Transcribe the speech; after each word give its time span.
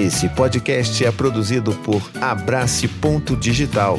Esse 0.00 0.30
podcast 0.30 1.04
é 1.04 1.12
produzido 1.12 1.74
por 1.74 2.00
Abrace 2.22 2.88
Ponto 2.88 3.36
Digital. 3.36 3.98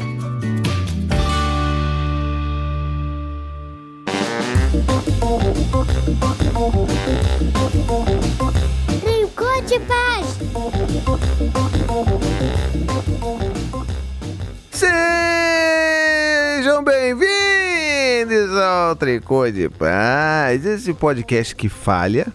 Brincou 9.00 9.62
de 9.62 9.78
paz. 9.78 10.38
Sejam 14.72 16.82
bem-vindos 16.82 18.56
ao 18.56 18.96
Tricô 18.96 19.48
de 19.48 19.68
Paz, 19.68 20.66
esse 20.66 20.92
podcast 20.92 21.54
que 21.54 21.68
falha 21.68 22.32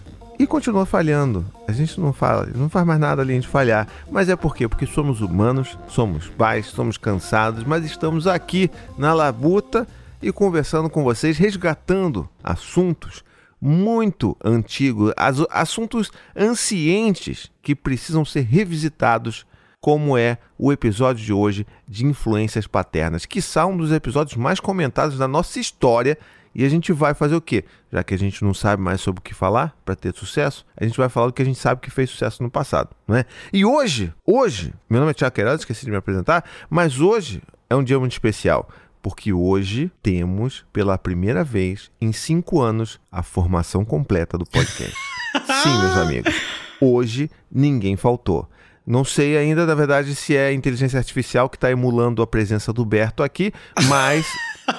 continua 0.48 0.84
falhando. 0.86 1.44
A 1.68 1.72
gente 1.72 2.00
não 2.00 2.12
fala, 2.12 2.48
não 2.54 2.68
faz 2.68 2.84
mais 2.86 2.98
nada 2.98 3.22
além 3.22 3.38
de 3.40 3.46
falhar. 3.46 3.86
Mas 4.10 4.28
é 4.28 4.34
por 4.36 4.54
quê? 4.56 4.66
Porque 4.66 4.86
somos 4.86 5.20
humanos, 5.20 5.78
somos 5.88 6.28
pais, 6.28 6.66
somos 6.66 6.96
cansados, 6.98 7.62
mas 7.64 7.84
estamos 7.84 8.26
aqui 8.26 8.70
na 8.96 9.12
labuta 9.14 9.86
e 10.20 10.32
conversando 10.32 10.90
com 10.90 11.04
vocês, 11.04 11.38
resgatando 11.38 12.28
assuntos 12.42 13.22
muito 13.60 14.36
antigos, 14.44 15.12
as- 15.16 15.46
assuntos 15.50 16.10
ancientes 16.34 17.50
que 17.62 17.74
precisam 17.74 18.24
ser 18.24 18.40
revisitados, 18.42 19.46
como 19.80 20.18
é 20.18 20.38
o 20.58 20.72
episódio 20.72 21.24
de 21.24 21.32
hoje 21.32 21.66
de 21.86 22.04
influências 22.04 22.66
paternas, 22.66 23.24
que 23.26 23.40
são 23.40 23.72
um 23.72 23.76
dos 23.76 23.92
episódios 23.92 24.36
mais 24.36 24.58
comentados 24.58 25.16
da 25.18 25.28
nossa 25.28 25.60
história. 25.60 26.18
E 26.54 26.64
a 26.64 26.68
gente 26.68 26.92
vai 26.92 27.14
fazer 27.14 27.36
o 27.36 27.40
quê? 27.40 27.64
Já 27.92 28.02
que 28.02 28.14
a 28.14 28.18
gente 28.18 28.42
não 28.44 28.52
sabe 28.52 28.82
mais 28.82 29.00
sobre 29.00 29.20
o 29.20 29.22
que 29.22 29.34
falar 29.34 29.76
para 29.84 29.94
ter 29.94 30.14
sucesso, 30.14 30.66
a 30.76 30.84
gente 30.84 30.96
vai 30.96 31.08
falar 31.08 31.28
do 31.28 31.32
que 31.32 31.42
a 31.42 31.44
gente 31.44 31.58
sabe 31.58 31.80
que 31.80 31.90
fez 31.90 32.10
sucesso 32.10 32.42
no 32.42 32.50
passado, 32.50 32.90
não 33.06 33.16
é? 33.16 33.24
E 33.52 33.64
hoje, 33.64 34.12
hoje, 34.26 34.72
meu 34.88 35.00
nome 35.00 35.10
é 35.10 35.14
Tiago 35.14 35.34
Queiroz, 35.34 35.60
esqueci 35.60 35.84
de 35.84 35.90
me 35.90 35.96
apresentar, 35.96 36.44
mas 36.68 37.00
hoje 37.00 37.42
é 37.70 37.76
um 37.76 37.84
dia 37.84 37.98
muito 37.98 38.12
especial 38.12 38.68
porque 39.00 39.32
hoje 39.32 39.90
temos, 40.02 40.64
pela 40.72 40.98
primeira 40.98 41.44
vez 41.44 41.90
em 42.00 42.12
cinco 42.12 42.60
anos, 42.60 43.00
a 43.10 43.22
formação 43.22 43.84
completa 43.84 44.36
do 44.36 44.44
podcast. 44.44 44.94
Sim, 45.62 45.78
meus 45.80 45.96
amigos, 45.96 46.34
hoje 46.80 47.30
ninguém 47.50 47.96
faltou. 47.96 48.48
Não 48.86 49.04
sei 49.04 49.36
ainda, 49.36 49.66
na 49.66 49.74
verdade, 49.74 50.14
se 50.14 50.34
é 50.34 50.52
inteligência 50.52 50.98
artificial 50.98 51.48
que 51.48 51.56
está 51.56 51.70
emulando 51.70 52.22
a 52.22 52.26
presença 52.26 52.72
do 52.72 52.86
Berto 52.86 53.22
aqui, 53.22 53.52
mas, 53.86 54.26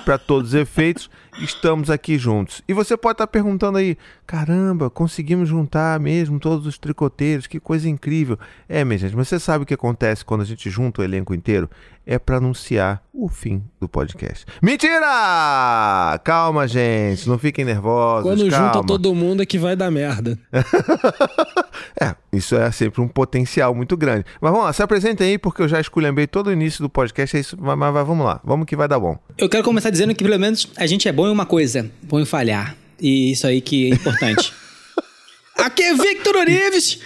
para 0.03 0.17
todos 0.17 0.49
os 0.49 0.55
efeitos, 0.55 1.11
estamos 1.37 1.89
aqui 1.89 2.17
juntos. 2.17 2.61
E 2.67 2.73
você 2.73 2.97
pode 2.97 3.13
estar 3.13 3.27
perguntando 3.27 3.77
aí: 3.77 3.97
caramba, 4.29 4.91
conseguimos 4.91 5.49
juntar 5.49 5.99
mesmo 5.99 6.39
todos 6.39 6.67
os 6.67 6.77
tricoteiros, 6.77 7.47
que 7.47 7.59
coisa 7.59 7.89
incrível. 7.89 8.37
É, 8.67 8.85
minha 8.85 8.99
gente, 8.99 9.15
mas 9.15 9.27
você 9.27 9.39
sabe 9.39 9.63
o 9.63 9.65
que 9.65 9.73
acontece 9.73 10.23
quando 10.23 10.41
a 10.41 10.45
gente 10.45 10.69
junta 10.69 11.01
o 11.01 11.03
elenco 11.03 11.33
inteiro? 11.33 11.67
É 12.05 12.19
para 12.19 12.37
anunciar 12.37 13.01
o 13.11 13.27
fim 13.27 13.63
do 13.81 13.89
podcast. 13.89 14.45
Mentira! 14.61 16.19
Calma, 16.23 16.67
gente, 16.67 17.27
não 17.27 17.39
fiquem 17.39 17.65
nervosos. 17.65 18.21
Quando 18.21 18.47
calma. 18.51 18.67
junta 18.67 18.85
todo 18.85 19.15
mundo 19.15 19.41
é 19.41 19.47
que 19.47 19.57
vai 19.57 19.75
dar 19.75 19.89
merda. 19.89 20.37
É, 22.01 22.15
isso 22.31 22.55
é 22.55 22.71
sempre 22.71 23.01
um 23.01 23.07
potencial 23.07 23.73
muito 23.73 23.97
grande. 23.97 24.25
Mas 24.39 24.51
vamos 24.51 24.65
lá, 24.65 24.73
se 24.73 24.81
apresentem 24.81 25.31
aí, 25.31 25.37
porque 25.37 25.61
eu 25.61 25.67
já 25.67 25.81
esculhambei 25.81 26.27
todo 26.27 26.47
o 26.47 26.51
início 26.51 26.81
do 26.81 26.89
podcast, 26.89 27.35
é 27.35 27.39
isso, 27.39 27.57
mas, 27.59 27.77
mas 27.77 27.93
vamos 28.05 28.25
lá, 28.25 28.39
vamos 28.43 28.65
que 28.65 28.75
vai 28.75 28.87
dar 28.87 28.99
bom. 28.99 29.17
Eu 29.37 29.49
quero 29.49 29.63
começar 29.63 29.89
dizendo 29.89 30.13
que 30.13 30.23
pelo 30.23 30.39
menos 30.39 30.71
a 30.77 30.85
gente 30.85 31.07
é 31.09 31.11
bom 31.11 31.27
em 31.27 31.31
uma 31.31 31.45
coisa, 31.45 31.89
bom 32.03 32.19
em 32.19 32.25
falhar. 32.25 32.75
E 33.01 33.31
isso 33.31 33.47
aí 33.47 33.61
que 33.61 33.91
é 33.91 33.95
importante. 33.95 34.53
Aqui 35.57 35.83
é 35.83 35.93
Victor 35.93 36.37
Orives 36.37 36.99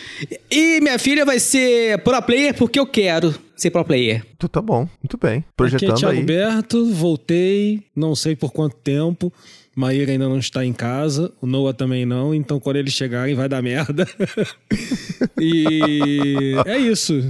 e 0.52 0.80
minha 0.80 1.00
filha 1.00 1.26
vai 1.26 1.40
ser 1.40 1.98
pro 2.04 2.22
player 2.22 2.54
porque 2.54 2.80
eu 2.80 2.86
quero 2.86 3.34
ser 3.56 3.72
pro 3.72 3.84
player. 3.84 4.24
Então 4.36 4.48
tá 4.48 4.62
bom, 4.62 4.88
muito 5.02 5.18
bem. 5.18 5.38
Aqui 5.40 5.46
é 5.48 5.54
Projetando 5.56 5.98
Thiago 5.98 6.18
aí. 6.20 6.24
Berto, 6.24 6.86
voltei, 6.94 7.82
não 7.96 8.16
sei 8.16 8.36
por 8.36 8.52
quanto 8.52 8.76
tempo. 8.76 9.34
Maíra 9.76 10.12
ainda 10.12 10.30
não 10.30 10.38
está 10.38 10.64
em 10.64 10.72
casa, 10.72 11.34
o 11.42 11.48
Noah 11.48 11.74
também 11.74 12.06
não, 12.06 12.32
então 12.36 12.60
quando 12.60 12.76
eles 12.76 12.94
chegarem 12.94 13.34
vai 13.34 13.50
dar 13.50 13.60
merda. 13.64 14.08
e 15.40 16.56
é 16.66 16.78
isso. 16.78 17.28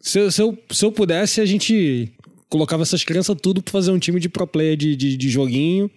Se, 0.00 0.18
eu- 0.18 0.30
se 0.30 0.40
eu, 0.40 0.58
se 0.70 0.84
eu 0.84 0.90
pudesse, 0.92 1.42
a 1.42 1.46
gente 1.46 2.10
colocava 2.48 2.82
essas 2.82 3.04
crianças 3.04 3.36
tudo 3.40 3.62
pra 3.62 3.72
fazer 3.72 3.90
um 3.90 3.98
time 3.98 4.18
de 4.18 4.30
pro 4.30 4.46
player 4.46 4.76
de, 4.76 4.96
de, 4.96 5.16
de 5.16 5.28
joguinho 5.28 5.90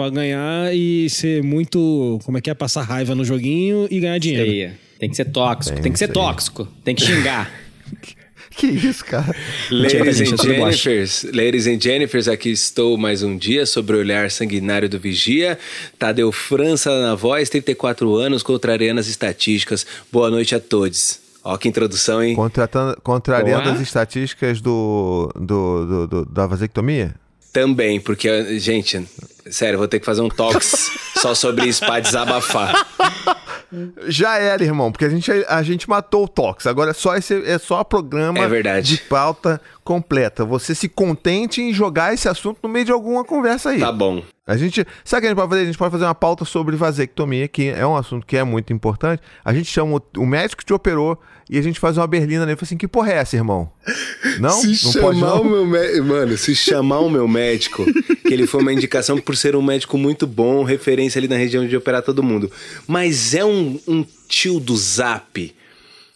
pra 0.00 0.08
ganhar 0.08 0.74
e 0.74 1.10
ser 1.10 1.42
muito. 1.42 2.18
Como 2.24 2.38
é 2.38 2.40
que 2.40 2.48
é? 2.48 2.54
Passar 2.54 2.82
raiva 2.82 3.14
no 3.14 3.22
joguinho 3.22 3.86
e 3.90 4.00
ganhar 4.00 4.16
dinheiro. 4.18 4.50
Aí, 4.50 4.72
Tem 4.98 5.10
que 5.10 5.16
ser 5.16 5.26
tóxico, 5.26 5.74
Tem 5.74 5.82
tem 5.82 5.92
que 5.92 5.98
ser 5.98 6.08
tóxico, 6.08 6.68
tem 6.82 6.94
que 6.94 7.02
xingar. 7.04 7.50
Que 8.56 8.66
isso, 8.66 9.04
cara? 9.04 9.34
Ladies 9.70 10.16
gente, 10.16 10.32
and. 10.34 10.36
Jennifers, 10.42 11.22
ladies 11.32 11.66
and 11.68 11.80
Jennifers, 11.80 12.26
aqui 12.26 12.50
estou 12.50 12.98
mais 12.98 13.22
um 13.22 13.36
dia 13.38 13.64
sobre 13.64 13.96
o 13.96 14.00
olhar 14.00 14.28
sanguinário 14.30 14.88
do 14.88 14.98
vigia. 14.98 15.56
Tadeu 15.98 16.32
França 16.32 16.90
na 17.00 17.14
voz, 17.14 17.48
34 17.48 18.12
anos, 18.16 18.42
contrariando 18.42 18.98
as 19.00 19.06
estatísticas. 19.06 19.86
Boa 20.12 20.28
noite 20.30 20.54
a 20.54 20.60
todos. 20.60 21.20
Ó 21.44 21.56
que 21.56 21.68
introdução, 21.68 22.22
hein? 22.22 22.34
Contratando, 22.34 23.00
contrariando 23.02 23.62
Boa. 23.62 23.74
as 23.76 23.80
estatísticas 23.80 24.60
do, 24.60 25.30
do, 25.36 25.86
do- 25.86 26.06
do- 26.08 26.24
da 26.26 26.46
vasectomia? 26.46 27.14
Também, 27.52 28.00
porque, 28.00 28.58
gente, 28.58 29.04
sério, 29.50 29.78
vou 29.78 29.88
ter 29.88 29.98
que 30.00 30.06
fazer 30.06 30.20
um 30.20 30.28
tox 30.28 30.90
só 31.20 31.34
sobre 31.34 31.66
isso 31.66 31.84
pra 31.84 32.00
desabafar. 32.00 32.86
Já 34.08 34.36
era, 34.38 34.64
irmão, 34.64 34.90
porque 34.90 35.04
a 35.04 35.08
gente, 35.08 35.30
a 35.48 35.62
gente 35.62 35.88
matou 35.88 36.24
o 36.24 36.28
Tox. 36.28 36.66
Agora 36.66 36.90
é 36.90 36.94
só 36.94 37.16
esse 37.16 37.34
é 37.48 37.56
só 37.58 37.84
programa 37.84 38.40
É 38.40 38.48
verdade. 38.48 38.96
de 38.96 39.02
pauta 39.02 39.60
completa. 39.84 40.44
Você 40.44 40.74
se 40.74 40.88
contente 40.88 41.62
em 41.62 41.72
jogar 41.72 42.12
esse 42.12 42.28
assunto 42.28 42.58
no 42.62 42.68
meio 42.68 42.84
de 42.84 42.90
alguma 42.92 43.24
conversa 43.24 43.70
aí. 43.70 43.78
Tá 43.78 43.92
bom. 43.92 44.22
A 44.44 44.56
gente. 44.56 44.84
Sabe 45.04 45.18
o 45.18 45.20
que 45.20 45.26
a 45.26 45.30
gente 45.30 45.36
pode 45.36 45.48
fazer? 45.50 45.62
A 45.62 45.66
gente 45.66 45.78
pode 45.78 45.92
fazer 45.92 46.04
uma 46.04 46.14
pauta 46.16 46.44
sobre 46.44 46.74
vasectomia, 46.74 47.46
que 47.46 47.68
é 47.68 47.86
um 47.86 47.96
assunto 47.96 48.26
que 48.26 48.36
é 48.36 48.42
muito 48.42 48.72
importante. 48.72 49.22
A 49.44 49.54
gente 49.54 49.70
chama 49.70 49.98
o, 49.98 50.20
o 50.20 50.26
médico 50.26 50.60
que 50.60 50.66
te 50.66 50.72
operou 50.72 51.16
e 51.50 51.58
a 51.58 51.62
gente 51.62 51.80
faz 51.80 51.96
uma 51.98 52.06
berlina 52.06 52.46
nele 52.46 52.52
e 52.52 52.56
fala 52.56 52.66
assim: 52.66 52.76
que 52.76 52.86
porra 52.86 53.12
é 53.12 53.16
essa, 53.16 53.34
irmão? 53.36 53.68
Não? 54.38 54.50
Se 54.60 54.68
não 54.68 54.74
chamar 54.74 55.00
pode 55.02 55.20
não? 55.20 55.42
o 55.42 55.44
meu 55.50 55.66
médico. 55.66 56.04
Mano, 56.06 56.38
se 56.38 56.54
chamar 56.54 57.00
o 57.00 57.10
meu 57.10 57.26
médico, 57.26 57.84
que 57.84 58.32
ele 58.32 58.46
foi 58.46 58.60
uma 58.62 58.72
indicação 58.72 59.18
por 59.18 59.36
ser 59.36 59.56
um 59.56 59.62
médico 59.62 59.98
muito 59.98 60.26
bom, 60.26 60.62
referência 60.62 61.18
ali 61.18 61.26
na 61.28 61.36
região 61.36 61.66
de 61.66 61.76
operar 61.76 62.02
todo 62.02 62.22
mundo. 62.22 62.50
Mas 62.86 63.34
é 63.34 63.44
um, 63.44 63.78
um 63.88 64.04
tio 64.28 64.60
do 64.60 64.76
zap. 64.76 65.52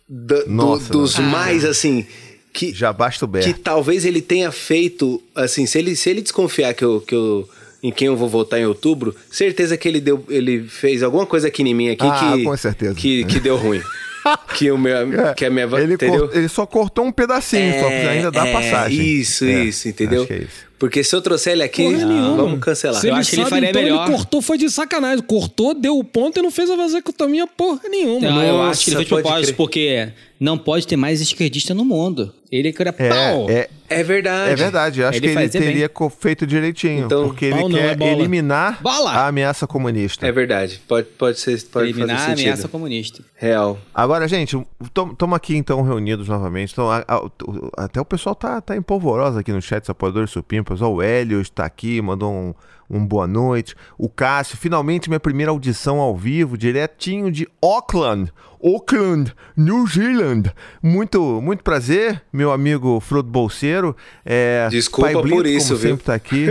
do- 0.09 0.45
do- 0.45 0.51
Nossa, 0.51 0.93
dos 0.93 1.19
não. 1.19 1.25
mais 1.27 1.65
assim. 1.65 2.07
Que, 2.53 2.73
Já 2.73 2.93
basta 2.93 3.25
o 3.25 3.29
que 3.29 3.33
Berto. 3.33 3.61
talvez 3.61 4.05
ele 4.05 4.23
tenha 4.23 4.53
feito. 4.53 5.21
Assim, 5.35 5.67
se 5.67 5.77
ele, 5.77 5.97
se 5.97 6.09
ele 6.11 6.23
desconfiar 6.23 6.73
que 6.75 6.85
eu. 6.85 7.01
Que 7.01 7.15
eu 7.15 7.49
em 7.83 7.91
quem 7.93 8.07
eu 8.07 8.17
vou 8.17 8.31
votar 8.31 8.59
em 8.59 8.65
outubro, 8.65 9.15
certeza 9.31 9.77
que 9.77 9.87
ele 9.87 10.01
deu, 10.01 10.25
ele 10.31 10.63
fez 10.67 11.03
alguma 11.03 11.27
coisa 11.27 11.49
aqui 11.49 11.63
em 11.63 11.75
mim 11.75 11.91
aqui 11.91 12.07
Ah, 12.07 12.33
que, 12.35 12.43
com 12.45 12.57
certeza. 12.57 12.95
que 12.95 13.25
que 13.27 13.39
deu 13.39 13.59
ruim, 13.59 13.83
que 14.57 14.71
o 14.71 14.79
meu, 14.79 14.97
É, 15.27 15.35
que 15.35 15.45
a 15.45 15.51
minha, 15.51 15.67
ele, 15.79 15.97
ele 16.33 16.49
só 16.49 16.67
cortou 16.67 17.05
um 17.05 17.13
pedacinho, 17.13 17.81
só 17.81 17.89
que 17.89 17.95
ainda 17.95 18.31
dá 18.31 18.47
é, 18.47 18.53
passagem. 18.53 19.01
Isso, 19.01 19.45
É, 19.45 19.65
isso, 19.65 19.89
entendeu? 19.89 20.23
Acho 20.23 20.29
que 20.29 20.35
é 20.35 20.39
isso. 20.39 20.74
Porque 20.79 21.03
se 21.05 21.15
eu 21.15 21.23
trouxer 21.23 21.53
ele 21.55 21.63
aqui, 21.63 21.87
nenhuma. 21.89 22.37
vamos 22.37 22.61
cancelar. 22.61 23.01
Se 23.01 23.07
Eu 23.07 23.13
ele 23.13 23.21
acho 23.21 23.31
que 23.31 23.37
ele 23.41 23.47
faria 23.47 23.71
então 23.71 23.83
melhor. 23.83 24.07
ele 24.07 24.13
cortou, 24.17 24.43
foi 24.43 24.59
de 24.59 24.69
sacanagem. 24.71 25.25
Cortou, 25.25 25.73
deu 25.75 25.99
o 25.99 26.05
ponto 26.05 26.39
e 26.39 26.43
não 26.43 26.51
fez 26.51 26.71
a 26.71 26.77
vasectomia 26.77 27.47
porra 27.47 27.81
nenhuma. 27.89 28.21
Não, 28.29 28.43
eu 28.43 28.63
acho 28.63 28.85
que 28.85 28.91
ele 28.91 28.97
fez 28.97 29.07
de 29.07 29.11
pode 29.11 29.23
propósito 29.23 29.47
crer. 29.47 29.57
porque 29.57 30.09
não 30.41 30.59
pode 30.59 30.87
ter 30.87 30.97
mais 30.97 31.21
esquerdista 31.21 31.73
no 31.75 31.85
mundo. 31.85 32.35
Ele 32.51 32.73
queria 32.73 32.93
pau. 32.93 33.49
É, 33.51 33.69
é, 33.89 34.01
É 34.01 34.03
verdade. 34.05 34.53
é 34.53 34.55
verdade. 34.57 35.01
Eu 35.01 35.09
acho 35.09 35.19
Ele 35.19 35.27
que 35.29 35.33
ele 35.39 35.49
bem. 35.49 35.61
teria 35.63 35.89
co- 35.89 36.09
feito 36.09 36.47
direitinho. 36.47 37.07
Então, 37.07 37.27
porque 37.29 37.47
ele 37.47 37.55
não, 37.61 37.69
quer 37.71 38.01
é 38.01 38.13
eliminar 38.13 38.81
Bola! 38.81 39.11
a 39.11 39.27
ameaça 39.27 39.67
comunista. 39.67 40.25
É 40.25 40.31
verdade. 40.31 40.81
Pode, 40.87 41.09
pode 41.19 41.41
ser. 41.41 41.61
Pode 41.65 41.89
Eliminar 41.91 42.29
a 42.29 42.33
ameaça 42.33 42.69
comunista. 42.69 43.25
Real. 43.35 43.77
Agora, 43.93 44.29
gente, 44.29 44.57
estamos 44.85 45.35
aqui 45.37 45.57
então 45.57 45.83
reunidos 45.83 46.29
novamente. 46.29 46.71
Então, 46.73 46.89
a- 46.91 47.05
a- 47.09 47.25
o- 47.25 47.71
até 47.77 48.01
o 48.01 48.05
pessoal 48.05 48.37
tá, 48.37 48.61
tá 48.61 48.77
empolvoroso 48.77 49.37
aqui 49.39 49.51
no 49.53 49.61
chat, 49.63 49.83
os 49.83 49.91
apoiadores 49.91 50.31
supimpas. 50.65 50.83
Ó, 50.83 50.89
O 50.95 51.03
Hélio 51.03 51.41
está 51.41 51.65
aqui, 51.65 52.01
mandou 52.01 52.33
um, 52.33 52.55
um 52.89 53.05
boa 53.05 53.27
noite. 53.27 53.75
O 53.99 54.09
Cássio, 54.09 54.57
finalmente 54.57 55.09
minha 55.09 55.21
primeira 55.21 55.51
audição 55.51 55.99
ao 55.99 56.17
vivo, 56.17 56.57
diretinho 56.57 57.31
de 57.31 57.49
Auckland. 57.63 58.33
Auckland, 58.65 59.35
New 59.55 59.87
Zealand. 59.87 60.51
Muito, 60.83 61.41
muito 61.43 61.63
prazer, 61.63 62.23
meu 62.33 62.51
amigo 62.51 62.99
Frodo 62.99 63.31
Bolseiro. 63.31 63.95
É, 64.25 64.69
Desculpa 64.71 65.13
Pai 65.13 65.23
Blito, 65.23 65.37
por 65.37 65.47
isso, 65.47 65.69
como 65.69 65.81
viu? 65.81 65.91
sempre 65.91 66.05
tá 66.07 66.15
aqui. 66.15 66.47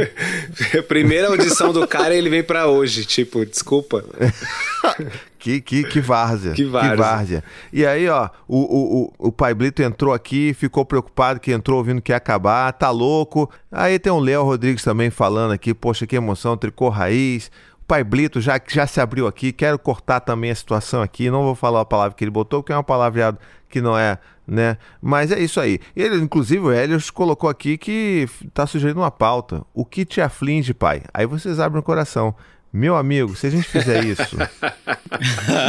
Primeira 0.87 1.29
audição 1.29 1.73
do 1.73 1.87
cara 1.87 2.13
ele 2.13 2.29
vem 2.29 2.43
pra 2.43 2.67
hoje. 2.67 3.03
Tipo, 3.05 3.43
desculpa. 3.43 4.05
Que, 5.43 5.59
que, 5.59 5.83
que 5.83 5.99
várzea. 5.99 6.53
Que 6.53 6.63
várzea. 6.63 7.43
E 7.73 7.85
aí, 7.85 8.07
ó, 8.07 8.29
o, 8.47 8.59
o, 8.59 9.03
o, 9.19 9.27
o 9.27 9.31
Pai 9.31 9.53
Blito 9.53 9.83
entrou 9.83 10.13
aqui, 10.13 10.53
ficou 10.53 10.85
preocupado 10.85 11.37
que 11.37 11.51
entrou 11.51 11.79
ouvindo 11.79 12.01
que 12.01 12.13
ia 12.13 12.15
acabar, 12.15 12.71
tá 12.71 12.89
louco. 12.89 13.51
Aí 13.69 13.99
tem 13.99 14.09
o 14.09 14.19
Léo 14.19 14.43
Rodrigues 14.45 14.85
também 14.85 15.09
falando 15.09 15.51
aqui, 15.51 15.73
poxa, 15.73 16.07
que 16.07 16.15
emoção, 16.23 16.57
tricô 16.57 16.89
raiz. 16.89 17.51
Pai 17.87 18.03
Blito 18.03 18.39
já, 18.39 18.59
já 18.67 18.87
se 18.87 19.01
abriu 19.01 19.27
aqui, 19.27 19.51
quero 19.51 19.77
cortar 19.77 20.21
também 20.21 20.49
a 20.51 20.55
situação 20.55 21.01
aqui, 21.01 21.29
não 21.29 21.43
vou 21.43 21.53
falar 21.53 21.81
a 21.81 21.85
palavra 21.85 22.15
que 22.15 22.23
ele 22.23 22.31
botou, 22.31 22.61
porque 22.63 22.71
é 22.71 22.75
uma 22.75 22.83
palavreado 22.83 23.37
que 23.69 23.81
não 23.81 23.97
é, 23.97 24.17
né? 24.47 24.77
Mas 25.01 25.31
é 25.31 25.39
isso 25.39 25.59
aí. 25.59 25.79
Ele, 25.95 26.15
inclusive, 26.17 26.63
o 26.63 26.71
Helios 26.71 27.09
colocou 27.09 27.49
aqui 27.49 27.77
que 27.77 28.27
tá 28.53 28.65
sugerindo 28.65 29.01
uma 29.01 29.11
pauta. 29.11 29.63
O 29.73 29.83
que 29.83 30.05
te 30.05 30.21
aflige, 30.21 30.73
pai? 30.73 31.01
Aí 31.13 31.25
vocês 31.25 31.59
abrem 31.59 31.81
o 31.81 31.83
coração. 31.83 32.33
Meu 32.73 32.95
amigo, 32.97 33.35
se 33.35 33.45
a 33.45 33.49
gente 33.51 33.67
fizer 33.67 34.03
isso, 34.05 34.35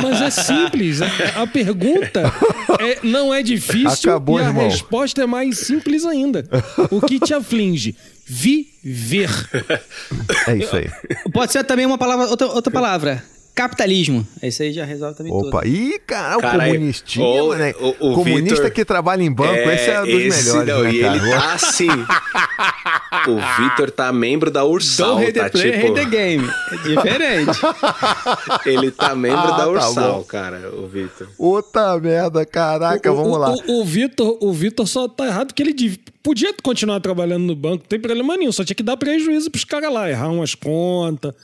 Mas 0.03 0.23
é 0.23 0.31
simples. 0.31 1.03
A, 1.03 1.43
a 1.43 1.47
pergunta 1.47 2.23
é- 2.81 2.99
não 3.03 3.33
é 3.35 3.43
difícil 3.43 4.11
Acabou, 4.11 4.41
e 4.41 4.43
a 4.43 4.47
irmão. 4.47 4.65
resposta 4.69 5.23
é 5.23 5.27
mais 5.27 5.59
simples 5.59 6.07
ainda. 6.07 6.45
O 6.91 7.01
que 7.03 7.21
te 7.21 7.35
aflige? 7.35 7.95
Viver. 8.27 9.29
é 10.49 10.57
isso 10.57 10.75
aí. 10.77 10.91
Pode 11.31 11.53
ser 11.53 11.63
também 11.65 11.85
uma 11.85 11.99
palavra, 11.99 12.27
outra, 12.27 12.47
outra 12.47 12.73
palavra. 12.73 13.23
Capitalismo. 13.55 14.27
Isso 14.43 14.63
aí 14.65 14.73
já 14.73 14.85
resolve 14.85 15.17
também 15.17 15.31
tudo. 15.33 15.47
Opa, 15.49 15.65
ih, 15.65 16.01
cara, 16.05 16.39
o 16.39 16.41
Cara, 16.41 16.65
comunistinha, 16.67 17.25
o- 17.25 17.55
né? 17.55 17.73
o- 17.79 18.11
o 18.11 18.15
Comunista 18.15 18.55
Vitor- 18.57 18.71
que 18.73 18.85
trabalha 18.85 19.23
em 19.23 19.31
banco, 19.31 19.55
esse 19.71 19.91
é 19.91 20.01
dos 20.01 20.09
esse 20.09 20.53
melhores, 20.53 20.75
não, 20.75 20.83
né, 20.83 20.93
e 20.93 21.01
cara? 21.01 21.17
ele 21.17 21.31
tá 21.31 21.53
assim. 21.53 21.87
o 23.29 23.39
Vitor 23.63 23.91
tá 23.91 24.13
membro 24.13 24.51
da 24.51 24.65
Ursal, 24.65 25.17
Don't 25.17 25.33
tá 25.33 25.51
player, 25.51 25.81
tipo... 25.83 25.95
the 25.95 26.05
game. 26.05 26.49
É 26.73 26.77
diferente. 26.89 27.59
Ele 28.67 28.91
tá 28.91 29.15
membro 29.15 29.39
Ah, 29.41 29.51
da 29.51 29.57
tá 29.57 29.69
Ursal, 29.69 30.13
bom. 30.19 30.25
cara, 30.25 30.71
o 30.75 30.87
Vitor. 30.87 31.29
Puta 31.37 31.99
merda, 32.01 32.45
caraca, 32.47 33.13
O- 33.13 33.17
vamos 33.17 33.33
o, 33.37 33.39
lá. 33.39 33.55
O, 33.69 33.81
o 33.81 33.85
Vitor, 33.85 34.39
o 34.41 34.53
Vitor 34.53 34.87
só 34.87 35.09
tá 35.09 35.27
errado 35.27 35.49
porque 35.49 35.63
ele 35.63 35.99
podia 36.23 36.53
continuar 36.63 37.01
trabalhando 37.01 37.45
no 37.45 37.55
banco, 37.55 37.79
não 37.83 37.89
tem 37.89 38.01
problema 38.01 38.37
nenhum, 38.37 38.53
só 38.53 38.65
tinha 38.65 38.75
que 38.77 38.83
dar 38.83 38.97
prejuízo 38.97 39.51
pros 39.51 39.65
caras 39.65 39.93
lá, 39.93 40.09
errar 40.09 40.29
umas 40.31 40.55
contas, 40.55 41.35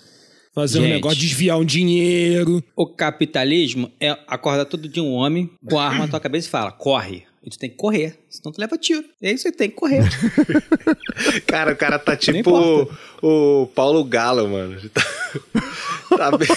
fazer 0.54 0.78
um 0.78 0.82
Gente. 0.82 0.92
negócio, 0.94 1.18
desviar 1.18 1.58
um 1.58 1.64
dinheiro. 1.64 2.62
O 2.74 2.86
capitalismo 2.86 3.90
é 4.00 4.16
acordar 4.26 4.64
todo 4.64 4.88
dia 4.88 5.02
um 5.02 5.12
homem 5.12 5.50
com 5.68 5.78
a 5.78 5.86
arma 5.86 6.00
na 6.00 6.08
tua 6.08 6.20
cabeça 6.20 6.48
e 6.48 6.50
fala, 6.50 6.72
corre. 6.72 7.24
E 7.42 7.48
tu 7.48 7.58
tem 7.58 7.70
que 7.70 7.76
correr, 7.76 8.18
senão 8.28 8.52
tu 8.52 8.60
leva 8.60 8.76
tiro. 8.76 9.02
É 9.22 9.32
isso 9.32 9.48
aí, 9.48 9.52
tem 9.52 9.70
que 9.70 9.76
correr. 9.76 10.02
Cara, 11.46 11.72
o 11.72 11.76
cara 11.76 11.98
tá 11.98 12.14
tipo 12.16 12.50
o, 13.22 13.62
o 13.62 13.66
Paulo 13.68 14.04
Galo, 14.04 14.46
mano. 14.46 14.76
Tá, 14.90 15.02
tá 16.30 16.36
bem... 16.36 16.48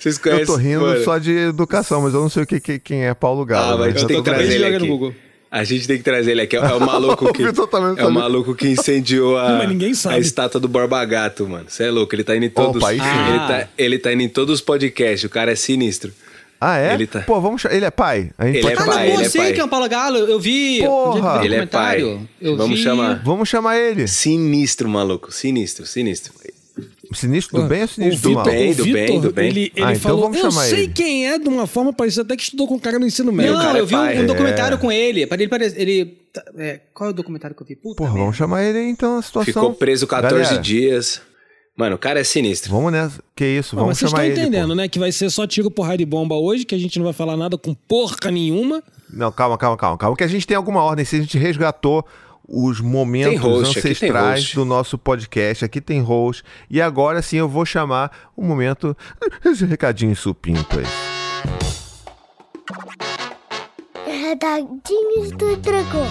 Vocês 0.00 0.16
Eu 0.16 0.22
conhecem? 0.22 0.46
tô 0.46 0.56
rindo 0.56 0.80
mano? 0.80 1.04
só 1.04 1.18
de 1.18 1.32
educação, 1.32 2.00
mas 2.00 2.14
eu 2.14 2.20
não 2.22 2.30
sei 2.30 2.44
o 2.44 2.46
que, 2.46 2.58
que- 2.58 2.78
quem 2.78 3.04
é 3.04 3.12
Paulo 3.12 3.44
Galo. 3.44 3.74
Ah, 3.74 3.76
mas 3.76 3.94
a 3.94 3.98
gente 3.98 4.08
tem 4.08 4.16
que 4.16 4.30
trazer 4.30 4.54
ele 4.54 4.70
no 4.70 4.76
aqui. 4.76 4.86
Google. 4.86 5.14
A 5.50 5.64
gente 5.64 5.86
tem 5.86 5.96
que 5.98 6.04
trazer 6.04 6.30
ele 6.32 6.42
aqui. 6.42 6.56
É 6.56 6.60
o 6.74 6.80
maluco 6.80 7.32
que. 7.32 7.42
Não 7.42 7.96
é 7.96 8.06
o 8.06 8.10
maluco 8.12 8.54
que 8.54 8.68
incendiou 8.68 9.38
a, 9.38 9.60
sabe. 9.94 10.14
a 10.16 10.18
estátua 10.18 10.60
do 10.60 10.68
Borba 10.68 11.02
Gato, 11.06 11.48
mano. 11.48 11.66
Você 11.68 11.84
é 11.84 11.90
louco, 11.90 12.14
ele 12.14 12.22
tá 12.24 12.36
indo 12.36 12.44
em 12.44 12.50
todos. 12.50 12.82
Opa, 12.82 12.92
sim. 12.92 12.98
ele, 13.00 13.38
tá, 13.38 13.68
ele 13.78 13.98
tá 13.98 14.12
indo 14.12 14.22
em 14.22 14.28
todos 14.28 14.56
os 14.56 14.60
podcasts, 14.60 15.24
o 15.24 15.30
cara 15.30 15.50
é 15.52 15.54
sinistro. 15.54 16.12
Ah, 16.60 16.78
é? 16.78 16.94
Ele 16.94 17.06
tá- 17.06 17.20
Pô, 17.20 17.40
vamos 17.40 17.60
chamar. 17.62 17.74
Ele 17.76 17.84
é 17.84 17.90
pai? 17.90 18.30
A 18.36 18.46
gente 18.46 18.56
Ele 18.56 18.62
pode 18.62 18.72
é 18.74 18.76
Ah, 18.76 18.80
chamar 18.80 18.94
pai, 18.94 19.06
não, 19.06 19.12
ele 19.14 19.22
eu 19.22 19.26
é 19.26 19.28
sei 19.28 19.40
pai. 19.42 19.52
que 19.52 19.60
é 19.60 19.64
um 19.64 19.68
Paulo 19.68 19.88
Galo. 19.88 20.18
Eu 20.18 20.40
vi. 20.40 20.80
Porra. 20.82 21.36
Ele 21.44 21.54
é 21.54 21.58
documentário. 21.60 22.06
pai. 22.16 22.28
Eu 22.40 22.56
Vamos 22.56 22.78
vi- 22.78 22.82
chamar. 22.84 23.22
Vamos 23.24 23.48
chamar 23.48 23.78
ele. 23.78 24.08
Sinistro, 24.08 24.88
maluco. 24.88 25.32
Sinistro, 25.32 25.86
sinistro. 25.86 26.32
Sinistro 27.14 27.62
do 27.62 27.66
bem 27.68 27.82
ou 27.82 27.88
sinistro 27.88 28.30
o 28.30 28.32
do 28.32 28.36
mal? 28.36 28.44
Bem, 28.44 28.70
o 28.70 28.74
do 28.74 28.84
Vitor, 28.84 29.00
bem, 29.06 29.20
do 29.20 29.32
bem. 29.32 29.48
ele, 29.48 29.72
ele 29.74 29.84
Ah, 29.86 29.90
então 29.92 30.00
falou, 30.02 30.20
vamos 30.30 30.36
eu 30.38 30.50
sei 30.50 30.84
ele." 30.84 30.92
quem 30.92 31.26
é 31.26 31.38
de 31.38 31.48
uma 31.48 31.66
forma 31.66 31.90
parecida 31.90 32.20
até 32.22 32.36
que 32.36 32.42
estudou 32.42 32.68
com 32.68 32.74
o 32.74 32.80
cara 32.80 32.98
no 32.98 33.06
ensino 33.06 33.32
médio. 33.32 33.54
Não, 33.54 33.76
é 33.76 33.80
eu 33.80 33.86
vi 33.86 33.94
um, 33.96 34.20
um 34.20 34.26
documentário 34.26 34.74
É. 34.74 34.78
com 34.78 34.92
ele. 34.92 35.26
Ele, 35.30 35.48
parece- 35.48 35.80
ele 35.80 36.04
tá- 36.32 36.44
é, 36.58 36.80
qual 36.92 37.08
é 37.08 37.12
o 37.12 37.14
documentário 37.14 37.56
que 37.56 37.62
eu 37.62 37.66
vi? 37.66 37.76
Puta 37.76 37.96
Porra, 37.96 38.10
merda. 38.10 38.20
vamos 38.24 38.36
chamar 38.36 38.62
ele 38.62 38.78
aí, 38.78 38.90
então, 38.90 39.16
a 39.16 39.22
situação. 39.22 39.46
Ficou 39.54 39.72
preso 39.72 40.06
14 40.06 40.42
Galera, 40.42 40.60
dias. 40.60 41.22
Mano, 41.78 41.94
o 41.94 41.98
cara 41.98 42.18
é 42.18 42.24
sinistro. 42.24 42.72
Vamos 42.72 42.90
nessa. 42.90 43.22
Que 43.36 43.44
isso, 43.46 43.76
Não, 43.76 43.84
vamos 43.84 43.92
mas 43.92 43.98
vocês 44.00 44.10
chamar 44.10 44.26
estão 44.26 44.42
ele. 44.42 44.48
entendendo, 44.48 44.70
pô. 44.70 44.74
né? 44.74 44.88
Que 44.88 44.98
vai 44.98 45.12
ser 45.12 45.30
só 45.30 45.46
tiro, 45.46 45.70
porrada 45.70 46.02
e 46.02 46.04
bomba 46.04 46.34
hoje, 46.34 46.64
que 46.64 46.74
a 46.74 46.78
gente 46.78 46.98
não 46.98 47.04
vai 47.04 47.12
falar 47.12 47.36
nada 47.36 47.56
com 47.56 47.72
porca 47.72 48.32
nenhuma. 48.32 48.82
Não, 49.08 49.30
calma, 49.30 49.56
calma, 49.56 49.76
calma, 49.76 49.96
calma. 49.96 50.16
Que 50.16 50.24
a 50.24 50.28
gente 50.28 50.44
tem 50.44 50.56
alguma 50.56 50.82
ordem. 50.82 51.04
Se 51.04 51.14
a 51.14 51.20
gente 51.20 51.38
resgatou 51.38 52.04
os 52.48 52.80
momentos 52.80 53.40
host, 53.40 53.78
ancestrais 53.78 54.52
do 54.54 54.64
nosso 54.64 54.98
podcast. 54.98 55.64
Aqui 55.64 55.80
tem 55.80 56.00
host. 56.00 56.42
E 56.68 56.80
agora 56.82 57.22
sim 57.22 57.36
eu 57.36 57.48
vou 57.48 57.64
chamar 57.64 58.10
o 58.36 58.42
momento. 58.42 58.96
Esse 59.46 59.64
recadinho 59.64 60.16
supimpa 60.16 60.78
aí. 60.80 60.86
Redadinhos 64.04 65.30
do 65.30 65.56
Dragão. 65.56 66.06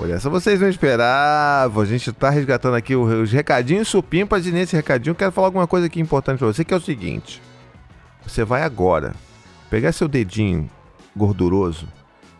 Por 0.00 0.08
essa 0.08 0.30
vocês 0.30 0.58
não 0.58 0.70
esperavam. 0.70 1.82
A 1.82 1.84
gente 1.84 2.10
tá 2.10 2.30
resgatando 2.30 2.74
aqui 2.74 2.96
os 2.96 3.30
recadinhos 3.30 3.86
supimpas. 3.86 4.46
E 4.46 4.50
nesse 4.50 4.74
recadinho 4.74 5.14
quero 5.14 5.30
falar 5.30 5.48
alguma 5.48 5.66
coisa 5.66 5.88
aqui 5.88 6.00
importante 6.00 6.38
pra 6.38 6.46
você, 6.46 6.64
que 6.64 6.72
é 6.72 6.76
o 6.78 6.80
seguinte. 6.80 7.42
Você 8.26 8.42
vai 8.42 8.62
agora 8.62 9.14
pegar 9.68 9.92
seu 9.92 10.08
dedinho 10.08 10.70
gorduroso, 11.14 11.86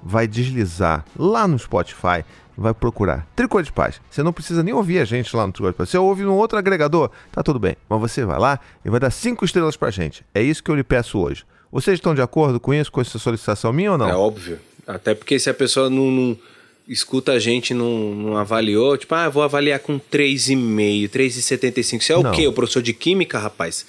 vai 0.03 0.27
deslizar 0.27 1.05
lá 1.15 1.47
no 1.47 1.59
Spotify, 1.59 2.25
vai 2.57 2.73
procurar 2.73 3.27
Tricô 3.37 3.61
de 3.61 3.71
Paz. 3.71 4.01
Você 4.11 4.23
não 4.23 4.33
precisa 4.33 4.63
nem 4.63 4.73
ouvir 4.73 4.99
a 4.99 5.05
gente 5.05 5.37
lá 5.37 5.47
no 5.47 5.53
Tricô 5.53 5.71
de 5.71 5.77
Paz. 5.77 5.91
Você 5.91 5.99
ouve 5.99 6.23
num 6.23 6.37
outro 6.37 6.59
agregador, 6.59 7.11
tá 7.31 7.43
tudo 7.43 7.59
bem. 7.59 7.77
Mas 7.91 8.01
você 8.01 8.25
vai 8.25 8.39
lá 8.39 8.59
e 8.83 8.89
vai 8.89 9.01
dar 9.01 9.11
cinco 9.11 9.45
estrelas 9.45 9.77
pra 9.77 9.91
gente. 9.91 10.25
É 10.35 10.41
isso 10.43 10.65
que 10.65 10.71
eu 10.71 10.75
lhe 10.75 10.83
peço 10.83 11.19
hoje. 11.19 11.45
Vocês 11.71 11.99
estão 11.99 12.15
de 12.15 12.23
acordo 12.23 12.59
com 12.59 12.73
isso, 12.73 12.91
com 12.91 13.03
essa 13.03 13.19
solicitação 13.19 13.71
minha 13.71 13.93
ou 13.93 13.99
não? 13.99 14.09
É 14.09 14.17
óbvio. 14.17 14.59
Até 14.87 15.15
porque 15.15 15.39
se 15.39 15.51
a 15.51 15.55
pessoa 15.55 15.91
não, 15.91 16.11
não 16.11 16.39
escuta 16.91 17.33
a 17.33 17.39
gente, 17.39 17.73
não, 17.73 18.13
não 18.15 18.37
avaliou, 18.37 18.99
tipo, 18.99 19.15
ah, 19.15 19.27
eu 19.27 19.31
vou 19.31 19.43
avaliar 19.45 19.79
com 19.79 19.99
3,5, 19.99 21.09
3,75. 21.09 22.01
Isso 22.01 22.13
é 22.13 22.23
Não. 22.23 22.31
o 22.31 22.35
quê? 22.35 22.47
O 22.49 22.53
professor 22.53 22.83
de 22.83 22.93
química, 22.93 23.39
rapaz? 23.39 23.87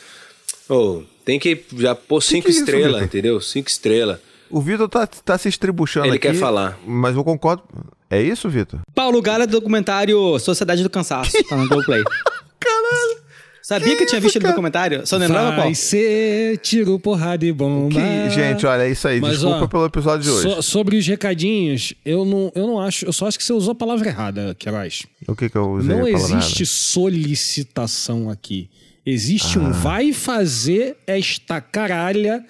Ô, 0.69 1.01
tem 1.25 1.39
que 1.39 1.65
já 1.77 1.95
pôr 1.95 2.21
5 2.21 2.45
que 2.45 2.51
é 2.51 2.55
estrelas, 2.55 3.01
entendeu? 3.03 3.41
5 3.41 3.67
estrelas. 3.67 4.19
O 4.49 4.61
Vitor 4.61 4.87
tá, 4.87 5.07
tá 5.07 5.37
se 5.37 5.49
estribuchando 5.49 6.07
Ele 6.07 6.17
aqui. 6.17 6.27
quer 6.27 6.35
falar. 6.35 6.77
Mas 6.85 7.15
eu 7.15 7.23
concordo. 7.23 7.63
É 8.09 8.21
isso, 8.21 8.49
Vitor? 8.49 8.81
Paulo 8.93 9.21
Galo 9.21 9.43
é 9.43 9.47
do 9.47 9.51
documentário 9.51 10.37
Sociedade 10.39 10.83
do 10.83 10.89
Cansaço. 10.89 11.31
Tá 11.47 11.55
no 11.55 11.67
Globoplay. 11.67 12.03
Caralho! 12.59 13.21
Sabia 13.61 13.95
que, 13.95 14.03
eu 14.03 14.07
tinha 14.07 14.19
visto 14.19 14.39
no 14.39 14.47
documentário? 14.49 15.05
Só 15.05 15.19
não 15.19 15.27
lembrava 15.27 15.51
qual? 15.51 15.65
Vai 15.65 15.75
ser 15.75 16.57
tiro, 16.57 16.97
porrada 16.99 17.45
e 17.45 17.51
bomba. 17.51 17.99
Que- 18.01 18.29
gente, 18.31 18.65
olha, 18.65 18.83
é 18.83 18.89
isso 18.91 19.07
aí. 19.07 19.21
Mas, 19.21 19.33
Desculpa 19.33 19.65
ó, 19.65 19.67
pelo 19.67 19.85
episódio 19.85 20.23
de 20.23 20.29
hoje. 20.31 20.55
So- 20.55 20.61
sobre 20.63 20.97
os 20.97 21.05
recadinhos, 21.07 21.93
eu 22.03 22.25
não, 22.25 22.51
eu 22.55 22.65
não 22.65 22.79
acho. 22.79 23.05
Eu 23.05 23.13
só 23.13 23.27
acho 23.27 23.37
que 23.37 23.43
você 23.43 23.53
usou 23.53 23.73
a 23.73 23.75
palavra 23.75 24.07
errada, 24.07 24.55
Queiroz. 24.57 25.03
O 25.27 25.35
que 25.35 25.47
que 25.49 25.57
eu 25.57 25.71
usei? 25.73 25.95
Não 25.95 26.07
existe 26.07 26.65
solicitação 26.65 28.29
aqui. 28.29 28.69
Existe 29.05 29.57
Ah. 29.57 29.61
um 29.61 29.71
vai 29.71 30.13
fazer 30.13 30.97
esta 31.07 31.59
caralha 31.61 32.43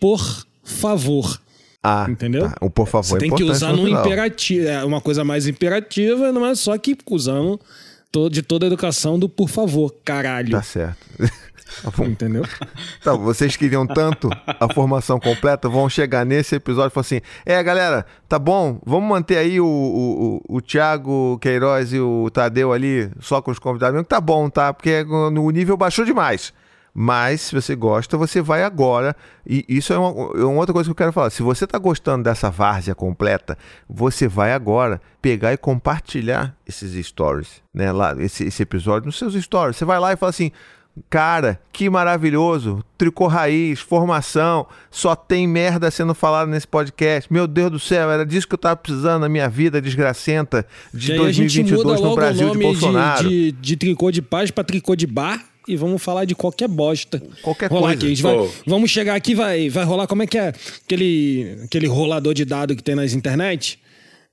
por 0.00 0.46
favor. 0.64 1.40
Ah, 1.82 2.06
Entendeu? 2.08 2.42
tá. 2.48 2.54
O 2.60 2.70
por 2.70 2.86
favor 2.86 3.08
Você 3.08 3.16
é 3.16 3.18
tem 3.18 3.34
que 3.34 3.42
usar 3.42 3.72
no 3.72 3.82
no 3.82 3.88
imperativo. 3.88 4.68
É 4.68 4.84
uma 4.84 5.00
coisa 5.00 5.24
mais 5.24 5.46
imperativa, 5.48 6.30
não 6.32 6.46
é 6.46 6.54
só 6.54 6.76
que 6.78 6.96
usando 7.10 7.58
de 8.30 8.42
toda 8.42 8.66
a 8.66 8.68
educação 8.68 9.18
do 9.18 9.28
por 9.28 9.48
favor, 9.48 9.94
caralho. 10.04 10.50
Tá 10.50 10.62
certo. 10.62 11.06
Tá. 11.80 12.04
Entendeu? 12.04 12.44
Então, 13.00 13.18
vocês 13.18 13.56
queriam 13.56 13.86
tanto 13.86 14.28
a 14.46 14.72
formação 14.72 15.18
completa, 15.18 15.70
vão 15.70 15.88
chegar 15.88 16.24
nesse 16.26 16.56
episódio 16.56 16.88
e 16.88 16.92
falar 16.92 17.00
assim: 17.00 17.20
é, 17.46 17.62
galera, 17.62 18.04
tá 18.28 18.38
bom, 18.38 18.78
vamos 18.84 19.08
manter 19.08 19.38
aí 19.38 19.58
o, 19.58 19.66
o, 19.66 20.56
o, 20.56 20.60
Thiago 20.60 21.38
Queiroz 21.40 21.94
e 21.94 21.98
o 21.98 22.28
Tadeu 22.30 22.74
ali 22.74 23.10
só 23.20 23.40
com 23.40 23.50
os 23.50 23.58
convidados 23.58 23.94
mesmo. 23.94 24.06
Tá 24.06 24.20
bom, 24.20 24.50
tá? 24.50 24.72
Porque 24.72 25.02
o 25.02 25.50
nível 25.50 25.76
baixou 25.76 26.04
demais. 26.04 26.52
Mas, 26.94 27.40
se 27.42 27.54
você 27.54 27.74
gosta, 27.74 28.18
você 28.18 28.42
vai 28.42 28.62
agora. 28.62 29.16
E 29.46 29.64
isso 29.68 29.92
é 29.92 29.98
uma, 29.98 30.38
é 30.38 30.44
uma 30.44 30.58
outra 30.58 30.74
coisa 30.74 30.88
que 30.88 30.92
eu 30.92 30.96
quero 30.96 31.12
falar. 31.12 31.30
Se 31.30 31.42
você 31.42 31.66
tá 31.66 31.78
gostando 31.78 32.24
dessa 32.24 32.50
várzea 32.50 32.94
completa, 32.94 33.56
você 33.88 34.28
vai 34.28 34.52
agora 34.52 35.00
pegar 35.20 35.52
e 35.52 35.56
compartilhar 35.56 36.54
esses 36.68 37.06
stories, 37.06 37.62
né? 37.72 37.90
Lá, 37.92 38.14
esse, 38.18 38.44
esse 38.44 38.62
episódio 38.62 39.06
nos 39.06 39.18
seus 39.18 39.34
stories. 39.34 39.76
Você 39.76 39.84
vai 39.84 39.98
lá 39.98 40.12
e 40.12 40.16
fala 40.16 40.30
assim. 40.30 40.52
Cara, 41.08 41.58
que 41.72 41.88
maravilhoso! 41.88 42.84
Tricô 42.98 43.26
raiz, 43.26 43.80
formação, 43.80 44.66
só 44.90 45.16
tem 45.16 45.48
merda 45.48 45.90
sendo 45.90 46.14
falada 46.14 46.50
nesse 46.50 46.68
podcast. 46.68 47.32
Meu 47.32 47.46
Deus 47.46 47.70
do 47.70 47.78
céu, 47.78 48.10
era 48.10 48.26
disso 48.26 48.46
que 48.46 48.52
eu 48.52 48.58
tava 48.58 48.76
precisando 48.76 49.22
na 49.22 49.28
minha 49.30 49.48
vida 49.48 49.80
desgracenta 49.80 50.66
de 50.92 51.12
E 51.12 51.14
aí 51.14 51.26
a 51.26 51.32
gente 51.32 51.62
muda 51.62 51.82
2022 51.82 52.00
no 52.02 52.14
Brasil 52.14 52.48
o 52.48 52.52
de 52.52 52.58
Bolsonaro. 52.58 53.26
de, 53.26 53.52
de 53.52 53.76
tricô 53.78 54.10
de 54.10 54.20
paz 54.20 54.50
pra 54.50 54.62
tricô 54.62 54.94
de 54.94 55.06
bar 55.06 55.42
e 55.68 55.76
vamos 55.76 56.02
falar 56.02 56.24
de 56.24 56.34
qualquer 56.34 56.68
bosta. 56.68 57.22
Qualquer 57.42 57.70
rolar 57.70 57.82
coisa. 57.88 57.96
Aqui. 57.98 58.06
A 58.06 58.08
gente 58.10 58.22
vai, 58.22 58.48
vamos 58.66 58.90
chegar 58.90 59.14
aqui, 59.14 59.34
vai, 59.34 59.68
vai 59.68 59.84
rolar 59.84 60.06
como 60.06 60.22
é 60.22 60.26
que 60.26 60.38
é 60.38 60.52
aquele, 60.84 61.58
aquele 61.64 61.86
rolador 61.86 62.34
de 62.34 62.44
dado 62.44 62.74
que 62.76 62.82
tem 62.82 62.94
nas 62.94 63.12
internet? 63.12 63.78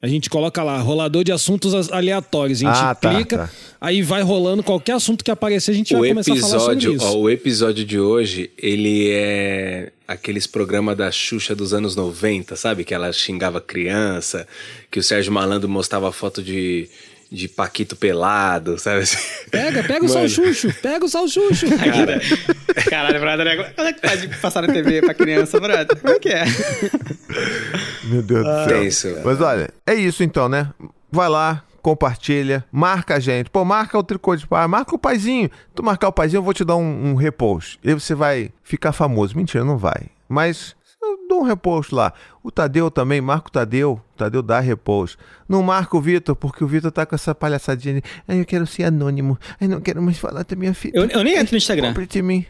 A 0.02 0.08
gente 0.08 0.30
coloca 0.30 0.64
lá, 0.64 0.78
rolador 0.80 1.26
de 1.26 1.32
assuntos 1.34 1.74
as- 1.74 1.92
aleatórios. 1.92 2.60
A 2.64 2.66
gente 2.66 2.78
Ah, 2.82 2.96
tá, 2.96 3.14
clica, 3.14 3.38
tá. 3.38 3.50
aí 3.82 4.02
vai 4.02 4.22
rolando 4.22 4.64
qualquer 4.64 4.94
assunto 4.94 5.26
que 5.26 5.30
aparecer, 5.30 5.72
a 5.72 5.74
gente 5.76 5.94
O 5.94 6.00
vai 6.00 6.10
começar 6.10 6.32
a 6.32 6.36
falar 6.38 6.48
sobre 6.60 6.74
episódio, 6.76 6.96
isso. 6.96 7.06
ó, 7.06 7.18
o 7.20 7.30
episódio 7.30 7.84
de 7.84 8.00
hoje, 8.00 8.50
ele 8.58 9.10
é 9.12 9.92
aqueles 10.08 10.48
programas 10.48 10.96
da 10.98 11.12
Xuxa 11.12 11.54
dos 11.54 11.74
anos 11.74 11.98
90, 11.98 12.56
sabe? 12.56 12.86
Que 12.86 12.94
ela 12.94 13.12
xingava 13.12 13.60
criança, 13.60 14.48
que 14.90 15.00
o 15.00 15.04
Sérgio 15.04 15.34
Malandro 15.34 15.68
mostrava 15.68 16.10
foto 16.14 16.42
de, 16.42 16.88
de 17.32 17.48
Paquito 17.48 17.96
pelado, 17.96 18.80
sabe 18.80 19.02
assim? 19.02 19.18
Pega, 19.52 19.84
pega 19.84 20.04
o 20.06 20.10
salchucho, 20.10 20.74
pega 20.82 21.06
o 21.06 21.10
salchucho. 21.10 21.68
Cara, 21.78 22.20
Caralho, 22.90 23.20
brother, 23.20 23.46
né? 23.46 23.72
quando 23.76 23.88
é 23.88 23.94
que 23.94 24.02
pode 24.02 24.28
passar 24.40 24.62
na 24.64 24.74
TV 24.74 25.02
pra 25.02 25.14
criança, 25.14 25.60
brother? 25.60 25.96
Como 26.00 26.14
é 26.14 26.20
que 26.20 26.30
é? 26.30 26.46
Meu 28.06 28.22
Deus 28.22 28.46
Ah. 28.46 28.64
do 28.66 28.70
céu. 28.70 28.80
Tenso. 28.80 29.08
Mas 29.24 29.42
olha, 29.42 29.70
é 29.86 29.94
isso 29.94 30.24
então, 30.24 30.50
né? 30.50 30.70
Vai 31.12 31.30
lá, 31.30 31.64
compartilha, 31.82 32.64
marca 32.72 33.16
a 33.16 33.20
gente. 33.20 33.50
Pô, 33.50 33.64
marca 33.64 33.98
o 33.98 34.04
tricô 34.04 34.36
de 34.36 34.48
pai, 34.48 34.68
marca 34.68 34.96
o 34.96 35.00
paizinho. 35.00 35.50
Tu 35.76 35.84
marcar 35.84 36.08
o 36.08 36.12
paizinho, 36.12 36.40
eu 36.40 36.44
vou 36.44 36.54
te 36.54 36.64
dar 36.66 36.76
um, 36.76 37.12
um 37.12 37.16
repost. 37.16 37.80
E 37.84 37.90
aí 37.90 37.94
você 37.94 38.14
vai 38.16 38.50
ficar 38.64 38.92
famoso. 38.92 39.36
Mentira, 39.38 39.64
não 39.64 39.78
vai. 39.78 40.08
Mas 40.28 40.76
eu 41.02 41.28
dou 41.28 41.42
um 41.42 41.44
repost 41.44 41.94
lá. 41.94 42.14
O 42.44 42.52
Tadeu 42.52 42.90
também, 42.92 43.22
marca 43.22 43.48
o 43.48 43.52
Tadeu. 43.52 43.94
O 44.14 44.18
Tadeu 44.18 44.42
dá 44.42 44.60
repost. 44.60 45.18
Não 45.48 45.62
marca 45.64 45.96
o 45.98 46.02
Vitor, 46.02 46.36
porque 46.36 46.64
o 46.64 46.68
Vitor 46.68 46.92
tá 46.92 47.06
com 47.06 47.16
essa 47.16 47.34
palhaçadinha 47.34 47.96
de. 47.96 48.04
Ai, 48.28 48.40
eu 48.42 48.46
quero 48.46 48.66
ser 48.68 48.84
anônimo. 48.84 49.38
Ai, 49.60 49.68
não 49.68 49.80
quero 49.82 50.02
mais 50.02 50.18
falar 50.18 50.44
da 50.44 50.56
minha 50.56 50.74
filha. 50.74 50.94
Eu, 50.96 51.06
eu 51.08 51.24
nem 51.24 51.36
entro 51.36 51.54
no 51.54 51.58
Instagram. 51.58 51.90
Compre 51.90 52.06
de 52.08 52.22
mim. 52.22 52.46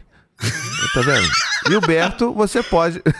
tá 0.94 1.00
vendo? 1.02 1.28
E 1.70 1.76
o 1.76 1.80
Berto, 1.82 2.32
você 2.32 2.62
pode. 2.62 3.02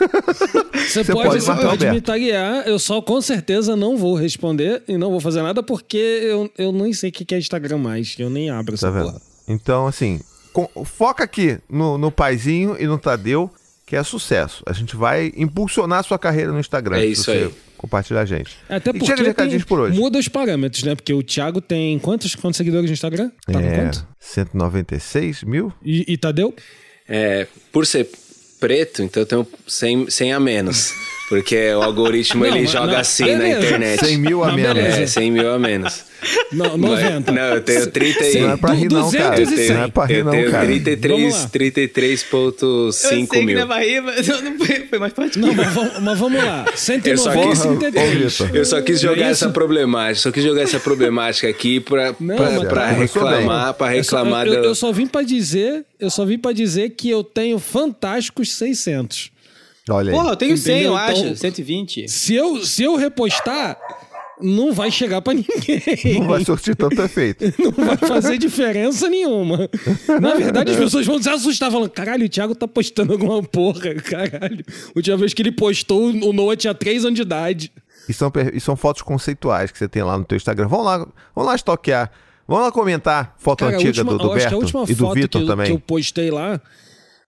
Você 0.90 1.04
Você 1.04 1.12
pode, 1.12 1.28
pode 1.28 1.40
você 1.42 1.54
pode 1.54 1.86
me 1.90 2.00
taguear, 2.00 2.66
eu 2.66 2.76
só 2.78 3.00
com 3.00 3.20
certeza 3.20 3.76
não 3.76 3.96
vou 3.96 4.14
responder 4.16 4.82
e 4.88 4.96
não 4.96 5.10
vou 5.10 5.20
fazer 5.20 5.40
nada 5.42 5.62
porque 5.62 5.96
eu, 5.96 6.50
eu 6.58 6.72
nem 6.72 6.92
sei 6.92 7.10
o 7.10 7.12
que 7.12 7.32
é 7.34 7.38
Instagram 7.38 7.78
mais, 7.78 8.16
eu 8.18 8.28
nem 8.30 8.50
abro 8.50 8.74
essa 8.74 8.86
Tá 8.86 8.92
vendo? 8.98 9.06
porra. 9.12 9.20
Então, 9.46 9.86
assim, 9.86 10.18
com- 10.52 10.84
foca 10.84 11.22
aqui 11.22 11.58
no, 11.68 11.96
no 11.96 12.10
Paizinho 12.10 12.76
e 12.80 12.86
no 12.86 12.98
Tadeu, 12.98 13.48
que 13.90 13.96
é 13.96 14.04
sucesso. 14.04 14.62
A 14.66 14.72
gente 14.72 14.94
vai 14.94 15.32
impulsionar 15.36 15.98
a 15.98 16.02
sua 16.04 16.16
carreira 16.16 16.52
no 16.52 16.60
Instagram. 16.60 16.96
É 16.96 17.00
se 17.00 17.06
isso 17.08 17.24
você 17.24 17.30
aí. 17.32 17.54
Compartilhar 17.76 18.20
a 18.20 18.24
gente. 18.24 18.56
Até 18.68 18.90
e 18.90 18.92
porque 18.92 19.06
chega 19.06 19.22
de 19.22 19.28
recadinhos 19.28 19.64
por 19.64 19.80
hoje. 19.80 19.98
muda 19.98 20.16
os 20.16 20.28
parâmetros, 20.28 20.84
né? 20.84 20.94
Porque 20.94 21.12
o 21.12 21.24
Thiago 21.24 21.60
tem 21.60 21.98
quantos, 21.98 22.36
quantos 22.36 22.56
seguidores 22.56 22.88
no 22.88 22.94
Instagram? 22.94 23.32
Tá 23.44 23.60
é, 23.60 23.76
quanto? 23.76 24.06
196 24.20 25.42
mil? 25.42 25.72
E, 25.84 26.04
e 26.06 26.16
Tadeu? 26.16 26.54
é, 27.08 27.48
por 27.72 27.84
ser 27.84 28.08
preto, 28.60 29.02
então 29.02 29.22
eu 29.24 29.26
tenho 29.26 29.46
100, 29.66 30.08
100 30.08 30.32
a 30.34 30.38
menos. 30.38 30.92
Porque 31.30 31.72
o 31.74 31.80
algoritmo 31.82 32.44
Não, 32.44 32.54
ele 32.56 32.66
joga 32.66 32.88
não, 32.94 32.98
assim 32.98 33.22
na 33.22 33.38
beleza. 33.38 33.58
internet. 33.66 34.04
100 34.04 34.18
mil 34.18 34.42
a 34.44 34.48
Não, 34.48 34.54
menos. 34.56 34.74
beleza. 34.74 35.00
É, 35.02 35.06
100 35.06 35.30
mil 35.30 35.52
a 35.54 35.58
menos. 35.60 36.02
Não, 36.52 36.76
Mas- 36.76 36.90
90. 37.02 37.32
Não, 37.32 37.42
eu 37.54 37.60
tenho 37.62 37.86
30 37.86 38.24
e... 38.26 38.40
Não 38.40 38.50
é 38.50 38.56
pra 38.56 38.72
rir, 38.74 38.92
não, 38.92 39.10
cara. 39.12 39.40
Eu 39.40 39.46
200 39.46 39.54
tenho. 39.54 39.74
Não 39.78 39.84
é 39.84 39.88
pra 39.88 40.04
rir, 40.06 40.14
eu 40.16 40.24
não, 40.24 40.32
tenho 40.32 40.50
cara. 40.50 40.66
33, 40.66 41.20
Vamos 41.20 41.34
lá. 41.42 41.48
33,5 41.50 43.44
mil. 43.44 43.66
barriga, 43.66 44.02
mas 44.02 44.28
eu 44.28 44.42
não 44.42 44.58
foi, 44.58 44.86
foi 44.90 44.98
mais 44.98 45.12
forte. 45.12 45.38
Não, 45.38 45.54
mas, 45.54 45.72
vamos- 45.72 45.98
mas 46.00 46.18
vamos 46.18 46.44
lá. 46.44 46.64
Eu 47.04 47.16
só 47.18 47.30
quis- 47.32 47.58
193. 47.60 48.40
Ô, 48.40 48.44
Vitor. 48.44 48.56
Eu 48.56 48.64
só 48.64 48.82
quis 48.82 48.96
é 48.96 49.02
jogar 49.08 49.30
isso? 49.30 49.44
essa 49.44 49.50
problemática, 49.50 50.16
só 50.20 50.30
quis 50.32 50.42
jogar 50.44 50.62
essa 50.62 50.80
problemática 50.80 51.48
aqui 51.48 51.80
pra, 51.80 52.14
Não, 52.18 52.36
pra, 52.36 52.50
mas- 52.50 52.68
pra 52.68 52.90
reclamar, 52.90 53.74
pra 53.74 53.96
Eu 53.96 54.04
só- 54.04 54.16
reclamar 54.18 54.46
eu, 54.46 54.64
eu 54.64 54.74
só 54.74 54.92
vim 54.92 55.06
pra 55.06 55.22
dizer, 55.22 55.84
eu 55.98 56.10
só 56.10 56.24
vim 56.24 56.38
para 56.38 56.52
dizer 56.52 56.90
que 56.90 57.08
eu 57.08 57.22
tenho 57.22 57.58
fantásticos 57.58 58.52
600. 58.54 59.30
Olha 59.88 60.10
aí. 60.12 60.16
Porra, 60.16 60.30
eu 60.32 60.36
tenho 60.36 60.56
100, 60.56 60.72
eu 60.72 60.78
Entendeu? 60.92 60.96
acho. 60.96 61.20
Então- 61.24 61.36
120. 61.36 62.08
Se 62.08 62.34
eu, 62.34 62.64
se 62.64 62.82
eu 62.82 62.96
repostar, 62.96 63.78
não 64.40 64.72
vai 64.72 64.90
chegar 64.90 65.20
pra 65.22 65.34
ninguém. 65.34 66.20
Não 66.20 66.28
vai 66.28 66.44
surtir 66.44 66.74
tanto 66.76 67.00
efeito. 67.02 67.44
Não 67.60 67.70
vai 67.86 67.96
fazer 67.96 68.38
diferença 68.38 69.08
nenhuma. 69.08 69.68
Na 70.20 70.34
verdade, 70.34 70.70
as 70.72 70.76
pessoas 70.78 71.04
vão 71.06 71.20
se 71.22 71.28
assustar, 71.28 71.70
falando: 71.70 71.90
caralho, 71.90 72.24
o 72.24 72.28
Thiago 72.28 72.54
tá 72.54 72.66
postando 72.66 73.12
alguma 73.12 73.42
porra, 73.42 73.94
caralho. 73.96 74.64
A 74.68 74.92
última 74.96 75.16
vez 75.16 75.34
que 75.34 75.42
ele 75.42 75.52
postou, 75.52 76.06
o 76.10 76.32
Noah 76.32 76.56
tinha 76.56 76.72
3 76.74 77.04
anos 77.04 77.16
de 77.16 77.22
idade. 77.22 77.72
E 78.08 78.12
são, 78.14 78.32
e 78.54 78.58
são 78.60 78.76
fotos 78.76 79.02
conceituais 79.02 79.70
que 79.70 79.78
você 79.78 79.86
tem 79.88 80.02
lá 80.02 80.16
no 80.16 80.24
teu 80.24 80.36
Instagram. 80.36 80.68
Vamos 80.68 80.86
lá, 80.86 80.98
vamos 81.34 81.48
lá 81.50 81.54
estoquear. 81.54 82.10
Vamos 82.48 82.64
lá 82.64 82.72
comentar 82.72 83.34
foto 83.38 83.60
Cara, 83.60 83.76
antiga 83.76 83.90
última- 84.00 84.12
do, 84.12 84.18
do 84.18 84.24
eu 84.24 84.32
acho 84.32 84.40
que 84.40 84.46
a 84.46 84.50
Berto 84.58 84.64
última 84.78 84.82
e 84.84 84.94
do 84.94 85.04
foto 85.04 85.14
Vitor 85.14 85.40
que, 85.40 85.44
eu- 85.44 85.46
também. 85.50 85.66
que 85.66 85.72
eu 85.72 85.78
postei 85.78 86.30
lá 86.30 86.60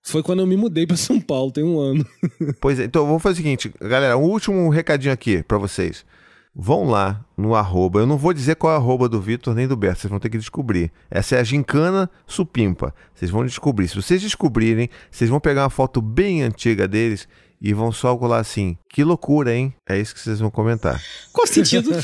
foi 0.03 0.23
quando 0.23 0.41
eu 0.41 0.47
me 0.47 0.57
mudei 0.57 0.87
pra 0.87 0.97
São 0.97 1.21
Paulo, 1.21 1.53
tem 1.53 1.65
um 1.65 1.79
ano. 1.79 2.05
Pois 2.61 2.79
é, 2.79 2.85
então 2.85 3.07
vamos 3.07 3.23
fazer 3.23 3.35
o 3.35 3.37
seguinte, 3.37 3.73
galera, 3.81 4.19
um 4.19 4.25
último 4.25 4.69
recadinho 4.69 5.13
aqui 5.13 5.43
pra 5.43 5.59
vocês. 5.59 6.05
Vão 6.55 6.85
lá 6.85 7.25
no 7.35 7.55
arroba, 7.55 8.01
eu 8.01 8.07
não 8.07 8.19
vou 8.19 8.35
dizer 8.35 8.57
qual 8.57 8.75
é 8.75 8.77
o 8.77 8.79
arroba 8.79 9.09
do 9.09 9.21
Vitor 9.21 9.55
nem 9.55 9.67
do 9.67 9.75
Berto, 9.77 10.01
vocês 10.01 10.11
vão 10.11 10.21
ter 10.21 10.29
que 10.29 10.37
descobrir. 10.37 10.93
Essa 11.11 11.37
é 11.37 11.41
a 11.41 11.45
Gincana 11.45 12.11
Supimpa, 12.27 12.95
vocês 13.15 13.31
vão 13.31 13.47
descobrir. 13.47 13.89
Se 13.89 13.97
vocês 13.97 14.21
descobrirem, 14.21 14.91
vocês 15.11 15.31
vão 15.31 15.41
pegar 15.41 15.63
uma 15.63 15.71
foto 15.71 16.03
bem 16.03 16.43
antiga 16.43 16.87
deles 16.87 17.27
e 17.65 17.73
vão 17.73 17.93
só 17.93 18.17
colar 18.17 18.39
assim, 18.41 18.77
que 18.89 19.05
loucura, 19.05 19.55
hein? 19.55 19.73
É 19.89 19.97
isso 19.97 20.13
que 20.13 20.21
vocês 20.21 20.41
vão 20.41 20.51
comentar. 20.51 21.01
Qual 21.33 21.47
sentido? 21.47 21.91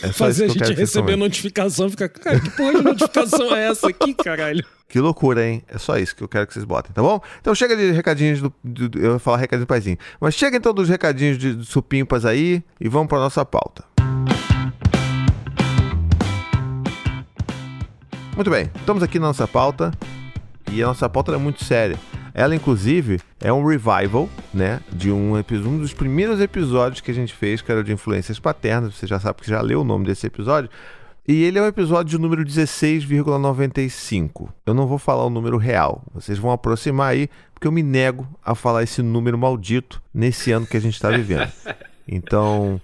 É 0.00 0.12
Fazer 0.12 0.44
a 0.44 0.48
gente 0.48 0.74
receber 0.74 1.16
notificação 1.16 1.88
e 1.88 1.90
ficar, 1.90 2.08
cara, 2.08 2.38
que 2.38 2.48
porra 2.50 2.72
de 2.76 2.82
notificação 2.82 3.52
é 3.52 3.66
essa 3.68 3.88
aqui, 3.88 4.14
caralho? 4.14 4.64
Que 4.88 5.00
loucura, 5.00 5.44
hein? 5.44 5.62
É 5.68 5.76
só 5.78 5.96
isso 5.98 6.14
que 6.14 6.22
eu 6.22 6.28
quero 6.28 6.46
que 6.46 6.52
vocês 6.52 6.64
botem, 6.66 6.92
tá 6.92 7.00
bom? 7.02 7.18
Então 7.40 7.52
chega 7.54 7.74
de 7.74 7.90
recadinhos 7.92 8.40
do. 8.42 8.52
do- 8.62 8.88
do- 8.90 8.98
eu 9.00 9.14
ia 9.14 9.18
falar 9.18 9.38
recadinho 9.38 9.64
do 9.64 9.68
paizinho. 9.68 9.96
Mas 10.20 10.34
chega 10.34 10.56
então 10.56 10.72
dos 10.74 10.86
recadinhos 10.88 11.36
de, 11.38 11.54
de 11.56 11.64
supimpas 11.64 12.24
aí 12.26 12.62
e 12.78 12.88
vamos 12.90 13.08
pra 13.08 13.18
nossa 13.18 13.42
pauta. 13.44 13.82
Muito 18.36 18.50
bem, 18.50 18.70
estamos 18.76 19.02
aqui 19.02 19.18
na 19.18 19.28
nossa 19.28 19.48
pauta 19.48 19.92
e 20.70 20.82
a 20.82 20.86
nossa 20.86 21.08
pauta 21.08 21.32
é 21.32 21.38
muito 21.38 21.64
séria. 21.64 21.98
Ela, 22.34 22.54
inclusive, 22.54 23.20
é 23.40 23.52
um 23.52 23.64
revival, 23.64 24.28
né? 24.52 24.80
De 24.90 25.10
um, 25.10 25.36
um 25.36 25.78
dos 25.78 25.92
primeiros 25.92 26.40
episódios 26.40 27.00
que 27.00 27.10
a 27.10 27.14
gente 27.14 27.34
fez, 27.34 27.60
que 27.60 27.70
era 27.70 27.84
de 27.84 27.92
influências 27.92 28.38
paternas. 28.38 28.94
Você 28.94 29.06
já 29.06 29.20
sabe 29.20 29.42
que 29.42 29.50
já 29.50 29.60
leu 29.60 29.82
o 29.82 29.84
nome 29.84 30.06
desse 30.06 30.26
episódio. 30.26 30.70
E 31.28 31.44
ele 31.44 31.58
é 31.58 31.62
o 31.62 31.66
episódio 31.66 32.18
número 32.18 32.44
16,95. 32.44 34.48
Eu 34.66 34.74
não 34.74 34.88
vou 34.88 34.98
falar 34.98 35.24
o 35.24 35.30
número 35.30 35.56
real. 35.56 36.02
Vocês 36.12 36.36
vão 36.36 36.50
aproximar 36.50 37.12
aí, 37.12 37.28
porque 37.54 37.66
eu 37.66 37.72
me 37.72 37.82
nego 37.82 38.26
a 38.44 38.56
falar 38.56 38.82
esse 38.82 39.02
número 39.02 39.38
maldito 39.38 40.02
nesse 40.12 40.50
ano 40.50 40.66
que 40.66 40.76
a 40.76 40.80
gente 40.80 40.94
está 40.94 41.10
vivendo. 41.10 41.50
Então, 42.08 42.80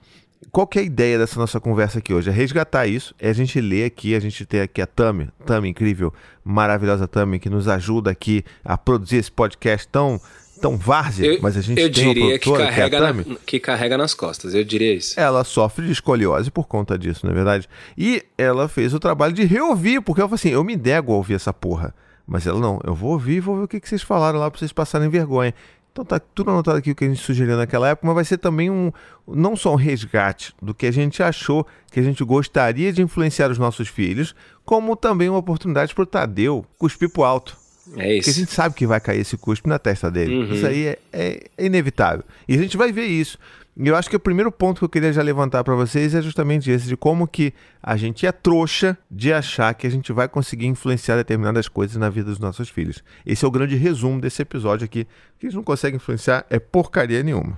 qual 0.50 0.66
que 0.66 0.80
é 0.80 0.82
a 0.82 0.86
ideia 0.86 1.18
dessa 1.18 1.40
nossa 1.40 1.60
conversa 1.60 2.00
aqui 2.00 2.14
hoje? 2.14 2.30
É 2.30 2.34
resgatar 2.34 2.88
isso, 2.88 3.14
é 3.20 3.30
a 3.30 3.34
gente 3.34 3.60
ler 3.62 3.86
aqui, 3.86 4.16
a 4.16 4.20
gente 4.20 4.46
ter 4.46 4.62
aqui 4.62 4.82
a 4.82 4.88
Tami, 4.88 5.30
Tami 5.46 5.70
incrível, 5.70 6.14
maravilhosa 6.44 7.08
Tami, 7.08 7.40
que 7.40 7.50
nos 7.50 7.68
ajuda 7.68 8.12
aqui 8.12 8.44
a 8.64 8.78
produzir 8.78 9.18
esse 9.18 9.32
podcast 9.32 9.88
tão, 9.88 10.20
tão 10.62 10.78
várzea, 10.78 11.38
mas 11.42 11.56
a 11.56 11.62
gente 11.62 11.80
eu 11.80 11.92
tem 11.92 12.06
uma 12.06 12.14
diria 12.14 12.40
que 12.40 12.46
produtora, 12.46 12.74
que, 12.74 12.82
é 12.82 12.90
carrega, 12.90 13.14
na, 13.14 13.36
que 13.46 13.60
carrega 13.60 13.98
nas 13.98 14.14
costas, 14.14 14.54
eu 14.54 14.64
diria 14.64 14.94
isso. 14.94 15.20
Ela 15.20 15.44
sofre 15.44 15.86
de 15.86 15.92
escoliose 15.92 16.50
por 16.50 16.68
conta 16.68 16.98
disso, 16.98 17.26
não 17.26 17.32
é 17.32 17.36
verdade? 17.36 17.70
E 17.98 18.24
ela 18.38 18.68
fez 18.68 18.94
o 18.94 19.00
trabalho 19.00 19.34
de 19.34 19.44
reouvir, 19.44 20.02
porque 20.02 20.22
ela 20.22 20.28
falou 20.28 20.36
assim, 20.36 20.50
eu 20.50 20.64
me 20.64 20.76
nego 20.76 21.14
a 21.14 21.18
ouvir 21.18 21.36
essa 21.36 21.54
porra. 21.54 21.94
Mas 22.26 22.48
ela, 22.48 22.60
não, 22.60 22.80
eu 22.86 22.96
vou 22.96 23.12
ouvir 23.12 23.38
e 23.38 23.40
vou 23.40 23.58
ver 23.58 23.64
o 23.64 23.68
que, 23.68 23.80
que 23.80 23.90
vocês 23.90 24.02
falaram 24.02 24.40
lá 24.40 24.50
pra 24.50 24.58
vocês 24.58 24.72
passarem 24.72 25.10
vergonha. 25.10 25.54
Então 25.92 26.06
tá 26.06 26.20
tudo 26.20 26.52
anotado 26.52 26.78
aqui 26.78 26.92
o 26.92 26.96
que 26.96 27.04
a 27.04 27.08
gente 27.10 27.22
sugeriu 27.22 27.58
naquela 27.58 27.90
época, 27.90 28.08
mas 28.08 28.16
vai 28.16 28.24
ser 28.24 28.38
também 28.38 28.70
um, 28.70 28.92
não 29.28 29.56
só 29.58 29.74
um 29.74 29.76
resgate 29.76 30.54
do 30.62 30.74
que 30.74 30.86
a 30.86 30.92
gente 30.92 31.22
achou 31.22 31.68
que 31.92 32.00
a 32.00 32.04
gente 32.04 32.24
gostaria 32.24 32.94
de 32.94 33.02
influenciar 33.02 33.52
os 33.52 33.58
nossos 33.58 33.90
filhos, 33.90 34.34
como 34.64 34.96
também 34.96 35.28
uma 35.28 35.40
oportunidade 35.40 35.94
pro 35.94 36.06
Tadeu 36.06 36.66
cuspir 36.78 37.10
pro 37.10 37.24
alto. 37.24 37.58
É 37.90 37.94
Porque 37.94 38.02
a 38.04 38.14
isso. 38.16 38.32
gente 38.40 38.52
sabe 38.54 38.74
que 38.76 38.88
vai 38.88 39.02
cair 39.02 39.20
esse 39.20 39.36
cuspe 39.36 39.68
na 39.68 39.78
testa 39.78 40.10
dele. 40.10 40.36
Uhum. 40.38 40.54
Isso 40.54 40.66
aí 40.66 40.86
é, 40.88 41.00
é- 41.12 41.44
é 41.58 41.66
inevitável. 41.66 42.24
E 42.48 42.54
a 42.56 42.58
gente 42.58 42.78
vai 42.78 42.92
ver 42.94 43.06
isso. 43.08 43.38
E 43.78 43.88
eu 43.88 43.96
acho 43.96 44.10
que 44.10 44.16
o 44.16 44.20
primeiro 44.20 44.52
ponto 44.52 44.80
que 44.80 44.86
eu 44.86 44.90
queria 44.90 45.14
já 45.14 45.22
levantar 45.22 45.64
para 45.64 45.74
vocês 45.76 46.14
é 46.14 46.22
justamente 46.22 46.70
esse, 46.70 46.88
de 46.88 46.98
como 46.98 47.26
que 47.26 47.54
a 47.82 47.96
gente 47.96 48.26
é 48.28 48.32
trouxa 48.32 48.98
de 49.10 49.32
achar 49.32 49.74
que 49.74 49.88
a 49.88 49.90
gente 49.90 50.12
vai 50.12 50.28
conseguir 50.28 50.66
influenciar 50.68 51.16
determinadas 51.16 51.68
coisas 51.70 51.96
na 51.96 52.10
vida 52.10 52.30
dos 52.30 52.40
nossos 52.40 52.68
filhos. 52.70 53.02
Esse 53.26 53.46
é 53.46 53.48
o 53.48 53.52
grande 53.52 53.76
resumo 53.76 54.20
desse 54.20 54.42
episódio 54.42 54.84
aqui. 54.86 55.02
O 55.36 55.40
que 55.40 55.46
a 55.46 55.50
gente 55.50 55.56
não 55.56 55.64
consegue 55.64 55.96
influenciar 55.96 56.46
é 56.50 56.60
porcaria 56.60 57.24
nenhuma. 57.24 57.58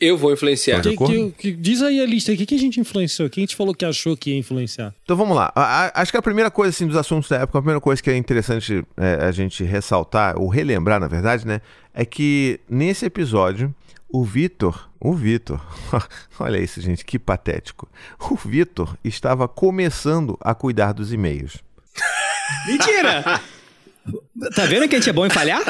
Eu 0.00 0.16
vou 0.16 0.32
influenciar. 0.32 0.80
De 0.80 0.96
Que- 0.96 1.06
que- 1.06 1.30
que- 1.32 1.52
diz 1.52 1.82
aí 1.82 2.00
a 2.00 2.06
lista. 2.06 2.32
O 2.32 2.36
que, 2.36 2.46
que 2.46 2.54
a 2.54 2.58
gente 2.58 2.78
influenciou? 2.80 3.28
Quem 3.28 3.42
a 3.42 3.46
gente 3.46 3.56
falou 3.56 3.74
que 3.74 3.84
achou 3.84 4.16
que 4.16 4.30
ia 4.30 4.36
influenciar? 4.38 4.94
Então 5.02 5.16
vamos 5.16 5.36
lá. 5.36 5.52
A- 5.56 5.86
a- 5.86 6.02
acho 6.02 6.12
que 6.12 6.16
a 6.16 6.22
primeira 6.22 6.50
coisa 6.52 6.70
assim, 6.70 6.86
dos 6.86 6.96
assuntos 6.96 7.28
da 7.28 7.36
época, 7.38 7.58
a 7.58 7.62
primeira 7.62 7.80
coisa 7.80 8.00
que 8.00 8.08
é 8.08 8.16
interessante 8.16 8.84
é, 8.96 9.14
a 9.26 9.32
gente 9.32 9.64
ressaltar, 9.64 10.38
ou 10.38 10.48
relembrar, 10.48 11.00
na 11.00 11.08
verdade, 11.08 11.44
né? 11.46 11.60
É 11.92 12.04
que 12.04 12.60
nesse 12.70 13.06
episódio, 13.06 13.74
o 14.08 14.24
Vitor. 14.24 14.88
O 15.00 15.12
Vitor. 15.14 15.60
olha 16.40 16.58
isso, 16.58 16.80
gente, 16.80 17.04
que 17.04 17.18
patético. 17.18 17.88
O 18.30 18.34
Vitor 18.36 18.96
estava 19.04 19.46
começando 19.48 20.36
a 20.40 20.54
cuidar 20.54 20.92
dos 20.92 21.12
e-mails. 21.12 21.58
Mentira! 22.66 23.40
Tá 24.56 24.64
vendo 24.64 24.88
que 24.88 24.94
a 24.96 24.98
gente 24.98 25.10
é 25.10 25.12
bom 25.12 25.26
em 25.26 25.30
falhar? 25.30 25.60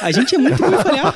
A 0.00 0.10
gente 0.10 0.34
é 0.34 0.38
muito 0.38 0.56
bom 0.56 0.72
em 0.72 0.82
falhar. 0.82 1.14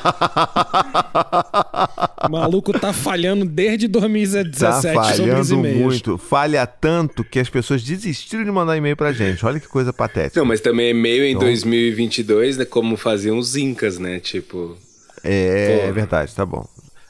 O 2.27 2.29
maluco 2.31 2.77
tá 2.77 2.93
falhando 2.93 3.43
desde 3.43 3.87
2017 3.87 4.59
Tá 4.59 4.73
sobre 4.79 4.99
os 4.99 5.17
falhando 5.49 5.53
e-mails. 5.55 5.79
muito. 5.81 6.17
Falha 6.19 6.67
tanto 6.67 7.23
que 7.23 7.39
as 7.39 7.49
pessoas 7.49 7.81
desistiram 7.81 8.43
de 8.43 8.51
mandar 8.51 8.77
e-mail 8.77 8.95
pra 8.95 9.11
gente. 9.11 9.43
Olha 9.45 9.59
que 9.59 9.67
coisa 9.67 9.91
patética. 9.91 10.39
Não, 10.39 10.45
mas 10.47 10.61
também 10.61 10.89
é 10.91 10.93
meio 10.93 11.23
em 11.23 11.31
Então- 11.31 11.41
2022, 11.47 12.57
né? 12.57 12.65
Como 12.65 12.95
faziam 12.95 13.37
os 13.39 13.55
incas, 13.55 13.97
né? 13.97 14.19
Tipo... 14.19 14.77
É, 15.23 15.87
é 15.87 15.91
verdade, 15.91 16.33
tá 16.35 16.45
bom. 16.45 16.67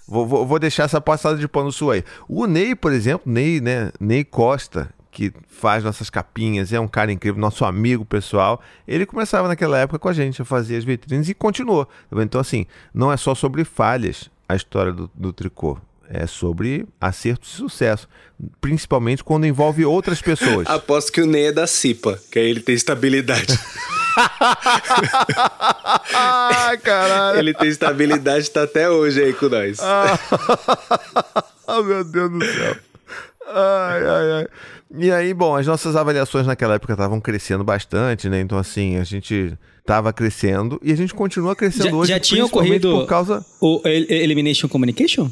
Vou, 0.08 0.26
vou- 0.26 0.46
vou 0.46 0.58
deixar 0.60 0.84
essa 0.84 1.00
passada 1.00 1.38
de 1.38 1.48
pano 1.48 1.72
sua 1.72 1.96
aí. 1.96 2.04
O 2.28 2.46
Ney, 2.48 2.76
por 2.76 2.92
exemplo, 2.92 3.32
Ney, 3.32 3.62
né? 3.62 3.92
Ney 4.00 4.24
Costa, 4.24 4.90
que 5.12 5.32
faz 5.48 5.84
nossas 5.84 6.10
capinhas, 6.10 6.74
é 6.74 6.80
um 6.80 6.88
cara 6.88 7.12
incrível, 7.12 7.40
nosso 7.40 7.64
amigo 7.66 8.04
pessoal. 8.06 8.60
Ele 8.88 9.06
começava 9.06 9.48
naquela 9.48 9.78
época 9.78 10.00
com 10.00 10.10
a 10.10 10.14
gente 10.14 10.42
a 10.42 10.46
fazer 10.46 10.78
as 10.78 10.84
vitrines 10.84 11.30
e 11.30 11.34
continuou. 11.34 11.86
tá? 11.86 12.24
Então, 12.24 12.42
assim, 12.42 12.66
não 12.94 13.12
é 13.12 13.18
só 13.18 13.36
sobre 13.36 13.64
falhas 13.64 14.30
a 14.48 14.56
história 14.56 14.92
do, 14.92 15.10
do 15.14 15.32
tricô. 15.32 15.78
É 16.12 16.26
sobre 16.26 16.88
acertos 17.00 17.54
e 17.54 17.58
sucesso. 17.58 18.08
Principalmente 18.60 19.24
quando 19.24 19.46
envolve 19.46 19.86
outras 19.86 20.20
pessoas. 20.22 20.66
Aposto 20.70 21.12
que 21.12 21.22
o 21.22 21.28
Ney 21.28 21.48
é 21.48 21.52
da 21.52 21.68
CIPA, 21.68 22.20
que 22.32 22.40
aí 22.40 22.50
ele 22.50 22.62
tem 22.62 22.74
estabilidade. 22.74 23.58
Ai, 26.14 26.78
caralho. 26.80 27.40
ele 27.40 27.54
tem 27.54 27.70
estabilidade, 27.70 28.50
tá 28.50 28.64
até 28.64 28.90
hoje 28.90 29.22
aí 29.24 29.34
com 29.34 29.50
nós. 29.50 29.80
oh, 31.68 31.84
meu 31.84 32.04
Deus 32.04 32.32
do 32.32 32.44
céu. 32.44 32.76
Ai, 33.48 34.06
ai, 34.06 34.32
ai. 34.40 34.48
E 34.98 35.12
aí, 35.12 35.34
bom, 35.34 35.56
as 35.56 35.68
nossas 35.68 35.96
avaliações 35.96 36.48
naquela 36.48 36.74
época 36.76 36.94
estavam 36.94 37.22
crescendo 37.22 37.64
bastante, 37.64 38.28
né? 38.28 38.42
Então, 38.42 38.58
assim, 38.58 38.98
a 38.98 39.04
gente 39.04 39.56
estava 39.80 40.12
crescendo 40.12 40.80
e 40.84 40.92
a 40.92 40.96
gente 40.98 41.14
continua 41.14 41.56
crescendo 41.56 41.90
Já, 41.90 41.96
hoje. 41.96 42.10
já 42.12 42.20
tinha 42.20 42.46
ocorrido 42.46 42.92
Por 42.92 43.06
causa. 43.06 43.46
o 43.62 43.82
El- 43.86 44.06
Elimination 44.10 44.68
Communication? 44.68 45.30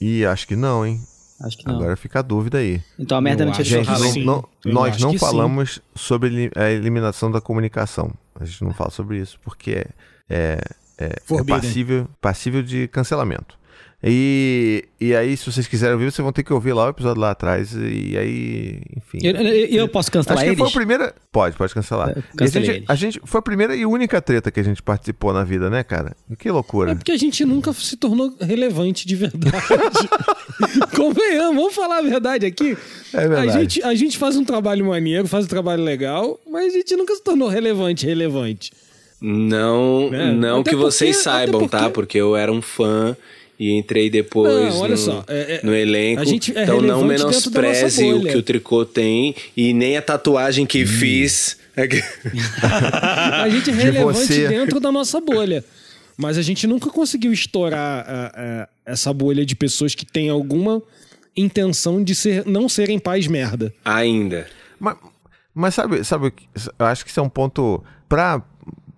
Ih, 0.00 0.24
acho 0.26 0.46
que 0.46 0.56
não, 0.56 0.86
hein? 0.86 1.00
Acho 1.40 1.56
que 1.58 1.66
não. 1.66 1.76
Agora 1.76 1.96
fica 1.96 2.18
a 2.18 2.22
dúvida 2.22 2.58
aí. 2.58 2.82
Então 2.98 3.16
a 3.16 3.20
merda 3.20 3.42
Eu 3.42 3.46
não 3.46 3.52
tinha 3.52 3.64
Gente, 3.64 3.84
churrasco. 3.84 4.04
não- 4.06 4.12
sim. 4.12 4.24
não- 4.24 4.48
nós 4.72 5.00
não 5.00 5.10
que 5.12 5.18
sim. 5.18 5.24
falamos 5.24 5.80
sobre 5.94 6.50
a 6.56 6.70
eliminação 6.70 7.30
da 7.30 7.40
comunicação. 7.40 8.12
A 8.38 8.44
gente 8.44 8.62
não 8.64 8.72
fala 8.72 8.90
sobre 8.90 9.18
isso 9.18 9.38
porque 9.44 9.86
é, 10.28 10.60
é, 10.98 11.16
é- 11.30 11.44
passível, 11.46 12.08
passível 12.20 12.62
de 12.62 12.88
cancelamento. 12.88 13.57
E, 14.00 14.84
e 15.00 15.12
aí, 15.12 15.36
se 15.36 15.50
vocês 15.50 15.66
quiserem 15.66 15.94
ouvir, 15.94 16.04
vocês 16.12 16.22
vão 16.22 16.32
ter 16.32 16.44
que 16.44 16.52
ouvir 16.52 16.72
lá 16.72 16.86
o 16.86 16.90
episódio 16.90 17.20
lá 17.20 17.32
atrás. 17.32 17.72
E 17.74 18.16
aí, 18.16 18.80
enfim. 18.96 19.18
Eu, 19.26 19.32
eu- 19.34 19.66
eu 19.80 19.88
posso 19.88 20.08
cancelar 20.12 20.38
Acho 20.38 20.50
que 20.52 20.56
foi 20.56 20.68
a 20.68 20.70
primeira. 20.70 21.14
Pode, 21.32 21.56
pode 21.56 21.74
cancelar. 21.74 22.16
E 22.16 22.44
a, 22.44 22.46
gente, 22.46 22.84
a 22.86 22.94
gente 22.94 23.20
foi 23.24 23.40
a 23.40 23.42
primeira 23.42 23.74
e 23.74 23.84
única 23.84 24.22
treta 24.22 24.52
que 24.52 24.60
a 24.60 24.62
gente 24.62 24.80
participou 24.84 25.32
na 25.32 25.42
vida, 25.42 25.68
né, 25.68 25.82
cara? 25.82 26.16
Que 26.38 26.48
É 26.48 26.52
loucura. 26.52 26.94
porque 26.94 27.10
a 27.10 27.16
gente 27.16 27.44
nunca 27.44 27.72
se 27.72 27.96
tornou 27.96 28.32
relevante 28.40 29.04
de 29.04 29.16
verdade. 29.16 29.50
Convenhamos, 30.94 31.56
vamos 31.56 31.74
falar 31.74 31.98
a 31.98 32.02
verdade 32.02 32.46
aqui. 32.46 32.76
É 33.12 33.26
verdade. 33.28 33.48
A 33.50 33.60
gente, 33.60 33.82
a 33.82 33.94
gente 33.96 34.16
faz 34.16 34.36
um 34.36 34.44
trabalho 34.44 34.86
maneiro, 34.86 35.26
faz 35.26 35.44
um 35.44 35.48
trabalho 35.48 35.82
legal, 35.82 36.38
mas 36.48 36.72
a 36.72 36.76
gente 36.78 36.94
nunca 36.96 37.14
se 37.16 37.22
tornou 37.22 37.48
relevante, 37.48 38.06
relevante. 38.06 38.72
Não, 39.20 40.10
É, 40.12 40.32
não 40.32 40.60
até 40.60 40.70
que 40.70 40.76
vocês 40.76 41.16
porque- 41.16 41.24
saibam, 41.30 41.60
até 41.64 41.68
tá? 41.68 41.78
porque- 41.78 41.92
Porque 41.94 42.18
eu 42.18 42.36
era 42.36 42.52
um 42.52 42.62
fã 42.62 43.16
e 43.58 43.72
entrei 43.72 44.08
depois 44.08 44.74
Não, 44.74 44.80
olha 44.80 44.90
no, 44.92 44.96
só, 44.96 45.24
é- 45.28 45.56
é- 45.56 45.60
no 45.64 45.74
elenco. 45.74 46.20
a 46.22 46.24
gente 46.24 46.56
é 46.56 46.62
então 46.62 46.80
não 46.80 47.04
menospreze 47.04 48.12
o 48.12 48.22
que 48.22 48.36
o 48.36 48.42
tricô 48.42 48.84
tem 48.84 49.34
e 49.56 49.72
nem 49.72 49.96
a 49.96 50.02
tatuagem 50.02 50.64
que 50.66 50.84
Hum. 50.84 50.86
fiz. 50.86 51.58
É 51.76 51.86
A 53.42 53.48
gente 53.48 53.70
é 53.70 53.72
relevante 53.72 54.18
você. 54.26 54.48
dentro 54.48 54.80
da 54.80 54.90
nossa 54.92 55.20
bolha. 55.20 55.64
Mas 56.16 56.36
a 56.36 56.42
gente 56.42 56.66
nunca 56.66 56.90
conseguiu 56.90 57.32
estourar 57.32 58.04
ah, 58.08 58.68
essa 58.84 59.12
bolha 59.12 59.46
de 59.46 59.54
pessoas 59.54 59.94
que 59.94 60.04
têm 60.04 60.28
alguma 60.28 60.82
intenção 61.36 62.02
de 62.02 62.12
ser, 62.14 62.44
não 62.44 62.68
serem 62.68 62.98
pais 62.98 63.28
merda. 63.28 63.72
Ainda. 63.84 64.48
Mas, 64.80 64.96
mas 65.54 65.74
sabe, 65.74 66.02
sabe, 66.02 66.26
o 66.26 66.30
que- 66.32 66.48
eu 66.76 66.86
acho 66.86 67.04
que 67.04 67.10
isso 67.12 67.20
é 67.20 67.22
um 67.22 67.28
ponto 67.28 67.82
pra. 68.08 68.42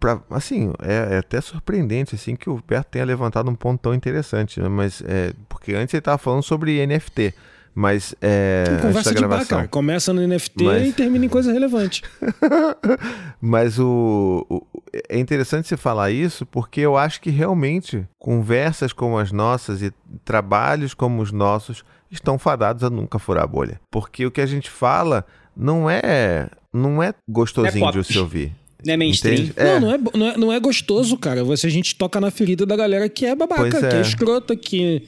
Pra 0.01 0.21
assim, 0.31 0.73
é, 0.83 1.15
é 1.15 1.19
até 1.19 1.41
surpreendente 1.41 2.15
assim 2.15 2.35
que 2.35 2.49
o 2.51 2.61
Berto 2.67 2.89
tenha 2.91 3.05
levantado 3.05 3.49
um 3.51 3.55
ponto 3.55 3.81
tão 3.81 3.95
interessante, 3.95 4.59
né? 4.61 4.69
Mas 4.69 5.03
é, 5.07 5.33
porque 5.49 5.75
antes 5.75 5.93
ele 5.95 6.01
tava 6.01 6.17
falando 6.19 6.43
sobre 6.43 6.85
NFT, 6.87 7.35
mas 7.75 8.15
é, 8.21 8.65
Conversa 8.83 9.15
de 9.15 9.27
bar, 9.27 9.47
cara. 9.47 9.69
Começa 9.69 10.13
no 10.13 10.27
NFT 10.27 10.65
Mas- 10.65 10.89
e 10.89 10.93
termina 10.93 11.25
em 11.25 11.29
coisa 11.29 11.53
relevante. 11.53 12.03
Mas 13.41 13.79
o, 13.79 14.45
o- 14.49 14.67
é 15.09 15.19
interessante 15.19 15.69
você 15.69 15.77
falar 15.77 16.11
isso 16.11 16.45
porque 16.47 16.81
eu 16.81 16.97
acho 16.97 17.21
que 17.21 17.31
realmente 17.31 18.07
conversas 18.19 18.93
como 18.93 19.19
as 19.19 19.31
nossas 19.33 19.83
e 19.83 19.93
trabalhos 20.25 20.95
como 20.95 21.23
os 21.23 21.31
nossos 21.33 21.85
estão 22.11 22.39
fadados 22.39 22.83
a 22.83 22.91
nunca 22.91 23.19
furar 23.19 23.45
a 23.45 23.47
bolha. 23.47 23.81
Porque 23.91 24.27
o 24.27 24.31
que 24.31 24.41
a 24.41 24.47
gente 24.47 24.69
fala 24.71 25.25
não 25.57 25.89
é 25.89 26.49
não 26.73 27.03
é 27.03 27.15
gostosinho 27.29 27.89
É 27.89 27.93
de 27.93 28.05
se 28.05 28.19
ouvir. 28.19 28.53
Não 28.85 28.95
é 28.95 28.97
mainstream. 28.97 29.51
É, 29.57 29.79
Não, 29.79 29.81
não 29.81 29.93
é, 29.95 29.99
não, 30.14 30.27
é, 30.31 30.37
não 30.37 30.53
é 30.53 30.59
gostoso, 30.61 31.16
cara. 31.16 31.45
Você, 31.45 31.66
a 31.66 31.71
gente 31.71 31.95
toca 31.95 32.21
na 32.21 32.31
ferida 32.31 32.64
da 32.64 32.77
galera 32.77 33.09
que 33.09 33.27
é 33.27 33.35
babaca, 33.35 33.62
Pois 33.71 33.79
que 33.79 33.95
é 33.95 33.99
é. 33.99 34.01
escrota, 34.01 34.57
que. 34.57 35.03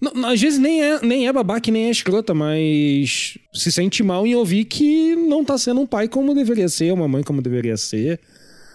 Não, 0.00 0.12
não, 0.14 0.28
às 0.28 0.40
vezes 0.40 0.58
nem 0.58 0.82
é, 0.82 1.00
nem 1.02 1.26
é 1.26 1.32
babaca 1.32 1.70
e 1.70 1.72
nem 1.72 1.86
é 1.86 1.90
escrota, 1.90 2.34
mas 2.34 3.38
se 3.54 3.72
sente 3.72 4.02
mal 4.02 4.26
em 4.26 4.34
ouvir 4.34 4.64
que 4.64 5.16
não 5.16 5.44
tá 5.44 5.56
sendo 5.56 5.80
um 5.80 5.86
pai 5.86 6.06
como 6.08 6.34
deveria 6.34 6.68
ser, 6.68 6.92
uma 6.92 7.08
mãe 7.08 7.22
como 7.22 7.40
deveria 7.40 7.76
ser. 7.76 8.20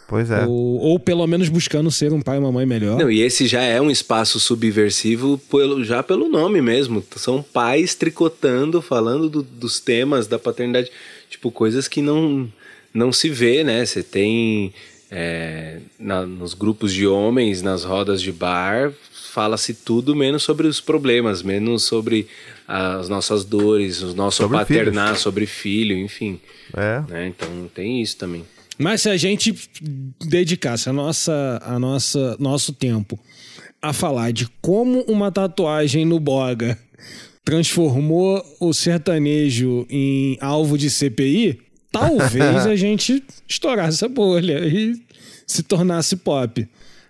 Pois 0.08 0.30
é. 0.30 0.46
Ou, 0.46 0.80
ou 0.80 1.00
pelo 1.00 1.26
menos 1.28 1.48
buscando 1.48 1.90
ser 1.92 2.12
um 2.12 2.22
pai 2.22 2.36
e 2.36 2.40
uma 2.40 2.52
mãe 2.52 2.66
melhor. 2.66 2.98
Não, 3.00 3.10
e 3.10 3.22
esse 3.22 3.48
já 3.48 3.62
é 3.62 3.80
um 3.80 3.90
espaço 3.90 4.40
subversivo 4.42 5.38
pelo, 5.50 5.84
já 5.86 6.02
pelo 6.04 6.28
nome 6.28 6.62
mesmo. 6.62 7.02
São 7.16 7.42
pais 7.42 7.96
tricotando, 7.96 8.82
falando 8.82 9.30
do- 9.30 9.44
dos 9.44 9.80
temas 9.80 10.28
da 10.28 10.38
paternidade. 10.38 10.90
Tipo, 11.30 11.50
coisas 11.50 11.88
que 11.88 12.02
não, 12.02 12.52
não 12.94 13.12
se 13.14 13.30
vê, 13.30 13.64
né? 13.64 13.86
Você 13.86 14.04
tem 14.04 14.74
é, 15.14 15.80
na- 16.00 16.26
nos 16.26 16.54
grupos 16.54 16.94
de 16.94 17.06
homens, 17.06 17.62
nas 17.62 17.84
rodas 17.84 18.22
de 18.22 18.32
bar, 18.32 18.94
fala-se 19.34 19.74
tudo 19.74 20.16
menos 20.16 20.42
sobre 20.44 20.68
os 20.68 20.80
problemas, 20.80 21.44
menos 21.44 21.84
sobre 21.84 22.28
as 22.68 23.10
nossas 23.10 23.44
dores, 23.44 24.02
o 24.02 24.14
nosso 24.16 24.38
Sobre 24.44 24.58
paternar, 24.60 25.18
sobre 25.18 25.46
filho, 25.46 25.98
enfim. 25.98 26.40
É. 26.74 27.02
né? 27.10 27.28
Então 27.28 27.70
tem 27.76 28.02
isso 28.02 28.16
também. 28.18 28.46
Mas 28.78 29.02
se 29.02 29.10
a 29.10 29.18
gente 29.18 29.54
dedicasse 30.26 30.88
a 30.90 30.94
nossa, 30.94 31.62
a 31.64 31.78
nossa, 31.78 32.38
nosso 32.40 32.72
tempo 32.72 33.20
a 33.82 33.92
falar 33.92 34.32
de 34.32 34.48
como 34.62 35.02
uma 35.10 35.30
tatuagem 35.32 36.06
no 36.06 36.20
boga 36.22 36.78
transformou 37.44 38.42
o 38.60 38.74
sertanejo 38.74 39.86
em 39.90 40.38
alvo 40.40 40.78
de 40.78 40.90
CPI, 40.90 41.60
talvez 41.92 42.66
a 42.68 42.76
gente 42.76 43.24
estourasse 43.48 44.04
a 44.06 44.08
bolha 44.08 44.60
e 44.66 45.02
se 45.46 45.64
tornasse 45.64 46.16
pop. 46.16 46.68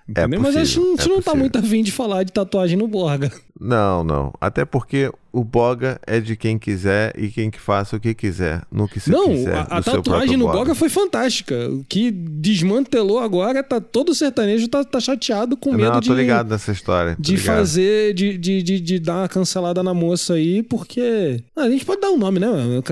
Entendeu? 0.08 0.42
Mas 0.42 0.56
a 0.56 0.60
possível, 0.60 0.84
gente 0.92 1.02
é 1.02 1.08
não 1.08 1.16
tá 1.18 1.22
possível. 1.24 1.40
muito 1.40 1.58
afim 1.60 1.84
de 1.84 1.92
falar 1.92 2.24
de 2.24 2.32
tatuagem 2.34 2.78
no 2.78 2.88
boga. 2.88 3.32
Não, 3.60 4.04
não. 4.04 4.34
Até 4.42 4.66
porque 4.66 5.10
o 5.32 5.44
boga 5.44 6.00
é 6.06 6.20
de 6.20 6.36
quem 6.36 6.58
quiser 6.58 7.14
e 7.18 7.30
quem 7.30 7.50
que 7.52 7.60
faça 7.60 7.96
o 7.96 8.00
que 8.00 8.14
quiser, 8.14 8.64
no 8.72 8.88
que 8.88 9.00
se 9.00 9.10
Não, 9.12 9.30
quiser. 9.30 9.56
a, 9.56 9.78
a 9.78 9.82
seu 9.82 9.94
tatuagem 10.02 10.36
no 10.36 10.48
boga 10.52 10.74
foi 10.76 10.90
fantástica. 10.90 11.70
O 11.70 11.86
que 11.88 12.10
desmantelou 12.12 13.20
agora, 13.20 13.64
tá 13.64 13.80
todo 13.80 14.14
sertanejo 14.16 14.68
tá, 14.68 14.84
tá 14.84 15.00
chateado 15.00 15.56
com 15.56 15.72
medo 15.72 15.92
Não, 15.94 16.00
de, 16.00 16.08
tô 16.10 16.14
ligado 16.16 16.50
nessa 16.50 16.72
história. 16.72 17.16
de 17.20 17.36
ligado. 17.38 17.56
fazer, 17.58 18.14
de, 18.14 18.38
de, 18.38 18.64
de, 18.64 18.80
de 18.80 19.00
dar 19.00 19.18
uma 19.20 19.30
cancelada 19.30 19.82
na 19.84 19.94
moça 19.94 20.34
aí, 20.34 20.64
porque. 20.64 21.42
Ah, 21.56 21.62
a 21.64 21.70
gente 21.70 21.86
pode 21.86 22.02
dar 22.02 22.10
um 22.10 22.18
nome, 22.18 22.40
né? 22.40 22.48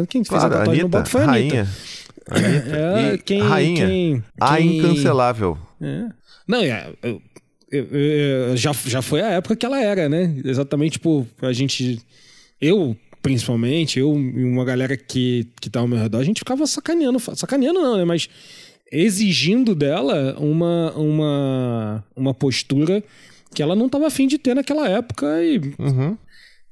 Quem 0.08 0.24
fez 0.24 0.44
a 0.44 0.48
Claro, 0.48 0.54
tatuagem 0.60 0.84
no 0.84 0.86
Anitta, 0.86 0.98
boga 1.00 1.06
foi 1.10 1.22
a 1.22 1.24
Anitta. 1.24 1.56
rainha. 1.56 1.70
Anitta. 2.30 2.76
É, 2.76 3.18
quem- 3.18 3.42
rainha. 3.42 3.88
quem- 3.88 4.24
A 4.40 4.56
quem- 4.58 4.78
incancelável. 4.78 5.58
É. 5.82 6.06
Não, 6.50 6.62
é, 6.62 6.92
eu- 7.04 7.22
eu- 7.72 7.86
eu- 7.92 8.58
já, 8.58 8.72
já 8.74 9.02
foi 9.02 9.22
a 9.22 9.30
época 9.30 9.56
que 9.56 9.66
ela 9.66 9.80
era, 9.82 10.10
né? 10.10 10.36
Exatamente, 10.44 10.94
tipo, 10.94 11.26
a 11.42 11.54
gente. 11.54 12.00
Eu, 12.60 12.98
principalmente, 13.22 14.00
eu 14.00 14.14
e 14.18 14.44
uma 14.44 14.66
galera 14.66 14.98
que, 14.98 15.48
que 15.62 15.70
tá 15.70 15.80
ao 15.80 15.88
meu 15.88 16.00
redor, 16.00 16.18
a 16.20 16.24
gente 16.24 16.40
ficava 16.40 16.66
sacaneando. 16.66 17.20
Sacaneando 17.20 17.80
não, 17.82 17.98
né? 17.98 18.04
Mas 18.04 18.28
exigindo 18.92 19.76
dela 19.76 20.36
uma, 20.40 20.92
uma, 20.98 22.04
uma 22.16 22.34
postura 22.34 23.04
que 23.54 23.62
ela 23.62 23.76
não 23.76 23.86
estava 23.86 24.08
afim 24.08 24.28
de 24.28 24.38
ter 24.40 24.56
naquela 24.56 24.90
época 24.90 25.28
e 25.44 25.60
Uhum. 25.80 26.18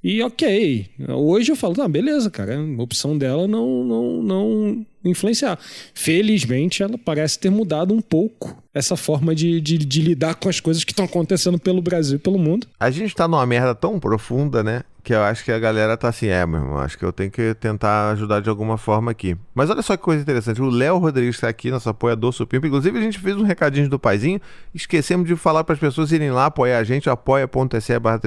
e 0.03 0.21
ok. 0.23 0.87
Hoje 1.09 1.51
eu 1.51 1.55
falo, 1.55 1.75
tá, 1.75 1.87
beleza, 1.87 2.29
cara. 2.31 2.57
A 2.59 2.81
opção 2.81 3.15
dela 3.17 3.47
não, 3.47 3.83
não, 3.83 4.23
não 4.23 4.85
influenciar. 5.09 5.57
Felizmente, 5.93 6.81
ela 6.83 6.97
parece 6.97 7.37
ter 7.39 7.49
mudado 7.49 7.93
um 7.93 8.01
pouco 8.01 8.61
essa 8.73 8.95
forma 8.95 9.33
de, 9.35 9.59
de, 9.59 9.77
de 9.77 10.01
lidar 10.01 10.35
com 10.35 10.47
as 10.47 10.59
coisas 10.59 10.83
que 10.83 10.91
estão 10.91 11.05
acontecendo 11.05 11.59
pelo 11.59 11.81
Brasil 11.81 12.15
e 12.17 12.19
pelo 12.19 12.37
mundo. 12.39 12.67
A 12.79 12.89
gente 12.91 13.15
tá 13.15 13.27
numa 13.27 13.45
merda 13.45 13.73
tão 13.75 13.99
profunda, 13.99 14.63
né? 14.63 14.83
Que 15.03 15.13
eu 15.13 15.21
acho 15.23 15.43
que 15.45 15.51
a 15.53 15.57
galera 15.57 15.95
tá 15.95 16.09
assim, 16.09 16.27
é, 16.27 16.45
meu 16.45 16.59
irmão, 16.59 16.79
acho 16.79 16.97
que 16.97 17.05
eu 17.05 17.13
tenho 17.13 17.31
que 17.31 17.53
tentar 17.55 18.11
ajudar 18.11 18.41
de 18.41 18.49
alguma 18.49 18.77
forma 18.77 19.09
aqui. 19.09 19.37
Mas 19.55 19.69
olha 19.69 19.81
só 19.81 19.95
que 19.95 20.03
coisa 20.03 20.21
interessante, 20.21 20.61
o 20.61 20.69
Léo 20.69 20.97
Rodrigues 20.97 21.39
tá 21.39 21.47
aqui, 21.47 21.71
nosso 21.71 21.87
apoiador 21.89 22.33
Supimpa. 22.33 22.67
Inclusive, 22.67 22.97
a 22.99 23.01
gente 23.01 23.17
fez 23.17 23.37
um 23.37 23.43
recadinho 23.43 23.87
do 23.89 23.97
paizinho, 23.97 24.41
esquecemos 24.75 25.25
de 25.25 25.35
falar 25.37 25.63
para 25.63 25.73
as 25.73 25.79
pessoas 25.79 26.11
irem 26.11 26.29
lá 26.29 26.47
apoiar 26.47 26.77
a 26.79 26.83
gente, 26.83 27.09
apoia.se 27.09 27.97
barra. 27.99 28.19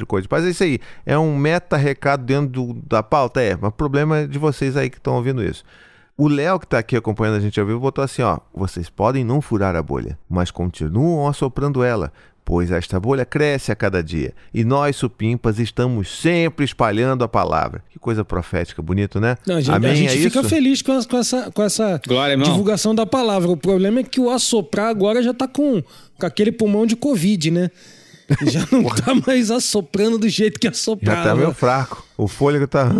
É 0.46 0.48
isso 0.48 0.62
aí, 0.64 0.78
é 1.04 1.18
um 1.18 1.36
meta-recado 1.36 2.24
dentro 2.24 2.48
do- 2.48 2.72
da 2.88 3.02
pauta? 3.02 3.42
É, 3.42 3.54
mas 3.60 3.68
o 3.68 3.72
problema 3.72 4.20
é 4.20 4.26
de 4.26 4.38
vocês 4.38 4.74
aí 4.76 4.88
que 4.88 4.96
estão 4.96 5.14
ouvindo 5.16 5.44
isso. 5.44 5.62
O 6.20 6.28
Léo, 6.28 6.60
que 6.60 6.66
tá 6.66 6.78
aqui 6.78 6.94
acompanhando 6.94 7.36
a 7.36 7.40
gente 7.40 7.58
ao 7.58 7.64
vivo, 7.64 7.80
botou 7.80 8.04
assim: 8.04 8.20
ó, 8.20 8.40
vocês 8.54 8.90
podem 8.90 9.24
não 9.24 9.40
furar 9.40 9.74
a 9.74 9.82
bolha, 9.82 10.18
mas 10.28 10.50
continuam 10.50 11.26
assoprando 11.26 11.82
ela, 11.82 12.12
pois 12.44 12.70
esta 12.70 13.00
bolha 13.00 13.24
cresce 13.24 13.72
a 13.72 13.74
cada 13.74 14.02
dia. 14.02 14.34
E 14.52 14.62
nós, 14.62 14.96
supimpas, 14.96 15.58
estamos 15.58 16.20
sempre 16.20 16.62
espalhando 16.62 17.24
a 17.24 17.28
palavra. 17.28 17.82
Que 17.88 17.98
coisa 17.98 18.22
profética, 18.22 18.82
bonito, 18.82 19.18
né? 19.18 19.38
Não, 19.46 19.56
a 19.56 19.60
gente, 19.62 19.74
Amém, 19.74 19.92
a 19.92 19.94
gente 19.94 20.12
é 20.18 20.20
fica 20.20 20.40
isso? 20.40 20.48
feliz 20.50 20.82
com, 20.82 21.02
com 21.04 21.16
essa, 21.16 21.50
com 21.52 21.62
essa 21.62 21.98
Glória, 22.06 22.36
divulgação 22.36 22.94
da 22.94 23.06
palavra. 23.06 23.48
O 23.50 23.56
problema 23.56 24.00
é 24.00 24.02
que 24.02 24.20
o 24.20 24.28
assoprar 24.28 24.88
agora 24.88 25.22
já 25.22 25.32
tá 25.32 25.48
com, 25.48 25.82
com 26.18 26.26
aquele 26.26 26.52
pulmão 26.52 26.84
de 26.84 26.96
Covid, 26.96 27.50
né? 27.50 27.70
Já 28.42 28.60
não 28.70 28.84
tá 28.94 29.14
mais 29.26 29.50
assoprando 29.50 30.18
do 30.18 30.28
jeito 30.28 30.60
que 30.60 30.66
Já 30.66 30.72
assoprava. 30.72 31.30
tá 31.30 31.34
meio 31.34 31.54
fraco. 31.54 32.04
O 32.18 32.28
fôlego 32.28 32.66
tá. 32.66 32.92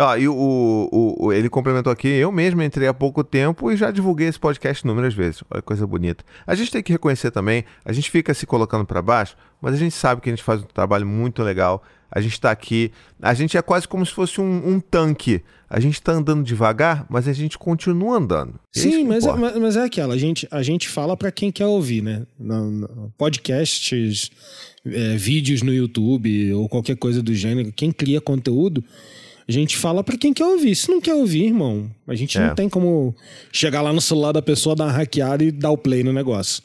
Ó, 0.00 0.16
e 0.16 0.26
o, 0.28 0.34
o- 0.34 1.26
o- 1.26 1.32
ele 1.32 1.48
complementou 1.48 1.92
aqui, 1.92 2.08
eu 2.08 2.32
mesmo 2.32 2.62
entrei 2.62 2.88
há 2.88 2.94
pouco 2.94 3.22
tempo 3.22 3.70
e 3.70 3.76
já 3.76 3.90
divulguei 3.90 4.28
esse 4.28 4.38
podcast 4.38 4.82
inúmeras 4.84 5.12
vezes. 5.14 5.42
Olha 5.50 5.60
que 5.60 5.66
coisa 5.66 5.86
bonita. 5.86 6.24
A 6.46 6.54
gente 6.54 6.70
tem 6.70 6.82
que 6.82 6.92
reconhecer 6.92 7.30
também, 7.30 7.64
a 7.84 7.92
gente 7.92 8.10
fica 8.10 8.32
se 8.32 8.46
colocando 8.46 8.84
para 8.84 9.02
baixo, 9.02 9.36
mas 9.60 9.74
a 9.74 9.76
gente 9.76 9.94
sabe 9.94 10.20
que 10.20 10.28
a 10.30 10.32
gente 10.32 10.42
faz 10.42 10.60
um 10.62 10.66
trabalho 10.66 11.06
muito 11.06 11.42
legal. 11.42 11.82
A 12.12 12.20
gente 12.20 12.40
tá 12.40 12.50
aqui, 12.50 12.90
a 13.22 13.32
gente 13.34 13.56
é 13.56 13.62
quase 13.62 13.86
como 13.86 14.04
se 14.04 14.12
fosse 14.12 14.40
um, 14.40 14.68
um 14.68 14.80
tanque. 14.80 15.42
A 15.68 15.78
gente 15.78 16.02
tá 16.02 16.10
andando 16.10 16.42
devagar, 16.42 17.06
mas 17.08 17.28
a 17.28 17.32
gente 17.32 17.56
continua 17.56 18.16
andando. 18.16 18.54
É 18.74 18.80
Sim, 18.80 19.04
mas, 19.04 19.24
é- 19.24 19.32
mas, 19.36 19.56
mas 19.56 19.76
é 19.76 19.84
aquela, 19.84 20.14
a 20.14 20.18
gente, 20.18 20.48
a 20.50 20.60
gente 20.62 20.88
fala 20.88 21.16
pra 21.16 21.30
quem 21.30 21.52
quer 21.52 21.66
ouvir, 21.66 22.02
né? 22.02 22.22
Podcasts, 23.16 24.30
é, 24.84 25.16
vídeos 25.16 25.62
no 25.62 25.72
YouTube 25.72 26.52
ou 26.54 26.68
qualquer 26.68 26.96
coisa 26.96 27.22
do 27.22 27.34
gênero, 27.34 27.70
quem 27.72 27.92
cria 27.92 28.20
conteúdo, 28.20 28.82
a 29.50 29.52
gente 29.52 29.76
fala 29.76 30.02
pra 30.04 30.16
quem 30.16 30.32
quer 30.32 30.44
ouvir. 30.46 30.74
Se 30.76 30.88
não 30.90 31.00
quer 31.00 31.14
ouvir, 31.14 31.46
irmão, 31.46 31.90
a 32.06 32.14
gente 32.14 32.38
É. 32.38 32.46
não 32.46 32.54
tem 32.54 32.68
como 32.68 33.14
chegar 33.52 33.82
lá 33.82 33.92
no 33.92 34.00
celular 34.00 34.32
da 34.32 34.40
pessoa, 34.40 34.76
dar 34.76 34.84
uma 34.84 34.92
hackeada 34.92 35.42
e 35.42 35.50
dar 35.50 35.70
o 35.70 35.76
play 35.76 36.02
no 36.04 36.12
negócio. 36.12 36.62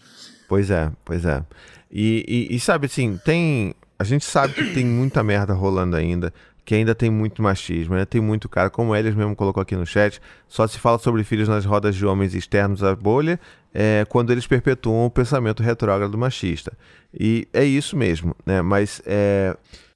Pois 0.48 0.70
é, 0.70 0.92
pois 1.04 1.26
é. 1.26 1.44
E, 1.92 2.24
e- 2.52 2.56
e 2.56 2.60
sabe 2.60 2.86
assim, 2.86 3.20
tem. 3.26 3.74
A 3.98 4.04
gente 4.04 4.24
sabe 4.26 4.54
que 4.54 4.74
tem 4.74 4.86
muita 4.86 5.24
merda 5.24 5.54
rolando 5.54 5.96
ainda, 5.96 6.34
que 6.66 6.76
ainda 6.76 6.94
tem 6.94 7.10
muito 7.10 7.42
machismo, 7.42 7.96
né? 7.96 8.06
Tem 8.06 8.20
muito 8.22 8.48
cara, 8.50 8.70
como 8.70 8.92
o 8.92 8.96
Elias 8.96 9.16
mesmo 9.16 9.36
colocou 9.36 9.62
aqui 9.62 9.76
no 9.76 9.86
chat, 9.86 10.22
só 10.48 10.68
se 10.68 10.78
fala 10.78 11.00
sobre 11.00 11.24
filhos 11.24 11.48
nas 11.48 11.64
rodas 11.66 11.96
de 11.96 12.06
homens 12.06 12.36
externos 12.36 12.84
à 12.84 12.94
bolha 12.96 13.40
é, 13.74 14.06
quando 14.10 14.32
eles 14.32 14.46
perpetuam 14.46 15.06
o 15.06 15.10
pensamento 15.10 15.64
retrógrado 15.64 16.18
machista. 16.18 16.74
E 17.18 17.48
é 17.54 17.64
isso 17.64 17.96
mesmo, 17.96 18.36
né? 18.46 18.62
Mas 18.62 19.02
é, 19.06 19.56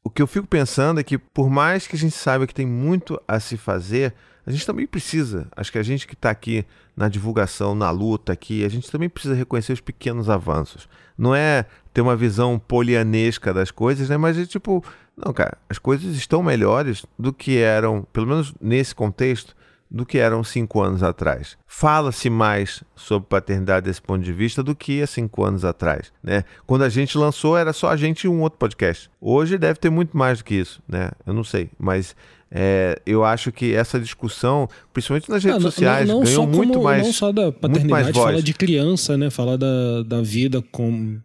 o 0.09 0.11
que 0.11 0.23
eu 0.23 0.27
fico 0.27 0.47
pensando 0.47 0.99
é 0.99 1.03
que, 1.03 1.19
por 1.19 1.51
mais 1.51 1.85
que 1.85 1.95
a 1.95 1.99
gente 1.99 2.15
saiba 2.15 2.47
que 2.47 2.53
tem 2.53 2.65
muito 2.65 3.21
a 3.27 3.39
se 3.39 3.55
fazer, 3.55 4.11
a 4.43 4.49
gente 4.49 4.65
também 4.65 4.87
precisa, 4.87 5.47
acho 5.55 5.71
que 5.71 5.77
a 5.77 5.83
gente 5.83 6.07
que 6.07 6.15
está 6.15 6.31
aqui 6.31 6.65
na 6.97 7.07
divulgação, 7.07 7.75
na 7.75 7.91
luta 7.91 8.33
aqui, 8.33 8.65
a 8.65 8.69
gente 8.69 8.89
também 8.89 9.07
precisa 9.07 9.35
reconhecer 9.35 9.71
os 9.71 9.79
pequenos 9.79 10.27
avanços. 10.27 10.89
Não 11.15 11.35
é 11.35 11.63
ter 11.93 12.01
uma 12.01 12.15
visão 12.15 12.57
polianesca 12.57 13.53
das 13.53 13.69
coisas, 13.69 14.09
né? 14.09 14.17
Mas 14.17 14.35
é 14.35 14.47
tipo, 14.47 14.83
não, 15.15 15.31
cara, 15.31 15.55
as 15.69 15.77
coisas 15.77 16.15
estão 16.15 16.41
melhores 16.41 17.05
do 17.17 17.31
que 17.31 17.59
eram, 17.59 18.07
pelo 18.11 18.25
menos 18.25 18.51
nesse 18.59 18.95
contexto, 18.95 19.55
do 19.91 20.05
que 20.05 20.17
eram 20.19 20.43
cinco 20.43 20.81
anos 20.81 21.01
atrás. 21.01 21.57
Fala-se 21.65 22.29
mais 22.29 22.83
sobre 22.95 23.27
paternidade 23.27 23.85
desse 23.87 24.01
ponto 24.01 24.23
de 24.23 24.31
vista 24.31 24.61
do 24.61 24.75
que 24.75 25.01
há 25.01 25.07
cinco 25.07 25.43
anos 25.43 25.65
atrás, 25.65 26.11
né? 26.23 26.43
Quando 26.67 26.83
a 26.83 26.89
gente 26.89 27.17
lançou 27.17 27.57
era 27.57 27.73
só 27.73 27.89
a 27.89 27.97
gente 27.97 28.25
e 28.25 28.27
um 28.27 28.41
outro 28.41 28.59
podcast. 28.59 29.09
Hoje 29.19 29.57
deve 29.57 29.79
ter 29.79 29.89
muito 29.89 30.15
mais 30.15 30.37
do 30.39 30.43
que 30.43 30.55
isso, 30.55 30.79
né? 30.87 31.09
Eu 31.25 31.33
não 31.33 31.43
sei, 31.43 31.69
mas 31.79 32.15
é, 32.51 32.99
eu 33.05 33.23
acho 33.23 33.51
que 33.51 33.73
essa 33.73 33.99
discussão, 33.99 34.67
principalmente 34.93 35.29
nas 35.29 35.43
redes 35.43 35.57
Ah, 35.57 35.63
não- 35.63 35.71
sociais, 35.71 36.07
não, 36.07 36.15
não 36.17 36.23
ganhou 36.23 36.43
só 36.43 36.47
muito 36.47 36.73
como- 36.73 36.83
mais, 36.83 37.03
Não 37.05 37.13
só 37.13 37.31
da 37.31 37.41
muito 37.43 37.59
mais 37.61 37.71
paternidade, 37.73 38.11
voz. 38.11 38.25
fala 38.25 38.41
de 38.43 38.53
criança, 38.53 39.17
né? 39.17 39.29
Fala 39.31 39.57
da, 39.57 40.03
da 40.03 40.21
vida 40.21 40.61
com, 40.71 41.17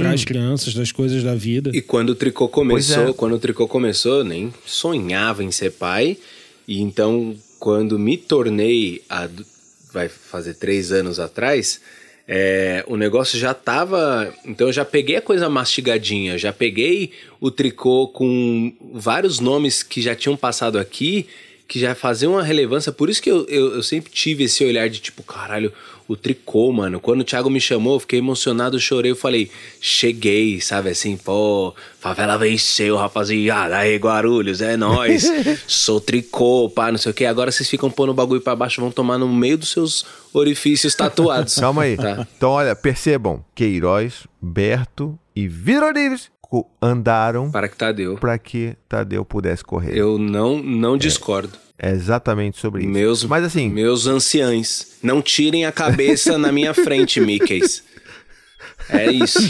para 0.00 0.12
as 0.12 0.24
crianças, 0.24 0.72
das 0.74 0.92
coisas 0.92 1.22
da 1.24 1.34
vida. 1.34 1.70
E 1.74 1.82
quando 1.82 2.10
o 2.10 2.14
tricô 2.14 2.48
começou, 2.48 3.08
é. 3.08 3.12
quando 3.12 3.32
o 3.34 3.38
tricô 3.40 3.66
começou, 3.66 4.22
nem 4.22 4.52
sonhava 4.64 5.42
em 5.42 5.50
ser 5.50 5.70
pai. 5.72 6.16
E 6.66 6.80
então, 6.80 7.36
quando 7.64 7.98
me 7.98 8.18
tornei, 8.18 9.02
adu- 9.08 9.42
vai 9.90 10.06
fazer 10.06 10.52
três 10.52 10.92
anos 10.92 11.18
atrás, 11.18 11.80
é, 12.28 12.84
o 12.86 12.94
negócio 12.94 13.38
já 13.38 13.54
tava. 13.54 14.30
Então 14.44 14.66
eu 14.66 14.72
já 14.72 14.84
peguei 14.84 15.16
a 15.16 15.22
coisa 15.22 15.48
mastigadinha, 15.48 16.36
já 16.36 16.52
peguei 16.52 17.12
o 17.40 17.50
tricô 17.50 18.08
com 18.08 18.70
vários 18.92 19.40
nomes 19.40 19.82
que 19.82 20.02
já 20.02 20.14
tinham 20.14 20.36
passado 20.36 20.78
aqui, 20.78 21.26
que 21.66 21.80
já 21.80 21.94
faziam 21.94 22.32
uma 22.32 22.42
relevância. 22.42 22.92
Por 22.92 23.08
isso 23.08 23.22
que 23.22 23.30
eu, 23.30 23.46
eu, 23.48 23.76
eu 23.76 23.82
sempre 23.82 24.12
tive 24.12 24.44
esse 24.44 24.62
olhar 24.62 24.90
de 24.90 25.00
tipo, 25.00 25.22
caralho, 25.22 25.72
o 26.06 26.16
tricô, 26.16 26.70
mano. 26.72 27.00
Quando 27.00 27.20
o 27.20 27.24
Thiago 27.24 27.48
me 27.48 27.60
chamou, 27.60 27.94
eu 27.94 28.00
fiquei 28.00 28.18
emocionado, 28.18 28.78
chorei, 28.78 29.10
eu 29.12 29.16
falei, 29.16 29.50
cheguei, 29.80 30.60
sabe 30.60 30.90
assim, 30.90 31.16
pô, 31.16 31.74
favela 32.00 32.36
venceu, 32.36 32.96
rapaziada, 32.96 33.76
aí 33.78 33.96
Guarulhos, 33.96 34.60
é 34.60 34.76
nóis, 34.76 35.24
sou 35.66 36.00
tricô, 36.00 36.68
pá, 36.68 36.90
não 36.90 36.98
sei 36.98 37.10
o 37.12 37.14
que. 37.14 37.24
Agora 37.24 37.50
vocês 37.50 37.68
ficam 37.68 37.90
pondo 37.90 38.10
o 38.10 38.14
bagulho 38.14 38.40
pra 38.40 38.54
baixo, 38.56 38.80
vão 38.80 38.90
tomar 38.90 39.18
no 39.18 39.28
meio 39.28 39.56
dos 39.58 39.70
seus 39.70 40.04
orifícios 40.32 40.94
tatuados. 40.94 41.54
Calma 41.60 41.82
aí. 41.82 41.96
Tá. 41.96 42.26
Então, 42.36 42.50
olha, 42.50 42.74
percebam, 42.76 43.44
Queiroz, 43.54 44.26
Berto 44.40 45.18
e 45.34 45.48
co- 46.40 46.66
andaram 46.80 47.50
Para 47.50 47.68
que 47.68 47.76
Tadeu. 47.76 48.16
para 48.16 48.38
que 48.38 48.76
Tadeu 48.88 49.24
pudesse 49.24 49.64
correr. 49.64 49.96
Eu 49.96 50.18
não, 50.18 50.62
não 50.62 50.96
discordo. 50.96 51.63
É 51.78 51.90
exatamente 51.90 52.58
sobre 52.58 52.82
isso. 52.82 52.90
Meus, 52.90 53.24
Mas 53.24 53.44
assim, 53.44 53.68
meus 53.68 54.06
anciães, 54.06 54.96
não 55.02 55.20
tirem 55.20 55.66
a 55.66 55.72
cabeça 55.72 56.38
na 56.38 56.52
minha 56.52 56.72
frente, 56.72 57.20
Mickeys. 57.20 57.82
É 58.88 59.10
isso. 59.10 59.38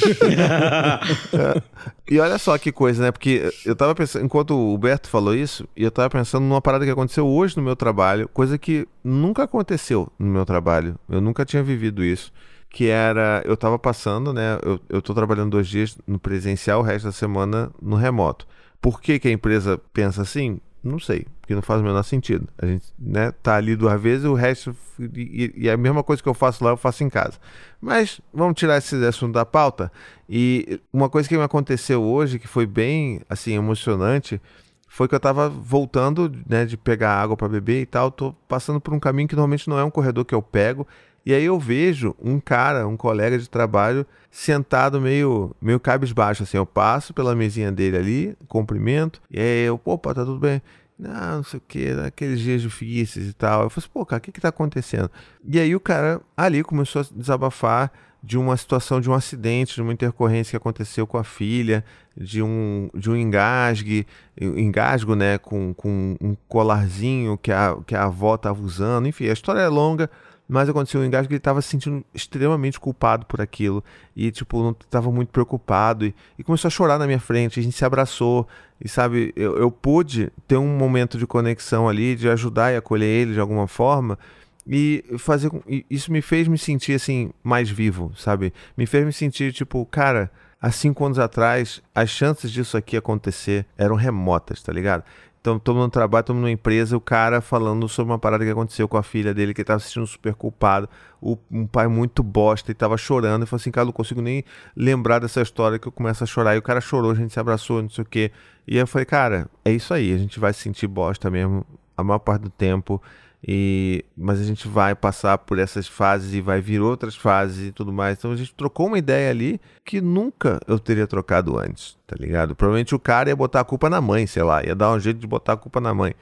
E 2.10 2.18
olha 2.20 2.36
só 2.36 2.58
que 2.58 2.70
coisa, 2.70 3.02
né? 3.02 3.10
Porque 3.10 3.50
eu 3.64 3.74
tava 3.74 3.94
pensando, 3.94 4.26
enquanto 4.26 4.54
o 4.54 4.76
Berto 4.76 5.08
falou 5.08 5.34
isso, 5.34 5.66
e 5.74 5.82
eu 5.82 5.90
tava 5.90 6.10
pensando 6.10 6.44
numa 6.44 6.60
parada 6.60 6.84
que 6.84 6.90
aconteceu 6.90 7.26
hoje 7.26 7.56
no 7.56 7.62
meu 7.62 7.74
trabalho, 7.74 8.28
coisa 8.28 8.58
que 8.58 8.86
nunca 9.02 9.44
aconteceu 9.44 10.12
no 10.18 10.26
meu 10.26 10.44
trabalho. 10.44 10.98
Eu 11.08 11.22
nunca 11.22 11.46
tinha 11.46 11.62
vivido 11.62 12.04
isso. 12.04 12.30
Que 12.68 12.88
era, 12.88 13.42
eu 13.46 13.56
tava 13.56 13.78
passando, 13.78 14.34
né? 14.34 14.58
Eu, 14.62 14.78
eu 14.90 15.00
tô 15.00 15.14
trabalhando 15.14 15.52
dois 15.52 15.66
dias 15.66 15.96
no 16.06 16.18
presencial, 16.18 16.80
o 16.80 16.82
resto 16.82 17.06
da 17.06 17.12
semana 17.12 17.70
no 17.80 17.96
remoto. 17.96 18.46
Por 18.82 19.00
que, 19.00 19.18
que 19.18 19.28
a 19.28 19.32
empresa 19.32 19.80
pensa 19.94 20.20
assim? 20.20 20.60
Não 20.84 20.98
sei, 20.98 21.26
porque 21.40 21.54
não 21.54 21.62
faz 21.62 21.80
o 21.80 21.84
menor 21.84 22.02
sentido. 22.02 22.46
A 22.58 22.66
gente 22.66 22.84
né, 22.98 23.32
tá 23.42 23.56
ali 23.56 23.74
duas 23.74 23.98
vezes 23.98 24.26
o 24.26 24.34
resto. 24.34 24.76
E, 25.00 25.50
e 25.56 25.70
a 25.70 25.78
mesma 25.78 26.02
coisa 26.02 26.22
que 26.22 26.28
eu 26.28 26.34
faço 26.34 26.62
lá, 26.62 26.70
eu 26.70 26.76
faço 26.76 27.02
em 27.02 27.08
casa. 27.08 27.38
Mas 27.80 28.20
vamos 28.32 28.54
tirar 28.54 28.76
esse 28.76 28.94
assunto 29.06 29.32
da 29.32 29.46
pauta. 29.46 29.90
E 30.28 30.78
uma 30.92 31.08
coisa 31.08 31.26
que 31.26 31.36
me 31.36 31.42
aconteceu 31.42 32.02
hoje, 32.02 32.38
que 32.38 32.46
foi 32.46 32.66
bem 32.66 33.22
assim, 33.30 33.54
emocionante, 33.54 34.38
foi 34.86 35.08
que 35.08 35.14
eu 35.14 35.20
tava 35.20 35.48
voltando 35.48 36.30
né, 36.46 36.66
de 36.66 36.76
pegar 36.76 37.14
água 37.14 37.34
para 37.34 37.48
beber 37.48 37.80
e 37.80 37.86
tal. 37.86 38.10
Tô 38.10 38.34
passando 38.46 38.78
por 38.78 38.92
um 38.92 39.00
caminho 39.00 39.26
que 39.26 39.34
normalmente 39.34 39.70
não 39.70 39.78
é 39.78 39.84
um 39.84 39.90
corredor 39.90 40.26
que 40.26 40.34
eu 40.34 40.42
pego. 40.42 40.86
E 41.24 41.32
aí 41.32 41.44
eu 41.44 41.58
vejo 41.58 42.14
um 42.22 42.38
cara, 42.38 42.86
um 42.86 42.96
colega 42.96 43.38
de 43.38 43.48
trabalho, 43.48 44.06
sentado 44.30 45.00
meio, 45.00 45.54
meio 45.60 45.80
cabisbaixo, 45.80 46.42
assim. 46.42 46.56
Eu 46.56 46.66
passo 46.66 47.14
pela 47.14 47.34
mesinha 47.34 47.72
dele 47.72 47.96
ali, 47.96 48.36
cumprimento, 48.48 49.22
e 49.30 49.40
aí 49.40 49.64
eu, 49.64 49.80
opa, 49.84 50.14
tá 50.14 50.24
tudo 50.24 50.38
bem? 50.38 50.60
Não, 50.98 51.36
não 51.36 51.42
sei 51.42 51.58
o 51.58 51.62
que, 51.66 51.90
aqueles 52.06 52.40
dias 52.40 52.62
difíceis 52.62 53.28
e 53.28 53.32
tal. 53.32 53.62
Eu 53.62 53.70
falei 53.70 53.84
assim, 53.84 53.92
pô, 53.92 54.06
cara, 54.06 54.18
o 54.18 54.22
que 54.22 54.32
que 54.32 54.40
tá 54.40 54.48
acontecendo? 54.48 55.10
E 55.44 55.58
aí 55.58 55.74
o 55.74 55.80
cara 55.80 56.20
ali 56.36 56.62
começou 56.62 57.02
a 57.02 57.06
desabafar 57.14 57.90
de 58.22 58.38
uma 58.38 58.56
situação 58.56 59.00
de 59.00 59.10
um 59.10 59.12
acidente, 59.12 59.74
de 59.74 59.82
uma 59.82 59.92
intercorrência 59.92 60.52
que 60.52 60.56
aconteceu 60.56 61.06
com 61.06 61.18
a 61.18 61.24
filha, 61.24 61.84
de 62.16 62.42
um, 62.42 62.88
de 62.94 63.10
um 63.10 63.16
engasgue, 63.16 64.06
engasgo, 64.40 65.14
né, 65.14 65.36
com, 65.36 65.74
com 65.74 66.16
um 66.20 66.34
colarzinho 66.48 67.36
que 67.36 67.52
a, 67.52 67.76
que 67.86 67.94
a 67.94 68.04
avó 68.04 68.36
estava 68.36 68.62
usando. 68.62 69.06
Enfim, 69.06 69.28
a 69.28 69.32
história 69.32 69.60
é 69.60 69.68
longa, 69.68 70.10
mas 70.48 70.68
aconteceu 70.68 71.00
um 71.00 71.04
engasgo 71.04 71.28
que 71.28 71.34
ele 71.34 71.40
tava 71.40 71.62
se 71.62 71.68
sentindo 71.68 72.04
extremamente 72.12 72.78
culpado 72.78 73.24
por 73.24 73.40
aquilo. 73.40 73.82
E, 74.14 74.30
tipo, 74.30 74.62
não 74.62 74.74
tava 74.74 75.10
muito 75.10 75.30
preocupado. 75.30 76.04
E, 76.04 76.14
e 76.38 76.44
começou 76.44 76.68
a 76.68 76.70
chorar 76.70 76.98
na 76.98 77.06
minha 77.06 77.18
frente. 77.18 77.58
A 77.58 77.62
gente 77.62 77.76
se 77.76 77.84
abraçou. 77.84 78.46
E, 78.78 78.88
sabe, 78.88 79.32
eu, 79.34 79.56
eu 79.56 79.70
pude 79.70 80.30
ter 80.46 80.58
um 80.58 80.76
momento 80.76 81.16
de 81.16 81.26
conexão 81.26 81.88
ali, 81.88 82.14
de 82.14 82.28
ajudar 82.28 82.72
e 82.72 82.76
acolher 82.76 83.06
ele 83.06 83.32
de 83.32 83.40
alguma 83.40 83.66
forma. 83.66 84.18
E 84.66 85.04
fazer 85.18 85.50
e 85.68 85.84
isso 85.90 86.10
me 86.10 86.22
fez 86.22 86.48
me 86.48 86.56
sentir 86.56 86.94
assim 86.94 87.30
mais 87.42 87.68
vivo, 87.68 88.12
sabe? 88.16 88.52
Me 88.76 88.86
fez 88.86 89.04
me 89.04 89.12
sentir 89.12 89.52
tipo, 89.52 89.84
cara, 89.86 90.30
há 90.60 90.70
cinco 90.70 91.04
anos 91.04 91.18
atrás 91.18 91.82
as 91.94 92.08
chances 92.08 92.50
disso 92.50 92.74
aqui 92.74 92.96
acontecer 92.96 93.66
eram 93.76 93.94
remotas, 93.94 94.62
tá 94.62 94.72
ligado? 94.72 95.04
Todo 95.44 95.74
no 95.74 95.90
trabalho, 95.90 96.24
todo 96.24 96.36
numa 96.36 96.50
empresa, 96.50 96.96
o 96.96 97.00
cara 97.00 97.42
falando 97.42 97.86
sobre 97.86 98.10
uma 98.10 98.18
parada 98.18 98.46
que 98.46 98.50
aconteceu 98.50 98.88
com 98.88 98.96
a 98.96 99.02
filha 99.02 99.34
dele, 99.34 99.52
que 99.52 99.60
ele 99.60 99.66
tava 99.66 99.78
se 99.78 99.88
sentindo 99.88 100.06
super 100.06 100.34
culpado. 100.34 100.88
O, 101.20 101.36
um 101.50 101.66
pai 101.66 101.86
muito 101.86 102.22
bosta 102.22 102.70
e 102.70 102.74
tava 102.74 102.96
chorando. 102.96 103.42
E 103.42 103.46
falou 103.46 103.60
assim, 103.60 103.70
cara, 103.70 103.84
não 103.84 103.92
consigo 103.92 104.22
nem 104.22 104.42
lembrar 104.74 105.18
dessa 105.18 105.42
história 105.42 105.78
que 105.78 105.86
eu 105.86 105.92
começo 105.92 106.24
a 106.24 106.26
chorar. 106.26 106.54
E 106.54 106.58
o 106.58 106.62
cara 106.62 106.80
chorou, 106.80 107.10
a 107.10 107.14
gente 107.14 107.30
se 107.30 107.38
abraçou, 107.38 107.82
não 107.82 107.90
sei 107.90 108.02
o 108.02 108.06
quê. 108.06 108.32
E 108.66 108.78
eu 108.78 108.86
falei, 108.86 109.04
cara, 109.04 109.46
é 109.62 109.70
isso 109.70 109.92
aí, 109.92 110.14
a 110.14 110.16
gente 110.16 110.40
vai 110.40 110.50
se 110.54 110.60
sentir 110.60 110.86
bosta 110.86 111.30
mesmo 111.30 111.66
a 111.94 112.02
maior 112.02 112.20
parte 112.20 112.42
do 112.44 112.50
tempo. 112.50 113.02
E, 113.46 114.02
mas 114.16 114.40
a 114.40 114.44
gente 114.44 114.66
vai 114.66 114.94
passar 114.94 115.36
por 115.36 115.58
essas 115.58 115.86
fases 115.86 116.32
e 116.32 116.40
vai 116.40 116.62
vir 116.62 116.80
outras 116.80 117.14
fases 117.14 117.68
e 117.68 117.72
tudo 117.72 117.92
mais. 117.92 118.16
Então 118.16 118.32
a 118.32 118.36
gente 118.36 118.54
trocou 118.54 118.86
uma 118.86 118.98
ideia 118.98 119.30
ali 119.30 119.60
que 119.84 120.00
nunca 120.00 120.58
eu 120.66 120.78
teria 120.78 121.06
trocado 121.06 121.58
antes, 121.58 121.94
tá 122.06 122.16
ligado? 122.18 122.54
Provavelmente 122.56 122.94
o 122.94 122.98
cara 122.98 123.28
ia 123.28 123.36
botar 123.36 123.60
a 123.60 123.64
culpa 123.64 123.90
na 123.90 124.00
mãe, 124.00 124.26
sei 124.26 124.42
lá, 124.42 124.64
ia 124.64 124.74
dar 124.74 124.92
um 124.92 124.98
jeito 125.00 125.18
de 125.18 125.26
botar 125.26 125.52
a 125.52 125.56
culpa 125.58 125.78
na 125.78 125.92
mãe. 125.92 126.14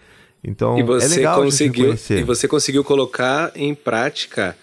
Então 0.43 0.77
E 0.77 0.83
você 0.83 1.07
é 1.07 1.17
legal 1.19 1.43
conseguiu 1.45 1.95
e 2.11 2.23
você 2.25 2.49
conseguiu 2.49 2.83
colocar 2.83 3.53
em 3.55 3.73
prática 3.73 4.57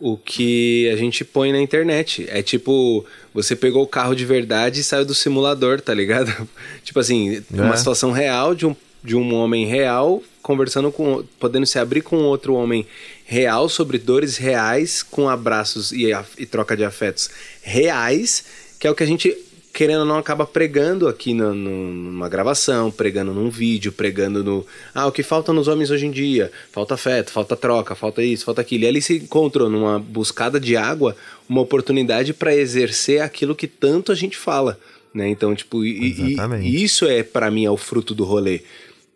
o 0.00 0.16
que 0.16 0.88
a 0.90 0.96
gente 0.96 1.22
põe 1.22 1.52
na 1.52 1.60
internet. 1.60 2.26
É 2.30 2.42
tipo, 2.42 3.04
você 3.34 3.54
pegou 3.54 3.82
o 3.82 3.86
carro 3.86 4.14
de 4.14 4.24
verdade 4.24 4.80
e 4.80 4.84
saiu 4.84 5.04
do 5.04 5.14
simulador, 5.14 5.82
tá 5.82 5.92
ligado? 5.92 6.32
tipo 6.82 6.98
assim, 6.98 7.42
uma 7.50 7.74
É. 7.74 7.76
situação 7.76 8.10
real 8.10 8.54
de 8.54 8.66
um, 8.66 8.74
de 9.04 9.14
um 9.14 9.34
homem 9.34 9.66
real 9.66 10.22
conversando 10.46 10.92
com 10.92 11.24
podendo 11.40 11.66
se 11.66 11.76
abrir 11.76 12.02
com 12.02 12.18
outro 12.18 12.54
homem 12.54 12.86
real 13.24 13.68
sobre 13.68 13.98
dores 13.98 14.36
reais 14.36 15.02
com 15.02 15.28
abraços 15.28 15.90
e, 15.90 16.06
e 16.38 16.46
troca 16.46 16.76
de 16.76 16.84
afetos 16.84 17.28
reais, 17.62 18.44
que 18.78 18.86
é 18.86 18.90
o 18.90 18.94
que 18.94 19.02
a 19.02 19.06
gente 19.06 19.36
querendo 19.72 20.00
ou 20.00 20.06
não, 20.06 20.16
acaba 20.16 20.46
pregando 20.46 21.06
aqui 21.06 21.34
no- 21.34 21.52
no- 21.54 21.92
numa 21.92 22.28
gravação, 22.30 22.90
pregando 22.90 23.34
num 23.34 23.50
vídeo, 23.50 23.92
pregando 23.92 24.42
no. 24.42 24.64
Ah, 24.94 25.06
o 25.06 25.12
que 25.12 25.22
falta 25.22 25.52
nos 25.52 25.68
homens 25.68 25.90
hoje 25.90 26.06
em 26.06 26.10
dia? 26.10 26.50
Falta 26.72 26.94
afeto, 26.94 27.30
falta 27.30 27.54
troca, 27.54 27.94
falta 27.94 28.22
isso, 28.22 28.44
falta 28.46 28.62
aquilo. 28.62 28.84
E 28.84 28.86
ali 28.86 29.02
se 29.02 29.16
encontrou 29.18 29.68
numa 29.68 29.98
buscada 29.98 30.58
de 30.58 30.76
água 30.78 31.14
uma 31.46 31.60
oportunidade 31.60 32.32
para 32.32 32.54
exercer 32.56 33.20
aquilo 33.20 33.54
que 33.54 33.66
tanto 33.66 34.12
a 34.12 34.14
gente 34.14 34.36
fala. 34.38 34.78
Né? 35.12 35.28
Então, 35.28 35.54
tipo, 35.54 35.84
e, 35.84 35.90
e- 36.32 36.34
e 36.70 36.82
isso 36.82 37.04
é, 37.06 37.22
para 37.22 37.50
mim, 37.50 37.66
é 37.66 37.70
o 37.70 37.76
fruto 37.76 38.14
do 38.14 38.24
rolê. 38.24 38.60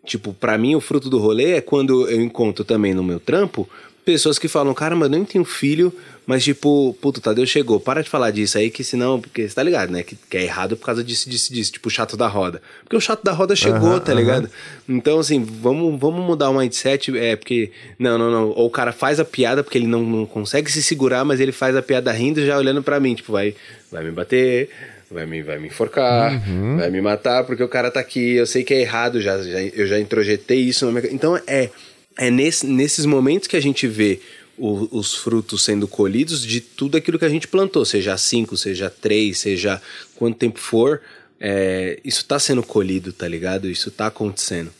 Tipo, 0.05 0.33
pra 0.33 0.57
mim, 0.57 0.75
o 0.75 0.81
fruto 0.81 1.09
do 1.09 1.19
rolê 1.19 1.53
é 1.53 1.61
quando 1.61 2.09
eu 2.09 2.21
encontro 2.21 2.63
também 2.63 2.93
no 2.93 3.03
meu 3.03 3.19
trampo 3.19 3.69
pessoas 4.03 4.39
que 4.39 4.47
falam, 4.47 4.73
caramba, 4.73 5.05
eu 5.05 5.09
nem 5.09 5.23
tenho 5.23 5.45
filho, 5.45 5.93
mas 6.25 6.43
tipo, 6.43 6.95
puto, 7.01 7.21
Tadeu 7.21 7.45
chegou, 7.45 7.79
para 7.79 8.01
de 8.01 8.09
falar 8.09 8.31
disso 8.31 8.57
aí, 8.57 8.69
que 8.69 8.83
senão, 8.83 9.19
porque 9.19 9.47
você 9.47 9.53
tá 9.53 9.63
ligado, 9.63 9.91
né? 9.91 10.03
Que, 10.03 10.15
que 10.15 10.37
é 10.37 10.43
errado 10.43 10.75
por 10.75 10.85
causa 10.85 11.03
disso, 11.03 11.29
disso, 11.29 11.53
disso, 11.53 11.71
tipo 11.71 11.87
o 11.87 11.91
chato 11.91 12.17
da 12.17 12.27
roda. 12.27 12.61
Porque 12.83 12.95
o 12.95 13.01
chato 13.01 13.23
da 13.23 13.31
roda 13.31 13.55
chegou, 13.55 13.91
Aham, 13.91 13.99
tá 13.99 14.13
ligado? 14.13 14.49
Então, 14.87 15.19
assim, 15.19 15.43
vamos, 15.43 15.99
vamos 15.99 16.25
mudar 16.25 16.49
o 16.49 16.57
mindset, 16.57 17.15
é, 17.17 17.35
porque, 17.35 17.71
não, 17.97 18.17
não, 18.17 18.31
não, 18.31 18.49
ou 18.49 18.67
o 18.67 18.71
cara 18.71 18.91
faz 18.91 19.19
a 19.19 19.25
piada 19.25 19.63
porque 19.63 19.77
ele 19.77 19.87
não, 19.87 20.03
não 20.03 20.25
consegue 20.25 20.71
se 20.71 20.81
segurar, 20.81 21.23
mas 21.23 21.39
ele 21.39 21.51
faz 21.51 21.75
a 21.75 21.81
piada 21.81 22.11
rindo 22.11 22.45
já 22.45 22.57
olhando 22.57 22.81
pra 22.81 22.99
mim, 22.99 23.13
tipo, 23.15 23.31
vai, 23.31 23.55
vai 23.91 24.03
me 24.03 24.11
bater, 24.11 24.69
vai 25.11 25.25
me, 25.25 25.41
vai 25.43 25.59
me 25.59 25.67
enforcar, 25.67 26.41
vai 26.77 26.89
me 26.89 27.01
matar 27.01 27.43
porque 27.43 27.61
o 27.63 27.67
cara 27.67 27.91
tá 27.91 27.99
aqui, 27.99 28.35
eu 28.35 28.45
sei 28.47 28.63
que 28.63 28.73
é 28.73 28.81
errado, 28.81 29.21
já, 29.21 29.41
já, 29.41 29.61
eu 29.61 29.85
já 29.87 29.99
introjetei 29.99 30.59
isso 30.59 30.85
na 30.85 30.91
minha... 30.99 31.13
Então, 31.13 31.35
é, 31.47 31.69
é 32.17 32.31
nesse, 32.31 32.65
nesses 32.65 33.05
momentos 33.05 33.47
que 33.47 33.57
a 33.57 33.61
gente 33.61 33.87
vê 33.87 34.19
o- 34.57 34.87
os 34.97 35.13
frutos 35.15 35.63
sendo 35.63 35.87
colhidos 35.87 36.45
de 36.45 36.61
tudo 36.61 36.97
aquilo 36.97 37.19
que 37.19 37.25
a 37.25 37.29
gente 37.29 37.47
plantou, 37.47 37.83
seja 37.85 38.15
cinco, 38.17 38.55
seja 38.55 38.89
três, 38.89 39.39
seja 39.39 39.81
quanto 40.15 40.37
tempo 40.37 40.59
for, 40.59 41.01
é, 41.39 41.99
isso 42.05 42.23
tá 42.25 42.37
sendo 42.39 42.61
colhido, 42.63 43.11
tá 43.11 43.27
ligado? 43.27 43.69
Isso 43.69 43.89
tá 43.91 44.07
acontecendo. 44.07 44.71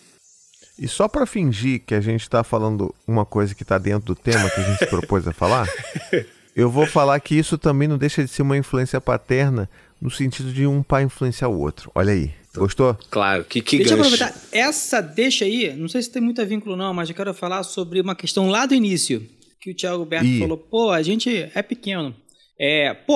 E 0.79 0.87
só 0.87 1.07
pra 1.07 1.25
fingir 1.25 1.81
que 1.85 1.93
a 1.93 2.01
gente 2.01 2.27
tá 2.29 2.43
falando 2.43 2.93
uma 3.07 3.25
coisa 3.25 3.53
que 3.53 3.65
tá 3.65 3.77
dentro 3.77 4.05
do 4.05 4.15
tema 4.15 4.49
que 4.49 4.61
a 4.61 4.63
gente 4.63 4.85
propôs 4.87 5.27
a 5.27 5.31
falar, 5.33 5.67
eu 6.55 6.69
vou 6.71 6.85
falar 6.87 7.19
que 7.19 7.35
isso 7.35 7.57
também 7.57 7.87
não 7.87 7.97
deixa 7.97 8.23
de 8.23 8.29
ser 8.29 8.41
uma 8.41 8.57
influência 8.57 8.99
paterna 8.99 9.69
no 10.01 10.09
sentido 10.09 10.51
de 10.51 10.65
um 10.65 10.81
pai 10.81 11.03
influenciar 11.03 11.47
o 11.49 11.59
outro. 11.59 11.91
Olha 11.93 12.11
aí. 12.11 12.31
Gostou? 12.55 12.97
Claro, 13.09 13.45
que, 13.45 13.61
que 13.61 13.77
Deixa 13.77 13.93
eu 13.93 13.97
gancho. 13.97 14.15
aproveitar. 14.15 14.41
Essa 14.51 14.99
deixa 14.99 15.45
aí, 15.45 15.73
não 15.73 15.87
sei 15.87 16.01
se 16.01 16.11
tem 16.11 16.21
muito 16.21 16.45
vínculo 16.45 16.75
não, 16.75 16.93
mas 16.93 17.07
eu 17.09 17.15
quero 17.15 17.33
falar 17.33 17.63
sobre 17.63 18.01
uma 18.01 18.15
questão 18.15 18.49
lá 18.49 18.65
do 18.65 18.73
início. 18.73 19.25
Que 19.61 19.71
o 19.71 19.75
Thiago 19.75 20.03
Berto 20.03 20.25
Ih. 20.25 20.39
falou, 20.39 20.57
pô, 20.57 20.89
a 20.89 21.01
gente 21.01 21.29
é 21.53 21.61
pequeno. 21.61 22.13
É, 22.59 22.93
pô, 22.93 23.15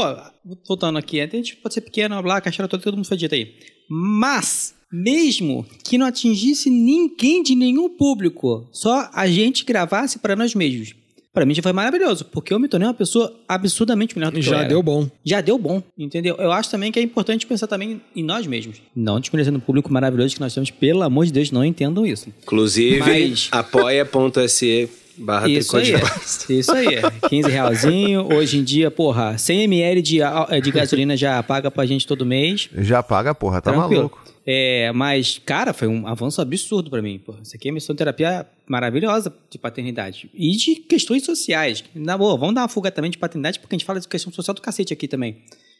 voltando 0.67 0.97
aqui, 0.97 1.19
a 1.19 1.27
gente 1.27 1.55
pode 1.57 1.73
ser 1.73 1.81
pequeno, 1.81 2.21
blá, 2.21 2.39
caixeira 2.39 2.67
toda, 2.67 2.81
todo 2.81 2.95
mundo 2.95 3.07
foi 3.07 3.17
dito 3.17 3.35
aí. 3.35 3.53
Mas, 3.89 4.73
mesmo 4.91 5.65
que 5.83 5.97
não 5.97 6.05
atingisse 6.05 6.69
ninguém 6.69 7.43
de 7.43 7.55
nenhum 7.55 7.89
público, 7.89 8.67
só 8.71 9.09
a 9.13 9.27
gente 9.27 9.65
gravasse 9.65 10.19
para 10.19 10.35
nós 10.35 10.55
mesmos. 10.55 10.95
Pra 11.35 11.45
mim 11.45 11.53
já 11.53 11.61
foi 11.61 11.73
maravilhoso, 11.73 12.25
porque 12.25 12.51
eu 12.53 12.59
me 12.59 12.67
tornei 12.67 12.87
uma 12.87 12.93
pessoa 12.93 13.31
absurdamente 13.47 14.17
melhor 14.17 14.31
do 14.31 14.39
que 14.39 14.39
eu 14.39 14.43
Já 14.51 14.59
era 14.59 14.69
deu 14.69 14.81
bom. 14.81 15.07
já 15.23 15.41
deu 15.41 15.57
bom, 15.59 15.83
entendeu? 15.97 16.35
Eu 16.39 16.51
acho 16.51 16.71
também 16.71 16.91
que 16.91 16.97
é 16.97 17.01
importante 17.01 17.45
pensar 17.45 17.67
também 17.67 18.01
em 18.15 18.23
nós 18.23 18.47
mesmos. 18.47 18.77
Não 18.95 19.19
desmerecendo 19.19 19.57
o 19.57 19.61
público 19.61 19.91
maravilhoso 19.91 20.33
que 20.33 20.39
nós 20.41 20.53
temos, 20.53 20.71
pelo 20.71 21.03
amor 21.03 21.25
de 21.25 21.33
Deus, 21.33 21.51
não 21.51 21.63
entendam 21.63 22.05
isso. 22.05 22.29
Inclusive, 22.43 22.99
Mas- 22.99 23.49
apoia.se 23.51 24.89
barra 25.17 25.47
Isso 25.47 25.77
aí, 25.77 25.93
isso 26.49 26.71
aí. 26.73 26.87
15 27.29 27.49
realzinho. 27.51 28.33
Hoje 28.33 28.57
em 28.57 28.63
dia, 28.63 28.91
porra, 28.91 29.37
100 29.37 29.63
ml 29.63 30.01
de, 30.01 30.21
á- 30.21 30.47
de 30.61 30.71
gasolina 30.71 31.15
já 31.15 31.41
paga 31.41 31.71
pra 31.71 31.85
gente 31.85 32.05
todo 32.05 32.25
mês. 32.25 32.69
Já 32.77 33.01
paga, 33.01 33.33
porra, 33.33 33.61
tá 33.61 33.71
Tranquilo. 33.71 33.95
maluco. 34.03 34.24
É, 34.47 34.91
mas, 34.93 35.41
cara, 35.43 35.73
foi 35.73 35.87
um 35.87 36.05
avanço 36.07 36.39
absurdo 36.41 36.89
pra 36.89 37.01
mim. 37.01 37.17
Porra. 37.17 37.39
Isso 37.41 37.55
aqui 37.55 37.67
é 37.67 37.71
uma 37.71 37.75
missão 37.75 37.93
de 37.95 37.97
terapia 37.97 38.45
maravilhosa 38.67 39.33
de 39.49 39.57
paternidade. 39.57 40.29
E 40.33 40.51
de 40.55 40.75
questões 40.75 41.23
sociais. 41.25 41.83
Na 41.95 42.17
boa, 42.17 42.37
vamos 42.37 42.53
dar 42.55 42.61
uma 42.61 42.67
fuga 42.67 42.91
também 42.91 43.09
de 43.11 43.17
paternidade, 43.17 43.59
porque 43.59 43.75
a 43.75 43.77
gente 43.77 43.85
fala 43.85 43.99
de 43.99 44.07
questão 44.07 44.31
social 44.31 44.53
do 44.53 44.61
cacete 44.61 44.93
aqui 44.93 45.07
também. 45.07 45.37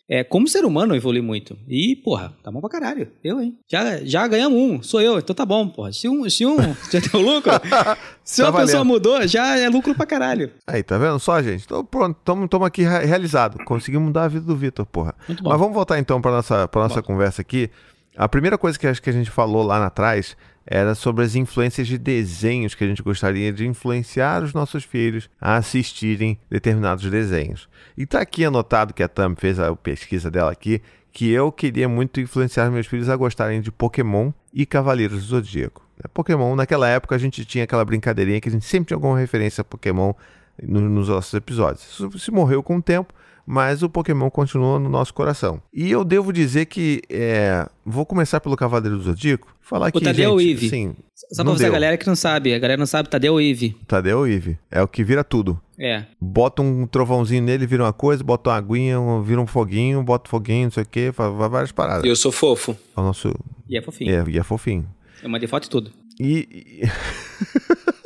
É, 0.07 0.23
como 0.23 0.47
ser 0.47 0.63
humano 0.65 0.93
eu 0.93 0.97
evolui 0.97 1.21
muito. 1.21 1.57
E, 1.67 1.95
porra, 1.95 2.31
tá 2.43 2.51
bom 2.51 2.59
pra 2.61 2.69
caralho. 2.69 3.07
Eu, 3.23 3.41
hein? 3.41 3.57
Já, 3.67 3.97
já 4.03 4.27
ganhamos 4.27 4.57
um, 4.59 4.81
sou 4.83 5.01
eu, 5.01 5.17
então 5.17 5.35
tá 5.35 5.43
bom, 5.45 5.67
porra. 5.67 5.91
Se 5.93 6.07
um, 6.07 6.29
se 6.29 6.45
um 6.45 6.57
já 6.91 6.99
deu 6.99 7.21
lucro, 7.21 7.51
se 8.23 8.41
Tá 8.41 8.49
uma 8.51 8.59
pessoa 8.61 8.83
valendo. 8.83 8.85
mudou, 8.85 9.27
já 9.27 9.57
é 9.57 9.67
lucro 9.67 9.95
pra 9.95 10.05
caralho. 10.05 10.51
Aí, 10.67 10.83
tá 10.83 10.97
vendo 10.99 11.17
só, 11.19 11.41
gente? 11.41 11.63
Então, 11.65 11.83
pronto, 11.83 12.17
estamos 12.19 12.67
aqui 12.67 12.83
re- 12.83 13.03
realizado. 13.05 13.63
Conseguimos 13.65 14.05
mudar 14.07 14.25
a 14.25 14.27
vida 14.27 14.45
do 14.45 14.55
Vitor, 14.55 14.85
porra. 14.85 15.15
Mas 15.27 15.59
vamos 15.59 15.73
voltar 15.73 15.97
então 15.97 16.21
para 16.21 16.31
nossa, 16.31 16.67
pra 16.67 16.81
nossa 16.81 17.01
conversa 17.01 17.41
aqui. 17.41 17.69
A 18.17 18.29
primeira 18.29 18.57
coisa 18.57 18.79
que 18.79 18.87
acho 18.87 19.01
que 19.01 19.09
a 19.09 19.13
gente 19.13 19.29
falou 19.29 19.63
lá 19.63 19.85
atrás 19.85 20.37
era 20.65 20.95
sobre 20.95 21.23
as 21.23 21.35
influências 21.35 21.85
de 21.87 21.97
desenhos 21.97 22.73
que 22.73 22.83
a 22.83 22.87
gente 22.87 23.03
gostaria 23.03 23.51
de 23.53 23.67
influenciar 23.67 24.41
os 24.41 24.53
nossos 24.53 24.83
filhos 24.83 25.29
a 25.39 25.57
assistirem 25.57 26.39
determinados 26.49 27.09
desenhos. 27.09 27.69
E 27.95 28.05
tá 28.05 28.21
aqui 28.21 28.43
anotado 28.45 28.93
que 28.93 29.03
a 29.03 29.07
Tam 29.07 29.35
fez 29.35 29.59
a 29.59 29.75
pesquisa 29.75 30.31
dela 30.31 30.51
aqui, 30.51 30.81
que 31.11 31.29
eu 31.29 31.51
queria 31.51 31.87
muito 31.87 32.19
influenciar 32.19 32.69
meus 32.71 32.87
filhos 32.87 33.09
a 33.09 33.15
gostarem 33.15 33.61
de 33.61 33.71
Pokémon 33.71 34.31
e 34.53 34.65
Cavaleiros 34.65 35.19
do 35.21 35.25
Zodíaco. 35.27 35.85
É, 36.03 36.07
Pokémon, 36.07 36.55
naquela 36.55 36.87
época 36.89 37.15
a 37.15 37.19
gente 37.19 37.45
tinha 37.45 37.63
aquela 37.63 37.85
brincadeirinha 37.85 38.41
que 38.41 38.49
a 38.49 38.51
gente 38.51 38.65
sempre 38.65 38.87
tinha 38.87 38.97
alguma 38.97 39.19
referência 39.19 39.61
a 39.61 39.65
Pokémon 39.65 40.13
no- 40.61 40.81
nos 40.89 41.09
nossos 41.09 41.33
episódios. 41.33 41.85
Isso 41.85 42.19
se 42.19 42.31
morreu 42.31 42.63
com 42.63 42.77
o 42.77 42.81
tempo, 42.81 43.13
mas 43.45 43.83
o 43.83 43.89
Pokémon 43.89 44.29
continua 44.29 44.79
no 44.79 44.89
nosso 44.89 45.13
coração. 45.13 45.61
E 45.73 45.91
eu 45.91 46.03
devo 46.03 46.33
dizer 46.33 46.65
que 46.65 47.01
é, 47.09 47.67
vou 47.85 48.05
começar 48.05 48.39
pelo 48.39 48.55
Cavaleiro 48.57 48.97
do 48.97 49.03
Zodíaco, 49.03 49.47
falar 49.61 49.91
que 49.91 49.99
Tadeu 50.01 50.39
gente, 50.39 50.49
Ive. 50.51 50.69
sim, 50.69 50.95
Só 51.31 51.43
pra 51.43 51.53
você, 51.53 51.65
a 51.65 51.69
galera 51.69 51.97
que 51.97 52.07
não 52.07 52.15
sabe. 52.15 52.53
A 52.53 52.59
galera 52.59 52.77
não 52.79 52.85
sabe, 52.85 53.09
Tadeu 53.09 53.39
Ive. 53.39 53.75
Tadeu 53.87 54.27
Ive 54.27 54.57
é 54.71 54.81
o 54.81 54.87
que 54.87 55.03
vira 55.03 55.23
tudo. 55.23 55.59
É. 55.77 56.05
Bota 56.21 56.61
um 56.61 56.87
trovãozinho 56.87 57.43
nele, 57.43 57.65
vira 57.67 57.83
uma 57.83 57.91
coisa, 57.93 58.23
bota 58.23 58.49
uma 58.49 58.55
aguinha, 58.55 58.99
um- 58.99 59.21
vira 59.21 59.41
um 59.41 59.45
foguinho, 59.47 60.01
bota 60.03 60.29
um 60.29 60.31
foguinho, 60.31 60.63
não 60.65 60.71
sei 60.71 60.83
o 60.83 60.87
que, 60.87 61.11
faz 61.11 61.33
várias 61.35 61.71
paradas. 61.71 62.05
Eu 62.05 62.15
sou 62.15 62.31
fofo. 62.31 62.75
É 62.95 62.99
o 62.99 63.03
nosso. 63.03 63.33
E 63.69 63.77
é 63.77 63.81
fofinho. 63.81 64.11
É, 64.11 64.23
e 64.29 64.37
é 64.39 64.43
fofinho. 64.43 64.87
É 65.21 65.27
uma 65.27 65.39
default 65.39 65.67
e 65.67 65.69
tudo. 65.69 65.91
E, 66.19 66.81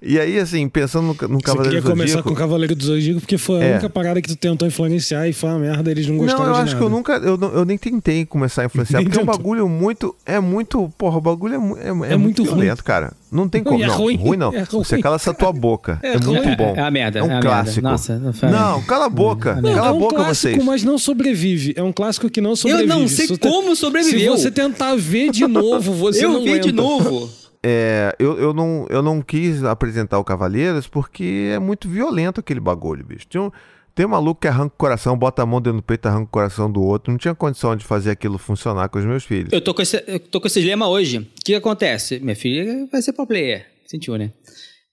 E 0.00 0.16
aí, 0.16 0.38
assim, 0.38 0.68
pensando 0.68 1.06
no, 1.08 1.28
no 1.28 1.38
Você 1.38 1.42
Cavaleiro 1.44 1.62
queria 1.76 1.80
do 1.80 1.90
começar 1.90 2.06
Zodíaco... 2.08 2.28
com 2.28 2.34
o 2.34 2.36
Cavaleiro 2.38 2.76
do 2.76 2.84
Zodíaco 2.84 3.20
porque 3.20 3.36
foi 3.36 3.60
a 3.60 3.64
É. 3.64 3.72
única 3.72 3.90
parada 3.90 4.22
que 4.22 4.28
tu 4.28 4.36
tentou 4.36 4.68
influenciar 4.68 5.28
e 5.28 5.32
foi 5.32 5.50
uma 5.50 5.58
merda, 5.58 5.90
eles 5.90 6.06
não 6.06 6.16
gostaram 6.18 6.44
Não, 6.44 6.50
eu 6.50 6.54
acho 6.54 6.64
nada. 6.66 6.76
que 6.78 6.82
eu 6.84 6.88
nunca, 6.88 7.12
eu, 7.14 7.36
eu 7.52 7.64
nem 7.64 7.76
tentei 7.76 8.24
começar 8.24 8.62
a 8.62 8.64
influenciar, 8.66 9.02
porque 9.02 9.18
é 9.18 9.22
um 9.22 9.26
bagulho 9.26 9.68
muito, 9.68 10.14
é 10.24 10.38
muito, 10.38 10.88
porra, 10.96 11.18
o 11.18 11.20
bagulho 11.20 11.54
é, 11.54 11.58
mu- 11.58 11.76
é, 11.76 11.88
é 11.88 11.92
muito 11.92 12.18
muito 12.20 12.44
ruim. 12.44 12.54
violento, 12.60 12.84
cara. 12.84 13.12
Não 13.30 13.48
tem 13.48 13.62
como, 13.62 13.82
é 13.82 13.88
não, 13.88 13.96
ruim, 13.96 14.16
ruim, 14.16 14.36
não. 14.38 14.54
é 14.54 14.62
ruim. 14.62 14.84
Você 14.84 15.02
cala 15.02 15.16
essa 15.16 15.34
tua 15.34 15.52
boca, 15.52 15.98
é, 16.02 16.10
É 16.14 16.18
muito 16.20 16.44
ruim. 16.44 16.56
bom. 16.56 16.74
É 16.76 16.80
uma 16.80 16.90
merda, 16.92 17.18
é 17.18 17.20
é 17.20 17.24
um 17.24 17.28
uma 17.28 17.40
clássico. 17.40 17.74
merda. 17.82 17.90
Nossa, 17.90 18.18
não 18.20 18.32
faz- 18.32 18.52
Não, 18.52 18.82
cala 18.84 19.06
a 19.06 19.10
boca, 19.10 19.56
Não, 19.60 19.74
cala 19.74 19.86
é 19.88 19.90
a 19.90 19.92
um 19.92 19.98
boca 19.98 20.14
clássico, 20.14 20.52
vocês. 20.54 20.64
mas 20.64 20.84
não 20.84 20.96
sobrevive. 20.96 21.74
É 21.76 21.82
um 21.82 21.92
clássico 21.92 22.30
que 22.30 22.40
não 22.40 22.54
sobrevive. 22.54 22.88
não 22.88 23.08
sei 23.08 23.26
Se 23.26 23.36
como 23.36 23.74
sobreviveu. 23.74 24.36
Se 24.36 24.44
você 24.44 24.50
tentar 24.52 24.94
ver 24.96 25.30
de 25.32 25.44
novo, 25.46 25.92
você 25.92 26.24
eu 26.24 26.30
não 26.32 26.44
vi 26.44 26.60
de 26.60 26.70
novo. 26.72 27.28
É, 27.70 28.16
eu, 28.18 28.38
eu, 28.38 28.54
não, 28.54 28.86
eu 28.88 29.02
não 29.02 29.20
quis 29.20 29.62
apresentar 29.62 30.18
o 30.18 30.24
Cavaleiros 30.24 30.86
porque 30.86 31.50
é 31.52 31.58
muito 31.58 31.88
violento 31.88 32.40
aquele 32.40 32.60
bagulho, 32.60 33.04
bicho. 33.04 33.26
Tinha 33.28 33.42
um, 33.42 33.50
tem 33.94 34.06
um 34.06 34.08
maluco 34.10 34.40
que 34.40 34.48
arranca 34.48 34.74
o 34.74 34.78
coração, 34.78 35.18
bota 35.18 35.42
a 35.42 35.46
mão 35.46 35.60
dentro 35.60 35.80
do 35.80 35.82
peito, 35.82 36.06
arranca 36.06 36.24
o 36.24 36.28
coração 36.28 36.70
do 36.70 36.80
outro. 36.82 37.10
Não 37.10 37.18
tinha 37.18 37.34
condição 37.34 37.76
de 37.76 37.84
fazer 37.84 38.10
aquilo 38.12 38.38
funcionar 38.38 38.88
com 38.88 38.98
os 38.98 39.04
meus 39.04 39.24
filhos. 39.24 39.52
Eu 39.52 39.60
tô 39.60 39.74
com 39.74 39.82
esse, 39.82 40.02
eu 40.06 40.18
tô 40.18 40.40
com 40.40 40.46
esse 40.46 40.60
dilema 40.60 40.88
hoje. 40.88 41.18
O 41.18 41.26
que 41.44 41.54
acontece? 41.54 42.18
Minha 42.20 42.36
filha 42.36 42.88
vai 42.90 43.02
ser 43.02 43.12
pro 43.12 43.26
player. 43.26 43.66
Sentiu, 43.86 44.16
né? 44.16 44.32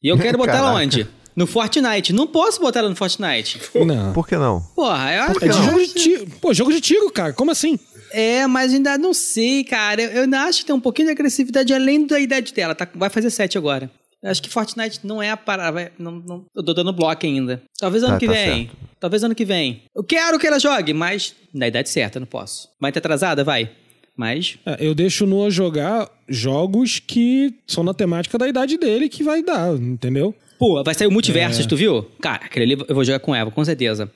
E 0.04 0.08
eu 0.10 0.18
quero 0.18 0.38
botar 0.40 0.58
ela 0.58 0.74
onde? 0.74 1.08
No 1.36 1.46
Fortnite. 1.46 2.14
Não 2.14 2.28
posso 2.28 2.60
botar 2.60 2.80
ela 2.80 2.90
no 2.90 2.96
Fortnite. 2.96 3.60
Não. 3.86 4.12
Por 4.14 4.28
que 4.28 4.36
não? 4.38 4.62
Porra, 4.76 5.14
eu 5.14 5.22
acho 5.24 5.46
É 5.46 5.48
de 5.50 5.56
não? 5.56 5.64
jogo 5.66 5.80
de 5.80 5.94
tiro. 5.94 6.28
Pô, 6.42 6.54
jogo 6.54 6.72
de 6.72 6.82
tiro, 6.82 7.10
cara. 7.12 7.32
Como 7.34 7.52
assim? 7.52 7.78
É, 8.16 8.48
mas 8.48 8.74
ainda 8.74 8.98
não 8.98 9.14
sei, 9.14 9.64
cara. 9.64 10.02
Eu, 10.02 10.10
eu 10.12 10.22
ainda 10.24 10.42
acho 10.42 10.60
que 10.62 10.66
tem 10.68 10.76
um 10.76 10.80
pouquinho 10.80 11.08
de 11.08 11.12
agressividade 11.14 11.74
além 11.74 12.06
da 12.08 12.20
idade 12.20 12.54
dela. 12.54 12.74
Tá, 12.76 12.88
vai 12.96 13.10
fazer 13.10 13.30
7 13.30 13.58
agora. 13.58 13.90
Eu 14.24 14.32
acho 14.32 14.42
que 14.42 14.50
Fortnite 14.50 15.02
não 15.04 15.22
é 15.22 15.30
a 15.30 15.38
parada. 15.38 15.92
Não, 16.00 16.12
não, 16.14 16.46
eu 16.56 16.64
tô 16.64 16.74
dando 16.74 16.92
bloco 16.94 17.26
ainda. 17.26 17.62
Talvez 17.80 18.04
ano 18.04 18.14
Tá, 18.14 18.20
que 18.20 18.26
tá 18.26 18.32
vem. 18.34 18.66
certo. 18.68 18.78
Talvez 19.00 19.24
ano 19.24 19.36
que 19.36 19.46
vem. 19.46 19.84
Eu 19.96 20.04
quero 20.04 20.40
que 20.40 20.48
ela 20.48 20.58
jogue, 20.60 20.94
mas 20.94 21.36
na 21.54 21.68
idade 21.68 21.90
certa, 21.90 22.20
não 22.20 22.26
posso. 22.26 22.70
Vai 22.80 22.92
ter 22.92 23.00
atrasada? 23.00 23.44
Vai. 23.44 23.70
Mas. 24.18 24.58
É, 24.66 24.78
eu 24.80 24.96
deixo 24.96 25.26
o 25.26 25.28
Noah 25.28 25.52
jogar 25.52 26.10
jogos 26.28 27.00
que 27.00 27.54
são 27.68 27.84
na 27.84 27.94
temática 27.94 28.38
da 28.38 28.48
idade 28.48 28.78
dele 28.78 29.10
que 29.10 29.22
vai 29.24 29.44
dar, 29.44 29.74
entendeu? 29.76 30.34
Pô, 30.58 30.82
vai 30.84 30.94
sair 30.96 31.08
o 31.08 31.12
Multiversos, 31.12 31.66
É. 31.66 31.68
tu 31.68 31.76
viu? 31.76 32.04
Cara, 32.22 32.46
aquele 32.46 32.74
ali 32.74 32.86
eu 32.88 32.96
vou 32.96 33.04
jogar 33.04 33.20
com 33.20 33.36
ela, 33.36 33.52
com 33.52 33.64
certeza. 33.66 34.10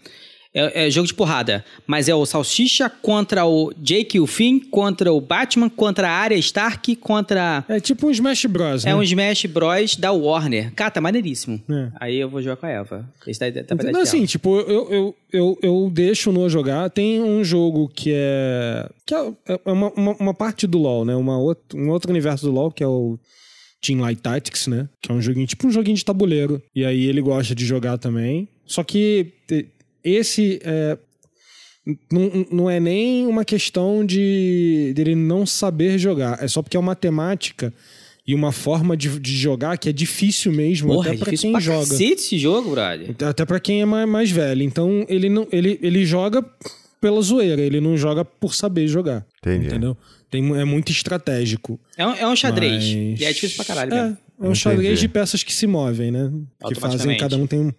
É, 0.54 0.88
é 0.88 0.90
jogo 0.90 1.08
de 1.08 1.14
porrada, 1.14 1.64
mas 1.86 2.10
é 2.10 2.16
o 2.16 2.26
Salsicha 2.26 2.90
contra 2.90 3.46
o 3.46 3.72
Jake 3.78 4.18
e 4.18 4.20
o 4.20 4.26
Finn, 4.26 4.60
contra 4.60 5.14
o 5.14 5.22
Batman, 5.22 5.70
contra 5.70 6.10
a 6.10 6.12
Arya 6.12 6.38
Stark, 6.38 6.96
contra. 6.96 7.64
É 7.70 7.80
tipo 7.80 8.08
um 8.08 8.12
Smash 8.12 8.46
Bros. 8.46 8.84
É 8.84 8.90
né? 8.90 8.96
um 8.96 9.04
Smash 9.04 9.46
Bros. 9.46 9.96
da 9.96 10.12
Warner. 10.12 10.74
Cara, 10.74 10.90
tá 10.90 11.02
maneiríssimo. 11.02 11.62
É. 11.70 11.92
Aí 12.00 12.18
eu 12.18 12.30
vou 12.30 12.42
jogar 12.42 12.56
com 12.56 12.66
a 12.66 12.70
Eva. 12.70 13.08
Esse 13.28 13.40
tá 13.40 13.48
Entendeu? 13.48 13.90
idade 13.90 14.00
assim, 14.00 14.26
tipo, 14.26 14.60
eu, 14.62 14.92
eu, 14.92 15.16
eu, 15.32 15.60
eu 15.62 15.92
deixo 15.94 16.32
o 16.32 16.34
Noah 16.34 16.50
jogar. 16.50 16.90
Tem 16.90 17.22
um 17.22 17.44
jogo 17.44 17.88
que 17.88 18.12
é. 18.12 18.90
que 19.06 19.14
é 19.14 19.34
é 19.48 19.72
uma, 19.72 19.92
uma, 19.92 20.16
uma 20.16 20.34
parte 20.34 20.66
do 20.66 20.80
LoL, 20.80 21.06
né? 21.06 21.16
Uma 21.16 21.38
outra, 21.38 21.78
um 21.78 21.90
outro 21.90 22.10
universo 22.10 22.46
do 22.46 22.52
LoL, 22.52 22.72
que 22.72 22.84
é 22.84 22.88
o 22.88 23.20
Team 23.82 24.00
Light 24.00 24.22
Tactics, 24.22 24.66
né? 24.66 24.90
Que 25.00 25.12
é 25.12 25.16
um 25.16 25.22
joguinho, 25.22 25.46
tipo 25.46 25.68
um 25.68 25.72
joguinho 25.72 25.96
de 25.96 26.04
tabuleiro. 26.04 26.62
E 26.76 26.84
aí 26.84 27.06
ele 27.06 27.22
gosta 27.22 27.54
de 27.54 27.66
jogar 27.66 28.00
também. 28.00 28.48
Só 28.66 28.84
que 28.84 29.34
esse 30.04 30.60
é. 30.64 30.98
Não, 32.12 32.46
não 32.52 32.70
é 32.70 32.80
nem 32.80 33.26
uma 33.26 33.44
questão 33.44 34.06
de 34.06 34.92
dele 34.96 35.16
não 35.16 35.46
saber 35.46 35.98
jogar. 35.98 36.44
É 36.44 36.48
só 36.48 36.62
porque 36.62 36.78
é 36.78 36.80
uma 36.80 36.96
temática 36.96 37.74
e 38.28 38.36
uma 38.36 38.52
forma 38.52 38.96
de, 38.96 39.18
de 39.20 39.36
jogar 39.36 39.76
que 39.78 39.90
é 39.90 39.92
difícil 39.92 40.52
mesmo, 40.52 40.90
Porra, 40.94 41.08
até 41.08 41.16
é 41.16 41.18
pra 41.18 41.26
difícil 41.26 41.44
quem 41.48 41.52
pra 41.54 41.62
joga. 41.62 41.80
cacete 41.88 42.14
esse 42.14 42.38
jogo, 42.38 42.70
brother. 42.72 43.16
Até 43.28 43.44
pra 43.44 43.60
quem 43.60 43.82
é 43.82 43.86
mais, 43.86 44.08
mais 44.08 44.30
velho. 44.30 44.62
Então, 44.62 45.04
ele 45.10 45.30
não 45.30 45.48
ele, 45.52 45.80
ele 45.82 46.06
joga 46.06 46.46
pela 47.02 47.20
zoeira, 47.22 47.62
ele 47.62 47.82
não 47.82 47.98
joga 47.98 48.24
por 48.24 48.54
saber 48.54 48.88
jogar. 48.88 49.26
Entendi. 49.40 49.68
Entendeu? 49.68 49.98
Tem, 50.30 50.46
é 50.60 50.66
muito 50.66 50.92
estratégico. 50.92 51.80
É 51.98 52.06
um, 52.06 52.14
é 52.14 52.28
um 52.28 52.36
xadrez. 52.36 52.84
Mas- 52.84 53.20
E 53.22 53.26
é 53.26 53.34
difícil 53.34 53.56
pra 53.56 53.66
caralho 53.66 53.94
É, 53.94 54.04
mesmo. 54.04 54.18
é 54.44 54.48
um 54.48 54.54
xadrez 54.54 54.86
Entendi. 54.86 55.02
de 55.02 55.08
peças 55.08 55.42
que 55.44 55.52
se 55.56 55.66
movem, 55.66 56.12
né? 56.12 56.32
Que 56.68 56.76
fazem, 56.76 57.18
cada 57.18 57.36
um 57.36 57.48
tem, 57.48 57.60
um- 57.62 57.74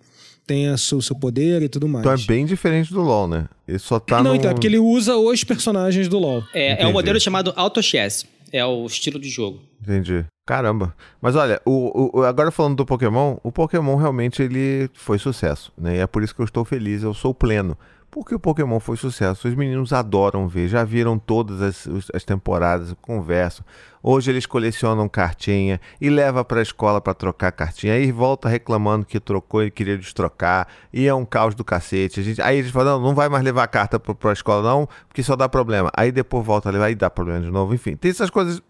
tem 0.50 0.66
a 0.66 0.76
seu, 0.76 1.00
poder 1.14 1.62
e 1.62 1.68
tudo 1.68 1.86
mais. 1.86 2.04
Então 2.04 2.12
é 2.12 2.26
bem 2.26 2.44
diferente 2.44 2.92
do 2.92 3.00
LoL, 3.00 3.28
né? 3.28 3.46
Ele 3.68 3.78
só 3.78 4.00
tá 4.00 4.20
não, 4.20 4.32
no... 4.32 4.36
então, 4.36 4.50
é 4.50 4.54
porque 4.54 4.66
ele 4.66 4.80
usa 4.80 5.16
os 5.16 5.44
personagens 5.44 6.08
do 6.08 6.18
LoL. 6.18 6.42
É, 6.52 6.82
é 6.82 6.86
um 6.88 6.92
modelo 6.92 7.20
chamado 7.20 7.52
Auto 7.54 7.80
Chess. 7.80 8.26
É 8.52 8.64
o 8.64 8.84
estilo 8.84 9.20
de 9.20 9.28
jogo. 9.28 9.60
Entendi. 9.80 10.24
Caramba. 10.44 10.92
Mas 11.22 11.36
olha, 11.36 11.62
o, 11.64 12.18
o- 12.18 12.24
agora 12.24 12.50
falando 12.50 12.74
do 12.78 12.84
Pokémon, 12.84 13.36
o 13.44 13.52
Pokémon 13.52 13.94
realmente 13.94 14.42
ele 14.42 14.90
foi 14.92 15.20
sucesso, 15.20 15.72
né? 15.78 15.98
E 15.98 15.98
é 16.00 16.06
por 16.08 16.20
isso 16.24 16.34
que 16.34 16.40
eu 16.40 16.44
estou 16.44 16.64
feliz, 16.64 17.04
eu 17.04 17.14
sou 17.14 17.32
pleno. 17.32 17.78
Porque 18.10 18.34
o 18.34 18.40
Pokémon 18.40 18.80
foi 18.80 18.96
sucesso. 18.96 19.46
Os 19.46 19.54
meninos 19.54 19.92
adoram 19.92 20.48
ver, 20.48 20.66
já 20.66 20.82
viram 20.82 21.16
todas 21.16 21.62
as, 21.62 22.10
as 22.12 22.24
temporadas, 22.24 22.92
conversam. 23.00 23.64
Hoje 24.02 24.32
eles 24.32 24.46
colecionam 24.46 25.08
cartinha 25.08 25.80
e 26.00 26.10
leva 26.10 26.44
para 26.44 26.58
a 26.58 26.62
escola 26.62 27.00
para 27.00 27.14
trocar 27.14 27.52
cartinha. 27.52 27.92
Aí 27.92 28.10
volta 28.10 28.48
reclamando 28.48 29.06
que 29.06 29.20
trocou 29.20 29.62
e 29.62 29.70
queria 29.70 29.96
destrocar. 29.96 30.66
E 30.92 31.06
é 31.06 31.14
um 31.14 31.24
caos 31.24 31.54
do 31.54 31.62
cacete. 31.62 32.20
Gente, 32.22 32.42
aí 32.42 32.58
eles 32.58 32.72
falam: 32.72 32.98
não, 32.98 33.08
não 33.08 33.14
vai 33.14 33.28
mais 33.28 33.44
levar 33.44 33.62
a 33.62 33.68
carta 33.68 34.00
para 34.00 34.30
a 34.30 34.32
escola, 34.32 34.68
não, 34.68 34.88
porque 35.06 35.22
só 35.22 35.36
dá 35.36 35.48
problema. 35.48 35.90
Aí 35.94 36.10
depois 36.10 36.44
volta 36.44 36.68
a 36.68 36.72
levar 36.72 36.90
e 36.90 36.96
dá 36.96 37.08
problema 37.08 37.40
de 37.40 37.50
novo. 37.50 37.72
Enfim, 37.74 37.94
tem 37.94 38.10
essas 38.10 38.30
coisas 38.30 38.60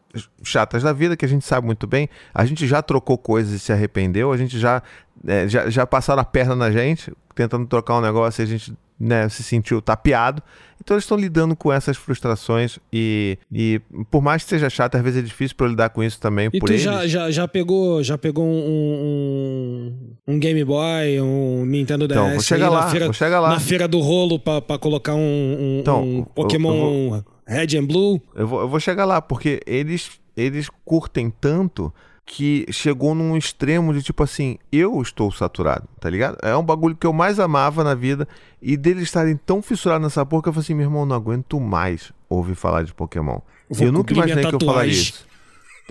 chatas 0.43 0.83
da 0.83 0.93
vida 0.93 1.17
que 1.17 1.25
a 1.25 1.29
gente 1.29 1.47
sabe 1.47 1.67
muito 1.67 1.87
bem. 1.87 2.11
A 2.35 2.45
gente 2.45 2.67
já 2.67 2.83
trocou 2.83 3.17
coisas 3.17 3.55
e 3.55 3.59
se 3.59 3.73
arrependeu. 3.73 4.33
A 4.33 4.37
gente 4.37 4.59
já, 4.59 4.83
é, 5.27 5.49
já, 5.49 5.71
já 5.71 5.87
passaram 5.87 6.21
a 6.21 6.25
perna 6.25 6.55
na 6.55 6.71
gente, 6.71 7.11
tentando 7.35 7.67
trocar 7.67 7.97
um 7.97 8.01
negócio 8.03 8.43
e 8.43 8.45
a 8.45 8.47
gente 8.47 8.77
né, 9.01 9.29
se 9.31 9.43
sentiu 9.43 9.81
tapeado. 9.81 10.43
Então 10.83 10.95
eles 10.95 11.05
estão 11.05 11.17
lidando 11.17 11.55
com 11.57 11.71
essas 11.73 11.97
frustrações 11.97 12.79
e, 12.93 13.37
e 13.53 13.81
por 14.11 14.23
mais 14.23 14.43
que 14.45 14.49
seja 14.51 14.69
chato, 14.71 14.95
às 14.97 15.03
vezes 15.03 15.19
é 15.23 15.23
difícil 15.27 15.55
para 15.57 15.67
eu 15.67 15.71
lidar 15.71 15.91
com 15.91 16.03
isso 16.03 16.19
também 16.21 16.49
E 16.53 16.59
por 16.59 16.67
tu 16.67 16.73
eles. 16.73 16.83
já, 16.83 17.07
já, 17.07 17.31
já 17.31 17.47
pegou, 17.49 18.03
já 18.03 18.17
pegou 18.17 18.45
um, 18.47 19.95
um, 20.29 20.35
um 20.35 20.39
Game 20.39 20.65
Boy, 20.65 21.21
um 21.21 21.65
Nintendo 21.67 22.07
DS 22.09 22.17
Então, 22.17 22.31
vou 22.31 22.41
chegar 22.43 22.69
lá, 22.71 22.81
na 22.85 22.91
feira, 22.91 23.05
vou 23.07 23.15
chegar 23.15 23.41
lá. 23.41 23.49
na 23.51 23.61
feira 23.61 23.87
do 23.89 24.01
rolo 24.01 24.39
pra 24.39 24.79
colocar 24.79 25.15
um, 25.15 25.19
um, 25.21 25.79
Então, 25.81 26.03
um 26.03 26.19
eu- 26.21 26.27
Pokémon 26.27 27.17
eu 27.17 27.25
Red 27.47 27.77
and 27.79 27.85
Blue? 27.85 28.21
Eu 28.35 28.47
vou, 28.47 28.61
eu 28.61 28.69
vou 28.69 28.81
chegar 28.81 29.05
lá, 29.05 29.21
porque 29.21 29.61
eles, 29.67 30.11
eles 30.37 30.69
curtem 30.85 31.31
tanto 31.31 31.93
que 32.25 32.65
chegou 32.71 33.15
num 33.15 33.37
extremo 33.37 33.93
de 33.93 34.03
tipo 34.03 34.23
assim, 34.23 34.59
eu 34.71 35.01
estou 35.03 35.33
saturado, 35.33 35.89
tá 35.99 36.09
ligado? 36.09 36.39
É 36.43 36.57
um 36.57 36.63
bagulho 36.63 36.97
que 36.97 37.07
eu 37.07 37.13
mais 37.13 37.41
amava 37.41 37.83
na 37.83 37.95
vida 37.95 38.29
e 38.63 38.77
deles 38.77 39.05
estarem 39.05 39.37
tão 39.37 39.61
fissurados 39.61 40.05
nessa 40.05 40.25
porra 40.25 40.45
que 40.45 40.49
eu 40.49 40.53
falei 40.53 40.65
assim, 40.65 40.75
meu 40.75 40.87
irmão, 40.87 41.05
não 41.05 41.17
aguento 41.17 41.59
mais 41.59 42.13
ouvir 42.29 42.55
falar 42.55 42.85
de 42.85 42.95
Pokémon. 42.95 43.39
Vou 43.69 43.87
eu 43.87 43.93
nunca 43.93 44.13
imaginei 44.13 44.47
que 44.47 44.55
eu 44.55 44.61
falaria 44.61 44.93
isso. 44.93 45.30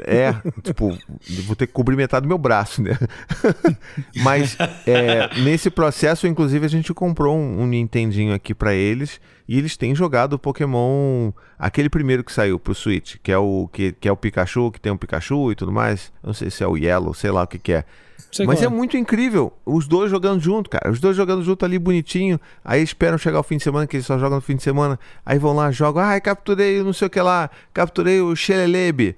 É, 0.05 0.33
tipo, 0.63 0.97
vou 1.45 1.55
ter 1.55 1.67
que 1.67 1.73
cobrir 1.73 1.95
metade 1.95 2.23
do 2.23 2.27
meu 2.27 2.37
braço, 2.37 2.81
né? 2.81 2.97
Mas 4.23 4.57
é, 4.85 5.29
nesse 5.41 5.69
processo, 5.69 6.27
inclusive, 6.27 6.65
a 6.65 6.69
gente 6.69 6.93
comprou 6.93 7.37
um, 7.37 7.61
um 7.61 7.67
Nintendinho 7.67 8.33
aqui 8.33 8.53
pra 8.53 8.73
eles 8.73 9.19
e 9.47 9.57
eles 9.57 9.75
têm 9.75 9.95
jogado 9.95 10.33
o 10.33 10.39
Pokémon, 10.39 11.31
aquele 11.57 11.89
primeiro 11.89 12.23
que 12.23 12.31
saiu 12.31 12.59
pro 12.59 12.75
Switch, 12.75 13.15
que 13.23 13.31
é 13.31 13.37
o 13.37 13.67
que, 13.71 13.93
que 13.93 14.07
é 14.07 14.11
o 14.11 14.17
Pikachu, 14.17 14.71
que 14.71 14.79
tem 14.79 14.91
um 14.91 14.97
Pikachu 14.97 15.51
e 15.51 15.55
tudo 15.55 15.71
mais. 15.71 16.11
Não 16.23 16.33
sei 16.33 16.49
se 16.49 16.63
é 16.63 16.67
o 16.67 16.77
Yellow, 16.77 17.13
sei 17.13 17.31
lá 17.31 17.43
o 17.43 17.47
que 17.47 17.57
que 17.57 17.73
é. 17.73 17.83
Sei 18.31 18.45
Mas 18.45 18.59
qual 18.59 18.71
é 18.71 18.75
muito 18.75 18.95
incrível. 18.95 19.51
Os 19.65 19.87
dois 19.87 20.11
jogando 20.11 20.39
junto, 20.39 20.69
cara. 20.69 20.91
Os 20.91 20.99
dois 20.99 21.17
jogando 21.17 21.43
junto 21.43 21.65
ali 21.65 21.79
bonitinho. 21.79 22.39
Aí 22.63 22.81
esperam 22.81 23.17
chegar 23.17 23.39
o 23.39 23.43
fim 23.43 23.57
de 23.57 23.63
semana, 23.63 23.87
que 23.87 23.95
eles 23.95 24.05
só 24.05 24.19
jogam 24.19 24.35
no 24.35 24.41
fim 24.41 24.55
de 24.55 24.61
semana. 24.61 24.99
Aí 25.25 25.39
vão 25.39 25.55
lá, 25.55 25.71
jogam. 25.71 26.03
Ai, 26.03 26.21
capturei 26.21 26.83
não 26.83 26.93
sei 26.93 27.07
o 27.07 27.09
que 27.09 27.19
lá. 27.19 27.49
Capturei 27.73 28.21
o 28.21 28.35
Xelelebe. 28.35 29.15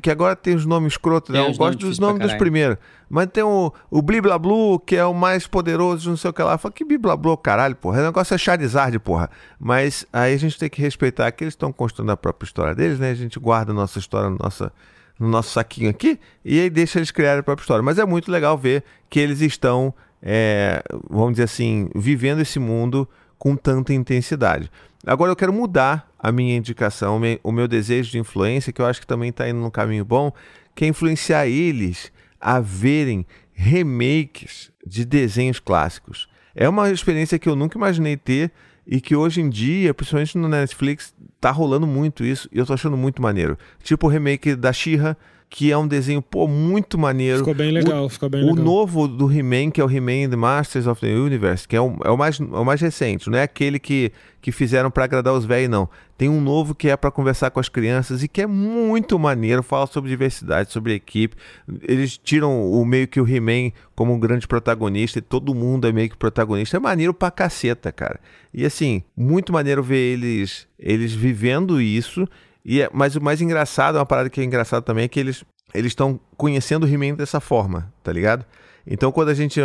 Que 0.00 0.10
agora 0.10 0.34
tem 0.34 0.54
os 0.54 0.64
nomes 0.64 0.94
escrotos, 0.94 1.34
né? 1.34 1.40
Eu 1.40 1.50
os 1.50 1.58
gosto 1.58 1.78
dos 1.78 1.98
nomes 1.98 2.22
dos 2.22 2.34
primeiros. 2.34 2.78
Mas 3.10 3.28
tem 3.30 3.42
o, 3.42 3.72
o 3.90 4.02
Bliblablu, 4.02 4.78
que 4.80 4.96
é 4.96 5.04
o 5.04 5.14
mais 5.14 5.46
poderoso, 5.46 6.08
não 6.08 6.16
sei 6.16 6.30
o 6.30 6.32
que 6.32 6.42
lá. 6.42 6.56
Fala 6.56 6.72
que 6.72 6.84
Bliblablu, 6.84 7.36
caralho, 7.36 7.76
porra. 7.76 8.00
O 8.00 8.04
negócio 8.04 8.34
é 8.34 8.38
Charizard, 8.38 8.98
porra. 8.98 9.30
Mas 9.58 10.06
aí 10.10 10.32
a 10.32 10.38
gente 10.38 10.58
tem 10.58 10.70
que 10.70 10.80
respeitar 10.80 11.30
que 11.32 11.44
eles 11.44 11.52
estão 11.52 11.70
construindo 11.70 12.10
a 12.10 12.16
própria 12.16 12.46
história 12.46 12.74
deles, 12.74 12.98
né? 12.98 13.10
A 13.10 13.14
gente 13.14 13.38
guarda 13.38 13.72
a 13.72 13.74
nossa 13.74 13.98
história, 13.98 14.30
nossa 14.30 14.72
no 15.18 15.28
nosso 15.28 15.50
saquinho 15.50 15.90
aqui 15.90 16.18
e 16.44 16.60
aí 16.60 16.70
deixa 16.70 16.98
eles 16.98 17.10
criarem 17.10 17.40
a 17.40 17.42
própria 17.42 17.62
história. 17.64 17.82
Mas 17.82 17.98
é 17.98 18.04
muito 18.04 18.30
legal 18.30 18.56
ver 18.56 18.84
que 19.10 19.18
eles 19.18 19.40
estão, 19.40 19.92
é, 20.22 20.82
vamos 21.08 21.32
dizer 21.32 21.44
assim, 21.44 21.88
vivendo 21.94 22.40
esse 22.40 22.58
mundo 22.58 23.08
com 23.38 23.56
tanta 23.56 23.92
intensidade. 23.94 24.70
Agora 25.06 25.30
eu 25.30 25.36
quero 25.36 25.52
mudar 25.52 26.10
a 26.18 26.30
minha 26.32 26.56
indicação, 26.56 27.20
o 27.42 27.52
meu- 27.52 27.68
desejo 27.68 28.10
de 28.10 28.18
influência, 28.18 28.72
que 28.72 28.80
eu 28.82 28.86
acho 28.86 29.00
que 29.00 29.06
também 29.06 29.30
está 29.30 29.48
indo 29.48 29.60
num 29.60 29.70
caminho 29.70 30.04
bom, 30.04 30.32
que 30.74 30.84
é 30.84 30.88
influenciar 30.88 31.46
eles 31.46 32.12
a 32.40 32.60
verem 32.60 33.24
remakes 33.52 34.70
de 34.86 35.04
desenhos 35.04 35.60
clássicos. 35.60 36.28
É 36.54 36.68
uma 36.68 36.90
experiência 36.90 37.38
que 37.38 37.48
eu 37.48 37.54
nunca 37.56 37.78
imaginei 37.78 38.16
ter 38.16 38.50
e 38.88 39.02
que 39.02 39.14
hoje 39.14 39.42
em 39.42 39.50
dia, 39.50 39.92
principalmente 39.92 40.38
no 40.38 40.48
Netflix, 40.48 41.14
tá 41.38 41.50
rolando 41.50 41.86
muito 41.86 42.24
isso 42.24 42.48
e 42.50 42.58
eu 42.58 42.64
tô 42.64 42.72
achando 42.72 42.96
muito 42.96 43.20
maneiro. 43.20 43.58
Tipo 43.82 44.06
o 44.06 44.10
remake 44.10 44.56
da 44.56 44.72
She-Ra, 44.72 45.14
que 45.50 45.72
é 45.72 45.78
um 45.78 45.88
desenho, 45.88 46.20
pô, 46.20 46.46
muito 46.46 46.98
maneiro. 46.98 47.38
Ficou 47.38 47.54
bem 47.54 47.70
legal, 47.70 48.04
O- 48.04 48.08
ficou 48.10 48.28
bem 48.28 48.42
o 48.44 48.48
legal. 48.48 48.64
novo 48.64 49.08
do 49.08 49.32
He-Man, 49.32 49.70
que 49.70 49.80
é 49.80 49.84
o 49.84 49.90
He-Man 49.90 50.28
The 50.28 50.36
Masters 50.36 50.86
of 50.86 51.00
the 51.00 51.12
Universe, 51.14 51.66
que 51.66 51.74
é 51.74 51.80
o, 51.80 51.96
é 52.04 52.10
o, 52.10 52.18
mais, 52.18 52.38
é 52.38 52.44
o 52.44 52.64
mais 52.64 52.80
recente, 52.80 53.30
não 53.30 53.38
é 53.38 53.42
aquele 53.44 53.78
que, 53.78 54.12
que 54.42 54.52
fizeram 54.52 54.90
pra 54.90 55.04
agradar 55.04 55.32
os 55.32 55.46
velhos, 55.46 55.70
não. 55.70 55.88
Tem 56.18 56.28
um 56.28 56.40
novo 56.40 56.74
que 56.74 56.88
é 56.90 56.96
pra 56.96 57.10
conversar 57.10 57.50
com 57.50 57.60
as 57.60 57.68
crianças 57.68 58.22
e 58.22 58.28
que 58.28 58.42
é 58.42 58.46
muito 58.46 59.18
maneiro, 59.18 59.62
fala 59.62 59.86
sobre 59.86 60.10
diversidade, 60.10 60.70
sobre 60.70 60.92
equipe. 60.92 61.34
Eles 61.82 62.18
tiram 62.18 62.70
o 62.70 62.84
meio 62.84 63.08
que 63.08 63.20
o 63.20 63.26
He-Man 63.26 63.70
como 63.94 64.12
um 64.12 64.18
grande 64.18 64.46
protagonista 64.46 65.18
e 65.18 65.22
todo 65.22 65.54
mundo 65.54 65.86
é 65.88 65.92
meio 65.92 66.10
que 66.10 66.16
protagonista. 66.16 66.76
É 66.76 66.80
maneiro 66.80 67.14
pra 67.14 67.30
caceta, 67.30 67.90
cara. 67.90 68.20
E 68.52 68.66
assim, 68.66 69.02
muito 69.16 69.52
maneiro 69.52 69.82
ver 69.82 69.96
eles, 70.14 70.66
eles 70.78 71.12
vivendo 71.14 71.80
isso. 71.80 72.26
E 72.64 72.82
é, 72.82 72.90
mas 72.92 73.16
o 73.16 73.20
mais 73.20 73.40
engraçado, 73.40 73.96
uma 73.96 74.06
parada 74.06 74.28
que 74.30 74.40
é 74.40 74.44
engraçado 74.44 74.82
também, 74.82 75.04
é 75.04 75.08
que 75.08 75.18
eles 75.20 75.44
eles 75.74 75.90
estão 75.90 76.18
conhecendo 76.36 76.84
o 76.84 76.88
He-Man 76.88 77.14
dessa 77.14 77.40
forma, 77.40 77.92
tá 78.02 78.10
ligado? 78.10 78.44
Então, 78.86 79.12
quando 79.12 79.28
a 79.28 79.34
gente, 79.34 79.60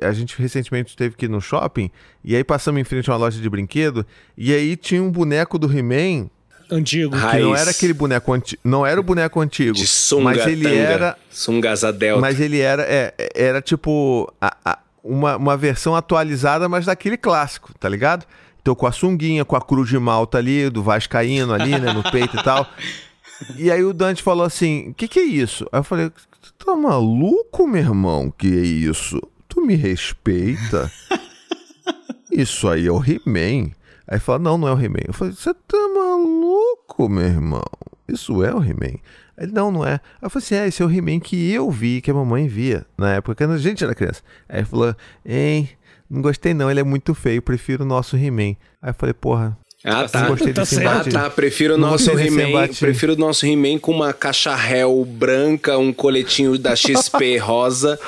a 0.00 0.12
gente 0.12 0.40
recentemente 0.40 0.90
esteve 0.90 1.14
aqui 1.16 1.26
no 1.26 1.40
shopping, 1.40 1.90
e 2.22 2.36
aí 2.36 2.44
passamos 2.44 2.80
em 2.80 2.84
frente 2.84 3.10
a 3.10 3.12
uma 3.12 3.18
loja 3.18 3.40
de 3.40 3.50
brinquedo, 3.50 4.06
e 4.36 4.54
aí 4.54 4.76
tinha 4.76 5.02
um 5.02 5.10
boneco 5.10 5.58
do 5.58 5.66
He-Man, 5.76 6.30
Antigo. 6.70 7.16
Que 7.16 7.38
não 7.40 7.56
era 7.56 7.70
aquele 7.70 7.92
boneco 7.94 8.32
antigo, 8.32 8.60
não 8.62 8.86
era 8.86 9.00
o 9.00 9.02
boneco 9.02 9.40
antigo, 9.40 9.72
De 9.72 9.86
sunga, 9.86 10.22
mas 10.24 10.46
ele 10.46 10.62
tanga, 10.64 10.76
era, 10.76 11.18
Sungaza 11.30 11.92
Delta. 11.92 12.20
mas 12.20 12.38
ele 12.38 12.60
era, 12.60 12.82
é, 12.82 13.14
era 13.34 13.60
tipo 13.62 14.32
a- 14.40 14.54
a- 14.64 14.78
uma, 15.02 15.36
uma 15.38 15.56
versão 15.56 15.96
atualizada, 15.96 16.68
mas 16.68 16.84
daquele 16.86 17.16
clássico, 17.16 17.72
tá 17.80 17.88
ligado? 17.88 18.26
Então 18.68 18.76
com 18.76 18.86
a 18.86 18.92
sunguinha, 18.92 19.46
com 19.46 19.56
a 19.56 19.62
cruz 19.62 19.88
de 19.88 19.98
malta 19.98 20.36
ali, 20.36 20.68
do 20.68 20.82
Vascaíno 20.82 21.54
ali, 21.54 21.70
né, 21.80 21.90
no 21.90 22.02
peito 22.02 22.36
e 22.36 22.42
tal. 22.42 22.66
E 23.56 23.70
aí 23.70 23.82
o 23.82 23.94
Dante 23.94 24.22
falou 24.22 24.44
assim, 24.44 24.90
o 24.90 24.94
que 24.94 25.08
que 25.08 25.20
é 25.20 25.24
isso? 25.24 25.66
Aí 25.72 25.80
eu 25.80 25.84
falei, 25.84 26.12
tá 26.58 26.76
maluco, 26.76 27.66
meu 27.66 27.80
irmão? 27.80 28.30
Que 28.30 28.46
é 28.46 28.60
isso? 28.60 29.22
Tu 29.48 29.62
me 29.62 29.74
respeita? 29.74 30.92
Isso 32.30 32.68
aí 32.68 32.86
é 32.86 32.92
o 32.92 33.02
He-Man. 33.02 33.70
Aí 34.06 34.20
falou, 34.20 34.42
não, 34.42 34.58
não 34.58 34.68
é 34.68 34.74
o 34.74 34.78
He-Man. 34.78 35.04
Eu 35.06 35.14
falei, 35.14 35.32
você 35.32 35.54
tá 35.54 35.78
maluco, 35.94 37.08
meu 37.08 37.24
irmão? 37.24 37.64
Isso 38.06 38.44
é 38.44 38.54
o 38.54 38.62
He-Man. 38.62 38.98
Ele, 39.38 39.52
não, 39.52 39.72
não 39.72 39.82
é. 39.82 39.92
Aí 39.92 40.00
eu 40.24 40.28
falei 40.28 40.44
assim, 40.44 40.54
é, 40.56 40.68
esse 40.68 40.82
é 40.82 40.84
o 40.84 40.90
He-Man 40.90 41.20
que 41.20 41.50
eu 41.50 41.70
vi, 41.70 42.02
que 42.02 42.10
a 42.10 42.14
mamãe 42.14 42.46
via, 42.46 42.84
na 42.98 43.14
época 43.14 43.34
quando 43.34 43.54
a 43.54 43.58
gente 43.58 43.82
era 43.82 43.94
criança. 43.94 44.20
Aí 44.46 44.58
ele 44.58 44.66
falou, 44.66 44.94
hein, 45.24 45.70
não 46.10 46.22
gostei 46.22 46.54
não, 46.54 46.70
ele 46.70 46.80
é 46.80 46.84
muito 46.84 47.14
feio, 47.14 47.42
prefiro 47.42 47.84
o 47.84 47.86
nosso 47.86 48.16
He-Man. 48.16 48.56
Aí 48.82 48.90
eu 48.90 48.94
falei, 48.94 49.12
porra, 49.14 49.56
Ah, 49.84 50.08
tá. 50.08 50.22
não 50.22 50.28
gostei 50.30 50.52
Tá 50.52 50.62
desse. 50.62 50.84
Ah, 50.86 51.04
tá. 51.04 51.30
Prefiro 51.30 51.74
o 51.74 51.78
nosso 51.78 52.10
He-Man. 52.18 52.68
Prefiro 52.78 53.12
o 53.14 53.16
nosso 53.16 53.46
He-Man 53.46 53.78
com 53.78 53.92
uma 53.92 54.12
caixa 54.12 54.54
réu 54.54 55.04
branca, 55.04 55.76
um 55.78 55.92
coletinho 55.92 56.58
da 56.58 56.74
XP 56.74 57.38
rosa, 57.42 57.98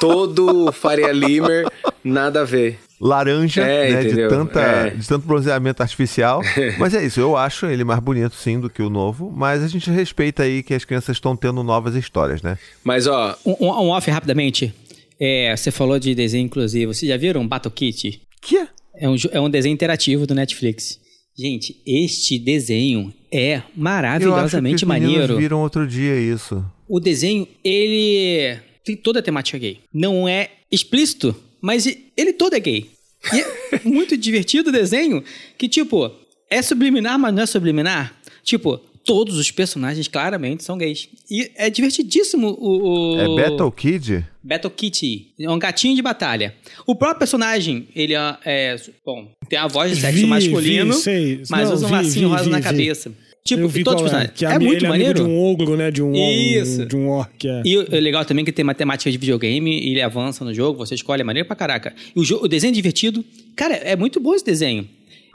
todo 0.00 0.70
Faria 0.72 1.12
Limer, 1.12 1.66
nada 2.04 2.42
a 2.42 2.44
ver. 2.44 2.78
laranja, 3.00 3.62
É, 3.62 3.90
né, 3.92 4.02
de, 4.04 4.28
tanta, 4.28 4.60
É. 4.60 4.90
de 4.90 5.06
tanto 5.06 5.26
bronzeamento 5.26 5.82
artificial. 5.82 6.40
mas 6.78 6.94
é 6.94 7.04
isso, 7.04 7.20
eu 7.20 7.36
acho 7.36 7.66
ele 7.66 7.84
mais 7.84 8.00
bonito 8.00 8.34
sim 8.34 8.58
do 8.58 8.68
que 8.68 8.82
o 8.82 8.90
novo, 8.90 9.32
mas 9.34 9.62
a 9.62 9.68
gente 9.68 9.88
respeita 9.90 10.42
aí 10.42 10.62
que 10.64 10.74
as 10.74 10.84
crianças 10.84 11.16
estão 11.16 11.36
tendo 11.36 11.62
novas 11.62 11.94
histórias, 11.94 12.42
né? 12.42 12.58
Mas, 12.82 13.06
ó, 13.06 13.36
Um, 13.46 13.52
um- 13.60 13.70
um 13.84 13.88
off 13.90 14.10
rapidamente. 14.10 14.74
É, 15.20 15.54
você 15.56 15.70
falou 15.70 15.98
de 15.98 16.14
desenho 16.14 16.44
inclusivo. 16.44 16.94
Vocês 16.94 17.08
já 17.08 17.16
viram 17.16 17.46
Battle 17.46 17.72
Kit? 17.72 18.20
Que? 18.42 18.66
É 18.94 19.08
um, 19.08 19.16
jo- 19.16 19.30
é 19.32 19.40
um 19.40 19.50
desenho 19.50 19.72
interativo 19.74 20.26
do 20.26 20.34
Netflix. 20.34 20.98
Gente, 21.36 21.76
este 21.86 22.38
desenho 22.38 23.12
é 23.32 23.52
Eu 23.52 23.56
acho 23.58 23.66
que 23.72 23.80
maravilhosamente 23.80 24.84
os 24.84 24.88
maneiro. 24.88 25.36
viram 25.36 25.60
outro 25.62 25.86
dia 25.86 26.16
isso. 26.18 26.64
O 26.88 26.98
desenho, 26.98 27.46
ele 27.62 28.58
tem 28.84 28.96
toda 28.96 29.20
a 29.20 29.22
temática 29.22 29.58
gay. 29.58 29.78
Não 29.94 30.28
é 30.28 30.50
explícito, 30.70 31.34
mas 31.60 31.86
ele 32.16 32.32
todo 32.32 32.54
é 32.54 32.60
gay. 32.60 32.90
E 33.32 33.40
é 33.76 33.80
muito 33.88 34.16
divertido 34.16 34.70
o 34.70 34.72
desenho, 34.72 35.22
que 35.56 35.68
tipo, 35.68 36.10
é 36.50 36.60
subliminar, 36.62 37.18
mas 37.18 37.32
não 37.34 37.42
é 37.42 37.46
subliminar. 37.46 38.16
Tipo, 38.42 38.80
todos 39.08 39.38
os 39.38 39.50
personagens 39.50 40.06
claramente 40.06 40.62
são 40.62 40.76
gays. 40.78 41.08
E 41.30 41.50
é 41.56 41.68
divertidíssimo 41.70 42.48
o... 42.60 43.14
o... 43.16 43.20
É 43.40 43.48
Battle 43.48 43.72
Kid? 43.72 44.24
Battle 44.44 44.70
Kitty. 44.70 45.28
É 45.40 45.50
um 45.50 45.58
gatinho 45.58 45.96
de 45.96 46.02
batalha. 46.02 46.54
O 46.86 46.94
próprio 46.94 47.18
personagem, 47.18 47.88
ele 47.96 48.14
é... 48.14 48.36
é, 48.44 48.76
bom, 49.04 49.26
tem 49.48 49.58
a 49.58 49.66
voz 49.66 49.90
de 49.94 50.00
sexo 50.00 50.18
Vi, 50.18 50.26
masculino, 50.26 50.92
vi, 50.94 51.00
sei. 51.00 51.42
mas 51.50 51.66
Não, 51.68 51.74
usa 51.74 51.86
um 51.86 51.88
vi, 51.88 51.94
lacinho 51.94 52.28
vi, 52.28 52.34
rosa 52.34 52.44
vi, 52.44 52.50
na 52.50 52.58
vi. 52.58 52.62
cabeça. 52.64 53.12
Tipo, 53.44 53.62
eu 53.62 53.68
vi 53.68 53.82
todos 53.82 54.02
os 54.02 54.08
é, 54.08 54.10
personagens. 54.10 54.38
que 54.38 54.44
É, 54.44 54.52
ami- 54.52 54.66
muito 54.66 54.84
é 54.84 54.88
maneiro. 54.88 55.14
de 55.14 55.22
um 55.22 55.38
ogro, 55.42 55.74
né? 55.74 55.90
De 55.90 56.02
um, 56.02 56.12
Isso. 56.14 56.84
de 56.84 56.94
um 56.94 57.08
orc. 57.08 57.48
É. 57.48 57.62
E 57.64 57.78
o 57.78 57.86
é 57.96 57.98
legal 57.98 58.22
também 58.26 58.44
que 58.44 58.52
tem 58.52 58.62
matemática 58.64 59.10
de 59.10 59.16
videogame, 59.16 59.70
e 59.80 59.90
ele 59.92 60.02
avança 60.02 60.44
no 60.44 60.52
jogo, 60.52 60.78
você 60.84 60.94
escolhe, 60.94 61.22
é 61.22 61.24
maneiro 61.24 61.46
pra 61.46 61.56
caraca. 61.56 61.94
E 62.14 62.20
o, 62.20 62.24
jo- 62.24 62.40
o 62.42 62.46
desenho 62.48 62.72
é 62.72 62.74
divertido. 62.74 63.24
Cara, 63.56 63.74
é 63.74 63.96
muito 63.96 64.20
bom 64.20 64.34
esse 64.34 64.44
desenho. 64.44 64.86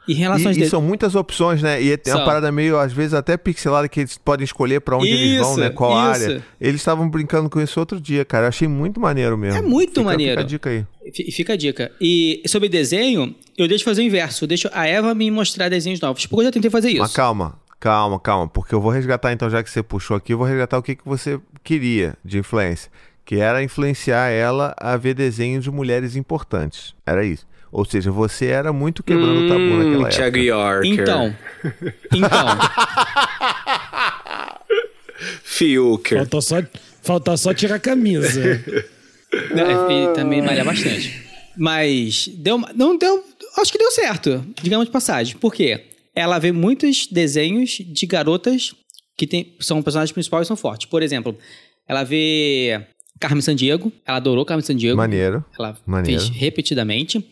E 0.08 0.24
aos 0.26 0.42
E, 0.42 0.62
e 0.62 0.70
são 0.70 0.82
muitas 0.82 1.16
opções, 1.16 1.62
né? 1.62 1.82
E 1.82 1.92
é 1.94 2.16
uma 2.16 2.26
parada 2.26 2.52
meio, 2.52 2.78
às 2.78 2.92
vezes, 2.92 3.14
até 3.14 3.38
pixelada 3.38 3.88
que 3.88 4.02
eles 4.02 4.18
podem 4.18 4.44
escolher 4.44 4.82
pra 4.82 4.98
onde 4.98 5.08
eles 5.08 5.40
vão, 5.40 5.52
Isso, 5.52 5.60
né? 5.62 5.70
Qual 5.70 5.92
isso. 6.14 6.24
área. 6.26 6.44
Eles 6.60 6.82
estavam 6.82 7.10
brincando 7.10 7.50
com 7.50 7.62
isso 7.62 7.80
outro 7.80 8.00
dia, 8.02 8.26
cara. 8.26 8.46
Eu 8.46 8.50
achei 8.50 8.68
muito 8.68 9.00
maneiro 9.00 9.38
mesmo. 9.38 9.60
É 9.60 9.62
muito 9.62 9.90
Fica- 9.92 10.04
maneiro. 10.04 10.32
Fica 10.34 10.42
a 10.42 10.46
dica 10.46 10.70
aí. 10.70 10.86
Fi- 11.14 11.32
Fica 11.32 11.54
a 11.54 11.56
dica. 11.56 11.92
E 12.02 12.42
sobre 12.48 12.68
desenho, 12.68 13.34
eu 13.58 13.68
deixo 13.68 13.84
fazer 13.86 14.02
o 14.02 14.06
inverso. 14.06 14.44
Eu 14.44 14.48
deixo 14.48 14.70
a 14.74 14.86
Eva 14.88 15.14
me 15.16 15.30
mostrar 15.32 15.70
desenhos 15.70 16.00
novos. 16.02 16.26
Porque 16.26 16.42
eu 16.42 16.46
já 16.48 16.52
tentei 16.52 16.70
fazer 16.70 16.90
isso. 16.90 17.00
Mas 17.00 17.14
calma, 17.14 17.56
calma, 17.80 18.20
calma. 18.20 18.48
Porque 18.48 18.76
eu 18.76 18.82
vou 18.82 18.92
resgatar, 18.92 19.32
então, 19.32 19.50
já 19.50 19.64
que 19.64 19.70
você 19.70 19.82
puxou 19.82 20.18
aqui, 20.18 20.34
eu 20.34 20.38
vou 20.38 20.48
resgatar 20.48 20.78
o 20.78 20.84
que, 20.84 20.96
que 20.96 21.06
você 21.06 21.40
queria 21.64 22.16
de 22.26 22.38
influência. 22.40 22.92
Que 23.26 23.36
era 23.38 23.64
influenciar 23.64 24.28
ela 24.30 24.76
a 24.78 24.98
ver 24.98 25.14
desenhos 25.14 25.64
de 25.64 25.72
mulheres 25.72 26.18
importantes. 26.18 26.94
Era 27.06 27.24
isso. 27.26 27.46
Ou 27.74 27.84
seja, 27.84 28.12
você 28.12 28.46
era 28.46 28.72
muito 28.72 29.02
quebrando 29.02 29.46
o 29.46 29.48
tabu 29.48 29.60
hum, 29.60 29.84
naquela 29.84 30.10
Thiago 30.10 30.38
época. 30.38 30.52
Yorker. 30.52 30.94
Então. 30.94 31.36
Então. 32.14 32.48
Fiuker. 35.44 36.18
Falta 36.20 36.42
só, 36.42 36.64
falta 37.02 37.36
só 37.36 37.52
tirar 37.52 37.76
a 37.76 37.80
camisa. 37.80 38.42
Não, 39.56 39.92
e 39.92 40.14
também 40.14 40.44
malha 40.44 40.64
bastante. 40.64 41.24
Mas 41.58 42.28
deu, 42.28 42.60
não 42.76 42.96
deu. 42.96 43.24
Acho 43.58 43.72
que 43.72 43.80
deu 43.80 43.90
certo, 43.90 44.46
digamos 44.62 44.86
de 44.86 44.92
passagem. 44.92 45.36
Por 45.38 45.52
quê? 45.52 45.86
Ela 46.14 46.38
vê 46.38 46.52
muitos 46.52 47.08
desenhos 47.08 47.72
de 47.72 48.06
garotas 48.06 48.76
que 49.18 49.26
tem, 49.26 49.56
são 49.60 49.82
personagens 49.82 50.12
principais 50.12 50.46
e 50.46 50.48
são 50.48 50.56
fortes. 50.56 50.88
Por 50.88 51.02
exemplo, 51.02 51.36
ela 51.88 52.04
vê 52.04 52.80
Carmen 53.20 53.42
Sandiego. 53.42 53.92
Ela 54.06 54.18
adorou 54.18 54.46
Carmen 54.46 54.64
Sandiego. 54.64 54.98
Maneiro. 54.98 55.44
Ela 55.58 55.76
Maneiro. 55.84 56.22
fez 56.22 56.36
repetidamente. 56.36 57.28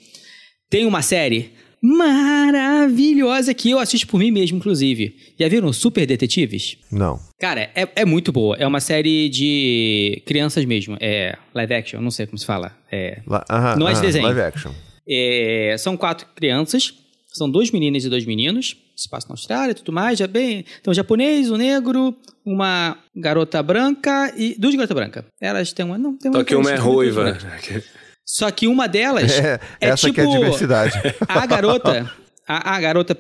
Tem 0.72 0.86
uma 0.88 1.01
série 1.03 1.51
maravilhosa 1.84 3.53
que 3.53 3.69
eu 3.72 3.80
assisto 3.80 4.07
por 4.07 4.17
mim 4.19 4.32
mesmo, 4.32 4.57
inclusive. 4.57 5.15
Já 5.39 5.47
viram 5.49 5.74
Super 5.74 6.05
Detetives? 6.05 6.78
Não. 6.91 7.19
Cara, 7.39 7.69
é, 7.76 7.88
é 7.95 8.05
muito 8.05 8.32
boa. 8.32 8.55
É 8.57 8.65
uma 8.65 8.80
série 8.80 9.28
de 9.30 10.22
crianças 10.26 10.63
mesmo. 10.63 10.97
É 11.01 11.38
live 11.53 11.74
action, 11.74 11.99
não 12.01 12.09
sei 12.11 12.26
como 12.26 12.38
se 12.38 12.45
fala. 12.45 12.76
É, 12.91 13.19
La- 13.28 13.43
aham, 13.49 13.76
Não 13.78 13.89
é 13.89 13.93
de 13.93 14.01
desenho. 14.01 14.24
Live 14.26 14.41
action. 14.41 14.72
é, 15.07 15.76
são 15.78 15.97
quatro 15.97 16.26
crianças. 16.36 16.93
São 17.34 17.49
duas 17.49 17.69
meninas 17.72 18.03
e 18.05 18.09
dois 18.09 18.26
meninos. 18.26 18.78
Se 18.95 19.09
passa 19.09 19.28
na 19.28 19.34
Austrália 19.34 19.72
e 19.72 19.76
tudo 19.76 19.91
mais. 19.91 20.19
Já 20.19 20.28
bem. 20.28 20.63
Tem 20.84 20.91
um 20.91 20.93
japonês, 20.93 21.49
um 21.51 21.55
negro, 21.57 22.15
uma 22.45 22.97
garota 23.15 23.61
branca 23.63 24.34
e. 24.38 24.55
Duas 24.59 24.76
garotas 24.76 24.95
brancas. 24.95 25.26
Elas 25.39 25.72
têm 25.74 25.86
uma. 25.86 25.97
Não, 25.97 26.17
tem 26.17 26.30
uma. 26.32 26.39
Só 26.39 26.43
que 26.43 26.55
uma 26.55 26.72
é 26.72 26.76
ruiva. 26.76 27.38
Só 28.34 28.49
que 28.51 28.67
uma 28.67 28.88
delas 28.88 29.32
É, 29.39 29.59
é, 29.82 29.89
essa 29.89 30.07
tipo 30.07 30.13
que 30.15 30.21
é 30.21 30.23
a 30.23 30.27
diversidade. 30.27 30.93
a 31.27 31.45
garota, 31.45 32.09
a, 32.47 32.75
a 32.75 32.79
garota 32.79 33.17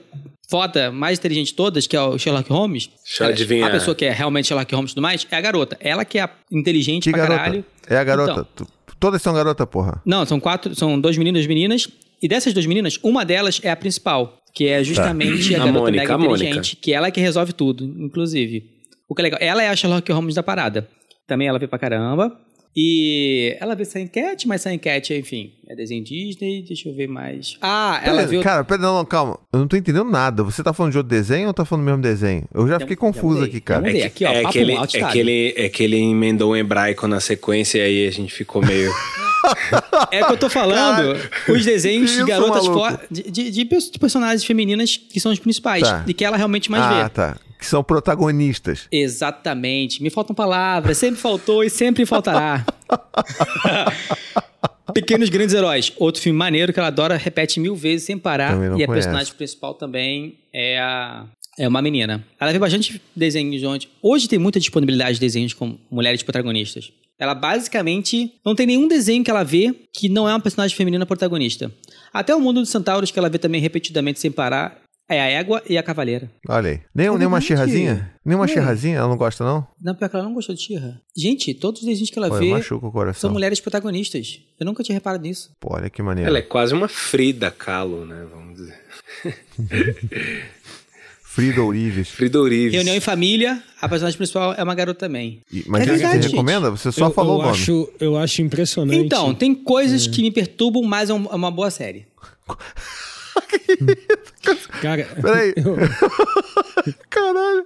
foda, 0.49 0.91
mais 0.91 1.19
inteligente 1.19 1.47
de 1.47 1.53
todas, 1.53 1.85
que 1.87 1.95
é 1.95 2.01
o 2.01 2.17
Sherlock 2.17 2.49
Holmes. 2.49 2.89
Deixa 3.05 3.23
eu 3.25 3.27
adivinhar. 3.29 3.69
A 3.69 3.71
pessoa 3.71 3.93
que 3.95 4.05
é 4.05 4.11
realmente 4.11 4.47
Sherlock 4.47 4.73
Holmes 4.73 4.91
e 4.91 4.93
tudo 4.95 5.01
mais, 5.03 5.27
é 5.29 5.35
a 5.35 5.41
garota. 5.41 5.77
Ela 5.79 6.05
que 6.05 6.17
é 6.17 6.21
a 6.23 6.29
inteligente 6.51 7.03
Que 7.05 7.11
pra 7.11 7.21
garota? 7.21 7.39
caralho. 7.39 7.65
É 7.89 7.97
a 7.97 8.03
garota. 8.03 8.31
Então. 8.31 8.45
Tu- 8.55 8.67
Todas 8.99 9.19
são 9.21 9.33
garota, 9.33 9.65
porra. 9.65 9.99
Não, 10.05 10.23
são 10.27 10.39
quatro, 10.39 10.75
são 10.75 10.99
dois 10.99 11.17
meninos 11.17 11.39
e 11.39 11.41
duas 11.41 11.47
meninas. 11.47 11.87
E 12.21 12.27
dessas 12.27 12.53
duas 12.53 12.67
meninas, 12.67 12.99
uma 13.01 13.25
delas 13.25 13.59
é 13.63 13.71
a 13.71 13.75
principal, 13.75 14.37
que 14.53 14.67
é 14.67 14.83
justamente 14.83 15.55
a 15.55 15.57
A 15.57 15.59
garota 15.65 15.79
Mônica, 15.79 16.01
mega 16.03 16.17
Mônica. 16.19 16.35
inteligente, 16.45 16.75
que 16.75 16.93
ela 16.93 17.07
é 17.07 17.11
que 17.11 17.19
resolve 17.19 17.51
tudo, 17.51 17.83
inclusive. 17.97 18.63
O 19.09 19.15
que 19.15 19.21
é 19.21 19.23
legal, 19.23 19.39
ela 19.41 19.63
é 19.63 19.69
a 19.69 19.75
Sherlock 19.75 20.11
Holmes 20.11 20.35
da 20.35 20.43
parada. 20.43 20.87
Também 21.27 21.47
ela 21.47 21.57
vê 21.57 21.67
pra 21.67 21.79
caramba. 21.79 22.31
E 22.75 23.57
ela 23.59 23.75
vê 23.75 23.81
essa 23.83 23.99
enquete, 23.99 24.47
mas 24.47 24.61
essa 24.61 24.73
enquete, 24.73 25.13
enfim, 25.13 25.51
é 25.67 25.75
desenho 25.75 26.03
Disney, 26.03 26.63
deixa 26.65 26.87
eu 26.87 26.95
ver 26.95 27.07
mais. 27.07 27.57
Ah, 27.61 28.01
ela 28.03 28.25
viu. 28.25 28.41
Cara, 28.41 28.63
pera, 28.63 28.81
não, 28.81 28.97
não, 28.97 29.05
calma. 29.05 29.37
Eu 29.51 29.59
não 29.59 29.67
tô 29.67 29.75
entendendo 29.75 30.09
nada. 30.09 30.43
Você 30.43 30.63
tá 30.63 30.71
falando 30.71 30.91
de 30.93 30.97
outro 30.97 31.09
desenho 31.09 31.47
ou 31.47 31.53
tá 31.53 31.65
falando 31.65 31.83
do 31.83 31.89
mesmo 31.89 32.01
desenho? 32.01 32.45
Eu 32.53 32.67
já 32.67 32.79
fiquei 32.79 32.95
confuso 32.95 33.43
aqui, 33.43 33.59
cara. 33.59 33.91
É 33.91 34.05
Aqui, 34.05 34.25
ó, 34.25 34.31
é 34.31 34.45
que 34.45 34.59
ele, 34.59 34.73
é 34.73 34.85
que 34.85 35.19
ele, 35.19 35.53
é 35.57 35.69
que 35.69 35.83
ele 35.83 35.97
emendou 35.97 36.53
um 36.53 36.55
hebraico 36.55 37.07
na 37.07 37.19
sequência 37.19 37.77
e 37.79 37.81
aí 37.81 38.07
a 38.07 38.11
gente 38.11 38.33
ficou 38.33 38.65
meio. 38.65 38.91
É 40.11 40.23
que 40.23 40.31
eu 40.31 40.37
tô 40.37 40.49
falando 40.49 41.17
os 41.49 41.65
desenhos 41.65 42.11
que 42.11 42.17
de 42.17 42.25
garotas 42.25 42.63
de, 43.09 43.23
de- 43.23 43.51
de 43.51 43.63
de 43.63 43.99
personagens 43.99 44.43
femininas 44.43 44.97
que 44.97 45.19
são 45.19 45.31
os 45.31 45.39
principais. 45.39 45.81
Tá. 45.81 46.03
E 46.07 46.13
que 46.13 46.23
ela 46.23 46.37
realmente 46.37 46.69
mais 46.69 46.83
ah, 46.83 47.03
vê. 47.03 47.09
tá. 47.09 47.37
Que 47.57 47.65
são 47.65 47.83
protagonistas. 47.83 48.87
Exatamente. 48.91 50.01
Me 50.01 50.09
faltam 50.09 50.35
palavras, 50.35 50.97
sempre 50.97 51.19
faltou 51.19 51.63
e 51.63 51.69
sempre 51.69 52.05
faltará. 52.05 52.60
Pequenos 54.93 55.29
Grandes 55.29 55.55
Heróis. 55.55 55.93
Outro 55.97 56.21
filme 56.21 56.37
maneiro 56.37 56.73
que 56.73 56.79
ela 56.79 56.87
adora, 56.87 57.15
repete 57.15 57.59
mil 57.59 57.75
vezes 57.75 58.05
sem 58.05 58.17
parar. 58.17 58.57
E 58.77 58.83
a 58.83 58.87
personagem 58.87 59.33
principal 59.33 59.73
também 59.73 60.37
é 60.53 60.79
a. 60.79 61.25
É 61.59 61.67
uma 61.67 61.81
menina. 61.81 62.25
Ela 62.39 62.51
vê 62.51 62.59
bastante 62.59 63.01
desenhos 63.15 63.61
onde. 63.63 63.89
Hoje 64.01 64.27
tem 64.27 64.39
muita 64.39 64.59
disponibilidade 64.59 65.15
de 65.15 65.19
desenhos 65.19 65.53
com 65.53 65.77
mulheres 65.91 66.23
protagonistas. 66.23 66.91
Ela 67.19 67.35
basicamente 67.35 68.31
não 68.43 68.55
tem 68.55 68.65
nenhum 68.65 68.87
desenho 68.87 69.23
que 69.23 69.29
ela 69.29 69.43
vê 69.43 69.75
que 69.93 70.09
não 70.09 70.27
é 70.27 70.33
uma 70.33 70.39
personagem 70.39 70.75
feminina 70.75 71.05
protagonista. 71.05 71.71
Até 72.11 72.33
o 72.33 72.39
mundo 72.39 72.61
dos 72.61 72.69
centauros, 72.69 73.11
que 73.11 73.19
ela 73.19 73.29
vê 73.29 73.37
também 73.37 73.61
repetidamente 73.61 74.19
sem 74.19 74.31
parar, 74.31 74.81
é 75.13 75.19
a 75.21 75.25
égua 75.27 75.61
e 75.69 75.77
a 75.77 75.83
cavaleira. 75.83 76.29
Olha 76.47 76.71
aí. 76.71 76.79
Nem, 76.95 77.07
É 77.07 77.09
nem 77.17 77.27
uma 77.27 77.39
verdade. 77.39 77.45
xirrazinha? 77.45 78.13
Nem 78.25 78.35
uma 78.35 78.47
xirrazinha? 78.47 78.97
Ela 78.97 79.07
não 79.07 79.17
gosta, 79.17 79.43
não? 79.43 79.67
Não, 79.81 79.93
pior 79.95 80.09
que 80.09 80.15
ela 80.15 80.25
não 80.25 80.33
gostou 80.33 80.55
de 80.55 80.61
Xirra. 80.61 81.01
Gente, 81.15 81.53
todos 81.53 81.81
os 81.81 81.87
desenhos 81.87 82.09
que 82.09 82.17
ela 82.19 82.29
Pô, 82.29 82.37
vê 82.37 82.49
machuca 82.51 82.85
o 82.87 82.91
coração. 82.91 83.21
são 83.21 83.31
mulheres 83.31 83.59
protagonistas. 83.59 84.39
Eu 84.59 84.65
nunca 84.65 84.83
tinha 84.83 84.93
reparado 84.95 85.23
nisso. 85.23 85.51
Pô, 85.59 85.75
olha 85.75 85.89
que 85.89 86.01
maneiro. 86.01 86.29
Ela 86.29 86.37
é 86.39 86.41
quase 86.41 86.73
uma 86.73 86.87
Frida 86.87 87.49
Kahlo, 87.51 88.05
né? 88.05 88.25
Vamos 88.31 88.55
dizer. 88.57 88.79
Frida 91.23 91.63
Ourives. 91.63 92.09
Frida 92.09 92.39
Urives. 92.41 92.73
Reunião 92.73 92.93
em 92.95 92.99
família, 92.99 93.63
a 93.81 93.87
personagem 93.87 94.17
principal 94.17 94.53
é 94.53 94.61
uma 94.63 94.75
garota 94.75 94.99
também. 95.07 95.41
E- 95.51 95.63
Mas 95.65 95.83
É 95.83 95.85
verdade, 95.85 96.15
você 96.17 96.21
gente. 96.23 96.31
recomenda? 96.31 96.69
Você 96.69 96.91
só 96.91 97.05
eu, 97.07 97.11
falou 97.11 97.35
eu 97.35 97.39
o 97.39 97.41
nome. 97.43 97.57
Acho, 97.57 97.93
eu 98.01 98.17
acho 98.17 98.41
impressionante. 98.41 98.99
Então, 99.05 99.33
tem 99.33 99.53
É. 99.53 99.55
coisas 99.55 100.07
que 100.07 100.21
me 100.21 100.29
perturbam, 100.29 100.83
mas 100.83 101.09
é 101.09 101.13
é 101.13 101.15
uma 101.15 101.49
boa 101.49 101.71
série. 101.71 102.05
Cara, 104.81 105.05
Peraí. 105.21 105.53
eu- 105.57 105.77
Caralho. 107.09 107.65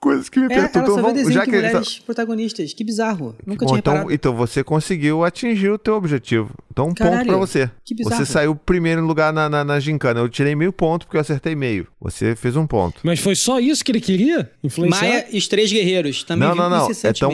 Coisas 0.00 0.28
que 0.28 0.38
me 0.38 0.52
É, 0.52 0.68
perturbam. 0.68 1.14
desenho 1.14 1.32
já 1.32 1.44
que 1.44 1.50
ele 1.50 1.62
tá- 1.62 1.68
mulheres 1.68 1.98
protagonistas. 2.00 2.74
Que 2.74 2.84
bizarro. 2.84 3.34
Nunca 3.46 3.64
Bom, 3.64 3.68
tinha 3.70 3.78
então, 3.78 3.92
reparado. 3.94 4.12
então 4.14 4.36
você 4.36 4.62
conseguiu 4.62 5.24
atingir 5.24 5.70
o 5.70 5.78
teu 5.78 5.94
objetivo. 5.94 6.50
Então, 6.70 6.84
um 6.84 6.88
ponto 6.88 6.98
Caralho, 6.98 7.26
pra 7.26 7.36
você. 7.38 7.70
que 7.82 7.94
bizarro. 7.94 8.16
Você 8.22 8.30
saiu 8.30 8.54
primeiro 8.54 9.00
lugar 9.06 9.32
na, 9.32 9.48
na, 9.48 9.64
na 9.64 9.80
gincana. 9.80 10.20
Eu 10.20 10.28
tirei 10.28 10.54
meio 10.54 10.74
ponto 10.74 11.06
porque 11.06 11.16
eu 11.16 11.22
acertei 11.22 11.54
meio. 11.54 11.86
Você 12.02 12.36
fez 12.36 12.54
um 12.54 12.66
ponto. 12.66 13.00
Mas 13.02 13.18
foi 13.18 13.34
só 13.34 13.58
isso 13.58 13.82
que 13.82 13.92
ele 13.92 14.00
queria? 14.00 14.50
Influenciar? 14.62 15.00
Maia 15.08 15.26
e 15.32 15.38
os 15.38 15.48
Três 15.48 15.72
Guerreiros. 15.72 16.22
Também 16.22 16.48
Não, 16.48 16.54
não, 16.54 16.68
não. 16.68 16.86
É 16.90 17.12
tão-. 17.14 17.30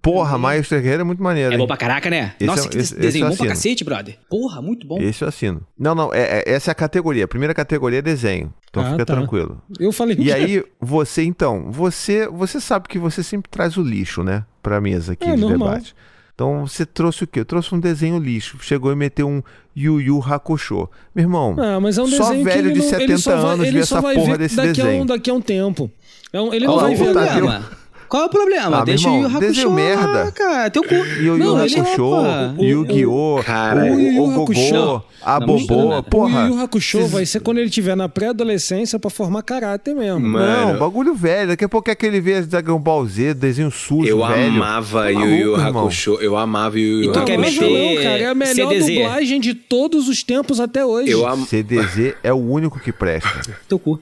Porra, 0.00 0.38
Maio 0.38 0.62
Guerreiro 0.62 1.00
é 1.00 1.04
muito 1.04 1.22
maneiro. 1.22 1.50
É 1.50 1.54
hein? 1.54 1.58
bom 1.58 1.66
pra 1.66 1.76
caraca, 1.76 2.08
né? 2.08 2.34
Esse 2.38 2.46
Nossa, 2.46 2.66
é- 2.66 2.68
que 2.70 2.78
esse- 2.78 2.94
desenho 2.94 3.26
esse 3.26 3.36
bom 3.36 3.44
pra 3.44 3.48
cacete, 3.54 3.84
brother. 3.84 4.18
Porra, 4.28 4.62
muito 4.62 4.86
bom. 4.86 4.98
Esse 5.00 5.22
eu 5.24 5.28
assino. 5.28 5.62
Não, 5.78 5.94
não. 5.94 6.12
É, 6.14 6.40
é- 6.46 6.52
essa 6.52 6.70
é 6.70 6.72
a 6.72 6.74
categoria. 6.74 7.24
A 7.24 7.28
primeira 7.28 7.52
categoria 7.52 7.98
é 7.98 8.02
desenho. 8.02 8.52
Então 8.70 8.82
Ah, 8.84 8.92
fica 8.92 9.04
tá. 9.04 9.14
tranquilo. 9.14 9.60
Eu 9.78 9.92
falei 9.92 10.14
E 10.18 10.24
que- 10.24 10.32
aí, 10.32 10.64
você, 10.80 11.22
então, 11.24 11.70
você 11.70 12.28
você 12.28 12.60
sabe 12.60 12.88
que 12.88 12.98
você 12.98 13.22
sempre 13.22 13.50
traz 13.50 13.76
o 13.76 13.82
lixo, 13.82 14.22
né? 14.22 14.44
Pra 14.62 14.80
mesa 14.80 15.12
aqui 15.14 15.28
É, 15.28 15.34
de 15.34 15.40
normal. 15.40 15.68
debate. 15.70 15.94
Então, 16.34 16.66
você 16.66 16.86
trouxe 16.86 17.24
o 17.24 17.26
quê? 17.26 17.40
Eu 17.40 17.44
trouxe 17.44 17.74
um 17.74 17.78
desenho 17.80 18.18
lixo. 18.18 18.56
Chegou 18.62 18.90
e 18.90 18.96
meteu 18.96 19.28
um 19.28 19.42
Yu 19.76 20.00
Yu 20.00 20.22
Hakusho. 20.26 20.88
Meu 21.14 21.24
irmão, 21.24 21.54
Ah, 21.58 21.78
mas 21.78 21.98
é 21.98 22.02
um 22.02 22.06
só 22.06 22.28
desenho 22.30 22.38
que 22.38 22.44
velho 22.50 22.68
ele 22.68 22.72
de 22.72 22.78
não, 22.78 22.86
ele 22.86 22.96
70 22.96 23.18
só 23.18 23.36
vai, 23.36 23.52
anos 23.52 23.66
ele 23.66 23.76
vê 23.76 23.82
essa 23.82 24.00
vai 24.00 24.14
porra 24.14 24.26
ver 24.32 24.38
desse 24.38 24.56
daqui 24.56 24.68
desenho. 24.68 25.00
A 25.00 25.02
um, 25.02 25.06
daqui 25.06 25.30
a 25.30 25.34
um 25.34 25.40
tempo. 25.42 25.90
É 26.32 26.40
um- 26.40 26.54
ele 26.54 26.66
não 26.66 26.78
é 26.78 26.80
vai 26.82 26.94
ver. 26.94 27.10
Otávio. 27.10 27.64
Qual 28.10 28.24
é 28.24 28.26
o 28.26 28.28
problema? 28.28 28.80
Ah, 28.80 28.84
Deixa 28.84 29.08
meu 29.08 29.18
o 29.20 29.22
Yu 29.22 29.26
irmão, 29.26 29.40
Yu 29.40 29.48
desenho 29.48 29.68
Hakusho 29.68 29.96
lá, 30.00 30.12
merda. 30.14 30.32
cara. 30.32 30.70
Teu 30.70 30.82
cu. 30.82 30.94
Yu 30.94 31.04
Yu 31.22 31.36
Não, 31.38 31.64
ele- 31.64 31.80
Hakusho, 31.80 32.04
Opa. 32.04 32.54
Yu-Gi-Oh!, 32.58 33.42
Cara, 33.44 33.80
o, 33.84 33.94
o 33.94 34.00
Yu 34.00 34.12
Yu 34.12 34.22
o 34.24 34.42
Hakusho. 34.42 34.60
Gogô, 34.74 35.02
a 35.22 35.38
Bobô, 35.40 36.02
porra. 36.02 36.40
o 36.44 36.46
Yu 36.48 36.54
Yu 36.56 36.60
Hakusho 36.60 37.06
vai 37.06 37.24
ser 37.24 37.38
quando 37.38 37.58
ele 37.58 37.68
estiver 37.68 37.94
na 37.96 38.08
pré-adolescência 38.08 38.98
pra 38.98 39.10
formar 39.10 39.42
caráter 39.42 39.94
mesmo. 39.94 40.18
Mano, 40.18 40.72
Não, 40.72 40.78
bagulho 40.80 41.14
velho. 41.14 41.48
Daqui 41.48 41.64
a 41.64 41.68
pouco 41.68 41.88
é 41.88 41.92
aquele 41.92 42.20
vê 42.20 42.40
Dragon 42.42 42.80
Ball 42.80 43.06
Z, 43.06 43.34
desenho 43.34 43.70
sujo, 43.70 44.08
eu 44.08 44.26
velho. 44.26 44.56
amava 44.56 45.02
Tá 45.02 45.08
Yu 45.10 45.20
Yu 45.20 45.52
irmão. 45.60 45.82
Hakusho. 45.82 46.18
Eu 46.20 46.36
amava 46.36 46.80
Yu 46.80 47.04
Yu 47.04 47.12
E 47.14 47.16
Hakusho. 47.16 47.38
meter- 47.38 47.94
não, 47.96 48.02
cara. 48.02 48.18
É 48.18 48.26
a 48.26 48.34
melhor 48.34 48.70
CDZ. 48.72 48.86
dublagem 48.94 49.40
de 49.40 49.54
todos 49.54 50.08
os 50.08 50.24
tempos 50.24 50.58
até 50.58 50.84
hoje. 50.84 51.10
Eu 51.12 51.24
am... 51.28 51.46
CDZ 51.46 52.14
é 52.24 52.32
o 52.32 52.36
único 52.36 52.80
que 52.80 52.90
presta. 52.90 53.56
Teu 53.68 53.78
cu. 53.78 54.00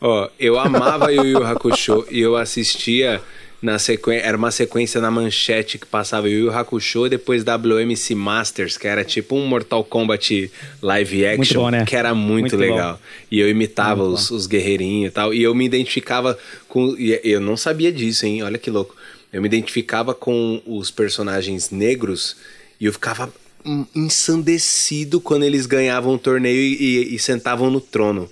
Ó, 0.00 0.28
eu 0.40 0.58
amava 0.58 1.12
Yu 1.12 1.24
Yu 1.26 1.44
Hakusho 1.46 2.04
e 2.10 2.18
eu 2.20 2.34
assistia 2.36 3.20
na 3.62 3.78
sequência, 3.78 4.26
era 4.26 4.36
uma 4.36 4.50
sequência 4.50 5.00
na 5.00 5.08
manchete 5.10 5.78
que 5.78 5.86
passava 5.86 6.28
Yu 6.28 6.46
Yu 6.46 6.50
Hakusho 6.50 7.06
e 7.06 7.10
depois 7.10 7.44
WMC 7.44 8.14
Masters, 8.16 8.76
que 8.76 8.88
era 8.88 9.04
tipo 9.04 9.36
um 9.36 9.46
Mortal 9.46 9.84
Kombat 9.84 10.50
live 10.82 11.24
action, 11.26 11.60
bom, 11.62 11.70
né? 11.70 11.84
que 11.84 11.94
era 11.94 12.12
muito, 12.12 12.42
Muito 12.42 12.56
legal. 12.56 12.94
bom. 12.94 12.98
E 13.30 13.38
eu 13.38 13.48
imitava 13.48 14.02
os, 14.02 14.30
os 14.32 14.46
guerreirinhos 14.48 15.10
e 15.10 15.14
tal, 15.14 15.32
e 15.32 15.42
eu 15.42 15.54
me 15.54 15.64
identificava 15.64 16.36
com 16.68 16.96
e 16.98 17.18
eu 17.22 17.40
não 17.40 17.56
sabia 17.56 17.92
disso, 17.92 18.26
hein? 18.26 18.42
Olha 18.42 18.58
que 18.58 18.68
louco. 18.70 18.96
Eu 19.32 19.40
me 19.40 19.46
identificava 19.46 20.12
com 20.12 20.60
os 20.66 20.90
personagens 20.90 21.70
negros 21.70 22.36
e 22.80 22.84
eu 22.86 22.92
ficava 22.92 23.32
hum, 23.64 23.86
ensandecido 23.94 25.20
quando 25.20 25.44
eles 25.44 25.66
ganhavam 25.66 26.14
o 26.14 26.18
torneio 26.18 26.60
e- 26.60 26.74
e- 27.12 27.14
e 27.14 27.18
sentavam 27.18 27.70
no 27.70 27.80
trono. 27.80 28.28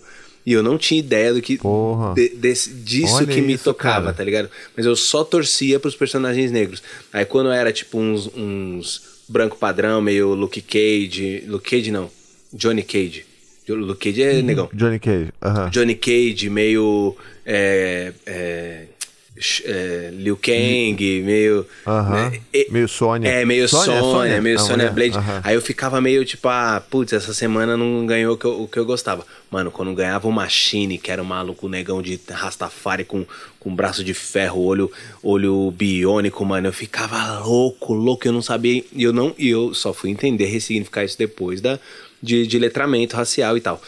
E 0.51 0.53
eu 0.53 0.65
não 0.65 0.77
tinha 0.77 0.99
ideia 0.99 1.33
do 1.33 1.41
que 1.41 1.59
Porra. 1.59 2.13
de- 2.15 2.31
desse- 2.31 2.71
disso 2.71 3.15
Olha 3.15 3.27
que 3.29 3.41
me 3.41 3.53
isso, 3.55 3.63
tocava, 3.63 4.07
cara. 4.07 4.13
tá 4.17 4.25
ligado? 4.25 4.51
Mas 4.77 4.85
eu 4.85 4.97
só 4.97 5.23
torcia 5.23 5.79
pros 5.79 5.95
personagens 5.95 6.51
negros. 6.51 6.83
Aí 7.13 7.25
quando 7.25 7.51
era 7.53 7.73
tipo 7.73 7.99
uns, 8.01 8.27
uns 8.37 9.01
branco 9.29 9.57
padrão, 9.57 10.01
meio 10.01 10.35
Luke 10.35 10.61
Cage. 10.61 11.45
Luke 11.47 11.71
Cage 11.71 11.93
não. 11.93 12.11
Johnny 12.53 12.83
Cage. 12.83 13.25
Luke 13.69 14.11
Cage 14.11 14.23
é 14.25 14.43
negão. 14.43 14.69
Johnny 14.75 14.99
Cage. 14.99 15.29
aham. 15.41 15.71
Johnny 15.71 15.95
Cage, 15.95 16.51
meio. 16.51 17.17
É, 17.47 18.13
é, 18.27 18.85
é, 19.65 20.11
Liu 20.13 20.37
Kang, 20.37 21.23
meio. 21.23 21.67
Aham. 21.87 22.31
né, 22.31 22.41
e- 22.53 22.69
Meio 22.71 22.89
Sônia. 22.89 23.29
É, 23.29 23.45
meio 23.45 23.69
Sônia, 23.69 24.01
Sônia, 24.01 24.41
meio 24.43 24.59
Sônia? 24.59 24.91
Blade. 24.91 25.17
Aham. 25.17 25.41
Aí 25.43 25.55
eu 25.55 25.63
ficava 25.63 26.01
meio 26.01 26.25
tipo, 26.25 26.49
ah, 26.49 26.83
putz, 26.91 27.13
essa 27.13 27.33
semana 27.35 27.77
não 27.77 28.05
ganhou 28.07 28.35
o 28.35 28.39
que, 28.39 28.45
eu, 28.45 28.63
o 28.63 28.69
que 28.69 28.79
eu 28.79 28.85
gostava. 28.85 29.27
Mano, 29.51 29.71
quando 29.71 29.93
ganhava 29.95 30.29
o 30.29 30.33
Machine, 30.33 30.97
que 30.99 31.11
era 31.11 31.21
um 31.23 31.27
maluco 31.27 31.69
negão 31.69 32.01
de 32.01 32.21
Rastafari 32.31 33.05
com, 33.05 33.25
com 33.59 33.75
braço 33.75 34.05
de 34.05 34.15
ferro, 34.15 34.63
olho, 34.63 34.91
olho 35.23 35.71
biônico, 35.73 36.45
mano, 36.45 36.69
eu 36.69 36.73
ficava 36.73 37.41
louco, 37.41 37.93
louco, 37.93 38.27
eu 38.29 38.33
não 38.33 38.43
sabia. 38.43 38.85
E 38.93 39.03
eu 39.03 39.13
não, 39.13 39.35
eu 39.39 39.75
só 39.75 39.93
fui 39.93 40.11
entender, 40.11 40.47
ressignificar 40.47 41.05
isso 41.05 41.19
depois 41.19 41.61
da, 41.61 41.79
de, 42.23 42.47
de 42.47 42.59
letramento 42.59 43.17
racial 43.17 43.57
e 43.57 43.61
tal. 43.61 43.83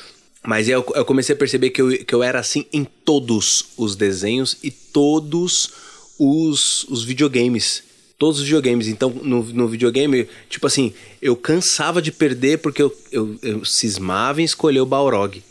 Mas 0.45 0.69
eu, 0.69 0.85
eu 0.97 1.05
comecei 1.05 1.35
a 1.35 1.39
perceber 1.39 1.71
que 1.71 1.81
eu, 1.81 2.05
que 2.05 2.15
eu 2.15 2.23
era 2.23 2.41
assim 2.41 2.67
em 2.73 2.85
todos 2.85 3.67
os 3.77 3.95
desenhos 3.95 4.57
e 4.63 4.71
todos 4.71 5.71
os, 6.19 6.85
os 6.89 7.05
videogames. 7.05 7.83
Todos 8.19 8.39
os 8.39 8.45
videogames. 8.45 8.89
Então, 8.89 9.11
no, 9.23 9.43
no 9.45 9.69
videogame, 9.69 10.29
tipo 10.51 10.67
assim, 10.67 10.93
eu 11.21 11.37
cansava 11.37 12.01
de 12.03 12.11
perder 12.13 12.59
porque 12.59 12.83
eu, 12.83 12.97
eu, 13.11 13.37
eu 13.43 13.65
cismava 13.65 14.41
em 14.41 14.45
escolher 14.45 14.81
o 14.81 14.87
Balrog. 14.87 15.43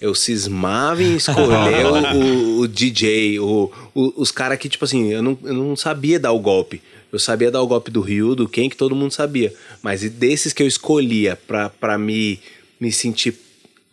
Eu 0.00 0.14
cismava 0.14 1.02
em 1.02 1.16
escolher 1.16 1.86
o, 2.16 2.60
o 2.60 2.68
DJ, 2.68 3.38
o, 3.38 3.70
o- 3.94 4.12
os 4.16 4.30
caras 4.30 4.58
que, 4.58 4.68
tipo 4.68 4.84
assim, 4.84 5.12
eu 5.12 5.22
não, 5.22 5.38
eu 5.44 5.54
não 5.54 5.76
sabia 5.76 6.18
dar 6.18 6.32
o 6.32 6.38
golpe. 6.40 6.82
Eu 7.12 7.18
sabia 7.18 7.50
dar 7.50 7.62
o 7.62 7.66
golpe 7.66 7.90
do 7.90 8.00
Ryu, 8.00 8.34
do 8.34 8.48
Ken, 8.48 8.68
que 8.68 8.76
todo 8.76 8.94
mundo 8.96 9.12
sabia. 9.12 9.54
Mas 9.82 10.02
desses 10.10 10.52
que 10.52 10.62
eu 10.62 10.66
escolhia 10.66 11.38
pra, 11.46 11.70
pra 11.70 11.96
me, 11.96 12.38
me 12.80 12.90
sentir 12.92 13.34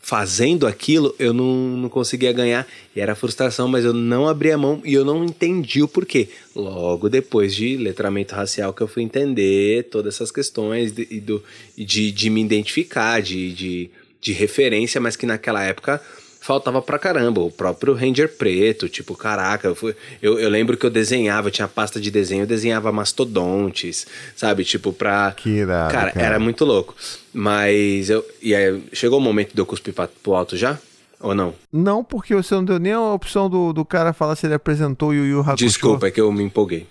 fazendo 0.06 0.68
aquilo, 0.68 1.16
eu 1.18 1.34
não, 1.34 1.56
não 1.56 1.89
conseguia 1.89 2.32
ganhar. 2.32 2.68
E 2.95 3.01
era 3.01 3.16
frustração, 3.16 3.68
mas 3.68 3.84
eu 3.84 3.91
não 3.91 4.28
abri 4.28 4.51
a 4.51 4.58
mão 4.58 4.80
e 4.86 4.93
eu 4.93 5.03
não 5.03 5.26
entendi 5.26 5.82
o 5.82 5.88
porquê. 5.88 6.30
Logo 6.56 7.10
depois 7.10 7.56
de 7.56 7.76
letramento 7.76 8.36
racial 8.36 8.72
que 8.72 8.84
eu 8.84 8.88
fui 8.88 9.01
entender 9.01 9.86
todas 9.86 10.14
essas 10.14 10.32
questões 10.32 10.91
de, 10.91 11.08
e 11.10 11.20
do, 11.20 11.43
de, 11.76 12.12
de 12.12 12.30
me 12.30 12.39
identificar, 12.39 13.20
de, 13.20 13.51
de, 13.51 13.89
de 14.22 14.32
referência, 14.32 15.01
mas 15.01 15.16
que 15.16 15.26
naquela 15.26 15.64
época 15.64 15.99
faltava 16.46 16.80
pra 16.80 17.00
caramba. 17.00 17.41
O 17.41 17.50
próprio 17.50 17.93
Ranger 17.93 18.30
Preto, 18.38 18.88
tipo, 18.88 19.16
caraca, 19.16 19.68
eu, 19.68 19.74
fui, 19.74 19.96
eu, 20.22 20.39
eu 20.39 20.48
lembro 20.48 20.78
que 20.78 20.86
eu 20.86 20.91
desenhava, 20.91 21.48
eu 21.48 21.52
tinha 21.52 21.68
pasta 21.68 22.00
de 22.00 22.12
desenho, 22.12 22.43
eu 22.43 22.48
desenhava 22.48 22.91
mastodontes, 22.91 24.06
sabe? 24.36 24.64
Tipo, 24.64 24.93
pra. 24.93 25.34
Que 25.36 25.50
irado, 25.50 25.91
cara, 25.91 26.12
cara. 26.12 26.26
era 26.26 26.39
muito 26.39 26.64
louco. 26.64 26.96
Mas 27.34 28.12
eu. 28.12 28.24
E 28.41 28.54
aí, 28.54 28.84
chegou 28.93 29.18
o 29.18 29.22
momento 29.22 29.54
de 29.54 29.60
eu 29.60 29.66
cuspir 29.66 29.93
pra, 29.93 30.08
pro 30.08 30.36
alto 30.36 30.56
já? 30.56 30.78
Ou 31.20 31.34
não? 31.34 31.53
Não, 31.72 32.03
porque 32.03 32.36
você 32.36 32.53
não 32.55 32.63
deu 32.63 32.80
nem 32.80 32.93
a 32.93 33.01
opção 33.01 33.49
do, 33.49 33.74
do 33.74 33.86
cara 33.86 34.13
falar 34.13 34.36
se 34.36 34.45
ele 34.45 34.53
apresentou 34.53 35.09
o 35.09 35.13
Yu 35.13 35.26
Yu 35.26 35.39
Hakusho. 35.41 35.66
Desculpa, 35.66 36.07
é 36.07 36.11
que 36.11 36.22
eu 36.22 36.32
me 36.32 36.43
empolguei. 36.43 36.88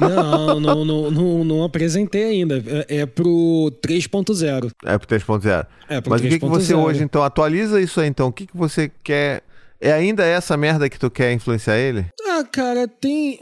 Não, 0.00 0.60
não, 0.60 0.84
não, 0.84 1.10
não, 1.10 1.44
não 1.44 1.64
apresentei 1.64 2.24
ainda. 2.24 2.62
É, 2.88 2.98
é 2.98 3.06
pro 3.06 3.72
3.0. 3.84 4.70
É 4.84 4.98
pro 4.98 5.08
3.0. 5.08 5.66
É, 5.88 6.00
pro 6.00 6.10
Mas 6.10 6.20
o 6.20 6.24
que, 6.24 6.38
que 6.38 6.46
você 6.46 6.74
3.0. 6.74 6.82
hoje, 6.84 7.02
então, 7.02 7.22
atualiza 7.22 7.80
isso 7.80 8.00
aí, 8.00 8.08
então. 8.08 8.28
O 8.28 8.32
que, 8.32 8.46
que 8.46 8.56
você 8.56 8.90
quer... 9.02 9.42
É 9.80 9.92
ainda 9.92 10.24
essa 10.24 10.56
merda 10.56 10.88
que 10.88 10.98
tu 10.98 11.10
quer 11.10 11.32
influenciar 11.32 11.76
ele? 11.76 12.06
Ah, 12.26 12.44
cara, 12.50 12.88
tem. 12.88 13.38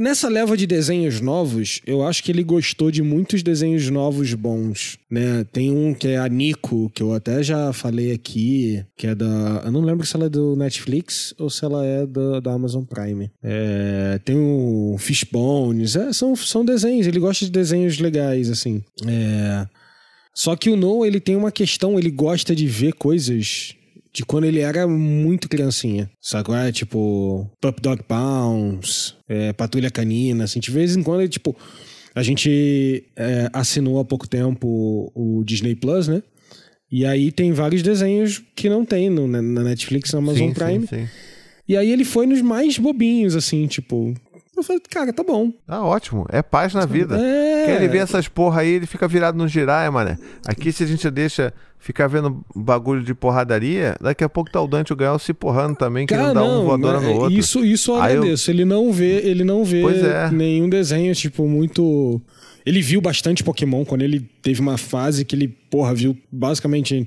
Nessa 0.00 0.28
leva 0.28 0.56
de 0.56 0.66
desenhos 0.66 1.20
novos, 1.20 1.80
eu 1.86 2.04
acho 2.04 2.22
que 2.22 2.32
ele 2.32 2.42
gostou 2.42 2.90
de 2.90 3.00
muitos 3.00 3.42
desenhos 3.44 3.88
novos 3.90 4.34
bons, 4.34 4.98
né? 5.08 5.44
Tem 5.52 5.70
um 5.70 5.94
que 5.94 6.08
é 6.08 6.18
a 6.18 6.28
Nico, 6.28 6.90
que 6.92 7.00
eu 7.02 7.12
até 7.12 7.42
já 7.44 7.72
falei 7.72 8.12
aqui, 8.12 8.84
que 8.96 9.06
é 9.06 9.14
da... 9.14 9.62
Eu 9.64 9.70
não 9.70 9.82
lembro 9.82 10.04
se 10.04 10.16
ela 10.16 10.26
é 10.26 10.28
do 10.28 10.56
Netflix 10.56 11.32
ou 11.38 11.48
se 11.48 11.64
ela 11.64 11.86
é 11.86 12.04
da, 12.04 12.40
da 12.40 12.52
Amazon 12.52 12.82
Prime. 12.82 13.30
É, 13.42 14.18
tem 14.24 14.36
o 14.36 14.96
Fishbones, 14.98 15.94
é, 15.94 16.12
são, 16.12 16.34
são 16.34 16.64
desenhos, 16.64 17.06
ele 17.06 17.20
gosta 17.20 17.44
de 17.44 17.52
desenhos 17.52 17.98
legais, 17.98 18.50
assim. 18.50 18.82
É... 19.06 19.66
Só 20.34 20.56
que 20.56 20.68
o 20.70 20.76
Noah, 20.76 21.06
ele 21.06 21.20
tem 21.20 21.36
uma 21.36 21.52
questão, 21.52 21.96
ele 21.96 22.10
gosta 22.10 22.56
de 22.56 22.66
ver 22.66 22.94
coisas 22.94 23.76
de 24.14 24.24
quando 24.24 24.44
ele 24.44 24.60
era 24.60 24.86
muito 24.86 25.48
criancinha. 25.48 26.08
Sabe? 26.20 26.52
É, 26.52 26.70
tipo, 26.70 27.50
Pup 27.60 27.80
Dog 27.80 28.02
Pounds, 28.04 29.16
é, 29.28 29.52
Patrulha 29.52 29.90
Canina, 29.90 30.44
assim, 30.44 30.60
de 30.60 30.70
vez 30.70 30.96
em 30.96 31.02
quando 31.02 31.20
ele, 31.20 31.28
tipo. 31.28 31.56
A 32.14 32.22
gente 32.22 33.04
é, 33.16 33.50
assinou 33.52 33.98
há 33.98 34.04
pouco 34.04 34.28
tempo 34.28 35.10
o 35.16 35.42
Disney 35.44 35.74
Plus, 35.74 36.06
né? 36.06 36.22
E 36.88 37.04
aí 37.04 37.32
tem 37.32 37.50
vários 37.50 37.82
desenhos 37.82 38.40
que 38.54 38.68
não 38.68 38.84
tem 38.84 39.10
no, 39.10 39.26
na 39.26 39.64
Netflix, 39.64 40.12
na 40.12 40.20
Amazon 40.20 40.48
Sim, 40.48 40.54
Prime. 40.54 40.86
Sim, 40.86 40.96
sim. 41.06 41.08
E 41.66 41.76
aí 41.76 41.90
ele 41.90 42.04
foi 42.04 42.24
nos 42.26 42.40
mais 42.40 42.78
bobinhos, 42.78 43.34
assim, 43.34 43.66
tipo. 43.66 44.14
Eu 44.56 44.62
falei, 44.62 44.80
cara, 44.88 45.12
tá 45.12 45.22
bom. 45.22 45.52
Tá 45.66 45.82
ótimo. 45.82 46.26
É 46.30 46.42
paz 46.42 46.74
na 46.74 46.86
vida. 46.86 47.18
É. 47.18 47.66
Quer 47.66 47.76
ele 47.76 47.88
ver 47.88 47.98
essas 47.98 48.28
porra 48.28 48.60
aí, 48.60 48.70
ele 48.70 48.86
fica 48.86 49.08
virado 49.08 49.36
no 49.36 49.48
giraia, 49.48 49.90
mané. 49.90 50.16
Aqui, 50.46 50.70
se 50.72 50.84
a 50.84 50.86
gente 50.86 51.10
deixa 51.10 51.52
ficar 51.78 52.06
vendo 52.06 52.42
bagulho 52.54 53.02
de 53.02 53.14
porradaria, 53.14 53.94
daqui 54.00 54.24
a 54.24 54.28
pouco 54.28 54.50
tá 54.50 54.60
o 54.60 54.66
Dante 54.66 54.88
e 54.88 54.92
o 54.92 54.96
Gael 54.96 55.18
se 55.18 55.34
porrando 55.34 55.76
também, 55.76 56.06
querendo 56.06 56.28
Cara, 56.28 56.34
dar 56.34 56.44
um 56.44 56.54
não, 56.54 56.64
voadora 56.64 57.00
no 57.00 57.12
outro. 57.12 57.32
Isso, 57.38 57.64
isso 57.64 57.92
eu 57.92 58.00
Aí 58.00 58.14
eu- 58.14 58.20
agradeço. 58.22 58.50
Ele 58.50 58.64
não 58.64 58.90
vê, 58.92 59.18
ele 59.18 59.44
não 59.44 59.64
vê 59.64 59.82
é. 59.82 60.30
nenhum 60.30 60.68
desenho, 60.68 61.14
tipo, 61.14 61.46
muito. 61.46 62.20
Ele 62.64 62.80
viu 62.80 63.00
bastante 63.00 63.44
Pokémon 63.44 63.84
quando 63.84 64.00
ele 64.02 64.20
teve 64.40 64.60
uma 64.60 64.78
fase 64.78 65.24
que 65.24 65.36
ele, 65.36 65.48
porra, 65.70 65.94
viu 65.94 66.16
basicamente 66.32 67.06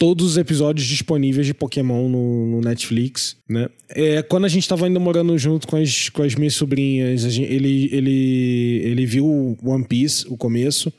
todos 0.00 0.24
os 0.24 0.36
episódios 0.38 0.86
disponíveis 0.86 1.46
de 1.46 1.52
Pokémon 1.52 2.08
no, 2.08 2.46
no 2.46 2.60
Netflix, 2.62 3.36
né? 3.46 3.68
É, 3.90 4.22
quando 4.22 4.46
a 4.46 4.48
gente 4.48 4.66
tava 4.66 4.86
ainda 4.86 4.98
morando 4.98 5.36
junto 5.36 5.68
com 5.68 5.76
as, 5.76 6.08
com 6.08 6.22
as 6.22 6.34
minhas 6.34 6.54
sobrinhas, 6.54 7.22
a 7.26 7.28
gen- 7.28 7.44
ele, 7.44 7.90
ele, 7.92 8.80
ele 8.82 9.04
viu 9.04 9.58
One 9.62 9.84
Piece, 9.84 10.26
o 10.28 10.38
começo. 10.38 10.90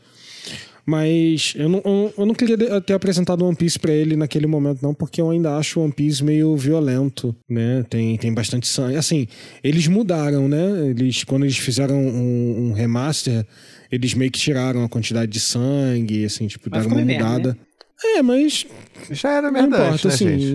Mas 0.86 1.54
eu 1.56 1.70
não, 1.70 1.82
eu- 1.86 2.14
eu 2.18 2.26
não 2.26 2.34
queria 2.34 2.58
ter 2.82 2.94
apresentado 2.94 3.46
One 3.46 3.56
Piece 3.56 3.80
pra 3.80 3.92
ele 3.92 4.16
naquele 4.16 4.48
momento, 4.48 4.82
não, 4.82 4.94
porque 4.94 5.22
eu 5.22 5.30
ainda 5.30 5.56
acho 5.58 5.80
One 5.80 5.92
Piece 5.92 6.24
meio 6.24 6.56
violento, 6.56 7.36
né? 7.50 7.84
Tem, 7.90 8.18
tem 8.18 8.34
bastante 8.34 8.68
sangue. 8.68 8.98
Assim, 8.98 9.28
eles 9.64 9.88
mudaram, 9.88 10.48
né? 10.48 10.90
Eles, 10.90 11.24
quando 11.24 11.44
eles 11.46 11.58
fizeram 11.58 11.96
um, 12.00 12.70
um 12.70 12.74
remaster, 12.74 13.46
eles 13.92 14.14
meio 14.14 14.32
que 14.32 14.40
tiraram 14.40 14.84
a 14.84 14.90
quantidade 14.90 15.32
de 15.32 15.40
sangue, 15.40 16.26
assim, 16.26 16.48
tipo, 16.48 16.68
Mas 16.70 16.82
deram 16.84 16.96
uma 16.96 17.02
uma 17.02 17.06
merda, 17.06 17.26
mudada. 17.30 17.58
É, 18.04 18.22
mas 18.22 18.66
Já 19.12 19.32
era 19.38 19.44
não 19.44 19.52
merda 19.52 19.68
importa, 19.78 19.94
antes, 19.94 20.06
né, 20.06 20.14
assim. 20.14 20.40
gente? 20.40 20.54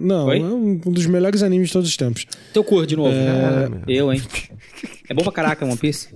Não, 0.00 0.26
Oi? 0.26 0.38
é 0.38 0.42
um 0.44 0.76
dos 0.76 1.06
melhores 1.06 1.42
animes 1.42 1.68
de 1.68 1.72
todos 1.72 1.88
os 1.88 1.96
tempos. 1.96 2.26
Teu 2.52 2.62
cor 2.64 2.86
de 2.86 2.96
novo. 2.96 3.10
É. 3.14 3.68
Eu, 3.88 4.12
hein? 4.12 4.20
É 5.08 5.14
bom 5.14 5.22
pra 5.22 5.32
caraca 5.32 5.64
One 5.64 5.76
Piece. 5.76 6.08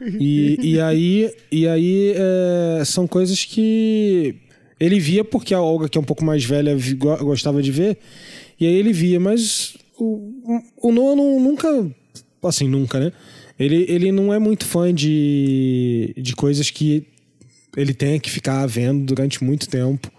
E, 0.00 0.58
e 0.60 0.80
aí, 0.80 1.32
e 1.50 1.68
aí 1.68 2.12
é, 2.16 2.84
são 2.84 3.06
coisas 3.06 3.44
que 3.44 4.34
ele 4.80 4.98
via 4.98 5.24
porque 5.24 5.54
a 5.54 5.60
Olga, 5.62 5.88
que 5.88 5.96
é 5.96 6.00
um 6.00 6.04
pouco 6.04 6.24
mais 6.24 6.44
velha, 6.44 6.76
gostava 7.20 7.62
de 7.62 7.70
ver. 7.70 7.98
E 8.60 8.66
aí 8.66 8.74
ele 8.74 8.92
via, 8.92 9.20
mas 9.20 9.76
o, 9.98 10.60
o 10.82 10.92
Noah 10.92 11.14
não- 11.16 11.40
nunca. 11.40 11.68
Assim, 12.42 12.68
nunca, 12.68 12.98
né? 13.00 13.12
Ele, 13.58 13.86
ele 13.88 14.10
não 14.12 14.34
é 14.34 14.38
muito 14.38 14.64
fã 14.66 14.92
de, 14.92 16.12
de 16.16 16.34
coisas 16.34 16.70
que 16.70 17.06
ele 17.76 17.94
tenha 17.94 18.18
que 18.20 18.30
ficar 18.30 18.66
vendo 18.66 19.04
durante 19.04 19.42
muito 19.42 19.68
tempo. 19.68 20.10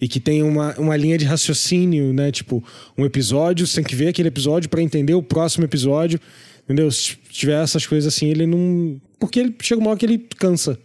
E 0.00 0.08
que 0.08 0.18
tem 0.18 0.42
uma, 0.42 0.74
uma 0.78 0.96
linha 0.96 1.16
de 1.16 1.24
raciocínio, 1.24 2.12
né? 2.12 2.32
Tipo, 2.32 2.62
um 2.98 3.04
episódio, 3.04 3.66
você 3.66 3.76
tem 3.76 3.84
que 3.84 3.94
ver 3.94 4.08
aquele 4.08 4.28
episódio 4.28 4.68
pra 4.68 4.82
entender 4.82 5.14
o 5.14 5.22
próximo 5.22 5.64
episódio. 5.64 6.18
Entendeu? 6.64 6.90
Se 6.90 7.16
tiver 7.30 7.62
essas 7.62 7.86
coisas 7.86 8.12
assim, 8.12 8.28
ele 8.28 8.46
não. 8.46 9.00
Porque 9.20 9.38
ele 9.38 9.54
chega 9.62 9.80
uma 9.80 9.90
hora 9.90 9.98
que 9.98 10.06
ele 10.06 10.18
cansa. 10.36 10.78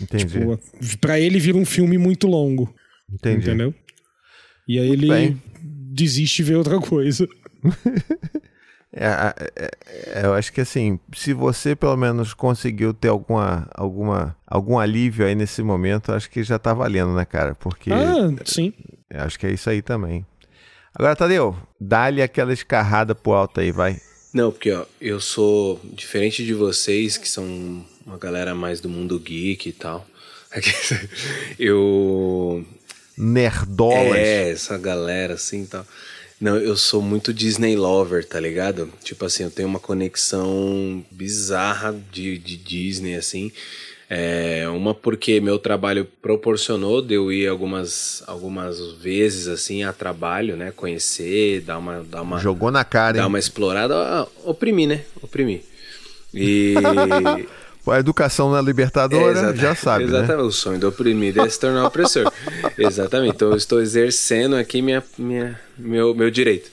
Entendi. 0.00 0.24
Tipo, 0.24 0.58
pra 1.00 1.20
ele 1.20 1.38
vira 1.38 1.58
um 1.58 1.66
filme 1.66 1.98
muito 1.98 2.26
longo. 2.26 2.74
Entendi. 3.12 3.42
Entendeu? 3.42 3.74
E 4.66 4.78
aí 4.78 4.88
ele 4.90 5.08
bem. 5.08 5.42
desiste 5.60 6.40
e 6.40 6.44
vê 6.44 6.54
outra 6.54 6.78
coisa. 6.80 7.28
É, 8.94 9.06
é, 9.56 9.70
é, 9.86 10.26
eu 10.26 10.34
acho 10.34 10.52
que 10.52 10.60
assim, 10.60 11.00
se 11.14 11.32
você 11.32 11.74
pelo 11.74 11.96
menos 11.96 12.34
conseguiu 12.34 12.92
ter 12.92 13.08
alguma, 13.08 13.66
alguma, 13.74 14.36
algum 14.46 14.78
alívio 14.78 15.24
aí 15.26 15.34
nesse 15.34 15.62
momento, 15.62 16.12
acho 16.12 16.28
que 16.28 16.42
já 16.42 16.58
tá 16.58 16.74
valendo, 16.74 17.14
né, 17.14 17.24
cara? 17.24 17.54
Porque 17.54 17.90
Ah, 17.90 18.30
sim. 18.44 18.72
acho 19.14 19.38
que 19.38 19.46
é 19.46 19.50
isso 19.50 19.70
aí 19.70 19.80
também. 19.80 20.26
Agora, 20.94 21.16
Tadeu, 21.16 21.56
dá-lhe 21.80 22.20
aquela 22.20 22.52
escarrada 22.52 23.14
pro 23.14 23.32
alto 23.32 23.60
aí, 23.60 23.72
vai. 23.72 23.98
Não, 24.32 24.50
porque 24.50 24.70
ó, 24.72 24.84
eu 25.00 25.20
sou 25.20 25.80
diferente 25.84 26.44
de 26.44 26.52
vocês, 26.52 27.16
que 27.16 27.28
são 27.28 27.84
uma 28.06 28.18
galera 28.18 28.54
mais 28.54 28.80
do 28.80 28.90
mundo 28.90 29.18
geek 29.18 29.70
e 29.70 29.72
tal. 29.72 30.06
Eu. 31.58 32.64
Nerdolas. 33.16 34.16
É, 34.16 34.50
essa 34.50 34.76
galera 34.78 35.34
assim 35.34 35.62
e 35.62 35.66
tal. 35.66 35.86
Não, 36.42 36.56
eu 36.56 36.76
sou 36.76 37.00
muito 37.00 37.32
Disney 37.32 37.76
lover, 37.76 38.26
tá 38.26 38.40
ligado? 38.40 38.92
Tipo 39.04 39.26
assim, 39.26 39.44
eu 39.44 39.50
tenho 39.50 39.68
uma 39.68 39.78
conexão 39.78 41.04
bizarra 41.08 41.94
de, 42.10 42.36
de 42.36 42.56
Disney, 42.56 43.14
assim. 43.14 43.52
É, 44.10 44.68
uma 44.68 44.92
porque 44.92 45.40
meu 45.40 45.56
trabalho 45.56 46.04
proporcionou 46.20 47.00
de 47.00 47.14
eu 47.14 47.30
ir 47.30 47.46
algumas, 47.46 48.24
algumas 48.26 48.80
vezes, 48.94 49.46
assim, 49.46 49.84
a 49.84 49.92
trabalho, 49.92 50.56
né? 50.56 50.72
Conhecer, 50.74 51.60
dar 51.60 51.78
uma... 51.78 52.02
Dar 52.02 52.22
uma 52.22 52.40
Jogou 52.40 52.72
na 52.72 52.84
cara, 52.84 53.18
dar 53.18 53.22
hein? 53.22 53.28
uma 53.28 53.38
explorada, 53.38 54.26
oprimir, 54.44 54.88
né? 54.88 55.04
Oprimir. 55.22 55.62
E. 56.34 56.74
A 57.86 57.98
educação 57.98 58.50
na 58.52 58.60
Libertadora, 58.60 59.32
Exata- 59.32 59.56
já 59.56 59.74
sabe, 59.74 60.04
né? 60.04 60.18
Exatamente, 60.18 60.46
o 60.46 60.52
sonho 60.52 60.78
do 60.78 60.88
oprimido 60.88 61.40
é 61.40 61.48
se 61.48 61.58
tornar 61.58 61.86
opressor. 61.86 62.30
exatamente, 62.78 63.34
então 63.34 63.50
eu 63.50 63.56
estou 63.56 63.80
exercendo 63.80 64.54
aqui 64.56 64.80
minha, 64.80 65.02
minha, 65.18 65.58
meu, 65.76 66.14
meu 66.14 66.30
direito. 66.30 66.70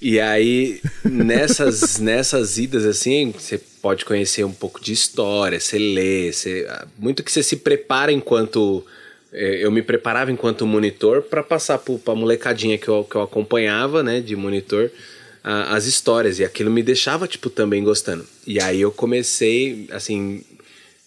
E 0.00 0.20
aí, 0.20 0.80
nessas, 1.04 1.98
nessas 2.00 2.58
idas 2.58 2.84
assim, 2.84 3.32
você 3.36 3.58
pode 3.82 4.04
conhecer 4.04 4.44
um 4.44 4.52
pouco 4.52 4.80
de 4.80 4.92
história, 4.92 5.58
você 5.58 5.78
lê, 5.78 6.32
você, 6.32 6.66
muito 6.98 7.22
que 7.24 7.32
você 7.32 7.42
se 7.42 7.56
prepara 7.56 8.12
enquanto. 8.12 8.84
eh, 9.32 9.58
Eu 9.64 9.72
me 9.72 9.82
preparava 9.82 10.30
enquanto 10.30 10.64
monitor 10.66 11.22
para 11.22 11.42
passar 11.42 11.78
para 11.78 12.12
a 12.12 12.14
molecadinha 12.16 12.78
que 12.78 12.88
eu, 12.88 13.02
que 13.04 13.16
eu 13.16 13.22
acompanhava, 13.22 14.02
né, 14.02 14.20
de 14.20 14.36
monitor, 14.36 14.90
a- 15.46 15.76
as 15.76 15.86
histórias. 15.86 16.38
E 16.40 16.44
aquilo 16.44 16.70
me 16.70 16.82
deixava, 16.82 17.28
tipo, 17.28 17.48
também 17.48 17.84
gostando. 17.84 18.26
E 18.44 18.60
aí 18.60 18.80
eu 18.80 18.90
comecei, 18.90 19.86
assim, 19.92 20.42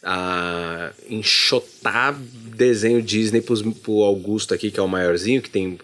a 0.01 0.91
enxotar 1.09 2.17
desenho 2.55 3.01
Disney 3.01 3.41
pros, 3.41 3.61
pro 3.61 4.01
Augusto 4.03 4.53
aqui, 4.53 4.71
que 4.71 4.79
é 4.79 4.83
o 4.83 4.87
maiorzinho, 4.87 5.41
que 5.41 5.49
tem 5.49 5.77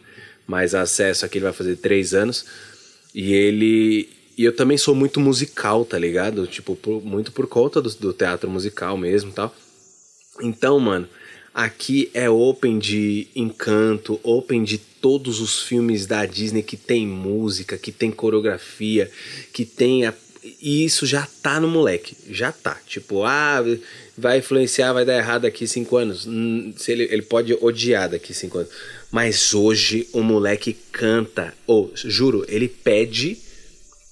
mais 0.48 0.74
acesso 0.74 1.26
aqui, 1.26 1.38
ele 1.38 1.44
vai 1.46 1.54
fazer 1.54 1.76
três 1.76 2.14
anos. 2.14 2.46
E 3.14 3.34
ele. 3.34 4.10
E 4.38 4.44
eu 4.44 4.54
também 4.56 4.78
sou 4.78 4.94
muito 4.96 5.20
musical, 5.20 5.86
tá 5.86 5.98
ligado? 5.98 6.46
Tipo, 6.48 6.76
por- 6.76 7.04
muito 7.04 7.32
por 7.32 7.48
conta 7.48 7.82
do, 7.82 7.90
do 7.90 8.14
teatro 8.14 8.50
musical 8.50 8.98
mesmo 8.98 9.32
tal. 9.32 9.54
Então, 10.42 10.78
mano, 10.80 11.08
aqui 11.56 12.12
é 12.14 12.30
open 12.30 12.78
de 12.78 13.30
Encanto, 13.34 14.20
open 14.22 14.62
de 14.66 14.78
todos 14.78 15.40
os 15.40 15.64
filmes 15.64 16.06
da 16.06 16.26
Disney 16.26 16.62
que 16.62 16.76
tem 16.76 17.08
música, 17.08 17.78
que 17.78 17.94
tem 17.94 18.12
coreografia, 18.12 19.10
que 19.54 19.64
tem 19.64 20.06
a... 20.06 20.14
E 20.62 20.84
isso 20.84 21.08
já 21.08 21.26
tá 21.42 21.60
no 21.60 21.68
moleque, 21.68 22.16
já 22.30 22.52
tá. 22.52 22.78
Tipo, 22.86 23.24
ah, 23.24 23.64
vai 24.18 24.40
influenciar, 24.40 24.92
vai 24.92 25.06
dar 25.06 25.18
errado 25.18 25.44
daqui 25.44 25.66
cinco 25.66 25.96
anos. 25.96 26.28
Se 26.78 26.92
ele, 26.92 27.04
ele 27.04 27.22
pode 27.22 27.58
odiar 27.62 28.10
daqui 28.10 28.34
cinco 28.34 28.60
anos. 28.60 28.72
Mas 29.10 29.54
hoje 29.54 30.08
o 30.12 30.22
moleque 30.22 30.76
canta, 30.92 31.54
ou 31.66 31.90
juro, 31.96 32.46
ele 32.48 32.68
pede, 32.68 33.40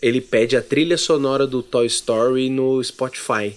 ele 0.01 0.21
pede 0.21 0.55
a 0.55 0.61
trilha 0.61 0.97
sonora 0.97 1.45
do 1.45 1.61
Toy 1.61 1.85
Story 1.87 2.49
no 2.49 2.81
Spotify. 2.83 3.53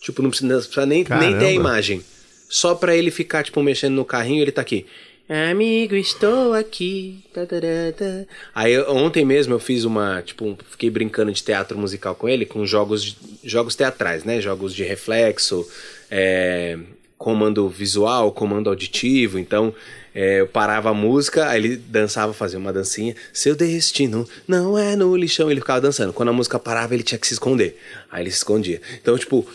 Tipo, 0.00 0.22
não 0.22 0.30
precisa, 0.30 0.52
não 0.52 0.58
precisa 0.58 0.86
nem, 0.86 1.04
nem 1.20 1.38
ter 1.38 1.46
a 1.46 1.52
imagem. 1.52 2.02
Só 2.48 2.74
pra 2.74 2.96
ele 2.96 3.10
ficar, 3.10 3.42
tipo, 3.42 3.62
mexendo 3.62 3.94
no 3.94 4.04
carrinho, 4.04 4.42
ele 4.42 4.52
tá 4.52 4.60
aqui. 4.60 4.86
Amigo, 5.28 5.96
estou 5.96 6.52
aqui. 6.52 7.18
Tadarata. 7.32 8.28
Aí 8.54 8.78
ontem 8.82 9.24
mesmo 9.24 9.54
eu 9.54 9.58
fiz 9.58 9.84
uma, 9.84 10.22
tipo, 10.22 10.56
fiquei 10.70 10.88
brincando 10.88 11.32
de 11.32 11.42
teatro 11.42 11.76
musical 11.76 12.14
com 12.14 12.28
ele, 12.28 12.46
com 12.46 12.64
jogos, 12.64 13.16
jogos 13.42 13.74
teatrais, 13.74 14.22
né? 14.22 14.40
Jogos 14.40 14.72
de 14.72 14.84
reflexo, 14.84 15.68
é, 16.08 16.78
comando 17.18 17.68
visual, 17.68 18.30
comando 18.30 18.70
auditivo, 18.70 19.36
então 19.36 19.74
é, 20.14 20.40
eu 20.40 20.46
parava 20.46 20.90
a 20.90 20.94
música, 20.94 21.48
aí 21.48 21.62
ele 21.62 21.76
dançava, 21.76 22.32
fazia 22.32 22.58
uma 22.58 22.72
dancinha. 22.72 23.14
Seu 23.32 23.56
destino 23.56 24.26
não 24.46 24.78
é 24.78 24.94
no 24.94 25.14
lixão. 25.14 25.50
Ele 25.50 25.60
ficava 25.60 25.80
dançando. 25.80 26.12
Quando 26.12 26.30
a 26.30 26.32
música 26.32 26.58
parava, 26.58 26.94
ele 26.94 27.02
tinha 27.02 27.18
que 27.18 27.26
se 27.26 27.34
esconder. 27.34 27.78
Aí 28.10 28.22
ele 28.22 28.30
se 28.30 28.38
escondia. 28.38 28.80
Então, 29.02 29.18
tipo, 29.18 29.46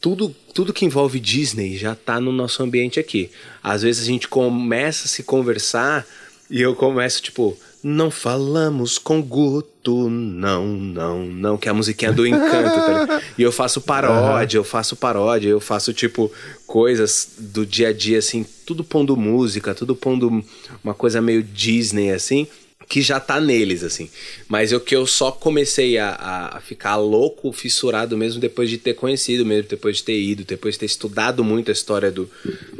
tudo, 0.00 0.34
tudo 0.54 0.72
que 0.72 0.84
envolve 0.84 1.20
Disney 1.20 1.76
já 1.76 1.94
tá 1.94 2.20
no 2.20 2.32
nosso 2.32 2.62
ambiente 2.62 2.98
aqui. 2.98 3.30
Às 3.62 3.82
vezes 3.82 4.02
a 4.02 4.06
gente 4.06 4.26
começa 4.26 5.04
a 5.04 5.08
se 5.08 5.22
conversar 5.22 6.06
e 6.50 6.60
eu 6.60 6.74
começo, 6.74 7.22
tipo, 7.22 7.56
não 7.82 8.10
falamos 8.10 8.98
com 8.98 9.22
Guto, 9.22 10.10
não, 10.10 10.66
não, 10.66 11.24
não, 11.24 11.56
que 11.56 11.68
é 11.68 11.70
a 11.70 11.74
musiquinha 11.74 12.12
do 12.12 12.26
encanto, 12.26 12.74
tá? 12.74 13.22
E 13.38 13.42
eu 13.42 13.52
faço 13.52 13.80
paródia, 13.80 14.58
eu 14.58 14.64
faço 14.64 14.96
paródia, 14.96 15.48
eu 15.48 15.60
faço, 15.60 15.92
tipo, 15.94 16.30
coisas 16.66 17.30
do 17.38 17.64
dia 17.64 17.88
a 17.88 17.92
dia, 17.92 18.18
assim, 18.18 18.44
tudo 18.66 18.84
pondo 18.84 19.16
música, 19.16 19.74
tudo 19.74 19.96
pondo 19.96 20.44
uma 20.84 20.92
coisa 20.92 21.22
meio 21.22 21.42
Disney, 21.42 22.10
assim, 22.10 22.46
que 22.90 23.00
já 23.00 23.20
tá 23.20 23.40
neles, 23.40 23.84
assim. 23.84 24.10
Mas 24.48 24.72
o 24.72 24.80
que 24.80 24.96
eu 24.96 25.06
só 25.06 25.30
comecei 25.30 25.96
a, 25.96 26.50
a, 26.54 26.60
ficar 26.60 26.96
louco, 26.96 27.52
fissurado 27.52 28.18
mesmo 28.18 28.40
depois 28.40 28.68
de 28.68 28.78
ter 28.78 28.94
conhecido, 28.94 29.46
mesmo 29.46 29.68
depois 29.70 29.98
de 29.98 30.02
ter 30.02 30.20
ido, 30.20 30.42
depois 30.42 30.74
de 30.74 30.80
ter 30.80 30.86
estudado 30.86 31.44
muito 31.44 31.70
a 31.70 31.72
história 31.72 32.10
do, 32.10 32.28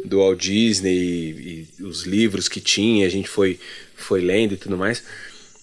do 0.05 0.19
Walt 0.19 0.41
Disney 0.41 0.97
e, 0.99 1.69
e 1.79 1.85
os 1.85 2.03
livros 2.03 2.49
que 2.49 2.61
tinha, 2.61 3.07
a 3.07 3.09
gente 3.09 3.29
foi, 3.29 3.57
foi 3.95 4.21
lendo 4.21 4.55
e 4.55 4.57
tudo 4.57 4.77
mais. 4.77 5.01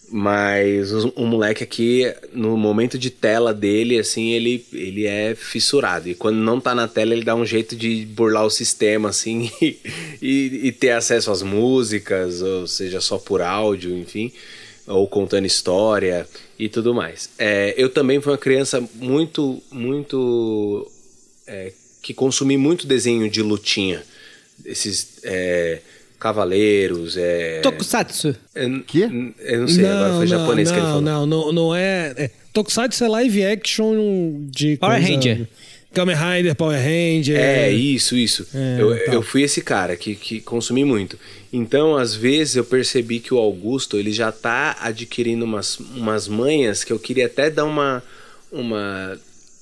Mas 0.10 0.91
o, 0.93 1.10
o 1.18 1.26
moleque 1.26 1.64
aqui, 1.64 2.05
no 2.32 2.55
momento 2.55 2.97
de 2.97 3.10
tela 3.10 3.53
dele, 3.53 3.99
assim, 3.99 4.32
ele, 4.32 4.66
ele 4.72 5.05
é 5.05 5.36
fissurado. 5.36 6.08
E 6.08 6.16
quando 6.16 6.38
não 6.38 6.62
tá 6.62 6.74
na 6.74 6.88
tela, 6.88 7.14
ele 7.14 7.26
dá 7.26 7.36
um 7.36 7.45
jeito 7.45 7.76
de 7.76 8.05
burlar 8.05 8.45
o 8.45 8.49
sistema, 8.49 9.10
assim, 9.10 9.51
e, 9.62 9.78
e, 10.22 10.68
e 10.68 10.72
ter 10.72 10.91
acesso 10.91 11.30
às 11.30 11.41
músicas, 11.41 12.41
ou 12.41 12.66
seja, 12.68 13.01
só 13.01 13.18
por 13.18 13.41
áudio, 13.41 13.97
enfim, 13.97 14.32
ou 14.88 15.08
contando 15.08 15.45
história 15.45 16.26
e 16.58 16.70
tudo 16.70 16.93
mais. 16.93 17.30
É, 17.38 17.74
eu 17.78 17.89
também 17.89 18.22
fui 18.22 18.32
uma 18.32 18.38
criança 18.38 18.82
muito, 18.95 19.62
muito. 19.70 20.89
É, 21.45 21.74
que 22.01 22.14
consumi 22.14 22.55
muito 22.55 22.88
desenho 22.88 23.30
de 23.30 23.41
lutinha. 23.41 24.01
Esses. 24.64 25.20
É, 25.24 25.82
Cavaleiros, 26.20 27.15
é. 27.18 27.59
Tokusatsu. 27.61 28.36
É, 28.55 28.68
Quê? 28.86 29.05
n- 29.05 29.34
Eu 29.39 29.61
não 29.61 29.68
sei, 29.68 29.86
agora 29.86 30.13
foi 30.15 30.28
japonês 30.28 30.68
não, 30.70 30.76
que 30.76 30.80
ele 30.82 30.88
falou. 30.88 31.01
Não, 31.01 31.26
não, 31.26 31.51
não 31.51 31.76
é. 31.76 32.13
é 32.18 32.30
Tokusatsu 32.53 33.03
é 33.03 33.07
live 33.07 33.45
action 33.45 33.95
de. 34.49 34.78
Power 34.78 34.97
coisa- 34.99 35.13
Ranger. 35.13 35.47
Kamen 35.93 36.15
Rider, 36.15 36.55
Power 36.55 36.78
Ranger. 36.78 37.39
É, 37.39 37.72
isso, 37.72 38.15
isso. 38.15 38.45
É, 38.53 38.78
eu, 38.82 39.05
tá. 39.05 39.13
eu 39.13 39.22
fui 39.22 39.41
esse 39.41 39.61
cara 39.61 39.95
que, 39.95 40.15
que 40.15 40.41
consumi 40.41 40.84
muito. 40.84 41.18
Então, 41.51 41.95
às 41.95 42.13
vezes, 42.13 42.55
eu 42.55 42.65
percebi 42.65 43.20
que 43.20 43.34
o 43.34 43.38
Augusto 43.38 43.97
ele 43.97 44.11
já 44.11 44.32
tá 44.32 44.78
adquirindo 44.82 45.45
umas, 45.45 45.80
umas 45.80 46.28
manhas 46.28 46.84
que 46.84 46.91
eu 46.93 46.99
queria 46.99 47.26
até 47.26 47.49
dar 47.49 47.65
uma, 47.65 48.03
uma 48.51 49.18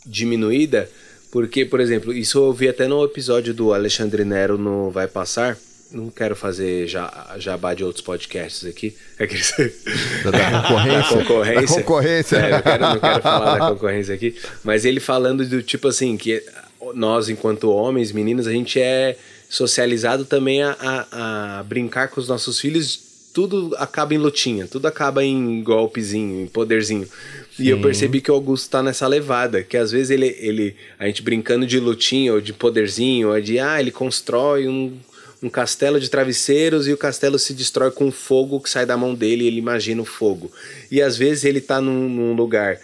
diminuída. 0.06 0.89
Porque, 1.32 1.64
por 1.66 1.80
exemplo, 1.80 2.14
isso 2.14 2.38
eu 2.39 2.51
vi 2.53 2.68
até 2.70 2.88
no 2.88 3.03
episódio 3.03 3.53
do 3.53 3.74
Alexandre 3.74 4.26
Nero 4.26 4.58
no 4.58 4.89
Vai 4.89 5.08
Passar. 5.08 5.58
Não 5.96 6.10
quero 6.10 6.36
fazer 6.36 6.88
ja- 6.88 7.36
jabá 7.38 7.74
de 7.74 7.82
outros 7.82 8.04
podcasts 8.04 8.68
aqui. 8.68 8.93
Aqueles... 9.18 9.54
Da, 10.26 10.32
da 10.32 10.62
concorrência. 10.62 11.16
Da 11.16 11.24
concorrência. 11.24 11.62
Da 11.62 11.84
concorrência. 11.84 12.36
É, 12.38 12.58
eu 12.58 12.62
quero, 12.62 12.82
não 12.84 13.00
quero 13.00 13.22
falar 13.22 13.58
da 13.58 13.70
concorrência 13.70 14.14
aqui. 14.14 14.36
Mas 14.62 14.84
ele 14.84 15.00
falando 15.00 15.48
do 15.48 15.64
tipo 15.64 15.88
assim, 15.88 16.18
que 16.18 16.43
nós, 16.93 17.30
enquanto 17.30 17.72
homens, 17.72 18.12
meninas, 18.12 18.46
a 18.46 18.52
gente 18.52 18.78
é 18.78 19.18
socializado 19.50 20.26
também 20.26 20.64
a, 20.64 20.76
a, 20.80 21.60
a 21.60 21.64
brincar 21.64 22.10
com 22.10 22.20
os 22.20 22.28
nossos 22.28 22.60
filhos. 22.60 23.00
Tudo 23.34 23.74
acaba 23.78 24.14
em 24.14 24.18
lutinha, 24.18 24.68
tudo 24.68 24.88
acaba 24.88 25.24
em 25.24 25.64
golpezinho, 25.64 26.41
em 26.41 26.48
poderzinho. 26.48 27.08
E 27.58 27.70
eu 27.70 27.82
percebi 27.82 28.20
que 28.20 28.32
o 28.32 28.34
Augusto 28.34 28.70
tá 28.70 28.84
nessa 28.84 29.08
levada, 29.08 29.64
que 29.64 29.78
às 29.78 29.91
vezes 29.91 30.10
ele, 30.10 30.36
ele 30.39 30.76
a 31.00 31.06
gente 31.06 31.22
brincando 31.22 31.66
de 31.66 31.80
lutinha 31.80 32.34
ou 32.34 32.41
de 32.41 32.52
poderzinho, 32.52 33.30
ou 33.30 33.41
de 33.41 33.60
ah, 33.60 33.80
ele 33.80 33.91
constrói 33.91 34.68
um, 34.70 34.98
um 35.46 35.50
castelo 35.50 36.00
de 36.00 36.10
travesseiros 36.10 36.88
e 36.88 36.93
o 36.93 36.98
castelo 36.98 37.38
se 37.38 37.54
destrói 37.54 37.91
com 37.91 38.12
fogo 38.12 38.60
que 38.60 38.68
sai 38.68 38.84
da 38.84 38.98
mão 38.98 39.14
dele 39.14 39.43
e 39.43 39.48
ele 39.48 39.60
imagina 39.60 40.02
o 40.02 40.06
fogo. 40.06 40.52
E 40.89 41.04
às 41.04 41.16
vezes 41.16 41.46
ele 41.46 41.62
tá 41.62 41.80
num, 41.80 42.10
num 42.10 42.34
lugar 42.34 42.80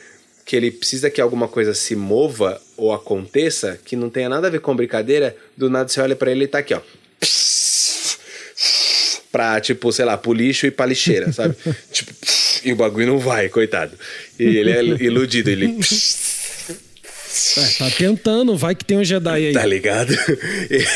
que 0.46 0.56
ele 0.56 0.70
precisa 0.70 1.10
que 1.10 1.20
alguma 1.20 1.48
coisa 1.48 1.74
se 1.74 1.96
mova 1.96 2.62
ou 2.78 2.94
aconteça 2.94 3.80
que 3.84 3.96
não 3.96 4.12
tenha 4.12 4.30
nada 4.30 4.46
a 4.46 4.50
ver 4.52 4.62
com 4.62 4.76
brincadeira, 4.76 5.36
do 5.58 5.72
nada 5.72 5.90
você 5.90 6.02
olha 6.02 6.16
pra 6.16 6.30
ele 6.30 6.44
e 6.44 6.48
tá 6.48 6.60
aqui, 6.60 6.76
ó. 6.76 6.82
Pra, 9.32 9.60
tipo, 9.60 9.92
sei 9.92 10.06
lá, 10.06 10.16
pro 10.16 10.34
lixo 10.34 10.68
e 10.68 10.72
pra 10.72 10.86
lixeira, 10.86 11.32
sabe? 11.32 11.56
tipo, 11.92 12.12
e 12.64 12.74
o 12.74 12.76
bagulho 12.76 13.08
não 13.08 13.18
vai, 13.18 13.50
coitado. 13.50 13.98
E 14.38 14.44
ele 14.44 14.72
é 14.72 14.84
iludido, 15.04 15.50
ele. 15.50 15.80
É, 17.58 17.68
tá 17.78 17.90
tentando, 17.98 18.56
vai 18.58 18.76
que 18.76 18.84
tem 18.86 18.98
um 18.98 19.04
Jedi 19.04 19.30
aí. 19.48 19.54
Tá 19.54 19.66
ligado? 19.66 20.14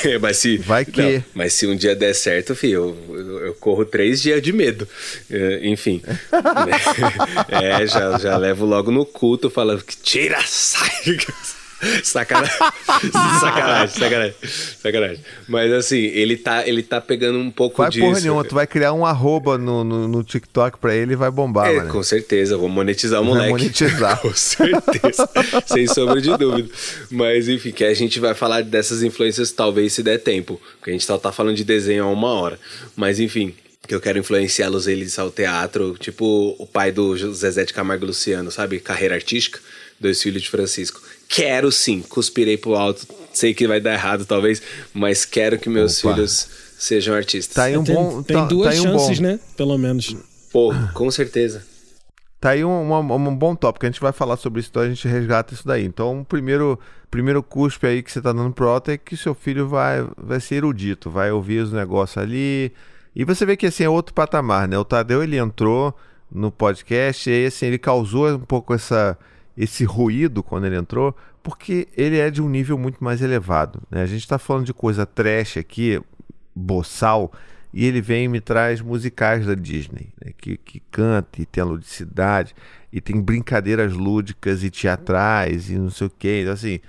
É, 0.03 0.17
mas 0.19 0.37
se. 0.37 0.57
Vai 0.57 0.83
que- 0.85 1.01
não, 1.01 1.23
mas 1.33 1.53
se 1.53 1.65
um 1.67 1.75
dia 1.75 1.95
der 1.95 2.13
certo, 2.13 2.55
filho, 2.55 2.95
eu, 3.09 3.15
eu- 3.17 3.45
eu 3.47 3.53
corro 3.55 3.85
três 3.85 4.21
dias 4.21 4.41
de 4.41 4.51
medo. 4.53 4.87
É, 5.29 5.61
enfim. 5.67 6.01
é, 7.49 7.85
já, 7.87 8.17
já 8.17 8.37
levo 8.37 8.65
logo 8.65 8.91
no 8.91 9.05
culto 9.05 9.49
falando 9.49 9.83
que 9.83 9.95
tira, 9.97 10.39
sai. 10.45 10.89
Sacanagem. 12.03 12.51
sacanagem, 13.39 13.87
sacanagem, 13.99 14.35
sacanagem. 14.81 15.19
Mas 15.47 15.71
assim, 15.73 15.97
ele 15.97 16.37
tá, 16.37 16.67
ele 16.67 16.81
tá 16.81 16.99
pegando 17.01 17.37
um 17.39 17.51
pouco 17.51 17.77
Vai 17.81 17.89
disso. 17.89 18.05
porra 18.05 18.19
nenhuma, 18.19 18.43
tu 18.43 18.55
vai 18.55 18.65
criar 18.67 18.93
um 18.93 19.05
arroba 19.05 19.57
no, 19.57 19.83
no, 19.83 20.07
no 20.07 20.23
TikTok 20.23 20.77
pra 20.79 20.95
ele 20.95 21.13
e 21.13 21.15
vai 21.15 21.29
bombar, 21.29 21.67
É, 21.69 21.77
mano. 21.77 21.91
com 21.91 22.01
certeza, 22.03 22.57
vou 22.57 22.69
monetizar 22.69 23.21
o 23.21 23.23
Vai 23.25 23.33
moleque. 23.33 23.51
monetizar. 23.51 24.19
com 24.21 24.33
certeza, 24.33 25.29
sem 25.65 25.87
sombra 25.87 26.21
de 26.21 26.35
dúvida. 26.37 26.69
Mas 27.11 27.47
enfim, 27.49 27.71
que 27.71 27.83
a 27.83 27.93
gente 27.93 28.19
vai 28.19 28.33
falar 28.33 28.63
dessas 28.63 29.03
influências 29.03 29.51
talvez 29.51 29.93
se 29.93 30.01
der 30.03 30.19
tempo, 30.19 30.59
porque 30.77 30.91
a 30.91 30.93
gente 30.93 31.05
só 31.05 31.17
tá 31.17 31.31
falando 31.31 31.55
de 31.55 31.63
desenho 31.63 32.05
há 32.05 32.07
uma 32.09 32.29
hora. 32.29 32.59
Mas 32.95 33.19
enfim, 33.19 33.53
que 33.87 33.93
eu 33.93 34.01
quero 34.01 34.17
influenciá-los 34.17 34.87
eles 34.87 35.19
ao 35.19 35.29
teatro, 35.29 35.95
tipo 35.99 36.55
o 36.57 36.65
pai 36.65 36.91
do 36.91 37.15
Zezé 37.33 37.65
de 37.65 37.73
Camargo 37.73 38.05
Luciano, 38.05 38.49
sabe? 38.51 38.79
Carreira 38.79 39.13
artística, 39.15 39.59
dois 39.99 40.21
filhos 40.21 40.41
de 40.43 40.49
Francisco. 40.49 41.01
Quero 41.27 41.71
sim, 41.71 42.01
cuspirei 42.01 42.57
pro 42.57 42.75
alto, 42.75 43.07
sei 43.33 43.53
que 43.53 43.67
vai 43.67 43.81
dar 43.81 43.93
errado 43.93 44.25
talvez, 44.25 44.61
mas 44.93 45.25
quero 45.25 45.57
que 45.59 45.69
meus 45.69 46.03
Opa. 46.03 46.13
filhos 46.13 46.47
sejam 46.77 47.15
artistas. 47.15 47.55
Tá 47.55 47.63
aí 47.63 47.77
um 47.77 47.83
tem, 47.83 47.95
bom. 47.95 48.23
tem 48.23 48.37
tá, 48.37 48.45
duas 48.45 48.67
tá 48.67 48.71
aí 48.73 48.79
um 48.79 48.99
chances, 48.99 49.19
bom, 49.19 49.25
né? 49.25 49.39
Pelo 49.57 49.77
menos. 49.77 50.15
Pô, 50.51 50.73
com 50.93 51.09
certeza. 51.11 51.65
Tá 52.39 52.51
aí 52.51 52.63
um, 52.63 52.69
um, 52.69 53.13
um 53.13 53.35
bom 53.35 53.55
tópico. 53.55 53.85
A 53.85 53.89
gente 53.89 53.99
vai 53.99 54.11
falar 54.11 54.37
sobre 54.37 54.59
isso, 54.59 54.69
então 54.69 54.83
a 54.83 54.87
gente 54.87 55.07
resgata 55.07 55.53
isso 55.53 55.65
daí. 55.67 55.83
Então, 55.83 56.21
o 56.21 56.25
primeiro, 56.25 56.79
primeiro 57.09 57.41
cuspe 57.41 57.87
aí 57.87 58.03
que 58.03 58.11
você 58.11 58.21
tá 58.21 58.31
dando 58.31 58.53
pro 58.53 58.67
alto 58.67 58.91
é 58.91 58.97
que 58.97 59.17
seu 59.17 59.33
filho 59.33 59.67
vai, 59.67 60.07
vai 60.15 60.39
ser 60.39 60.55
erudito, 60.55 61.09
vai 61.09 61.31
ouvir 61.31 61.59
os 61.59 61.71
negócios 61.71 62.17
ali. 62.17 62.71
E 63.15 63.23
você 63.23 63.45
vê 63.45 63.57
que 63.57 63.65
assim 63.65 63.83
é 63.83 63.89
outro 63.89 64.13
patamar, 64.13 64.67
né? 64.67 64.77
O 64.77 64.85
Tadeu 64.85 65.23
ele 65.23 65.37
entrou 65.37 65.95
no 66.31 66.51
podcast 66.51 67.29
e 67.29 67.33
aí, 67.33 67.45
assim 67.45 67.65
ele 67.67 67.77
causou 67.77 68.29
um 68.29 68.39
pouco 68.39 68.73
essa, 68.73 69.17
esse 69.57 69.83
ruído 69.83 70.43
quando 70.43 70.65
ele 70.65 70.75
entrou, 70.75 71.15
porque 71.41 71.87
ele 71.95 72.17
é 72.17 72.29
de 72.29 72.41
um 72.41 72.49
nível 72.49 72.77
muito 72.77 73.03
mais 73.03 73.21
elevado. 73.21 73.81
Né? 73.89 74.01
A 74.01 74.05
gente 74.05 74.21
está 74.21 74.37
falando 74.37 74.65
de 74.65 74.73
coisa 74.73 75.05
trash 75.05 75.57
aqui, 75.57 76.01
boçal, 76.53 77.31
e 77.73 77.85
ele 77.85 78.01
vem 78.01 78.25
e 78.25 78.27
me 78.27 78.39
traz 78.39 78.81
musicais 78.81 79.45
da 79.45 79.53
Disney, 79.53 80.09
né? 80.23 80.31
que, 80.37 80.57
que 80.57 80.79
canta 80.91 81.41
e 81.41 81.45
tem 81.45 81.61
a 81.61 81.65
ludicidade, 81.65 82.55
e 82.91 83.01
tem 83.01 83.19
brincadeiras 83.21 83.93
lúdicas 83.93 84.63
e 84.63 84.69
teatrais 84.69 85.69
e 85.69 85.75
não 85.75 85.89
sei 85.89 86.07
o 86.07 86.09
que. 86.09 86.41
Então, 86.41 86.53
assim, 86.53 86.79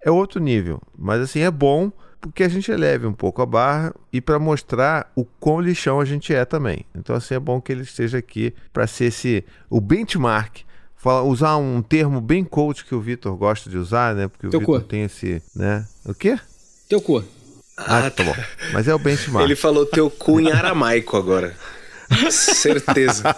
é 0.00 0.10
outro 0.10 0.40
nível. 0.40 0.80
Mas, 0.96 1.20
assim, 1.20 1.40
é 1.40 1.50
bom 1.50 1.90
porque 2.20 2.42
a 2.42 2.48
gente 2.48 2.70
eleve 2.70 3.06
um 3.06 3.12
pouco 3.12 3.42
a 3.42 3.46
barra 3.46 3.94
e 4.12 4.20
para 4.20 4.38
mostrar 4.38 5.10
o 5.14 5.24
quão 5.24 5.60
lixão 5.60 6.00
a 6.00 6.04
gente 6.04 6.34
é 6.34 6.44
também. 6.44 6.84
Então, 6.94 7.14
assim, 7.14 7.34
é 7.34 7.40
bom 7.40 7.60
que 7.60 7.70
ele 7.70 7.82
esteja 7.82 8.18
aqui 8.18 8.52
para 8.72 8.86
ser 8.86 9.06
esse, 9.06 9.44
o 9.70 9.80
benchmark. 9.80 10.65
Fala, 10.96 11.22
usar 11.22 11.56
um 11.56 11.82
termo 11.82 12.20
bem 12.20 12.42
coach 12.42 12.84
que 12.84 12.94
o 12.94 13.00
Vitor 13.00 13.36
gosta 13.36 13.68
de 13.68 13.76
usar, 13.76 14.14
né? 14.14 14.28
Porque 14.28 14.46
o 14.46 14.50
Vitor 14.50 14.82
tem 14.82 15.04
esse, 15.04 15.42
né? 15.54 15.86
O 16.04 16.14
quê? 16.14 16.38
Teu 16.88 17.00
cu. 17.00 17.22
Ah, 17.76 18.10
tá 18.10 18.24
bom. 18.24 18.34
Mas 18.72 18.88
é 18.88 18.94
o 18.94 18.98
benchmark. 18.98 19.44
Ele 19.44 19.54
falou 19.54 19.84
teu 19.84 20.10
cu 20.10 20.40
em 20.40 20.50
aramaico 20.50 21.16
agora. 21.16 21.54
Certeza. 22.30 23.36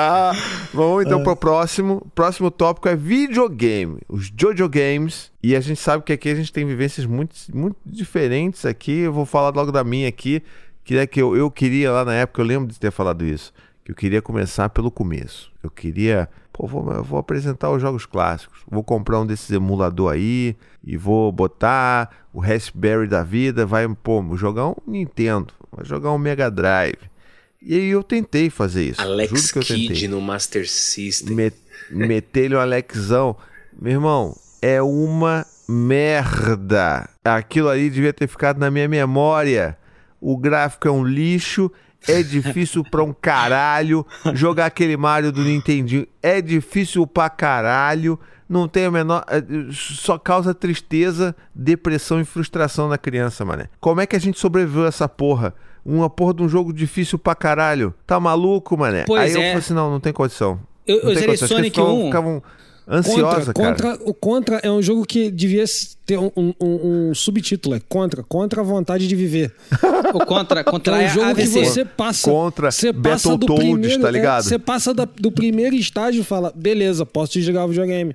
Vamos 0.72 1.04
então 1.04 1.22
pro 1.22 1.34
próximo. 1.34 2.06
Próximo 2.14 2.50
tópico 2.50 2.88
é 2.88 2.94
videogame. 2.94 3.98
Os 4.08 4.30
Jojo 4.38 4.68
Games. 4.68 5.32
E 5.42 5.56
a 5.56 5.60
gente 5.60 5.80
sabe 5.80 6.04
que 6.04 6.12
aqui 6.12 6.28
a 6.28 6.34
gente 6.34 6.52
tem 6.52 6.64
vivências 6.64 7.06
muito, 7.06 7.34
muito 7.52 7.76
diferentes 7.84 8.64
aqui. 8.64 9.00
Eu 9.00 9.12
vou 9.12 9.26
falar 9.26 9.50
logo 9.54 9.72
da 9.72 9.82
minha 9.82 10.08
aqui. 10.08 10.42
Que 10.84 10.98
é 10.98 11.06
que 11.06 11.20
eu, 11.20 11.36
eu 11.36 11.50
queria 11.50 11.90
lá 11.92 12.04
na 12.04 12.14
época, 12.14 12.42
eu 12.42 12.46
lembro 12.46 12.72
de 12.72 12.78
ter 12.78 12.90
falado 12.90 13.24
isso. 13.24 13.52
Que 13.84 13.92
eu 13.92 13.96
queria 13.96 14.20
começar 14.20 14.68
pelo 14.68 14.90
começo. 14.90 15.50
Eu 15.62 15.70
queria 15.70 16.28
Pô, 16.52 16.66
vou, 16.66 16.92
eu 16.92 17.02
vou 17.02 17.18
apresentar 17.18 17.70
os 17.70 17.80
jogos 17.80 18.04
clássicos. 18.04 18.60
Vou 18.70 18.84
comprar 18.84 19.20
um 19.20 19.26
desses 19.26 19.50
emulador 19.50 20.12
aí 20.12 20.54
e 20.84 20.96
vou 20.96 21.32
botar 21.32 22.10
o 22.32 22.40
Raspberry 22.40 23.08
da 23.08 23.22
vida. 23.22 23.64
Vai, 23.64 23.88
pô, 23.88 24.22
jogar 24.36 24.68
um 24.68 24.74
Nintendo, 24.86 25.52
vai 25.70 25.84
jogar 25.84 26.12
um 26.12 26.18
Mega 26.18 26.50
Drive. 26.50 26.98
E 27.64 27.74
aí 27.74 27.88
eu 27.88 28.02
tentei 28.02 28.50
fazer 28.50 28.84
isso. 28.84 29.00
Alex 29.00 29.30
Juro 29.30 29.52
que 29.52 29.58
eu 29.58 29.62
Kidd 29.62 30.08
no 30.08 30.20
Master 30.20 30.68
System. 30.68 31.34
Me, 31.34 31.52
meter-lhe 31.90 32.56
um 32.56 32.60
Alexão. 32.60 33.36
Meu 33.80 33.92
irmão, 33.92 34.36
é 34.60 34.82
uma 34.82 35.46
merda. 35.68 37.08
Aquilo 37.24 37.68
ali 37.68 37.88
devia 37.88 38.12
ter 38.12 38.26
ficado 38.26 38.58
na 38.58 38.70
minha 38.70 38.88
memória. 38.88 39.78
O 40.20 40.36
gráfico 40.36 40.88
é 40.88 40.90
um 40.90 41.04
lixo. 41.04 41.70
É 42.08 42.22
difícil 42.22 42.82
pra 42.84 43.02
um 43.02 43.12
caralho. 43.12 44.06
Jogar 44.34 44.66
aquele 44.66 44.96
Mario 44.96 45.30
do 45.32 45.42
Nintendinho 45.42 46.06
é 46.22 46.40
difícil 46.40 47.06
pra 47.06 47.30
caralho. 47.30 48.18
Não 48.48 48.68
tem 48.68 48.84
a 48.86 48.90
menor. 48.90 49.24
é, 49.28 49.42
Só 49.72 50.18
causa 50.18 50.52
tristeza, 50.52 51.34
depressão 51.54 52.20
e 52.20 52.24
frustração 52.24 52.88
na 52.88 52.98
criança, 52.98 53.44
mané. 53.44 53.68
Como 53.80 54.00
é 54.00 54.06
que 54.06 54.16
a 54.16 54.18
gente 54.20 54.38
sobreviveu 54.38 54.84
a 54.84 54.88
essa 54.88 55.08
porra? 55.08 55.54
Uma 55.84 56.08
porra 56.10 56.34
de 56.34 56.42
um 56.42 56.48
jogo 56.48 56.72
difícil 56.72 57.18
pra 57.18 57.34
caralho. 57.34 57.94
Tá 58.06 58.20
maluco, 58.20 58.76
mané? 58.76 59.04
Pois 59.06 59.22
Aí 59.22 59.32
eu 59.32 59.40
é. 59.40 59.44
falei 59.46 59.58
assim: 59.58 59.74
não, 59.74 59.90
não 59.90 60.00
tem 60.00 60.12
condição. 60.12 60.60
Eu- 60.86 61.02
Não 61.02 61.10
eu 61.10 61.14
zerei 61.18 61.36
Sonic 61.36 61.54
eles 61.54 61.66
ficavam- 61.70 62.00
1. 62.02 62.06
ficavam 62.06 62.42
ansiosa, 62.88 63.52
Contra, 63.52 63.54
cara. 63.54 63.96
contra, 63.96 64.10
o 64.10 64.14
Contra 64.14 64.56
é 64.62 64.70
um 64.70 64.82
jogo 64.82 65.04
que 65.06 65.30
devia 65.30 65.64
ter 66.04 66.18
um, 66.18 66.30
um- 66.36 66.54
um- 66.60 67.08
um 67.10 67.14
subtítulo, 67.14 67.74
é 67.76 67.80
Contra, 67.88 68.22
contra 68.22 68.60
a 68.60 68.64
vontade 68.64 69.06
de 69.06 69.14
viver. 69.16 69.52
O 70.14 70.24
contra, 70.26 70.64
Que 70.64 70.70
contra 70.70 71.00
é 71.00 71.04
um 71.04 71.06
a 71.06 71.08
jogo 71.08 71.34
que 71.34 71.42
AVC. 71.42 71.64
você 71.64 71.84
passa. 71.84 72.30
Contra 72.30 72.70
você 72.70 72.92
passa 72.92 73.28
do 73.30 73.38
Battletoads, 73.38 73.72
primeiro, 73.80 74.02
tá 74.02 74.10
ligado? 74.10 74.40
é, 74.40 74.48
você 74.48 74.58
passa 74.58 74.92
da- 74.92 75.04
do 75.18 75.30
primeiro 75.30 75.76
estágio 75.76 76.20
e 76.20 76.24
fala, 76.24 76.52
beleza, 76.54 77.06
posso 77.06 77.32
desligar 77.34 77.64
o 77.64 77.68
videogame. 77.68 78.14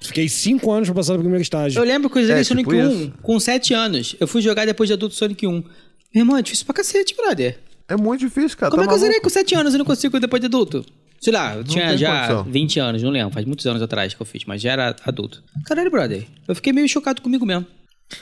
Fiquei 0.00 0.28
cinco 0.28 0.70
anos 0.72 0.88
pra 0.88 0.96
passar 0.96 1.12
do 1.14 1.20
primeiro 1.20 1.42
estágio. 1.42 1.78
Eu 1.78 1.84
lembro 1.84 2.10
que 2.10 2.18
eu 2.18 2.26
zerei 2.26 2.40
É, 2.42 2.44
Sonic 2.44 2.68
tipo 2.68 2.82
1 2.82 2.90
isso. 2.90 3.12
com 3.22 3.38
7 3.40 3.72
anos. 3.72 4.16
Eu 4.20 4.26
fui 4.26 4.42
jogar 4.42 4.66
depois 4.66 4.88
de 4.88 4.92
adulto 4.94 5.14
Sonic 5.14 5.46
1. 5.46 5.50
Meu 5.52 5.64
irmão, 6.14 6.36
é 6.36 6.42
difícil 6.42 6.66
pra 6.66 6.74
cacete, 6.74 7.14
brother. 7.16 7.58
É 7.88 7.96
muito 7.96 8.20
difícil, 8.20 8.58
cara. 8.58 8.70
Como 8.70 8.82
tá 8.82 8.86
é 8.86 8.88
que 8.88 8.94
eu 8.94 8.98
zerei 8.98 9.14
maluco? 9.16 9.28
com 9.28 9.32
7 9.32 9.54
anos 9.54 9.74
e 9.74 9.78
não 9.78 9.84
consigo 9.84 10.18
depois 10.20 10.40
de 10.40 10.46
adulto? 10.46 10.84
Sei 11.22 11.32
lá, 11.32 11.54
eu 11.54 11.62
tinha 11.62 11.96
já 11.96 12.26
condição. 12.26 12.52
20 12.52 12.80
anos, 12.80 13.02
não 13.02 13.10
lembro. 13.10 13.32
Faz 13.32 13.46
muitos 13.46 13.64
anos 13.64 13.80
atrás 13.80 14.12
que 14.12 14.20
eu 14.20 14.26
fiz, 14.26 14.44
mas 14.44 14.60
já 14.60 14.72
era 14.72 14.96
adulto. 15.04 15.42
Caralho, 15.64 15.88
brother. 15.88 16.26
Eu 16.48 16.54
fiquei 16.56 16.72
meio 16.72 16.88
chocado 16.88 17.22
comigo 17.22 17.46
mesmo. 17.46 17.64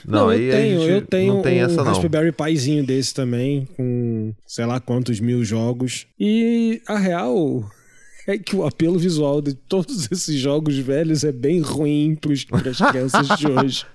Não, 0.05 0.29
aí 0.29 0.43
eu 0.43 0.53
a 0.53 0.57
tenho, 0.57 0.81
eu 0.83 1.01
tenho 1.01 1.33
não 1.33 1.41
tem 1.41 1.61
um 1.61 1.65
essa 1.65 1.77
não. 1.77 1.83
Raspberry 1.85 2.31
Pizinho 2.31 2.85
desse 2.85 3.13
também, 3.13 3.67
com 3.75 4.33
sei 4.45 4.65
lá 4.65 4.79
quantos 4.79 5.19
mil 5.19 5.43
jogos. 5.43 6.05
E 6.19 6.81
a 6.87 6.97
real 6.97 7.65
é 8.27 8.37
que 8.37 8.55
o 8.55 8.65
apelo 8.65 8.99
visual 8.99 9.41
de 9.41 9.55
todos 9.55 10.09
esses 10.11 10.35
jogos 10.35 10.77
velhos 10.77 11.23
é 11.23 11.31
bem 11.31 11.59
ruim 11.59 12.15
pros, 12.15 12.45
pras 12.45 12.77
crianças 12.77 13.27
de 13.37 13.47
hoje. 13.49 13.85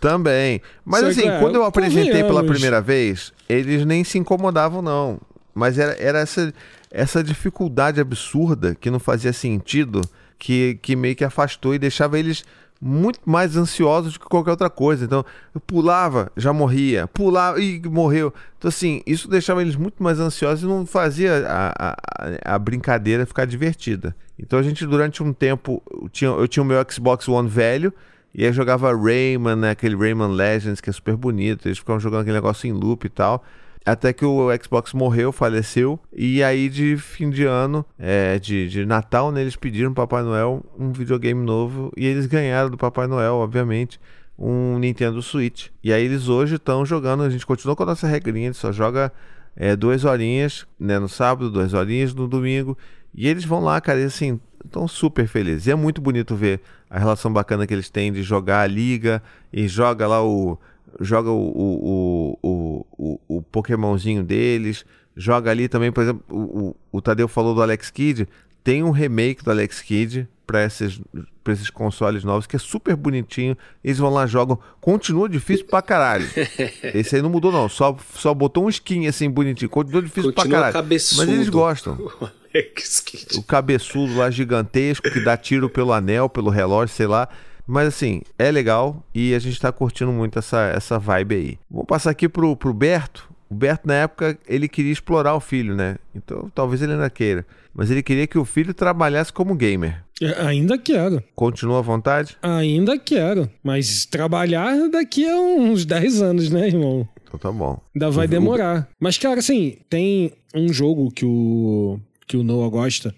Também. 0.00 0.62
Mas 0.84 1.00
Só 1.00 1.06
assim, 1.08 1.22
que, 1.22 1.28
é, 1.28 1.40
quando 1.40 1.56
eu 1.56 1.64
apresentei 1.64 2.24
pela 2.24 2.42
primeira 2.42 2.80
vez, 2.80 3.32
eles 3.48 3.84
nem 3.84 4.02
se 4.02 4.18
incomodavam, 4.18 4.80
não. 4.80 5.20
Mas 5.54 5.78
era, 5.78 5.92
era 5.98 6.20
essa, 6.20 6.52
essa 6.96 7.22
dificuldade 7.22 8.00
absurda 8.00 8.74
que 8.74 8.90
não 8.90 8.98
fazia 8.98 9.32
sentido, 9.32 10.00
que, 10.38 10.78
que 10.80 10.96
meio 10.96 11.14
que 11.14 11.24
afastou 11.24 11.74
e 11.74 11.78
deixava 11.78 12.18
eles 12.18 12.42
muito 12.80 13.20
mais 13.24 13.56
ansiosos 13.56 14.14
do 14.14 14.20
que 14.20 14.26
qualquer 14.26 14.50
outra 14.50 14.68
coisa. 14.70 15.04
Então, 15.04 15.24
eu 15.54 15.60
pulava, 15.60 16.30
já 16.36 16.52
morria. 16.52 17.06
Pulava 17.06 17.60
e 17.60 17.80
morreu. 17.86 18.32
Então, 18.58 18.68
assim, 18.68 19.02
isso 19.06 19.28
deixava 19.28 19.62
eles 19.62 19.76
muito 19.76 20.02
mais 20.02 20.18
ansiosos 20.20 20.64
e 20.64 20.66
não 20.66 20.84
fazia 20.86 21.46
a, 21.46 21.72
a, 21.78 22.54
a- 22.54 22.58
brincadeira 22.58 23.24
ficar 23.26 23.46
divertida. 23.46 24.14
Então, 24.38 24.58
a 24.58 24.62
gente, 24.62 24.86
durante 24.86 25.22
um 25.22 25.32
tempo, 25.32 25.82
eu 25.90 26.08
tinha, 26.08 26.30
eu 26.30 26.48
tinha 26.48 26.62
o 26.62 26.66
meu 26.66 26.84
Xbox 26.90 27.28
One 27.28 27.48
velho. 27.48 27.92
E 28.34 28.44
aí 28.44 28.52
jogava 28.52 28.94
Rayman, 28.94 29.56
né? 29.56 29.70
Aquele 29.70 29.96
Rayman 29.96 30.32
Legends, 30.32 30.80
que 30.80 30.90
é 30.90 30.92
super 30.92 31.16
bonito. 31.16 31.66
Eles 31.68 31.78
ficavam 31.78 31.98
jogando 32.00 32.20
aquele 32.20 32.36
negócio 32.36 32.66
em 32.68 32.72
loop 32.72 33.06
e 33.06 33.08
tal. 33.08 33.42
Até 33.86 34.12
que 34.12 34.24
o 34.24 34.48
Xbox 34.62 34.92
morreu, 34.92 35.30
faleceu. 35.30 35.98
E 36.12 36.42
aí, 36.42 36.68
de 36.68 36.96
fim 36.96 37.30
de 37.30 37.44
ano, 37.44 37.86
é, 37.96 38.36
de, 38.36 38.68
de 38.68 38.84
Natal, 38.84 39.30
né, 39.30 39.40
eles 39.40 39.54
pediram 39.54 39.94
pro 39.94 40.06
Papai 40.06 40.24
Noel 40.24 40.64
um 40.76 40.90
videogame 40.90 41.40
novo. 41.40 41.92
E 41.96 42.04
eles 42.04 42.26
ganharam 42.26 42.68
do 42.68 42.76
Papai 42.76 43.06
Noel, 43.06 43.34
obviamente, 43.34 44.00
um 44.36 44.76
Nintendo 44.78 45.22
Switch. 45.22 45.68
E 45.84 45.92
aí 45.92 46.04
eles 46.04 46.28
hoje 46.28 46.56
estão 46.56 46.84
jogando. 46.84 47.22
A 47.22 47.30
gente 47.30 47.46
continua 47.46 47.76
com 47.76 47.84
a 47.84 47.86
nossa 47.86 48.08
regrinha, 48.08 48.48
gente 48.48 48.58
só 48.58 48.72
joga 48.72 49.12
é, 49.54 49.76
duas 49.76 50.04
horinhas 50.04 50.66
né, 50.78 50.98
no 50.98 51.08
sábado, 51.08 51.50
duas 51.50 51.72
horinhas 51.72 52.12
no 52.12 52.26
domingo. 52.26 52.76
E 53.14 53.28
eles 53.28 53.44
vão 53.44 53.60
lá, 53.60 53.80
cara, 53.80 54.00
e 54.00 54.04
assim, 54.04 54.40
estão 54.64 54.86
super 54.86 55.26
felizes. 55.26 55.66
E 55.66 55.70
é 55.70 55.74
muito 55.74 56.00
bonito 56.00 56.34
ver 56.34 56.60
a 56.90 56.98
relação 56.98 57.32
bacana 57.32 57.66
que 57.66 57.72
eles 57.72 57.88
têm 57.88 58.12
de 58.12 58.22
jogar 58.22 58.62
a 58.62 58.66
liga 58.66 59.22
e 59.52 59.66
joga 59.66 60.06
lá 60.06 60.22
o. 60.24 60.58
Joga 61.00 61.30
o, 61.30 61.34
o, 61.34 62.38
o, 62.42 62.86
o, 62.98 63.20
o, 63.38 63.42
Pokémonzinho 63.42 64.22
deles. 64.22 64.84
Joga 65.16 65.50
ali 65.50 65.68
também, 65.68 65.92
por 65.92 66.02
exemplo, 66.02 66.22
o, 66.30 66.76
o, 66.92 67.00
Tadeu 67.00 67.28
falou 67.28 67.54
do 67.54 67.62
Alex 67.62 67.90
Kidd. 67.90 68.28
Tem 68.62 68.82
um 68.82 68.90
remake 68.90 69.44
do 69.44 69.50
Alex 69.50 69.80
Kidd 69.80 70.28
para 70.46 70.64
esses, 70.64 71.00
pra 71.42 71.52
esses 71.52 71.70
consoles 71.70 72.24
novos 72.24 72.46
que 72.46 72.56
é 72.56 72.58
super 72.58 72.96
bonitinho. 72.96 73.56
Eles 73.82 73.98
vão 73.98 74.10
lá, 74.10 74.26
jogam. 74.26 74.58
Continua 74.80 75.28
difícil 75.28 75.66
pra 75.66 75.82
caralho. 75.82 76.26
Esse 76.94 77.16
aí 77.16 77.22
não 77.22 77.30
mudou, 77.30 77.52
não. 77.52 77.68
Só, 77.68 77.96
só 78.14 78.32
botou 78.32 78.64
um 78.64 78.68
skin 78.68 79.06
assim 79.06 79.30
bonitinho. 79.30 79.68
Continua 79.70 80.02
difícil 80.02 80.32
pra 80.32 80.42
Continua 80.42 80.58
caralho. 80.58 80.72
cabeçudo. 80.72 81.20
Mas 81.26 81.30
eles 81.30 81.48
gostam 81.48 81.94
O 81.94 82.30
Alex 82.54 83.00
Kidd. 83.00 83.38
o 83.38 83.42
cabeçudo 83.42 84.16
lá 84.16 84.30
gigantesco 84.30 85.10
que 85.10 85.20
dá 85.20 85.36
tiro 85.36 85.68
pelo 85.68 85.92
anel, 85.92 86.28
pelo 86.28 86.50
relógio, 86.50 86.94
sei 86.94 87.06
lá. 87.06 87.28
Mas 87.66 87.88
assim, 87.88 88.22
é 88.38 88.50
legal 88.50 89.04
e 89.14 89.34
a 89.34 89.38
gente 89.38 89.60
tá 89.60 89.72
curtindo 89.72 90.12
muito 90.12 90.38
essa, 90.38 90.72
essa 90.74 90.98
vibe 90.98 91.34
aí. 91.34 91.58
Vamos 91.70 91.86
passar 91.86 92.10
aqui 92.10 92.28
pro, 92.28 92.56
pro 92.56 92.72
Berto. 92.72 93.28
O 93.48 93.54
Berto, 93.54 93.86
na 93.86 93.94
época, 93.94 94.38
ele 94.46 94.68
queria 94.68 94.92
explorar 94.92 95.34
o 95.34 95.40
filho, 95.40 95.74
né? 95.74 95.96
Então 96.14 96.50
talvez 96.54 96.82
ele 96.82 96.92
ainda 96.92 97.10
queira. 97.10 97.46
Mas 97.74 97.90
ele 97.90 98.02
queria 98.02 98.26
que 98.26 98.38
o 98.38 98.44
filho 98.44 98.72
trabalhasse 98.72 99.32
como 99.32 99.54
gamer. 99.54 100.02
É, 100.22 100.46
Ainda 100.46 100.78
quero. 100.78 101.22
Continua 101.34 101.80
à 101.80 101.82
vontade? 101.82 102.38
Ainda 102.40 102.98
quero. 102.98 103.50
Mas 103.62 104.06
trabalhar 104.06 104.88
daqui 104.88 105.28
a 105.28 105.36
uns 105.36 105.84
10 105.84 106.22
anos, 106.22 106.50
né, 106.50 106.68
irmão? 106.68 107.06
Então 107.22 107.38
tá 107.38 107.52
bom. 107.52 107.78
Ainda 107.94 108.10
vai 108.10 108.26
demorar. 108.26 108.88
Mas, 108.98 109.18
cara, 109.18 109.40
assim, 109.40 109.76
tem 109.90 110.32
um 110.54 110.72
jogo 110.72 111.10
que 111.10 111.26
o, 111.26 112.00
que 112.26 112.36
o 112.36 112.42
Noah 112.42 112.70
gosta 112.70 113.14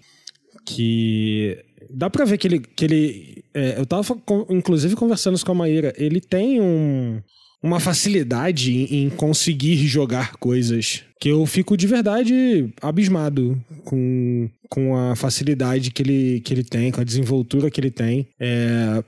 que. 0.65 1.63
Dá 1.89 2.09
pra 2.09 2.25
ver 2.25 2.37
que 2.37 2.47
ele. 2.47 2.59
Que 2.59 2.85
ele 2.85 3.43
é, 3.53 3.79
eu 3.79 3.85
tava, 3.85 4.15
inclusive, 4.49 4.95
conversando 4.95 5.43
com 5.43 5.51
a 5.51 5.55
Maíra. 5.55 5.93
Ele 5.97 6.21
tem 6.21 6.61
um, 6.61 7.19
uma 7.61 7.79
facilidade 7.79 8.71
em, 8.71 9.05
em 9.05 9.09
conseguir 9.09 9.75
jogar 9.87 10.33
coisas 10.37 11.03
que 11.19 11.29
eu 11.29 11.45
fico 11.45 11.75
de 11.75 11.87
verdade 11.87 12.69
abismado 12.81 13.59
com, 13.83 14.49
com 14.69 14.95
a 14.95 15.15
facilidade 15.15 15.91
que 15.91 16.01
ele, 16.01 16.39
que 16.41 16.53
ele 16.53 16.63
tem, 16.63 16.91
com 16.91 17.01
a 17.01 17.03
desenvoltura 17.03 17.69
que 17.69 17.81
ele 17.81 17.91
tem. 17.91 18.27
É, 18.39 19.03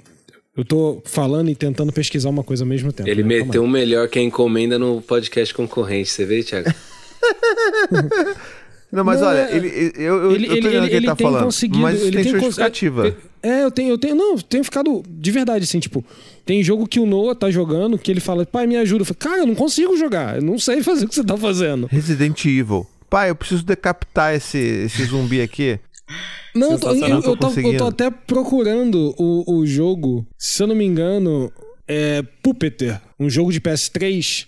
eu 0.58 0.66
tô 0.66 1.02
falando 1.06 1.50
e 1.50 1.56
tentando 1.56 1.94
pesquisar 1.94 2.30
uma 2.30 2.44
coisa 2.44 2.64
ao 2.64 2.68
mesmo 2.68 2.92
tempo. 2.92 3.10
Ele 3.10 3.24
né? 3.24 3.44
Meteu 3.44 3.64
um 3.64 3.68
melhor 3.68 4.10
que 4.10 4.20
a 4.20 4.22
encomenda 4.22 4.78
no 4.78 5.02
podcast 5.02 5.54
concorrente. 5.54 6.10
Você 6.10 6.26
vê, 6.26 6.44
Thiago? 6.44 6.70
Não, 8.92 9.04
mas 9.06 9.22
Não, 9.22 9.28
olha, 9.30 9.50
é- 9.50 9.56
ele, 9.56 9.94
eu, 9.96 10.24
eu, 10.24 10.32
ele, 10.32 10.46
eu 10.46 10.50
tô 10.50 10.56
ele, 10.56 10.60
entendendo 10.60 10.82
o 10.82 10.84
ele, 10.84 10.90
que 10.90 10.96
ele 10.96 11.08
tá 11.08 11.16
falando. 11.16 11.44
conseguido. 11.46 11.80
mas 11.80 12.02
ele 12.02 12.12
tem 12.12 12.24
tem 12.24 12.34
justificativa. 12.34 13.16
É, 13.42 13.50
é, 13.50 13.64
eu 13.64 13.72
tenho, 13.72 13.90
eu 13.90 13.98
tenho. 13.98 14.16
Não, 14.16 14.34
eu 14.34 14.42
tenho 14.42 14.64
ficado 14.64 15.02
de 15.08 15.32
verdade, 15.32 15.64
assim, 15.64 15.80
tipo, 15.80 16.04
tem 16.46 16.62
jogo 16.62 16.86
que 16.86 17.00
o 17.00 17.06
Noah 17.06 17.34
tá 17.34 17.50
jogando 17.50 17.98
que 17.98 18.12
ele 18.12 18.20
fala, 18.20 18.46
pai, 18.46 18.68
me 18.68 18.76
ajuda. 18.76 19.02
Eu 19.02 19.06
falo, 19.06 19.18
cara, 19.18 19.38
eu 19.40 19.48
não 19.48 19.56
consigo 19.56 19.96
jogar, 19.98 20.36
eu 20.36 20.42
não 20.42 20.60
sei 20.60 20.84
fazer 20.84 21.06
o 21.06 21.08
que 21.08 21.16
você 21.16 21.24
tá 21.24 21.38
fazendo. 21.38 21.88
Resident 21.90 22.44
Evil. 22.46 22.86
Pai, 23.10 23.30
eu 23.30 23.36
preciso 23.36 23.64
decapitar 23.64 24.34
esse, 24.34 24.58
esse 24.58 25.04
zumbi 25.06 25.42
aqui. 25.42 25.80
Não, 26.54 26.74
eu 26.74 26.80
tô, 26.80 26.92
eu, 26.92 27.08
eu 27.08 27.38
tô, 27.38 27.50
eu 27.62 27.78
tô 27.78 27.88
até 27.88 28.12
procurando 28.12 29.16
o, 29.18 29.60
o 29.60 29.66
jogo, 29.66 30.28
se 30.38 30.62
eu 30.62 30.68
não 30.68 30.76
me 30.76 30.84
engano, 30.84 31.50
é 31.88 32.22
Puppeter, 32.44 33.02
um 33.18 33.30
jogo 33.30 33.54
de 33.54 33.62
PS3 33.62 34.48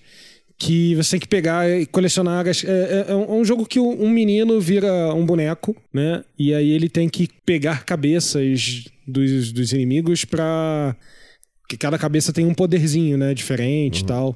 que 0.57 0.95
você 0.95 1.11
tem 1.11 1.19
que 1.19 1.27
pegar 1.27 1.69
e 1.69 1.85
colecionar. 1.85 2.47
as- 2.47 2.63
É, 2.63 3.05
é- 3.09 3.11
é 3.11 3.15
um 3.15 3.41
é 3.41 3.45
jogo 3.45 3.65
que 3.65 3.79
um 3.79 4.09
menino 4.09 4.59
vira 4.61 5.13
um 5.13 5.25
boneco, 5.25 5.75
né? 5.93 6.23
E 6.39 6.53
aí 6.53 6.69
ele 6.71 6.87
tem 6.89 7.09
que 7.09 7.27
pegar 7.45 7.83
cabeças 7.85 8.85
dos, 9.07 9.51
dos 9.51 9.73
inimigos 9.73 10.23
pra. 10.25 10.95
Que 11.67 11.77
cada 11.77 11.97
cabeça 11.97 12.31
tem 12.31 12.45
um 12.45 12.53
poderzinho, 12.53 13.17
né? 13.17 13.33
Diferente 13.33 13.99
Uhum. 14.01 14.05
e 14.05 14.07
tal. 14.07 14.35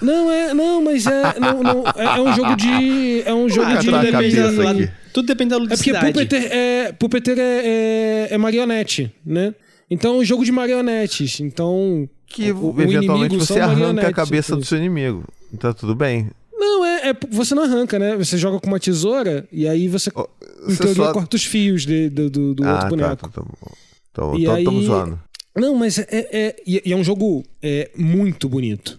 Não, 0.00 0.30
é. 0.30 0.54
Não, 0.54 0.84
mas 0.84 1.06
é. 1.06 1.38
Não, 1.40 1.62
não, 1.62 1.84
é, 1.96 2.04
é 2.18 2.20
um 2.20 2.32
jogo 2.34 2.54
de. 2.56 3.22
É 3.26 3.34
um 3.34 3.48
jogo 3.48 3.66
Ah, 3.70 3.76
de. 3.76 3.90
na 3.90 4.02
Depende 4.02 4.36
da, 4.36 4.70
aqui. 4.70 4.90
tudo 5.12 5.26
depende 5.26 5.50
da 5.50 5.56
É 5.56 5.58
porque 5.58 5.74
ludicidade. 5.74 6.12
Puppeter 6.12 6.48
é, 6.52 6.92
Puppeter 6.92 7.38
é, 7.38 8.28
é, 8.30 8.34
é 8.34 8.38
marionete, 8.38 9.12
né? 9.26 9.52
Então 9.90 10.14
é 10.14 10.18
um 10.18 10.24
jogo 10.24 10.44
de 10.44 10.52
marionetes. 10.52 11.40
Então. 11.40 12.08
Que 12.30 12.50
o- 12.52 12.72
o 12.74 12.80
eventualmente 12.80 13.36
você 13.36 13.58
arranca 13.60 14.08
a 14.08 14.12
cabeça 14.12 14.56
do 14.56 14.64
seu 14.64 14.78
inimigo. 14.78 15.24
Tá 15.58 15.74
tudo 15.74 15.94
bem. 15.94 16.30
Não, 16.52 16.84
é, 16.84 17.10
é- 17.10 17.16
Você 17.30 17.54
não 17.54 17.64
arranca, 17.64 17.98
né? 17.98 18.16
Você 18.16 18.38
joga 18.38 18.60
com 18.60 18.66
uma 18.68 18.78
tesoura 18.80 19.46
e 19.52 19.66
aí 19.66 19.88
você. 19.88 20.10
Ó, 20.14 20.26
em 20.66 20.72
Você 20.74 20.82
teoria, 20.82 21.04
só- 21.06 21.12
corta 21.12 21.36
os 21.36 21.44
fios 21.44 21.84
de- 21.84 22.08
do, 22.08 22.30
do, 22.30 22.54
do 22.54 22.62
outro 22.62 22.86
ah, 22.86 22.88
boneco. 22.88 23.16
tá. 23.16 23.28
Tá, 23.28 23.40
bom. 23.42 23.72
Então, 24.12 24.38
E 24.38 24.46
aí- 24.48 24.64
tamo 24.64 24.82
zoando. 24.82 25.20
Não, 25.56 25.74
mas 25.74 25.98
é, 25.98 26.06
é, 26.10 26.56
e 26.66 26.80
e 26.86 26.92
é 26.92 26.96
um 26.96 27.02
jogo 27.02 27.42
é, 27.62 27.90
muito 27.96 28.48
bonito. 28.48 28.96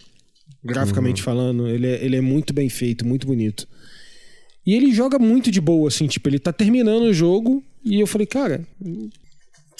Graficamente 0.63 1.23
falando, 1.23 1.67
ele 1.67 1.87
é, 1.87 2.03
ele 2.05 2.15
é 2.17 2.21
muito 2.21 2.53
bem 2.53 2.67
feito, 2.69 3.05
muito 3.07 3.25
bonito. 3.25 3.67
E 4.65 4.75
ele 4.75 4.93
joga 4.93 5.17
muito 5.17 5.49
de 5.49 5.59
boa, 5.61 5.87
assim, 5.87 6.05
tipo, 6.07 6.27
ele 6.29 6.37
tá 6.37 6.51
terminando 6.53 7.03
o 7.03 7.13
jogo 7.13 7.63
e 7.83 7.99
eu 7.99 8.05
falei, 8.05 8.27
cara, 8.27 8.61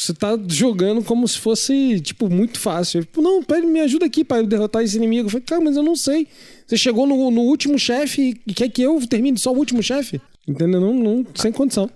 você 0.02 0.14
tá 0.14 0.38
jogando 0.48 1.04
como 1.04 1.28
se 1.28 1.38
fosse, 1.38 2.00
tipo, 2.02 2.30
muito 2.30 2.60
fácil. 2.60 3.06
"Pô, 3.08 3.22
não, 3.22 3.44
pede, 3.44 3.68
me 3.68 3.80
ajuda 3.82 4.06
aqui 4.06 4.24
pra 4.24 4.38
eu 4.38 4.48
derrotar 4.48 4.82
esse 4.84 4.98
inimigo. 4.98 5.28
Eu 5.28 5.32
falei, 5.32 5.46
cara, 5.46 5.62
mas 5.62 5.76
eu 5.78 5.84
não 5.84 5.96
sei. 5.96 6.28
Você 6.66 6.76
chegou 6.78 7.06
no, 7.06 7.30
no 7.30 7.42
último 7.42 7.78
chefe 7.78 8.40
e 8.48 8.54
quer 8.54 8.70
que 8.70 8.82
eu 8.82 9.00
termine 9.08 9.38
só 9.38 9.52
o 9.54 9.58
último 9.58 9.84
chefe? 9.84 10.20
Entendeu? 10.48 10.82
Não, 10.82 10.94
não, 10.94 11.26
sem 11.36 11.52
condição. 11.52 11.90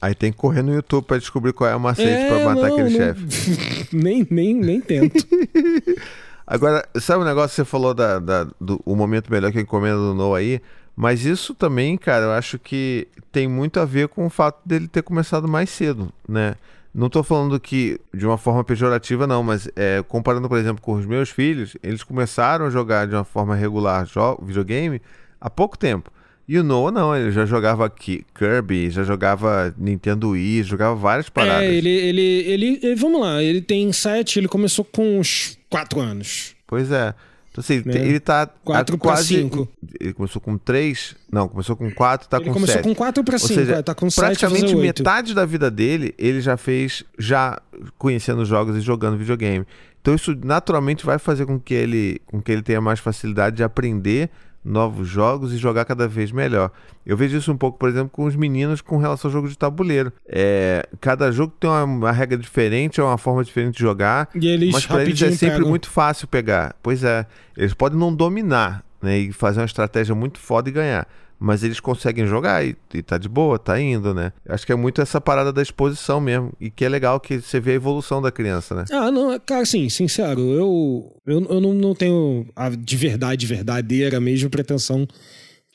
Aí 0.00 0.14
tem 0.14 0.32
que 0.32 0.38
correr 0.38 0.62
no 0.62 0.72
YouTube 0.74 1.04
pra 1.04 1.18
descobrir 1.18 1.52
qual 1.52 1.68
é 1.70 1.76
o 1.76 1.80
macete 1.80 2.26
pra 2.26 2.38
matar 2.44 2.68
não, 2.68 2.72
aquele 2.78 2.90
não- 2.90 2.96
chefe. 2.98 3.88
nem, 3.96 4.26
nem, 4.30 4.54
nem 4.54 4.80
tento. 4.80 5.24
Agora, 6.46 6.84
sabe 7.00 7.22
o 7.22 7.26
negócio 7.26 7.50
que 7.50 7.54
você 7.56 7.64
falou 7.64 7.94
da, 7.94 8.18
da- 8.18 8.48
do 8.60 8.80
o 8.84 8.96
momento 8.96 9.30
melhor 9.30 9.52
que 9.52 9.58
eu 9.58 9.62
encomendo 9.62 9.98
do 9.98 10.14
Noah 10.14 10.38
aí? 10.40 10.60
Mas 10.96 11.24
isso 11.24 11.54
também, 11.54 11.96
cara, 11.96 12.24
eu 12.26 12.30
acho 12.32 12.58
que 12.58 13.06
tem 13.30 13.48
muito 13.48 13.78
a 13.80 13.84
ver 13.84 14.08
com 14.08 14.26
o 14.26 14.30
fato 14.30 14.60
dele 14.66 14.88
ter 14.88 15.02
começado 15.02 15.48
mais 15.48 15.70
cedo, 15.70 16.12
né? 16.28 16.54
Não 16.94 17.08
tô 17.08 17.22
falando 17.22 17.58
que 17.58 17.98
de 18.12 18.26
uma 18.26 18.36
forma 18.36 18.62
pejorativa, 18.62 19.26
não, 19.26 19.42
mas 19.42 19.66
é, 19.74 20.02
comparando, 20.06 20.48
por 20.48 20.58
exemplo, 20.58 20.82
com 20.82 20.92
os 20.92 21.06
meus 21.06 21.30
filhos, 21.30 21.74
eles 21.82 22.02
começaram 22.02 22.66
a 22.66 22.70
jogar 22.70 23.06
de 23.06 23.14
uma 23.14 23.24
forma 23.24 23.54
regular 23.54 24.06
videogame 24.42 25.00
há 25.40 25.48
pouco 25.48 25.78
tempo. 25.78 26.10
E 26.46 26.58
o 26.58 26.62
Noah 26.62 26.92
não, 26.92 27.16
ele 27.16 27.30
já 27.30 27.46
jogava 27.46 27.88
Ki- 27.88 28.26
Kirby, 28.34 28.90
já 28.90 29.04
jogava 29.04 29.74
Nintendo 29.78 30.30
Wii, 30.30 30.64
jogava 30.64 30.94
várias 30.94 31.30
paradas. 31.30 31.62
É, 31.62 31.72
ele, 31.74 31.88
ele, 31.88 32.20
ele, 32.20 32.80
ele- 32.82 32.94
Vamos 32.96 33.20
lá, 33.22 33.42
ele 33.42 33.62
tem 33.62 33.90
sete, 33.92 34.38
ele 34.38 34.48
começou 34.48 34.84
com 34.84 35.18
uns 35.18 35.56
quatro 35.70 35.98
anos. 36.00 36.54
Pois 36.66 36.90
é. 36.90 37.14
Então, 37.52 37.60
assim, 37.60 37.82
te- 37.82 37.98
ele 37.98 38.18
tá 38.18 38.46
Quatro 38.64 38.96
há 38.96 38.98
pra 38.98 39.08
quase. 39.10 39.26
cinco. 39.28 39.68
Ele 40.00 40.14
começou 40.14 40.40
com 40.40 40.56
três. 40.56 41.14
Não, 41.30 41.46
começou 41.46 41.76
com 41.76 41.90
quatro, 41.90 42.26
tá 42.26 42.38
ele 42.38 42.46
com 42.46 42.54
começou 42.54 42.76
sete. 42.76 42.84
com 42.84 42.94
quatro 42.94 43.22
pra 43.22 43.34
Ou 43.34 43.38
cinco, 43.38 43.54
seja, 43.60 43.74
é, 43.76 43.82
tá 43.82 43.94
com 43.94 44.08
sete, 44.08 44.20
vai 44.20 44.30
praticamente 44.30 44.62
fazer 44.62 44.76
oito. 44.76 44.82
metade 44.98 45.34
da 45.34 45.44
vida 45.44 45.70
dele 45.70 46.14
ele 46.16 46.40
já 46.40 46.56
fez, 46.56 47.04
já 47.18 47.60
conhecendo 47.98 48.42
jogos 48.46 48.74
e 48.76 48.80
jogando 48.80 49.18
videogame. 49.18 49.66
Então 50.00 50.14
isso 50.14 50.34
naturalmente 50.42 51.04
vai 51.04 51.18
fazer 51.18 51.44
com 51.44 51.60
que 51.60 51.74
ele, 51.74 52.22
com 52.26 52.40
que 52.40 52.50
ele 52.50 52.62
tenha 52.62 52.80
mais 52.80 52.98
facilidade 53.00 53.56
de 53.56 53.62
aprender 53.62 54.30
novos 54.64 55.08
jogos 55.08 55.52
e 55.52 55.56
jogar 55.56 55.84
cada 55.84 56.06
vez 56.06 56.30
melhor. 56.30 56.70
Eu 57.04 57.16
vejo 57.16 57.36
isso 57.36 57.50
um 57.52 57.56
pouco, 57.56 57.78
por 57.78 57.88
exemplo, 57.88 58.10
com 58.10 58.24
os 58.24 58.36
meninos 58.36 58.80
com 58.80 58.96
relação 58.96 59.28
ao 59.28 59.32
jogo 59.32 59.48
de 59.48 59.58
tabuleiro. 59.58 60.12
É, 60.26 60.86
cada 61.00 61.32
jogo 61.32 61.52
tem 61.58 61.68
uma, 61.68 61.84
uma 61.84 62.12
regra 62.12 62.38
diferente, 62.38 63.00
é 63.00 63.04
uma 63.04 63.18
forma 63.18 63.42
diferente 63.44 63.74
de 63.76 63.80
jogar. 63.80 64.28
Eles 64.34 64.72
Mas 64.72 64.86
pra 64.86 65.02
eles 65.02 65.20
é 65.20 65.30
sempre 65.32 65.56
pegam. 65.56 65.68
muito 65.68 65.90
fácil 65.90 66.28
pegar. 66.28 66.76
Pois 66.82 67.02
é, 67.02 67.26
eles 67.56 67.74
podem 67.74 67.98
não 67.98 68.14
dominar, 68.14 68.84
né, 69.00 69.18
e 69.18 69.32
fazer 69.32 69.60
uma 69.60 69.66
estratégia 69.66 70.14
muito 70.14 70.38
foda 70.38 70.68
e 70.68 70.72
ganhar. 70.72 71.08
Mas 71.44 71.64
eles 71.64 71.80
conseguem 71.80 72.24
jogar 72.24 72.64
e, 72.64 72.76
e 72.94 73.02
tá 73.02 73.18
de 73.18 73.28
boa, 73.28 73.58
tá 73.58 73.80
indo, 73.80 74.14
né? 74.14 74.32
Acho 74.48 74.64
que 74.64 74.70
é 74.72 74.76
muito 74.76 75.00
essa 75.00 75.20
parada 75.20 75.52
da 75.52 75.60
exposição 75.60 76.20
mesmo. 76.20 76.52
E 76.60 76.70
que 76.70 76.84
é 76.84 76.88
legal 76.88 77.18
que 77.18 77.40
você 77.40 77.58
vê 77.58 77.72
a 77.72 77.74
evolução 77.74 78.22
da 78.22 78.30
criança, 78.30 78.76
né? 78.76 78.84
Ah, 78.92 79.10
não, 79.10 79.32
é- 79.32 79.40
cara, 79.40 79.62
assim, 79.62 79.88
sincero, 79.88 80.40
eu, 80.40 81.12
eu, 81.26 81.40
eu 81.50 81.60
não, 81.60 81.74
não 81.74 81.94
tenho 81.96 82.46
a 82.54 82.68
de 82.70 82.96
verdade, 82.96 83.44
verdadeira 83.44 84.20
mesmo 84.20 84.48
pretensão 84.48 85.04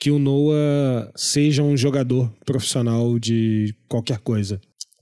que 0.00 0.10
o 0.10 0.18
Noah 0.18 1.10
seja 1.14 1.62
um 1.62 1.76
jogador 1.76 2.32
profissional 2.46 3.18
de 3.18 3.74
qualquer 3.88 4.18
coisa. 4.20 4.58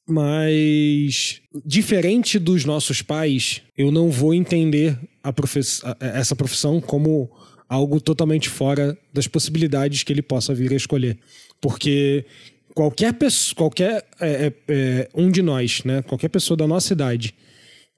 Mas, 0.08 1.40
diferente 1.64 2.38
dos 2.38 2.64
nossos 2.64 3.02
pais, 3.02 3.62
eu 3.76 3.92
não 3.92 4.10
vou 4.10 4.34
entender 4.34 4.98
a- 5.22 5.32
essa 6.00 6.34
profissão 6.34 6.80
como 6.80 7.30
algo 7.68 8.00
totalmente 8.00 8.48
fora 8.48 8.96
das 9.12 9.26
possibilidades 9.26 10.02
que 10.02 10.12
ele 10.12 10.22
possa 10.22 10.54
vir 10.54 10.72
a 10.72 10.76
escolher. 10.76 11.18
Porque 11.60 12.24
qualquer 12.74 13.14
pessoa, 13.14 13.56
qualquer 13.56 14.04
é, 14.20 14.46
é, 14.46 14.52
é, 14.68 15.08
um 15.14 15.30
de 15.30 15.42
nós, 15.42 15.82
né? 15.84 16.02
Qualquer 16.02 16.28
pessoa 16.28 16.56
da 16.56 16.66
nossa 16.66 16.92
idade 16.92 17.34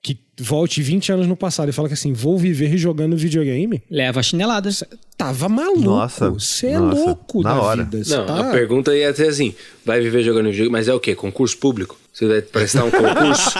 que 0.00 0.16
volte 0.40 0.80
20 0.80 1.12
anos 1.12 1.26
no 1.26 1.36
passado 1.36 1.68
e 1.68 1.72
fala 1.72 1.88
que 1.88 1.94
assim, 1.94 2.12
vou 2.12 2.38
viver 2.38 2.76
jogando 2.78 3.16
videogame, 3.16 3.82
Leva 3.90 4.20
a 4.20 4.22
chinelada. 4.22 4.70
tava 5.16 5.48
maluco. 5.48 5.80
Nossa, 5.80 6.30
Você 6.30 6.68
é 6.68 6.78
nossa, 6.78 7.04
louco 7.04 7.42
na 7.42 7.54
da 7.54 7.60
hora. 7.60 7.84
vida. 7.84 8.16
Não, 8.16 8.26
tá... 8.26 8.48
a 8.48 8.52
pergunta 8.52 8.96
ia 8.96 9.12
ser 9.12 9.28
assim: 9.28 9.54
vai 9.84 10.00
viver 10.00 10.22
jogando 10.22 10.46
videogame, 10.46 10.70
mas 10.70 10.88
é 10.88 10.94
o 10.94 11.00
quê? 11.00 11.14
Concurso 11.14 11.58
público? 11.58 11.98
Você 12.18 12.26
vai 12.26 12.42
prestar 12.42 12.82
um 12.84 12.90
concurso? 12.90 13.50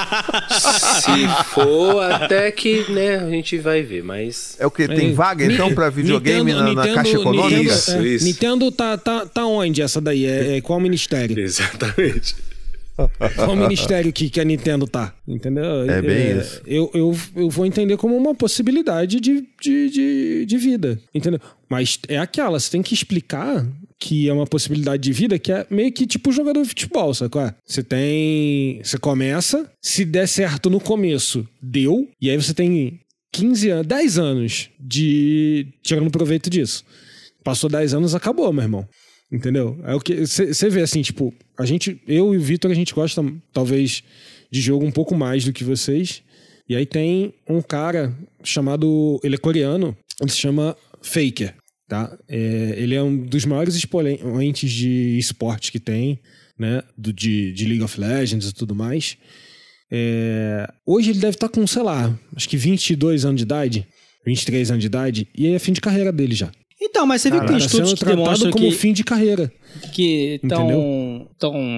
Se 1.01 1.29
for, 1.55 2.03
até 2.11 2.51
que, 2.51 2.91
né, 2.91 3.19
a 3.19 3.31
gente 3.31 3.57
vai 3.59 3.85
ver, 3.85 4.03
mas. 4.03 4.57
É 4.59 4.67
o 4.67 4.71
que? 4.71 4.89
Tem 4.89 5.11
É, 5.11 5.13
vaga 5.13 5.45
então 5.45 5.73
pra 5.73 5.89
videogame 5.91 6.53
Nintendo- 6.53 6.59
na, 6.59 6.63
na 6.65 6.75
Nintendo- 6.81 6.95
Caixa 6.97 7.17
Econômica? 7.19 7.57
Nintendo, 7.57 7.71
Isso, 7.73 7.91
é, 7.93 8.03
isso. 8.03 8.25
Nintendo 8.25 8.73
tá, 8.73 8.99
tá, 8.99 9.27
tá 9.27 9.47
onde 9.47 9.81
essa 9.81 10.01
daí? 10.01 10.27
É, 10.27 10.57
é 10.57 10.61
qual 10.61 10.81
ministério? 10.81 11.39
Exatamente. 11.39 12.35
Qual 13.37 13.55
ministério 13.55 14.13
que, 14.13 14.29
que 14.29 14.41
a 14.41 14.45
Nintendo 14.45 14.85
tá? 14.89 15.15
Entendeu? 15.29 15.89
É 15.89 16.03
bem 16.03 16.39
isso. 16.41 16.61
Eu, 16.67 16.91
eu, 16.93 17.17
eu 17.37 17.49
vou 17.49 17.65
entender 17.65 17.97
como 17.97 18.17
uma 18.17 18.35
possibilidade 18.35 19.21
de, 19.21 19.45
de, 19.63 19.89
de, 19.89 20.45
de 20.47 20.59
vida. 20.59 20.99
Entendeu? 21.15 21.39
Mas 21.69 21.97
é 22.09 22.19
aquela, 22.19 22.59
você 22.59 22.69
tem 22.73 22.83
que 22.83 22.95
explicar 22.95 23.65
que 23.99 24.28
é 24.28 24.32
uma 24.32 24.46
possibilidade 24.46 25.03
de 25.03 25.12
vida 25.12 25.38
que 25.38 25.51
é 25.51 25.66
meio 25.68 25.92
que 25.92 26.07
tipo 26.07 26.30
jogador 26.30 26.62
de 26.62 26.68
futebol, 26.68 27.12
sabe 27.12 27.38
é? 27.38 27.55
Você 27.66 27.82
tem. 27.82 28.80
Você 28.82 28.99
começa, 28.99 29.70
se 29.82 30.05
der 30.05 30.28
certo 30.28 30.70
no 30.70 30.80
começo, 30.80 31.46
deu, 31.61 32.09
e 32.20 32.30
aí 32.30 32.36
você 32.36 32.55
tem 32.55 33.01
15 33.32 33.70
anos, 33.70 33.86
10 33.86 34.18
anos 34.18 34.70
de 34.78 35.66
tirando 35.82 36.11
proveito 36.11 36.49
disso. 36.49 36.84
Passou 37.42 37.68
10 37.68 37.94
anos, 37.94 38.14
acabou, 38.14 38.53
meu 38.53 38.62
irmão. 38.62 38.88
Entendeu? 39.30 39.78
É 39.84 39.94
o 39.94 40.01
que 40.01 40.26
você 40.26 40.70
vê 40.70 40.80
assim, 40.80 41.03
tipo, 41.03 41.34
a 41.59 41.66
gente, 41.66 42.01
eu 42.07 42.34
e 42.34 42.38
o 42.38 42.40
Vitor, 42.40 42.70
a 42.70 42.74
gente 42.74 42.94
gosta 42.94 43.22
talvez 43.53 44.03
de 44.51 44.61
jogo 44.61 44.86
um 44.86 44.90
pouco 44.90 45.14
mais 45.14 45.44
do 45.44 45.53
que 45.53 45.64
vocês. 45.64 46.22
E 46.68 46.74
aí 46.74 46.86
tem 46.86 47.34
um 47.49 47.61
cara 47.61 48.16
chamado, 48.42 49.20
ele 49.22 49.34
é 49.34 49.38
coreano, 49.38 49.96
ele 50.20 50.30
se 50.30 50.38
chama 50.38 50.76
Faker, 51.03 51.55
tá? 51.89 52.16
É, 52.28 52.74
ele 52.76 52.95
é 52.95 53.03
um 53.03 53.16
dos 53.16 53.45
maiores 53.47 53.74
expoentes 53.74 54.70
de 54.70 55.18
esportes 55.18 55.70
que 55.70 55.80
tem, 55.80 56.20
né? 56.59 56.82
Do, 56.97 57.12
de, 57.12 57.53
de 57.53 57.66
League 57.66 57.82
of 57.82 57.99
Legends 57.99 58.49
e 58.49 58.55
tudo 58.55 58.74
mais. 58.74 59.16
É, 59.91 60.70
hoje 60.84 61.11
ele 61.11 61.18
deve 61.18 61.36
estar 61.36 61.49
com, 61.49 61.66
sei 61.66 61.82
lá, 61.82 62.16
acho 62.36 62.49
que 62.49 62.57
22 62.57 63.24
anos 63.24 63.39
de 63.39 63.45
idade, 63.45 63.86
23 64.24 64.70
anos 64.70 64.82
de 64.82 64.86
idade, 64.86 65.28
e 65.34 65.49
é 65.49 65.59
fim 65.59 65.72
de 65.72 65.80
carreira 65.80 66.12
dele 66.12 66.34
já. 66.34 66.53
Então, 66.81 67.05
mas 67.07 67.22
você 67.22 67.31
viu 67.31 67.41
que 67.41 67.47
tem 67.47 67.57
estudos 67.57 67.91
sendo 67.91 67.99
que 67.99 68.05
tratado 68.05 68.22
demonstram 68.22 68.51
como 68.53 68.64
que 68.64 68.72
fim 68.72 68.93
de 68.93 69.03
carreira. 69.03 69.53
que 69.93 70.39
estão 70.43 71.26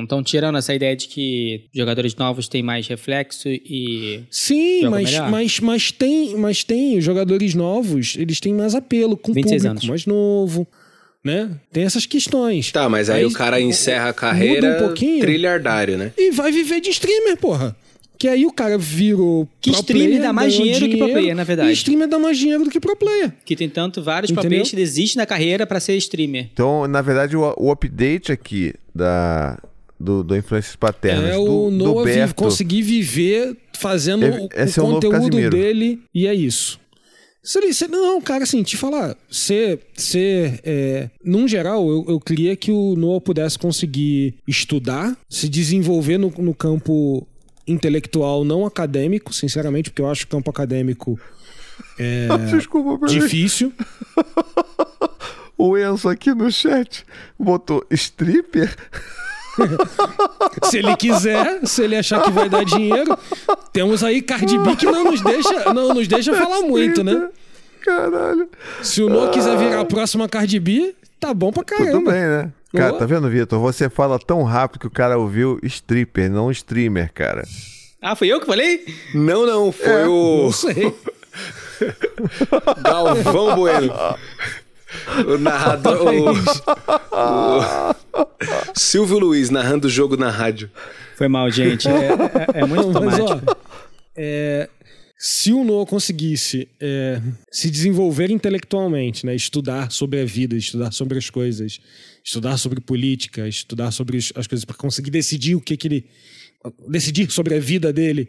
tão 0.06 0.22
tirando 0.22 0.58
essa 0.58 0.74
ideia 0.74 0.94
de 0.94 1.08
que 1.08 1.64
jogadores 1.74 2.14
novos 2.14 2.48
têm 2.48 2.62
mais 2.62 2.86
reflexo 2.86 3.48
e 3.48 4.24
Sim, 4.30 4.88
mas, 4.90 5.10
melhor. 5.10 5.30
mas, 5.30 5.60
mas 5.60 5.90
tem, 5.92 6.36
mas 6.36 6.62
tem 6.64 6.98
os 6.98 7.04
jogadores 7.04 7.54
novos, 7.54 8.14
eles 8.18 8.40
têm 8.40 8.52
mais 8.52 8.74
apelo 8.74 9.16
com 9.16 9.30
o 9.32 9.34
26 9.34 9.62
público 9.62 9.70
anos. 9.70 9.88
mais 9.88 10.06
novo, 10.06 10.68
né? 11.24 11.50
Tem 11.72 11.84
essas 11.84 12.04
questões. 12.04 12.70
Tá, 12.70 12.88
mas 12.88 13.08
aí, 13.08 13.24
o 13.24 13.32
cara 13.32 13.60
encerra 13.60 14.10
a 14.10 14.12
carreira 14.14 14.72
muda 14.72 14.84
um 14.84 14.86
pouquinho. 14.88 15.20
trilhardário, 15.20 15.96
né? 15.96 16.12
E 16.16 16.30
vai 16.30 16.52
viver 16.52 16.80
de 16.80 16.90
streamer, 16.90 17.36
porra. 17.38 17.74
Que 18.20 18.28
aí 18.28 18.44
o 18.44 18.52
cara 18.52 18.76
virou 18.76 19.48
Que 19.62 19.70
pro 19.70 19.80
streamer 19.80 20.08
player, 20.08 20.22
dá 20.22 20.30
mais 20.30 20.52
ganhou 20.52 20.64
dinheiro 20.64 20.88
que 20.90 20.96
pro 20.98 21.08
player, 21.08 21.34
na 21.34 21.42
verdade. 21.42 21.70
E 21.70 21.72
streamer 21.72 22.06
dá 22.06 22.18
mais 22.18 22.36
dinheiro 22.36 22.64
do 22.64 22.70
que 22.70 22.78
pro 22.78 22.94
player. 22.94 23.32
que 23.46 23.56
tem 23.56 23.66
tanto 23.66 24.02
vários 24.02 24.30
Entendeu? 24.30 24.50
papéis 24.50 24.68
que 24.68 24.76
desistem 24.76 25.18
da 25.20 25.24
carreira 25.26 25.66
pra 25.66 25.80
ser 25.80 25.96
streamer. 25.96 26.50
Então, 26.52 26.86
na 26.86 27.00
verdade, 27.00 27.34
o, 27.34 27.54
o 27.56 27.70
update 27.72 28.30
aqui 28.30 28.74
da, 28.94 29.58
do, 29.98 30.22
do 30.22 30.36
Influências 30.36 30.76
Paternas 30.76 31.30
É 31.30 31.34
do, 31.36 31.42
o 31.66 31.70
do 31.70 31.76
Noah 31.78 32.04
vi- 32.04 32.14
Berto, 32.14 32.34
conseguir 32.34 32.82
viver 32.82 33.56
fazendo 33.78 34.26
Esse- 34.54 34.78
o, 34.80 34.84
o 34.84 34.86
é 34.86 34.90
o 34.90 34.92
conteúdo 35.00 35.50
dele 35.50 36.02
e 36.14 36.26
é 36.26 36.34
isso. 36.34 36.78
Se 37.42 37.58
ele, 37.58 37.72
se- 37.72 37.88
não, 37.88 38.20
cara, 38.20 38.44
assim, 38.44 38.62
te 38.62 38.76
falar, 38.76 39.16
ser, 39.30 39.80
ser 39.94 40.60
é, 40.62 41.08
num 41.24 41.48
geral, 41.48 41.88
eu, 41.88 42.04
eu 42.06 42.20
queria 42.20 42.54
que 42.54 42.70
o 42.70 42.94
Noah 42.96 43.18
pudesse 43.18 43.58
conseguir 43.58 44.34
estudar, 44.46 45.16
se 45.26 45.48
desenvolver 45.48 46.18
no, 46.18 46.28
no 46.36 46.52
campo 46.54 47.26
intelectual, 47.70 48.44
não 48.44 48.66
acadêmico, 48.66 49.32
sinceramente, 49.32 49.90
porque 49.90 50.02
eu 50.02 50.10
acho 50.10 50.24
o 50.24 50.28
campo 50.28 50.50
acadêmico 50.50 51.18
é 51.98 52.28
Desculpa, 52.50 53.06
difícil. 53.06 53.72
O 55.62 55.76
Enzo 55.76 56.08
aqui 56.08 56.32
no 56.32 56.50
chat 56.50 57.04
botou 57.38 57.84
stripper. 57.90 58.74
Se 60.64 60.78
ele 60.78 60.96
quiser, 60.96 61.66
se 61.66 61.82
ele 61.82 61.96
achar 61.96 62.22
que 62.22 62.30
vai 62.30 62.48
dar 62.48 62.64
dinheiro, 62.64 63.14
temos 63.70 64.02
aí 64.02 64.22
Cardi 64.22 64.56
B 64.56 64.74
que 64.74 64.86
não 64.86 65.04
nos 65.04 65.20
deixa, 65.20 65.74
não 65.74 65.92
nos 65.92 66.08
deixa 66.08 66.32
falar 66.34 66.62
muito, 66.62 67.04
né? 67.04 67.28
Caralho. 67.82 68.48
Se 68.82 69.02
o 69.02 69.10
Noah 69.10 69.30
quiser 69.30 69.58
virar 69.58 69.80
a 69.80 69.84
próxima 69.84 70.26
Cardi 70.30 70.58
B, 70.58 70.94
tá 71.18 71.34
bom 71.34 71.52
pra 71.52 71.62
Tudo 71.62 71.76
caramba. 71.76 72.10
bem, 72.10 72.20
né? 72.22 72.52
Cara, 72.72 72.92
tá 72.92 73.04
vendo, 73.06 73.28
Vitor? 73.28 73.58
Você 73.60 73.88
fala 73.90 74.18
tão 74.18 74.42
rápido 74.44 74.80
que 74.80 74.86
o 74.86 74.90
cara 74.90 75.18
ouviu 75.18 75.58
stripper, 75.62 76.30
não 76.30 76.50
streamer, 76.50 77.12
cara. 77.12 77.44
Ah, 78.00 78.14
fui 78.14 78.28
eu 78.28 78.40
que 78.40 78.46
falei? 78.46 78.84
Não, 79.14 79.44
não, 79.46 79.72
foi 79.72 80.04
o 80.06 80.44
Não 80.44 80.52
sei. 80.52 80.94
Galvão 82.82 83.56
Bueno. 83.56 83.92
O 85.26 85.38
narrador. 85.38 86.00
O, 86.02 86.30
o 86.32 88.26
Silvio 88.74 89.18
Luiz 89.18 89.50
narrando 89.50 89.86
o 89.86 89.90
jogo 89.90 90.16
na 90.16 90.30
rádio. 90.30 90.70
Foi 91.16 91.28
mal, 91.28 91.50
gente. 91.50 91.86
É, 91.88 92.08
é- 92.56 92.60
é 92.60 92.66
muito 92.66 92.88
Não, 92.90 93.00
mas, 93.04 93.18
automático. 93.20 93.52
ó, 93.52 93.54
é, 94.16 94.68
se 95.18 95.52
o 95.52 95.62
Noah 95.62 95.86
conseguisse 95.88 96.66
é, 96.80 97.20
se 97.52 97.70
desenvolver 97.70 98.30
intelectualmente, 98.30 99.24
né, 99.26 99.34
estudar 99.34 99.90
sobre 99.92 100.20
a 100.20 100.24
vida, 100.24 100.56
estudar 100.56 100.90
sobre 100.92 101.18
as 101.18 101.28
coisas, 101.30 101.78
estudar 102.24 102.56
sobre 102.58 102.80
política, 102.80 103.48
estudar 103.48 103.90
sobre 103.90 104.18
as 104.18 104.32
as 104.34 104.46
coisas 104.46 104.64
para 104.64 104.76
conseguir 104.76 105.10
decidir 105.10 105.54
o 105.54 105.60
que, 105.60 105.76
que 105.76 105.88
ele 105.88 106.04
decidir 106.88 107.30
sobre 107.30 107.54
a 107.54 107.60
vida 107.60 107.92
dele 107.92 108.28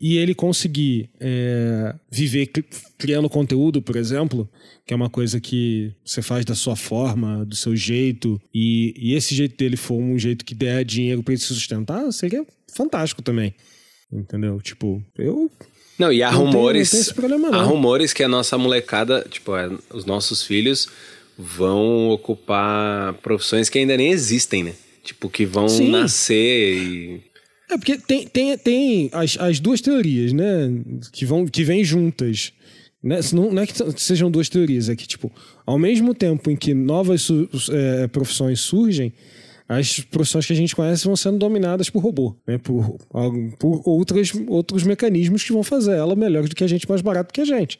e 0.00 0.16
ele 0.18 0.34
conseguir 0.34 1.10
é, 1.18 1.94
viver 2.10 2.46
cri- 2.46 2.64
criando 2.98 3.28
conteúdo, 3.28 3.80
por 3.82 3.96
exemplo, 3.96 4.48
que 4.86 4.92
é 4.94 4.96
uma 4.96 5.10
coisa 5.10 5.38
que 5.40 5.92
você 6.04 6.22
faz 6.22 6.44
da 6.44 6.54
sua 6.54 6.74
forma, 6.76 7.44
do 7.44 7.54
seu 7.54 7.76
jeito, 7.76 8.40
e, 8.52 8.94
e 8.96 9.14
esse 9.14 9.34
jeito 9.34 9.56
dele 9.56 9.76
for 9.76 9.96
um 9.98 10.18
jeito 10.18 10.44
que 10.44 10.54
der 10.54 10.84
dinheiro 10.84 11.22
para 11.22 11.32
ele 11.34 11.40
se 11.40 11.48
sustentar, 11.48 12.10
seria 12.12 12.46
fantástico 12.74 13.20
também. 13.22 13.54
Entendeu? 14.12 14.58
Tipo, 14.60 15.02
eu. 15.18 15.50
Não, 15.98 16.10
e 16.12 16.22
há 16.22 16.32
Não 16.32 16.38
tem- 16.44 16.46
rumores. 16.46 16.88
não 16.88 16.98
tem 16.98 17.00
esse 17.00 17.14
problema, 17.14 17.50
não. 17.50 17.60
Há 17.60 17.62
rumores 17.62 18.12
que 18.14 18.22
a 18.22 18.28
nossa 18.28 18.56
molecada, 18.58 19.26
tipo, 19.30 19.54
é, 19.56 19.70
os 19.92 20.04
nossos 20.06 20.42
filhos 20.42 20.88
vão 21.40 22.10
ocupar 22.10 23.14
profissões 23.14 23.68
que 23.68 23.78
ainda 23.78 23.96
nem 23.96 24.10
existem, 24.10 24.62
né? 24.62 24.74
Tipo, 25.02 25.28
que 25.30 25.46
vão 25.46 25.68
Sim. 25.68 25.90
nascer 25.90 26.76
e. 26.76 27.20
É 27.70 27.76
porque 27.76 27.96
tem, 27.98 28.26
tem, 28.26 28.58
tem 28.58 29.10
as, 29.12 29.36
as 29.38 29.60
duas 29.60 29.80
teorias, 29.80 30.32
né? 30.32 30.70
Que, 31.12 31.24
vão, 31.24 31.46
que 31.46 31.64
vêm 31.64 31.82
juntas. 31.82 32.52
Né? 33.02 33.20
Não, 33.32 33.50
não 33.52 33.62
é 33.62 33.66
que 33.66 33.74
sejam 33.96 34.30
duas 34.30 34.48
teorias, 34.48 34.88
é 34.88 34.96
que, 34.96 35.06
tipo, 35.06 35.32
ao 35.64 35.78
mesmo 35.78 36.14
tempo 36.14 36.50
em 36.50 36.56
que 36.56 36.74
novas 36.74 37.28
é, 37.70 38.06
profissões 38.08 38.60
surgem, 38.60 39.12
as 39.66 40.00
profissões 40.00 40.44
que 40.44 40.52
a 40.52 40.56
gente 40.56 40.74
conhece 40.74 41.04
vão 41.04 41.14
sendo 41.14 41.38
dominadas 41.38 41.88
por 41.88 42.02
robô, 42.02 42.36
né? 42.46 42.58
Por, 42.58 42.98
por 43.58 43.82
outras, 43.86 44.32
outros 44.48 44.82
mecanismos 44.82 45.44
que 45.44 45.52
vão 45.52 45.62
fazer 45.62 45.92
ela 45.92 46.16
melhores 46.16 46.50
do 46.50 46.56
que 46.56 46.64
a 46.64 46.68
gente, 46.68 46.88
mais 46.88 47.00
barato 47.00 47.32
que 47.32 47.40
a 47.40 47.44
gente. 47.44 47.78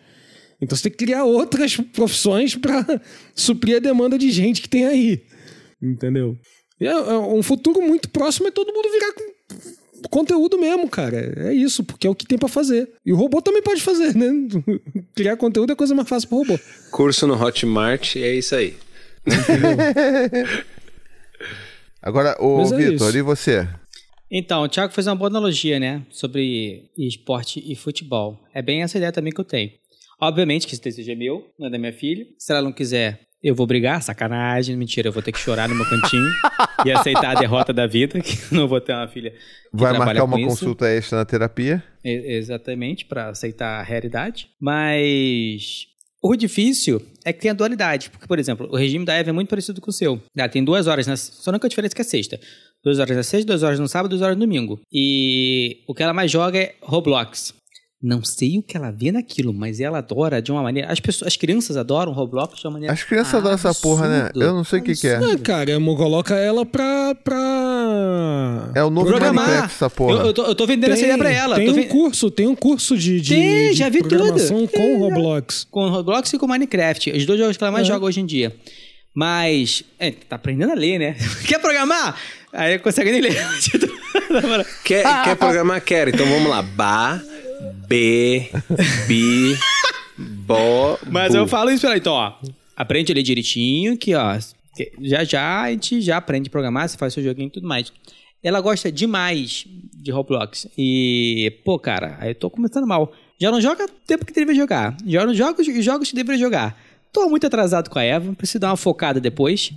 Então 0.61 0.77
você 0.77 0.85
tem 0.85 0.93
que 0.93 1.05
criar 1.05 1.25
outras 1.25 1.77
profissões 1.77 2.55
para 2.55 2.85
suprir 3.35 3.77
a 3.77 3.81
demanda 3.81 4.19
de 4.19 4.31
gente 4.31 4.61
que 4.61 4.69
tem 4.69 4.87
aí. 4.87 5.23
Entendeu? 5.83 6.37
E 6.81 6.87
é, 6.87 6.91
é 6.91 7.19
um 7.19 7.43
futuro 7.43 7.81
muito 7.81 8.09
próximo 8.09 8.49
é 8.49 8.51
todo 8.51 8.73
mundo 8.73 8.91
virar 8.91 9.13
com 9.13 9.31
conteúdo 10.09 10.59
mesmo, 10.59 10.89
cara. 10.89 11.33
É 11.49 11.53
isso, 11.53 11.85
porque 11.85 12.07
é 12.07 12.11
o 12.11 12.15
que 12.15 12.27
tem 12.27 12.39
pra 12.39 12.49
fazer. 12.49 12.89
E 13.05 13.13
o 13.13 13.17
robô 13.17 13.43
também 13.43 13.63
pode 13.63 13.83
fazer, 13.83 14.15
né? 14.15 14.31
Criar 15.15 15.37
conteúdo 15.37 15.71
é 15.71 15.73
a 15.75 15.77
coisa 15.77 15.95
mais 15.95 16.09
fácil 16.09 16.29
pro 16.29 16.39
robô. 16.39 16.59
Curso 16.91 17.27
no 17.27 17.35
Hotmart, 17.35 18.17
e 18.17 18.23
é 18.23 18.35
isso 18.35 18.55
aí. 18.55 18.77
Agora, 22.03 22.35
ô 22.41 22.59
Mas 22.59 22.73
é 22.73 22.77
Vitor, 22.77 23.15
e 23.15 23.21
você? 23.21 23.69
Então, 24.31 24.63
o 24.63 24.69
Thiago 24.69 24.93
fez 24.95 25.07
uma 25.07 25.17
boa 25.17 25.29
analogia, 25.29 25.79
né? 25.79 26.07
Sobre 26.11 26.91
esporte 26.97 27.63
e 27.67 27.75
futebol. 27.75 28.41
É 28.55 28.63
bem 28.63 28.83
essa 28.83 28.97
ideia 28.97 29.13
também 29.13 29.33
que 29.33 29.41
eu 29.41 29.45
tenho. 29.45 29.71
Obviamente 30.21 30.67
que 30.67 30.75
esse 30.75 30.83
desejo 30.83 31.11
é 31.11 31.15
meu, 31.15 31.51
não 31.59 31.69
é 31.69 31.71
da 31.71 31.79
minha 31.79 31.93
filha. 31.93 32.27
Se 32.39 32.53
ela 32.53 32.63
não 32.63 32.73
quiser, 32.73 33.21
eu 33.43 33.55
vou 33.55 33.67
brigar, 33.67 34.03
sacanagem, 34.03 34.77
mentira, 34.77 35.09
eu 35.09 35.13
vou 35.13 35.23
ter 35.23 35.33
que 35.33 35.39
chorar 35.39 35.69
no 35.69 35.75
meu 35.75 35.89
cantinho 35.89 36.31
e 36.85 36.91
aceitar 36.93 37.37
a 37.37 37.41
derrota 37.41 37.73
da 37.73 37.87
vida, 37.87 38.21
que 38.21 38.55
não 38.55 38.69
vou 38.69 38.81
ter 38.81 38.93
uma 38.93 39.09
filha 39.09 39.31
que 39.31 39.39
Vai 39.73 39.97
marcar 39.97 40.25
uma 40.25 40.39
consulta 40.43 40.87
extra 40.89 41.19
na 41.19 41.25
terapia? 41.25 41.83
E- 42.05 42.37
exatamente, 42.37 43.07
para 43.07 43.31
aceitar 43.31 43.81
a 43.81 43.83
realidade. 43.83 44.49
Mas 44.61 45.87
o 46.23 46.37
difícil 46.37 47.01
é 47.25 47.33
que 47.33 47.41
tem 47.41 47.51
a 47.51 47.55
dualidade. 47.55 48.11
Porque, 48.11 48.27
por 48.27 48.39
exemplo, 48.39 48.69
o 48.71 48.77
regime 48.77 49.07
da 49.07 49.15
Eva 49.15 49.31
é 49.31 49.33
muito 49.33 49.49
parecido 49.49 49.81
com 49.81 49.91
o 49.91 49.93
seu. 49.93 50.21
Ela 50.37 50.49
tem 50.49 50.63
duas 50.63 50.87
horas, 50.87 51.07
na, 51.07 51.17
só 51.17 51.51
a 51.51 51.53
única 51.53 51.69
diferença 51.69 51.95
é 51.95 51.97
que 51.97 52.03
é 52.03 52.05
sexta. 52.05 52.39
Duas 52.85 52.99
horas 52.99 53.17
na 53.17 53.23
sexta, 53.23 53.47
duas 53.47 53.63
horas 53.63 53.79
no 53.79 53.89
sábado, 53.89 54.11
duas 54.11 54.23
horas 54.23 54.37
no 54.37 54.45
domingo. 54.45 54.81
E 54.93 55.83
o 55.87 55.95
que 55.95 56.03
ela 56.03 56.13
mais 56.13 56.31
joga 56.31 56.59
é 56.59 56.75
Roblox. 56.83 57.55
Não 58.03 58.25
sei 58.25 58.57
o 58.59 58.63
que 58.63 58.79
ela 58.79 58.91
vê 58.91 59.13
naquilo, 59.13 59.53
mas 59.53 59.79
ela 59.79 59.99
adora 59.99 60.41
de 60.41 60.51
uma 60.51 60.63
maneira. 60.63 60.91
As, 60.91 60.99
pessoas, 61.01 61.29
as 61.29 61.37
crianças 61.37 61.77
adoram 61.77 62.13
Roblox 62.13 62.59
de 62.59 62.67
uma 62.67 62.73
maneira. 62.73 62.95
As 62.95 63.03
crianças 63.05 63.35
adoram 63.35 63.55
essa 63.55 63.75
porra, 63.75 64.09
né? 64.09 64.31
Eu 64.35 64.55
não 64.55 64.65
sei 64.65 64.79
o 64.81 64.83
que, 64.83 64.95
que 64.95 65.07
é. 65.07 65.17
Ah, 65.17 65.37
cara, 65.37 65.79
mo- 65.79 65.95
coloca 65.95 66.35
ela 66.35 66.65
pra. 66.65 67.15
pra... 67.17 68.71
É 68.75 68.83
o 68.83 68.89
novo 68.89 69.07
Programar. 69.09 69.45
Minecraft, 69.45 69.75
essa 69.77 69.91
porra. 69.91 70.13
Eu, 70.21 70.27
eu, 70.29 70.33
tô, 70.33 70.45
eu 70.47 70.55
tô 70.55 70.67
vendendo 70.67 70.93
essa 70.93 71.03
ideia 71.03 71.19
pra 71.19 71.31
ela. 71.31 71.57
Tem 71.57 71.67
Tô 71.75 71.79
um 71.79 71.85
curso, 71.89 72.31
tem 72.31 72.47
um 72.47 72.55
curso 72.57 72.97
de, 72.97 73.21
de, 73.21 73.35
Tem, 73.35 73.71
de 73.71 73.75
já 73.77 73.91
vi 73.91 73.99
programação 74.03 74.67
tudo. 74.67 74.71
com 74.79 74.99
Roblox. 74.99 75.67
com 75.71 75.89
Roblox 75.91 76.33
e 76.33 76.39
com 76.39 76.47
Minecraft. 76.47 77.11
Os 77.13 77.27
dois 77.27 77.39
jogos 77.39 77.57
que 77.59 77.63
ela 77.65 77.71
mais 77.73 77.87
É. 77.87 77.93
joga 77.93 78.07
hoje 78.07 78.21
em 78.21 78.27
dia. 78.27 78.57
Mas, 79.15 79.85
é, 79.99 80.11
tá 80.13 80.37
aprendendo 80.37 80.71
a 80.73 80.75
ler, 80.75 80.99
né? 80.99 81.17
Quer 81.47 81.59
programar? 81.59 82.17
Aí 82.53 82.79
consegue 82.79 83.11
nem 83.13 83.21
ler. 83.21 83.37
Quer, 84.85 85.05
quer 85.25 85.37
programar? 85.37 85.81
Quero. 85.83 86.11
Então 86.11 86.27
vamos 86.27 86.49
lá. 86.49 86.63
Ba, 86.63 87.21
B, 87.91 88.49
Bi, 89.09 89.59
Bo. 90.17 90.97
Mas 91.11 91.33
bu. 91.33 91.39
eu 91.39 91.49
falo 91.49 91.73
isso 91.73 91.81
pra 91.81 91.91
ela. 91.91 91.99
Então, 91.99 92.13
ó, 92.13 92.35
aprende 92.77 93.11
a 93.11 93.15
ler 93.17 93.25
direitinho, 93.25 93.97
que, 93.99 94.15
ó, 94.15 94.39
já 95.01 95.25
já 95.25 95.63
a 95.63 95.73
gente 95.73 96.01
já 96.01 96.19
aprende 96.19 96.47
a 96.47 96.51
programar, 96.53 96.89
você 96.89 96.97
faz 96.97 97.13
seu 97.13 97.23
joguinho 97.23 97.49
e 97.49 97.51
tudo 97.51 97.67
mais. 97.67 97.93
Ela 98.45 98.61
gosta 98.61 98.93
demais 98.93 99.67
de 99.93 100.13
Roblox. 100.13 100.69
E, 100.79 101.53
pô, 101.65 101.81
cara, 101.81 102.17
aí 102.21 102.31
eu 102.31 102.35
tô 102.37 102.49
começando 102.49 102.87
mal. 102.87 103.13
Já 103.41 103.51
não 103.51 103.61
joga 103.61 103.85
o 103.85 103.89
tempo 104.07 104.25
que 104.25 104.33
deveria 104.33 104.61
jogar. 104.61 104.97
Já 105.05 105.27
não 105.27 105.35
joga 105.35 105.61
os 105.61 105.85
jogos 105.85 106.11
que 106.11 106.15
deveria 106.15 106.39
jogar. 106.39 106.81
Tô 107.13 107.29
muito 107.29 107.45
atrasado 107.45 107.91
com 107.91 107.99
a 107.99 108.05
Eva, 108.05 108.33
preciso 108.35 108.61
dar 108.61 108.69
uma 108.69 108.77
focada 108.77 109.21
depois. 109.21 109.73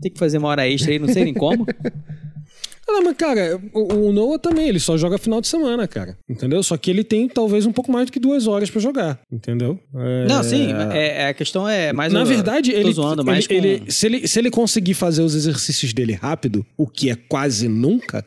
Tem 0.00 0.10
que 0.10 0.18
fazer 0.18 0.38
uma 0.38 0.48
hora 0.48 0.66
extra 0.66 0.90
aí, 0.90 0.98
não 0.98 1.08
sei 1.08 1.24
nem 1.24 1.34
como. 1.34 1.66
Ah, 2.88 2.92
Não, 2.92 3.02
mas, 3.04 3.16
cara, 3.16 3.60
o, 3.74 4.08
o 4.08 4.12
Noah 4.12 4.38
também, 4.38 4.68
ele 4.68 4.80
só 4.80 4.96
joga 4.96 5.18
final 5.18 5.40
de 5.40 5.46
semana, 5.48 5.86
cara. 5.86 6.16
Entendeu? 6.28 6.62
Só 6.62 6.76
que 6.76 6.90
ele 6.90 7.04
tem 7.04 7.28
talvez 7.28 7.66
um 7.66 7.72
pouco 7.72 7.92
mais 7.92 8.06
do 8.06 8.12
que 8.12 8.18
duas 8.18 8.46
horas 8.46 8.70
pra 8.70 8.80
jogar. 8.80 9.20
Entendeu? 9.30 9.78
É- 9.94 10.26
Não, 10.26 10.42
sim, 10.42 10.72
é, 10.92 11.22
é- 11.22 11.28
a 11.28 11.34
questão 11.34 11.68
é 11.68 11.92
mais. 11.92 12.12
Na 12.12 12.24
verdade, 12.24 12.72
ele, 12.72 12.92
zoando 12.92 13.22
ele, 13.22 13.30
mais 13.30 13.46
com- 13.46 13.52
ele- 13.54 13.90
se, 13.90 14.06
ele, 14.06 14.26
se 14.26 14.38
ele 14.38 14.50
conseguir 14.50 14.94
fazer 14.94 15.22
os 15.22 15.34
exercícios 15.34 15.92
dele 15.92 16.14
rápido, 16.14 16.64
o 16.76 16.86
que 16.86 17.10
é 17.10 17.14
quase 17.16 17.68
nunca, 17.68 18.24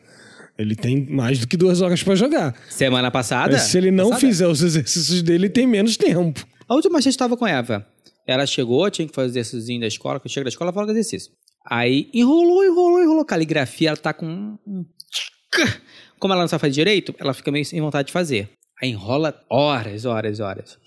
ele 0.58 0.76
tem 0.76 1.06
mais 1.10 1.38
do 1.40 1.48
que 1.48 1.56
duas 1.56 1.80
horas 1.80 2.02
pra 2.02 2.14
jogar. 2.14 2.54
Semana 2.70 3.10
passada. 3.10 3.52
Mas 3.54 3.62
se 3.62 3.76
ele 3.78 3.90
não 3.90 4.10
passada, 4.10 4.20
fizer 4.26 4.46
os 4.46 4.62
exercícios 4.62 5.22
dele, 5.22 5.46
ele 5.46 5.50
tem 5.50 5.66
menos 5.66 5.96
tempo. 5.96 6.46
A 6.68 6.74
última 6.74 6.94
vez 6.94 7.04
que 7.04 7.08
eu 7.08 7.10
estava 7.10 7.36
com 7.36 7.44
a 7.44 7.50
Eva, 7.50 7.84
ela 8.26 8.46
chegou, 8.46 8.88
tinha 8.90 9.08
que 9.08 9.14
fazer 9.14 9.40
exercício 9.40 9.80
da 9.80 9.86
escola. 9.88 10.20
Quando 10.20 10.30
chega 10.30 10.44
da 10.44 10.48
escola, 10.50 10.72
fala 10.72 10.90
exercício. 10.92 11.32
Aí 11.64 12.10
enrolou, 12.12 12.64
enrolou, 12.64 13.00
enrolou. 13.02 13.24
Caligrafia, 13.24 13.88
ela 13.88 13.96
tá 13.96 14.12
com. 14.12 14.58
Como 16.18 16.32
ela 16.32 16.42
não 16.42 16.48
sabe 16.48 16.60
fazer 16.60 16.72
direito, 16.72 17.14
ela 17.18 17.34
fica 17.34 17.50
meio 17.50 17.64
sem 17.64 17.80
vontade 17.80 18.06
de 18.06 18.12
fazer. 18.12 18.50
Aí 18.80 18.90
enrola 18.90 19.40
horas, 19.48 20.04
horas, 20.04 20.40
horas. 20.40 20.78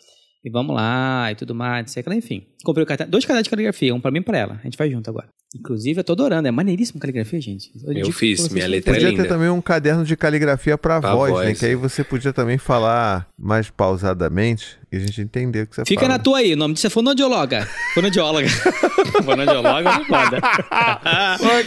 E 0.45 0.49
vamos 0.51 0.75
lá, 0.75 1.31
e 1.31 1.35
tudo 1.35 1.55
mais, 1.55 1.81
não 1.85 1.87
sei 1.91 2.01
o 2.01 2.03
que 2.03 2.09
lá, 2.11 2.15
enfim. 2.15 2.43
Comprei 2.63 2.83
o 2.83 2.85
cartão, 2.87 3.07
dois 3.09 3.25
cadernos 3.25 3.45
de 3.45 3.49
caligrafia, 3.49 3.95
um 3.95 3.99
pra 3.99 4.11
mim 4.11 4.19
e 4.19 4.21
pra 4.21 4.37
ela. 4.37 4.59
A 4.61 4.63
gente 4.65 4.77
faz 4.77 4.91
junto 4.91 5.09
agora. 5.09 5.27
Inclusive, 5.55 5.99
eu 5.99 6.03
tô 6.03 6.13
adorando, 6.13 6.47
é 6.47 6.51
maneiríssimo 6.51 6.99
caligrafia, 6.99 7.41
gente. 7.41 7.71
Eu 7.83 7.93
digo 7.95 8.11
fiz, 8.11 8.47
minha 8.49 8.67
letra 8.67 8.91
é 8.91 8.93
Podia 8.93 9.09
linda. 9.09 9.23
ter 9.23 9.29
também 9.29 9.49
um 9.49 9.59
caderno 9.61 10.03
de 10.05 10.15
caligrafia 10.15 10.77
pra, 10.77 10.99
Pra 11.01 11.15
voz, 11.15 11.33
né? 11.33 11.45
voz. 11.45 11.59
Que 11.59 11.65
aí 11.65 11.75
você 11.75 12.03
podia 12.03 12.31
também 12.31 12.57
falar 12.59 13.27
mais 13.39 13.69
pausadamente 13.71 14.77
e 14.91 14.97
a 14.97 14.99
gente 14.99 15.19
entender 15.21 15.63
o 15.63 15.67
que 15.67 15.75
você 15.77 15.85
Fica 15.85 16.01
fala. 16.01 16.13
na 16.17 16.19
tua 16.19 16.37
aí, 16.39 16.53
o 16.53 16.57
nome 16.57 16.75
disso 16.75 16.85
é 16.85 16.89
fonodióloga. 16.91 17.67
Fonodióloga. 17.95 18.47
fonodióloga 19.25 19.89
é 19.89 20.05
foda. 20.05 20.41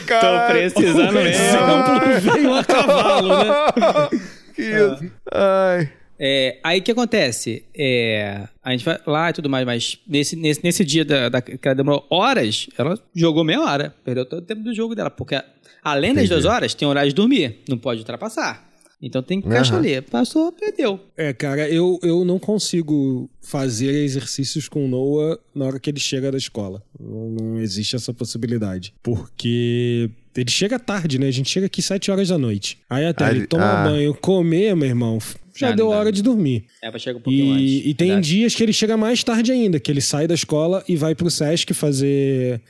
Tô 0.07 0.53
precisando 0.53 1.12
mesmo. 1.14 2.33
Veio 2.35 2.55
a 2.55 2.64
cavalo, 2.64 3.29
né? 3.29 4.18
Que 4.55 4.62
isso? 4.62 5.12
Ai. 5.33 5.89
É, 6.19 6.59
aí 6.64 6.81
o 6.81 6.83
que 6.83 6.91
acontece? 6.91 7.64
É, 7.77 8.49
a 8.62 8.73
gente 8.73 8.85
vai 8.85 8.99
lá 9.07 9.31
e 9.31 9.33
tudo 9.33 9.49
mais, 9.49 9.64
mas 9.64 9.99
nesse, 10.07 10.35
nesse, 10.37 10.61
nesse 10.64 10.85
dia 10.85 11.05
da, 11.05 11.29
da- 11.29 11.41
que 11.41 11.59
ela 11.62 11.75
demorou 11.75 12.07
horas, 12.11 12.69
ela 12.77 12.99
jogou 13.14 13.45
meia 13.45 13.61
hora. 13.61 13.95
Perdeu 14.05 14.27
todo 14.27 14.41
o 14.41 14.47
tempo 14.47 14.62
do 14.62 14.75
jogo 14.75 14.95
dela. 14.95 15.11
Porque 15.11 15.41
além 15.83 16.14
das 16.14 16.29
duas 16.29 16.45
horas, 16.45 16.75
tem 16.75 16.89
horário 16.89 17.11
de 17.11 17.14
dormir. 17.14 17.59
Não 17.69 17.79
pode 17.79 18.01
ultrapassar. 18.01 18.69
Então 19.01 19.23
tem 19.23 19.41
que 19.41 19.47
encaixar 19.47 19.77
Aham. 19.77 19.87
ali. 19.87 20.03
Passou, 20.03 20.51
perdeu. 20.51 20.99
É, 21.16 21.33
cara, 21.33 21.69
eu, 21.69 22.01
eu 22.03 22.25
não 22.25 22.39
consigo 22.39 23.31
fazer 23.41 23.93
exercícios 24.03 24.69
com 24.69 24.85
o 24.85 24.89
Noah 24.89 25.39
na 25.55 25.66
hora 25.66 25.79
que 25.79 25.89
ele 25.89 26.01
chega 26.01 26.33
da 26.33 26.39
escola. 26.39 26.83
Não, 26.99 27.31
não 27.31 27.61
existe 27.61 27.95
essa 27.95 28.12
possibilidade. 28.12 28.93
Porque 29.01 30.11
ele 30.36 30.51
chega 30.51 30.81
tarde, 30.81 31.19
né? 31.19 31.28
A 31.28 31.32
gente 31.32 31.49
chega 31.49 31.66
aqui 31.66 31.81
sete 31.81 32.11
horas 32.11 32.28
da 32.28 32.39
noite. 32.39 32.78
Aí 32.90 33.07
até 33.07 33.31
ele 33.31 33.47
tomar 33.47 33.82
ah. 33.82 33.89
banho, 33.89 34.15
comer, 34.15 34.74
meu 34.74 34.89
irmão, 34.89 35.19
já 35.59 35.68
Ah, 35.70 35.72
deu 35.72 35.89
hora 35.89 36.12
de 36.12 36.22
dormir. 36.22 36.64
É, 36.82 36.90
vai 36.90 37.01
chegar 37.01 37.18
um 37.18 37.22
pouquinho. 37.22 37.59
E, 37.59 37.90
e 37.90 37.94
tem 37.94 38.09
Verdade. 38.09 38.28
dias 38.28 38.55
que 38.55 38.62
ele 38.62 38.72
chega 38.72 38.97
mais 38.97 39.22
tarde 39.24 39.51
ainda, 39.52 39.80
que 39.80 39.90
ele 39.90 40.01
sai 40.01 40.26
da 40.26 40.35
escola 40.35 40.85
e 40.89 40.97
vai 40.97 41.14
pro 41.14 41.30
Sesc 41.30 41.72
fazer 41.74 42.60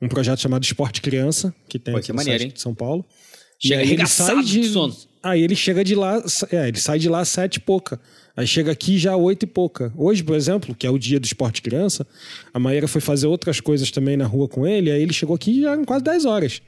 um 0.00 0.08
projeto 0.08 0.40
chamado 0.40 0.62
Esporte 0.62 1.00
Criança, 1.02 1.54
que 1.68 1.78
tem 1.78 1.92
Pô, 1.92 1.98
aqui 1.98 2.06
que 2.08 2.12
maneiro, 2.12 2.38
site 2.40 2.48
hein? 2.50 2.54
de 2.54 2.60
São 2.60 2.74
Paulo. 2.74 3.04
Chega 3.58 3.74
e 3.82 3.86
aí 3.86 3.92
ele 3.94 4.06
sai 4.06 4.42
de 4.42 4.60
de 4.60 4.68
sono. 4.68 4.94
Aí 5.22 5.42
ele 5.42 5.56
chega 5.56 5.82
de 5.82 5.94
lá, 5.94 6.22
é, 6.52 6.68
ele 6.68 6.78
sai 6.78 6.98
de 6.98 7.08
lá 7.08 7.20
às 7.20 7.28
sete 7.28 7.56
e 7.56 7.60
pouca. 7.60 7.98
Aí 8.36 8.46
chega 8.46 8.70
aqui 8.70 8.98
já 8.98 9.16
oito 9.16 9.44
e 9.44 9.46
pouca. 9.46 9.90
Hoje, 9.96 10.22
por 10.22 10.36
exemplo, 10.36 10.74
que 10.74 10.86
é 10.86 10.90
o 10.90 10.98
dia 10.98 11.18
do 11.18 11.24
esporte 11.24 11.62
criança, 11.62 12.06
a 12.52 12.58
Maíra 12.58 12.86
foi 12.86 13.00
fazer 13.00 13.26
outras 13.26 13.58
coisas 13.60 13.90
também 13.90 14.16
na 14.16 14.26
rua 14.26 14.46
com 14.46 14.66
ele, 14.66 14.90
aí 14.90 15.00
ele 15.02 15.12
chegou 15.14 15.34
aqui 15.34 15.62
já 15.62 15.74
em 15.74 15.84
quase 15.84 16.04
10 16.04 16.26
horas. 16.26 16.60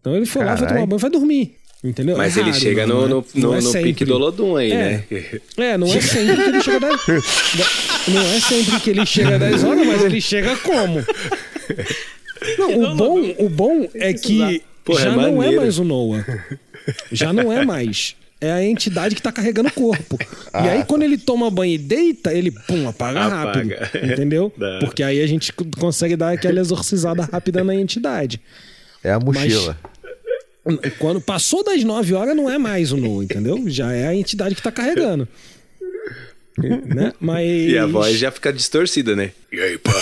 Então 0.00 0.14
ele 0.14 0.24
foi 0.26 0.44
lá, 0.44 0.56
foi 0.56 0.66
Carai. 0.66 0.80
tomar 0.82 0.86
banho, 0.86 0.98
vai 1.00 1.10
dormir. 1.10 1.56
Entendeu? 1.82 2.16
Mas 2.16 2.36
É 2.36 2.40
ele 2.40 2.50
raro, 2.50 2.60
chega 2.60 2.86
não, 2.86 3.02
no, 3.02 3.08
não 3.08 3.08
no, 3.08 3.18
é- 3.20 3.40
não 3.40 3.50
no, 3.50 3.56
é 3.56 3.60
no 3.60 3.72
pique 3.84 4.04
do 4.04 4.14
Olodum 4.14 4.56
aí, 4.56 4.72
É. 4.72 4.76
né? 4.76 5.04
É, 5.58 5.78
não 5.78 5.86
é 5.86 6.00
sempre 6.00 6.34
que 6.36 6.48
ele 6.50 6.60
chega 6.62 6.80
10 6.80 6.96
da- 7.06 7.66
Não 8.12 8.22
é 8.22 8.40
sempre 8.40 8.80
que 8.80 8.90
ele 8.90 9.06
chega 9.06 9.38
10 9.38 9.64
horas, 9.64 9.86
mas 9.86 10.04
ele 10.04 10.20
chega 10.20 10.56
como? 10.56 11.04
Não, 12.58 12.82
o 12.82 12.94
bom, 12.96 13.34
o 13.38 13.48
bom 13.48 13.88
é 13.94 14.12
que 14.12 14.62
Porra, 14.84 15.00
já 15.02 15.12
é 15.12 15.16
não 15.16 15.42
é 15.42 15.50
mais 15.52 15.78
o 15.78 15.84
Noah. 15.84 16.24
Já 17.12 17.32
não 17.32 17.52
é 17.52 17.64
mais. 17.64 18.16
É 18.40 18.52
a 18.52 18.64
entidade 18.64 19.14
que 19.16 19.20
tá 19.22 19.32
carregando 19.32 19.68
o 19.68 19.72
corpo. 19.72 20.16
e 20.54 20.68
aí, 20.68 20.84
quando 20.84 21.02
ele 21.02 21.18
toma 21.18 21.50
banho 21.50 21.74
e 21.74 21.78
deita, 21.78 22.32
ele, 22.32 22.50
pum, 22.52 22.88
apaga, 22.88 23.24
Apaga. 23.26 23.44
rápido. 23.46 23.74
Entendeu? 24.12 24.52
Dá. 24.56 24.78
Porque 24.80 25.02
aí 25.02 25.20
a 25.20 25.26
gente 25.26 25.52
consegue 25.52 26.14
dar 26.16 26.32
aquela 26.32 26.60
exorcizada 26.60 27.28
rápida 27.30 27.62
na 27.64 27.74
entidade. 27.74 28.40
É 29.02 29.12
a 29.12 29.18
mochila. 29.18 29.76
Quando 30.98 31.20
passou 31.20 31.64
das 31.64 31.82
9 31.82 32.14
horas, 32.14 32.36
não 32.36 32.50
é 32.50 32.58
mais 32.58 32.92
o 32.92 32.96
Noah, 32.96 33.24
entendeu? 33.24 33.64
Já 33.66 33.92
é 33.92 34.06
a 34.06 34.14
entidade 34.14 34.54
que 34.54 34.62
tá 34.62 34.70
carregando. 34.70 35.26
né? 36.86 37.12
Mas. 37.20 37.46
E 37.46 37.78
a 37.78 37.86
voz 37.86 38.18
já 38.18 38.30
fica 38.30 38.52
distorcida, 38.52 39.14
né? 39.14 39.30
E 39.52 39.60
aí, 39.60 39.78
pai? 39.78 39.94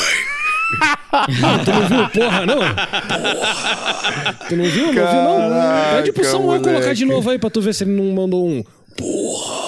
Tu 1.65 1.71
não 1.71 1.89
viu? 1.89 2.11
Porra, 2.11 2.47
não? 2.47 2.59
Porra. 2.59 4.35
Tu 4.49 4.57
não 4.57 4.65
viu? 4.65 4.87
Não 4.87 4.93
viu, 4.93 5.03
não? 5.03 5.97
Pede 5.97 6.13
pro 6.13 6.25
Samuel 6.25 6.61
colocar 6.61 6.93
de 6.95 7.05
novo 7.05 7.31
aí 7.31 7.39
pra 7.39 7.51
tu 7.51 7.61
ver 7.61 7.75
se 7.75 7.85
ele 7.85 7.93
não 7.93 8.13
mandou 8.13 8.47
um. 8.47 8.65
Porra! 8.97 9.67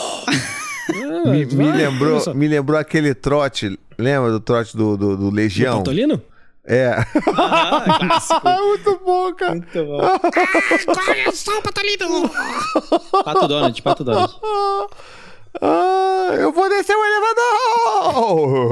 Ah, 0.91 1.31
Me, 1.31 1.45
me 1.45 1.55
vai, 1.55 1.77
lembrou, 1.77 2.35
me 2.35 2.49
lembrou 2.49 2.79
aquele 2.79 3.15
trote. 3.15 3.79
Lembra 3.99 4.31
do 4.31 4.41
trote 4.41 4.77
do, 4.77 4.97
do, 4.97 5.17
do 5.17 5.31
Legião? 5.31 5.79
Patolino? 5.79 6.23
É. 6.71 6.97
Muito 8.61 9.01
bom, 9.05 9.33
cara. 9.35 9.53
Muito 9.55 9.85
bom. 9.85 9.99
Olha 9.99 11.33
só, 11.33 11.61
Patolino! 11.63 12.29
Pato 13.25 13.49
Donald, 13.49 13.83
Pato 13.83 14.05
Donald. 14.05 14.35
Ah, 15.63 16.29
eu 16.39 16.53
vou 16.53 16.69
descer 16.69 16.95
o 16.95 17.05
elevador! 18.13 18.69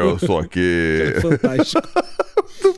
Eu 0.00 0.18
sou 0.18 0.38
aqui. 0.40 1.14
Fantástico. 1.22 1.88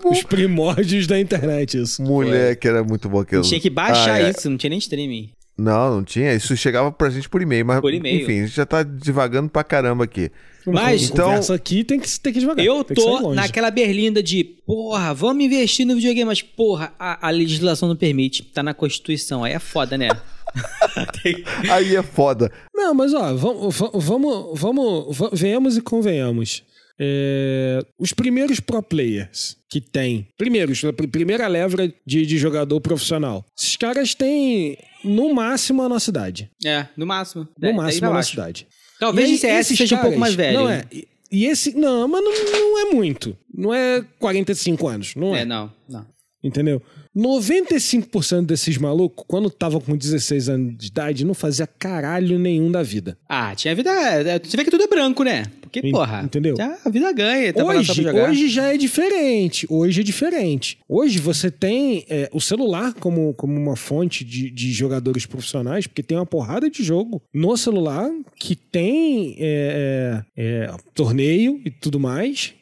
Os 0.05 0.23
primórdios 0.23 1.07
da 1.07 1.19
internet, 1.19 1.81
isso. 1.81 2.03
Moleque, 2.03 2.69
era 2.69 2.85
muito 2.85 3.09
bom 3.09 3.21
aquilo. 3.21 3.43
Tinha 3.43 3.59
que 3.61 3.71
baixar 3.71 4.17
Ah, 4.17 4.21
é. 4.23 4.31
isso, 4.31 4.51
não 4.51 4.59
tinha 4.59 4.71
nem 4.71 4.79
streaming. 4.79 5.31
Não, 5.59 5.97
não 5.97 6.05
tinha. 6.05 6.35
Isso 6.35 6.55
chegava 6.57 6.93
pra 6.93 7.09
gente 7.09 7.28
por 7.28 7.41
e-mail, 7.41 7.65
mas 7.65 7.81
Por 7.81 7.93
e-mail. 7.95 8.23
enfim, 8.23 8.41
a 8.41 8.47
gente 8.47 8.55
já 8.57 8.66
tá 8.66 8.83
divagando 8.83 9.49
pra 9.49 9.65
caramba 9.65 10.05
aqui. 10.05 10.31
Mas- 10.66 11.05
Então- 11.11 11.27
Conversa 11.28 11.55
aqui 11.55 11.83
tem 11.85 11.99
que, 11.99 12.20
tem 12.20 12.33
que 12.33 12.41
devagar. 12.41 12.65
Eu 12.66 12.85
tô 12.85 13.33
naquela 13.33 13.70
berlinda 13.70 14.23
de, 14.23 14.45
porra, 14.45 15.15
vamos 15.15 15.45
investir 15.45 15.87
no 15.87 15.95
videogame, 15.95 16.27
mas, 16.27 16.43
porra, 16.43 16.93
a, 16.99 17.28
a 17.28 17.31
legislação 17.31 17.89
não 17.89 17.97
permite. 17.97 18.43
Tá 18.43 18.62
na 18.62 18.74
Constituição, 18.74 19.45
aí 19.45 19.53
é 19.55 19.59
foda, 19.59 19.97
né? 19.97 20.09
Aí 21.70 21.95
é 21.97 22.03
foda. 22.03 22.51
Não, 22.74 22.95
mas 22.95 23.12
ó, 23.12 23.35
vamos, 23.35 23.77
vamos, 23.95 24.59
vamos, 24.61 25.16
va- 25.19 25.31
venhamos 25.33 25.77
e 25.77 25.81
convenhamos. 25.83 26.62
É, 26.98 27.81
os 27.98 28.12
primeiros 28.12 28.59
pro 28.60 28.82
players 28.82 29.56
que 29.68 29.81
tem, 29.81 30.27
primeiros, 30.39 30.82
a 30.85 30.93
primeira 30.93 31.47
leva 31.47 31.93
de, 32.06 32.24
de 32.27 32.39
jogador 32.39 32.81
profissional, 32.81 33.44
esses 33.59 33.77
caras 33.77 34.14
têm 34.14 34.78
no 35.05 35.35
máximo 35.35 35.82
a 35.82 35.89
nossa 35.89 36.10
idade. 36.10 36.51
é, 36.64 36.86
no 36.97 37.06
máximo. 37.06 37.43
No 37.44 37.51
daí 37.59 37.73
máximo 37.74 38.06
a 38.09 38.12
nossa 38.14 38.32
idade. 38.32 38.66
Talvez 38.98 39.28
E 39.28 39.32
aí, 39.32 39.36
o 39.36 39.40
CS 39.40 39.66
seja 39.77 39.94
um 39.94 39.98
pouco 39.98 40.05
caras- 40.16 40.18
mais 40.20 40.35
velho. 40.35 40.59
Não 40.59 40.70
é. 40.70 40.85
E, 40.90 41.06
e 41.31 41.44
esse. 41.47 41.77
Não, 41.77 42.09
mas 42.09 42.24
não, 42.24 42.32
não 42.32 42.78
é 42.78 42.94
muito. 42.94 43.36
Não 43.55 43.74
é 43.74 44.02
45 44.18 44.89
anos. 44.89 45.14
Não 45.14 45.36
é. 45.36 45.43
É, 45.43 45.44
não, 45.44 45.70
não. 45.89 46.06
Entendeu? 46.43 46.81
95% 47.14 48.47
desses 48.47 48.77
malucos, 48.78 49.24
quando 49.27 49.51
tava 49.51 49.81
com 49.81 49.97
16 49.97 50.48
anos 50.48 50.77
de 50.77 50.86
idade, 50.89 51.24
não 51.24 51.35
fazia 51.35 51.66
caralho 51.66 52.39
nenhum 52.39 52.70
da 52.70 52.82
vida. 52.82 53.18
Ah, 53.28 53.55
tinha 53.55 53.74
vida. 53.74 53.90
é, 53.90 54.39
Você 54.39 54.56
vê 54.56 54.64
que 54.64 54.70
tudo 54.70 54.85
é 54.85 54.86
branco, 54.86 55.23
né? 55.24 55.44
Porque, 55.81 55.90
porra. 55.90 56.23
entendeu? 56.24 56.57
Já 56.57 56.78
a 56.85 56.90
vida 56.90 57.12
ganha. 57.12 57.53
Tá 57.53 57.65
Hoje, 57.65 58.09
hoje 58.09 58.48
já 58.48 58.73
é 58.73 58.77
diferente. 58.77 59.66
Hoje 59.69 60.01
é 60.01 60.05
diferente. 60.05 60.78
Hoje 60.89 61.19
você 61.19 61.51
tem 61.51 62.05
é, 62.09 62.28
o 62.32 62.40
celular 62.40 62.94
como, 62.94 63.35
como 63.35 63.55
uma 63.55 63.77
fonte 63.77 64.24
de, 64.24 64.51
de 64.51 64.73
jogadores 64.73 65.27
profissionais, 65.27 65.86
porque 65.86 66.03
tem 66.03 66.16
uma 66.16 66.27
porrada 66.27 66.70
de 66.70 66.82
jogo 66.82 67.23
no 67.32 67.57
celular 67.57 68.11
que 68.36 68.57
tem 68.57 69.36
é, 69.39 70.24
é, 70.36 70.44
é, 70.44 70.77
torneio 70.94 71.61
e 71.65 71.70
tudo 71.70 72.01
mais. 72.01 72.55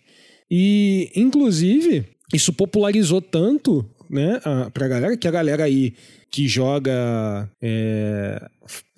E, 0.51 1.11
inclusive, 1.17 2.05
isso 2.33 2.53
popularizou 2.53 3.21
tanto 3.21 3.85
né, 4.11 4.41
a, 4.45 4.71
pra 4.71 4.89
galera 4.89 5.17
que 5.17 5.27
a 5.27 5.31
galera 5.31 5.65
aí 5.65 5.95
que 6.35 6.49
joga 6.49 7.49
é, 7.63 8.43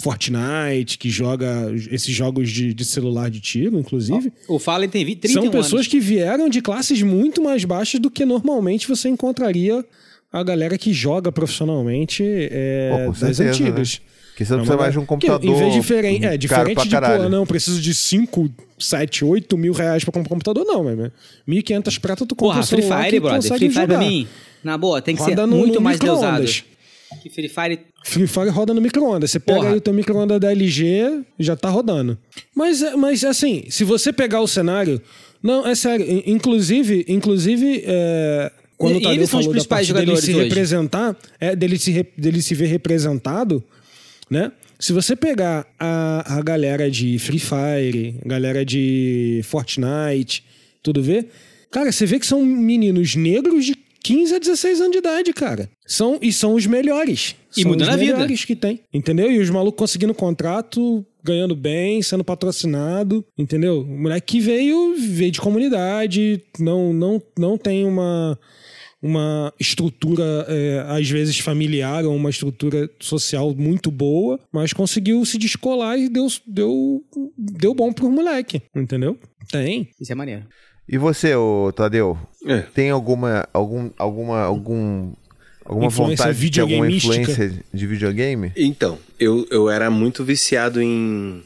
Fortnite, 0.01 0.97
que 0.97 1.11
joga 1.11 1.71
esses 1.91 2.15
jogos 2.15 2.49
de, 2.51 2.73
de 2.73 2.83
celular 2.83 3.29
de 3.29 3.41
tiro, 3.41 3.79
inclusive, 3.79 4.33
O 4.49 4.59
Fallen 4.59 4.89
tem 4.89 5.05
20, 5.05 5.19
31 5.21 5.43
são 5.43 5.51
pessoas 5.51 5.73
anos. 5.81 5.87
que 5.89 6.01
vieram 6.01 6.49
de 6.49 6.63
classes 6.63 7.03
muito 7.03 7.43
mais 7.43 7.63
baixas 7.67 8.01
do 8.01 8.11
que 8.11 8.25
normalmente 8.25 8.89
você 8.89 9.11
encontraria 9.11 9.85
a 10.33 10.43
galera 10.43 10.79
que 10.79 10.95
joga 10.95 11.31
profissionalmente 11.31 12.23
é, 12.25 13.05
Pô, 13.05 13.11
das 13.13 13.37
certeza, 13.37 13.49
antigas. 13.51 14.01
Que 14.35 14.45
você 14.45 14.53
não 14.53 14.61
É 14.61 14.63
precisa 14.63 14.77
mais 14.83 14.93
de 14.93 14.99
um 14.99 15.05
galera- 15.05 15.19
que, 15.21 15.27
computador. 15.27 15.51
Em 15.51 15.59
vez 15.59 15.75
de 15.75 15.81
diferente, 15.81 16.25
é, 16.25 16.37
diferente 16.39 16.75
pra 16.75 16.85
de, 16.85 16.91
caralho. 16.91 17.23
pô, 17.25 17.29
não, 17.29 17.47
preciso 17.47 17.81
de 17.83 17.95
5, 17.95 18.51
7, 18.79 19.25
8 19.27 19.59
mil 19.59 19.75
reais 19.75 20.05
pra 20.05 20.13
comprar 20.13 20.27
um 20.29 20.39
computador, 20.39 20.65
não, 20.65 20.85
mas 20.85 21.11
1.500 21.47 21.99
prata 21.99 22.25
tu 22.27 22.35
compra 22.35 22.55
Porra, 22.55 22.65
um 22.65 22.67
Free 22.67 22.83
Fire, 22.83 23.11
que 23.11 23.21
brother. 23.21 23.43
Free 23.43 23.59
Fire 23.71 23.73
pra 23.73 23.83
jogar. 23.97 23.99
mim, 23.99 24.27
na 24.65 24.79
boa, 24.79 25.03
tem 25.03 25.15
que 25.15 25.21
Roda 25.23 25.43
ser 25.43 25.47
no- 25.47 25.57
muito 25.57 25.75
no 25.75 25.81
mais 25.83 25.99
deusado. 25.99 26.45
Que 27.23 27.31
Free 27.31 27.49
Fire. 27.49 27.79
Free 28.05 28.27
Fire 28.27 28.49
roda 28.51 28.75
no 28.75 28.81
micro-ondas. 28.81 29.31
Você 29.31 29.39
pega 29.41 29.59
Porra. 29.59 29.71
aí 29.73 29.77
o 29.77 29.81
teu 29.81 29.93
micro-ondas 29.95 30.41
da 30.41 30.51
LG, 30.51 31.23
já 31.39 31.57
tá 31.57 31.69
rodando. 31.69 32.19
Mas, 32.55 32.83
é- 32.83 32.97
mas 32.97 33.25
assim, 33.25 33.65
se 33.69 33.85
você 33.85 34.13
pegar 34.13 34.41
o 34.41 34.47
cenário. 34.49 35.01
Não, 35.43 35.67
é 35.67 35.75
sério. 35.75 36.05
in- 36.09 36.23
Inclusive, 36.27 37.05
inclusive. 37.09 37.83
É, 37.87 38.51
quando 38.77 38.97
o 38.97 39.01
Tadeu 39.03 39.27
falou 39.29 39.53
da 39.55 39.65
parte 39.65 39.93
dele 39.93 40.17
se 40.17 40.31
hoje. 40.35 40.43
representar, 40.45 41.17
é, 41.41 41.55
dele, 41.55 41.79
se 41.79 41.91
re- 41.93 42.07
dele 42.19 42.43
se 42.43 42.55
ver 42.55 42.67
representado, 42.67 43.63
né? 44.31 44.51
Se 44.79 44.93
você 44.93 45.15
pegar 45.17 45.67
a, 45.79 46.39
a 46.39 46.43
galera 46.43 46.91
de 46.91 47.19
Free 47.19 47.39
Fire, 47.39 48.17
galera 48.27 48.65
de 48.65 49.41
Fortnite, 49.45 50.45
tudo 50.83 51.03
ver, 51.03 51.29
cara, 51.71 51.91
você 51.91 52.05
vê 52.05 52.19
que 52.19 52.27
são 52.27 52.45
meninos 52.45 53.15
negros 53.17 53.65
de 53.65 53.75
15 54.03 54.35
a 54.35 54.39
16 54.39 54.81
anos 54.81 54.93
de 54.93 54.99
idade, 54.99 55.33
cara. 55.33 55.71
São, 55.87 56.19
e 56.21 56.33
são 56.33 56.55
os 56.55 56.67
melhores. 56.67 57.37
E 57.57 57.63
são 57.63 57.71
mudando 57.71 57.89
os 57.89 57.95
a 57.95 57.97
vida. 57.97 58.13
melhores 58.15 58.45
que 58.45 58.57
tem. 58.57 58.81
Entendeu? 58.93 59.31
E 59.31 59.39
os 59.39 59.51
malucos 59.51 59.79
conseguindo 59.79 60.15
contrato, 60.15 61.05
ganhando 61.23 61.55
bem, 61.55 62.03
sendo 62.03 62.25
patrocinado, 62.25 63.25
entendeu? 63.37 63.81
O 63.81 64.03
moleque 64.03 64.39
que 64.39 64.41
veio, 64.41 64.97
veio 64.97 65.31
de 65.31 65.41
comunidade, 65.41 66.43
não, 66.59 66.93
não, 66.93 67.23
não 67.39 67.59
tem 67.59 67.85
uma 67.85 68.39
uma 69.03 69.53
estrutura, 69.61 70.25
é, 70.49 70.85
às 70.89 71.09
vezes 71.09 71.39
familiar, 71.39 72.05
ou 72.05 72.17
uma 72.17 72.31
estrutura 72.31 72.91
social 72.99 73.55
muito 73.55 73.91
boa, 73.91 74.41
mas 74.51 74.73
conseguiu 74.73 75.25
se 75.25 75.39
descolar 75.39 75.99
e 75.99 76.09
deu, 76.09 76.27
deu, 76.47 77.05
deu 77.37 77.75
bom 77.75 77.93
pro 77.93 78.11
moleque, 78.11 78.63
entendeu? 78.75 79.17
Tem. 79.51 79.89
Isso 80.01 80.11
é 80.11 80.15
maneiro. 80.15 80.47
E 80.89 80.99
você, 80.99 81.35
ô 81.35 81.73
Tadeu? 81.73 82.19
É. 82.45 82.61
Tem 82.61 82.91
alguma 82.91 83.47
algum 83.53 83.91
alguma 83.99 84.43
algum 84.43 85.13
alguma 85.69 85.87
Influência 85.89 86.25
vontade 86.27 86.51
de 86.51 86.61
alguma 86.61 86.91
influência 86.91 87.53
de 87.73 87.87
videogame? 87.87 88.53
Então, 88.57 88.99
eu, 89.19 89.47
eu 89.51 89.69
era 89.71 89.91
muito 89.91 90.25
viciado 90.25 90.81
em 90.81 91.43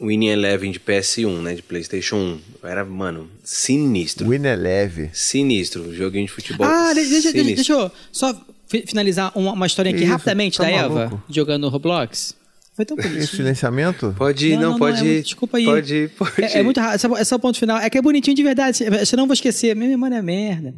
Winning 0.00 0.28
Eleven 0.28 0.70
de 0.72 0.80
PS1, 0.80 1.40
né? 1.42 1.54
De 1.54 1.62
PlayStation 1.62 2.16
1. 2.16 2.38
Eu 2.64 2.68
era, 2.68 2.84
mano, 2.84 3.28
sinistro. 3.44 4.28
Win 4.28 4.44
Eleve. 4.46 5.10
Sinistro. 5.12 5.94
Joguinho 5.94 6.26
de 6.26 6.32
futebol. 6.32 6.66
Ah, 6.66 6.92
de- 6.92 7.04
deixa, 7.08 7.32
deixa, 7.32 7.54
deixa 7.54 7.72
eu 7.72 7.90
só 8.10 8.34
fi- 8.68 8.84
finalizar 8.86 9.30
uma, 9.36 9.52
uma 9.52 9.66
historinha 9.66 9.94
aqui 9.94 10.04
isso? 10.04 10.12
rapidamente 10.12 10.58
Tá 10.58 10.64
da 10.64 10.70
Eva, 10.70 10.94
maluco? 11.06 11.22
jogando 11.28 11.68
Roblox. 11.68 12.34
Foi 12.74 12.84
tão 12.84 12.96
Esse 12.98 13.08
bonitinho. 13.08 13.28
silenciamento? 13.36 14.14
Pode 14.18 14.48
ir, 14.48 14.58
não, 14.58 14.76
pode 14.78 14.98
é 14.98 15.04
ir. 15.04 15.12
muito- 15.12 15.24
desculpa 15.24 15.58
aí. 15.58 15.64
Pode 15.66 15.94
ir, 15.94 16.08
pode 16.10 16.42
É, 16.42 16.56
é 16.56 16.60
ir. 16.60 16.64
muito 16.64 16.80
rápido. 16.80 16.96
Esse 16.96 17.06
é- 17.06 17.22
Esse 17.22 17.32
é 17.34 17.36
o 17.36 17.38
ponto 17.38 17.58
final. 17.58 17.78
É 17.78 17.88
que 17.88 17.98
é 17.98 18.02
bonitinho 18.02 18.34
de 18.34 18.42
verdade. 18.42 18.76
se- 18.76 19.06
Senão 19.06 19.22
eu 19.24 19.28
vou 19.28 19.34
esquecer. 19.34 19.76
Minha 19.76 19.90
memória 19.90 20.16
é 20.16 20.22
merda. 20.22 20.74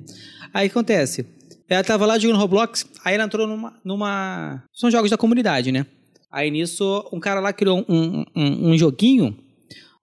Aí 0.52 0.66
o 0.66 0.70
que 0.70 0.76
acontece. 0.76 1.24
Ela 1.68 1.82
tava 1.82 2.04
lá 2.06 2.18
jogando 2.18 2.38
Roblox, 2.38 2.86
aí 3.04 3.14
ela 3.14 3.24
entrou 3.24 3.46
numa, 3.46 3.74
numa. 3.84 4.62
São 4.72 4.90
jogos 4.90 5.10
da 5.10 5.16
comunidade, 5.16 5.72
né? 5.72 5.86
Aí 6.30 6.50
nisso, 6.50 7.08
um 7.12 7.20
cara 7.20 7.40
lá 7.40 7.52
criou 7.52 7.84
um, 7.88 8.24
um, 8.36 8.70
um 8.70 8.78
joguinho 8.78 9.36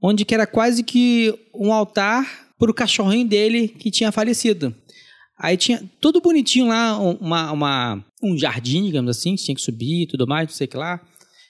onde 0.01 0.25
que 0.25 0.33
era 0.33 0.47
quase 0.47 0.83
que 0.83 1.33
um 1.53 1.71
altar 1.71 2.25
pro 2.57 2.73
cachorrinho 2.73 3.27
dele 3.27 3.67
que 3.67 3.91
tinha 3.91 4.11
falecido. 4.11 4.73
Aí 5.37 5.57
tinha 5.57 5.83
tudo 5.99 6.21
bonitinho 6.21 6.67
lá, 6.67 6.99
um- 6.99 7.17
uma, 7.19 7.51
uma- 7.51 8.05
um 8.23 8.37
jardim, 8.37 8.83
digamos 8.85 9.15
assim, 9.17 9.35
que 9.35 9.43
tinha 9.43 9.55
que 9.55 9.61
subir 9.61 10.03
e 10.03 10.07
tudo 10.07 10.25
mais, 10.27 10.47
não 10.47 10.55
sei 10.55 10.65
o 10.65 10.69
que 10.69 10.77
lá. 10.77 10.99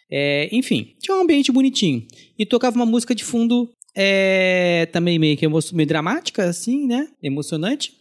É, 0.09 0.49
enfim, 0.51 0.93
tinha 0.99 1.15
um 1.15 1.21
ambiente 1.21 1.51
bonitinho. 1.51 2.05
E 2.37 2.45
tocava 2.45 2.75
uma 2.75 2.85
música 2.85 3.13
de 3.15 3.23
fundo 3.23 3.69
é, 3.95 4.87
também 4.91 5.19
meio 5.19 5.37
que 5.37 5.47
meio 5.73 5.87
dramática, 5.87 6.43
assim, 6.45 6.87
né? 6.87 7.07
Emocionante. 7.21 7.93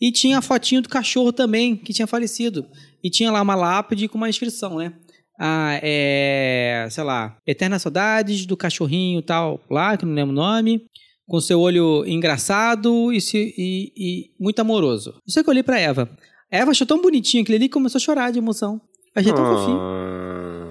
E 0.00 0.12
tinha 0.12 0.38
a 0.38 0.42
fotinho 0.42 0.80
do 0.82 0.88
cachorro 0.88 1.32
também, 1.32 1.76
que 1.76 1.92
tinha 1.92 2.06
falecido. 2.06 2.66
E 3.02 3.10
tinha 3.10 3.30
lá 3.32 3.42
uma 3.42 3.54
lápide 3.54 4.08
com 4.08 4.16
uma 4.16 4.28
inscrição, 4.28 4.76
né? 4.78 4.92
Ah, 5.40 5.78
é, 5.82 6.86
sei 6.90 7.04
lá, 7.04 7.36
Eternas 7.46 7.82
Saudades 7.82 8.44
do 8.46 8.56
cachorrinho 8.56 9.22
tal, 9.22 9.60
lá, 9.70 9.96
que 9.96 10.04
não 10.04 10.12
lembro 10.14 10.32
o 10.32 10.36
nome, 10.36 10.84
com 11.26 11.40
seu 11.40 11.60
olho 11.60 12.04
engraçado 12.06 13.12
e, 13.12 13.20
se- 13.20 13.54
e- 13.56 13.92
e 13.96 14.30
muito 14.40 14.58
amoroso. 14.60 15.10
Eu 15.26 15.32
sei 15.32 15.42
que 15.42 15.48
eu 15.48 15.52
olhei 15.52 15.62
pra 15.62 15.78
Eva. 15.78 16.08
A 16.50 16.56
Eva 16.56 16.70
achou 16.72 16.86
tão 16.86 17.00
bonitinho 17.00 17.42
aquele 17.42 17.56
ali 17.56 17.68
que 17.68 17.74
começou 17.74 17.98
a 17.98 18.02
chorar 18.02 18.32
de 18.32 18.38
emoção. 18.38 18.80
Achei 19.14 19.32
tão 19.32 19.44
fofinho. 19.44 19.78
Ah, 19.78 20.64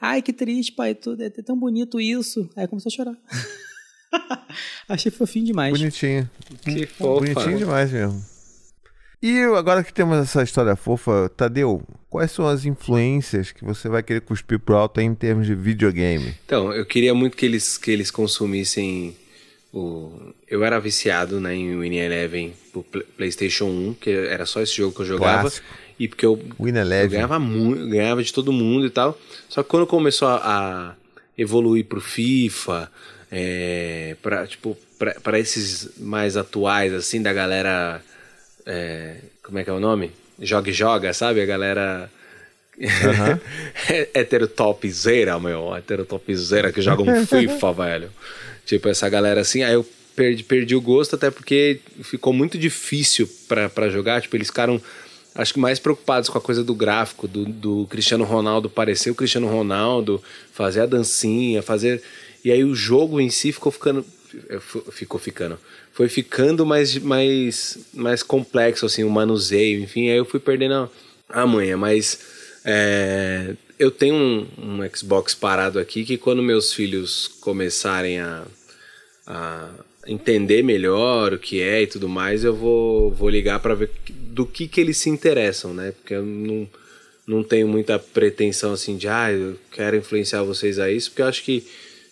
Ai, 0.00 0.22
que 0.22 0.32
triste, 0.32 0.72
pai, 0.72 0.94
tudo, 0.94 1.22
é 1.22 1.30
tão 1.30 1.58
bonito 1.58 2.00
isso. 2.00 2.48
Aí 2.56 2.66
começou 2.68 2.90
a 2.90 2.94
chorar. 2.94 3.16
Achei 4.88 5.10
fofinho 5.12 5.46
demais. 5.46 5.76
Bonitinho. 5.78 6.28
que 6.64 6.86
fofa. 6.86 7.20
Bonitinho 7.26 7.58
demais 7.58 7.92
mesmo. 7.92 8.24
E 9.20 9.40
agora 9.56 9.82
que 9.82 9.92
temos 9.92 10.16
essa 10.18 10.42
história 10.44 10.76
fofa, 10.76 11.28
Tadeu, 11.36 11.82
quais 12.08 12.30
são 12.30 12.46
as 12.46 12.64
influências 12.64 13.50
que 13.50 13.64
você 13.64 13.88
vai 13.88 14.00
querer 14.02 14.20
cuspir 14.20 14.60
pro 14.60 14.76
alto 14.76 15.00
aí 15.00 15.06
em 15.06 15.14
termos 15.14 15.46
de 15.46 15.56
videogame? 15.56 16.34
Então, 16.46 16.72
eu 16.72 16.86
queria 16.86 17.12
muito 17.14 17.36
que 17.36 17.44
eles, 17.44 17.76
que 17.76 17.90
eles 17.90 18.12
consumissem 18.12 19.16
o... 19.72 20.32
Eu 20.46 20.62
era 20.64 20.78
viciado 20.78 21.40
né, 21.40 21.52
em 21.54 21.76
Winnie 21.78 21.98
Eleven 21.98 22.54
pro 22.72 22.84
Pl- 22.84 23.04
Playstation 23.16 23.64
1, 23.66 23.94
que 23.94 24.08
era 24.10 24.46
só 24.46 24.62
esse 24.62 24.76
jogo 24.76 24.94
que 24.94 25.02
eu 25.02 25.06
jogava. 25.06 25.40
Clássico. 25.42 25.66
E 25.98 26.06
porque 26.06 26.24
eu, 26.24 26.36
Win 26.60 26.70
eu 26.70 26.76
Eleven. 26.82 27.10
ganhava 27.10 27.40
muito, 27.40 27.88
ganhava 27.88 28.22
de 28.22 28.32
todo 28.32 28.52
mundo 28.52 28.86
e 28.86 28.90
tal. 28.90 29.18
Só 29.48 29.64
que 29.64 29.68
quando 29.68 29.84
começou 29.84 30.28
a, 30.28 30.36
a 30.36 30.94
evoluir 31.36 31.86
pro 31.86 32.00
FIFA, 32.00 32.88
é, 33.30 34.16
pra, 34.22 34.46
tipo, 34.46 34.76
pra 35.22 35.38
esses 35.38 35.98
mais 35.98 36.36
atuais, 36.36 36.92
assim, 36.92 37.22
da 37.22 37.32
galera. 37.32 38.00
é, 38.66 39.16
como 39.42 39.58
é 39.58 39.64
que 39.64 39.70
é 39.70 39.72
o 39.72 39.80
nome? 39.80 40.12
Joga 40.40 40.70
e 40.70 40.72
joga, 40.72 41.12
sabe? 41.12 41.40
A 41.40 41.46
galera. 41.46 42.10
heterotopzera, 44.14 45.38
meu. 45.38 45.74
Heterotopzera 45.76 46.72
que 46.72 46.80
joga 46.80 47.02
um 47.02 47.26
FIFA, 47.26 47.72
velho. 47.72 48.10
Tipo, 48.64 48.88
essa 48.88 49.08
galera 49.08 49.40
assim. 49.40 49.62
Aí 49.62 49.74
eu 49.74 49.86
perdi, 50.14 50.42
perdi 50.42 50.74
o 50.74 50.80
gosto, 50.80 51.16
até 51.16 51.30
porque 51.30 51.80
ficou 52.02 52.32
muito 52.32 52.56
difícil 52.56 53.28
pra, 53.48 53.68
pra 53.68 53.88
jogar. 53.88 54.22
Tipo, 54.22 54.36
eles 54.36 54.48
ficaram. 54.48 54.80
Acho 55.34 55.54
que 55.54 55.60
mais 55.60 55.78
preocupados 55.78 56.28
com 56.28 56.38
a 56.38 56.40
coisa 56.40 56.64
do 56.64 56.74
gráfico, 56.74 57.28
do, 57.28 57.44
do 57.44 57.86
Cristiano 57.88 58.24
Ronaldo 58.24 58.68
parecer 58.68 59.10
o 59.10 59.14
Cristiano 59.14 59.46
Ronaldo, 59.46 60.22
fazer 60.52 60.80
a 60.80 60.86
dancinha, 60.86 61.62
fazer. 61.62 62.02
E 62.44 62.52
aí 62.52 62.64
o 62.64 62.74
jogo 62.74 63.20
em 63.20 63.30
si 63.30 63.52
ficou 63.52 63.72
ficando. 63.72 64.04
Ficou 64.90 65.18
ficando. 65.18 65.58
Foi 65.92 66.08
ficando 66.08 66.64
mais, 66.66 66.96
mais, 66.98 67.78
mais 67.94 68.22
complexo, 68.22 68.86
assim, 68.86 69.04
o 69.04 69.10
manuseio, 69.10 69.80
enfim. 69.80 70.10
Aí 70.10 70.18
eu 70.18 70.24
fui 70.24 70.40
perdendo 70.40 70.74
a, 70.74 70.90
a 71.28 71.46
manha, 71.46 71.76
mas. 71.76 72.18
é, 72.64 73.54
eu 73.78 73.90
tenho 73.90 74.14
um, 74.14 74.46
um 74.58 74.90
Xbox 74.94 75.34
parado 75.34 75.78
aqui 75.78 76.04
que 76.04 76.18
quando 76.18 76.42
meus 76.42 76.72
filhos 76.72 77.28
começarem 77.40 78.18
a, 78.18 78.44
a 79.26 79.70
entender 80.06 80.64
melhor 80.64 81.32
o 81.32 81.38
que 81.38 81.60
é 81.60 81.82
e 81.82 81.86
tudo 81.86 82.08
mais, 82.08 82.42
eu 82.42 82.54
vou, 82.54 83.10
vou 83.12 83.28
ligar 83.28 83.60
para 83.60 83.74
ver 83.74 83.90
do 84.10 84.44
que, 84.44 84.66
que 84.66 84.80
eles 84.80 84.96
se 84.96 85.08
interessam, 85.08 85.72
né? 85.72 85.92
Porque 85.92 86.14
eu 86.14 86.24
não, 86.24 86.68
não 87.26 87.42
tenho 87.42 87.68
muita 87.68 87.98
pretensão 87.98 88.72
assim 88.72 88.96
de, 88.96 89.06
ah, 89.06 89.30
eu 89.30 89.56
quero 89.70 89.96
influenciar 89.96 90.42
vocês 90.42 90.78
a 90.78 90.90
isso, 90.90 91.10
porque 91.10 91.22
eu 91.22 91.26
acho 91.26 91.44
que 91.44 91.64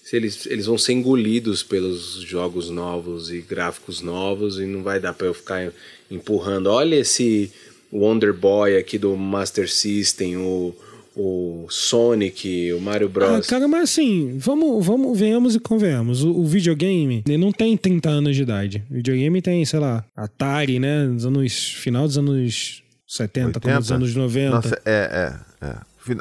se 0.09 0.15
eles, 0.17 0.47
eles 0.47 0.67
vão 0.67 0.79
ser 0.79 0.93
engolidos 0.93 1.65
pelos 1.65 2.21
jogos 2.21 2.71
novos 2.71 3.29
e 3.31 3.41
gráficos 3.41 4.01
novos 4.01 4.61
e 4.61 4.65
não 4.65 4.83
vai 4.83 5.01
dar 5.01 5.13
para 5.13 5.27
eu 5.27 5.35
ficar 5.35 5.73
empurrando. 6.09 6.69
Olha 6.69 6.95
esse 6.95 7.51
Wonder 7.93 8.33
Boy 8.33 8.77
aqui 8.77 8.99
do 8.99 9.17
Master 9.17 9.69
System, 9.69 10.37
o, 10.37 10.73
o 11.17 11.67
Sonic, 11.69 12.73
o 12.73 12.81
Mario 12.81 13.09
Ah, 13.09 13.11
Bros. 13.11 13.47
cara, 13.49 13.67
mas 13.67 13.85
assim, 13.91 14.37
vamos, 14.39 14.87
vamos, 14.87 15.19
venhamos 15.19 15.57
e 15.57 15.59
convenhamos. 15.59 16.23
O, 16.23 16.31
o 16.31 16.47
videogame 16.47 17.25
ele 17.27 17.37
não 17.39 17.51
tem 17.51 17.77
30 17.77 18.09
anos 18.09 18.37
de 18.37 18.43
idade. 18.43 18.85
O 18.89 18.95
videogame 18.95 19.43
tem, 19.43 19.65
sei 19.65 19.81
lá, 19.81 20.05
Atari, 20.15 20.79
né? 20.79 21.05
Nos 21.07 21.27
anos. 21.27 21.73
Final 21.81 22.07
dos 22.07 22.17
anos 22.17 22.83
70, 23.09 23.59
começo 23.59 23.81
dos 23.81 23.91
anos 23.93 24.15
90. 24.15 24.51
Nossa, 24.55 24.83
é, 24.85 25.35
é, 25.63 25.67
é. 25.67 25.77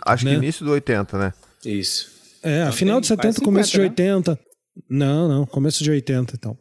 Acho 0.08 0.26
Né? 0.26 0.32
que 0.32 0.38
início 0.38 0.66
do 0.66 0.72
80, 0.72 1.18
né? 1.20 1.34
Isso. 1.64 2.15
É, 2.46 2.72
final 2.72 3.02
de 3.02 3.08
tem 3.08 3.18
70, 3.18 3.28
quase 3.28 3.42
começo 3.42 3.72
de 3.72 3.78
50, 3.78 4.32
80. 4.32 4.40
Não, 4.88 5.28
não, 5.28 5.46
começo 5.48 5.84
de 5.84 5.90
80 5.90 6.36
e 6.36 6.38
tal. 6.38 6.58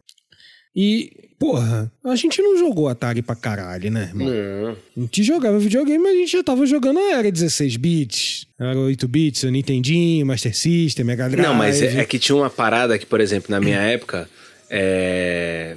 E, 0.75 1.13
porra, 1.39 1.93
a 2.05 2.17
gente 2.17 2.41
não 2.43 2.59
jogou 2.59 2.89
Atari 2.89 3.23
pra 3.23 3.37
caralho, 3.37 3.91
né, 3.91 4.05
irmão? 4.05 4.27
Não. 4.27 4.77
A 4.97 5.01
gente 5.01 5.23
jogava 5.23 5.59
videogame, 5.59 6.03
mas 6.03 6.15
a 6.15 6.19
gente 6.19 6.33
já 6.33 6.43
tava 6.43 6.67
jogando 6.67 6.99
a 6.99 7.13
era 7.13 7.31
16 7.31 7.77
bits, 7.77 8.47
era 8.59 8.77
8 8.79 9.07
bits, 9.07 9.43
o 9.45 9.51
Nintendinho, 9.51 10.27
Master 10.27 10.57
System, 10.57 11.05
Mega 11.05 11.29
Drive. 11.29 11.47
Não, 11.47 11.55
mas 11.55 11.81
é, 11.83 12.01
é 12.01 12.05
que 12.05 12.19
tinha 12.19 12.35
uma 12.35 12.51
parada 12.51 12.99
que, 12.99 13.07
por 13.07 13.21
exemplo, 13.21 13.51
na 13.51 13.61
minha 13.61 13.79
época, 13.79 14.29
é, 14.71 15.77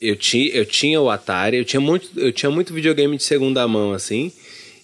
eu, 0.00 0.16
ti, 0.16 0.50
eu 0.54 0.64
tinha 0.64 1.00
o 1.00 1.10
Atari, 1.10 1.58
eu 1.58 1.64
tinha, 1.64 1.80
muito, 1.80 2.08
eu 2.18 2.32
tinha 2.32 2.50
muito 2.50 2.74
videogame 2.74 3.16
de 3.16 3.22
segunda 3.22 3.68
mão, 3.68 3.92
assim. 3.92 4.32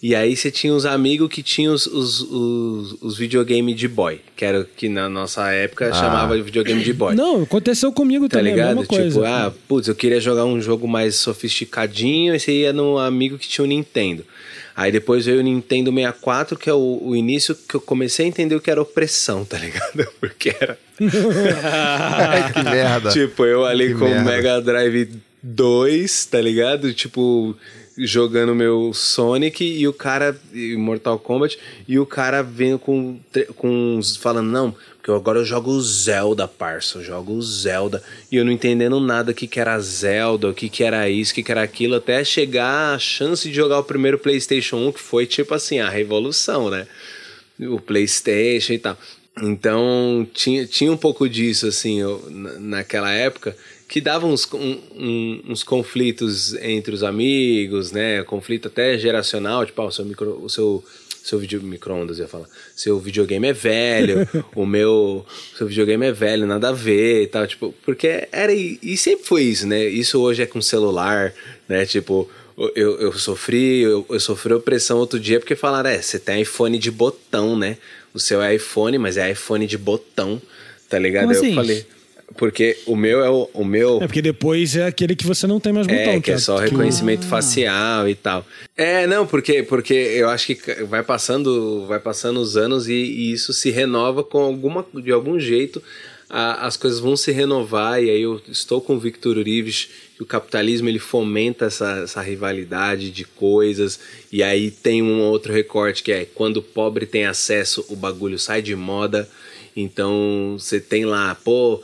E 0.02 0.16
aí 0.16 0.34
você 0.36 0.50
tinha 0.50 0.74
os 0.74 0.84
amigos 0.84 1.28
que 1.28 1.44
tinham 1.44 1.72
os, 1.72 1.86
os, 1.86 2.20
os, 2.22 2.96
os 3.00 3.16
videogames 3.16 3.76
de 3.76 3.86
boy, 3.86 4.20
que 4.36 4.44
era 4.44 4.62
o 4.62 4.64
que 4.64 4.88
na 4.88 5.08
nossa 5.08 5.52
época 5.52 5.92
chamava 5.94 6.36
de 6.36 6.42
videogame 6.42 6.82
de 6.82 6.92
boy. 6.92 7.14
Não, 7.14 7.42
aconteceu 7.44 7.92
comigo 7.92 8.28
Tá 8.28 8.38
também, 8.38 8.52
a 8.52 8.56
ligado? 8.56 8.68
mesma 8.78 8.86
coisa. 8.86 9.08
Tipo, 9.08 9.24
ah, 9.24 9.52
putz, 9.68 9.86
eu 9.86 9.94
queria 9.94 10.20
jogar 10.20 10.44
um 10.44 10.60
jogo 10.60 10.88
mais 10.88 11.14
sofisticadinho, 11.16 12.34
e 12.34 12.40
você 12.40 12.52
ia 12.52 12.72
no 12.72 12.98
amigo 12.98 13.38
que 13.38 13.46
tinha 13.46 13.64
o 13.64 13.68
Nintendo. 13.68 14.24
Aí 14.74 14.90
depois 14.90 15.24
veio 15.26 15.38
o 15.38 15.42
Nintendo 15.42 15.92
64, 15.92 16.58
que 16.58 16.68
é 16.68 16.74
o, 16.74 16.98
o 17.00 17.14
início 17.14 17.54
que 17.54 17.76
eu 17.76 17.80
comecei 17.80 18.24
a 18.24 18.28
entender 18.28 18.56
o 18.56 18.60
que 18.60 18.70
era 18.72 18.82
opressão, 18.82 19.44
tá 19.44 19.56
ligado? 19.56 20.04
Porque 20.18 20.48
era. 20.58 20.76
que 22.52 22.62
merda. 22.64 23.10
Tipo, 23.10 23.44
eu 23.44 23.64
ali 23.64 23.88
Que 23.88 23.94
com 23.94 24.06
o. 24.06 24.24
Mega 24.24 24.60
Drive 24.60 25.10
2, 25.42 26.24
tá 26.26 26.40
ligado? 26.40 26.92
Tipo, 26.94 27.54
jogando 27.98 28.54
meu 28.54 28.92
Sonic 28.94 29.64
e 29.64 29.86
o 29.86 29.92
cara, 29.92 30.38
Mortal 30.78 31.18
Kombat, 31.18 31.58
e 31.86 31.98
o 31.98 32.06
cara 32.06 32.42
vendo 32.42 32.78
com, 32.78 33.18
com 33.56 34.00
falando, 34.18 34.50
não, 34.50 34.74
porque 34.96 35.10
agora 35.10 35.40
eu 35.40 35.44
jogo 35.44 35.80
Zelda, 35.80 36.46
parça, 36.48 36.98
eu 36.98 37.04
jogo 37.04 37.40
Zelda, 37.42 38.02
e 38.30 38.36
eu 38.36 38.44
não 38.44 38.52
entendendo 38.52 38.98
nada 39.00 39.32
o 39.32 39.34
que 39.34 39.46
que 39.46 39.60
era 39.60 39.78
Zelda, 39.80 40.48
o 40.48 40.54
que 40.54 40.68
que 40.68 40.84
era 40.84 41.08
isso, 41.10 41.32
o 41.32 41.34
que 41.34 41.42
que 41.42 41.50
era 41.52 41.62
aquilo, 41.62 41.96
até 41.96 42.24
chegar 42.24 42.94
a 42.94 42.98
chance 42.98 43.48
de 43.48 43.54
jogar 43.54 43.78
o 43.78 43.84
primeiro 43.84 44.18
Playstation 44.18 44.76
1, 44.88 44.92
que 44.92 45.00
foi 45.00 45.26
tipo 45.26 45.52
assim, 45.54 45.80
a 45.80 45.88
revolução, 45.88 46.70
né? 46.70 46.86
o 47.60 47.78
PlayStation 47.78 48.72
e 48.72 48.78
tal. 48.78 48.96
Então 49.40 50.26
tinha, 50.34 50.66
tinha 50.66 50.92
um 50.92 50.96
pouco 50.96 51.28
disso 51.28 51.66
assim 51.66 52.00
eu- 52.00 52.22
na- 52.30 52.58
naquela 52.58 53.10
época 53.12 53.56
que 53.92 54.00
dava 54.00 54.26
uns, 54.26 54.50
um- 54.54 54.78
um- 54.96 55.42
uns 55.50 55.62
conflitos 55.62 56.54
entre 56.54 56.94
os 56.94 57.02
amigos, 57.02 57.92
né? 57.92 58.22
Conflito 58.22 58.68
até 58.68 58.96
geracional, 58.96 59.66
tipo, 59.66 59.82
ah, 59.82 59.84
o 59.84 59.92
seu 59.92 60.02
micro, 60.06 60.42
o 60.42 60.48
seu 60.48 60.82
seu 61.22 61.38
vídeo 61.38 61.62
microondas 61.62 62.18
ia 62.18 62.26
falar. 62.26 62.48
Seu 62.74 62.98
videogame 62.98 63.46
é 63.48 63.52
velho, 63.52 64.26
o 64.56 64.64
meu 64.64 65.26
seu 65.58 65.66
videogame 65.68 66.06
é 66.06 66.10
velho, 66.10 66.46
nada 66.46 66.70
a 66.70 66.72
ver 66.72 67.24
e 67.24 67.26
tal, 67.26 67.46
tipo, 67.46 67.74
porque 67.84 68.26
era 68.32 68.50
e 68.54 68.96
sempre 68.96 69.26
foi 69.26 69.42
isso, 69.42 69.66
né? 69.66 69.84
Isso 69.86 70.18
hoje 70.18 70.40
é 70.42 70.46
com 70.46 70.62
celular, 70.62 71.34
né? 71.68 71.84
Tipo, 71.84 72.26
eu, 72.74 72.98
eu 72.98 73.12
sofri, 73.12 73.82
eu, 73.82 74.06
eu 74.08 74.18
sofri 74.20 74.54
opressão 74.54 74.96
outro 74.96 75.20
dia 75.20 75.38
porque 75.38 75.54
falaram, 75.54 75.90
é, 75.90 76.00
você 76.00 76.18
tem 76.18 76.40
iPhone 76.40 76.78
de 76.78 76.90
botão, 76.90 77.58
né? 77.58 77.76
O 78.14 78.18
seu 78.18 78.40
é 78.40 78.54
iPhone, 78.54 78.96
mas 78.96 79.18
é 79.18 79.30
iPhone 79.30 79.66
de 79.66 79.76
botão, 79.76 80.40
tá 80.88 80.98
ligado? 80.98 81.24
Como 81.24 81.34
eu 81.34 81.40
assim? 81.40 81.54
falei, 81.54 81.86
porque 82.36 82.76
o 82.86 82.96
meu 82.96 83.22
é 83.24 83.30
o, 83.30 83.48
o 83.54 83.64
meu 83.64 83.98
É 84.02 84.06
porque 84.06 84.22
depois 84.22 84.74
é 84.76 84.86
aquele 84.86 85.14
que 85.16 85.26
você 85.26 85.46
não 85.46 85.60
tem 85.60 85.72
mais 85.72 85.86
botão. 85.86 86.00
é, 86.14 86.20
que 86.20 86.30
é 86.30 86.38
só 86.38 86.56
que 86.58 86.62
o- 86.66 86.68
reconhecimento 86.70 87.26
facial 87.26 88.08
e 88.08 88.14
tal. 88.14 88.44
É, 88.76 89.06
não, 89.06 89.26
porque, 89.26 89.62
porque 89.62 89.94
eu 89.94 90.28
acho 90.28 90.46
que 90.46 90.84
vai 90.84 91.02
passando, 91.02 91.84
vai 91.86 91.98
passando 92.00 92.40
os 92.40 92.56
anos 92.56 92.88
e, 92.88 92.92
e 92.94 93.32
isso 93.32 93.52
se 93.52 93.70
renova 93.70 94.24
com 94.24 94.38
alguma, 94.40 94.84
de 94.94 95.10
algum 95.12 95.38
jeito. 95.38 95.82
a- 96.30 96.66
as 96.66 96.76
coisas 96.78 96.98
vão 96.98 97.14
se 97.16 97.30
renovar 97.30 98.02
e 98.02 98.08
aí 98.08 98.22
eu 98.22 98.40
estou 98.48 98.80
com 98.80 98.94
o 98.96 98.98
Victor 98.98 99.36
Urives 99.36 99.88
que 100.16 100.22
o 100.22 100.26
capitalismo 100.26 100.88
ele 100.88 100.98
fomenta 100.98 101.66
essa, 101.66 102.00
essa 102.04 102.22
rivalidade 102.22 103.10
de 103.10 103.24
coisas 103.24 104.00
e 104.32 104.42
aí 104.42 104.70
tem 104.70 105.02
um 105.02 105.20
outro 105.20 105.52
recorte 105.52 106.02
que 106.02 106.10
é 106.12 106.24
quando 106.24 106.56
o 106.58 106.62
pobre 106.62 107.04
tem 107.04 107.26
acesso 107.26 107.84
o 107.90 107.96
bagulho 107.96 108.38
sai 108.38 108.62
de 108.62 108.74
moda 108.74 109.28
então 109.76 110.56
você 110.58 110.80
tem 110.80 111.04
lá 111.04 111.34
pô 111.34 111.82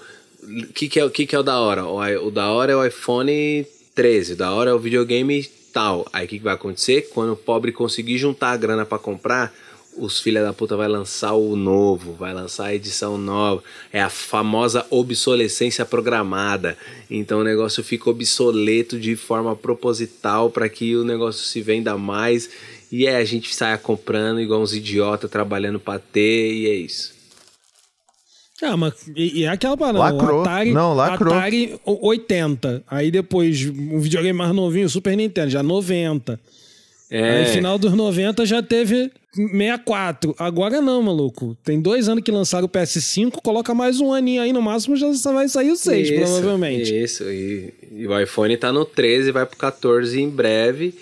o 0.49 0.73
que, 0.73 0.89
que, 0.89 1.01
é, 1.01 1.05
o 1.05 1.11
que, 1.11 1.27
que 1.27 1.37
é 1.37 1.39
o 1.39 1.43
da 1.43 1.61
hora? 1.61 1.85
O, 1.85 2.27
o 2.27 2.31
da 2.31 2.51
hora 2.51 2.73
é 2.73 2.77
o 2.77 2.85
iPhone 2.85 3.66
13, 3.95 4.35
da 4.35 4.53
hora 4.53 4.70
é 4.70 4.75
o 4.75 4.79
videogame 4.79 5.45
tal. 5.73 6.07
Aí 6.12 6.25
o 6.25 6.29
que, 6.29 6.39
que 6.39 6.45
vai 6.45 6.55
acontecer? 6.55 7.11
Quando 7.12 7.33
o 7.33 7.37
pobre 7.37 7.73
conseguir 7.73 8.19
juntar 8.19 8.53
a 8.53 8.57
grana 8.57 8.87
pra 8.87 8.99
comprar, 8.99 9.53
os 9.97 10.20
filha 10.20 10.43
da 10.43 10.53
puta 10.53 10.77
vai 10.77 10.89
lançar 10.89 11.33
o 11.33 11.57
novo, 11.57 12.12
vai 12.12 12.33
lançar 12.33 12.66
a 12.66 12.75
edição 12.75 13.19
nova. 13.19 13.62
É 13.93 14.01
a 14.01 14.09
famosa 14.09 14.87
obsolescência 14.91 15.85
programada. 15.85 16.79
Então 17.11 17.41
o 17.41 17.45
negócio 17.45 17.83
fica 17.83 18.09
obsoleto 18.09 18.99
de 18.99 19.16
forma 19.16 19.55
proposital 19.57 20.51
para 20.51 20.69
que 20.69 20.97
o 20.97 21.05
negócio 21.05 21.45
se 21.45 21.61
venda 21.61 21.97
mais. 21.97 22.49
E 22.91 23.07
é, 23.07 23.16
a 23.16 23.25
gente 23.25 23.55
saia 23.55 23.77
comprando 23.77 24.41
igual 24.41 24.62
uns 24.62 24.73
idiotas 24.73 25.31
trabalhando 25.31 25.79
pra 25.79 25.99
ter, 25.99 26.53
e 26.55 26.66
é 26.66 26.75
isso. 26.75 27.18
Ah, 28.62 28.76
mas 28.76 28.94
e, 29.14 29.40
e 29.40 29.44
é 29.44 29.48
aquela 29.48 29.76
parada, 29.76 29.98
Lacrou. 29.98 30.39
o 30.39 30.43
Atari, 30.43 30.72
Não, 30.72 30.94
lacrou. 30.94 31.32
Atari 31.35 31.78
o- 31.85 32.09
80, 32.09 32.82
aí 32.89 33.10
depois 33.10 33.64
um 33.66 34.01
videogame 34.01 34.36
mais 34.36 34.52
novinho, 34.55 34.89
Super 34.89 35.16
Nintendo, 35.16 35.51
já 35.51 35.62
90. 35.62 36.40
É, 37.10 37.39
Aí 37.39 37.47
final 37.47 37.78
dos 37.78 37.93
90 37.94 38.44
já 38.44 38.62
teve 38.62 39.10
64. 39.35 40.35
Agora 40.39 40.80
não, 40.82 41.02
maluco. 41.02 41.56
Tem 41.64 41.80
dois 41.80 42.06
anos 42.09 42.22
que 42.22 42.30
lançaram 42.30 42.66
o 42.66 42.68
PS5, 42.68 43.40
coloca 43.43 43.72
mais 43.74 43.98
um 44.01 44.12
aninho 44.12 44.43
aí, 44.43 44.52
no 44.52 44.60
máximo 44.60 44.94
já 44.97 45.06
vai 45.32 45.48
sair 45.48 45.70
o 45.70 45.76
6, 45.76 46.09
isso, 46.10 46.16
provavelmente. 46.20 46.94
Isso, 47.02 47.24
e, 47.24 47.72
e 47.93 48.06
o 48.06 48.20
iPhone 48.20 48.55
tá 48.59 48.70
no 48.72 48.85
13, 48.85 49.30
vai 49.32 49.47
pro 49.47 49.56
14 49.56 50.20
em 50.20 50.28
breve. 50.28 50.94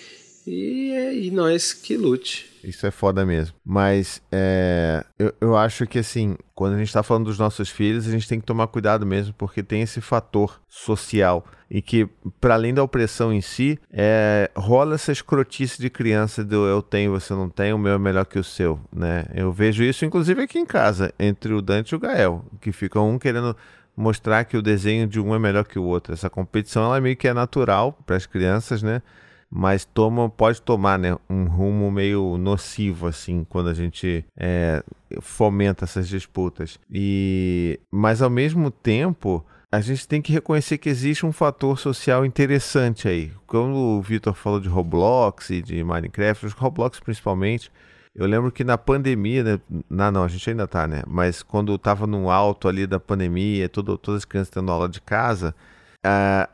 E, 0.46 0.92
é- 0.92 1.14
e 1.14 1.30
nós 1.30 1.72
que 1.72 1.96
lute. 1.96 2.50
Isso 2.62 2.86
é 2.86 2.90
foda 2.90 3.24
mesmo. 3.24 3.54
Mas 3.64 4.20
é, 4.30 5.04
eu, 5.18 5.32
eu 5.40 5.56
acho 5.56 5.86
que 5.86 5.98
assim, 5.98 6.36
quando 6.54 6.74
a 6.74 6.78
gente 6.78 6.92
tá 6.92 7.02
falando 7.02 7.26
dos 7.26 7.38
nossos 7.38 7.68
filhos, 7.68 8.06
a 8.06 8.10
gente 8.10 8.28
tem 8.28 8.40
que 8.40 8.46
tomar 8.46 8.66
cuidado 8.66 9.06
mesmo, 9.06 9.34
porque 9.36 9.62
tem 9.62 9.82
esse 9.82 10.00
fator 10.00 10.60
social. 10.68 11.44
E 11.68 11.82
que, 11.82 12.08
para 12.40 12.54
além 12.54 12.72
da 12.72 12.82
opressão 12.82 13.32
em 13.32 13.40
si, 13.40 13.76
é, 13.92 14.50
rola 14.54 14.94
essa 14.94 15.10
escrotice 15.10 15.80
de 15.80 15.90
criança 15.90 16.44
do 16.44 16.64
eu 16.66 16.80
tenho, 16.80 17.10
você 17.10 17.32
não 17.34 17.48
tem, 17.48 17.72
o 17.72 17.78
meu 17.78 17.94
é 17.94 17.98
melhor 17.98 18.24
que 18.24 18.38
o 18.38 18.44
seu, 18.44 18.78
né? 18.92 19.24
Eu 19.34 19.50
vejo 19.52 19.82
isso, 19.82 20.04
inclusive, 20.04 20.42
aqui 20.42 20.60
em 20.60 20.66
casa, 20.66 21.12
entre 21.18 21.52
o 21.52 21.60
Dante 21.60 21.90
e 21.90 21.96
o 21.96 21.98
Gael, 21.98 22.44
que 22.60 22.70
fica 22.70 23.00
um 23.00 23.18
querendo 23.18 23.56
mostrar 23.96 24.44
que 24.44 24.56
o 24.56 24.62
desenho 24.62 25.08
de 25.08 25.18
um 25.18 25.34
é 25.34 25.38
melhor 25.40 25.64
que 25.64 25.78
o 25.78 25.82
outro. 25.82 26.12
Essa 26.12 26.30
competição, 26.30 26.84
ela 26.84 27.00
meio 27.00 27.16
que 27.16 27.26
é 27.26 27.34
natural 27.34 27.98
para 28.06 28.14
as 28.14 28.26
crianças, 28.26 28.80
né? 28.80 29.02
Mas 29.50 29.84
toma, 29.84 30.28
pode 30.28 30.60
tomar 30.60 30.98
né, 30.98 31.16
um 31.30 31.44
rumo 31.44 31.90
meio 31.90 32.36
nocivo 32.36 33.06
assim 33.06 33.44
quando 33.48 33.68
a 33.68 33.74
gente 33.74 34.24
é, 34.36 34.82
fomenta 35.20 35.84
essas 35.84 36.08
disputas. 36.08 36.78
E 36.90 37.78
mas 37.90 38.22
ao 38.22 38.30
mesmo 38.30 38.70
tempo 38.70 39.44
a 39.70 39.80
gente 39.80 40.06
tem 40.06 40.22
que 40.22 40.32
reconhecer 40.32 40.78
que 40.78 40.88
existe 40.88 41.26
um 41.26 41.32
fator 41.32 41.78
social 41.78 42.24
interessante 42.24 43.08
aí. 43.08 43.32
Quando 43.46 43.76
o 43.76 44.00
Vitor 44.00 44.32
falou 44.34 44.60
de 44.60 44.68
Roblox 44.68 45.50
e 45.50 45.60
de 45.60 45.82
Minecraft, 45.82 46.46
os 46.46 46.52
Roblox 46.52 47.00
principalmente, 47.00 47.70
eu 48.14 48.26
lembro 48.26 48.50
que 48.50 48.64
na 48.64 48.78
pandemia, 48.78 49.44
né? 49.44 49.60
Não, 49.90 50.10
não, 50.10 50.24
a 50.24 50.28
gente 50.28 50.48
ainda 50.48 50.66
tá, 50.66 50.86
né? 50.88 51.02
Mas 51.06 51.42
quando 51.42 51.76
tava 51.76 52.06
no 52.06 52.30
alto 52.30 52.68
ali 52.68 52.86
da 52.86 52.98
pandemia, 52.98 53.68
todas 53.68 53.98
as 54.16 54.24
crianças 54.24 54.50
tendo 54.50 54.72
aula 54.72 54.88
de 54.88 55.00
casa, 55.00 55.54
a- 56.02 56.48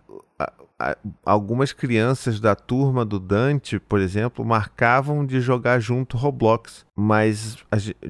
algumas 1.25 1.73
crianças 1.73 2.41
da 2.41 2.55
turma 2.55 3.05
do 3.05 3.19
Dante, 3.21 3.79
por 3.79 4.01
exemplo, 4.01 4.45
marcavam 4.45 5.25
de 5.25 5.41
jogar 5.41 5.79
junto 5.81 6.17
Roblox. 6.17 6.85
Mas, 6.97 7.57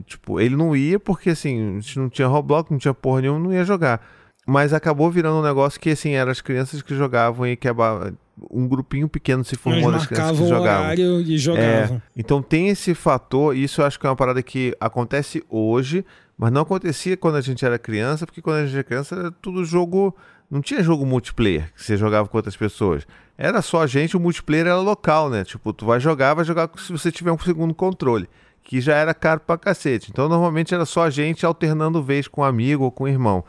tipo, 0.06 0.40
ele 0.40 0.56
não 0.56 0.74
ia 0.76 0.98
porque, 0.98 1.30
assim, 1.30 1.76
a 1.76 1.80
gente 1.80 1.98
não 1.98 2.08
tinha 2.08 2.28
Roblox, 2.28 2.70
não 2.70 2.78
tinha 2.78 2.94
porra 2.94 3.22
nenhuma, 3.22 3.38
não 3.38 3.52
ia 3.52 3.64
jogar. 3.64 4.00
Mas 4.46 4.72
acabou 4.72 5.10
virando 5.10 5.38
um 5.38 5.42
negócio 5.42 5.78
que, 5.80 5.90
assim, 5.90 6.10
eram 6.12 6.32
as 6.32 6.40
crianças 6.40 6.82
que 6.82 6.94
jogavam 6.96 7.46
e 7.46 7.56
que 7.56 7.68
aba- 7.68 8.12
um 8.50 8.66
grupinho 8.66 9.08
pequeno 9.08 9.44
se 9.44 9.54
Eles 9.54 9.62
formou 9.62 9.92
das 9.92 10.06
crianças 10.06 10.38
que 10.40 10.48
jogavam. 10.48 10.84
horário 10.86 11.20
e 11.20 11.38
jogavam. 11.38 11.96
É, 11.96 12.02
então 12.16 12.42
tem 12.42 12.68
esse 12.68 12.92
fator, 12.94 13.54
e 13.56 13.62
isso 13.64 13.80
eu 13.80 13.86
acho 13.86 14.00
que 14.00 14.06
é 14.06 14.10
uma 14.10 14.16
parada 14.16 14.42
que 14.42 14.74
acontece 14.80 15.44
hoje, 15.48 16.04
mas 16.36 16.50
não 16.50 16.62
acontecia 16.62 17.16
quando 17.16 17.36
a 17.36 17.40
gente 17.40 17.64
era 17.64 17.78
criança, 17.78 18.26
porque 18.26 18.42
quando 18.42 18.56
a 18.56 18.64
gente 18.64 18.74
era 18.74 18.82
criança 18.82 19.14
era 19.14 19.30
tudo 19.30 19.64
jogo. 19.64 20.16
Não 20.52 20.60
tinha 20.60 20.82
jogo 20.82 21.06
multiplayer 21.06 21.72
que 21.74 21.82
você 21.82 21.96
jogava 21.96 22.28
com 22.28 22.36
outras 22.36 22.54
pessoas. 22.54 23.06
Era 23.38 23.62
só 23.62 23.80
a 23.80 23.86
gente, 23.86 24.18
o 24.18 24.20
multiplayer 24.20 24.66
era 24.66 24.78
local, 24.78 25.30
né? 25.30 25.44
Tipo, 25.44 25.72
tu 25.72 25.86
vai 25.86 25.98
jogar, 25.98 26.34
vai 26.34 26.44
jogar 26.44 26.68
se 26.76 26.92
você 26.92 27.10
tiver 27.10 27.32
um 27.32 27.38
segundo 27.38 27.72
controle, 27.72 28.28
que 28.62 28.78
já 28.78 28.94
era 28.94 29.14
caro 29.14 29.40
pra 29.40 29.56
cacete. 29.56 30.10
Então 30.10 30.28
normalmente 30.28 30.74
era 30.74 30.84
só 30.84 31.04
a 31.04 31.10
gente 31.10 31.46
alternando 31.46 32.02
vez 32.02 32.28
com 32.28 32.42
um 32.42 32.44
amigo 32.44 32.84
ou 32.84 32.90
com 32.90 33.04
um 33.04 33.08
irmão. 33.08 33.42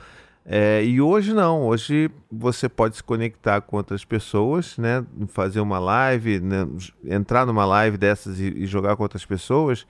É, 0.46 0.82
e 0.86 1.02
hoje 1.02 1.34
não, 1.34 1.64
hoje 1.64 2.10
você 2.32 2.70
pode 2.70 2.96
se 2.96 3.04
conectar 3.04 3.60
com 3.60 3.76
outras 3.76 4.06
pessoas, 4.06 4.78
né? 4.78 5.06
Fazer 5.28 5.60
uma 5.60 5.80
live, 5.80 6.40
né? 6.40 6.66
entrar 7.04 7.46
numa 7.46 7.66
live 7.66 7.98
dessas 7.98 8.40
e, 8.40 8.46
e 8.60 8.66
jogar 8.66 8.96
com 8.96 9.04
outras 9.04 9.26
pessoas. 9.26 9.86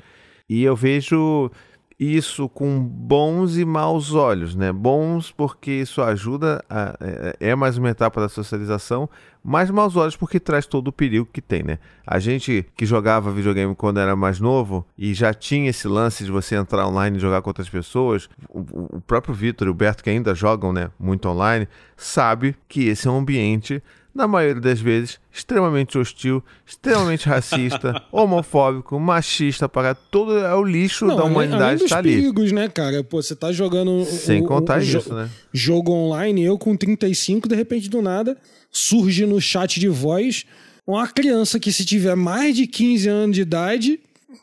E 0.49 0.64
eu 0.64 0.76
vejo 0.76 1.52
isso 1.99 2.49
com 2.49 2.80
bons 2.80 3.57
e 3.57 3.64
maus 3.65 4.14
olhos, 4.14 4.56
né? 4.56 4.72
Bons 4.72 5.32
porque 5.32 5.72
isso 5.72 6.02
ajuda, 6.02 6.64
a- 6.70 6.95
é, 6.99 7.49
é 7.52 7.56
mais 7.56 7.78
uma 7.78 7.90
etapa 7.90 8.20
da 8.22 8.28
socialização, 8.30 9.10
mas 9.44 9.70
maus 9.70 9.95
olhos 9.95 10.15
porque 10.15 10.40
traz 10.40 10.65
todo 10.65 10.88
o 10.88 10.91
perigo 10.91 11.28
que 11.32 11.41
tem, 11.41 11.64
né? 11.64 11.78
A 12.06 12.18
gente 12.20 12.65
que 12.76 12.86
jogava 12.86 13.32
videogame 13.32 13.76
quando 13.76 13.99
era 13.99 14.15
mais 14.15 14.40
novo 14.40 14.86
e 14.98 15.14
já 15.14 15.34
tinha 15.34 15.70
esse 15.70 15.88
lance 15.88 16.24
de 16.24 16.32
você 16.32 16.56
entrar 16.56 16.88
online 16.88 17.18
e 17.18 17.20
jogar 17.20 17.41
com 17.41 17.49
outras 17.49 17.70
pessoas, 17.70 18.30
o- 18.49 18.98
o 18.98 19.02
próprio 19.02 19.34
Vitor 19.34 19.68
e 19.68 19.72
o 19.72 19.74
Berto 19.74 20.03
que 20.03 20.10
ainda 20.10 20.34
jogam, 20.34 20.72
né, 20.74 20.90
muito 20.99 21.28
online, 21.30 21.68
sabe 21.98 22.56
que 22.68 22.88
esse 22.88 23.07
é 23.07 23.11
um 23.11 23.18
ambiente 23.20 23.82
na 24.14 24.27
maioria 24.27 24.61
das 24.61 24.80
vezes, 24.80 25.19
extremamente 25.31 25.98
hostil, 25.98 26.44
extremamente 26.65 27.27
racista, 27.27 28.02
homofóbico, 28.11 28.99
machista, 28.99 29.68
para 29.68 29.95
todo 29.95 30.38
é 30.38 30.53
o 30.53 30.64
lixo 30.64 31.06
Não, 31.06 31.15
da 31.15 31.22
além 31.23 31.31
humanidade 31.34 31.84
está 31.84 31.98
ali. 31.98 32.15
perigos, 32.15 32.52
né, 32.52 32.69
cara? 32.69 33.03
Pô, 33.03 33.22
você 33.22 33.35
tá 33.35 33.52
jogando. 33.52 34.06
Sem 34.06 34.41
o- 34.41 34.45
contar 34.45 34.80
o 34.80 34.84
isso, 34.84 35.14
né? 35.14 35.30
Jogo 35.52 35.91
online, 35.91 36.44
eu 36.44 36.57
com 36.57 36.76
35, 36.77 37.48
de 37.48 37.56
repente 37.56 37.90
do 37.90 38.02
nada, 38.02 38.38
surge 38.72 39.26
no 39.26 39.41
chat 39.41 39.80
de 39.80 39.88
voz 39.88 40.45
uma 40.85 41.07
criança 41.07 41.60
que, 41.60 41.72
se 41.72 41.85
tiver 41.85 42.15
mais 42.15 42.56
de 42.56 42.68
15 42.68 43.07
anos 43.07 43.35
de 43.35 43.41
idade, 43.41 43.99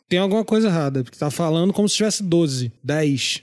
tem 0.09 0.19
alguma 0.19 0.45
coisa 0.45 0.69
errada. 0.69 1.05
Porque 1.05 1.19
tá 1.19 1.31
falando 1.31 1.73
como 1.73 1.89
se 1.89 1.97
tivesse 1.97 2.23
12, 2.23 2.73
10. 2.83 3.43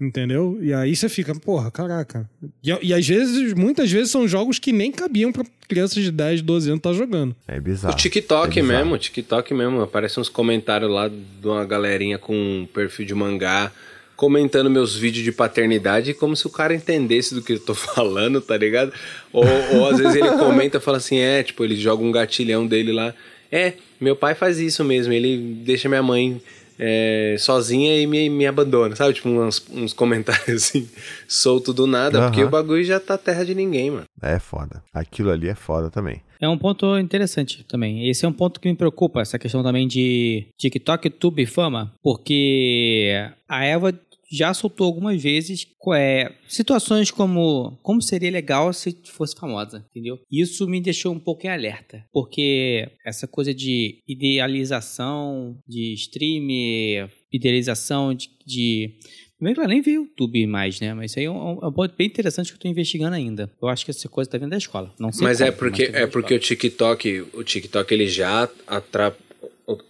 Entendeu? 0.00 0.58
E 0.62 0.72
aí 0.72 0.94
você 0.94 1.08
fica, 1.08 1.34
porra, 1.34 1.70
caraca. 1.72 2.28
E, 2.62 2.70
e 2.82 2.94
às 2.94 3.06
vezes, 3.06 3.52
muitas 3.54 3.90
vezes, 3.90 4.10
são 4.12 4.28
jogos 4.28 4.58
que 4.58 4.70
nem 4.72 4.92
cabiam 4.92 5.32
pra 5.32 5.44
crianças 5.66 6.02
de 6.04 6.12
10, 6.12 6.40
12 6.42 6.70
anos 6.70 6.82
tá 6.82 6.92
jogando. 6.92 7.34
É 7.48 7.58
bizarro. 7.60 7.94
O 7.94 7.96
TikTok 7.96 8.58
É 8.58 8.62
bizarro. 8.62 8.78
mesmo, 8.78 8.94
o 8.94 8.98
TikTok 8.98 9.52
mesmo. 9.52 9.82
Aparece 9.82 10.20
uns 10.20 10.28
comentários 10.28 10.88
lá 10.90 11.08
de 11.08 11.46
uma 11.48 11.64
galerinha 11.64 12.16
com 12.16 12.32
um 12.34 12.66
perfil 12.66 13.06
de 13.06 13.14
mangá 13.14 13.72
comentando 14.14 14.68
meus 14.68 14.96
vídeos 14.96 15.24
de 15.24 15.30
paternidade 15.30 16.12
como 16.12 16.34
se 16.34 16.44
o 16.44 16.50
cara 16.50 16.74
entendesse 16.74 17.32
do 17.36 17.40
que 17.40 17.52
eu 17.52 17.60
tô 17.60 17.72
falando, 17.74 18.40
tá 18.40 18.56
ligado? 18.56 18.92
Ou, 19.32 19.44
ou 19.74 19.88
às 19.88 19.98
vezes 19.98 20.16
ele 20.16 20.28
comenta 20.30 20.78
e 20.78 20.80
fala 20.80 20.96
assim, 20.96 21.18
é, 21.18 21.42
tipo, 21.42 21.64
ele 21.64 21.76
joga 21.76 22.02
um 22.02 22.10
gatilhão 22.10 22.66
dele 22.66 22.90
lá. 22.92 23.14
É, 23.50 23.74
meu 24.00 24.14
pai 24.16 24.34
faz 24.34 24.58
isso 24.58 24.84
mesmo, 24.84 25.12
ele 25.12 25.60
deixa 25.64 25.88
minha 25.88 26.02
mãe 26.02 26.40
é, 26.78 27.36
sozinha 27.38 28.00
e 28.00 28.06
me, 28.06 28.28
me 28.28 28.46
abandona, 28.46 28.94
sabe? 28.94 29.14
Tipo, 29.14 29.28
uns, 29.28 29.66
uns 29.70 29.92
comentários 29.92 30.48
assim, 30.64 30.88
solto 31.26 31.72
do 31.72 31.86
nada, 31.86 32.22
porque 32.22 32.40
Aham. 32.40 32.48
o 32.48 32.50
bagulho 32.50 32.84
já 32.84 33.00
tá 33.00 33.18
terra 33.18 33.44
de 33.44 33.54
ninguém, 33.54 33.90
mano. 33.90 34.04
É 34.22 34.38
foda. 34.38 34.82
Aquilo 34.92 35.30
ali 35.30 35.48
é 35.48 35.54
foda 35.54 35.90
também. 35.90 36.22
É 36.40 36.48
um 36.48 36.56
ponto 36.56 36.96
interessante 36.98 37.64
também. 37.64 38.08
Esse 38.08 38.24
é 38.24 38.28
um 38.28 38.32
ponto 38.32 38.60
que 38.60 38.68
me 38.68 38.76
preocupa, 38.76 39.20
essa 39.20 39.38
questão 39.38 39.62
também 39.62 39.88
de 39.88 40.46
TikTok, 40.56 41.08
YouTube 41.08 41.42
e 41.42 41.46
fama, 41.46 41.92
porque 42.02 43.12
a 43.48 43.64
Eva 43.64 43.92
já 44.30 44.52
soltou 44.52 44.86
algumas 44.86 45.22
vezes 45.22 45.66
é, 45.94 46.32
situações 46.46 47.10
como 47.10 47.78
como 47.82 48.02
seria 48.02 48.30
legal 48.30 48.72
se 48.72 48.96
fosse 49.06 49.34
famosa, 49.34 49.84
entendeu? 49.90 50.18
Isso 50.30 50.66
me 50.68 50.80
deixou 50.80 51.12
um 51.14 51.18
pouco 51.18 51.46
em 51.46 51.50
alerta, 51.50 52.04
porque 52.12 52.88
essa 53.06 53.26
coisa 53.26 53.54
de 53.54 54.02
idealização 54.06 55.58
de 55.66 55.92
stream, 55.94 57.08
idealização 57.32 58.14
de, 58.14 58.28
de 58.46 58.90
Primeiro 59.38 59.60
que 59.60 59.64
ela 59.64 59.72
nem 59.72 59.80
vê 59.80 59.92
YouTube 59.92 60.44
mais, 60.48 60.80
né? 60.80 60.92
Mas 60.92 61.12
isso 61.12 61.20
aí 61.20 61.26
é 61.26 61.30
um, 61.30 61.60
é 61.62 61.66
um 61.68 61.72
ponto 61.72 61.94
bem 61.96 62.08
interessante 62.08 62.48
que 62.48 62.56
eu 62.56 62.60
tô 62.60 62.66
investigando 62.66 63.14
ainda. 63.14 63.48
Eu 63.62 63.68
acho 63.68 63.84
que 63.84 63.92
essa 63.92 64.08
coisa 64.08 64.28
tá 64.28 64.36
vindo 64.36 64.50
da 64.50 64.56
escola. 64.58 64.92
Não 64.98 65.12
sei 65.12 65.22
Mas 65.24 65.38
como, 65.38 65.48
é 65.48 65.52
porque 65.52 65.86
tá 65.86 65.92
vindo 65.92 66.02
é 66.02 66.06
porque 66.08 66.34
o. 66.34 66.38
TikTok, 66.40 67.24
o 67.32 67.44
TikTok 67.44 67.94
ele 67.94 68.08
já 68.08 68.48
atra- 68.66 69.16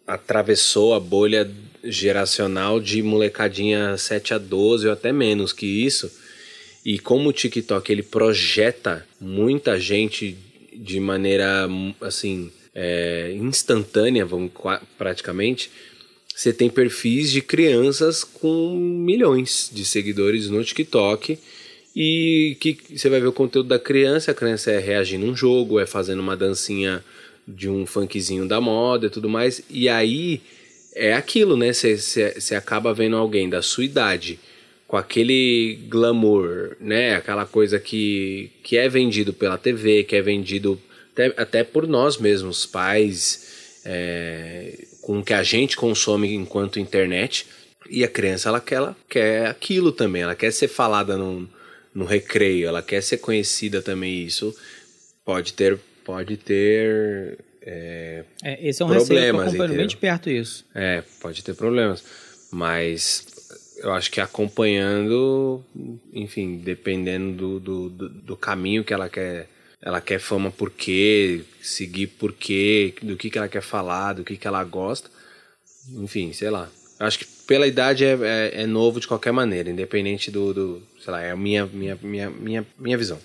atravessou 0.07 0.93
a 0.93 1.01
bolha 1.01 1.51
geracional 1.85 2.81
de 2.81 3.03
molecadinha 3.03 3.97
7 3.97 4.35
a 4.35 4.39
12 4.39 4.87
ou 4.87 4.93
até 4.93 5.13
menos 5.13 5.53
que 5.53 5.67
isso. 5.67 6.11
E 6.85 6.99
como 6.99 7.29
o 7.29 7.33
TikTok 7.33 7.91
ele 7.91 8.03
projeta 8.03 9.07
muita 9.21 9.79
gente 9.79 10.37
de 10.73 11.01
maneira 11.01 11.69
assim 12.01 12.51
é, 12.75 13.33
instantânea, 13.35 14.25
vamos 14.25 14.53
praticamente, 14.97 15.71
você 16.35 16.53
tem 16.53 16.71
perfis 16.71 17.33
de 17.33 17.43
crianças 17.43 18.23
com 18.23 18.77
milhões 18.77 19.69
de 19.73 19.85
seguidores 19.85 20.49
no 20.49 20.63
TikTok 20.63 21.37
E 21.97 22.57
que 22.61 22.79
você 22.97 23.09
vai 23.09 23.21
ver 23.21 23.27
o 23.27 23.33
conteúdo 23.33 23.69
da 23.69 23.79
criança, 23.79 24.31
a 24.31 24.35
criança 24.35 24.71
é 24.71 24.79
reagindo 24.79 25.27
a 25.27 25.31
um 25.31 25.35
jogo, 25.35 25.81
é 25.81 25.87
fazendo 25.87 26.21
uma 26.21 26.37
dancinha 26.37 27.05
de 27.47 27.69
um 27.69 27.85
funkzinho 27.85 28.47
da 28.47 28.61
moda 28.61 29.07
e 29.07 29.11
tudo 29.11 29.29
mais. 29.29 29.63
E 29.69 29.89
aí 29.89 30.41
é 30.99 31.15
aquilo, 31.15 31.57
né? 31.57 31.73
Você 31.73 32.55
acaba 32.57 32.93
vendo 32.93 33.17
alguém 33.17 33.49
da 33.49 33.63
sua 33.63 33.85
idade 33.85 34.39
com 34.87 34.97
aquele 34.97 35.79
glamour, 35.89 36.77
né? 36.81 37.15
Aquela 37.15 37.47
coisa 37.47 37.79
que, 37.79 38.51
que 38.65 38.77
é 38.77 38.89
vendido 38.89 39.33
pela 39.33 39.57
TV, 39.57 40.03
que 40.03 40.17
é 40.17 40.23
vendido 40.23 40.81
até, 41.13 41.27
até 41.37 41.65
por 41.65 41.87
nós 41.87 42.19
mesmos, 42.19 42.67
pais, 42.67 43.81
é, 43.85 44.87
com 45.01 45.21
o 45.21 45.25
que 45.25 45.35
a 45.35 45.43
gente 45.43 45.77
consome 45.77 46.35
enquanto 46.35 46.81
internet. 46.81 47.47
E 47.89 48.03
a 48.03 48.09
criança, 48.09 48.49
ela 48.49 48.61
quer, 48.61 48.75
ela 48.75 48.97
quer 49.09 49.47
aquilo 49.47 49.93
também, 49.93 50.23
ela 50.23 50.35
quer 50.35 50.51
ser 50.51 50.69
falada 50.69 51.17
no 51.17 52.05
recreio, 52.05 52.67
ela 52.67 52.83
quer 52.83 53.03
ser 53.03 53.19
conhecida 53.19 53.81
também. 53.81 54.25
Isso 54.25 54.55
pode 55.25 55.53
ter, 55.53 55.79
pode 56.05 56.37
ter 56.37 57.39
é, 57.71 58.25
É, 58.43 58.67
esse 58.69 58.81
é 58.81 58.85
um 58.85 58.89
receio 58.89 59.07
que 59.09 59.15
eu 59.15 59.19
Problemas, 59.19 59.41
acompanho 59.43 59.65
entendeu? 59.65 59.79
bem 59.79 59.87
de 59.87 59.97
perto 59.97 60.31
isso. 60.31 60.65
é, 60.75 61.03
pode 61.21 61.45
ter 61.45 61.55
problemas. 61.55 62.03
Mas 62.51 63.27
eu 63.83 63.93
acho 63.93 64.11
que 64.11 64.21
acompanhando, 64.21 65.63
enfim, 66.13 66.57
dependendo 66.57 67.37
do, 67.37 67.61
do, 67.61 67.89
do, 67.91 68.09
do 68.09 68.37
caminho 68.37 68.83
que 68.83 68.95
ela 68.95 69.09
quer. 69.09 69.47
Ela 69.81 70.01
quer 70.01 70.19
fama 70.19 70.51
por 70.51 70.73
quê, 70.73 71.43
seguir 71.63 72.09
por 72.09 72.33
quê, 72.33 72.93
do 73.01 73.17
que, 73.17 73.31
que 73.31 73.39
ela 73.39 73.49
quer 73.49 73.63
falar, 73.63 74.15
do 74.15 74.25
que, 74.25 74.37
que 74.37 74.47
ela 74.47 74.65
gosta. 74.65 75.09
Enfim, 75.93 76.33
sei 76.33 76.51
lá. 76.51 76.69
Eu 76.99 77.07
acho 77.07 77.21
que 77.21 77.27
pela 77.47 77.65
idade 77.65 78.05
é, 78.05 78.19
é, 78.21 78.63
é 78.63 78.67
novo 78.67 78.99
de 78.99 79.07
qualquer 79.07 79.31
maneira, 79.33 79.71
independente 79.71 80.33
do, 80.33 80.53
do. 80.53 80.83
Sei 81.01 81.13
lá, 81.13 81.23
é 81.23 81.31
a 81.31 81.37
minha, 81.37 81.65
minha, 81.67 81.97
minha, 82.03 82.29
minha, 82.29 82.67
minha 82.77 82.99
visão. 82.99 83.21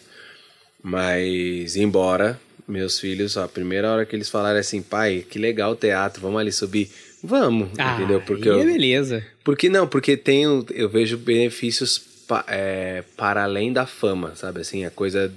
Mas, 0.84 1.76
embora 1.76 2.40
meus 2.68 2.99
filhos, 2.99 3.35
ó, 3.38 3.44
a 3.44 3.48
primeira 3.48 3.91
hora 3.91 4.06
que 4.06 4.15
eles 4.15 4.30
falaram 4.30 4.60
assim, 4.60 4.81
pai, 4.81 5.26
que 5.30 5.38
legal 5.40 5.72
o 5.72 5.76
teatro, 5.76 6.22
vamos 6.22 6.40
ali 6.40 6.52
subir. 6.52 6.90
Vamos, 7.23 7.69
entendeu? 7.72 8.22
Porque 8.22 8.49
aí 8.49 8.56
eu, 8.56 8.61
é 8.61 8.65
beleza. 8.65 9.23
porque 9.44 9.69
não, 9.69 9.88
porque 9.88 10.18
tem, 10.18 10.48
um- 10.48 10.65
eu 10.72 10.90
vejo 10.90 11.18
benefícios 11.18 11.98
pa- 12.27 12.44
é, 12.48 13.03
para 13.15 13.44
além 13.44 13.72
da 13.72 13.85
fama, 13.85 14.35
sabe? 14.35 14.60
Assim, 14.61 14.84
a 14.85 14.90
coisa. 14.91 15.31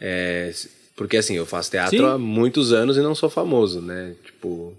é, 0.00 0.52
porque 0.96 1.16
assim, 1.16 1.34
eu 1.34 1.46
faço 1.46 1.70
teatro 1.70 1.96
Sim. 1.98 2.04
há 2.04 2.18
muitos 2.18 2.72
anos 2.72 2.96
e 2.96 3.00
não 3.00 3.14
sou 3.14 3.30
famoso, 3.30 3.80
né? 3.80 4.14
Tipo. 4.24 4.74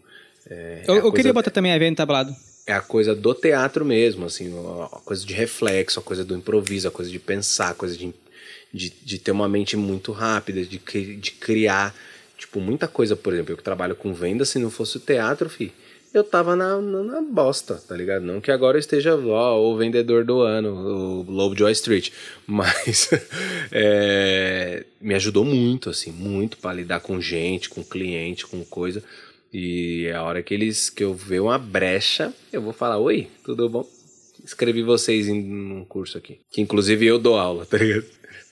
é, 0.50 0.84
Eu, 0.88 0.96
é 0.96 1.00
a 1.00 1.02
eu 1.02 1.12
queria 1.12 1.34
botar 1.34 1.50
também 1.52 1.74
a 1.74 1.80
no 1.90 1.96
tablado. 1.96 2.36
é 2.68 2.74
a 2.74 2.82
coisa 2.82 3.16
do 3.16 3.34
teatro 3.34 3.84
mesmo, 3.84 4.26
assim, 4.26 4.54
a 4.56 4.86
a 4.98 5.00
coisa 5.00 5.26
de 5.26 5.34
reflexo, 5.34 6.00
a 6.00 6.04
coisa 6.04 6.24
do 6.24 6.36
improviso, 6.36 6.88
a 6.88 6.92
coisa 6.92 7.10
de 7.10 7.18
pensar, 7.20 7.70
a 7.70 7.74
coisa 7.74 7.98
de, 7.98 8.14
de, 8.74 8.90
de 8.90 9.20
ter 9.20 9.32
uma 9.32 9.48
mente 9.48 9.78
muito 9.78 10.12
rápida, 10.12 10.66
de, 10.66 10.80
de 10.80 11.32
criar, 11.32 11.96
tipo, 12.38 12.60
muita 12.60 12.88
coisa, 12.88 13.16
por 13.16 13.34
exemplo, 13.34 13.54
eu 13.54 13.58
que 13.58 13.64
trabalho 13.64 13.96
com 13.96 14.14
venda, 14.14 14.46
se 14.46 14.58
não 14.58 14.70
fosse 14.70 14.98
o 14.98 15.00
teatro, 15.00 15.50
fi, 15.50 15.72
eu 16.14 16.24
tava 16.24 16.56
na, 16.56 16.80
na, 16.80 17.04
na 17.04 17.22
bosta, 17.22 17.76
tá 17.76 17.96
ligado? 17.96 18.24
Não 18.24 18.40
que 18.40 18.52
agora 18.52 18.78
eu 18.78 18.80
esteja, 18.80 19.16
ó, 19.16 19.60
o 19.60 19.76
vendedor 19.76 20.24
do 20.24 20.42
ano, 20.42 20.70
o 20.70 21.32
Lovejoy 21.32 21.72
Street, 21.72 22.12
mas 22.46 23.10
é, 23.72 24.86
me 25.02 25.16
ajudou 25.16 25.44
muito, 25.44 25.90
assim, 25.90 26.12
muito 26.12 26.58
para 26.58 26.76
lidar 26.76 27.00
com 27.00 27.20
gente, 27.20 27.70
com 27.70 27.84
cliente, 27.84 28.46
com 28.46 28.64
coisa, 28.64 29.04
e 29.54 30.10
a 30.10 30.24
hora 30.24 30.42
que 30.42 30.54
eles 30.54 30.90
que 30.90 31.04
eu 31.04 31.14
ver 31.14 31.40
uma 31.40 31.60
brecha, 31.60 32.34
eu 32.52 32.60
vou 32.62 32.74
falar: 32.74 32.98
"Oi, 32.98 33.28
tudo 33.44 33.70
bom?" 33.70 33.88
Escrevi 34.44 34.82
vocês 34.82 35.28
em 35.28 35.72
um 35.74 35.86
curso 35.86 36.18
aqui, 36.18 36.40
que 36.52 36.60
inclusive 36.60 37.06
eu 37.06 37.20
dou 37.20 37.38
aula, 37.38 37.64
tá 37.70 37.78
ligado? 37.78 38.06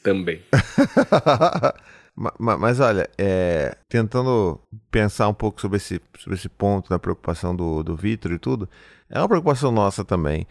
Também. 0.03 0.41
Ma- 2.15 2.33
ma- 2.37 2.57
Mas 2.57 2.79
olha, 2.79 3.09
é, 3.17 3.75
tentando 3.87 4.59
pensar 4.89 5.27
um 5.29 5.33
pouco 5.33 5.61
sobre 5.61 5.77
esse, 5.77 6.01
sobre 6.19 6.37
esse 6.37 6.49
ponto 6.49 6.89
da 6.89 6.99
preocupação 6.99 7.55
do, 7.55 7.81
do 7.83 7.95
Vitor 7.95 8.31
e 8.33 8.37
tudo, 8.39 8.67
é 9.09 9.17
uma 9.17 9.27
preocupação 9.29 9.71
nossa 9.71 10.03
também. 10.03 10.45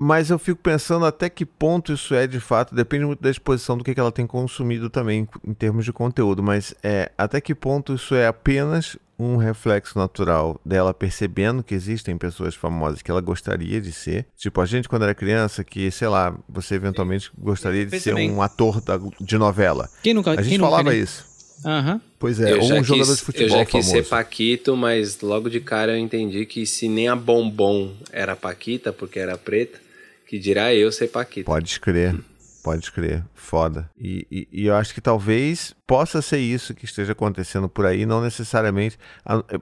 Mas 0.00 0.30
eu 0.30 0.38
fico 0.38 0.60
pensando 0.60 1.04
até 1.04 1.28
que 1.28 1.44
ponto 1.44 1.92
isso 1.92 2.14
é 2.14 2.26
de 2.26 2.40
fato, 2.40 2.74
depende 2.74 3.04
muito 3.04 3.22
da 3.22 3.30
exposição 3.30 3.76
do 3.76 3.84
que, 3.84 3.94
que 3.94 4.00
ela 4.00 4.10
tem 4.10 4.26
consumido 4.26 4.88
também 4.88 5.28
em 5.46 5.54
termos 5.54 5.84
de 5.84 5.92
conteúdo, 5.92 6.42
mas 6.42 6.74
é 6.82 7.12
até 7.16 7.40
que 7.40 7.54
ponto 7.54 7.94
isso 7.94 8.14
é 8.14 8.26
apenas 8.26 8.96
um 9.18 9.36
reflexo 9.36 9.98
natural 9.98 10.60
dela 10.64 10.92
percebendo 10.92 11.62
que 11.62 11.74
existem 11.74 12.16
pessoas 12.18 12.54
famosas 12.54 13.02
que 13.02 13.10
ela 13.10 13.20
gostaria 13.20 13.80
de 13.80 13.92
ser. 13.92 14.26
Tipo, 14.36 14.60
a 14.60 14.66
gente 14.66 14.88
quando 14.88 15.02
era 15.02 15.14
criança, 15.14 15.62
que, 15.62 15.90
sei 15.90 16.08
lá, 16.08 16.36
você 16.48 16.74
eventualmente 16.74 17.30
gostaria 17.38 17.86
de 17.86 18.00
ser 18.00 18.14
bem. 18.14 18.30
um 18.30 18.42
ator 18.42 18.80
da- 18.80 18.98
de 19.20 19.38
novela. 19.38 19.88
Quem 20.02 20.14
nunca, 20.14 20.32
A 20.32 20.36
quem 20.36 20.44
gente 20.44 20.58
nunca, 20.58 20.70
falava 20.70 20.90
né? 20.90 20.96
isso. 20.96 21.30
Aham. 21.64 22.00
Pois 22.18 22.40
é, 22.40 22.52
eu 22.52 22.60
ou 22.60 22.72
um 22.74 22.82
jogador 22.84 23.10
quis, 23.12 23.18
de 23.18 23.24
futebol 23.24 23.44
eu 23.44 23.58
já 23.60 23.64
quis 23.64 23.86
famoso. 23.86 23.90
ser 23.90 24.02
Paquito, 24.08 24.76
mas 24.76 25.20
logo 25.20 25.48
de 25.48 25.60
cara 25.60 25.92
eu 25.92 25.98
entendi 25.98 26.44
que 26.44 26.66
se 26.66 26.88
nem 26.88 27.06
a 27.08 27.14
Bombom 27.14 27.92
era 28.10 28.34
Paquita, 28.34 28.92
porque 28.92 29.18
era 29.20 29.36
preta, 29.38 29.78
que 30.26 30.38
dirá 30.38 30.74
eu 30.74 30.90
ser 30.90 31.08
Paquita. 31.08 31.44
Pode 31.46 31.78
crer, 31.78 32.16
pode 32.62 32.90
crer, 32.92 33.24
foda. 33.34 33.90
E, 33.98 34.26
e- 34.30 34.48
e 34.52 34.66
eu 34.66 34.74
acho 34.76 34.94
que 34.94 35.00
talvez 35.00 35.74
possa 35.86 36.22
ser 36.22 36.38
isso 36.38 36.74
que 36.74 36.84
esteja 36.84 37.12
acontecendo 37.12 37.68
por 37.68 37.84
aí, 37.84 38.06
não 38.06 38.22
necessariamente. 38.22 38.96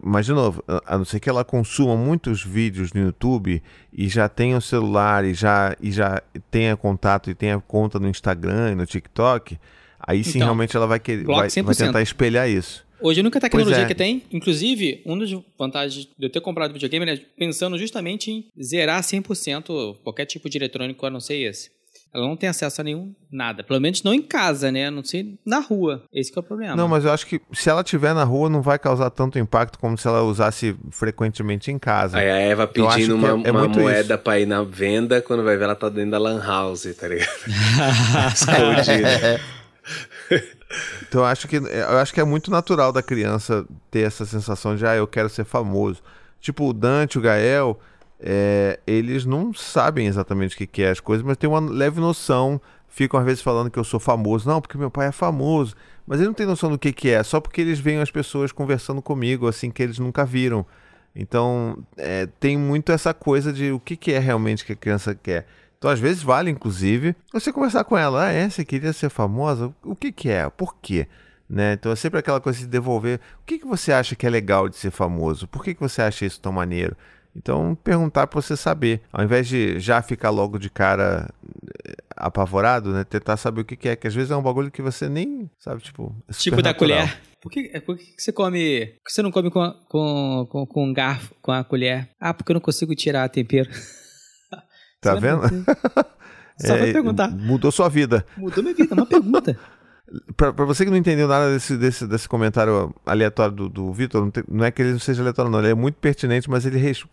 Mas, 0.02 0.26
de 0.26 0.32
novo, 0.32 0.62
a 0.86 0.98
não 0.98 1.04
ser 1.04 1.18
que 1.20 1.28
ela 1.28 1.44
consuma 1.44 1.96
muitos 1.96 2.44
vídeos 2.44 2.92
no 2.92 3.00
YouTube 3.00 3.62
e 3.92 4.08
já 4.08 4.28
tenha 4.28 4.56
o 4.58 4.60
celular 4.60 5.24
e 5.24 5.32
já, 5.34 5.76
e 5.80 5.90
já 5.90 6.22
tenha 6.50 6.76
contato 6.76 7.30
e 7.30 7.34
tenha 7.34 7.58
conta 7.60 7.98
no 7.98 8.08
Instagram 8.08 8.72
e 8.72 8.74
no 8.74 8.86
TikTok, 8.86 9.58
aí 9.98 10.22
sim 10.22 10.38
Então, 10.38 10.48
realmente 10.48 10.76
ela 10.76 10.86
vai, 10.86 11.00
querer, 11.00 11.24
vai, 11.24 11.36
vai 11.36 11.48
100%. 11.48 11.76
tentar 11.76 12.02
espelhar 12.02 12.48
isso. 12.48 12.84
Hoje 13.02 13.18
a 13.20 13.22
única 13.22 13.40
tecnologia 13.40 13.84
é. 13.84 13.86
que 13.86 13.94
tem, 13.94 14.22
inclusive, 14.30 15.00
uma 15.06 15.18
das 15.20 15.30
vantagens 15.58 16.06
de 16.18 16.26
eu 16.26 16.30
ter 16.30 16.40
comprado 16.42 16.74
videogame 16.74 17.10
é 17.10 17.16
pensando 17.38 17.78
justamente 17.78 18.30
em 18.30 18.44
zerar 18.62 19.02
100% 19.02 19.96
qualquer 20.04 20.26
tipo 20.26 20.50
de 20.50 20.58
eletrônico 20.58 21.06
a 21.06 21.10
não 21.10 21.18
ser 21.18 21.36
esse. 21.36 21.70
Ela 22.12 22.26
não 22.26 22.36
tem 22.36 22.48
acesso 22.48 22.80
a 22.80 22.84
nenhum 22.84 23.14
nada. 23.30 23.62
Pelo 23.62 23.80
menos 23.80 24.02
não 24.02 24.12
em 24.12 24.20
casa, 24.20 24.72
né? 24.72 24.86
A 24.86 24.90
não 24.90 25.04
ser 25.04 25.38
na 25.46 25.60
rua. 25.60 26.02
Esse 26.12 26.32
que 26.32 26.38
é 26.38 26.40
o 26.40 26.42
problema. 26.42 26.74
Não, 26.74 26.88
mas 26.88 27.04
eu 27.04 27.12
acho 27.12 27.24
que 27.26 27.40
se 27.52 27.70
ela 27.70 27.82
estiver 27.82 28.12
na 28.14 28.24
rua 28.24 28.48
não 28.50 28.60
vai 28.60 28.78
causar 28.80 29.10
tanto 29.10 29.38
impacto 29.38 29.78
como 29.78 29.96
se 29.96 30.08
ela 30.08 30.22
usasse 30.22 30.76
frequentemente 30.90 31.70
em 31.70 31.78
casa. 31.78 32.18
Aí 32.18 32.28
a 32.28 32.36
Eva 32.36 32.66
pedindo 32.66 33.16
que 33.18 33.24
é- 33.24 33.32
uma, 33.32 33.46
é 33.46 33.50
uma 33.52 33.60
muito 33.60 33.78
moeda 33.78 34.18
pra 34.18 34.40
ir 34.40 34.46
na 34.46 34.64
venda, 34.64 35.22
quando 35.22 35.44
vai 35.44 35.56
ver 35.56 35.64
ela 35.64 35.76
tá 35.76 35.88
dentro 35.88 36.10
da 36.10 36.18
lan 36.18 36.42
house, 36.44 36.88
tá 36.98 37.06
ligado? 37.06 37.30
Escondida. 38.34 39.40
Então 41.08 41.22
eu 41.22 41.26
acho 41.26 41.48
que 41.48 41.56
eu 41.56 41.98
acho 41.98 42.14
que 42.14 42.20
é 42.20 42.24
muito 42.24 42.48
natural 42.48 42.92
da 42.92 43.02
criança 43.02 43.66
ter 43.90 44.00
essa 44.06 44.24
sensação 44.24 44.76
de 44.76 44.86
ah, 44.86 44.94
eu 44.94 45.06
quero 45.06 45.28
ser 45.28 45.44
famoso. 45.44 46.00
Tipo, 46.40 46.68
o 46.68 46.72
Dante, 46.72 47.18
o 47.18 47.20
Gael, 47.20 47.76
é, 48.22 48.78
eles 48.86 49.24
não 49.24 49.52
sabem 49.54 50.06
exatamente 50.06 50.54
o 50.54 50.58
que, 50.58 50.66
que 50.66 50.82
é 50.82 50.90
as 50.90 51.00
coisas, 51.00 51.24
mas 51.24 51.36
tem 51.36 51.48
uma 51.48 51.60
leve 51.60 52.00
noção. 52.00 52.60
Ficam 52.88 53.18
às 53.18 53.24
vezes 53.24 53.42
falando 53.42 53.70
que 53.70 53.78
eu 53.78 53.84
sou 53.84 54.00
famoso. 54.00 54.48
Não, 54.48 54.60
porque 54.60 54.76
meu 54.76 54.90
pai 54.90 55.08
é 55.08 55.12
famoso. 55.12 55.74
Mas 56.06 56.18
eles 56.18 56.26
não 56.26 56.34
têm 56.34 56.46
noção 56.46 56.70
do 56.70 56.78
que, 56.78 56.92
que 56.92 57.08
é, 57.08 57.22
só 57.22 57.40
porque 57.40 57.60
eles 57.60 57.78
veem 57.78 58.00
as 58.00 58.10
pessoas 58.10 58.52
conversando 58.52 59.00
comigo, 59.00 59.46
assim, 59.46 59.70
que 59.70 59.82
eles 59.82 59.98
nunca 59.98 60.24
viram. 60.24 60.66
Então, 61.14 61.78
é, 61.96 62.26
tem 62.38 62.58
muito 62.58 62.92
essa 62.92 63.14
coisa 63.14 63.52
de 63.52 63.70
o 63.72 63.80
que, 63.80 63.96
que 63.96 64.12
é 64.12 64.18
realmente 64.18 64.64
que 64.64 64.72
a 64.72 64.76
criança 64.76 65.14
quer. 65.14 65.46
Então, 65.78 65.90
às 65.90 65.98
vezes, 65.98 66.22
vale, 66.22 66.50
inclusive, 66.50 67.16
você 67.32 67.52
conversar 67.52 67.84
com 67.84 67.96
ela. 67.96 68.26
Ah, 68.26 68.32
é? 68.32 68.50
Você 68.50 68.64
queria 68.64 68.92
ser 68.92 69.08
famosa? 69.08 69.72
O 69.82 69.96
que, 69.96 70.12
que 70.12 70.28
é? 70.28 70.48
Por 70.50 70.76
quê? 70.76 71.06
Né? 71.48 71.72
Então, 71.72 71.90
é 71.90 71.96
sempre 71.96 72.18
aquela 72.18 72.40
coisa 72.40 72.58
de 72.58 72.66
devolver. 72.66 73.18
O 73.42 73.46
que, 73.46 73.58
que 73.58 73.66
você 73.66 73.92
acha 73.92 74.14
que 74.14 74.26
é 74.26 74.30
legal 74.30 74.68
de 74.68 74.76
ser 74.76 74.90
famoso? 74.90 75.48
Por 75.48 75.64
que, 75.64 75.74
que 75.74 75.80
você 75.80 76.02
acha 76.02 76.26
isso 76.26 76.40
tão 76.40 76.52
maneiro? 76.52 76.96
Então, 77.34 77.76
perguntar 77.76 78.26
para 78.26 78.40
você 78.42 78.56
saber. 78.56 79.02
Ao 79.12 79.22
invés 79.24 79.46
de 79.46 79.78
já 79.78 80.02
ficar 80.02 80.30
logo 80.30 80.58
de 80.58 80.68
cara 80.68 81.28
eh, 81.86 81.94
apavorado, 82.16 82.92
né? 82.92 83.04
Tentar 83.04 83.36
saber 83.36 83.60
o 83.60 83.64
que, 83.64 83.76
que 83.76 83.88
é. 83.88 83.96
Que 83.96 84.08
às 84.08 84.14
vezes 84.14 84.30
é 84.30 84.36
um 84.36 84.42
bagulho 84.42 84.70
que 84.70 84.82
você 84.82 85.08
nem 85.08 85.48
sabe, 85.58 85.80
tipo... 85.82 86.14
é 86.28 86.32
Tipo 86.32 86.60
da 86.60 86.74
colher. 86.74 87.20
Por 87.40 87.50
que, 87.50 87.80
por 87.80 87.96
que 87.96 88.14
você 88.18 88.32
come. 88.32 88.86
Por 88.86 89.04
que 89.06 89.12
você 89.12 89.22
não 89.22 89.30
come 89.30 89.50
com, 89.50 89.60
a- 89.62 89.74
com, 89.88 90.46
com, 90.50 90.66
com 90.66 90.84
um 90.88 90.92
garfo, 90.92 91.34
com 91.40 91.52
a 91.52 91.62
colher? 91.64 92.10
Ah, 92.20 92.34
porque 92.34 92.50
eu 92.52 92.54
não 92.54 92.60
consigo 92.60 92.94
tirar 92.94 93.28
tempero. 93.28 93.70
Tá 95.00 95.14
vendo? 95.14 95.40
vai- 95.40 95.50
Só 96.60 96.76
vai 96.76 96.90
É, 96.90 96.92
perguntar. 96.92 97.30
Mudou 97.30 97.72
sua 97.72 97.88
vida. 97.88 98.26
Mudou 98.36 98.62
minha 98.62 98.74
vida, 98.74 98.92
é 98.92 98.94
uma 98.94 99.06
pergunta. 99.06 99.58
Pra, 100.36 100.52
pra 100.52 100.64
você 100.64 100.84
que 100.84 100.90
não 100.90 100.96
entendeu 100.98 101.28
nada 101.28 101.52
desse, 101.52 101.76
desse, 101.76 102.06
desse 102.06 102.28
comentário 102.28 102.92
aleatório 103.06 103.54
do, 103.54 103.68
do 103.68 103.92
Vitor, 103.92 104.22
não, 104.24 104.32
não 104.48 104.64
é 104.64 104.70
que 104.70 104.82
ele 104.82 104.92
não 104.92 104.98
seja 104.98 105.22
aleatório, 105.22 105.50
não. 105.50 105.60
Ele 105.60 105.68
é 105.70 105.74
muito 105.74 105.94
pertinente, 105.96 106.50
mas 106.50 106.66
ele 106.66 106.78
res- 106.78 107.04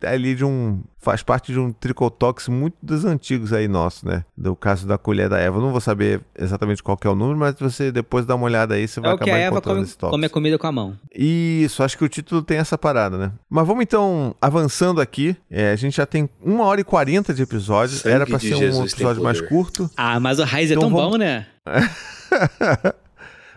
é 0.00 0.10
ali 0.10 0.34
de 0.36 0.44
um. 0.44 0.80
faz 1.00 1.22
parte 1.24 1.50
de 1.52 1.58
um 1.58 1.72
tricotox 1.72 2.46
muito 2.48 2.76
dos 2.80 3.04
antigos 3.04 3.52
aí 3.52 3.66
nosso, 3.66 4.06
né? 4.06 4.24
Do 4.36 4.54
caso 4.54 4.86
da 4.86 4.96
colher 4.96 5.28
da 5.28 5.38
Eva. 5.38 5.56
Eu 5.58 5.62
não 5.62 5.72
vou 5.72 5.80
saber 5.80 6.20
exatamente 6.38 6.82
qual 6.84 6.96
que 6.96 7.06
é 7.06 7.10
o 7.10 7.16
número, 7.16 7.36
mas 7.36 7.56
você 7.58 7.90
depois 7.90 8.24
dá 8.24 8.36
uma 8.36 8.44
olhada 8.44 8.74
aí, 8.74 8.86
você 8.86 9.00
vai 9.00 9.10
É 9.10 9.14
o 9.14 9.16
que 9.18 9.24
acabar 9.24 9.36
a 9.36 9.40
Eva 9.40 9.52
encontrando 9.56 9.76
come, 9.78 9.86
esse 9.88 9.96
come 9.98 10.26
a 10.26 10.30
comida 10.30 10.56
com 10.58 10.66
a 10.68 10.72
mão. 10.72 10.96
Isso, 11.12 11.82
acho 11.82 11.98
que 11.98 12.04
o 12.04 12.08
título 12.08 12.42
tem 12.42 12.58
essa 12.58 12.78
parada, 12.78 13.18
né? 13.18 13.32
Mas 13.50 13.66
vamos 13.66 13.82
então 13.82 14.36
avançando 14.40 15.00
aqui. 15.00 15.36
É, 15.50 15.72
a 15.72 15.76
gente 15.76 15.96
já 15.96 16.06
tem 16.06 16.28
uma 16.40 16.64
hora 16.64 16.80
e 16.80 16.84
quarenta 16.84 17.34
de 17.34 17.42
episódio. 17.42 17.96
Sangue 17.96 18.14
Era 18.14 18.26
pra 18.26 18.38
de 18.38 18.46
ser 18.48 18.54
um 18.54 18.58
Jesus 18.58 18.92
episódio 18.92 19.22
mais 19.22 19.40
curto. 19.40 19.90
Ah, 19.96 20.20
mas 20.20 20.38
o 20.38 20.44
Raiz 20.44 20.70
é 20.70 20.74
Então 20.74 20.88
tão 20.88 20.96
vamos- 20.96 21.12
bom, 21.12 21.18
né? 21.18 21.46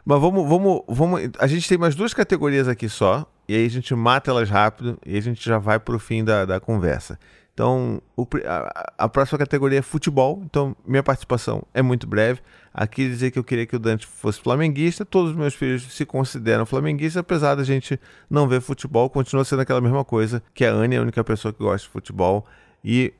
Mas 0.06 0.22
vamos, 0.22 0.50
vamos, 0.50 0.82
vamos. 0.88 1.30
A 1.38 1.48
gente 1.48 1.68
tem 1.68 1.78
mais 1.78 1.96
duas 1.96 2.14
categorias 2.14 2.68
aqui 2.68 2.90
só. 2.90 3.30
E 3.48 3.56
aí 3.56 3.66
a 3.66 3.70
gente 3.70 3.94
mata 3.96 4.30
elas 4.30 4.50
rápido 4.50 5.00
e 5.06 5.18
a 5.18 5.22
gente 5.22 5.44
já 5.44 5.58
vai 5.58 5.80
pro 5.80 5.98
fim 6.00 6.24
da, 6.24 6.46
da 6.46 6.60
conversa. 6.60 7.20
Então, 7.54 8.02
o 8.16 8.26
a, 8.46 8.94
a 8.98 9.10
próxima 9.10 9.38
categoria 9.38 9.80
é 9.80 9.82
futebol. 9.82 10.42
Então, 10.46 10.76
minha 10.86 11.04
participação 11.04 11.64
é 11.74 11.82
muito 11.82 12.08
breve. 12.08 12.40
Aqui 12.74 13.08
dizer 13.08 13.32
que 13.32 13.40
eu 13.40 13.44
queria 13.44 13.66
que 13.66 13.76
o 13.76 13.80
Dante 13.80 14.08
fosse 14.08 14.40
flamenguista. 14.40 15.04
Todos 15.04 15.32
os 15.32 15.38
meus 15.38 15.54
filhos 15.54 15.84
se 15.94 16.06
consideram 16.06 16.66
flamenguistas, 16.66 17.18
apesar 17.18 17.56
da 17.56 17.64
gente 17.64 18.00
não 18.30 18.48
ver 18.48 18.62
futebol, 18.62 19.10
continua 19.10 19.44
sendo 19.44 19.62
aquela 19.62 19.82
mesma 19.82 20.06
coisa, 20.06 20.42
que 20.54 20.64
a 20.64 20.72
Anne 20.72 20.96
é 20.96 21.00
a 21.00 21.02
única 21.02 21.24
pessoa 21.24 21.52
que 21.54 21.60
gosta 21.60 21.86
de 21.86 21.92
futebol. 21.92 22.46
E 22.84 23.14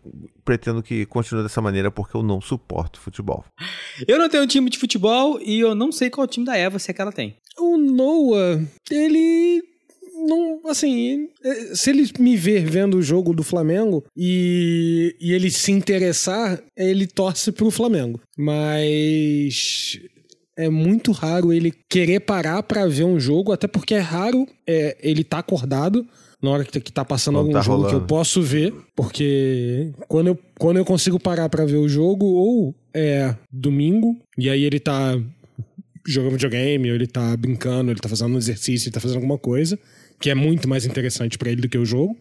pretendo 0.44 0.82
que 0.82 1.06
continue 1.06 1.44
dessa 1.44 1.62
maneira 1.62 1.92
porque 1.92 2.16
eu 2.16 2.24
não 2.24 2.42
suporto 2.42 3.00
futebol. 3.00 3.44
Eu 4.08 4.18
não 4.18 4.30
tenho 4.30 4.44
um 4.44 4.48
time 4.48 4.70
de 4.70 4.78
futebol 4.78 5.40
e 5.42 5.60
eu 5.60 5.76
não 5.76 5.92
sei 5.92 6.10
qual 6.10 6.28
time 6.28 6.46
da 6.46 6.56
Eva, 6.56 6.80
se 6.80 6.92
é 6.92 6.94
que 6.94 7.02
ela 7.02 7.12
tem. 7.12 7.36
O 7.58 7.78
Noah, 7.78 8.62
ele. 8.90 9.64
Não, 10.22 10.60
assim, 10.66 11.30
é, 11.42 11.76
se 11.76 11.90
ele 11.90 12.10
me 12.20 12.36
ver 12.36 12.66
vendo 12.66 12.98
o 12.98 13.02
jogo 13.02 13.34
do 13.34 13.42
Flamengo 13.42 14.04
e, 14.18 15.16
e 15.20 15.32
ele 15.32 15.50
se 15.50 15.72
interessar, 15.72 16.62
ele 16.76 17.08
torce 17.08 17.54
pro 17.54 17.72
Flamengo. 17.72 18.20
Mas 18.38 19.98
é 20.58 20.70
muito 20.70 21.14
raro 21.14 21.54
ele 21.54 21.74
querer 21.90 22.20
parar 22.20 22.62
pra 22.64 22.86
ver 22.86 23.06
um 23.06 23.18
jogo, 23.18 23.54
até 23.54 23.66
porque 23.66 23.94
é 23.94 24.00
raro 24.00 24.46
é, 24.68 24.98
ele 25.02 25.24
tá 25.24 25.40
acordado 25.40 26.06
na 26.42 26.52
hora 26.52 26.64
que, 26.64 26.80
tá 26.92 27.04
passando 27.04 27.38
algum 27.38 27.52
tá 27.52 27.62
jogo 27.62 27.82
que 27.84 27.88
eu 27.88 27.92
rolando. 27.94 28.08
posso 28.08 28.42
ver, 28.42 28.74
porque 28.96 29.92
quando 30.08 30.28
eu, 30.28 30.40
quando 30.58 30.78
eu 30.78 30.86
consigo 30.86 31.20
parar 31.20 31.50
pra 31.50 31.66
ver 31.66 31.78
o 31.78 31.90
jogo, 31.90 32.26
ou 32.26 32.74
é 32.94 33.36
domingo, 33.52 34.16
e 34.38 34.50
aí 34.50 34.64
ele 34.64 34.80
tá 34.80 35.20
jogando 36.08 36.34
videogame, 36.34 36.90
ou 36.90 36.96
ele 36.96 37.08
tá 37.08 37.36
brincando, 37.36 37.92
ele 37.92 38.00
tá 38.00 38.08
fazendo 38.08 38.34
um 38.34 38.38
exercício, 38.38 38.88
ele 38.88 38.94
tá 38.94 39.02
fazendo 39.02 39.18
alguma 39.18 39.38
coisa, 39.38 39.78
que 40.20 40.30
é 40.30 40.36
muito 40.36 40.68
mais 40.68 40.86
interessante 40.86 41.38
pra 41.38 41.52
ele 41.52 41.62
do 41.62 41.70
que 41.70 41.78
o 41.78 41.86
jogo. 41.86 42.18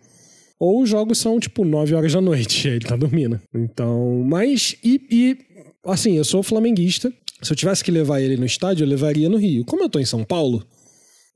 Ou 0.59 0.83
os 0.83 0.91
jogos 0.91 1.19
são, 1.19 1.39
tipo, 1.39 1.65
9 1.65 1.95
horas 1.95 2.13
da 2.13 2.21
noite, 2.21 2.67
e 2.67 2.71
aí 2.71 2.77
ele 2.77 2.85
tá 2.85 2.97
dormindo. 2.97 3.41
Então, 3.55 4.25
mas, 4.27 4.75
e, 4.83 5.01
e, 5.09 5.39
assim, 5.87 6.17
eu 6.17 6.25
sou 6.25 6.43
flamenguista. 6.43 7.13
Se 7.41 7.53
eu 7.53 7.57
tivesse 7.57 7.85
que 7.85 7.93
levar 7.93 8.21
ele 8.21 8.37
no 8.37 8.45
estádio, 8.45 8.83
eu 8.83 8.89
levaria 8.89 9.29
no 9.29 9.37
Rio. 9.37 9.65
Como 9.65 9.85
eu 9.85 9.89
tô 9.89 10.01
em 10.01 10.05
São 10.05 10.25
Paulo, 10.25 10.67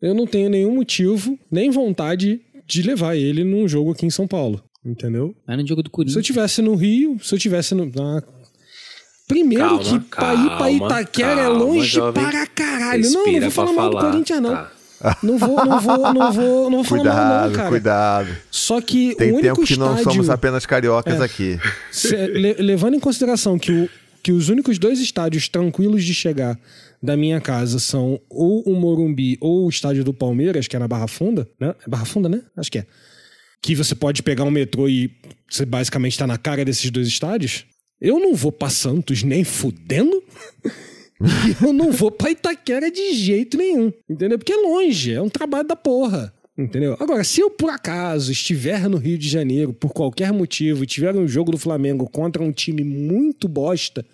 eu 0.01 0.13
não 0.13 0.27
tenho 0.27 0.51
nenhum 0.51 0.75
motivo, 0.75 1.39
nem 1.49 1.71
vontade 1.71 2.41
de 2.67 2.83
levar 2.83 3.17
ele 3.17 3.45
num 3.45 3.67
jogo 3.69 3.93
aqui 3.93 4.07
em 4.07 4.11
São 4.11 4.27
Paulo. 4.27 4.63
Entendeu? 4.85 5.35
Mas 5.47 5.59
no 5.59 5.67
jogo 5.67 5.83
do 5.83 5.87
Se 5.87 5.91
eu 5.91 5.93
Corinthians. 5.93 6.27
tivesse 6.27 6.61
no 6.63 6.75
Rio, 6.75 7.17
se 7.23 7.35
eu 7.35 7.39
tivesse 7.39 7.75
no. 7.75 7.91
ah, 8.01 8.23
Primeiro 9.29 9.65
Calma, 9.79 9.83
que 10.01 10.09
pra 10.17 10.35
ir 10.35 10.47
pra 10.49 10.59
calma, 10.59 10.75
Itaquera 10.87 11.31
é 11.33 11.45
calma, 11.45 11.59
longe 11.65 11.87
jovem. 11.89 12.25
para 12.25 12.47
caralho. 12.49 13.03
não, 13.05 13.11
não 13.13 13.25
Respira 13.25 13.41
vou 13.49 13.51
falar 13.51 13.73
mal 13.73 13.91
do 13.91 13.97
falar. 13.97 14.11
Corinthians, 14.11 14.41
não. 14.43 14.51
Tá. 14.55 14.71
Não 15.23 15.39
vou, 15.39 15.65
não 15.65 15.81
vou, 15.81 16.13
não 16.15 16.33
vou, 16.33 16.71
não 16.71 16.83
vou 16.83 16.85
falar 16.85 17.05
mal, 17.05 17.15
Cuidado, 17.15 17.49
não, 17.51 17.57
cara. 17.57 17.69
cuidado. 17.69 18.37
Só 18.51 18.81
que 18.81 19.15
Tem 19.17 19.31
o 19.33 19.35
único 19.37 19.55
tempo 19.57 19.67
que 19.67 19.77
não 19.77 19.87
estádio, 19.97 20.05
somos 20.13 20.31
apenas 20.31 20.65
cariocas 20.67 21.21
É. 21.21 21.25
aqui. 21.25 21.59
se- 21.91 22.15
le- 22.29 22.55
levando 22.55 22.95
em 22.95 23.01
consideração 23.01 23.59
que, 23.59 23.73
o, 23.73 23.89
que 24.23 24.31
os 24.33 24.49
únicos 24.49 24.79
dois 24.79 25.01
estádios 25.01 25.49
tranquilos 25.49 26.05
de 26.05 26.15
chegar 26.15 26.57
da 27.03 27.17
minha 27.17 27.41
casa 27.41 27.79
são 27.79 28.21
ou 28.31 28.63
o 28.63 28.75
Morumbi 28.75 29.37
ou 29.41 29.67
o 29.67 29.69
estádio 29.69 30.05
do 30.05 30.15
Palmeiras, 30.15 30.69
que 30.69 30.77
é 30.77 30.79
na 30.79 30.87
Barra 30.87 31.09
Funda, 31.09 31.49
né? 31.59 31.75
É 31.85 31.91
Barra 31.91 32.05
Funda, 32.05 32.29
né? 32.29 32.43
Acho 32.57 32.71
que 32.71 32.79
é. 32.79 32.87
Que 33.61 33.75
você 33.75 33.95
pode 33.95 34.23
pegar 34.23 34.45
um 34.45 34.51
metrô 34.51 34.89
e 34.89 35.11
você 35.49 35.65
basicamente 35.65 36.19
tá 36.19 36.27
na 36.27 36.39
cara 36.39 36.65
desses 36.65 36.91
dois 36.91 37.09
estádios. 37.09 37.65
Eu 38.01 38.19
não 38.19 38.35
vou 38.35 38.53
pra 38.53 38.71
Santos 38.71 39.23
nem 39.23 39.45
fudendo. 39.45 40.23
E 41.21 41.57
eu 41.65 41.73
não 41.73 41.93
vou 41.93 42.11
pra 42.11 42.31
Itaquera 42.31 42.91
de 42.91 43.15
jeito 43.15 43.57
nenhum. 43.57 43.93
Entendeu? 44.09 44.39
Porque 44.39 44.53
é 44.53 44.57
longe, 44.57 45.13
é 45.13 45.23
um 45.23 45.29
trabalho 45.29 45.67
da 45.67 45.77
porra. 45.77 46.33
Entendeu? 46.57 46.97
Agora, 47.01 47.25
se 47.25 47.41
eu 47.41 47.51
por 47.51 47.71
acaso 47.71 48.31
estiver 48.31 48.89
no 48.89 48.99
Rio 48.99 49.17
de 49.17 49.29
Janeiro 49.29 49.73
por 49.73 49.93
qualquer 49.93 50.33
motivo 50.33 50.85
e 50.85 50.87
tiver 50.87 51.15
um 51.17 51.27
jogo 51.27 51.53
do 51.53 51.59
Flamengo 51.59 52.09
contra 52.09 52.43
um 52.43 52.53
time 52.53 52.85
muito 52.85 53.49
bosta, 53.49 54.05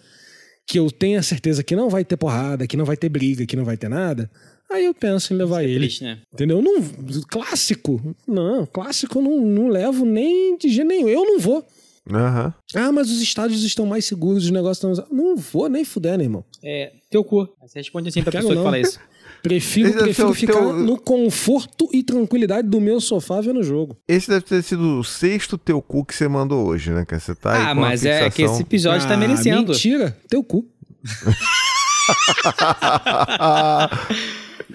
que 0.68 0.78
eu 0.78 0.90
tenha 0.90 1.22
certeza 1.22 1.64
que 1.64 1.74
não 1.74 1.88
vai 1.88 2.04
ter 2.04 2.18
porrada, 2.18 2.66
que 2.66 2.76
não 2.76 2.84
vai 2.84 2.96
ter 2.96 3.08
briga, 3.08 3.46
que 3.46 3.56
não 3.56 3.64
vai 3.64 3.78
ter 3.78 3.88
nada, 3.88 4.30
aí 4.70 4.84
eu 4.84 4.92
penso 4.92 5.32
em 5.32 5.36
levar 5.36 5.64
ele. 5.64 5.86
Triste, 5.86 6.04
né? 6.04 6.18
Entendeu? 6.32 6.60
Não, 6.60 6.82
clássico. 7.26 8.14
Não, 8.26 8.66
clássico 8.66 9.18
eu 9.18 9.22
não, 9.22 9.40
não 9.40 9.68
levo 9.68 10.04
nem 10.04 10.58
de 10.58 10.68
jeito 10.68 10.86
nenhum. 10.86 11.08
Eu 11.08 11.24
não 11.24 11.40
vou. 11.40 11.66
Aham. 12.10 12.54
Ah, 12.74 12.92
mas 12.92 13.10
os 13.10 13.20
estádios 13.22 13.62
estão 13.62 13.86
mais 13.86 14.04
seguros, 14.04 14.44
os 14.44 14.50
negócios 14.50 14.98
estão. 14.98 15.08
Não 15.10 15.36
vou 15.36 15.68
nem 15.70 15.84
fudendo, 15.84 16.22
irmão. 16.22 16.44
É, 16.62 16.92
teu 17.10 17.24
cu. 17.24 17.48
Você 17.62 17.78
responde 17.78 18.10
assim 18.10 18.22
pra 18.22 18.32
Quero 18.32 18.46
pessoa 18.46 18.54
não. 18.54 18.62
que 18.62 18.66
fala 18.66 18.78
isso. 18.78 19.00
Prefiro, 19.42 19.92
prefiro 19.92 20.34
ficar 20.34 20.52
teu- 20.54 20.72
no 20.72 20.98
conforto 20.98 21.88
e 21.92 22.02
tranquilidade 22.02 22.68
do 22.68 22.80
meu 22.80 23.00
sofá 23.00 23.40
vendo 23.40 23.60
o 23.60 23.62
jogo. 23.62 23.96
Esse 24.08 24.28
deve 24.28 24.42
ter 24.42 24.62
sido 24.62 25.00
o 25.00 25.04
sexto 25.04 25.56
teu 25.56 25.80
cu 25.80 26.04
que 26.04 26.14
você 26.14 26.26
mandou 26.28 26.66
hoje, 26.66 26.90
né? 26.90 27.04
Que 27.06 27.18
você 27.18 27.34
tá 27.34 27.52
aí 27.54 27.62
ah, 27.62 27.66
com 27.66 27.72
uma 27.80 27.88
mas 27.88 28.04
é 28.04 28.28
que 28.30 28.42
esse 28.42 28.62
episódio 28.62 29.06
tá 29.06 29.14
Ah, 29.14 29.16
merecendo. 29.16 29.72
Mentira, 29.72 30.16
teu 30.28 30.42
cu. 30.42 30.66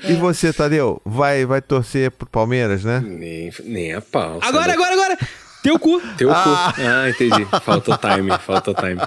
E 0.06 0.14
você, 0.16 0.52
Tadeu? 0.52 1.02
Vai, 1.06 1.46
vai 1.46 1.62
torcer 1.62 2.12
pro 2.12 2.28
Palmeiras, 2.28 2.84
né? 2.84 3.00
Nem, 3.00 3.52
nem 3.64 3.94
a 3.94 4.02
pau. 4.02 4.40
Agora, 4.42 4.72
sabe? 4.72 4.74
agora, 4.74 4.94
agora! 4.94 5.18
Teu 5.62 5.80
cu. 5.80 6.02
Teu 6.18 6.28
cu. 6.30 6.36
Ah, 6.36 7.10
entendi. 7.10 7.46
Faltou 7.64 7.98
time, 7.98 8.38
faltou 8.40 8.74
time. 8.74 9.00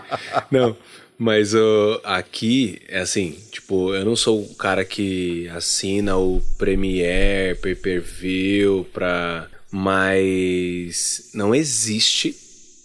Não, 0.50 0.74
mas 1.18 1.54
ô, 1.54 2.00
aqui, 2.04 2.78
é 2.88 3.00
assim, 3.00 3.36
tipo, 3.50 3.94
eu 3.94 4.04
não 4.04 4.14
sou 4.16 4.42
o 4.42 4.54
cara 4.54 4.84
que 4.84 5.48
assina 5.48 6.16
o 6.16 6.42
Premiere, 6.58 7.56
pay-per-view 7.58 8.86
pra... 8.92 9.48
Mas 9.72 11.30
não 11.34 11.54
existe 11.54 12.34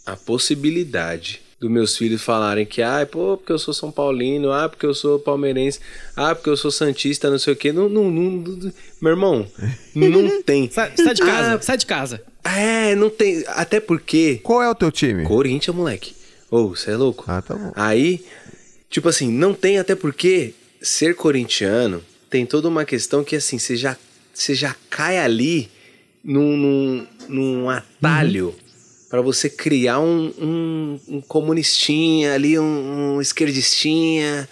a 0.06 0.16
possibilidade 0.16 1.41
dos 1.60 1.70
meus 1.70 1.95
filhos 1.95 2.22
falarem 2.24 2.66
que, 2.66 2.82
ah, 2.82 3.08
pô, 3.10 3.38
porque 3.38 3.52
eu 3.52 3.60
sou 3.60 3.74
São 3.74 3.91
Paulino, 3.91 4.52
ah, 4.52 4.68
porque 4.68 4.86
eu 4.86 4.94
sou 4.95 5.20
palmeirense, 5.20 5.80
ah, 6.16 6.34
porque 6.34 6.49
eu 6.49 6.58
sou 6.58 6.72
Santista, 6.72 7.30
não 7.30 7.38
sei 7.38 7.53
o 7.53 7.56
quê. 7.56 7.72
Não, 7.72 7.88
não, 7.88 8.10
não, 8.10 8.32
não- 8.32 8.74
meu 8.99 9.12
irmão, 9.12 9.48
não 9.94 10.41
tem. 10.44 10.70
Sai, 10.72 10.91
sai 10.98 11.14
de 11.14 11.22
casa, 11.22 11.53
Ah, 11.56 11.62
sai 11.62 11.78
de 11.78 11.86
casa. 11.86 12.22
é, 12.44 12.95
não 12.95 13.10
tem. 13.12 13.44
Até 13.49 13.80
porque. 13.80 14.40
Qual 14.41 14.62
é 14.64 14.70
o 14.70 14.74
teu 14.76 14.91
time? 14.91 15.24
Corinthians, 15.24 15.76
moleque. 15.76 16.14
Ô, 16.52 16.68
você 16.68 16.91
é 16.91 16.98
louco? 16.98 17.23
Ah, 17.28 17.41
tá 17.41 17.56
bom. 17.56 17.72
Aí, 17.76 18.26
tipo 18.90 19.07
assim, 19.07 19.32
não 19.32 19.53
tem 19.53 19.80
até 19.80 19.95
porque 19.95 20.53
ser 20.82 21.15
corintiano 21.15 22.03
tem 22.30 22.45
toda 22.45 22.68
uma 22.68 22.84
questão 22.84 23.23
que 23.23 23.38
assim, 23.38 23.57
você 23.57 23.78
já, 23.78 23.95
você 24.34 24.53
já 24.53 24.76
cai 24.90 25.18
ali 25.18 25.72
num, 26.22 26.57
num, 26.57 27.07
num 27.30 27.69
atalho 27.69 28.53
pra 29.10 29.22
você 29.22 29.49
criar 29.49 29.99
um, 29.99 30.34
um, 30.40 30.99
um 31.07 31.22
comunistinha 31.22 32.34
ali, 32.34 32.60
um, 32.60 33.15
um 33.15 33.22
esquerdistinha. 33.22 34.48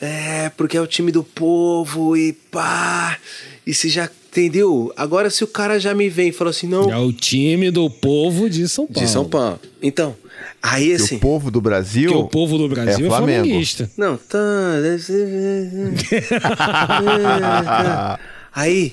É, 0.00 0.50
porque 0.50 0.76
é 0.76 0.80
o 0.80 0.86
time 0.86 1.10
do 1.10 1.24
povo 1.24 2.16
e 2.16 2.32
pá. 2.32 3.18
E 3.66 3.74
você 3.74 3.88
já. 3.88 4.08
Entendeu? 4.36 4.92
Agora, 4.94 5.30
se 5.30 5.42
o 5.42 5.46
cara 5.46 5.80
já 5.80 5.94
me 5.94 6.10
vem 6.10 6.28
e 6.28 6.32
fala 6.32 6.50
assim, 6.50 6.66
não, 6.66 6.92
É 6.92 6.98
o 6.98 7.10
time 7.10 7.70
do 7.70 7.88
povo 7.88 8.50
de 8.50 8.68
São 8.68 8.86
Paulo. 8.86 9.06
de 9.06 9.10
São 9.10 9.24
Paulo. 9.24 9.58
Então, 9.82 10.14
aí 10.62 10.92
assim. 10.92 11.16
o 11.16 11.20
povo 11.20 11.50
do 11.50 11.58
Brasil. 11.58 12.10
Que 12.10 12.16
o 12.16 12.28
povo 12.28 12.58
do 12.58 12.68
Brasil 12.68 13.06
é 13.06 13.08
é, 13.08 13.10
Flamengo. 13.10 13.44
flamenguista. 13.44 13.90
Não, 13.96 14.18
tá. 14.18 14.38
Aí, 18.54 18.92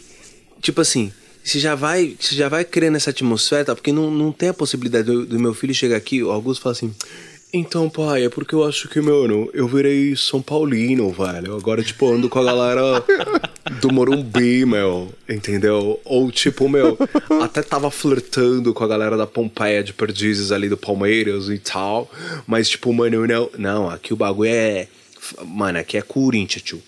tipo 0.61 0.79
assim, 0.79 1.11
você 1.43 1.59
já 1.59 1.75
vai, 1.75 2.15
você 2.17 2.35
já 2.35 2.47
vai 2.47 2.63
criando 2.63 2.95
essa 2.95 3.09
atmosfera, 3.09 3.65
tá? 3.65 3.75
porque 3.75 3.91
não, 3.91 4.09
não 4.09 4.31
tem 4.31 4.47
a 4.47 4.53
possibilidade 4.53 5.05
do, 5.05 5.25
do 5.25 5.37
meu 5.37 5.53
filho 5.53 5.73
chegar 5.73 5.97
aqui, 5.97 6.23
o 6.23 6.31
Augusto 6.31 6.61
fala 6.61 6.71
assim. 6.71 6.89
Então, 7.55 7.87
pai, 7.87 8.25
é 8.25 8.29
porque 8.29 8.55
eu 8.55 8.63
acho 8.63 8.89
que, 8.89 8.99
mano, 8.99 9.47
eu 9.53 9.67
virei 9.67 10.15
São 10.15 10.41
Paulino, 10.41 11.11
velho. 11.11 11.55
Agora, 11.55 11.83
tipo, 11.83 12.11
ando 12.11 12.27
com 12.27 12.39
a 12.39 12.43
galera 12.43 12.81
do 13.79 13.93
Morumbi, 13.93 14.65
meu. 14.65 15.13
Entendeu? 15.29 16.01
Ou, 16.03 16.31
tipo, 16.31 16.67
meu, 16.67 16.97
até 17.43 17.61
tava 17.61 17.91
flertando 17.91 18.73
com 18.73 18.83
a 18.83 18.87
galera 18.87 19.15
da 19.15 19.27
Pompeia 19.27 19.83
de 19.83 19.93
Perdizes 19.93 20.51
ali 20.51 20.67
do 20.67 20.75
Palmeiras 20.75 21.47
e 21.47 21.59
tal. 21.59 22.09
Mas, 22.47 22.69
tipo, 22.69 22.91
mano, 22.91 23.27
não. 23.27 23.49
Não, 23.55 23.87
aqui 23.87 24.13
o 24.13 24.17
bagulho 24.17 24.49
é. 24.49 24.87
Mano, 25.45 25.77
aqui 25.77 25.95
é 25.95 26.01
Corinthians, 26.01 26.63
tio. 26.63 26.81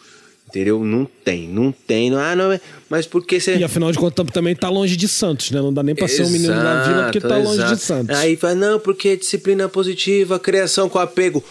Entendeu? 0.55 0.85
Não 0.85 1.05
tem, 1.25 1.49
não 1.49 1.69
tem. 1.69 2.09
Não, 2.09 2.17
ah, 2.17 2.33
não, 2.33 2.57
mas 2.89 3.05
porque 3.05 3.41
você. 3.41 3.57
E 3.57 3.63
afinal 3.65 3.91
de 3.91 3.97
contas 3.97 4.25
também 4.31 4.55
tá 4.55 4.69
longe 4.69 4.95
de 4.95 5.05
Santos, 5.05 5.51
né? 5.51 5.59
Não 5.59 5.73
dá 5.73 5.83
nem 5.83 5.93
pra 5.93 6.07
ser 6.07 6.23
um 6.23 6.29
menino 6.29 6.53
da 6.53 6.83
vila 6.83 7.03
porque 7.03 7.19
tá 7.19 7.35
longe 7.35 7.55
exato. 7.55 7.75
de 7.75 7.81
Santos. 7.81 8.15
Aí 8.15 8.37
fala, 8.37 8.55
não, 8.55 8.79
porque 8.79 9.09
é 9.09 9.15
disciplina 9.17 9.67
positiva, 9.67 10.39
criação 10.39 10.87
com 10.87 10.97
apego. 10.97 11.43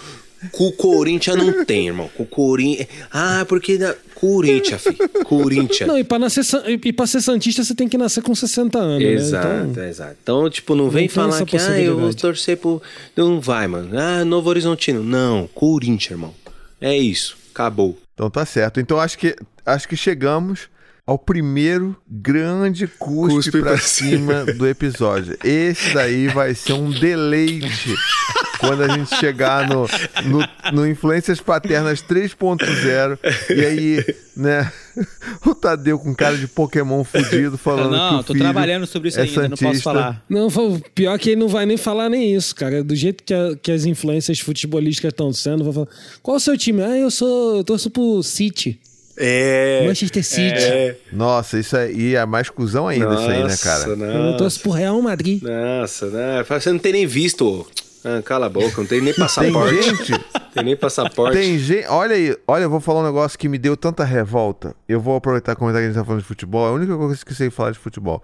Com 0.52 0.68
o 0.68 0.72
Corinthians 0.72 1.36
não 1.36 1.64
tem, 1.66 1.86
irmão. 1.86 2.10
Com 2.16 2.22
o 2.22 2.26
Corinthians. 2.26 2.88
Ah, 3.12 3.44
porque. 3.46 3.76
Da... 3.76 3.94
Corinthians, 4.14 4.82
filho. 4.82 4.96
Corinthians. 5.24 5.86
Não, 5.86 5.98
e 5.98 6.04
pra, 6.04 6.18
nascer, 6.18 6.42
e 6.82 6.92
pra 6.92 7.06
ser 7.06 7.20
Santista 7.20 7.62
você 7.62 7.74
tem 7.74 7.86
que 7.86 7.98
nascer 7.98 8.22
com 8.22 8.34
60 8.34 8.78
anos, 8.78 9.06
Exato, 9.06 9.48
né? 9.48 9.68
Então, 9.70 9.84
exato. 9.84 10.16
Então, 10.22 10.50
tipo, 10.50 10.74
não 10.74 10.88
vem 10.88 11.08
falar 11.08 11.44
que, 11.44 11.58
ah, 11.58 11.78
eu 11.78 11.98
vou 11.98 12.14
torcer 12.14 12.56
pro. 12.56 12.80
Não 13.14 13.38
vai, 13.38 13.66
mano. 13.66 13.98
Ah, 13.98 14.24
Novo 14.24 14.48
Horizontino. 14.48 15.02
Não, 15.02 15.46
Corinthians, 15.54 16.12
irmão. 16.12 16.34
É 16.80 16.96
isso. 16.96 17.36
Acabou. 17.52 17.98
Então 18.14 18.30
tá 18.30 18.46
certo. 18.46 18.80
Então 18.80 18.98
acho 18.98 19.18
que, 19.18 19.36
acho 19.66 19.88
que 19.88 19.96
chegamos 19.96 20.70
ao 21.06 21.18
primeiro 21.18 21.94
grande 22.08 22.86
cuspe, 22.86 23.34
Cuspe 23.36 23.50
pra 23.60 23.72
pra 23.72 23.78
cima 23.78 24.44
do 24.46 24.66
episódio. 24.66 25.36
Esse 25.44 25.92
daí 25.92 26.28
vai 26.28 26.54
ser 26.54 26.72
um 26.72 26.90
deleite 26.90 27.94
quando 28.58 28.82
a 28.84 28.88
gente 28.88 29.14
chegar 29.16 29.68
no, 29.68 29.86
no, 30.24 30.48
no 30.72 30.86
Influências 30.88 31.40
Paternas 31.40 32.02
3.0 32.02 33.18
e 33.54 33.64
aí, 33.66 34.16
né, 34.34 34.72
o 35.44 35.54
Tadeu 35.54 35.98
com 35.98 36.14
cara 36.14 36.38
de 36.38 36.46
Pokémon 36.46 37.04
fudido 37.04 37.58
falando 37.58 37.90
que 37.90 37.96
Não, 37.96 38.20
o 38.20 38.24
tô 38.24 38.32
filho 38.32 38.44
trabalhando 38.44 38.86
sobre 38.86 39.10
isso 39.10 39.20
é 39.20 39.24
ainda, 39.24 39.42
não 39.42 39.48
posso 39.50 39.62
santista. 39.64 39.82
falar. 39.82 40.24
Não, 40.26 40.48
pior 40.94 41.14
é 41.14 41.18
que 41.18 41.30
ele 41.30 41.40
não 41.40 41.48
vai 41.48 41.66
nem 41.66 41.76
falar 41.76 42.08
nem 42.08 42.34
isso, 42.34 42.54
cara. 42.54 42.82
Do 42.82 42.96
jeito 42.96 43.22
que, 43.24 43.34
a- 43.34 43.54
que 43.62 43.70
as 43.70 43.84
influências 43.84 44.40
futebolísticas 44.40 45.10
estão 45.10 45.30
sendo, 45.34 45.64
vai 45.64 45.72
falar: 45.74 45.88
qual 46.22 46.36
é 46.36 46.38
o 46.38 46.40
seu 46.40 46.56
time? 46.56 46.82
Ah, 46.82 46.96
eu 46.96 47.10
sou. 47.10 47.58
Eu 47.58 47.64
torço 47.64 47.90
pro 47.90 48.22
City. 48.22 48.80
É. 49.16 49.84
Manchester 49.86 50.24
City. 50.24 50.62
É. 50.64 50.96
Nossa, 51.12 51.58
isso 51.58 51.76
aí 51.76 52.14
é 52.14 52.26
mais 52.26 52.50
cuzão 52.50 52.88
ainda, 52.88 53.14
isso 53.14 53.30
aí, 53.30 53.44
né, 53.44 53.56
cara? 53.56 53.84
Eu 53.90 53.96
Nossa, 53.96 54.38
torço 54.38 54.60
pro 54.60 54.70
Real 54.72 55.00
Madrid. 55.00 55.42
nossa, 55.42 56.06
né? 56.10 56.44
Você 56.48 56.72
não 56.72 56.78
tem 56.78 56.92
nem 56.92 57.06
visto. 57.06 57.46
ô. 57.46 57.66
Ah, 58.06 58.20
cala 58.22 58.46
a 58.46 58.48
boca, 58.50 58.74
não 58.76 58.86
tem 58.86 59.00
nem 59.00 59.14
Tem 59.14 59.24
passaporte. 59.24 59.82
gente, 59.82 60.12
Tem 60.52 60.62
nem 60.62 60.76
passaporte. 60.76 61.38
Tem 61.38 61.58
gente. 61.58 61.86
Olha 61.86 62.14
aí, 62.14 62.36
olha, 62.46 62.64
eu 62.64 62.70
vou 62.70 62.78
falar 62.78 63.00
um 63.00 63.04
negócio 63.06 63.38
que 63.38 63.48
me 63.48 63.56
deu 63.56 63.78
tanta 63.78 64.04
revolta. 64.04 64.74
Eu 64.86 65.00
vou 65.00 65.16
aproveitar 65.16 65.52
e 65.52 65.56
comentar 65.56 65.80
que 65.80 65.84
a 65.86 65.88
gente 65.88 65.98
tá 65.98 66.04
falando 66.04 66.20
de 66.20 66.26
futebol. 66.26 66.66
É 66.66 66.70
a 66.70 66.72
única 66.74 66.94
coisa 66.96 67.24
que 67.24 67.32
eu 67.32 67.36
sei 67.36 67.48
falar 67.50 67.70
de 67.70 67.78
futebol. 67.78 68.22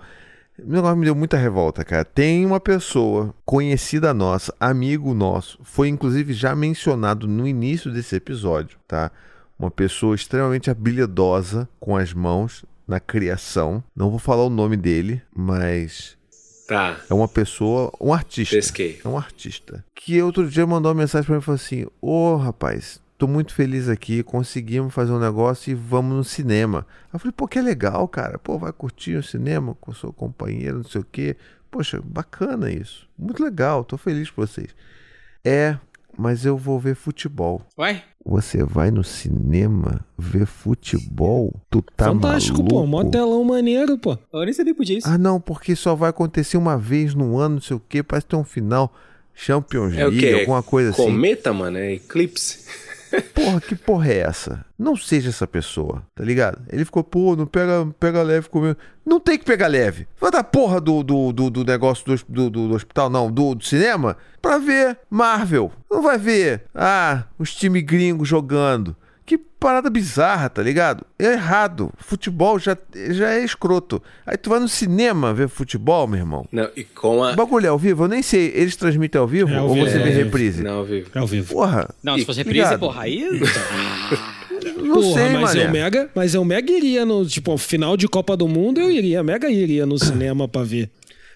O 0.63 0.71
negócio 0.71 0.97
me 0.99 1.07
deu 1.07 1.15
muita 1.15 1.39
revolta, 1.39 1.83
cara. 1.83 2.05
Tem 2.05 2.45
uma 2.45 2.61
pessoa 2.61 3.35
conhecida 3.47 4.13
nossa, 4.13 4.55
amigo 4.61 5.15
nosso, 5.15 5.59
foi 5.63 5.89
inclusive 5.89 6.35
já 6.35 6.55
mencionado 6.55 7.27
no 7.27 7.49
início 7.49 7.91
desse 7.91 8.15
episódio, 8.17 8.77
tá? 8.87 9.11
Uma 9.61 9.71
pessoa 9.71 10.15
extremamente 10.15 10.71
habilidosa 10.71 11.69
com 11.79 11.95
as 11.95 12.15
mãos 12.15 12.65
na 12.89 12.99
criação. 12.99 13.85
Não 13.95 14.09
vou 14.09 14.19
falar 14.19 14.45
o 14.45 14.49
nome 14.51 14.75
dele, 14.75 15.21
mas 15.37 16.17
Tá. 16.67 16.97
é 17.11 17.13
uma 17.13 17.29
pessoa, 17.29 17.93
um 18.01 18.11
artista. 18.15 18.57
Pesquei. 18.57 19.01
É 19.05 19.07
um 19.07 19.19
artista. 19.19 19.85
Que 19.95 20.23
outro 20.23 20.49
dia 20.49 20.67
mandou 20.67 20.91
uma 20.91 20.99
mensagem 21.03 21.27
pra 21.27 21.35
mim 21.37 21.43
e 21.43 21.45
falou 21.45 21.57
assim: 21.57 21.87
Ô 22.01 22.37
rapaz, 22.37 23.03
tô 23.19 23.29
muito 23.29 23.53
feliz 23.53 23.87
aqui, 23.87 24.23
conseguimos 24.23 24.95
fazer 24.95 25.13
um 25.13 25.19
negócio 25.21 25.71
e 25.71 25.75
vamos 25.75 26.17
no 26.17 26.25
cinema. 26.25 26.87
Aí 27.05 27.11
eu 27.13 27.19
falei, 27.21 27.33
pô, 27.37 27.47
que 27.47 27.61
legal, 27.61 28.09
cara. 28.09 28.39
Pô, 28.39 28.59
vai 28.59 28.73
curtir 28.73 29.17
o 29.17 29.23
cinema 29.23 29.77
com 29.79 29.91
o 29.91 29.95
seu 29.95 30.11
companheiro, 30.11 30.79
não 30.79 30.85
sei 30.85 31.03
o 31.03 31.07
quê. 31.13 31.37
Poxa, 31.71 32.01
bacana 32.03 32.71
isso. 32.73 33.07
Muito 33.19 33.45
legal, 33.45 33.85
tô 33.85 33.99
feliz 33.99 34.31
por 34.31 34.49
vocês. 34.49 34.75
É, 35.45 35.77
mas 36.17 36.47
eu 36.47 36.57
vou 36.57 36.81
ver 36.81 36.95
futebol. 36.95 37.63
Ué? 37.79 38.03
Você 38.25 38.63
vai 38.63 38.91
no 38.91 39.03
cinema 39.03 40.05
ver 40.17 40.47
futebol? 40.47 41.55
Tu 41.71 41.83
tá 41.97 42.07
Fantástico, 42.07 42.63
pô. 42.63 42.81
Mó 42.87 42.99
maluco? 42.99 43.11
telão 43.11 43.43
maneiro, 43.45 43.97
pô. 43.97 44.19
Eu 44.33 44.45
nem 44.45 44.53
sabia 44.53 44.73
que 44.75 44.79
podia 44.79 44.99
isso. 44.99 45.09
Ah, 45.09 45.17
não, 45.17 45.41
porque 45.41 45.75
só 45.75 45.95
vai 45.95 46.11
acontecer 46.11 46.57
uma 46.59 46.77
vez 46.77 47.15
no 47.15 47.39
ano, 47.39 47.55
não 47.57 47.63
sei 47.63 47.77
o 47.77 47.83
quê, 47.89 48.03
parece 48.03 48.27
ter 48.27 48.37
um 48.37 48.45
final 48.45 48.93
Champions 49.35 49.95
É 49.97 50.07
League, 50.07 50.41
alguma 50.41 50.63
coisa 50.63 50.91
assim. 50.91 51.03
Cometa, 51.03 51.53
mano? 51.53 51.79
É 51.79 51.95
eclipse? 51.95 52.67
Porra, 53.35 53.61
que 53.61 53.75
porra 53.75 54.09
é 54.09 54.19
essa? 54.19 54.65
Não 54.79 54.97
seja 54.97 55.31
essa 55.31 55.47
pessoa, 55.47 56.03
tá 56.15 56.23
ligado? 56.25 56.63
Ele 56.71 56.85
ficou, 56.85 57.03
pô, 57.03 57.35
não 57.37 57.47
pega, 57.47 57.87
pega 57.99 58.23
leve 58.23 58.49
comigo. 58.49 58.77
Não 59.05 59.19
tem 59.19 59.39
que 59.39 59.45
pegar 59.45 59.67
leve. 59.67 60.07
Vai 60.21 60.31
da 60.31 60.45
porra 60.45 60.81
do, 60.81 61.03
do, 61.03 61.33
do, 61.33 61.51
do 61.51 61.65
negócio 61.65 62.05
do, 62.07 62.51
do- 62.51 62.69
do 62.69 62.75
hospital, 62.75 63.11
não, 63.11 63.31
do, 63.31 63.55
do 63.55 63.65
cinema, 63.65 64.17
pra 64.41 64.59
ver 64.59 64.99
Marvel. 65.11 65.73
Não 65.91 66.03
vai 66.03 66.17
ver, 66.19 66.65
ah, 66.75 67.25
os 67.39 67.55
times 67.55 67.83
gringos 67.83 68.29
jogando. 68.29 68.97
Que 69.31 69.39
parada 69.39 69.89
bizarra, 69.89 70.49
tá 70.51 70.61
ligado? 70.61 71.07
É 71.17 71.35
errado. 71.35 71.93
Futebol 71.99 72.59
já, 72.59 72.77
já 73.13 73.31
é 73.35 73.45
escroto. 73.45 74.03
Aí 74.27 74.37
tu 74.37 74.51
vai 74.51 74.59
no 74.59 74.67
cinema 74.67 75.33
ver 75.33 75.49
futebol, 75.49 76.05
meu 76.09 76.19
irmão. 76.19 76.49
Não, 76.51 76.69
e 76.75 76.83
com 76.83 77.23
a. 77.23 77.31
O 77.31 77.37
bagulho 77.37 77.67
é 77.67 77.69
ao 77.69 77.79
vivo? 77.79 78.03
Eu 78.03 78.09
nem 78.09 78.23
sei. 78.25 78.51
Eles 78.57 78.75
transmitem 78.75 79.21
ao 79.21 79.29
vivo 79.29 79.49
É 79.53 79.57
ao 79.59 79.69
ou 79.69 79.75
vivo, 79.75 79.87
você 79.89 79.99
é 79.99 80.03
vê 80.03 80.11
reprise? 80.11 80.65
Não, 80.65 80.79
ao 80.79 80.85
vivo. 80.85 81.11
É 81.15 81.19
ao 81.21 81.29
vivo. 81.29 81.55
Porra. 81.55 81.89
Não, 82.03 82.19
se 82.19 82.25
fosse 82.25 82.39
reprise, 82.41 82.65
ligado? 82.65 82.81
porra, 82.81 83.03
aí. 83.03 83.25
Não 84.83 84.95
Porra, 85.01 85.15
sei, 85.15 85.29
mas 85.29 85.43
mané. 85.55 85.65
eu 85.67 85.71
mega, 85.71 86.11
mas 86.13 86.35
eu 86.35 86.45
mega 86.45 86.73
iria 86.73 87.07
no, 87.07 87.25
tipo, 87.25 87.57
final 87.57 87.97
de 87.97 88.09
Copa 88.09 88.37
do 88.37 88.49
Mundo, 88.49 88.81
eu 88.81 88.91
iria, 88.91 89.23
mega 89.23 89.49
iria 89.49 89.87
no 89.87 89.97
cinema 89.97 90.49
pra 90.49 90.65
ver. 90.65 90.91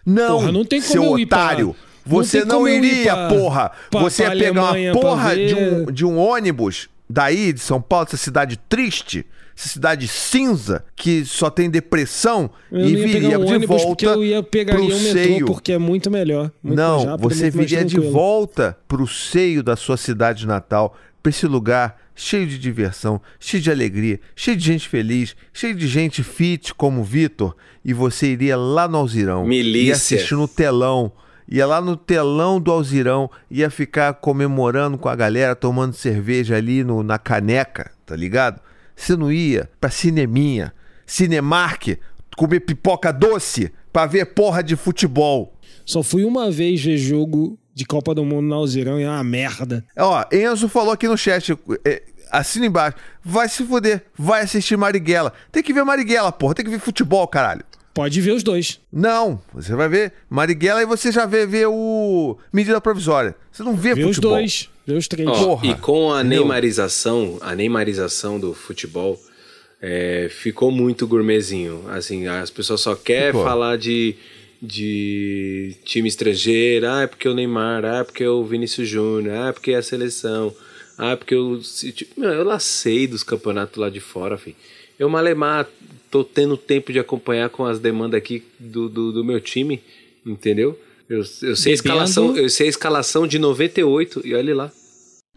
Não, 0.05 0.39
Porra, 0.39 0.51
não 0.53 0.65
tem 0.65 0.81
como 0.81 0.93
seu 0.93 1.05
eu 1.05 1.19
ir 1.19 1.27
pra- 1.27 1.39
otário. 1.45 1.67
não 1.69 1.77
Você 2.05 2.45
não, 2.45 2.69
ir 2.69 2.83
iria, 2.85 3.15
pra- 3.15 3.29
porra. 3.29 3.71
pra- 3.89 4.01
você 4.01 4.25
pra 4.25 4.35
ia 4.35 4.45
pegar 4.47 4.61
Alemanha 4.63 4.93
uma 4.93 5.01
pra 5.01 5.11
porra 5.11 5.37
de 5.37 5.55
um, 5.55 5.85
de 5.87 6.05
um 6.05 6.19
ônibus 6.19 6.89
daí, 7.09 7.53
de 7.53 7.61
São 7.61 7.81
Paulo, 7.81 8.07
essa 8.09 8.17
cidade 8.17 8.59
triste, 8.69 9.27
essa 9.57 9.69
cidade 9.69 10.09
cinza, 10.09 10.85
que 10.97 11.25
só 11.25 11.49
tem 11.49 11.71
depressão, 11.71 12.51
Eu 12.73 12.87
e 12.89 12.97
viria 12.97 13.39
um 13.39 13.45
de 13.59 13.67
volta 13.67 13.87
porque 13.87 14.07
eu 14.07 14.25
ia 14.25 14.43
pro 14.43 14.61
um 14.61 14.87
metrô 14.89 14.99
seio. 14.99 15.47
porque 15.47 15.73
é 15.73 15.79
muito 15.79 16.11
melhor. 16.11 16.51
Muito 16.63 16.77
Não, 16.77 17.05
rápido, 17.05 17.29
você 17.29 17.51
viria 17.51 17.85
de 17.85 18.01
volta 18.01 18.77
pro 18.89 19.07
seio 19.07 19.63
da 19.63 19.77
sua 19.77 19.97
cidade 19.97 20.47
natal, 20.47 20.97
pra 21.23 21.31
esse 21.31 21.47
lugar 21.47 22.03
cheio 22.17 22.47
de 22.47 22.59
diversão, 22.59 23.21
cheio 23.41 23.63
de 23.63 23.71
alegria, 23.71 24.21
cheio 24.37 24.57
de 24.57 24.65
gente 24.65 24.89
feliz, 24.89 25.35
cheio 25.53 25.75
de 25.75 25.87
gente 25.87 26.23
fit 26.23 26.73
como 26.75 27.01
o 27.01 27.05
Vitor, 27.05 27.57
e 27.85 27.93
você 27.93 28.29
iria 28.33 28.57
lá 28.57 28.87
no 28.89 28.99
Alzirão, 28.99 29.45
Milícia. 29.45 29.87
ia 29.89 29.95
assistir 29.95 30.35
no 30.35 30.47
telão, 30.49 31.13
ia 31.49 31.67
lá 31.67 31.81
no 31.81 31.97
telão 31.97 32.61
do 32.61 32.71
Alzirão, 32.71 33.31
ia 33.51 33.71
ficar 33.71 34.15
comemorando 34.15 34.99
com 34.99 35.09
a 35.09 35.17
galera, 35.17 35.55
tomando 35.55 35.95
cerveja 35.95 36.57
ali 36.57 36.83
no, 36.85 37.03
na 37.03 37.19
caneca, 37.19 37.91
tá 38.07 38.17
ligado? 38.17 38.61
Você 38.97 39.17
não 39.17 39.31
ia 39.31 39.69
pra 39.81 39.91
cineminha, 39.91 40.73
Cinemark, 41.07 41.99
comer 42.37 42.61
pipoca 42.61 43.13
doce 43.13 43.73
pra 43.93 44.07
ver 44.07 44.27
porra 44.27 44.63
de 44.63 44.77
futebol. 44.77 45.55
Só 45.85 46.03
fui 46.03 46.25
uma 46.25 46.51
vez 46.51 46.83
ver 46.83 46.97
jogo 46.97 47.59
de 47.75 47.85
Copa 47.85 48.15
do 48.15 48.25
Mundo 48.25 48.49
na 48.49 48.57
Alzirão 48.57 48.99
e 48.99 49.03
é 49.03 49.11
uma 49.11 49.25
merda. 49.25 49.85
Ó, 49.99 50.25
Enzo 50.33 50.69
falou 50.69 50.93
aqui 50.93 51.09
no 51.09 51.19
chat, 51.19 51.57
é, 51.85 52.03
assina 52.31 52.67
embaixo. 52.67 52.97
Vai 53.23 53.49
se 53.49 53.65
fuder, 53.65 54.05
vai 54.17 54.43
assistir 54.43 54.77
Marighella. 54.77 55.33
Tem 55.53 55.63
que 55.63 55.73
ver 55.73 55.85
Marighella, 55.85 56.33
porra, 56.33 56.55
tem 56.55 56.65
que 56.65 56.71
ver 56.71 56.79
futebol, 56.79 57.27
caralho. 57.29 57.65
Pode 57.95 58.21
ver 58.21 58.33
os 58.33 58.43
dois. 58.43 58.81
Não, 58.93 59.41
você 59.55 59.73
vai 59.75 59.89
ver 59.89 60.13
Marighella 60.29 60.83
e 60.83 60.87
você 60.87 61.13
já 61.13 61.25
vê, 61.27 61.47
vê 61.47 61.65
o 61.65 62.37
medida 62.53 62.81
provisória. 62.81 63.37
Você 63.53 63.63
não 63.63 63.77
vê 63.77 63.95
Vê 63.95 64.03
os 64.03 64.17
futebol. 64.17 64.33
dois. 64.37 64.69
Vê 64.85 64.95
os 64.95 65.07
três. 65.09 65.29
Ó, 65.29 65.33
Porra, 65.45 65.67
e 65.69 65.75
com 65.77 66.13
a 66.13 66.21
entendeu? 66.21 66.41
neymarização, 66.41 67.39
a 67.41 67.55
neymarização 67.55 68.41
do 68.41 68.53
futebol, 68.53 69.19
é, 69.81 70.29
ficou 70.29 70.73
muito 70.73 71.07
gourmetzinho. 71.07 71.85
Assim, 71.89 72.27
as 72.27 72.51
pessoas 72.51 72.81
só 72.81 72.97
querem 72.97 73.29
Ficou. 73.29 73.45
falar 73.45 73.79
de, 73.79 74.17
de 74.61 75.77
time 75.85 76.09
estrangeiro, 76.09 76.89
ah, 76.89 77.03
é 77.03 77.07
porque 77.07 77.29
o 77.29 77.35
Neymar, 77.35 77.85
ah, 77.85 77.99
é 77.99 78.05
porque 78.05 78.27
o 78.27 78.45
Vinícius 78.45 78.89
Júnior, 78.89 79.37
ah, 79.37 79.49
é 79.49 79.53
porque 79.53 79.73
a 79.73 79.83
seleção, 79.83 80.53
ah, 80.99 81.13
é 81.13 81.17
porque 81.17 81.37
o. 81.37 81.63
City. 81.63 82.09
Meu, 82.17 82.31
eu 82.31 82.45
lacei 82.45 83.07
dos 83.07 83.23
campeonatos 83.23 83.77
lá 83.77 83.89
de 83.89 84.01
fora, 84.01 84.37
filho. 84.37 84.57
Eu, 84.99 85.09
Malemar, 85.09 85.67
tô 86.15 86.23
tendo 86.23 86.57
tempo 86.57 86.93
de 86.93 87.01
acompanhar 87.01 87.51
com 87.51 87.65
as 87.65 87.81
demandas 87.81 88.17
aqui 88.17 88.45
do, 88.57 88.89
do, 88.89 89.11
do 89.11 89.25
meu 89.25 89.41
time, 89.41 89.83
entendeu? 90.25 90.79
Eu, 91.09 91.19
eu, 91.19 91.25
sei 91.25 91.43
Bebendo. 91.43 91.75
escalação, 91.75 92.37
eu 92.37 92.49
sei 92.49 92.69
a 92.69 92.71
escalação 92.71 93.27
de 93.27 93.37
98 93.37 94.23
e 94.25 94.33
olha 94.33 94.55
lá. 94.55 94.73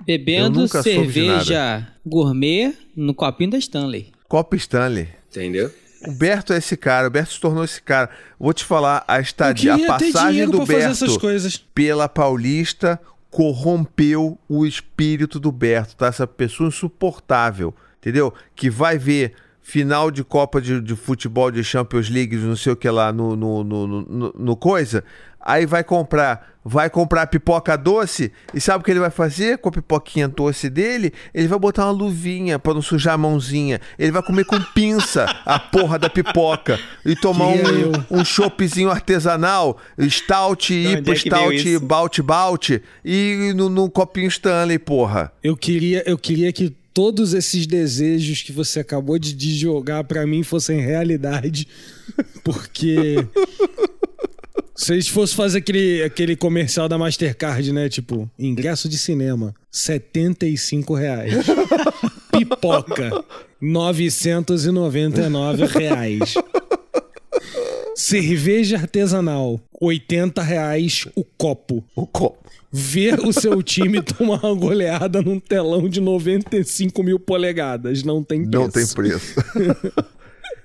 Bebendo 0.05 0.67
cerveja 0.67 1.91
gourmet 2.05 2.75
no 2.95 3.15
copinho 3.15 3.49
da 3.49 3.57
Stanley. 3.57 4.11
Copa 4.29 4.55
Stanley. 4.55 5.07
Entendeu? 5.31 5.71
O 6.07 6.11
Berto 6.11 6.53
é 6.53 6.57
esse 6.57 6.77
cara, 6.77 7.07
o 7.07 7.09
Berto 7.09 7.33
se 7.33 7.39
tornou 7.39 7.63
esse 7.63 7.81
cara. 7.81 8.11
Vou 8.39 8.53
te 8.53 8.63
falar, 8.63 9.03
a 9.07 9.19
estadia, 9.19 9.73
a 9.73 9.79
passagem 9.79 10.45
do 10.45 10.57
pra 10.57 10.65
fazer 10.67 10.79
essas 10.83 11.09
Berto 11.09 11.19
coisas. 11.19 11.57
pela 11.57 12.07
Paulista 12.07 13.01
corrompeu 13.31 14.37
o 14.47 14.63
espírito 14.63 15.39
do 15.39 15.51
Berto, 15.51 15.95
tá? 15.95 16.05
Essa 16.05 16.27
pessoa 16.27 16.67
insuportável, 16.69 17.73
entendeu? 17.99 18.31
Que 18.55 18.69
vai 18.69 18.99
ver 18.99 19.33
final 19.67 20.09
de 20.09 20.23
Copa 20.23 20.61
de, 20.61 20.79
de 20.79 20.95
Futebol 20.95 21.51
de 21.51 21.61
Champions 21.61 22.09
League, 22.09 22.37
não 22.37 22.55
sei 22.55 22.71
o 22.71 22.75
que 22.75 22.89
lá, 22.89 23.11
no, 23.11 23.35
no, 23.35 23.65
no, 23.65 24.33
no, 24.33 24.55
coisa. 24.55 25.03
Aí 25.41 25.65
vai 25.65 25.83
comprar, 25.83 26.53
vai 26.63 26.89
comprar 26.89 27.27
pipoca 27.27 27.77
doce 27.77 28.31
e 28.53 28.61
sabe 28.61 28.81
o 28.81 28.85
que 28.85 28.91
ele 28.91 29.01
vai 29.01 29.09
fazer 29.09 29.57
com 29.57 29.67
a 29.67 29.71
pipoquinha 29.73 30.25
doce 30.29 30.69
dele? 30.69 31.11
Ele 31.33 31.49
vai 31.49 31.59
botar 31.59 31.83
uma 31.83 31.91
luvinha 31.91 32.57
pra 32.57 32.73
não 32.73 32.81
sujar 32.81 33.15
a 33.15 33.17
mãozinha. 33.17 33.81
Ele 33.99 34.11
vai 34.11 34.23
comer 34.23 34.45
com 34.45 34.57
pinça 34.73 35.25
a 35.45 35.59
porra 35.59 35.99
da 35.99 36.09
pipoca 36.09 36.79
e 37.05 37.13
tomar 37.13 37.51
Que 37.51 38.13
um, 38.13 38.19
um 38.21 38.25
choppzinho 38.25 38.89
artesanal, 38.89 39.77
stout, 40.09 40.73
ipa, 40.73 41.11
é 41.11 41.15
stout, 41.15 41.79
balt, 41.79 42.21
balt 42.21 42.69
e 43.03 43.51
no, 43.53 43.67
no 43.67 43.89
copinho 43.89 44.29
Stanley, 44.29 44.79
porra. 44.79 45.29
Eu 45.43 45.57
queria, 45.57 46.03
eu 46.09 46.17
queria 46.17 46.53
que 46.53 46.73
todos 46.97 47.35
esses 47.35 47.67
desejos 47.67 48.41
que 48.41 48.51
você 48.51 48.79
acabou 48.79 49.19
de, 49.19 49.55
jogar 49.55 50.03
pra 50.05 50.25
mim 50.25 50.41
fossem 50.41 50.79
realidade, 50.79 51.67
porque 52.43 53.23
se 54.75 54.93
a 54.93 54.95
gente 54.95 55.11
fosse 55.11 55.35
fazer 55.35 55.59
aquele, 55.59 56.01
aquele 56.01 56.35
comercial 56.35 56.89
da 56.89 56.97
Mastercard, 56.97 57.71
né? 57.71 57.87
Tipo, 57.87 58.27
ingresso 58.39 58.89
de 58.89 58.97
cinema, 58.97 59.53
75 59.71 60.95
reais. 60.95 61.35
Pipoca, 62.35 63.23
999 63.61 65.65
reais. 65.67 66.33
Cerveja 67.95 68.77
artesanal, 68.77 69.61
80 69.79 70.41
reais 70.41 71.07
o 71.15 71.23
copo 71.23 71.85
O 71.95 72.07
copo. 72.07 72.49
Ver 72.71 73.19
o 73.19 73.31
seu 73.33 73.61
time 73.63 74.01
tomar 74.01 74.43
uma 74.43 74.55
goleada 74.55 75.21
num 75.21 75.39
telão 75.39 75.87
de 75.87 76.01
95 76.01 77.03
mil 77.03 77.19
polegadas. 77.19 78.03
Não 78.03 78.23
tem 78.23 78.45
preço. 78.45 78.63
Não 78.63 78.69
tem 78.69 78.87
preço. 78.87 79.35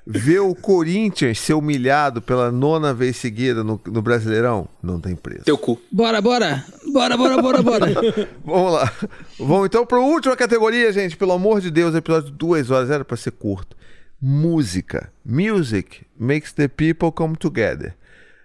Ver 0.04 0.40
o 0.40 0.52
Corinthians 0.52 1.38
ser 1.38 1.54
humilhado 1.54 2.20
pela 2.20 2.50
nona 2.50 2.92
vez 2.92 3.16
seguida 3.16 3.62
no, 3.62 3.80
no 3.86 4.02
Brasileirão, 4.02 4.68
não 4.82 5.00
tem 5.00 5.14
preço. 5.14 5.44
Teu 5.44 5.56
cu. 5.56 5.80
Bora, 5.92 6.20
bora. 6.20 6.64
Bora, 6.92 7.16
bora, 7.16 7.40
bora, 7.40 7.62
bora. 7.62 7.86
Vamos 8.44 8.72
lá. 8.72 8.92
Vamos 9.38 9.66
então 9.66 9.86
para 9.86 9.98
a 9.98 10.04
última 10.04 10.36
categoria, 10.36 10.92
gente. 10.92 11.16
Pelo 11.16 11.30
amor 11.30 11.60
de 11.60 11.70
Deus, 11.70 11.94
episódio 11.94 12.32
de 12.32 12.36
duas 12.36 12.68
horas 12.68 12.90
era 12.90 13.04
para 13.04 13.16
ser 13.16 13.30
curto. 13.30 13.76
Música. 14.20 15.08
Music 15.24 16.04
makes 16.18 16.52
the 16.52 16.66
people 16.66 17.12
come 17.12 17.36
together. 17.36 17.94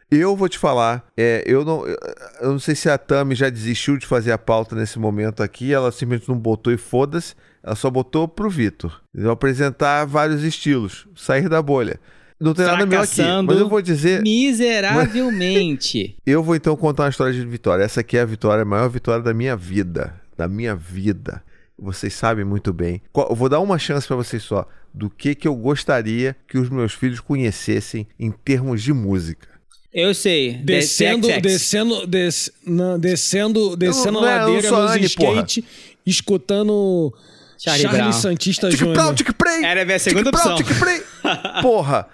Eu 0.10 0.38
vou 0.38 0.48
te 0.48 0.58
falar, 0.58 1.06
é, 1.18 1.44
eu, 1.46 1.66
não, 1.66 1.86
eu 1.86 2.52
não 2.52 2.60
sei 2.60 2.76
se 2.76 2.90
a 2.90 2.98
Tami 2.98 3.36
já 3.36 3.50
desistiu 3.50 3.98
de 3.98 4.06
fazer 4.06 4.32
a 4.32 4.38
pauta 4.38 4.74
nesse 4.74 4.98
momento 4.98 5.44
aqui, 5.44 5.74
ela 5.74 5.92
simplesmente 5.92 6.30
não 6.30 6.38
botou 6.38 6.72
e 6.72 6.78
foda-se, 6.78 7.36
ela 7.62 7.76
só 7.76 7.90
botou 7.90 8.26
pro 8.26 8.50
Vitor. 8.50 9.02
Eu 9.14 9.24
vou 9.24 9.32
apresentar 9.32 10.06
vários 10.06 10.44
estilos, 10.44 11.08
sair 11.14 11.50
da 11.50 11.62
bolha. 11.62 12.00
Não 12.40 12.54
tem 12.54 12.66
nada 12.66 12.86
meu 12.86 13.02
aqui, 13.02 13.22
mas 13.46 13.60
eu 13.60 13.68
vou 13.68 13.82
dizer, 13.82 14.22
Miseravelmente. 14.22 16.16
eu 16.26 16.42
vou 16.42 16.56
então 16.56 16.76
contar 16.78 17.04
uma 17.04 17.10
história 17.10 17.34
de 17.34 17.46
vitória. 17.46 17.84
Essa 17.84 18.00
aqui 18.02 18.16
é 18.16 18.22
a 18.22 18.26
vitória, 18.26 18.62
a 18.62 18.66
maior 18.66 18.90
vitória 18.90 19.24
da 19.24 19.34
minha 19.34 19.58
vida. 19.58 20.22
Da 20.38 20.48
minha 20.48 20.76
vida. 20.76 21.44
Vocês 21.78 22.14
sabem 22.14 22.46
muito 22.46 22.72
bem. 22.72 23.02
Eu 23.14 23.36
vou 23.36 23.50
dar 23.50 23.60
uma 23.60 23.78
chance 23.78 24.08
pra 24.08 24.16
vocês 24.16 24.44
só 24.44 24.68
do 24.94 25.10
que, 25.10 25.36
que 25.36 25.48
eu 25.48 25.56
gostaria 25.56 26.36
que 26.48 26.58
os 26.58 26.70
meus 26.70 26.94
filhos 26.94 27.20
conhecessem 27.20 28.08
em 28.20 28.32
termos 28.32 28.82
de 28.82 28.94
música. 28.94 29.57
Eu 29.94 30.14
sei. 30.14 30.54
Descendo, 30.54 31.28
descendo, 31.42 32.06
des, 32.08 32.52
não, 32.66 33.00
descendo, 33.00 33.76
descendo 33.76 34.20
não 34.20 34.24
a 34.24 34.32
é, 34.32 34.40
ladeira 34.40 34.72
nos 34.72 34.92
Anne, 34.92 35.10
porra. 35.10 35.32
skate, 35.42 35.66
escutando 36.06 37.14
Charlie 37.58 37.84
Charlie. 37.84 38.14
Santista 38.14 38.70
Tic 38.70 38.80
Júnior. 38.80 39.16
Era 39.64 39.82
a 39.82 39.86
minha 39.86 39.98
segunda 40.00 40.30
tic 40.32 40.40
opção. 40.40 40.56
tic. 40.58 40.68
Porra. 41.62 42.08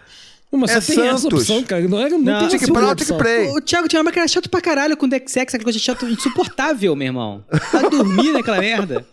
Mas 0.56 0.72
só 0.72 0.78
É 0.78 0.82
tem 0.82 1.08
essa 1.08 1.18
Santos. 1.18 1.40
opção, 1.50 1.64
cara. 1.64 1.82
Não, 1.88 2.00
é, 2.00 2.10
não, 2.10 2.20
Não, 2.20 2.48
tem 2.48 2.60
Tic 2.60 2.72
prau, 2.72 2.95
tic 2.95 3.02
opção. 3.02 3.18
prei. 3.18 3.48
O 3.50 3.60
Thiago 3.60 3.88
tinha 3.88 4.02
uma 4.02 4.12
que 4.12 4.20
era 4.20 4.28
chato 4.28 4.50
pra 4.50 4.62
caralho 4.62 4.95
com 4.95 5.08
o 5.08 5.10
Dex 5.10 5.32
X, 5.36 5.56
aquela 5.56 5.64
coisa 5.64 5.80
chata, 5.80 6.06
insuportável, 6.06 6.95
meu 6.95 7.08
irmão. 7.08 7.44
Vai 7.72 7.90
dormir 7.90 8.32
naquela 8.32 8.60
merda. 8.60 9.06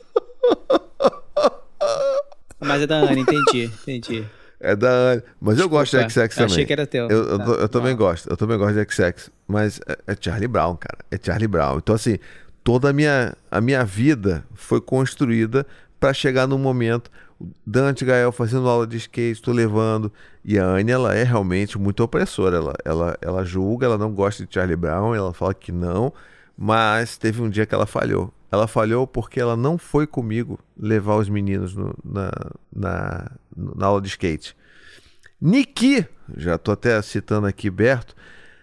Mas 2.61 2.83
é 2.83 2.87
da 2.87 2.97
Ana, 2.97 3.19
entendi, 3.19 3.71
entendi. 3.83 4.25
É 4.61 4.77
da 4.77 4.91
Anne. 4.91 5.23
Mas 5.41 5.59
eu 5.59 5.69
gosto 5.69 5.97
de 5.99 6.05
Desculpa, 6.05 6.29
XX 6.29 6.37
eu 6.37 6.43
também. 6.43 6.53
achei 6.55 6.67
que 6.67 6.73
era 6.73 6.87
teu. 6.87 7.09
Eu, 7.09 7.25
eu, 7.25 7.39
Tá, 7.39 7.45
tô- 7.45 7.55
eu 7.55 7.69
também 7.69 7.91
não. 7.93 7.99
gosto. 7.99 8.29
Eu 8.31 8.37
também 8.37 8.59
gosto 8.59 8.75
de 8.75 8.93
XX. 8.95 9.31
Mas 9.49 9.81
é, 9.89 10.13
é 10.13 10.17
Charlie 10.21 10.47
Brown, 10.49 10.77
cara. 10.77 10.99
É 11.11 11.19
Charlie 11.23 11.49
Brown. 11.49 11.79
Então, 11.79 11.95
assim, 11.95 12.19
toda 12.63 12.91
a 12.91 12.93
minha, 12.93 13.35
a 13.51 13.61
minha 13.61 13.83
vida 13.85 14.45
foi 14.55 14.81
construída 14.81 15.67
para 15.99 16.13
chegar 16.13 16.47
num 16.47 16.59
momento. 16.59 17.11
Dante 17.67 18.05
Gael 18.05 18.31
fazendo 18.33 18.69
aula 18.69 18.87
de 18.87 18.99
skate, 18.99 19.33
estou 19.33 19.55
levando. 19.55 20.13
E 20.45 20.59
a 20.59 20.65
Anne, 20.67 20.93
ela 20.93 21.15
é 21.15 21.23
realmente 21.23 21.79
muito 21.79 22.03
opressora. 22.03 22.57
Ela, 22.59 22.75
ela, 22.85 23.19
ela 23.23 23.45
julga, 23.45 23.87
ela 23.87 23.97
não 23.97 24.13
gosta 24.13 24.45
de 24.45 24.53
Charlie 24.53 24.77
Brown, 24.77 25.15
ela 25.15 25.33
fala 25.33 25.55
que 25.55 25.73
não. 25.73 26.13
Mas 26.57 27.17
teve 27.17 27.41
um 27.41 27.49
dia 27.49 27.65
que 27.65 27.75
ela 27.75 27.87
falhou. 27.87 28.31
Ela 28.53 28.67
falhou 28.67 29.07
porque 29.07 29.41
ela 29.41 29.57
não 29.57 29.79
foi 29.79 30.07
comigo 30.07 30.59
levar 30.79 31.17
os 31.17 31.29
meninos 31.29 31.75
no- 31.75 31.95
na, 32.05 32.31
na, 32.75 33.31
na 33.57 33.87
aula 33.87 34.01
de 34.01 34.09
skate. 34.09 34.57
Niki, 35.41 36.07
já 36.37 36.59
tô 36.59 36.73
até 36.73 37.01
citando 37.03 37.47
aqui 37.47 37.71
Berto. 37.71 38.15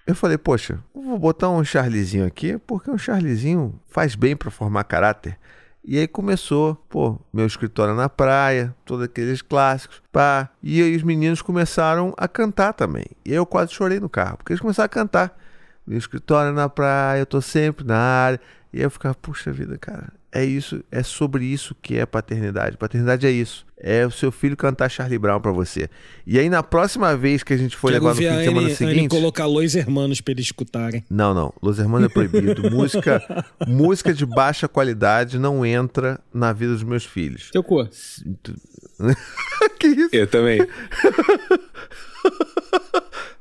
Eu 0.05 0.15
falei, 0.15 0.38
poxa, 0.38 0.80
vou 0.93 1.19
botar 1.19 1.49
um 1.49 1.64
Charlizinho 1.64 2.26
aqui, 2.26 2.57
porque 2.59 2.89
um 2.89 2.97
Charlizinho 2.97 3.80
faz 3.88 4.15
bem 4.15 4.35
para 4.35 4.49
formar 4.49 4.84
caráter. 4.85 5.38
E 5.84 5.97
aí 5.97 6.07
começou, 6.07 6.76
pô, 6.89 7.19
meu 7.31 7.45
escritório 7.45 7.95
na 7.95 8.09
praia, 8.09 8.76
todos 8.85 9.05
aqueles 9.05 9.41
clássicos, 9.41 10.01
pá. 10.11 10.49
E 10.61 10.81
aí 10.81 10.95
os 10.95 11.03
meninos 11.03 11.41
começaram 11.41 12.14
a 12.18 12.27
cantar 12.27 12.73
também. 12.73 13.05
E 13.26 13.31
aí 13.31 13.38
eu 13.38 13.45
quase 13.45 13.73
chorei 13.73 13.99
no 13.99 14.09
carro, 14.09 14.38
porque 14.38 14.51
eles 14.51 14.61
começaram 14.61 14.85
a 14.85 14.89
cantar. 14.89 15.38
Meu 15.85 15.97
escritório 15.97 16.51
na 16.51 16.68
praia, 16.68 17.19
eu 17.19 17.26
tô 17.26 17.39
sempre 17.41 17.85
na 17.85 17.97
área. 17.97 18.41
E 18.73 18.77
aí 18.77 18.84
eu 18.84 18.91
ficava, 18.91 19.15
puxa 19.15 19.51
vida, 19.51 19.77
cara, 19.77 20.11
é 20.38 20.45
isso, 20.45 20.84
é 20.91 21.01
sobre 21.01 21.45
isso 21.45 21.76
que 21.81 21.97
é 21.97 22.05
paternidade. 22.05 22.77
Paternidade 22.77 23.26
é 23.26 23.31
isso. 23.31 23.65
É 23.80 24.05
o 24.05 24.11
seu 24.11 24.31
filho 24.31 24.55
cantar 24.55 24.88
Charlie 24.88 25.18
Brown 25.18 25.41
pra 25.41 25.51
você. 25.51 25.89
E 26.27 26.38
aí 26.38 26.47
na 26.47 26.61
próxima 26.61 27.18
vez 27.18 27.41
que 27.41 27.53
a 27.53 27.57
gente 27.57 27.76
for 27.76 27.91
levar 27.91 28.09
no 28.09 28.15
fim 28.15 28.27
a 28.27 28.38
de 28.38 28.43
semana 28.43 28.59
Anne, 28.59 28.65
Anne 28.68 28.76
seguinte. 28.76 29.09
colocar 29.09 29.47
Los 29.47 29.73
Hermanos 29.73 30.22
pra 30.22 30.34
eles 30.34 30.45
escutarem. 30.45 31.03
Não, 31.09 31.34
não. 31.34 31.51
Los 31.59 31.80
Hermanos 31.80 32.11
é 32.11 32.14
proibido. 32.14 32.69
música, 32.69 33.45
música 33.68 34.14
de 34.14 34.27
baixa 34.27 34.68
qualidade 34.68 35.39
não 35.39 35.65
entra 35.65 36.19
na 36.31 36.53
vida 36.53 36.73
dos 36.73 36.84
meus 36.84 37.03
filhos. 37.03 37.49
Teu 37.51 37.64
cu. 37.64 37.88
que 39.80 39.88
isso? 39.88 40.15
Eu 40.15 40.27
também. 40.27 40.59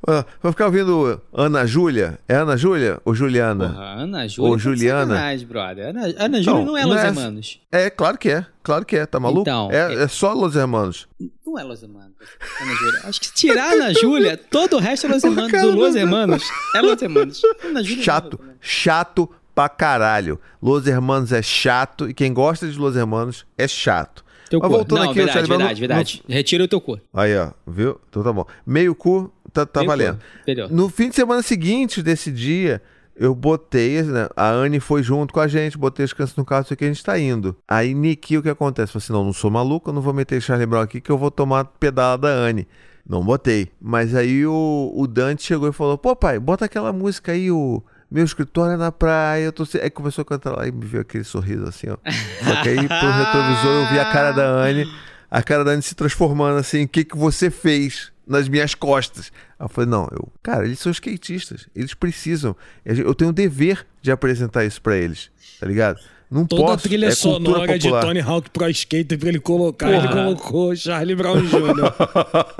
Ah, 0.06 0.24
Vai 0.42 0.52
ficar 0.52 0.66
ouvindo 0.66 1.20
Ana 1.32 1.66
Júlia? 1.66 2.18
É 2.28 2.34
Ana 2.36 2.56
Júlia 2.56 3.00
ou 3.04 3.14
Juliana? 3.14 3.70
Porra, 3.70 3.84
Ana 4.02 4.28
Júlia. 4.28 4.50
Ô, 4.50 4.54
tá 4.56 4.62
Juliana. 4.62 5.14
sacanagem, 5.14 5.46
brother. 5.46 5.88
Ana, 5.88 6.14
Ana 6.18 6.42
Júlia 6.42 6.64
não, 6.64 6.76
é 6.76 6.84
Los 6.84 6.96
essa- 6.96 7.06
Hermanos. 7.08 7.60
É, 7.72 7.90
claro 7.90 8.16
que 8.18 8.30
é. 8.30 8.46
Claro 8.62 8.84
que 8.84 8.96
é. 8.96 9.06
Tá 9.06 9.18
maluco? 9.18 9.42
Então, 9.42 9.68
é, 9.72 9.94
é- 9.94 10.02
é 10.04 10.08
só 10.08 10.32
Los 10.32 10.54
Hermanos. 10.56 11.08
Não 11.44 11.58
é 11.58 11.62
Los 11.64 11.82
Hermanos. 11.82 12.12
Ana 12.60 12.74
Júlia. 12.74 13.00
Acho 13.04 13.20
que 13.20 13.32
tirar 13.34 13.72
Ana 13.72 13.92
Júlia, 13.94 14.36
todo 14.36 14.76
o 14.76 14.78
resto 14.80 15.06
é 15.06 15.10
Los 15.10 15.22
Hermanos. 15.24 15.50
Do 15.60 15.70
Los 15.72 15.94
não- 15.94 16.00
Hermanos 16.00 16.42
é 16.74 16.80
Los 16.80 17.02
Hermanos. 17.02 17.42
Ana 17.64 17.82
Júlia 17.82 17.96
não 17.96 18.00
é 18.00 18.04
Chato. 18.04 18.38
Hermanos. 18.40 18.56
Chato 18.60 19.30
pra 19.54 19.68
caralho. 19.68 20.40
Los 20.62 20.86
Hermanos 20.86 21.32
é 21.32 21.42
chato 21.42 22.08
e 22.08 22.14
quem 22.14 22.32
gosta 22.32 22.68
de 22.68 22.78
Los 22.78 22.94
Hermanos 22.96 23.44
é 23.58 23.66
chato. 23.66 24.24
Teu 24.48 24.60
Mas 24.60 24.68
cu. 24.70 24.76
voltando 24.76 24.98
não, 25.02 25.10
aqui, 25.10 25.14
verdade, 25.14 25.46
Brown 25.48 25.58
verdade, 25.58 25.80
não- 25.80 25.88
verdade. 25.88 26.22
Retira 26.28 26.62
o 26.62 26.68
teu 26.68 26.80
cu. 26.80 27.00
Aí, 27.12 27.36
ó, 27.36 27.50
viu? 27.66 28.00
Então 28.08 28.22
tá 28.22 28.32
bom. 28.32 28.46
Meio 28.64 28.94
cu, 28.94 29.32
tá, 29.64 29.80
tá 29.80 29.86
valendo. 29.86 30.18
Melhor. 30.46 30.70
No 30.70 30.88
fim 30.88 31.08
de 31.08 31.16
semana 31.16 31.42
seguinte 31.42 32.02
desse 32.02 32.30
dia, 32.30 32.82
eu 33.16 33.34
botei, 33.34 34.02
né? 34.02 34.28
A 34.36 34.50
Anne 34.50 34.78
foi 34.78 35.02
junto 35.02 35.32
com 35.32 35.40
a 35.40 35.48
gente, 35.48 35.78
botei 35.78 36.04
as 36.04 36.12
crianças 36.12 36.36
no 36.36 36.44
carro, 36.44 36.66
sei 36.66 36.76
que 36.76 36.84
a 36.84 36.88
gente 36.88 37.02
tá 37.02 37.18
indo. 37.18 37.56
Aí, 37.66 37.94
Niki, 37.94 38.36
o 38.36 38.42
que 38.42 38.50
acontece? 38.50 38.92
Falei 38.92 39.04
assim: 39.04 39.12
não, 39.12 39.24
não 39.24 39.32
sou 39.32 39.50
maluco, 39.50 39.90
eu 39.90 39.94
não 39.94 40.02
vou 40.02 40.12
meter 40.12 40.40
Charlie 40.40 40.66
Brown 40.66 40.82
aqui 40.82 41.00
que 41.00 41.10
eu 41.10 41.16
vou 41.16 41.30
tomar 41.30 41.64
pedala 41.64 42.18
da 42.18 42.28
Anne. 42.28 42.68
Não 43.08 43.24
botei. 43.24 43.68
Mas 43.80 44.14
aí 44.14 44.44
o, 44.46 44.92
o 44.94 45.06
Dante 45.06 45.44
chegou 45.44 45.68
e 45.68 45.72
falou: 45.72 45.96
pô, 45.96 46.14
pai, 46.14 46.38
bota 46.38 46.64
aquela 46.64 46.92
música 46.92 47.32
aí, 47.32 47.50
o. 47.50 47.82
Meu 48.08 48.24
escritório 48.24 48.74
é 48.74 48.76
na 48.76 48.92
praia, 48.92 49.44
eu 49.44 49.52
tô. 49.52 49.64
se-" 49.64 49.80
Aí 49.80 49.90
começou 49.90 50.22
a 50.22 50.24
cantar 50.24 50.56
lá 50.56 50.66
e 50.68 50.70
me 50.70 50.84
veio 50.84 51.00
aquele 51.00 51.24
sorriso 51.24 51.64
assim, 51.64 51.88
ó. 51.88 51.96
Só 52.44 52.62
que 52.62 52.68
aí 52.68 52.76
pelo 52.76 53.12
retrovisor 53.12 53.72
eu 53.72 53.86
vi 53.88 53.98
a 53.98 54.12
cara 54.12 54.32
da 54.32 54.46
Anne, 54.46 54.86
a 55.30 55.42
cara 55.42 55.64
da 55.64 55.72
Anne 55.72 55.82
se 55.82 55.94
transformando 55.94 56.58
assim, 56.58 56.84
o 56.84 56.88
que 56.88 57.04
que 57.04 57.16
você 57.16 57.50
fez 57.50 58.12
nas 58.26 58.48
minhas 58.48 58.74
costas? 58.74 59.30
Aí 59.58 59.64
eu 59.64 59.68
falei, 59.68 59.88
não, 59.88 60.08
eu, 60.12 60.28
cara, 60.42 60.64
eles 60.64 60.78
são 60.78 60.90
skatistas, 60.90 61.68
eles 61.74 61.94
precisam. 61.94 62.56
Eu 62.84 63.14
tenho 63.14 63.30
o 63.30 63.32
dever 63.32 63.86
de 64.02 64.10
apresentar 64.10 64.64
isso 64.64 64.80
pra 64.80 64.96
eles, 64.96 65.30
tá 65.60 65.66
ligado? 65.66 65.98
Não 66.30 66.44
Toda 66.44 66.62
posso, 66.62 66.74
a 66.74 66.76
trilha 66.78 67.06
é 67.06 67.10
sonora 67.12 67.78
de 67.78 67.88
popular. 67.88 68.04
Tony 68.04 68.20
Hawk 68.20 68.50
Pro 68.50 68.68
Skater 68.68 69.18
pra 69.18 69.28
ele 69.28 69.38
colocar, 69.38 69.88
ele 69.90 70.08
Porra. 70.08 70.24
colocou 70.24 70.74
Charlie 70.74 71.14
Brown 71.14 71.40
Jr. 71.40 71.92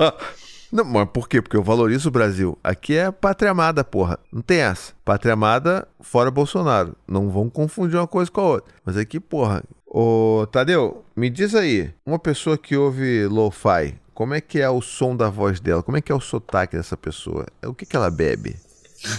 Não, 0.71 0.83
mas 0.83 1.07
por 1.13 1.29
quê? 1.29 1.41
Porque 1.41 1.55
eu 1.55 1.63
valorizo 1.63 2.09
o 2.09 2.11
Brasil. 2.11 2.57
Aqui 2.63 2.95
é 2.95 3.09
pátria 3.09 3.51
amada, 3.51 3.83
porra. 3.85 4.19
Não 4.31 4.41
tem 4.41 4.59
essa. 4.59 4.93
Pátria 5.05 5.33
amada 5.33 5.87
fora 6.01 6.29
Bolsonaro. 6.29 6.93
Não 7.07 7.29
vão 7.29 7.49
confundir 7.49 7.97
uma 7.97 8.07
coisa 8.07 8.29
com 8.29 8.41
a 8.41 8.43
outra. 8.43 8.73
Mas 8.85 8.97
aqui, 8.97 9.17
porra. 9.19 9.63
Ô, 9.85 10.45
Tadeu, 10.51 11.05
me 11.15 11.29
diz 11.29 11.55
aí. 11.55 11.89
Uma 12.05 12.19
pessoa 12.19 12.57
que 12.57 12.75
ouve 12.75 13.25
lo-fi 13.27 13.95
Como 14.17 14.33
é 14.33 14.41
que 14.41 14.59
é 14.59 14.67
o 14.67 14.81
som 14.81 15.15
da 15.15 15.29
voz 15.29 15.59
dela? 15.59 15.83
Como 15.83 15.95
é 15.95 16.01
que 16.01 16.11
é 16.11 16.15
o 16.15 16.19
sotaque 16.19 16.75
dessa 16.75 16.97
pessoa? 16.97 17.45
O 17.63 17.71
que, 17.71 17.85
que 17.85 17.95
ela 17.95 18.09
bebe? 18.09 18.55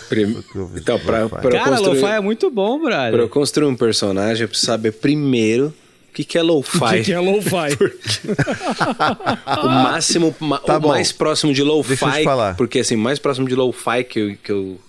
Prim- 0.08 0.42
Então, 0.74 0.98
pra, 0.98 1.22
Lo-fi. 1.22 1.36
pra 1.40 1.50
Cara, 1.52 1.70
construir, 1.76 2.00
lo-fi 2.00 2.12
é 2.14 2.20
muito 2.20 2.50
bom, 2.50 2.80
pra 2.80 3.06
eu 3.06 3.12
brother. 3.12 3.28
construir 3.28 3.68
um 3.68 3.76
personagem, 3.76 4.42
eu 4.42 4.48
preciso 4.48 4.66
saber 4.66 4.90
primeiro 4.94 5.66
o 6.10 6.12
que, 6.12 6.24
que 6.24 6.36
é 6.36 6.42
O 6.42 6.46
lo-fi. 6.46 6.96
que, 6.96 7.02
que 7.04 7.12
é 7.12 7.20
lo-fi? 7.20 7.78
O 9.62 9.66
máximo, 9.68 10.34
Tá 10.66 10.76
o 10.76 10.80
bom. 10.80 10.88
mais 10.88 11.12
próximo 11.12 11.52
de 11.54 11.62
Deixa 11.62 11.72
eu 11.72 11.82
te 11.96 12.04
lo-fi, 12.04 12.24
falar. 12.24 12.56
porque 12.56 12.80
assim, 12.80 12.96
mais 12.96 13.20
próximo 13.20 13.48
de 13.48 13.54
lo-fi 13.54 14.02
que 14.02 14.18
eu, 14.18 14.36
que 14.42 14.50
eu, 14.52 14.80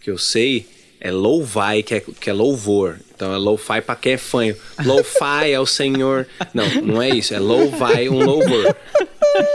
que 0.00 0.10
eu 0.12 0.18
sei 0.18 0.68
é 1.00 1.10
lo-fi, 1.10 1.82
que 1.84 1.94
é, 1.94 2.00
que 2.00 2.30
é 2.30 2.32
louvor. 2.32 2.96
Então 3.14 3.32
é 3.34 3.38
lo-fi 3.38 3.80
pra 3.80 3.94
quem 3.96 4.12
é 4.14 4.16
fanho. 4.18 4.56
Lo-fi 4.84 5.52
é 5.52 5.58
o 5.60 5.66
senhor. 5.66 6.26
Não, 6.54 6.64
não 6.82 7.02
é 7.02 7.08
isso. 7.10 7.34
É 7.34 7.38
lo-fi, 7.38 8.08
um 8.08 8.24
louvor. 8.24 8.74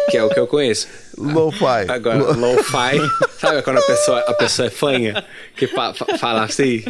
Que 0.10 0.18
é 0.18 0.24
o 0.24 0.30
que 0.30 0.40
eu 0.40 0.48
conheço. 0.48 0.88
Lo-fi. 1.18 1.90
Agora, 1.90 2.34
lo-fi, 2.34 2.99
sabe 3.40 3.61
quando 3.61 3.78
a 3.80 3.82
pessoa, 3.82 4.20
a 4.22 4.34
pessoa 4.34 4.68
é 4.68 4.72
fanha? 4.72 5.26
Que 5.56 5.68
fa- 5.68 5.94
fa- 5.94 6.18
fala 6.18 6.44
assim, 6.44 6.84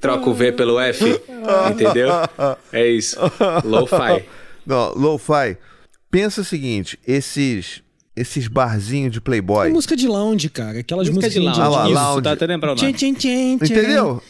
troca 0.00 0.28
o 0.28 0.34
V 0.34 0.52
pelo 0.52 0.80
F, 0.80 1.04
entendeu? 1.70 2.08
É 2.72 2.86
isso. 2.88 3.16
Lo-fi. 3.64 4.24
Não, 4.66 4.92
lo-fi. 4.94 5.56
Pensa 6.10 6.40
o 6.40 6.44
seguinte, 6.44 6.98
esses 7.06 7.82
esses 8.16 8.48
barzinhos 8.48 9.12
de 9.12 9.20
Playboy. 9.20 9.68
É 9.68 9.70
música 9.72 9.94
de 9.96 10.08
lounge, 10.08 10.48
cara. 10.48 10.78
Aquelas 10.80 11.08
Música 11.08 11.28
de 11.28 11.38
músicas 11.40 11.58
lounge. 11.58 11.60
Ah 11.60 11.68
lá, 11.80 11.84
Isso, 11.90 11.94
lounge. 11.94 12.22
tá 12.22 12.32
até 12.32 12.46
lembrando. 12.46 12.78
o 12.78 12.82
nome. 12.82 12.92
Entendeu? 13.62 14.22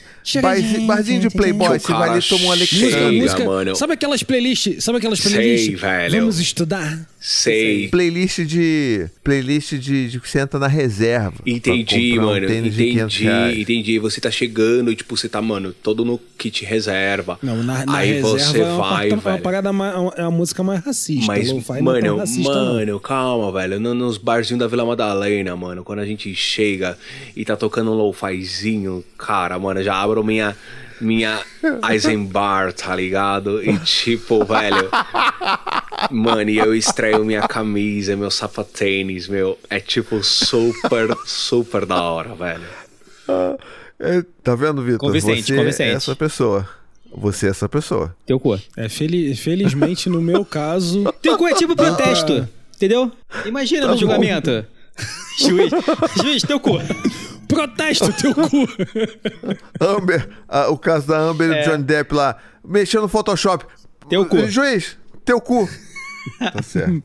Barzi- 0.42 0.80
barzinho 0.80 1.20
de 1.20 1.30
Playboy, 1.30 1.78
você 1.78 1.92
vai 1.92 2.08
ali 2.10 2.18
e 2.18 2.22
toma 2.22 2.44
um 2.46 2.52
Alexandre. 2.52 3.20
música. 3.20 3.44
mano. 3.44 3.76
Sabe 3.76 3.92
aquelas 3.92 4.22
playlists? 4.24 4.82
Sabe 4.82 4.98
aquelas 4.98 5.20
Sei, 5.20 5.30
playlists? 5.32 5.80
velho. 5.80 6.18
Vamos 6.20 6.40
estudar. 6.40 6.98
Sei. 7.28 7.88
Playlist 7.88 8.42
de. 8.42 9.08
Playlist 9.24 9.72
de, 9.74 10.08
de 10.10 10.20
que 10.20 10.30
você 10.30 10.38
entra 10.38 10.60
na 10.60 10.68
reserva. 10.68 11.34
Entendi, 11.44 12.16
um 12.20 12.24
mano. 12.26 12.46
500 12.46 13.20
entendi, 13.20 13.62
entendi. 13.62 13.98
Você 13.98 14.20
tá 14.20 14.30
chegando 14.30 14.92
e, 14.92 14.94
tipo, 14.94 15.16
você 15.16 15.28
tá, 15.28 15.42
mano, 15.42 15.72
todo 15.72 16.04
no 16.04 16.20
kit 16.38 16.64
reserva. 16.64 17.36
Não, 17.42 17.64
na, 17.64 17.84
na 17.84 17.96
Aí 17.96 18.12
reserva 18.12 18.38
você 18.38 18.60
é 18.60 18.64
uma, 18.64 18.76
vai, 18.78 19.08
uma 19.10 19.16
velho. 19.16 19.42
parada 19.42 19.72
mais, 19.72 19.92
é 20.16 20.22
uma 20.22 20.30
música 20.30 20.62
mais 20.62 20.84
racista. 20.84 21.26
Mas, 21.26 21.48
não 21.50 21.58
é 21.58 21.62
tão 21.64 21.82
mano, 21.82 22.16
racista, 22.18 22.54
não. 22.54 22.74
mano, 22.74 23.00
calma, 23.00 23.50
velho. 23.50 23.80
No- 23.80 23.92
nos 23.94 24.18
barzinhos 24.18 24.60
da 24.60 24.68
Vila 24.68 24.84
Madalena, 24.86 25.56
mano, 25.56 25.82
quando 25.82 25.98
a 25.98 26.06
gente 26.06 26.32
chega 26.32 26.96
e 27.34 27.44
tá 27.44 27.56
tocando 27.56 27.90
um 27.90 27.94
lo-fizinho, 27.94 29.02
cara, 29.18 29.58
mano, 29.58 29.82
já 29.82 30.00
abro 30.00 30.22
minha. 30.22 30.56
Minha 31.00 31.40
Eisenbar, 31.90 32.72
tá 32.72 32.94
ligado? 32.96 33.62
E 33.62 33.78
tipo, 33.80 34.44
velho. 34.44 34.88
Mano, 36.10 36.48
e 36.50 36.58
eu 36.58 36.74
estreio 36.74 37.24
minha 37.24 37.46
camisa, 37.46 38.16
meu 38.16 38.30
sapatênis, 38.30 39.28
meu. 39.28 39.58
É 39.68 39.78
tipo 39.80 40.22
super, 40.24 41.14
super 41.26 41.84
da 41.86 42.02
hora, 42.02 42.34
velho. 42.34 42.64
É, 43.98 44.22
tá 44.42 44.54
vendo, 44.54 44.82
Vitor? 44.82 44.98
Convincente, 45.00 45.42
Você 45.46 45.56
convincente. 45.56 45.90
é 45.90 45.94
essa 45.94 46.16
pessoa. 46.16 46.68
Você 47.14 47.46
é 47.46 47.50
essa 47.50 47.68
pessoa. 47.68 48.14
Teu 48.26 48.38
cu. 48.38 48.60
É, 48.76 48.88
fel- 48.88 49.34
felizmente, 49.36 50.08
no 50.08 50.20
meu 50.20 50.44
caso. 50.44 51.04
Teu 51.22 51.36
cu 51.38 51.46
é 51.46 51.54
tipo 51.54 51.74
protesto, 51.74 52.46
entendeu? 52.74 53.10
Imagina 53.44 53.82
Tá 53.82 53.86
no 53.88 53.92
bom. 53.94 53.98
julgamento. 54.00 54.64
Juiz, 55.38 55.70
juiz, 56.22 56.42
teu 56.42 56.58
cu. 56.58 56.78
Protesto 57.48 58.12
teu 58.12 58.34
cu! 58.34 58.68
Amber, 59.80 60.28
ah, 60.48 60.68
o 60.68 60.78
caso 60.78 61.06
da 61.06 61.18
Amber 61.18 61.50
e 61.50 61.54
É. 61.54 61.62
do 61.62 61.70
Johnny 61.70 61.84
Depp 61.84 62.14
lá, 62.14 62.36
mexendo 62.64 63.02
no 63.02 63.08
Photoshop. 63.08 63.64
Teu 64.08 64.26
cu. 64.26 64.46
Juiz, 64.48 64.96
teu 65.24 65.40
cu. 65.40 65.68
Tá 66.38 66.62
certo. 66.62 67.02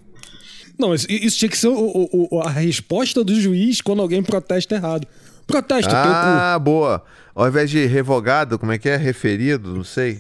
Não, 0.80 0.90
mas 0.90 1.06
isso 1.10 1.38
tinha 1.38 1.50
que 1.50 1.58
ser 1.58 1.68
o- 1.68 1.74
o- 1.78 2.28
o- 2.32 2.42
a 2.42 2.50
resposta 2.50 3.24
do 3.24 3.40
juiz 3.40 3.82
quando 3.82 4.02
alguém 4.02 4.24
protesta 4.24 4.76
errado. 4.76 5.08
Protesta 5.46 5.92
ah, 5.94 6.58
boa. 6.60 7.04
Ao 7.36 7.48
invés 7.48 7.70
de 7.70 7.86
revogado, 7.86 8.58
como 8.58 8.72
é 8.72 8.78
que 8.78 8.90
é? 8.90 8.96
Referido, 8.98 9.76
não 9.76 9.84
sei. 9.84 10.20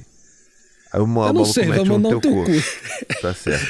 Aí 0.94 1.00
o 1.02 1.08
maluco 1.08 1.48
mete 1.58 1.90
um 1.92 2.02
teu 2.02 2.18
o 2.18 2.22
teu 2.22 2.32
cu. 2.32 2.44
cu. 2.46 3.22
Tá 3.22 3.34
certo. 3.34 3.66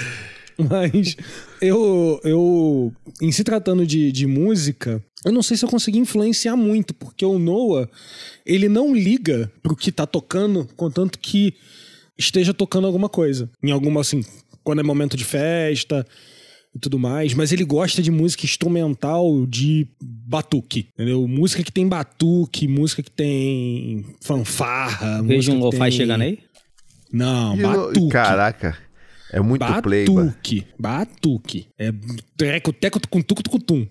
teu 0.58 0.66
cu. 0.68 0.74
Mas 0.74 1.16
eu, 1.62 2.20
eu, 2.24 2.92
em 3.22 3.32
se 3.32 3.44
tratando 3.44 3.86
de, 3.86 4.12
de 4.12 4.26
música, 4.26 5.04
eu 5.26 5.32
não 5.32 5.44
sei 5.44 5.56
se 5.56 5.64
eu 5.64 5.70
consegui 5.70 6.00
influenciar 6.00 6.56
muito, 6.56 6.94
porque 6.94 7.24
o 7.26 7.38
Noah, 7.38 7.88
ele 8.46 8.68
não 8.68 8.96
liga 8.96 9.52
pro 9.62 9.76
que 9.76 9.92
tá 9.92 10.06
tocando, 10.08 10.68
contanto 10.76 11.20
que 11.20 11.54
esteja 12.18 12.54
tocando 12.54 12.88
alguma 12.88 13.08
coisa. 13.08 13.50
Em 13.64 13.72
alguma, 13.72 14.02
assim, 14.02 14.22
quando 14.64 14.80
é 14.80 14.84
momento 14.84 15.16
de 15.16 15.24
festa 15.24 16.06
e 16.74 16.80
tudo 16.80 16.98
mais, 16.98 17.34
mas 17.34 17.52
ele 17.52 17.64
gosta 17.66 18.02
de 18.02 18.10
música 18.10 18.46
instrumental 18.46 19.46
de 19.46 19.88
batuque, 20.02 20.88
entendeu? 20.94 21.28
Música 21.28 21.64
que 21.64 21.72
tem 21.72 21.88
batuque, 21.88 22.68
música 22.68 23.04
que 23.04 23.12
tem 23.12 24.06
fanfarra. 24.22 25.22
Veja 25.22 25.36
música 25.36 25.54
um 25.54 25.58
que 25.60 25.64
lo-fi 25.66 25.80
tem- 25.80 25.92
chegando 25.92 26.22
aí. 26.22 26.40
Não, 27.12 27.56
E 27.58 27.62
batuque. 27.62 28.08
Caraca, 28.10 28.78
é 29.32 29.40
muito 29.40 29.66
playba. 29.82 30.26
Batuque. 30.26 30.68
Batuque. 30.78 31.68
É 31.80 31.94
treco, 32.36 32.74
teco, 32.74 33.00
com 33.10 33.22
tuco, 33.22 33.42
tucutum. 33.42 33.88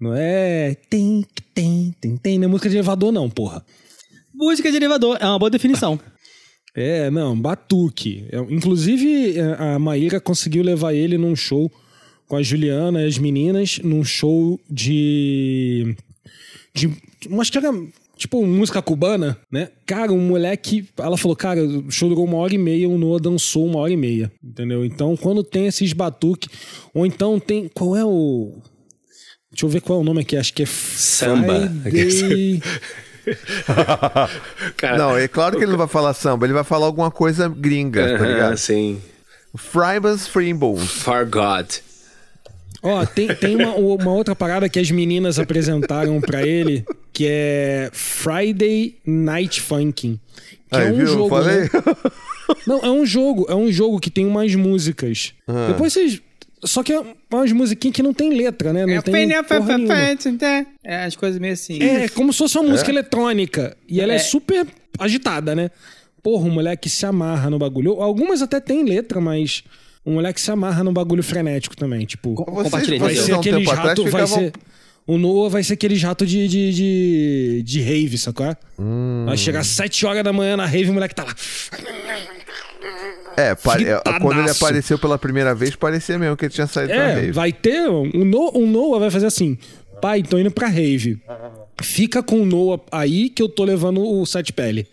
Não 0.00 0.14
é. 0.14 0.74
Tem, 0.88 1.24
tem, 1.54 1.94
tem, 2.00 2.16
tem. 2.16 2.38
Não 2.38 2.46
é 2.46 2.48
música 2.48 2.68
de 2.68 2.76
elevador, 2.76 3.12
não, 3.12 3.30
porra. 3.30 3.64
Música 4.34 4.70
de 4.70 4.76
elevador, 4.76 5.18
é 5.20 5.26
uma 5.26 5.38
boa 5.38 5.50
definição. 5.50 5.98
É, 6.72 7.10
não, 7.10 7.36
batuque. 7.36 8.26
É, 8.30 8.38
inclusive, 8.38 9.36
é, 9.36 9.74
a 9.74 9.76
Maíra 9.76 10.20
conseguiu 10.20 10.62
levar 10.62 10.94
ele 10.94 11.18
num 11.18 11.34
show 11.34 11.68
com 12.28 12.36
a 12.36 12.42
Juliana 12.44 13.02
e 13.02 13.08
as 13.08 13.18
meninas, 13.18 13.80
num 13.80 14.04
show 14.04 14.58
de. 14.70 15.96
de. 16.72 16.88
Acho 17.40 17.50
que 17.50 17.58
era. 17.58 17.72
Tipo, 18.20 18.46
música 18.46 18.82
cubana, 18.82 19.38
né? 19.50 19.70
Cara, 19.86 20.12
um 20.12 20.20
moleque. 20.20 20.86
Ela 20.98 21.16
falou, 21.16 21.34
cara, 21.34 21.64
o 21.64 21.90
show 21.90 22.06
durou 22.06 22.26
uma 22.26 22.36
hora 22.36 22.54
e 22.54 22.58
meia, 22.58 22.86
o 22.86 22.98
Noah 22.98 23.18
dançou 23.18 23.64
uma 23.64 23.78
hora 23.78 23.90
e 23.94 23.96
meia. 23.96 24.30
Entendeu? 24.44 24.84
Então, 24.84 25.16
quando 25.16 25.42
tem 25.42 25.66
esses 25.66 25.94
batuque, 25.94 26.46
ou 26.92 27.06
então 27.06 27.40
tem. 27.40 27.66
Qual 27.72 27.96
é 27.96 28.04
o. 28.04 28.58
Deixa 29.50 29.64
eu 29.64 29.70
ver 29.70 29.80
qual 29.80 30.00
é 30.00 30.02
o 30.02 30.04
nome 30.04 30.20
aqui, 30.20 30.36
acho 30.36 30.52
que 30.52 30.64
é 30.64 30.66
Samba. 30.66 31.66
Friday... 31.82 32.62
Cara, 34.76 34.98
Não, 34.98 35.16
é 35.16 35.26
claro 35.26 35.56
que 35.56 35.64
ele 35.64 35.70
não 35.72 35.78
vai 35.78 35.88
falar 35.88 36.12
samba, 36.14 36.44
ele 36.46 36.52
vai 36.52 36.64
falar 36.64 36.84
alguma 36.86 37.10
coisa 37.10 37.48
gringa, 37.48 38.06
tá 38.06 38.14
aham, 38.24 38.32
ligado? 38.32 38.56
sim. 38.58 39.00
Fribas 39.56 40.26
Frimbles. 40.28 40.82
For 40.90 41.24
Ó, 42.82 43.04
tem, 43.04 43.28
tem 43.34 43.56
uma, 43.56 43.74
uma 43.74 44.12
outra 44.12 44.34
parada 44.34 44.68
que 44.68 44.78
as 44.78 44.90
meninas 44.90 45.38
apresentaram 45.38 46.20
pra 46.20 46.46
ele, 46.46 46.84
que 47.12 47.26
é 47.28 47.90
Friday 47.92 48.96
Night 49.04 49.60
Funkin'. 49.60 50.18
Que 50.70 50.76
Aí, 50.76 50.88
é 50.88 50.92
um 50.92 50.96
viu? 50.96 51.06
jogo. 51.06 51.28
Falei? 51.28 51.60
né? 51.62 51.68
Não, 52.66 52.78
é 52.80 52.90
um 52.90 53.04
jogo, 53.04 53.46
é 53.48 53.54
um 53.54 53.70
jogo 53.70 53.98
que 54.00 54.10
tem 54.10 54.26
umas 54.26 54.54
músicas. 54.54 55.34
Ah. 55.46 55.68
Depois 55.68 55.92
vocês. 55.92 56.20
Só 56.62 56.82
que 56.82 56.92
é 56.92 57.02
umas 57.32 57.52
musiquinhas 57.52 57.94
que 57.96 58.02
não 58.02 58.12
tem 58.12 58.34
letra, 58.34 58.72
né? 58.72 58.80
Não 58.80 59.02
tem 59.02 59.12
porra 59.60 59.78
nenhuma. 59.78 59.94
É, 60.84 61.04
as 61.04 61.16
coisas 61.16 61.40
meio 61.40 61.54
assim. 61.54 61.82
É, 61.82 62.08
como 62.08 62.32
se 62.32 62.38
fosse 62.38 62.58
uma 62.58 62.68
música 62.68 62.90
eletrônica. 62.90 63.76
E 63.88 64.00
ela 64.00 64.12
é. 64.12 64.16
É. 64.16 64.18
super 64.18 64.66
agitada, 64.98 65.54
né? 65.54 65.70
Porra, 66.22 66.44
um 66.44 66.50
moleque 66.50 66.88
se 66.88 67.06
amarra 67.06 67.48
no 67.48 67.58
bagulho. 67.58 68.02
Algumas 68.02 68.42
até 68.42 68.60
tem 68.60 68.84
letra, 68.84 69.20
mas 69.22 69.64
um 70.04 70.14
moleque 70.14 70.40
se 70.40 70.50
amarra 70.50 70.82
no 70.84 70.92
bagulho 70.92 71.22
frenético 71.22 71.76
também. 71.76 72.06
Tipo, 72.06 72.34
Vocês, 72.34 72.64
Compartilha, 72.64 72.98
vai 72.98 73.14
ser 73.14 73.34
um 73.34 73.40
aquele 73.40 73.58
tempo 73.58 73.70
atrás 73.70 73.88
jato. 73.90 74.02
Vai 74.02 74.10
ficavam... 74.26 74.38
ser. 74.38 74.52
O 75.06 75.18
Noah 75.18 75.48
vai 75.50 75.62
ser 75.64 75.72
aquele 75.74 75.96
jato 75.96 76.24
de, 76.24 76.46
de, 76.46 76.72
de, 76.72 77.62
de 77.64 77.80
rave, 77.80 78.16
sacou? 78.16 78.54
Hum. 78.78 79.24
Vai 79.26 79.36
chegar 79.36 79.60
às 79.60 79.66
7 79.66 80.06
horas 80.06 80.22
da 80.22 80.32
manhã 80.32 80.56
na 80.56 80.66
rave, 80.66 80.90
o 80.90 80.92
moleque 80.94 81.14
tá 81.14 81.24
lá. 81.24 81.34
É, 83.36 83.54
pare- 83.54 83.84
é, 83.88 84.00
quando 84.20 84.40
ele 84.40 84.50
apareceu 84.50 84.98
pela 84.98 85.18
primeira 85.18 85.54
vez, 85.54 85.74
parecia 85.74 86.18
mesmo 86.18 86.36
que 86.36 86.44
ele 86.44 86.52
tinha 86.52 86.66
saído 86.66 86.92
da 86.92 86.98
É, 86.98 87.14
rave. 87.14 87.32
vai 87.32 87.52
ter. 87.52 87.88
O, 87.88 88.04
no, 88.24 88.50
o 88.56 88.66
Noah 88.66 89.00
vai 89.00 89.10
fazer 89.10 89.26
assim: 89.26 89.56
pai, 90.00 90.22
tô 90.22 90.38
indo 90.38 90.50
pra 90.50 90.68
rave. 90.68 91.18
Fica 91.82 92.22
com 92.22 92.42
o 92.42 92.46
Noah 92.46 92.80
aí 92.92 93.30
que 93.30 93.42
eu 93.42 93.48
tô 93.48 93.64
levando 93.64 94.02
o 94.02 94.24
sete 94.26 94.52
pele. 94.52 94.86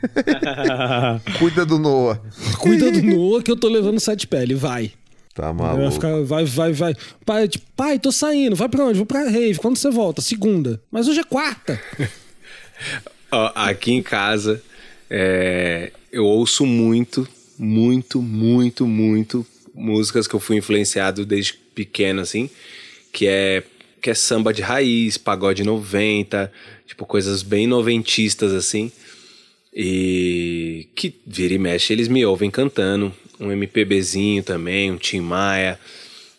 Cuida 1.38 1.64
do 1.66 1.78
Noah. 1.78 2.20
Cuida 2.58 2.90
do 2.90 3.02
Noah 3.02 3.42
que 3.42 3.50
eu 3.50 3.56
tô 3.56 3.68
levando 3.68 4.00
sete 4.00 4.26
pele, 4.26 4.54
vai. 4.54 4.92
Tá 5.34 5.52
Vai, 5.52 5.66
maluco. 5.68 5.92
ficar, 5.92 6.22
vai, 6.22 6.44
vai, 6.44 6.72
vai. 6.72 6.94
Pai, 7.24 7.48
tipo, 7.48 7.64
pai, 7.76 7.98
tô 7.98 8.10
saindo. 8.10 8.56
Vai 8.56 8.68
pra 8.68 8.84
onde? 8.84 8.96
Vou 8.96 9.06
pra 9.06 9.28
rave. 9.28 9.58
Quando 9.58 9.76
você 9.76 9.90
volta? 9.90 10.20
Segunda. 10.20 10.80
Mas 10.90 11.06
hoje 11.06 11.20
é 11.20 11.24
quarta. 11.24 11.80
Ó, 13.30 13.52
aqui 13.54 13.92
em 13.92 14.02
casa, 14.02 14.60
é, 15.08 15.92
eu 16.10 16.24
ouço 16.24 16.66
muito, 16.66 17.26
muito, 17.58 18.20
muito, 18.20 18.86
muito 18.86 19.46
músicas 19.72 20.26
que 20.26 20.34
eu 20.34 20.40
fui 20.40 20.56
influenciado 20.56 21.24
desde 21.24 21.54
pequeno, 21.74 22.20
assim, 22.20 22.50
que 23.12 23.28
é, 23.28 23.62
que 24.02 24.10
é 24.10 24.14
samba 24.14 24.52
de 24.52 24.62
raiz, 24.62 25.16
pagode 25.16 25.62
90, 25.62 26.52
tipo, 26.86 27.06
coisas 27.06 27.42
bem 27.42 27.66
noventistas, 27.68 28.52
assim, 28.52 28.90
e 29.74 30.88
que 30.94 31.14
vira 31.26 31.54
e 31.54 31.58
mexe, 31.58 31.92
eles 31.92 32.08
me 32.08 32.24
ouvem 32.26 32.50
cantando, 32.50 33.14
um 33.38 33.50
MPBzinho 33.52 34.42
também, 34.42 34.90
um 34.90 34.96
Tim 34.96 35.20
Maia, 35.20 35.78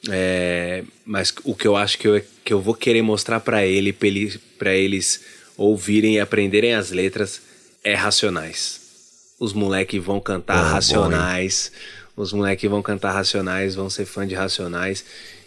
É, 0.09 0.83
mas 1.05 1.31
o 1.43 1.53
que 1.55 1.67
eu 1.67 1.75
acho 1.75 1.97
que 1.99 2.07
eu, 2.07 2.19
que 2.43 2.51
eu 2.51 2.59
vou 2.59 2.73
querer 2.73 3.03
mostrar 3.03 3.39
pra 3.39 3.63
ele, 3.65 3.93
pra 4.57 4.73
eles 4.73 5.21
ouvirem 5.55 6.15
e 6.15 6.19
aprenderem 6.19 6.73
as 6.73 6.89
letras, 6.89 7.39
é 7.83 7.93
Racionais. 7.93 8.81
Os 9.39 9.53
moleque 9.53 9.99
vão 9.99 10.19
cantar 10.19 10.55
Ah, 10.55 10.61
bom, 10.61 10.67
hein? 10.67 10.73
Racionais. 10.73 11.71
os 12.17 12.33
moleque 12.33 12.67
vão 12.67 12.81
cantar 12.81 13.11
Racionais, 13.13 13.75
vão 13.75 13.89
ser 13.91 14.05
fã 14.05 14.25
de 14.27 14.33
Racionais. 14.33 15.05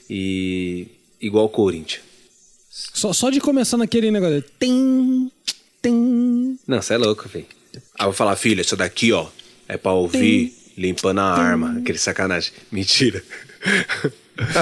E 0.08 0.86
igual 1.20 1.48
Corinthians. 1.48 2.02
Só, 2.70 3.12
só 3.12 3.30
de 3.30 3.40
começar 3.40 3.76
naquele 3.76 4.10
negócio. 4.10 4.42
Tem, 4.58 5.30
tem. 5.82 6.58
Não, 6.66 6.80
você 6.80 6.94
é 6.94 6.96
louco, 6.96 7.28
velho. 7.28 7.46
Aí 7.98 8.00
eu 8.02 8.06
vou 8.06 8.12
falar, 8.12 8.34
filha, 8.36 8.60
isso 8.60 8.76
daqui, 8.76 9.12
ó, 9.12 9.26
é 9.68 9.76
pra 9.76 9.92
ouvir 9.92 10.52
limpando 10.76 11.20
a 11.20 11.24
arma. 11.32 11.78
Aquele 11.78 11.98
sacanagem. 11.98 12.52
Mentira. 12.72 13.22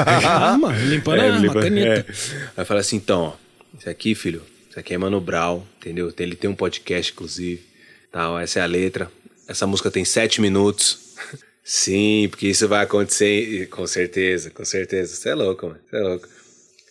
Arma, 0.07 0.73
limpando 0.77 1.21
a 1.21 1.25
arma, 1.25 1.39
limpa- 1.39 1.61
caneta. 1.63 2.07
é. 2.13 2.51
Aí 2.57 2.65
fala 2.65 2.81
assim, 2.81 2.97
então, 2.97 3.21
ó, 3.23 3.33
isso 3.79 3.89
aqui, 3.89 4.15
filho, 4.15 4.43
isso 4.69 4.79
aqui 4.79 4.93
é 4.95 4.99
Mano 4.99 5.21
Brown, 5.21 5.63
entendeu? 5.79 6.13
Ele 6.19 6.37
tem 6.37 6.51
um 6.51 6.55
podcast, 6.55 7.13
inclusive. 7.13 7.63
Tal, 8.11 8.39
essa 8.39 8.59
é 8.61 8.63
a 8.63 8.67
letra. 8.67 9.11
Essa 9.49 9.67
música 9.67 9.91
tem 9.91 10.05
sete 10.05 10.41
minutos. 10.41 11.15
Sim, 11.65 12.27
porque 12.31 12.49
isso 12.49 12.69
vai 12.69 12.83
acontecer. 12.85 13.67
Com 13.69 13.87
certeza, 13.87 14.51
com 14.51 14.65
certeza. 14.65 15.15
Você 15.17 15.31
é 15.31 15.35
louco, 15.35 15.67
mano. 15.67 15.79
Você 15.89 15.97
é 15.97 16.01
louco. 16.01 16.29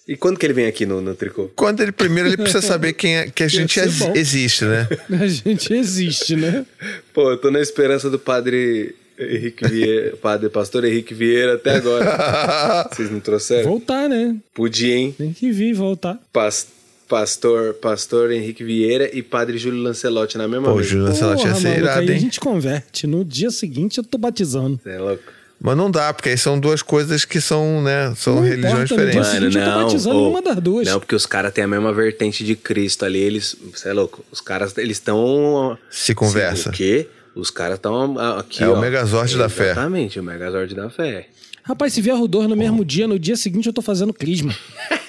E 0.07 0.17
quando 0.17 0.37
que 0.37 0.45
ele 0.45 0.53
vem 0.53 0.65
aqui 0.65 0.85
no, 0.85 0.99
no 0.99 1.13
tricô? 1.15 1.49
Quando 1.55 1.81
ele 1.81 1.91
primeiro 1.91 2.27
ele 2.29 2.37
precisa 2.37 2.61
saber 2.61 2.93
quem 2.93 3.17
é, 3.17 3.29
que 3.29 3.43
a 3.43 3.47
gente 3.47 3.73
ser 3.73 3.85
ex- 3.85 3.99
bom. 3.99 4.13
existe, 4.15 4.65
né? 4.65 4.87
A 5.21 5.27
gente 5.27 5.73
existe, 5.73 6.35
né? 6.35 6.65
Pô, 7.13 7.31
eu 7.31 7.37
tô 7.37 7.51
na 7.51 7.59
esperança 7.61 8.09
do 8.09 8.17
padre 8.19 8.95
Henrique 9.19 9.67
Vieira, 9.67 10.17
padre 10.17 10.49
pastor 10.49 10.83
Henrique 10.85 11.13
Vieira 11.13 11.53
até 11.53 11.75
agora. 11.75 12.89
Vocês 12.91 13.11
não 13.11 13.19
trouxeram? 13.19 13.69
Voltar, 13.69 14.09
né? 14.09 14.35
Podia, 14.53 14.95
hein? 14.95 15.13
Tem 15.17 15.31
que 15.31 15.51
vir, 15.51 15.73
voltar. 15.73 16.19
Pas- 16.33 16.67
pastor, 17.07 17.73
pastor 17.75 18.31
Henrique 18.31 18.63
Vieira 18.63 19.09
e 19.13 19.21
padre 19.21 19.57
Júlio 19.57 19.81
Lancelotti 19.83 20.37
na 20.37 20.47
mesma 20.47 20.69
Pô, 20.69 20.75
vez. 20.75 20.87
Júlio 20.87 21.05
Lancelotti 21.05 21.41
ia 21.43 21.47
Porra, 21.49 21.59
ser 21.59 21.67
maluco, 21.67 21.83
irado, 21.83 21.99
aí 22.01 22.09
a 22.09 22.13
hein? 22.13 22.19
gente 22.19 22.39
converte. 22.39 23.05
No 23.05 23.23
dia 23.25 23.51
seguinte 23.51 23.97
eu 23.97 24.03
tô 24.03 24.17
batizando. 24.17 24.79
Você 24.81 24.89
é 24.89 24.97
louco. 24.97 25.23
Mas 25.63 25.77
não 25.77 25.91
dá, 25.91 26.11
porque 26.11 26.29
aí 26.29 26.37
são 26.37 26.59
duas 26.59 26.81
coisas 26.81 27.23
que 27.23 27.39
são, 27.39 27.83
né? 27.83 28.11
São 28.15 28.37
Não 28.37 28.41
religiões 28.41 28.89
importa, 28.91 29.05
diferentes. 29.05 29.27
seguinte 29.27 29.57
eu 29.57 29.63
tô 29.63 29.83
batizando 29.83 30.17
ô, 30.17 30.23
numa 30.23 30.41
das 30.41 30.57
duas. 30.57 30.87
Não, 30.87 30.99
porque 30.99 31.13
os 31.13 31.27
caras 31.27 31.53
têm 31.53 31.63
a 31.63 31.67
mesma 31.67 31.93
vertente 31.93 32.43
de 32.43 32.55
Cristo 32.55 33.05
ali. 33.05 33.19
Eles. 33.19 33.55
Você 33.71 33.89
é 33.89 33.93
louco. 33.93 34.25
Os 34.31 34.41
caras, 34.41 34.75
eles 34.79 34.97
estão. 34.97 35.77
Se 35.87 36.15
conversa. 36.15 36.69
O 36.69 36.71
quê? 36.71 37.07
Os 37.35 37.51
caras 37.51 37.75
estão 37.75 38.17
aqui. 38.39 38.63
É 38.63 38.67
ó. 38.67 38.73
o 38.73 38.81
Megazord 38.81 39.37
da 39.37 39.49
fé. 39.49 39.71
Exatamente, 39.71 40.19
o 40.19 40.23
Megazord 40.23 40.73
da 40.73 40.89
fé. 40.89 41.27
Rapaz, 41.61 41.93
se 41.93 42.01
vier 42.01 42.15
o 42.15 42.27
dois 42.27 42.49
no 42.49 42.55
mesmo 42.55 42.83
dia, 42.83 43.07
no 43.07 43.19
dia 43.19 43.35
seguinte 43.37 43.67
eu 43.67 43.73
tô 43.73 43.81
fazendo 43.81 44.13
crisma. 44.13 44.53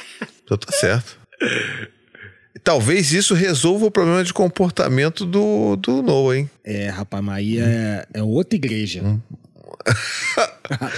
Então 0.45 0.59
tá 0.59 0.73
certo. 0.73 1.17
Talvez 2.63 3.13
isso 3.13 3.33
resolva 3.33 3.87
o 3.87 3.91
problema 3.91 4.23
de 4.23 4.35
comportamento 4.35 5.25
do, 5.25 5.77
do 5.77 6.03
Noah, 6.03 6.37
hein? 6.37 6.51
É, 6.63 6.89
rapaz, 6.89 7.25
mas 7.25 7.37
aí 7.37 7.59
é, 7.59 8.07
é 8.13 8.23
outra 8.23 8.57
igreja. 8.57 9.03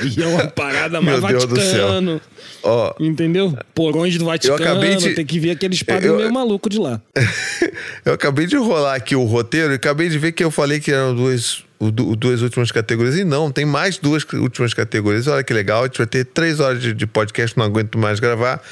Aí 0.01 0.15
é 0.23 0.27
uma 0.27 0.47
parada 0.47 1.01
mais 1.01 1.20
Meu 1.20 1.28
Deus 1.28 1.44
do 1.47 1.56
céu. 1.61 1.89
Vaticano. 1.89 2.20
Ó, 2.62 2.94
Entendeu? 3.01 3.56
Porões 3.74 4.16
do 4.16 4.24
Vaticano, 4.24 4.62
acabei 4.62 4.97
de- 4.97 5.15
tem 5.15 5.27
que 5.27 5.39
ver 5.39 5.51
aqueles 5.51 5.82
padres 5.82 6.06
Eu- 6.06 6.16
meio 6.16 6.32
maluco 6.32 6.69
de 6.70 6.78
lá. 6.78 7.01
eu 8.05 8.12
acabei 8.15 8.47
de 8.47 8.56
rolar 8.56 8.94
aqui 8.94 9.15
o 9.15 9.24
roteiro 9.24 9.73
e 9.73 9.77
acabei 9.77 10.09
de 10.09 10.19
ver 10.19 10.32
que 10.32 10.43
eu 10.43 10.51
falei 10.51 10.81
que 10.81 10.90
eram 10.90 11.15
duas, 11.15 11.62
duas 11.81 12.40
últimas 12.43 12.70
categorias. 12.73 13.16
E 13.16 13.24
não, 13.24 13.51
tem 13.51 13.65
mais 13.65 13.98
duas 13.98 14.24
últimas 14.35 14.73
categorias. 14.73 15.27
Olha 15.27 15.43
que 15.44 15.52
legal, 15.52 15.82
a 15.82 15.86
gente 15.86 15.98
vai 15.98 16.06
ter 16.06 16.24
três 16.24 16.61
horas 16.61 16.81
de, 16.81 16.93
de 16.94 17.06
podcast, 17.06 17.56
não 17.59 17.65
aguento 17.66 17.98
mais 17.98 18.19
gravar. 18.20 18.62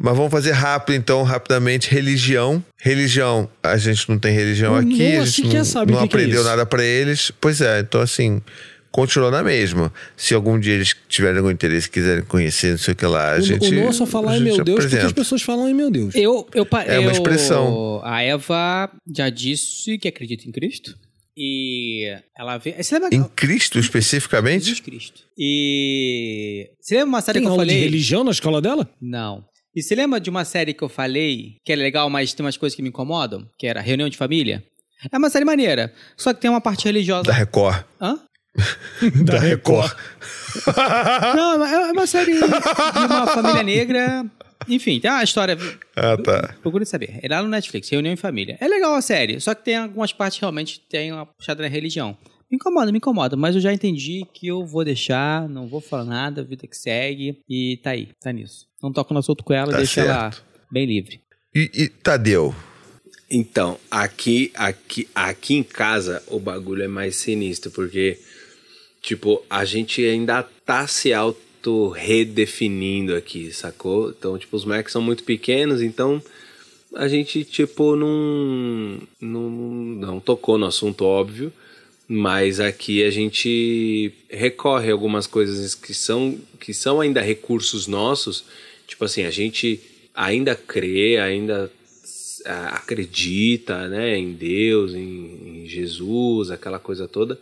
Mas 0.00 0.16
vamos 0.16 0.30
fazer 0.30 0.52
rápido, 0.52 0.94
então, 0.94 1.24
rapidamente. 1.24 1.90
Religião. 1.90 2.62
Religião, 2.80 3.48
a 3.60 3.76
gente 3.76 4.08
não 4.08 4.16
tem 4.16 4.32
religião 4.32 4.76
aqui, 4.76 5.12
a 5.12 5.14
Noah 5.16 5.26
gente 5.26 5.42
não, 5.74 5.84
não 5.86 6.00
é 6.00 6.04
aprendeu 6.04 6.40
isso. 6.40 6.48
nada 6.48 6.64
pra 6.64 6.84
eles. 6.84 7.32
Pois 7.40 7.60
é, 7.60 7.80
então 7.80 8.00
assim, 8.00 8.40
continuou 8.90 9.30
na 9.30 9.42
mesma. 9.42 9.92
Se 10.16 10.34
algum 10.34 10.58
dia 10.58 10.74
eles 10.74 10.94
tiverem 11.08 11.38
algum 11.38 11.50
interesse, 11.50 11.88
quiserem 11.90 12.24
conhecer, 12.24 12.70
não 12.72 12.78
sei 12.78 12.92
o 12.94 12.96
que 12.96 13.06
lá, 13.06 13.34
a 13.36 13.38
O, 13.38 13.42
gente. 13.42 13.68
o 13.68 13.72
Noah 13.74 13.92
só 13.92 14.06
fala 14.06 14.28
a 14.28 14.32
ai 14.32 14.38
gente 14.38 14.46
meu 14.56 14.64
Deus, 14.64 14.76
porque 14.80 14.86
as 14.86 14.94
apresenta. 14.94 15.14
pessoas 15.20 15.42
falam 15.42 15.66
ai 15.66 15.72
meu 15.74 15.90
Deus. 15.90 16.14
Eu, 16.14 16.48
eu, 16.54 16.66
É 16.86 16.98
uma 16.98 17.08
eu- 17.08 17.12
expressão. 17.12 18.00
A 18.04 18.22
Eva 18.22 18.90
já 19.16 19.28
disse 19.30 19.98
que 19.98 20.08
acredita 20.08 20.48
em 20.48 20.52
Cristo. 20.52 20.94
E 21.40 22.16
ela 22.36 22.58
vê. 22.58 22.74
Você 22.82 22.98
lembra? 22.98 23.14
Em 23.14 23.22
Cristo 23.22 23.78
especificamente? 23.78 24.64
Jesus 24.64 24.80
Cristo. 24.80 25.22
E. 25.38 26.68
Você 26.80 26.94
lembra 26.96 27.08
uma 27.08 27.20
série 27.20 27.34
Tem 27.38 27.42
que 27.42 27.48
eu 27.48 27.52
aula 27.52 27.64
de 27.64 27.70
falei? 27.72 27.84
religião 27.84 28.24
na 28.24 28.30
escola 28.30 28.60
dela? 28.60 28.88
Não. 29.00 29.44
E 29.74 29.82
você 29.82 29.94
lembra 29.94 30.18
de 30.18 30.28
uma 30.30 30.44
série 30.44 30.74
que 30.74 30.82
eu 30.82 30.88
falei, 30.88 31.56
que 31.64 31.72
é 31.72 31.76
legal, 31.76 32.10
mas 32.10 32.32
tem 32.32 32.44
umas 32.44 32.56
coisas 32.56 32.74
que 32.74 32.82
me 32.82 32.88
incomodam? 32.88 33.46
Que 33.56 33.66
era 33.68 33.80
Reunião 33.80 34.08
de 34.08 34.16
Família? 34.16 34.64
É 35.12 35.16
uma 35.16 35.30
série 35.30 35.44
maneira. 35.44 35.92
Só 36.16 36.34
que 36.34 36.40
tem 36.40 36.50
uma 36.50 36.60
parte 36.60 36.84
religiosa. 36.86 37.22
Da 37.24 37.32
Record. 37.32 37.84
Hã? 38.00 38.18
Da 39.24 39.38
Record. 39.38 39.92
Não, 41.36 41.64
é 41.64 41.92
uma 41.92 42.06
série 42.06 42.32
de 42.34 42.44
uma 42.44 43.26
família 43.26 43.62
negra. 43.62 44.26
Enfim, 44.68 44.98
tem 45.00 45.10
uma 45.10 45.22
história. 45.22 45.56
Ah, 45.96 46.16
tá. 46.16 46.54
Procure 46.62 46.84
saber. 46.84 47.18
É 47.22 47.28
lá 47.28 47.42
no 47.42 47.48
Netflix, 47.48 47.88
Reunião 47.88 48.12
em 48.12 48.16
Família. 48.16 48.56
É 48.60 48.66
legal 48.68 48.94
a 48.94 49.00
série, 49.02 49.40
só 49.40 49.54
que 49.54 49.64
tem 49.64 49.76
algumas 49.76 50.12
partes 50.12 50.38
que 50.38 50.42
realmente 50.44 50.80
tem 50.90 51.12
uma 51.12 51.24
puxada 51.26 51.62
na 51.62 51.68
religião. 51.68 52.16
Me 52.50 52.56
incomoda, 52.56 52.90
me 52.90 52.96
incomoda, 52.98 53.36
mas 53.36 53.54
eu 53.54 53.60
já 53.60 53.72
entendi 53.72 54.24
que 54.32 54.46
eu 54.46 54.64
vou 54.66 54.82
deixar, 54.84 55.46
não 55.48 55.68
vou 55.68 55.80
falar 55.82 56.04
nada, 56.04 56.42
vida 56.42 56.66
que 56.66 56.76
segue, 56.76 57.38
e 57.48 57.78
tá 57.82 57.90
aí, 57.90 58.08
tá 58.22 58.32
nisso. 58.32 58.66
Não 58.82 58.90
toco 58.90 59.12
no 59.12 59.20
assunto 59.20 59.44
com 59.44 59.52
ela, 59.52 59.70
Tá 59.70 59.76
deixa 59.76 60.00
ela 60.00 60.32
certo. 60.32 60.44
bem 60.72 60.86
livre. 60.86 61.20
E, 61.54 61.70
e 61.74 61.88
Tadeu? 61.88 62.54
Então, 63.30 63.78
aqui, 63.90 64.50
aqui, 64.54 65.06
aqui 65.14 65.56
em 65.56 65.62
casa 65.62 66.22
o 66.28 66.40
bagulho 66.40 66.82
é 66.82 66.88
mais 66.88 67.16
sinistro, 67.16 67.70
porque, 67.70 68.18
tipo, 69.08 69.42
a 69.48 69.64
gente 69.64 70.04
ainda 70.04 70.42
tá 70.42 70.86
se 70.86 71.14
auto-redefinindo 71.14 73.16
aqui, 73.16 73.50
sacou? 73.50 74.10
Então, 74.10 74.36
tipo, 74.36 74.54
os 74.54 74.66
moleques 74.66 74.92
são 74.92 75.00
muito 75.00 75.24
pequenos, 75.24 75.80
então 75.80 76.22
a 76.94 77.08
gente, 77.08 77.42
tipo, 77.42 77.96
não, 77.96 79.00
não, 79.18 79.48
não 79.48 80.20
tocou 80.20 80.58
no 80.58 80.66
assunto, 80.66 81.06
óbvio, 81.06 81.50
mas 82.06 82.60
aqui 82.60 83.02
a 83.02 83.10
gente 83.10 84.12
recorre 84.28 84.90
a 84.90 84.92
algumas 84.92 85.26
coisas 85.26 85.74
que 85.74 85.94
são, 85.94 86.38
que 86.60 86.74
são 86.74 87.00
ainda 87.00 87.22
recursos 87.22 87.86
nossos, 87.86 88.44
tipo 88.86 89.06
assim, 89.06 89.24
a 89.24 89.30
gente 89.30 89.80
ainda 90.14 90.54
crê, 90.54 91.16
ainda 91.16 91.72
ah, 92.44 92.76
acredita 92.76 93.88
né, 93.88 94.18
em 94.18 94.34
Deus, 94.34 94.92
em, 94.92 95.62
em 95.62 95.66
Jesus, 95.66 96.50
aquela 96.50 96.78
coisa 96.78 97.08
toda. 97.08 97.40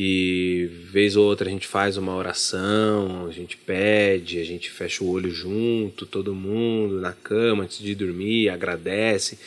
E 0.00 0.70
vez 0.92 1.16
ou 1.16 1.26
outra 1.26 1.48
a 1.48 1.50
gente 1.50 1.66
faz 1.66 1.96
uma 1.96 2.14
oração, 2.14 3.26
a 3.26 3.32
gente 3.32 3.56
pede, 3.56 4.38
a 4.38 4.44
gente 4.44 4.70
fecha 4.70 5.02
o 5.02 5.10
olho 5.10 5.28
junto, 5.32 6.06
todo 6.06 6.36
mundo 6.36 7.00
na 7.00 7.12
cama 7.12 7.64
antes 7.64 7.78
de 7.78 7.96
dormir, 7.96 8.48
agradece, 8.48 9.40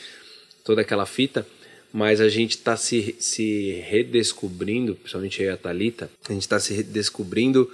toda 0.65 0.81
aquela 0.81 1.05
fita. 1.05 1.47
Mas 1.93 2.19
a 2.19 2.27
gente 2.27 2.57
está 2.57 2.75
se, 2.75 3.15
se 3.17 3.81
redescobrindo, 3.87 4.93
principalmente 4.95 5.41
eu 5.41 5.47
e 5.47 5.53
a 5.53 5.55
Thalita, 5.55 6.11
a 6.27 6.33
gente 6.33 6.41
está 6.41 6.59
se 6.59 6.73
redescobrindo 6.73 7.71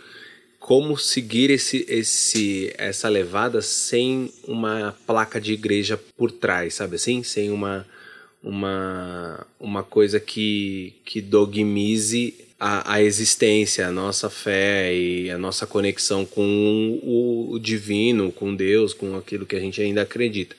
como 0.60 0.96
seguir 1.00 1.50
esse, 1.50 1.84
esse, 1.90 2.72
essa 2.78 3.10
levada 3.10 3.60
sem 3.60 4.32
uma 4.48 4.96
placa 5.08 5.42
de 5.42 5.52
igreja 5.52 6.00
por 6.16 6.32
trás, 6.32 6.76
sabe 6.76 6.98
assim? 6.98 7.24
Sem 7.24 7.50
uma, 7.50 7.88
uma, 8.44 9.48
uma 9.60 9.82
coisa 9.82 10.20
que, 10.20 10.94
que 11.04 11.22
dogmize 11.22 12.46
a, 12.60 12.94
a 12.96 13.04
existência, 13.04 13.88
a 13.88 13.92
nossa 13.92 14.30
fé 14.30 14.94
e 14.94 15.30
a 15.30 15.38
nossa 15.38 15.68
conexão 15.68 16.26
com 16.26 17.00
o, 17.04 17.60
divino, 17.60 18.32
com 18.32 18.56
Deus, 18.56 18.94
com 18.94 19.16
aquilo 19.16 19.46
que 19.46 19.56
a 19.56 19.60
gente 19.60 19.82
ainda 19.82 20.02
acredita. 20.02 20.56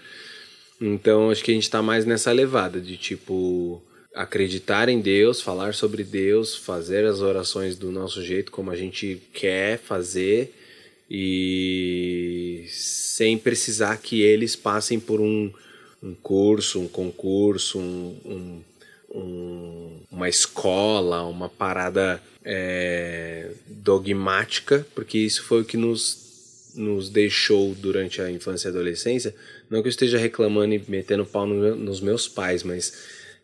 Então 0.80 1.30
acho 1.30 1.42
que 1.42 1.50
a 1.50 1.54
gente 1.54 1.64
está 1.64 1.82
mais 1.82 2.04
nessa 2.04 2.30
levada 2.30 2.80
de 2.80 2.96
tipo 2.96 3.82
acreditar 4.14 4.88
em 4.88 5.00
Deus, 5.00 5.40
falar 5.40 5.74
sobre 5.74 6.02
Deus, 6.02 6.56
fazer 6.56 7.04
as 7.04 7.20
orações 7.20 7.76
do 7.76 7.90
nosso 7.90 8.22
jeito 8.22 8.50
como 8.50 8.70
a 8.70 8.76
gente 8.76 9.20
quer 9.32 9.78
fazer 9.78 10.54
e 11.10 12.66
sem 12.68 13.38
precisar 13.38 13.96
que 13.98 14.20
eles 14.20 14.54
passem 14.54 15.00
por 15.00 15.20
um, 15.20 15.52
um 16.02 16.14
curso, 16.14 16.80
um 16.80 16.88
concurso, 16.88 17.78
um, 17.78 18.16
um, 18.24 18.62
um- 19.10 20.00
uma 20.10 20.28
escola, 20.28 21.22
uma 21.24 21.48
parada 21.48 22.22
é, 22.44 23.50
dogmática, 23.66 24.86
porque 24.94 25.18
isso 25.18 25.42
foi 25.42 25.60
o 25.60 25.64
que 25.64 25.76
nos, 25.76 26.72
nos 26.74 27.10
deixou 27.10 27.74
durante 27.74 28.22
a 28.22 28.30
infância 28.30 28.68
e 28.68 28.70
adolescência. 28.70 29.34
Não 29.68 29.82
que 29.82 29.88
eu 29.88 29.90
esteja 29.90 30.16
reclamando 30.18 30.74
e 30.74 30.82
metendo 30.88 31.26
pau 31.26 31.46
no 31.46 31.76
nos 31.76 32.00
meus 32.00 32.26
pais, 32.26 32.62
mas 32.62 32.92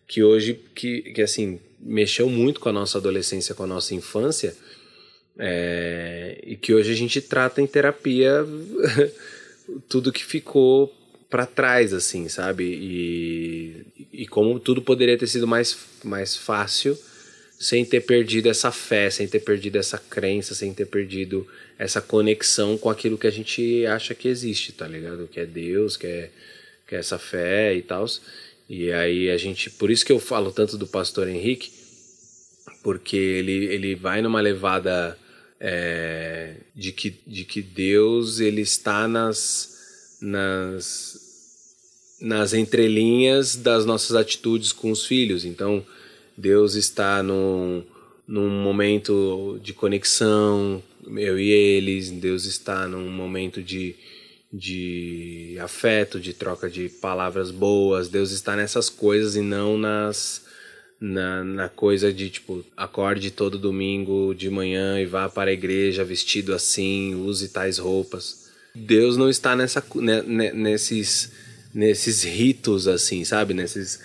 que 0.07 0.23
hoje, 0.23 0.59
que, 0.75 1.03
que 1.03 1.23
assim, 1.23 1.59
mexeu 1.81 2.29
muito 2.31 2.61
com 2.61 2.69
a 2.71 2.73
nossa 2.73 2.97
adolescência, 2.99 3.55
com 3.55 3.65
a 3.65 3.67
nossa 3.67 3.95
infância, 3.95 4.55
É, 5.37 6.39
e 6.45 6.57
que 6.57 6.73
hoje 6.73 6.93
a 6.93 6.95
gente 6.95 7.21
trata 7.21 7.61
em 7.61 7.67
terapia 7.67 8.47
tudo 9.89 10.13
que 10.13 10.25
ficou 10.25 10.95
para 11.29 11.45
trás, 11.47 11.93
assim, 11.93 12.29
sabe? 12.29 12.65
E, 12.65 13.85
e 14.17 14.27
como 14.27 14.59
tudo 14.61 14.81
poderia 14.83 15.19
ter 15.19 15.27
sido 15.27 15.47
mais, 15.47 15.77
mais 16.05 16.37
fácil 16.37 16.99
sem 17.59 17.85
ter 17.85 18.01
perdido 18.01 18.49
essa 18.49 18.71
fé, 18.71 19.09
sem 19.11 19.27
ter 19.27 19.41
perdido 19.41 19.79
essa 19.79 19.97
crença, 19.97 20.55
sem 20.55 20.75
ter 20.75 20.87
perdido 20.87 21.47
essa 21.79 22.01
conexão 22.01 22.77
com 22.77 22.91
aquilo 22.91 23.17
que 23.17 23.27
a 23.27 23.31
gente 23.31 23.87
acha 23.87 24.15
que 24.15 24.29
existe, 24.29 24.73
tá 24.73 24.87
ligado? 24.87 25.29
Que 25.29 25.41
é 25.41 25.47
Deus, 25.47 25.97
que 25.97 26.07
é, 26.07 26.31
que 26.87 26.95
é 26.95 26.99
essa 26.99 27.19
fé 27.19 27.75
e 27.75 27.83
tal. 27.83 28.07
E 28.69 28.93
aí 28.93 29.31
a 29.31 29.37
gente, 29.37 29.71
por 29.71 29.91
isso 29.91 30.05
que 30.05 30.13
eu 30.13 30.19
falo 30.19 30.53
tanto 30.53 30.77
do 30.77 30.87
pastor 30.87 31.29
Henrique, 31.29 31.73
porque 32.83 33.17
ele, 33.17 33.67
ele 33.67 33.95
vai 33.95 34.21
numa 34.21 34.41
levada 34.41 35.19
é, 35.61 36.57
de, 36.75 36.93
que, 36.93 37.19
de 37.27 37.45
que 37.45 37.63
Deus 37.63 38.41
ele 38.41 38.61
está 38.61 39.09
nas, 39.09 40.19
nas, 40.21 41.14
nas 42.25 42.55
entrelinhas 42.55 43.55
das 43.55 43.85
nossas 43.85 44.17
atitudes 44.17 44.73
com 44.73 44.91
os 44.91 45.05
filhos. 45.05 45.45
Então, 45.45 45.85
Deus 46.35 46.75
está 46.75 47.23
num, 47.23 47.85
num 48.27 48.49
momento 48.49 49.61
de 49.63 49.75
conexão, 49.75 50.83
eu 51.07 51.39
e 51.39 51.51
eles, 51.51 52.11
Deus 52.11 52.47
está 52.47 52.89
num 52.89 53.11
momento 53.11 53.63
de, 53.63 53.95
de 54.51 55.59
afeto, 55.61 56.19
de 56.19 56.33
troca 56.33 56.71
de 56.71 56.89
palavras 56.89 57.51
boas, 57.51 58.09
Deus 58.09 58.31
está 58.31 58.57
nessas 58.57 58.89
coisas 58.89 59.37
e 59.37 59.43
não 59.43 59.77
nas 59.77 60.43
na, 60.99 61.45
na 61.45 61.69
coisa 61.69 62.11
de 62.11 62.31
tipo, 62.31 62.65
acorde 62.75 63.31
todo 63.31 63.59
domingo 63.59 64.35
de 64.35 64.49
manhã 64.49 64.99
e 64.99 65.05
vá 65.05 65.29
para 65.29 65.51
a 65.51 65.53
igreja 65.53 66.03
vestido 66.03 66.55
assim, 66.55 67.15
use 67.15 67.49
tais 67.51 67.77
roupas. 67.77 68.45
Deus 68.75 69.17
não 69.19 69.29
está 69.29 69.55
nessa, 69.55 69.85
nesses, 70.55 71.31
nesses 71.75 72.23
ritos 72.23 72.87
assim, 72.87 73.25
sabe? 73.25 73.53
Nesses, 73.53 74.01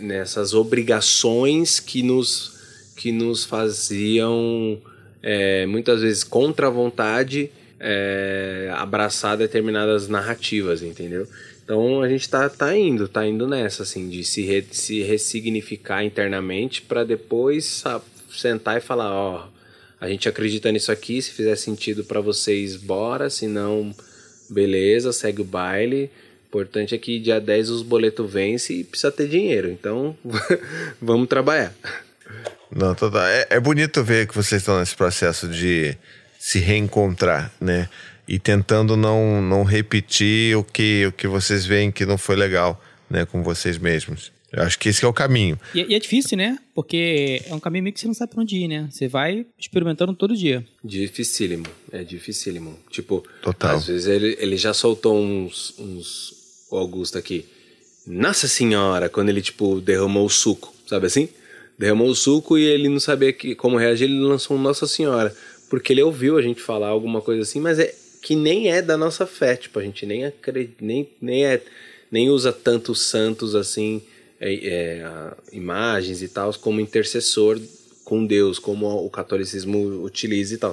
nessas 0.00 0.54
obrigações 0.54 1.80
que 1.80 2.02
nos, 2.02 2.58
que 2.96 3.10
nos 3.10 3.44
faziam 3.44 4.80
é, 5.22 5.66
muitas 5.66 6.00
vezes 6.02 6.22
contra 6.22 6.68
a 6.68 6.70
vontade 6.70 7.50
é, 7.80 8.70
abraçar 8.74 9.36
determinadas 9.36 10.08
narrativas, 10.08 10.82
entendeu? 10.82 11.26
Então 11.64 12.00
a 12.00 12.08
gente 12.08 12.28
tá, 12.28 12.48
tá 12.48 12.76
indo, 12.76 13.08
tá 13.08 13.26
indo 13.26 13.46
nessa, 13.46 13.82
assim, 13.82 14.08
de 14.08 14.22
se, 14.22 14.42
re, 14.42 14.64
se 14.70 15.02
ressignificar 15.02 16.04
internamente 16.04 16.80
para 16.80 17.02
depois 17.02 17.82
sentar 18.30 18.78
e 18.78 18.80
falar, 18.80 19.12
ó, 19.12 19.48
a 20.00 20.08
gente 20.08 20.28
acredita 20.28 20.70
nisso 20.70 20.92
aqui, 20.92 21.20
se 21.20 21.32
fizer 21.32 21.56
sentido 21.56 22.04
para 22.04 22.20
vocês, 22.20 22.76
bora, 22.76 23.28
se 23.28 23.48
não, 23.48 23.94
beleza, 24.48 25.12
segue 25.12 25.40
o 25.40 25.44
baile. 25.44 26.10
Importante 26.56 26.94
é 26.94 26.98
que 26.98 27.18
dia 27.18 27.40
10 27.40 27.70
os 27.70 27.82
boletos 27.82 28.30
vencem 28.30 28.80
e 28.80 28.84
precisa 28.84 29.12
ter 29.12 29.28
dinheiro, 29.28 29.70
então 29.70 30.16
vamos 31.00 31.28
trabalhar. 31.28 31.74
Não, 32.74 32.94
total. 32.94 33.26
É, 33.26 33.46
é 33.50 33.60
bonito 33.60 34.02
ver 34.02 34.26
que 34.26 34.34
vocês 34.34 34.62
estão 34.62 34.80
nesse 34.80 34.96
processo 34.96 35.48
de 35.48 35.96
se 36.38 36.58
reencontrar, 36.58 37.52
né? 37.60 37.88
e 38.28 38.38
tentando 38.38 38.96
não, 38.96 39.40
não 39.40 39.62
repetir 39.62 40.56
o 40.56 40.64
que, 40.64 41.06
o 41.06 41.12
que 41.12 41.28
vocês 41.28 41.64
veem 41.64 41.92
que 41.92 42.04
não 42.04 42.18
foi 42.18 42.36
legal 42.36 42.82
né, 43.08 43.24
com 43.24 43.42
vocês 43.42 43.78
mesmos. 43.78 44.32
Eu 44.52 44.62
acho 44.62 44.78
que 44.78 44.88
esse 44.88 45.04
é 45.04 45.08
o 45.08 45.12
caminho. 45.12 45.58
E, 45.74 45.86
e, 45.90 45.94
é 45.94 45.98
difícil, 45.98 46.36
né? 46.36 46.58
Porque 46.74 47.42
é 47.46 47.54
um 47.54 47.60
caminho 47.60 47.84
meio 47.84 47.92
que 47.92 48.00
você 48.00 48.06
não 48.06 48.14
sabe 48.14 48.32
pra 48.32 48.40
onde 48.40 48.56
ir, 48.56 48.68
né? 48.68 48.88
Você 48.90 49.06
vai 49.06 49.44
experimentando 49.58 50.14
todo 50.14 50.36
dia. 50.36 50.64
Dificílimo. 50.82 51.66
É 51.92 52.02
dificílimo. 52.02 52.78
Tipo, 52.90 53.24
Total. 53.42 53.76
às 53.76 53.86
vezes 53.86 54.06
ele, 54.06 54.36
ele 54.38 54.56
já 54.56 54.72
soltou 54.72 55.20
uns, 55.20 55.74
uns. 55.78 56.35
O 56.70 56.76
Augusto 56.76 57.18
aqui. 57.18 57.46
Nossa 58.06 58.46
Senhora! 58.48 59.08
Quando 59.08 59.28
ele, 59.28 59.42
tipo, 59.42 59.80
derramou 59.80 60.26
o 60.26 60.30
suco, 60.30 60.74
sabe 60.86 61.06
assim? 61.06 61.28
Derramou 61.78 62.08
o 62.08 62.14
suco 62.14 62.56
e 62.56 62.64
ele 62.64 62.88
não 62.88 63.00
sabia 63.00 63.32
que, 63.32 63.54
como 63.54 63.76
reagir, 63.76 64.04
ele 64.04 64.20
lançou 64.20 64.56
um 64.56 64.60
Nossa 64.60 64.86
Senhora. 64.86 65.34
Porque 65.68 65.92
ele 65.92 66.02
ouviu 66.02 66.38
a 66.38 66.42
gente 66.42 66.60
falar 66.60 66.88
alguma 66.88 67.20
coisa 67.20 67.42
assim, 67.42 67.60
mas 67.60 67.78
é, 67.78 67.94
que 68.22 68.34
nem 68.34 68.70
é 68.70 68.80
da 68.80 68.96
nossa 68.96 69.26
fé, 69.26 69.56
tipo, 69.56 69.78
a 69.78 69.82
gente 69.82 70.06
nem 70.06 70.24
acredita, 70.24 70.74
nem, 70.80 71.08
nem, 71.20 71.46
é, 71.46 71.62
nem 72.10 72.30
usa 72.30 72.52
tantos 72.52 73.02
santos 73.02 73.54
assim, 73.54 74.02
é, 74.40 74.54
é, 74.54 75.32
imagens 75.52 76.22
e 76.22 76.28
tal, 76.28 76.52
como 76.54 76.80
intercessor 76.80 77.60
com 78.04 78.24
Deus, 78.24 78.58
como 78.58 78.86
o 79.04 79.10
catolicismo 79.10 80.02
utiliza 80.04 80.54
e 80.54 80.58
tal. 80.58 80.72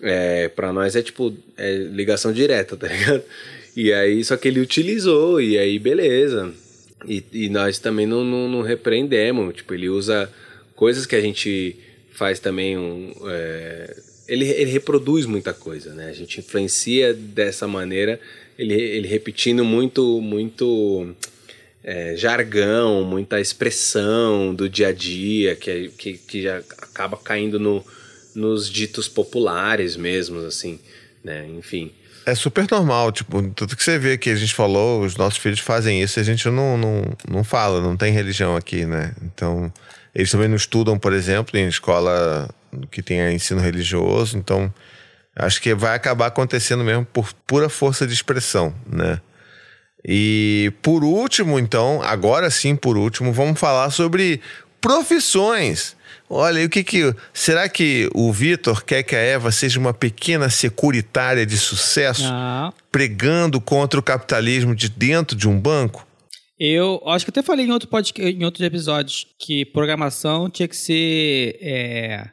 É, 0.00 0.48
para 0.48 0.72
nós 0.72 0.94
é 0.94 1.02
tipo 1.02 1.34
é 1.56 1.74
ligação 1.74 2.32
direta, 2.32 2.76
tá 2.76 2.86
ligado? 2.86 3.22
E 3.76 3.92
aí, 3.92 4.24
só 4.24 4.38
que 4.38 4.48
ele 4.48 4.58
utilizou, 4.58 5.40
e 5.40 5.58
aí 5.58 5.78
beleza. 5.78 6.52
E, 7.06 7.22
e 7.30 7.48
nós 7.50 7.78
também 7.78 8.06
não, 8.06 8.24
não, 8.24 8.48
não, 8.48 8.62
repreendemos, 8.62 9.54
tipo, 9.54 9.74
ele 9.74 9.90
usa 9.90 10.32
coisas 10.74 11.04
que 11.04 11.14
a 11.14 11.20
gente 11.20 11.76
faz 12.10 12.40
também 12.40 12.78
um, 12.78 13.12
é, 13.26 13.94
ele, 14.26 14.48
ele 14.48 14.70
reproduz 14.70 15.26
muita 15.26 15.52
coisa, 15.52 15.94
né? 15.94 16.08
A 16.08 16.12
gente 16.12 16.40
influencia 16.40 17.12
dessa 17.12 17.68
maneira, 17.68 18.18
ele, 18.58 18.74
ele 18.74 19.06
repetindo 19.06 19.64
muito, 19.64 20.20
muito 20.20 21.14
é, 21.84 22.16
jargão, 22.16 23.04
muita 23.04 23.40
expressão 23.40 24.54
do 24.54 24.68
dia 24.68 24.88
a 24.88 24.92
dia, 24.92 25.54
que, 25.54 25.90
que, 25.90 26.14
que 26.14 26.42
já 26.42 26.58
acaba 26.78 27.16
caindo 27.16 27.60
no, 27.60 27.84
nos 28.34 28.70
ditos 28.70 29.06
populares 29.06 29.96
mesmo, 29.96 30.40
assim, 30.40 30.80
né? 31.22 31.46
Enfim. 31.56 31.92
É 32.26 32.34
super 32.34 32.66
normal, 32.68 33.12
tipo, 33.12 33.40
tudo 33.50 33.76
que 33.76 33.82
você 33.84 33.98
vê 33.98 34.18
que 34.18 34.30
a 34.30 34.34
gente 34.34 34.52
falou, 34.52 35.02
os 35.02 35.16
nossos 35.16 35.38
filhos 35.38 35.60
fazem 35.60 36.02
isso, 36.02 36.18
a 36.18 36.24
gente 36.24 36.48
não, 36.50 36.76
não, 36.76 37.02
não 37.28 37.44
fala, 37.44 37.80
não 37.80 37.96
tem 37.96 38.12
religião 38.12 38.56
aqui, 38.56 38.84
né? 38.84 39.14
Então, 39.22 39.72
eles 40.12 40.30
também 40.30 40.48
não 40.48 40.56
estudam, 40.56 40.98
por 40.98 41.12
exemplo, 41.12 41.56
em 41.56 41.68
escola 41.68 42.50
que 42.90 43.00
tenha 43.00 43.32
ensino 43.32 43.60
religioso, 43.60 44.36
então 44.36 44.72
acho 45.36 45.62
que 45.62 45.74
vai 45.74 45.94
acabar 45.94 46.26
acontecendo 46.26 46.82
mesmo 46.82 47.04
por 47.04 47.32
pura 47.46 47.68
força 47.68 48.06
de 48.06 48.12
expressão, 48.12 48.74
né? 48.86 49.20
E 50.04 50.72
por 50.82 51.02
último, 51.02 51.58
então, 51.58 52.00
agora 52.02 52.48
sim, 52.50 52.76
por 52.76 52.96
último, 52.96 53.32
vamos 53.32 53.58
falar 53.58 53.90
sobre 53.90 54.40
profissões. 54.80 55.95
Olha, 56.28 56.60
e 56.60 56.64
o 56.64 56.70
que 56.70 56.82
que. 56.82 57.14
Será 57.32 57.68
que 57.68 58.08
o 58.14 58.32
Vitor 58.32 58.84
quer 58.84 59.02
que 59.02 59.14
a 59.14 59.20
Eva 59.20 59.52
seja 59.52 59.78
uma 59.78 59.94
pequena 59.94 60.50
securitária 60.50 61.46
de 61.46 61.56
sucesso, 61.56 62.24
Não. 62.24 62.72
pregando 62.90 63.60
contra 63.60 63.98
o 64.00 64.02
capitalismo 64.02 64.74
de 64.74 64.88
dentro 64.88 65.36
de 65.36 65.48
um 65.48 65.58
banco? 65.58 66.06
Eu 66.58 67.02
acho 67.06 67.24
que 67.24 67.30
até 67.30 67.42
falei 67.42 67.66
em, 67.66 67.70
outro 67.70 67.88
podcast, 67.88 68.32
em 68.32 68.44
outros 68.44 68.64
episódios 68.64 69.26
que 69.38 69.66
programação 69.66 70.48
tinha 70.48 70.66
que 70.66 70.76
ser 70.76 71.58
é, 71.60 72.30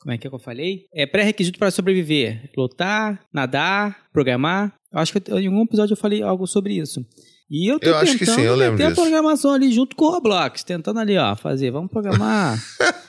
como 0.00 0.14
é 0.14 0.18
que, 0.18 0.26
é 0.26 0.30
que 0.30 0.34
eu 0.34 0.40
falei? 0.40 0.86
É 0.94 1.06
pré-requisito 1.06 1.58
para 1.58 1.70
sobreviver. 1.70 2.50
Lutar, 2.56 3.20
nadar, 3.32 4.08
programar. 4.12 4.74
Eu 4.90 4.98
acho 4.98 5.12
que 5.12 5.30
em 5.30 5.46
algum 5.46 5.62
episódio 5.62 5.92
eu 5.92 5.96
falei 5.96 6.22
algo 6.22 6.46
sobre 6.46 6.74
isso. 6.74 7.04
E 7.50 7.66
eu 7.70 7.80
tô 7.80 7.88
eu 7.88 7.94
tentando 7.94 8.08
acho 8.10 8.18
que 8.18 8.26
sim, 8.26 8.42
eu 8.42 8.54
lembro 8.54 8.76
disso. 8.76 8.90
a 8.92 8.94
programação 8.94 9.52
ali 9.52 9.72
junto 9.72 9.96
com 9.96 10.04
o 10.04 10.10
Roblox, 10.10 10.62
tentando 10.62 11.00
ali, 11.00 11.18
ó, 11.18 11.34
fazer, 11.34 11.70
vamos 11.70 11.90
programar. 11.90 12.62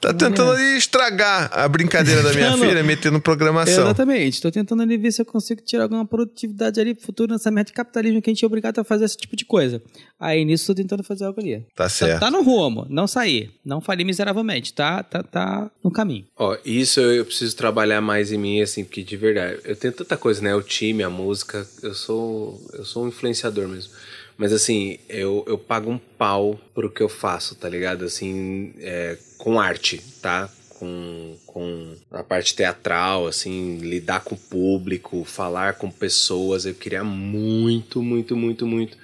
Tá 0.00 0.14
tentando 0.14 0.52
ali 0.52 0.78
estragar 0.78 1.50
a 1.52 1.68
brincadeira 1.68 2.22
da 2.22 2.32
minha 2.32 2.56
filha, 2.56 2.82
metendo 2.82 3.20
programação. 3.20 3.84
Exatamente. 3.84 4.40
Tô 4.40 4.50
tentando 4.50 4.82
ali 4.82 4.96
ver 4.96 5.12
se 5.12 5.20
eu 5.20 5.26
consigo 5.26 5.60
tirar 5.60 5.84
alguma 5.84 6.06
produtividade 6.06 6.80
ali 6.80 6.94
pro 6.94 7.04
futuro 7.04 7.32
nessa 7.32 7.50
merda 7.50 7.68
de 7.68 7.74
capitalismo 7.74 8.22
que 8.22 8.30
a 8.30 8.32
gente 8.32 8.42
é 8.42 8.46
obrigado 8.46 8.78
a 8.78 8.84
fazer 8.84 9.04
esse 9.04 9.16
tipo 9.16 9.36
de 9.36 9.44
coisa. 9.44 9.82
Aí 10.18 10.44
nisso 10.44 10.66
tô 10.66 10.74
tentando 10.74 11.02
fazer 11.02 11.24
algo 11.24 11.40
ali. 11.40 11.64
Tá 11.74 11.88
certo. 11.88 12.20
Tá, 12.20 12.26
tá 12.26 12.30
no 12.30 12.42
rumo, 12.42 12.86
não 12.88 13.06
sair, 13.06 13.50
não 13.64 13.80
falei 13.80 14.04
miseravelmente, 14.04 14.72
tá, 14.72 15.02
tá, 15.02 15.22
tá 15.22 15.70
no 15.82 15.90
caminho. 15.90 16.24
Ó, 16.36 16.56
isso 16.64 17.00
eu, 17.00 17.12
eu 17.12 17.24
preciso 17.24 17.56
trabalhar 17.56 18.00
mais 18.00 18.32
em 18.32 18.38
mim, 18.38 18.60
assim, 18.60 18.84
porque 18.84 19.02
de 19.02 19.16
verdade, 19.16 19.60
eu 19.64 19.76
tenho 19.76 19.92
tanta 19.92 20.16
coisa, 20.16 20.40
né? 20.42 20.54
O 20.54 20.62
time, 20.62 21.02
a 21.02 21.10
música, 21.10 21.66
eu 21.82 21.94
sou, 21.94 22.60
eu 22.72 22.84
sou 22.84 23.04
um 23.04 23.08
influenciador 23.08 23.68
mesmo. 23.68 23.79
Mas 24.36 24.52
assim, 24.52 24.98
eu, 25.08 25.44
eu 25.46 25.58
pago 25.58 25.90
um 25.90 25.98
pau 25.98 26.58
pro 26.74 26.90
que 26.90 27.02
eu 27.02 27.08
faço, 27.08 27.54
tá 27.54 27.68
ligado? 27.68 28.04
Assim, 28.04 28.72
é, 28.78 29.18
com 29.36 29.60
arte, 29.60 30.02
tá? 30.20 30.48
Com, 30.70 31.36
com 31.46 31.94
a 32.10 32.22
parte 32.22 32.54
teatral, 32.54 33.26
assim, 33.26 33.76
lidar 33.78 34.24
com 34.24 34.34
o 34.34 34.38
público, 34.38 35.24
falar 35.24 35.74
com 35.74 35.90
pessoas, 35.90 36.64
eu 36.64 36.74
queria 36.74 37.04
muito, 37.04 38.02
muito, 38.02 38.34
muito, 38.34 38.66
muito. 38.66 38.96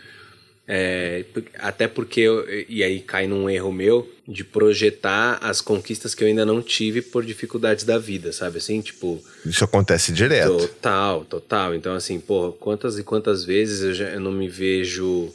É, 0.68 1.24
até 1.58 1.86
porque, 1.86 2.20
eu, 2.20 2.44
e 2.68 2.82
aí 2.82 3.00
cai 3.00 3.26
num 3.26 3.48
erro 3.48 3.72
meu, 3.72 4.10
de 4.26 4.42
projetar 4.42 5.38
as 5.40 5.60
conquistas 5.60 6.14
que 6.14 6.24
eu 6.24 6.28
ainda 6.28 6.44
não 6.44 6.60
tive 6.60 7.00
por 7.00 7.24
dificuldades 7.24 7.84
da 7.84 7.98
vida, 7.98 8.32
sabe? 8.32 8.58
Assim, 8.58 8.80
tipo, 8.80 9.22
Isso 9.44 9.62
acontece 9.64 10.12
direto. 10.12 10.56
Total, 10.56 11.24
total. 11.24 11.74
Então, 11.74 11.94
assim, 11.94 12.18
pô, 12.18 12.52
quantas 12.52 12.98
e 12.98 13.04
quantas 13.04 13.44
vezes 13.44 13.82
eu, 13.82 13.94
já, 13.94 14.08
eu 14.10 14.20
não 14.20 14.32
me 14.32 14.48
vejo 14.48 15.32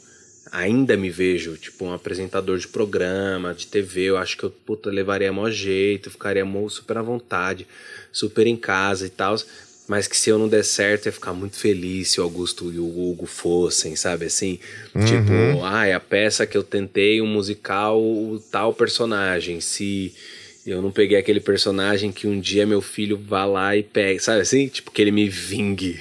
ainda 0.52 0.98
me 0.98 1.08
vejo, 1.08 1.56
tipo, 1.56 1.86
um 1.86 1.94
apresentador 1.94 2.58
de 2.58 2.68
programa, 2.68 3.54
de 3.54 3.66
TV, 3.66 4.02
eu 4.02 4.18
acho 4.18 4.36
que 4.36 4.44
eu, 4.44 4.50
puta, 4.50 4.90
levaria 4.90 5.32
maior 5.32 5.50
jeito, 5.50 6.10
ficaria 6.10 6.44
super 6.68 6.98
à 6.98 7.02
vontade, 7.02 7.66
super 8.12 8.46
em 8.46 8.56
casa 8.56 9.06
e 9.06 9.08
tal. 9.08 9.34
Mas 9.92 10.08
que 10.08 10.16
se 10.16 10.30
eu 10.30 10.38
não 10.38 10.48
der 10.48 10.64
certo, 10.64 11.04
ia 11.04 11.12
ficar 11.12 11.34
muito 11.34 11.58
feliz 11.58 12.12
se 12.12 12.18
o 12.18 12.24
Augusto 12.24 12.72
e 12.72 12.78
o 12.78 12.86
Hugo 12.86 13.26
fossem, 13.26 13.94
sabe? 13.94 14.24
Assim, 14.24 14.58
tipo, 15.04 15.62
ah, 15.62 15.94
a 15.94 16.00
peça 16.00 16.46
que 16.46 16.56
eu 16.56 16.62
tentei, 16.62 17.20
um 17.20 17.26
musical, 17.26 18.00
o 18.00 18.42
tal 18.50 18.72
personagem. 18.72 19.60
Se 19.60 20.14
eu 20.64 20.80
não 20.80 20.90
peguei 20.90 21.18
aquele 21.18 21.40
personagem 21.40 22.10
que 22.10 22.26
um 22.26 22.40
dia 22.40 22.64
meu 22.64 22.80
filho 22.80 23.18
vá 23.18 23.44
lá 23.44 23.76
e 23.76 23.82
pegue, 23.82 24.18
sabe 24.18 24.40
assim? 24.40 24.66
Tipo, 24.66 24.90
que 24.90 25.02
ele 25.02 25.10
me 25.10 25.28
vingue. 25.28 26.00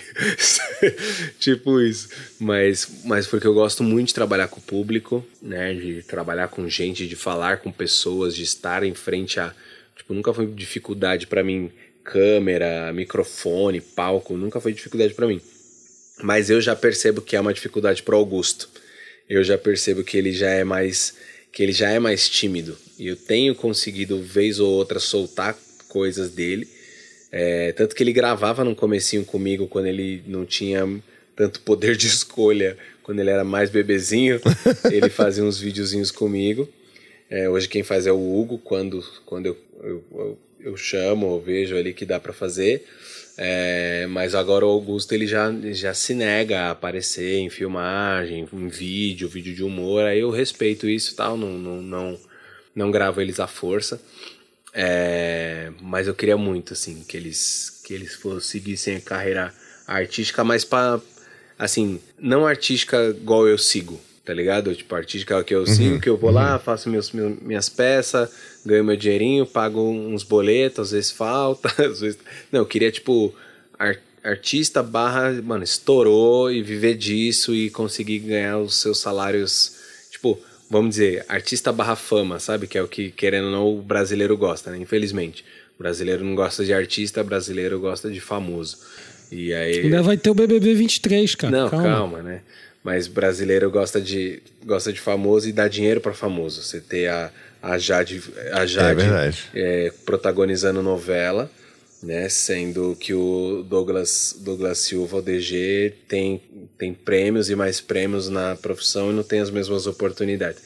tipo 1.38 1.82
isso. 1.82 2.08
Mas, 2.40 2.90
mas 3.04 3.28
porque 3.28 3.46
eu 3.46 3.54
gosto 3.54 3.84
muito 3.84 4.08
de 4.08 4.14
trabalhar 4.14 4.48
com 4.48 4.62
o 4.62 4.64
público, 4.64 5.22
né? 5.42 5.74
De 5.74 6.02
trabalhar 6.04 6.48
com 6.48 6.66
gente, 6.70 7.06
de 7.06 7.18
falar 7.18 7.58
com 7.58 7.70
pessoas, 7.70 8.38
de 8.38 8.44
estar 8.44 8.84
em 8.84 8.94
frente 8.94 9.38
a. 9.38 9.54
Tipo, 9.98 10.14
nunca 10.14 10.34
foi 10.34 10.48
dificuldade 10.48 11.28
pra 11.28 11.44
mim 11.44 11.70
câmera, 12.04 12.92
microfone, 12.94 13.82
palco, 13.82 14.36
nunca 14.36 14.60
foi 14.60 14.74
dificuldade 14.74 15.14
pra 15.14 15.28
mim. 15.28 15.42
Mas 16.22 16.50
eu 16.50 16.62
já 16.62 16.76
percebo 16.76 17.22
que 17.22 17.36
é 17.36 17.40
uma 17.40 17.54
dificuldade 17.54 18.04
pro 18.04 18.18
Augusto. 18.18 18.70
Eu 19.30 19.44
já 19.44 19.58
percebo 19.58 20.04
que 20.04 20.18
ele 20.18 20.32
já 20.34 20.50
é 20.50 20.64
mais 20.64 21.16
que 21.52 21.62
ele 21.62 21.74
já 21.74 21.90
é 21.90 22.00
mais 22.00 22.30
tímido. 22.30 22.78
E 22.98 23.08
eu 23.08 23.16
tenho 23.16 23.54
conseguido 23.54 24.22
vez 24.22 24.60
ou 24.60 24.72
outra 24.72 25.00
soltar 25.00 25.58
coisas 25.90 26.32
dele. 26.32 26.68
É, 27.32 27.72
tanto 27.74 27.96
que 27.96 28.04
ele 28.04 28.14
gravava 28.14 28.64
no 28.64 28.76
comecinho 28.76 29.26
comigo 29.26 29.68
quando 29.68 29.88
ele 29.88 30.24
não 30.28 30.46
tinha 30.46 30.88
tanto 31.36 31.62
poder 31.62 31.96
de 31.96 32.08
escolha, 32.08 32.78
quando 33.04 33.20
ele 33.20 33.30
era 33.30 33.44
mais 33.44 33.70
bebezinho, 33.70 34.40
ele 34.92 35.10
fazia 35.10 35.44
uns 35.44 35.60
videozinhos 35.60 36.12
comigo. 36.12 36.68
É, 37.30 37.50
hoje 37.50 37.68
quem 37.68 37.84
faz 37.84 38.06
é 38.06 38.12
o 38.12 38.40
Hugo, 38.40 38.58
quando, 38.58 39.04
quando 39.26 39.46
eu, 39.46 39.58
eu, 39.82 40.04
eu, 40.12 40.38
eu 40.64 40.78
chamo, 40.78 41.36
eu 41.36 41.42
vejo 41.42 41.76
ali 41.76 41.94
que 41.94 42.06
dá 42.06 42.20
para 42.20 42.34
fazer. 42.34 42.86
É, 43.38 44.06
mas 44.10 44.36
agora 44.36 44.66
o 44.66 44.70
Augusto 44.70 45.14
ele 45.14 45.26
já, 45.26 45.52
já 45.72 45.94
se 45.94 46.14
nega 46.14 46.62
a 46.64 46.72
aparecer 46.72 47.38
em 47.40 47.50
filmagem, 47.50 48.48
em 48.52 48.68
vídeo, 48.68 49.28
vídeo 49.30 49.56
de 49.56 49.64
humor. 49.64 50.04
Aí 50.04 50.20
eu 50.20 50.30
respeito 50.30 50.88
isso 50.88 51.14
e 51.14 51.16
tal, 51.16 51.38
não, 51.38 51.58
não, 51.58 51.82
não, 51.82 52.20
não 52.76 52.92
gravo 52.92 53.22
eles 53.22 53.40
à 53.40 53.48
força. 53.48 54.02
É, 54.74 55.72
mas 55.82 56.08
eu 56.08 56.14
queria 56.14 56.38
muito 56.38 56.74
assim 56.74 57.04
que 57.04 57.18
eles 57.18 57.82
que 57.84 57.94
eles 57.94 58.14
fossem 58.16 58.40
seguissem 58.62 58.96
a 58.96 59.02
carreira 59.02 59.54
artística, 59.86 60.44
mas 60.44 60.64
para 60.64 61.02
assim, 61.60 62.00
não 62.18 62.48
artística 62.48 63.10
igual 63.10 63.48
eu 63.48 63.58
sigo, 63.58 64.00
tá 64.24 64.34
ligado? 64.34 64.74
Tipo, 64.74 64.96
artística 64.96 65.44
que 65.44 65.54
eu 65.54 65.66
sigo, 65.68 66.00
que 66.00 66.08
eu 66.10 66.16
vou 66.18 66.32
lá, 66.32 66.58
faço 66.58 66.90
meus, 66.90 67.12
meu- 67.12 67.38
minhas 67.42 67.68
peças, 67.68 68.30
ganho 68.66 68.84
meu 68.84 68.96
dinheirinho, 68.96 69.46
pago 69.46 69.82
uns 69.82 70.24
boletos, 70.24 70.88
às 70.88 70.92
vezes 70.92 71.12
falta, 71.12 71.70
às 71.84 72.02
vezes... 72.02 72.20
Não, 72.52 72.62
eu 72.62 72.66
queria, 72.66 72.92
tipo, 72.92 73.34
ar- 73.78 74.00
artista 74.24 74.84
barra, 74.84 75.32
mano, 75.42 75.64
estourou 75.64 76.52
e 76.52 76.62
viver 76.62 76.96
disso 76.96 77.54
e 77.56 77.70
conseguir 77.70 78.20
ganhar 78.20 78.60
os 78.60 78.76
seus 78.76 79.00
salários, 79.00 79.76
tipo, 80.12 80.40
vamos 80.70 80.92
dizer, 80.92 81.26
artista 81.28 81.72
barra 81.72 81.96
fama, 81.96 82.40
sabe? 82.40 82.68
Que 82.68 82.78
é 82.78 82.84
o 82.84 82.88
que, 82.88 83.12
querendo 83.12 83.46
ou 83.46 83.52
não, 83.52 83.78
o 83.78 83.82
brasileiro 83.82 84.38
gosta, 84.38 84.72
né? 84.72 84.78
Infelizmente. 84.78 85.44
O 85.78 85.82
brasileiro 85.82 86.24
não 86.24 86.36
gosta 86.36 86.64
de 86.64 86.74
artista, 86.74 87.22
o 87.22 87.24
brasileiro 87.24 87.80
gosta 87.80 88.10
de 88.10 88.22
famoso. 88.22 88.78
E 89.32 89.54
aí... 89.54 89.80
Ainda 89.80 90.04
vai 90.04 90.18
ter 90.18 90.30
o 90.30 90.34
BBB 90.36 90.76
23, 90.76 91.36
cara. 91.36 91.52
Não, 91.58 91.70
calma. 91.70 91.86
calma. 91.86 92.22
né? 92.22 92.42
Mas 92.84 93.08
brasileiro 93.08 93.70
gosta 93.72 94.00
de, 94.00 94.42
gosta 94.66 94.92
de 94.92 95.00
famoso 95.00 95.48
e 95.48 95.52
dá 95.52 95.68
dinheiro 95.68 96.02
pra 96.02 96.14
famoso. 96.14 96.62
Você 96.62 96.80
ter 96.80 97.08
a, 97.10 97.32
a 97.62 97.78
Jade, 97.78 98.22
a 98.52 98.66
Jade 98.66 99.02
verdade. 99.02 99.44
é, 99.54 99.92
protagonizando 100.06 100.82
novela, 100.82 101.50
né? 102.02 102.28
Sendo 102.30 102.98
que 103.00 103.14
o 103.14 103.64
Douglas, 103.68 104.36
Douglas 104.40 104.80
Silva, 104.80 105.18
o 105.18 105.22
DG, 105.22 105.94
tem, 106.08 106.42
tem 106.78 106.94
prêmios 106.94 107.50
e 107.50 107.56
mais 107.56 107.80
prêmios 107.80 108.30
na 108.30 108.56
profissão 108.56 109.12
e 109.12 109.14
não 109.14 109.24
tem 109.24 109.40
as 109.40 109.52
mesmas 109.52 109.86
oportunidades. 109.86 110.62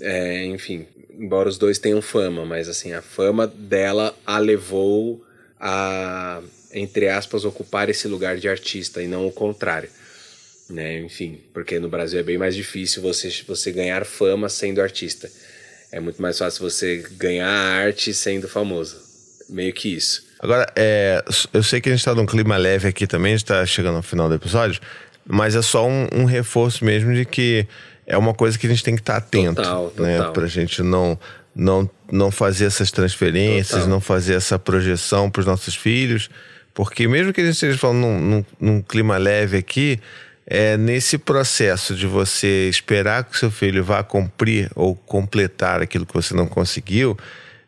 É, 0.00 0.44
enfim, 0.46 0.86
embora 1.18 1.48
os 1.48 1.58
dois 1.58 1.78
tenham 1.78 2.00
fama, 2.00 2.44
mas 2.44 2.68
assim, 2.68 2.92
a 2.92 3.02
fama 3.02 3.46
dela 3.46 4.16
a 4.26 4.38
levou 4.38 5.24
a, 5.60 6.42
entre 6.72 7.08
aspas, 7.08 7.44
ocupar 7.44 7.88
esse 7.88 8.08
lugar 8.08 8.36
de 8.36 8.48
artista 8.48 9.02
e 9.02 9.06
não 9.06 9.26
o 9.26 9.32
contrário. 9.32 9.90
Né? 10.70 11.00
Enfim, 11.00 11.38
porque 11.52 11.78
no 11.78 11.88
Brasil 11.88 12.18
é 12.18 12.22
bem 12.22 12.38
mais 12.38 12.56
difícil 12.56 13.02
você, 13.02 13.30
você 13.46 13.70
ganhar 13.70 14.06
fama 14.06 14.48
sendo 14.48 14.80
artista. 14.80 15.30
É 15.92 16.00
muito 16.00 16.20
mais 16.22 16.38
fácil 16.38 16.68
você 16.68 17.04
ganhar 17.18 17.48
arte 17.48 18.14
sendo 18.14 18.48
famoso. 18.48 18.96
Meio 19.48 19.72
que 19.72 19.94
isso. 19.94 20.24
Agora, 20.40 20.66
é, 20.74 21.22
eu 21.52 21.62
sei 21.62 21.80
que 21.80 21.88
a 21.88 21.92
gente 21.94 22.04
tá 22.04 22.14
num 22.14 22.24
clima 22.26 22.56
leve 22.56 22.88
aqui 22.88 23.06
também, 23.06 23.34
a 23.34 23.36
gente 23.36 23.46
tá 23.46 23.64
chegando 23.66 23.96
ao 23.96 24.02
final 24.02 24.28
do 24.28 24.34
episódio, 24.34 24.80
mas 25.26 25.54
é 25.54 25.62
só 25.62 25.86
um, 25.86 26.08
um 26.14 26.24
reforço 26.24 26.84
mesmo 26.84 27.14
de 27.14 27.24
que 27.24 27.66
é 28.06 28.16
uma 28.16 28.32
coisa 28.34 28.58
que 28.58 28.66
a 28.66 28.70
gente 28.70 28.82
tem 28.82 28.94
que 28.96 29.02
estar 29.02 29.16
atento, 29.16 29.56
Total, 29.62 29.92
né? 29.98 30.16
total. 30.16 30.32
Pra 30.32 30.46
gente 30.46 30.82
não, 30.82 31.18
não, 31.54 31.88
não 32.10 32.30
fazer 32.30 32.64
essas 32.64 32.90
transferências, 32.90 33.68
Total. 33.82 33.88
não 33.88 34.00
fazer 34.00 34.34
essa 34.34 34.58
projeção 34.58 35.30
pros 35.30 35.46
nossos 35.46 35.74
filhos, 35.76 36.28
porque 36.74 37.06
mesmo 37.06 37.32
que 37.32 37.40
a 37.40 37.44
gente 37.44 37.54
esteja 37.54 37.76
falando 37.78 38.00
num, 38.00 38.18
num- 38.20 38.44
num 38.58 38.82
clima 38.82 39.18
leve 39.18 39.58
aqui, 39.58 40.00
é 40.54 40.76
nesse 40.76 41.16
processo 41.16 41.94
de 41.94 42.06
você 42.06 42.68
esperar 42.68 43.24
que 43.24 43.34
o 43.34 43.38
seu 43.38 43.50
filho 43.50 43.82
vá 43.82 44.02
cumprir 44.02 44.70
ou 44.74 44.94
completar 44.94 45.80
aquilo 45.80 46.04
que 46.04 46.12
você 46.12 46.34
não 46.34 46.46
conseguiu, 46.46 47.16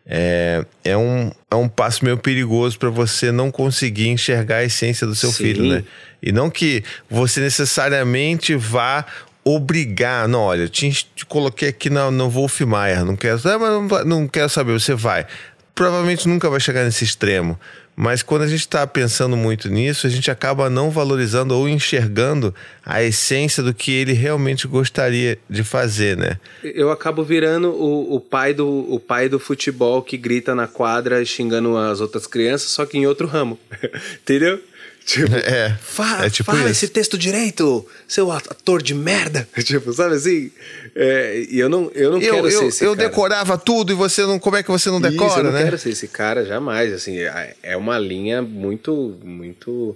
é, 0.04 0.62
é, 0.84 0.94
um, 0.94 1.32
é 1.50 1.54
um 1.54 1.66
passo 1.66 2.04
meio 2.04 2.18
perigoso 2.18 2.78
para 2.78 2.90
você 2.90 3.32
não 3.32 3.50
conseguir 3.50 4.08
enxergar 4.08 4.56
a 4.56 4.64
essência 4.64 5.06
do 5.06 5.14
seu 5.14 5.30
Sim. 5.30 5.44
filho, 5.44 5.64
né? 5.64 5.82
E 6.22 6.30
não 6.30 6.50
que 6.50 6.84
você 7.08 7.40
necessariamente 7.40 8.54
vá 8.54 9.06
obrigar, 9.42 10.28
não, 10.28 10.40
olha, 10.40 10.64
eu 10.64 10.68
te, 10.68 10.90
te 10.90 11.24
coloquei 11.24 11.70
aqui 11.70 11.88
na, 11.88 12.10
no 12.10 12.28
Wolf 12.28 12.60
Maia, 12.60 13.02
não 13.02 13.16
quero, 13.16 13.40
ah, 13.48 13.58
não, 13.58 14.04
não 14.04 14.28
quero 14.28 14.50
saber, 14.50 14.78
você 14.78 14.94
vai. 14.94 15.26
Provavelmente 15.74 16.28
nunca 16.28 16.50
vai 16.50 16.60
chegar 16.60 16.84
nesse 16.84 17.02
extremo, 17.02 17.58
mas 17.96 18.22
quando 18.22 18.42
a 18.42 18.46
gente 18.46 18.60
está 18.60 18.86
pensando 18.86 19.36
muito 19.36 19.68
nisso, 19.68 20.06
a 20.06 20.10
gente 20.10 20.30
acaba 20.30 20.68
não 20.68 20.90
valorizando 20.90 21.56
ou 21.56 21.68
enxergando 21.68 22.54
a 22.84 23.02
essência 23.02 23.62
do 23.62 23.72
que 23.72 23.92
ele 23.92 24.12
realmente 24.12 24.66
gostaria 24.66 25.38
de 25.48 25.62
fazer, 25.62 26.16
né? 26.16 26.38
Eu 26.62 26.90
acabo 26.90 27.22
virando 27.22 27.70
o, 27.70 28.16
o, 28.16 28.20
pai 28.20 28.52
do, 28.52 28.68
o 28.68 28.98
pai 28.98 29.28
do 29.28 29.38
futebol 29.38 30.02
que 30.02 30.16
grita 30.16 30.54
na 30.54 30.66
quadra 30.66 31.24
xingando 31.24 31.76
as 31.76 32.00
outras 32.00 32.26
crianças, 32.26 32.70
só 32.70 32.84
que 32.84 32.98
em 32.98 33.06
outro 33.06 33.28
ramo. 33.28 33.58
Entendeu? 34.22 34.60
Tipo, 35.14 35.34
É, 35.36 35.76
Fala, 35.82 36.26
é 36.26 36.30
tipo 36.30 36.50
fala 36.50 36.60
isso. 36.62 36.70
esse 36.84 36.88
texto 36.88 37.18
direito, 37.18 37.86
seu 38.08 38.32
ator 38.32 38.82
de 38.82 38.94
merda. 38.94 39.46
Tipo, 39.62 39.92
sabe 39.92 40.14
assim? 40.14 40.50
É, 40.94 41.46
e 41.50 41.58
eu 41.58 41.68
não, 41.68 41.90
eu 41.94 42.10
não 42.12 42.20
Eu, 42.22 42.34
quero 42.36 42.50
ser 42.50 42.56
eu, 42.64 42.68
esse 42.68 42.84
eu 42.84 42.96
cara. 42.96 43.08
decorava 43.08 43.58
tudo 43.58 43.92
e 43.92 43.94
você 43.94 44.22
não. 44.22 44.38
Como 44.38 44.56
é 44.56 44.62
que 44.62 44.70
você 44.70 44.88
não 44.88 44.98
Isso, 45.00 45.10
decora, 45.10 45.40
eu 45.40 45.44
não 45.44 45.52
né? 45.52 45.64
quero 45.64 45.78
ser 45.78 45.90
esse 45.90 46.08
cara 46.08 46.44
jamais. 46.44 46.90
Assim, 46.92 47.18
é 47.62 47.76
uma 47.76 47.98
linha 47.98 48.40
muito, 48.40 49.14
muito 49.22 49.94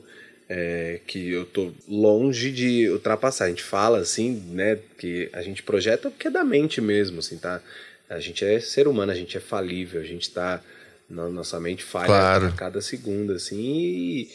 é, 0.48 1.00
que 1.06 1.30
eu 1.30 1.46
tô 1.46 1.72
longe 1.88 2.50
de 2.50 2.88
ultrapassar. 2.90 3.46
A 3.46 3.48
gente 3.48 3.62
fala 3.62 3.98
assim, 4.00 4.42
né, 4.50 4.78
que 4.98 5.30
a 5.32 5.40
gente 5.42 5.62
projeta 5.62 6.10
porque 6.10 6.28
é 6.28 6.30
da 6.30 6.44
mente 6.44 6.80
mesmo, 6.82 7.20
assim, 7.20 7.38
tá? 7.38 7.62
A 8.10 8.20
gente 8.20 8.44
é 8.44 8.60
ser 8.60 8.86
humano, 8.86 9.10
a 9.12 9.14
gente 9.14 9.36
é 9.36 9.40
falível, 9.40 10.00
a 10.00 10.04
gente 10.04 10.28
tá 10.30 10.62
nossa 11.10 11.58
mente 11.58 11.82
falha 11.82 12.06
Claro. 12.06 12.46
a 12.48 12.52
cada 12.52 12.82
segundo, 12.82 13.32
assim, 13.32 13.56
e, 13.58 14.28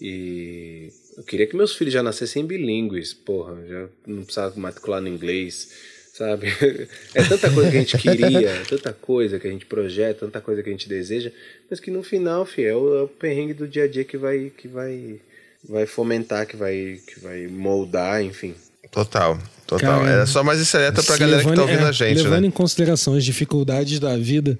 e 0.00 0.88
eu 1.16 1.22
queria 1.24 1.46
que 1.46 1.56
meus 1.56 1.74
filhos 1.74 1.92
já 1.92 2.02
nascessem 2.02 2.46
bilíngues, 2.46 3.12
porra, 3.12 3.56
já 3.68 3.86
não 4.06 4.22
precisava 4.22 4.58
matricular 4.58 5.00
no 5.00 5.08
inglês, 5.08 5.68
sabe? 6.14 6.46
É 7.14 7.22
tanta 7.24 7.50
coisa 7.50 7.70
que 7.70 7.76
a 7.76 7.80
gente 7.80 7.98
queria, 7.98 8.62
tanta 8.68 8.92
coisa 8.92 9.38
que 9.38 9.48
a 9.48 9.50
gente 9.50 9.66
projeta, 9.66 10.20
tanta 10.26 10.40
coisa 10.40 10.62
que 10.62 10.68
a 10.68 10.72
gente 10.72 10.88
deseja, 10.88 11.32
mas 11.70 11.80
que 11.80 11.90
no 11.90 12.02
final, 12.02 12.46
fi, 12.46 12.64
é 12.64 12.74
o, 12.74 12.98
é 12.98 13.02
o 13.02 13.08
perrengue 13.08 13.54
do 13.54 13.66
dia 13.66 13.84
a 13.84 13.88
dia 13.88 14.04
que 14.04 14.16
vai, 14.16 14.52
que 14.56 14.68
vai, 14.68 15.20
vai 15.68 15.86
fomentar, 15.86 16.46
que 16.46 16.56
vai, 16.56 17.00
que 17.06 17.18
vai 17.20 17.46
moldar, 17.48 18.22
enfim. 18.22 18.54
Total, 18.92 19.38
total. 19.66 20.00
Cara, 20.00 20.10
Era 20.10 20.26
só 20.26 20.42
mais 20.42 20.60
esse 20.60 20.74
alerta 20.76 21.02
pra 21.02 21.16
galera 21.18 21.38
que 21.42 21.44
tá 21.44 21.50
levando- 21.50 21.62
ouvindo 21.68 21.84
é, 21.86 21.88
a 21.88 21.92
gente, 21.92 22.22
Levando 22.22 22.42
né? 22.42 22.46
em 22.48 22.50
consideração 22.50 23.14
as 23.14 23.24
dificuldades 23.24 23.98
da 24.00 24.16
vida, 24.16 24.58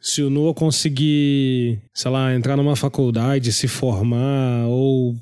se 0.00 0.22
o 0.22 0.30
Noah 0.30 0.54
conseguir, 0.54 1.80
sei 1.94 2.10
lá, 2.10 2.34
entrar 2.34 2.56
numa 2.56 2.76
faculdade, 2.76 3.52
se 3.52 3.66
formar 3.68 4.66
ou 4.66 5.14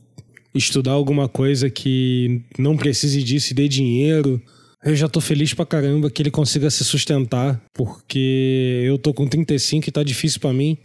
estudar 0.54 0.92
alguma 0.92 1.28
coisa 1.28 1.68
que 1.70 2.42
não 2.58 2.76
precise 2.76 3.22
disso 3.22 3.52
e 3.52 3.54
dê 3.54 3.68
dinheiro, 3.68 4.40
eu 4.84 4.94
já 4.94 5.08
tô 5.08 5.20
feliz 5.20 5.52
pra 5.52 5.66
caramba 5.66 6.10
que 6.10 6.22
ele 6.22 6.30
consiga 6.30 6.70
se 6.70 6.84
sustentar, 6.84 7.60
porque 7.74 8.82
eu 8.86 8.96
tô 8.98 9.12
com 9.12 9.26
35 9.26 9.88
e 9.88 9.92
tá 9.92 10.02
difícil 10.02 10.40
pra 10.40 10.52
mim. 10.52 10.76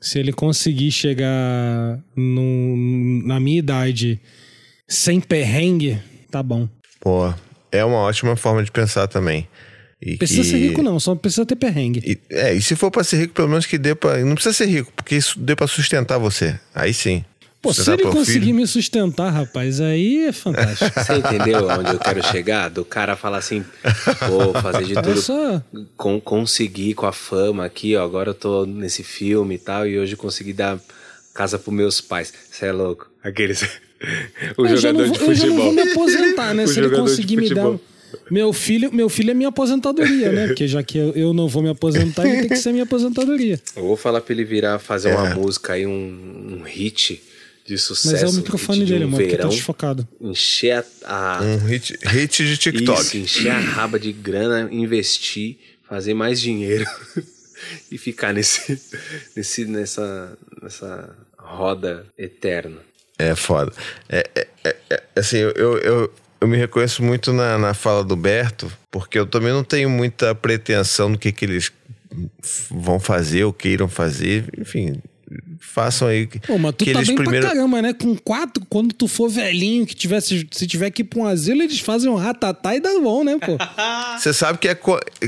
Se 0.00 0.18
ele 0.18 0.32
conseguir 0.32 0.90
chegar 0.92 1.98
num- 2.16 3.22
na 3.24 3.40
minha 3.40 3.58
idade 3.58 4.20
sem 4.88 5.20
perrengue, 5.20 5.98
tá 6.30 6.42
bom. 6.42 6.68
Pô, 7.00 7.32
é 7.72 7.84
uma 7.84 7.98
ótima 7.98 8.36
forma 8.36 8.62
de 8.62 8.70
pensar 8.70 9.06
também. 9.08 9.46
E 10.00 10.16
Precisa 10.18 10.42
que- 10.42 10.48
ser 10.50 10.58
rico, 10.58 10.82
não, 10.82 11.00
só 11.00 11.14
precisa 11.14 11.46
ter 11.46 11.56
perrengue. 11.56 12.02
E, 12.04 12.18
é, 12.34 12.52
e 12.54 12.60
se 12.60 12.76
for 12.76 12.90
pra 12.90 13.02
ser 13.02 13.16
rico, 13.16 13.34
pelo 13.34 13.48
menos 13.48 13.64
que 13.66 13.78
dê 13.78 13.94
pra. 13.94 14.18
Não 14.18 14.34
precisa 14.34 14.52
ser 14.54 14.66
rico, 14.66 14.92
porque 14.94 15.14
isso 15.16 15.38
dê 15.38 15.56
pra 15.56 15.66
sustentar 15.66 16.18
você. 16.18 16.58
Aí 16.74 16.92
sim. 16.92 17.24
Pô, 17.62 17.72
se 17.74 17.90
ele 17.90 18.02
conseguir 18.04 18.40
filho. 18.46 18.54
me 18.54 18.66
sustentar, 18.66 19.30
rapaz, 19.30 19.80
aí 19.80 20.26
é 20.26 20.32
fantástico. 20.32 20.92
Você 21.00 21.14
entendeu 21.14 21.66
onde 21.66 21.90
eu 21.94 21.98
quero 21.98 22.22
chegar? 22.24 22.68
Do 22.68 22.84
cara 22.84 23.16
falar 23.16 23.38
assim, 23.38 23.64
vou 24.28 24.52
fazer 24.52 24.84
de 24.84 24.96
É 24.96 25.02
tudo, 25.02 25.20
só. 25.20 25.60
con- 25.96 26.20
conseguir 26.20 26.94
com 26.94 27.06
a 27.06 27.12
fama 27.12 27.64
aqui, 27.64 27.96
ó, 27.96 28.04
agora 28.04 28.30
eu 28.30 28.34
tô 28.34 28.64
nesse 28.66 29.02
filme 29.02 29.56
e 29.56 29.58
tal, 29.58 29.84
e 29.84 29.98
hoje 29.98 30.12
eu 30.12 30.18
consegui 30.18 30.52
dar 30.52 30.78
casa 31.34 31.58
pros 31.58 31.74
meus 31.74 32.00
pais. 32.00 32.32
Você 32.52 32.66
é 32.66 32.72
louco. 32.72 33.10
Aqueles. 33.24 33.62
o 34.56 34.64
eu, 34.64 34.76
já 34.76 34.92
jogador 34.92 35.06
não 35.06 35.12
de 35.12 35.18
vou, 35.18 35.28
eu 35.30 35.34
já 35.34 35.46
não 35.46 35.54
futebol. 35.56 35.64
vou 35.64 35.84
me 35.84 35.90
aposentar, 35.90 36.54
né? 36.54 36.66
Se 36.68 36.78
ele 36.78 36.90
conseguir 36.90 37.36
me 37.36 37.48
dar. 37.52 37.74
Meu 38.30 38.52
filho, 38.52 38.92
meu 38.92 39.08
filho 39.08 39.30
é 39.30 39.34
minha 39.34 39.48
aposentadoria, 39.50 40.32
né? 40.32 40.46
Porque 40.48 40.66
já 40.66 40.82
que 40.82 40.98
eu, 40.98 41.12
eu 41.12 41.32
não 41.32 41.46
vou 41.48 41.62
me 41.62 41.68
aposentar, 41.68 42.26
ele 42.26 42.40
tem 42.40 42.48
que 42.48 42.56
ser 42.56 42.72
minha 42.72 42.84
aposentadoria. 42.84 43.60
Eu 43.76 43.82
vou 43.84 43.96
falar 43.96 44.20
pra 44.20 44.32
ele 44.34 44.44
virar, 44.44 44.78
fazer 44.78 45.12
uma 45.14 45.28
É. 45.30 45.34
música 45.34 45.74
aí, 45.74 45.86
um, 45.86 46.58
um 46.60 46.62
hit 46.64 47.22
de 47.64 47.78
sucesso. 47.78 48.12
Mas 48.12 48.22
é 48.22 48.26
o 48.26 48.32
microfone 48.32 48.84
dele, 48.84 49.04
um 49.04 49.08
mano, 49.10 49.24
tá 49.24 49.30
verão, 49.30 49.48
desfocado. 49.48 50.06
encher 50.20 50.84
a, 51.04 51.38
a- 51.38 51.42
Um 51.42 51.58
hit, 51.66 51.96
hit 52.04 52.44
de 52.46 52.56
TikTok. 52.56 53.00
Isso, 53.00 53.16
encher 53.18 53.50
a 53.50 53.58
raba 53.58 53.98
de 53.98 54.12
grana, 54.12 54.68
investir, 54.72 55.58
fazer 55.88 56.14
mais 56.14 56.40
dinheiro 56.40 56.84
e 57.90 57.96
ficar 57.98 58.32
nesse, 58.32 58.80
nesse, 59.36 59.64
nessa, 59.66 60.36
nessa 60.62 61.16
roda 61.38 62.06
eterna. 62.18 62.78
É 63.18 63.34
foda. 63.34 63.72
É, 64.08 64.28
é- 64.34 64.46
é- 64.64 64.76
é- 64.90 65.02
assim, 65.16 65.38
eu, 65.38 65.50
eu, 65.78 66.12
eu, 66.40 66.48
me 66.48 66.56
reconheço 66.56 67.02
muito 67.02 67.32
na, 67.32 67.58
na 67.58 67.74
fala 67.74 68.04
do 68.04 68.16
Berto, 68.16 68.70
porque 68.90 69.18
eu 69.18 69.26
também 69.26 69.52
não 69.52 69.64
tenho 69.64 69.88
muita 69.90 70.34
pretensão 70.34 71.08
no 71.08 71.18
que, 71.18 71.32
que 71.32 71.44
eles 71.44 71.72
vão 72.70 72.98
fazer 72.98 73.44
ou 73.44 73.52
queiram 73.52 73.88
fazer. 73.88 74.44
Enfim, 74.58 75.00
façam 75.60 76.08
aí 76.08 76.26
que, 76.26 76.38
Pô, 76.40 76.58
mas 76.58 76.74
tu 76.76 76.84
que 76.84 76.92
tá 76.92 76.98
eles 76.98 77.08
bem 77.08 77.16
primeiro. 77.16 77.46
pra 77.46 77.54
caramba, 77.54 77.82
né? 77.82 77.92
Com 77.92 78.16
quatro, 78.16 78.64
quando 78.68 78.92
tu 78.92 79.08
for 79.08 79.28
velhinho, 79.28 79.86
que 79.86 79.94
tivesse, 79.94 80.46
se 80.50 80.66
tiver 80.66 80.90
que 80.90 81.02
ir 81.02 81.04
pra 81.04 81.20
um 81.20 81.26
asilo, 81.26 81.62
eles 81.62 81.80
fazem 81.80 82.10
um 82.10 82.14
ratatá 82.14 82.74
e 82.74 82.80
dá 82.80 82.98
bom, 83.00 83.24
né, 83.24 83.36
pô? 83.38 83.58
Você 84.18 84.32
sabe 84.32 84.58
que, 84.58 84.68
é, 84.68 84.78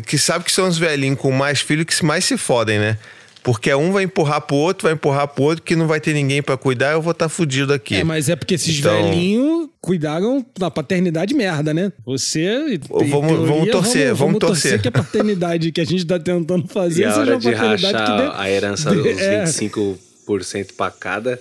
que 0.07 0.17
sabe 0.17 0.45
que 0.45 0.53
são 0.53 0.69
os 0.69 0.79
velhinhos 0.79 1.19
com 1.19 1.31
mais 1.33 1.61
filhos 1.61 1.85
que 1.85 2.05
mais 2.05 2.25
se 2.25 2.37
fodem, 2.37 2.79
né? 2.79 2.99
Porque 3.43 3.73
um 3.75 3.93
vai 3.93 4.05
empurrar 4.05 4.41
pro 4.43 4.57
outro, 4.57 4.85
vai 4.85 4.93
empurrar 4.93 5.27
pro 5.29 5.45
outro, 5.45 5.63
que 5.63 5.75
não 5.77 5.87
vai 5.87 6.01
ter 6.01 6.13
ninguém 6.13 6.43
pra 6.43 6.57
cuidar, 6.57 6.93
eu 6.93 7.01
vou 7.01 7.13
estar 7.13 7.29
fudido 7.29 7.73
aqui. 7.73 7.95
É, 7.97 8.05
mas 8.05 8.29
é 8.29 8.37
porque 8.37 8.55
esses 8.55 8.79
Então- 8.79 8.93
velhinhos 9.05 9.69
cuidaram 9.81 10.45
da 10.59 10.71
paternidade 10.71 11.33
merda, 11.35 11.73
né? 11.73 11.93
Você. 12.05 12.79
Vamos- 12.89 13.49
vamos 13.49 13.71
torcer, 13.71 14.15
vamos 14.15 14.39
torcer. 14.39 14.83
que 14.83 14.89
a 14.89 14.93
paternidade 14.93 15.73
que 15.73 15.81
a 15.81 15.85
gente 15.85 16.05
tá 16.05 16.19
tentando 16.19 16.67
fazer 16.69 17.03
E 17.03 17.05
a 17.05 17.11
seja 17.11 17.21
hora 17.23 17.31
uma 17.35 17.41
de 17.41 17.51
paternidade 17.53 17.83
rachar 17.95 18.07
que 18.17 18.23
dê. 18.23 18.43
a 18.43 18.51
herança 18.51 18.91
dê- 18.95 19.13
dos 19.13 19.23
é. 19.23 19.45
25% 19.45 20.75
pra 20.77 20.91
cada, 20.91 21.41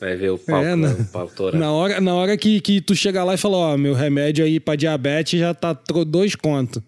vai 0.00 0.16
ver 0.16 0.30
o 0.30 0.38
pau, 0.38 0.62
É, 0.62 0.76
na, 0.76 0.90
o 0.90 1.04
pau 1.06 1.26
torando. 1.28 1.58
na 1.64 1.72
hora, 1.72 2.00
na 2.00 2.14
hora 2.14 2.36
que, 2.36 2.60
que 2.60 2.80
tu 2.80 2.94
chegar 2.94 3.24
lá 3.24 3.34
e 3.34 3.38
falar, 3.38 3.56
ó, 3.56 3.76
meu 3.76 3.94
remédio 3.94 4.44
aí 4.44 4.60
pra 4.60 4.76
diabetes 4.76 5.40
já 5.40 5.52
tá 5.54 5.76
dois 6.06 6.36
conto. 6.36 6.82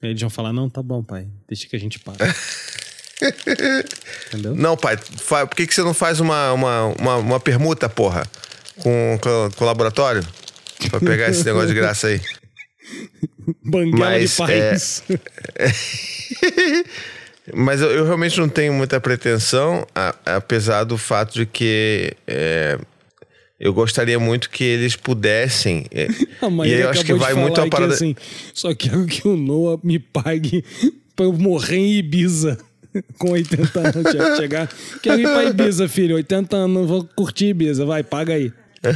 Aí 0.00 0.10
eles 0.10 0.20
vão 0.20 0.30
falar, 0.30 0.52
não, 0.52 0.68
tá 0.68 0.82
bom, 0.82 1.02
pai, 1.02 1.26
deixa 1.48 1.66
que 1.68 1.74
a 1.74 1.80
gente 1.80 1.98
paga. 1.98 2.18
Entendeu? 4.28 4.54
Não, 4.54 4.76
pai, 4.76 4.96
por 4.96 5.56
que, 5.56 5.66
que 5.66 5.74
você 5.74 5.82
não 5.82 5.94
faz 5.94 6.20
uma, 6.20 6.52
uma, 6.52 6.86
uma, 6.98 7.16
uma 7.16 7.40
permuta, 7.40 7.88
porra? 7.88 8.24
Com, 8.80 9.18
com, 9.20 9.50
com 9.56 9.64
o 9.64 9.66
laboratório? 9.66 10.22
Pra 10.90 11.00
pegar 11.00 11.28
esse 11.30 11.44
negócio 11.44 11.68
de 11.68 11.74
graça 11.74 12.08
aí. 12.08 12.20
Banguela 13.64 14.10
Mas, 14.10 14.30
de 14.30 14.36
pais. 14.36 15.02
Mas 17.52 17.80
eu, 17.80 17.90
eu 17.90 18.04
realmente 18.04 18.38
não 18.38 18.48
tenho 18.48 18.72
muita 18.72 19.00
pretensão, 19.00 19.86
a- 19.94 20.14
apesar 20.24 20.84
do 20.84 20.96
fato 20.96 21.34
de 21.34 21.44
que 21.46 22.14
é, 22.26 22.78
eu 23.58 23.72
gostaria 23.72 24.18
muito 24.18 24.48
que 24.48 24.62
eles 24.62 24.94
pudessem. 24.96 25.86
é, 25.90 26.06
e 26.64 26.72
eu 26.72 26.88
acho 26.88 27.04
que 27.04 27.14
vai 27.14 27.34
muito 27.34 27.60
a 27.60 27.68
parada. 27.68 27.94
assim, 27.94 28.14
só 28.54 28.74
quero 28.74 29.06
que 29.06 29.26
o 29.26 29.36
Noah 29.36 29.80
me 29.82 29.98
pague 29.98 30.64
pra 31.16 31.26
eu 31.26 31.32
morrer 31.32 31.78
em 31.78 31.92
Ibiza. 31.94 32.58
Com 33.18 33.30
80 33.32 33.80
anos, 33.80 34.10
Che- 34.12 34.36
chegar. 34.36 34.68
Quero 35.02 35.20
ir 35.20 35.24
pra 35.24 35.44
Ibiza, 35.44 35.88
filho. 35.88 36.16
80 36.16 36.56
anos, 36.56 36.86
vou 36.88 37.08
curtir 37.16 37.46
Ibiza. 37.48 37.84
Vai, 37.86 38.02
paga 38.02 38.34
aí. 38.34 38.52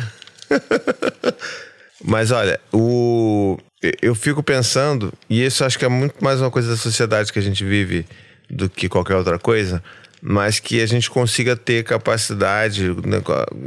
Mas 2.04 2.30
olha, 2.30 2.60
o 2.72 3.58
eu 4.02 4.14
fico 4.14 4.42
pensando, 4.42 5.12
e 5.28 5.44
isso 5.44 5.64
acho 5.64 5.78
que 5.78 5.84
é 5.84 5.88
muito 5.88 6.22
mais 6.22 6.40
uma 6.40 6.50
coisa 6.50 6.70
da 6.70 6.76
sociedade 6.76 7.32
que 7.32 7.38
a 7.38 7.42
gente 7.42 7.64
vive 7.64 8.06
do 8.50 8.68
que 8.68 8.88
qualquer 8.88 9.16
outra 9.16 9.38
coisa, 9.38 9.82
mas 10.20 10.58
que 10.58 10.80
a 10.80 10.86
gente 10.86 11.10
consiga 11.10 11.56
ter 11.56 11.84
capacidade, 11.84 12.88
né, 13.06 13.22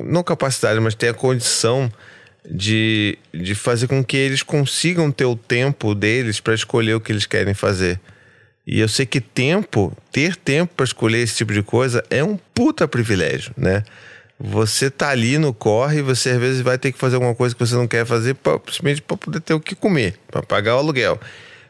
não 0.05 0.23
capacidade, 0.23 0.79
mas 0.79 0.95
ter 0.95 1.09
a 1.09 1.13
condição 1.13 1.91
de, 2.49 3.17
de 3.33 3.55
fazer 3.55 3.87
com 3.87 4.03
que 4.03 4.17
eles 4.17 4.41
consigam 4.41 5.11
ter 5.11 5.25
o 5.25 5.35
tempo 5.35 5.93
deles 5.93 6.39
para 6.39 6.55
escolher 6.55 6.95
o 6.95 7.01
que 7.01 7.11
eles 7.11 7.25
querem 7.25 7.53
fazer. 7.53 7.99
E 8.65 8.79
eu 8.79 8.87
sei 8.87 9.05
que 9.05 9.19
tempo, 9.19 9.95
ter 10.11 10.35
tempo 10.35 10.73
para 10.75 10.83
escolher 10.83 11.19
esse 11.19 11.35
tipo 11.35 11.53
de 11.53 11.63
coisa 11.63 12.03
é 12.09 12.23
um 12.23 12.37
puta 12.53 12.87
privilégio, 12.87 13.51
né? 13.57 13.83
Você 14.39 14.89
tá 14.89 15.09
ali 15.09 15.37
no 15.37 15.53
corre, 15.53 16.01
você 16.01 16.29
às 16.29 16.39
vezes 16.39 16.61
vai 16.61 16.77
ter 16.77 16.91
que 16.91 16.97
fazer 16.97 17.15
alguma 17.15 17.35
coisa 17.35 17.53
que 17.53 17.59
você 17.59 17.75
não 17.75 17.87
quer 17.87 18.05
fazer 18.05 18.35
pra, 18.35 18.53
simplesmente 18.53 19.01
para 19.01 19.17
poder 19.17 19.41
ter 19.41 19.53
o 19.53 19.59
que 19.59 19.75
comer, 19.75 20.15
para 20.31 20.41
pagar 20.41 20.75
o 20.75 20.79
aluguel. 20.79 21.19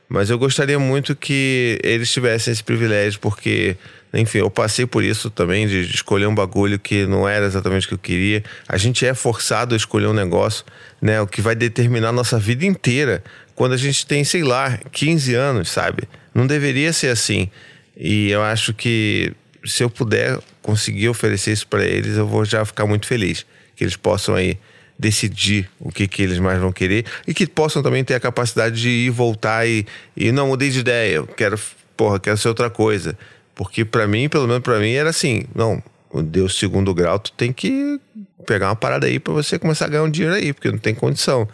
Mas 0.10 0.32
eu 0.32 0.40
gostaria 0.40 0.80
muito 0.80 1.16
que 1.16 1.80
eles 1.84 2.12
tivessem 2.12 2.52
esse 2.52 2.64
privilégio, 2.64 3.20
porque, 3.20 3.78
enfim, 4.12 4.40
eu 4.40 4.50
passei 4.50 4.86
por 4.86 5.04
isso 5.04 5.30
também, 5.30 5.68
de 5.68 5.82
escolher 5.82 6.26
um 6.26 6.34
bagulho 6.34 6.80
que 6.80 7.06
não 7.06 7.30
era 7.30 7.46
exatamente 7.46 7.86
o 7.86 7.90
que 7.90 7.94
eu 7.94 8.00
queria. 8.00 8.44
A 8.68 8.76
gente 8.76 9.06
é 9.06 9.14
forçado 9.14 9.76
a 9.76 9.78
escolher 9.78 10.08
um 10.08 10.14
negócio, 10.14 10.66
né? 11.00 11.22
O 11.22 11.28
que 11.28 11.42
vai 11.42 11.56
determinar 11.56 12.10
a 12.10 12.12
nossa 12.12 12.40
vida 12.40 12.66
inteira. 12.66 13.24
Quando 13.54 13.74
a 13.74 13.78
gente 13.78 14.04
tem, 14.06 14.24
sei 14.24 14.44
lá, 14.44 14.80
15 14.92 15.36
anos, 15.36 15.70
sabe? 15.70 16.04
Não 16.40 16.48
deveria 16.48 16.94
ser 16.94 17.10
assim. 17.10 17.50
E 17.98 18.32
eu 18.32 18.42
acho 18.42 18.74
que 18.74 19.34
se 19.66 19.84
eu 19.84 19.90
puder 19.90 20.40
conseguir 20.62 21.10
oferecer 21.10 21.52
isso 21.52 21.68
para 21.68 21.84
eles, 21.84 22.16
eu 22.16 22.26
vou 22.26 22.46
já 22.46 22.64
ficar 22.64 22.86
muito 22.86 23.06
feliz. 23.06 23.46
Que 23.76 23.84
eles 23.84 23.98
possam 23.98 24.36
aí 24.36 24.58
decidir 24.98 25.70
o 25.78 25.92
que, 25.92 26.08
que 26.08 26.22
eles 26.22 26.40
mais 26.40 26.58
vão 26.60 26.72
querer 26.72 27.06
e 27.28 27.34
que 27.34 27.46
possam 27.46 27.84
também 27.84 28.06
ter 28.06 28.14
a 28.14 28.20
capacidade 28.22 28.82
de 28.82 28.90
ir 28.90 29.10
voltar 29.10 29.68
e, 29.68 29.86
e 30.16 30.32
não 30.32 30.48
mudei 30.48 30.70
de 30.70 30.80
ideia, 30.80 31.16
eu 31.16 31.28
quero, 31.28 31.60
porra, 31.96 32.20
quero 32.20 32.38
ser 32.38 32.48
outra 32.48 32.70
coisa. 32.70 33.18
Porque 33.54 33.84
para 33.84 34.08
mim, 34.08 34.30
pelo 34.30 34.48
menos 34.48 34.64
para 34.64 34.80
mim, 34.80 34.92
era 34.92 35.10
assim, 35.10 35.44
não, 35.54 35.84
deu 36.24 36.48
segundo 36.48 36.94
grau, 36.94 37.20
tu 37.20 37.34
tem 37.34 37.52
que 37.52 38.00
pegar 38.46 38.70
uma 38.70 38.76
parada 38.76 39.08
aí 39.08 39.20
para 39.20 39.34
você 39.34 39.60
começar 39.60 39.86
a 39.86 39.90
ganhar 39.90 40.04
um 40.04 40.10
dinheiro 40.10 40.36
aí, 40.36 40.54
porque 40.54 40.72
não 40.72 40.78
tem 40.78 40.96
condição. 40.96 41.48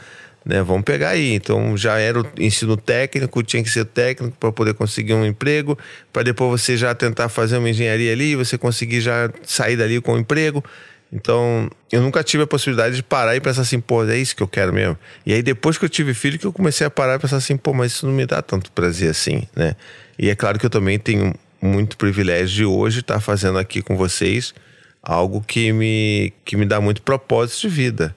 Né, 0.46 0.62
vamos 0.62 0.84
pegar 0.84 1.10
aí. 1.10 1.34
Então 1.34 1.76
já 1.76 1.98
era 1.98 2.22
o 2.22 2.28
ensino 2.38 2.78
técnico, 2.78 3.42
tinha 3.42 3.64
que 3.64 3.70
ser 3.70 3.86
técnico 3.86 4.38
para 4.40 4.52
poder 4.52 4.76
conseguir 4.76 5.14
um 5.16 5.26
emprego, 5.26 5.78
para 6.14 6.22
depois 6.22 6.62
você 6.62 6.78
já 6.78 6.94
tentar 6.94 7.30
fazer 7.30 7.58
uma 7.58 7.70
engenharia 7.70 8.12
ali, 8.12 8.36
você 8.36 8.58
conseguir 8.58 9.02
já 9.02 9.32
sair 9.44 9.76
dali 9.76 10.00
com 10.00 10.14
um 10.14 10.20
emprego. 10.20 10.64
Então, 11.12 11.70
eu 11.92 12.02
nunca 12.02 12.24
tive 12.24 12.44
a 12.44 12.48
possibilidade 12.48 12.96
de 12.98 13.04
parar 13.04 13.36
e 13.36 13.40
pensar 13.40 13.62
assim, 13.62 13.80
pô, 13.80 14.04
é 14.04 14.18
isso 14.18 14.36
que 14.36 14.44
eu 14.44 14.48
quero 14.48 14.74
mesmo. 14.74 14.98
E 15.26 15.34
aí, 15.34 15.42
depois 15.42 15.78
que 15.78 15.86
eu 15.86 15.90
tive 15.90 16.14
filho, 16.14 16.38
que 16.38 16.46
eu 16.46 16.52
comecei 16.52 16.86
a 16.86 16.90
parar 16.90 17.16
e 17.16 17.20
pensar 17.20 17.38
assim, 17.38 17.56
pô, 17.56 17.74
mas 17.74 17.94
isso 17.94 18.06
não 18.06 18.14
me 18.14 18.26
dá 18.26 18.42
tanto 18.42 18.72
prazer 18.72 19.12
assim, 19.12 19.48
né? 19.56 19.76
E 20.20 20.30
é 20.30 20.36
claro 20.36 20.60
que 20.60 20.66
eu 20.66 20.70
também 20.70 21.00
tenho 21.00 21.34
muito 21.62 21.96
privilégio 21.96 22.56
de 22.56 22.66
hoje 22.66 23.00
estar 23.00 23.20
fazendo 23.20 23.58
aqui 23.58 23.82
com 23.82 23.96
vocês 23.96 24.54
algo 25.02 25.42
que 25.42 25.72
me, 25.72 26.34
que 26.44 26.58
me 26.58 26.66
dá 26.66 26.82
muito 26.82 27.02
propósito 27.02 27.62
de 27.62 27.70
vida. 27.70 28.16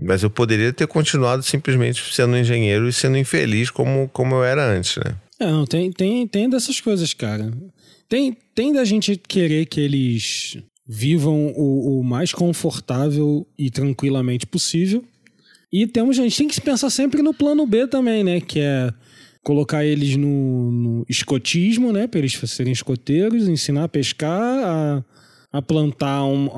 Mas 0.00 0.22
eu 0.22 0.30
poderia 0.30 0.72
ter 0.72 0.86
continuado 0.86 1.42
simplesmente 1.42 2.02
sendo 2.14 2.36
engenheiro 2.36 2.88
e 2.88 2.92
sendo 2.92 3.18
infeliz 3.18 3.70
como, 3.70 4.08
como 4.12 4.36
eu 4.36 4.44
era 4.44 4.64
antes, 4.64 4.96
né? 4.96 5.16
É, 5.40 5.46
não, 5.46 5.64
tem, 5.64 5.90
tem, 5.90 6.26
tem 6.26 6.48
dessas 6.48 6.80
coisas, 6.80 7.12
cara. 7.14 7.52
Tem, 8.08 8.36
tem 8.54 8.72
da 8.72 8.84
gente 8.84 9.16
querer 9.16 9.66
que 9.66 9.80
eles 9.80 10.58
vivam 10.86 11.52
o, 11.56 12.00
o 12.00 12.04
mais 12.04 12.32
confortável 12.32 13.46
e 13.58 13.70
tranquilamente 13.70 14.46
possível. 14.46 15.04
E 15.70 15.86
temos, 15.86 16.18
a 16.18 16.22
gente 16.22 16.38
tem 16.38 16.48
que 16.48 16.60
pensar 16.60 16.88
sempre 16.88 17.20
no 17.20 17.34
plano 17.34 17.66
B 17.66 17.86
também, 17.86 18.24
né? 18.24 18.40
Que 18.40 18.60
é 18.60 18.92
colocar 19.42 19.84
eles 19.84 20.16
no, 20.16 20.70
no 20.70 21.06
escotismo, 21.08 21.92
né? 21.92 22.06
Para 22.06 22.20
eles 22.20 22.32
serem 22.46 22.72
escoteiros, 22.72 23.48
ensinar 23.48 23.84
a 23.84 23.88
pescar, 23.88 24.64
a, 24.64 25.04
a 25.52 25.62
plantar 25.62 26.24
um- 26.24 26.48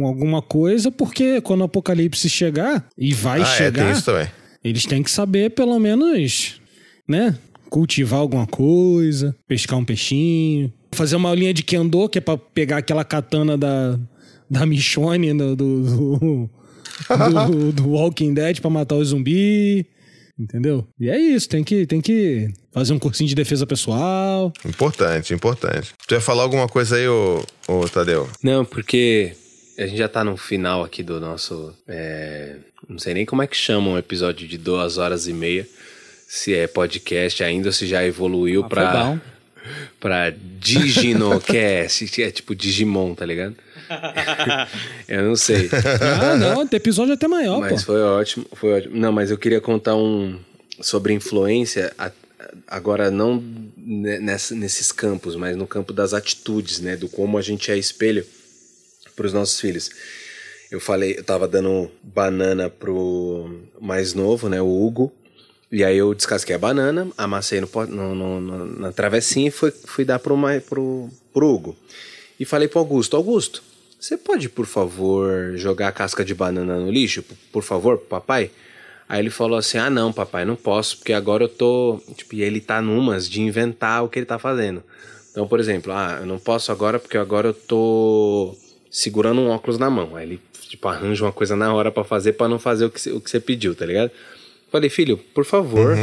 um- 0.00 0.06
alguma 0.06 0.42
coisa, 0.42 0.90
porque 0.90 1.40
quando 1.40 1.60
o 1.60 1.64
apocalipse 1.64 2.28
chegar, 2.28 2.86
e 2.98 3.12
vai 3.14 3.40
ah, 3.40 3.42
é, 3.42 3.46
chegar, 3.56 3.84
tem 3.84 3.92
isso 3.92 4.04
também. 4.04 4.28
eles 4.64 4.84
têm 4.84 5.02
que 5.02 5.10
saber, 5.10 5.50
pelo 5.50 5.78
menos, 5.78 6.60
né? 7.08 7.36
Cultivar 7.70 8.20
alguma 8.20 8.46
coisa, 8.46 9.34
pescar 9.46 9.78
um 9.78 9.84
peixinho, 9.84 10.72
fazer 10.92 11.16
uma 11.16 11.34
linha 11.34 11.54
de 11.54 11.62
kendo, 11.62 12.08
que 12.08 12.18
é 12.18 12.20
pra 12.20 12.36
pegar 12.36 12.78
aquela 12.78 13.04
katana 13.04 13.56
da, 13.56 13.98
da 14.50 14.66
Michonne 14.66 15.32
do, 15.32 15.56
do, 15.56 15.82
do, 15.82 16.50
do- 17.48 17.72
do 17.72 17.88
Walking 17.90 18.34
Dead 18.34 18.60
pra 18.60 18.68
matar 18.70 18.96
o 18.96 19.04
zumbi. 19.04 19.86
Entendeu? 20.38 20.86
E 20.98 21.08
é 21.10 21.18
isso, 21.18 21.48
tem 21.48 21.62
que, 21.62 21.86
tem 21.86 22.00
que 22.00 22.48
fazer 22.72 22.92
um 22.92 22.98
cursinho 22.98 23.28
de 23.28 23.34
defesa 23.34 23.66
pessoal. 23.66 24.52
Importante, 24.64 25.34
importante. 25.34 25.92
Tu 26.08 26.14
ia 26.14 26.20
falar 26.20 26.42
alguma 26.42 26.66
coisa 26.68 26.96
aí, 26.96 27.06
ô, 27.06 27.44
ô 27.68 27.88
Tadeu? 27.88 28.28
Não, 28.42 28.64
porque 28.64 29.32
a 29.78 29.86
gente 29.86 29.98
já 29.98 30.08
tá 30.08 30.24
no 30.24 30.36
final 30.36 30.82
aqui 30.82 31.02
do 31.02 31.20
nosso. 31.20 31.74
é, 31.86 32.56
não 32.88 32.98
sei 32.98 33.14
nem 33.14 33.26
como 33.26 33.42
é 33.42 33.46
que 33.46 33.56
chama 33.56 33.90
um 33.90 33.98
episódio 33.98 34.48
de 34.48 34.58
duas 34.58 34.98
horas 34.98 35.26
e 35.26 35.32
meia. 35.32 35.66
Se 36.28 36.54
é 36.54 36.66
podcast 36.66 37.44
ainda 37.44 37.68
ou 37.68 37.72
se 37.72 37.86
já 37.86 38.02
evoluiu 38.04 38.64
Ah, 38.64 38.68
pra. 38.68 39.22
Pra 40.00 40.30
Diginocast. 40.30 42.04
é 42.22 42.30
tipo 42.30 42.54
Digimon, 42.54 43.14
tá 43.14 43.24
ligado? 43.24 43.56
eu 45.08 45.22
não 45.24 45.36
sei. 45.36 45.68
Ah, 46.20 46.36
não, 46.36 46.66
tem 46.66 46.76
episódio 46.76 47.14
até 47.14 47.28
maior, 47.28 47.60
Mas 47.60 47.84
pô. 47.84 47.92
foi 47.92 48.02
ótimo, 48.02 48.46
foi 48.54 48.72
ótimo. 48.72 48.96
Não, 48.96 49.12
mas 49.12 49.30
eu 49.30 49.38
queria 49.38 49.60
contar 49.60 49.94
um 49.96 50.38
sobre 50.80 51.12
influência, 51.12 51.92
agora 52.66 53.10
não 53.10 53.42
nesses 53.76 54.92
campos, 54.92 55.36
mas 55.36 55.56
no 55.56 55.66
campo 55.66 55.92
das 55.92 56.14
atitudes, 56.14 56.80
né? 56.80 56.96
Do 56.96 57.08
como 57.08 57.38
a 57.38 57.42
gente 57.42 57.70
é 57.70 57.76
espelho 57.76 58.26
para 59.14 59.26
os 59.26 59.32
nossos 59.32 59.60
filhos. 59.60 59.90
Eu 60.70 60.80
falei, 60.80 61.16
eu 61.18 61.24
tava 61.24 61.46
dando 61.46 61.90
banana 62.02 62.70
pro 62.70 63.60
mais 63.80 64.14
novo, 64.14 64.48
né? 64.48 64.60
O 64.60 64.86
Hugo. 64.86 65.12
E 65.72 65.82
aí 65.82 65.96
eu 65.96 66.12
descasquei 66.12 66.54
a 66.54 66.58
banana, 66.58 67.08
amassei 67.16 67.58
no, 67.60 67.68
no- 67.88 68.40
no- 68.40 68.66
na 68.78 68.92
travessinha 68.92 69.48
e 69.48 69.50
fui, 69.50 69.70
fui 69.70 70.04
dar 70.04 70.18
pro, 70.18 70.36
pro, 70.68 71.08
pro 71.32 71.48
Hugo. 71.48 71.76
E 72.38 72.44
falei 72.44 72.68
pro 72.68 72.78
Augusto, 72.80 73.16
Augusto, 73.16 73.62
você 73.98 74.18
pode, 74.18 74.50
por 74.50 74.66
favor, 74.66 75.54
jogar 75.56 75.88
a 75.88 75.92
casca 75.92 76.22
de 76.24 76.34
banana 76.34 76.78
no 76.78 76.90
lixo? 76.90 77.24
Por- 77.50 77.62
favor, 77.62 77.96
papai? 77.98 78.50
Aí 79.08 79.20
ele 79.20 79.30
falou 79.30 79.56
assim, 79.58 79.78
ah 79.78 79.88
não, 79.88 80.12
papai, 80.12 80.44
não 80.44 80.56
posso, 80.56 80.98
porque 80.98 81.12
agora 81.12 81.44
eu 81.44 81.48
tô... 81.48 82.00
Tipo, 82.16 82.34
e 82.34 82.42
ele 82.42 82.60
tá 82.60 82.82
numas 82.82 83.26
de 83.28 83.40
inventar 83.40 84.04
o 84.04 84.08
que 84.08 84.18
ele 84.18 84.26
tá 84.26 84.38
fazendo. 84.38 84.82
Então, 85.30 85.46
por 85.48 85.58
exemplo, 85.58 85.92
ah, 85.92 86.18
eu 86.20 86.26
não 86.26 86.38
posso 86.38 86.70
agora 86.70 86.98
porque 86.98 87.16
agora 87.16 87.48
eu 87.48 87.54
tô 87.54 88.54
segurando 88.90 89.40
um 89.40 89.48
óculos 89.48 89.78
na 89.78 89.88
mão. 89.88 90.16
Aí 90.16 90.26
ele, 90.26 90.40
tipo, 90.68 90.86
arranja 90.88 91.24
uma 91.24 91.32
coisa 91.32 91.56
na 91.56 91.72
hora 91.72 91.90
pra 91.90 92.04
fazer 92.04 92.32
pra 92.34 92.48
não 92.48 92.58
fazer 92.58 92.84
o 92.84 92.90
que, 92.90 93.10
o 93.10 93.20
que 93.20 93.30
você 93.30 93.40
pediu, 93.40 93.74
tá 93.74 93.86
ligado? 93.86 94.10
Falei, 94.72 94.88
filho, 94.90 95.18
por 95.34 95.44
favor, 95.44 95.96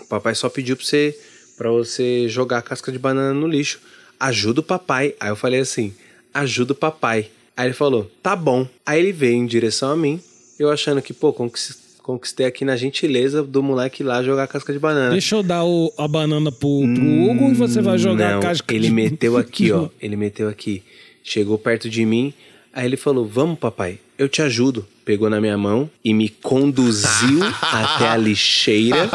o 0.00 0.04
papai 0.06 0.34
só 0.34 0.48
pediu 0.48 0.76
pra 0.76 0.84
você, 0.84 1.18
pra 1.56 1.70
você 1.70 2.28
jogar 2.28 2.58
a 2.58 2.62
casca 2.62 2.90
de 2.92 2.98
banana 2.98 3.32
no 3.32 3.46
lixo. 3.46 3.78
Ajuda 4.18 4.60
o 4.60 4.62
papai. 4.64 5.14
Aí 5.20 5.28
eu 5.30 5.36
falei 5.36 5.60
assim, 5.60 5.94
ajuda 6.32 6.72
o 6.72 6.76
papai. 6.76 7.28
Aí 7.56 7.66
ele 7.68 7.74
falou, 7.74 8.10
tá 8.22 8.34
bom. 8.34 8.66
Aí 8.84 8.98
ele 9.00 9.12
veio 9.12 9.34
em 9.36 9.46
direção 9.46 9.90
a 9.92 9.96
mim, 9.96 10.20
eu 10.58 10.70
achando 10.70 11.00
que, 11.00 11.12
pô, 11.12 11.32
conquis- 11.32 11.78
conquistei 12.02 12.44
aqui 12.46 12.64
na 12.64 12.76
gentileza 12.76 13.42
do 13.42 13.62
moleque 13.62 14.02
lá 14.02 14.22
jogar 14.22 14.42
a 14.42 14.46
casca 14.48 14.72
de 14.72 14.78
banana. 14.78 15.12
Deixa 15.12 15.36
eu 15.36 15.42
dar 15.42 15.64
o- 15.64 15.92
a 15.96 16.06
banana 16.08 16.50
pro, 16.52 16.80
pro 16.94 17.30
Hugo 17.30 17.50
e 17.52 17.54
você 17.54 17.80
vai 17.80 17.96
jogar 17.96 18.32
Não, 18.32 18.38
a 18.40 18.42
casca 18.42 18.74
ele 18.74 18.88
de- 18.88 18.92
meteu 18.92 19.36
aqui, 19.38 19.70
ó. 19.72 19.88
Ele 20.02 20.16
meteu 20.16 20.48
aqui. 20.48 20.82
Chegou 21.22 21.56
perto 21.56 21.88
de 21.88 22.04
mim. 22.04 22.34
Aí 22.72 22.84
ele 22.86 22.96
falou: 22.98 23.24
Vamos, 23.24 23.58
papai, 23.58 23.98
eu 24.18 24.28
te 24.28 24.42
ajudo. 24.42 24.86
Pegou 25.04 25.28
na 25.28 25.40
minha 25.40 25.58
mão 25.58 25.90
e 26.04 26.14
me 26.14 26.28
conduziu 26.28 27.42
até 27.60 28.08
a 28.08 28.16
lixeira 28.16 29.08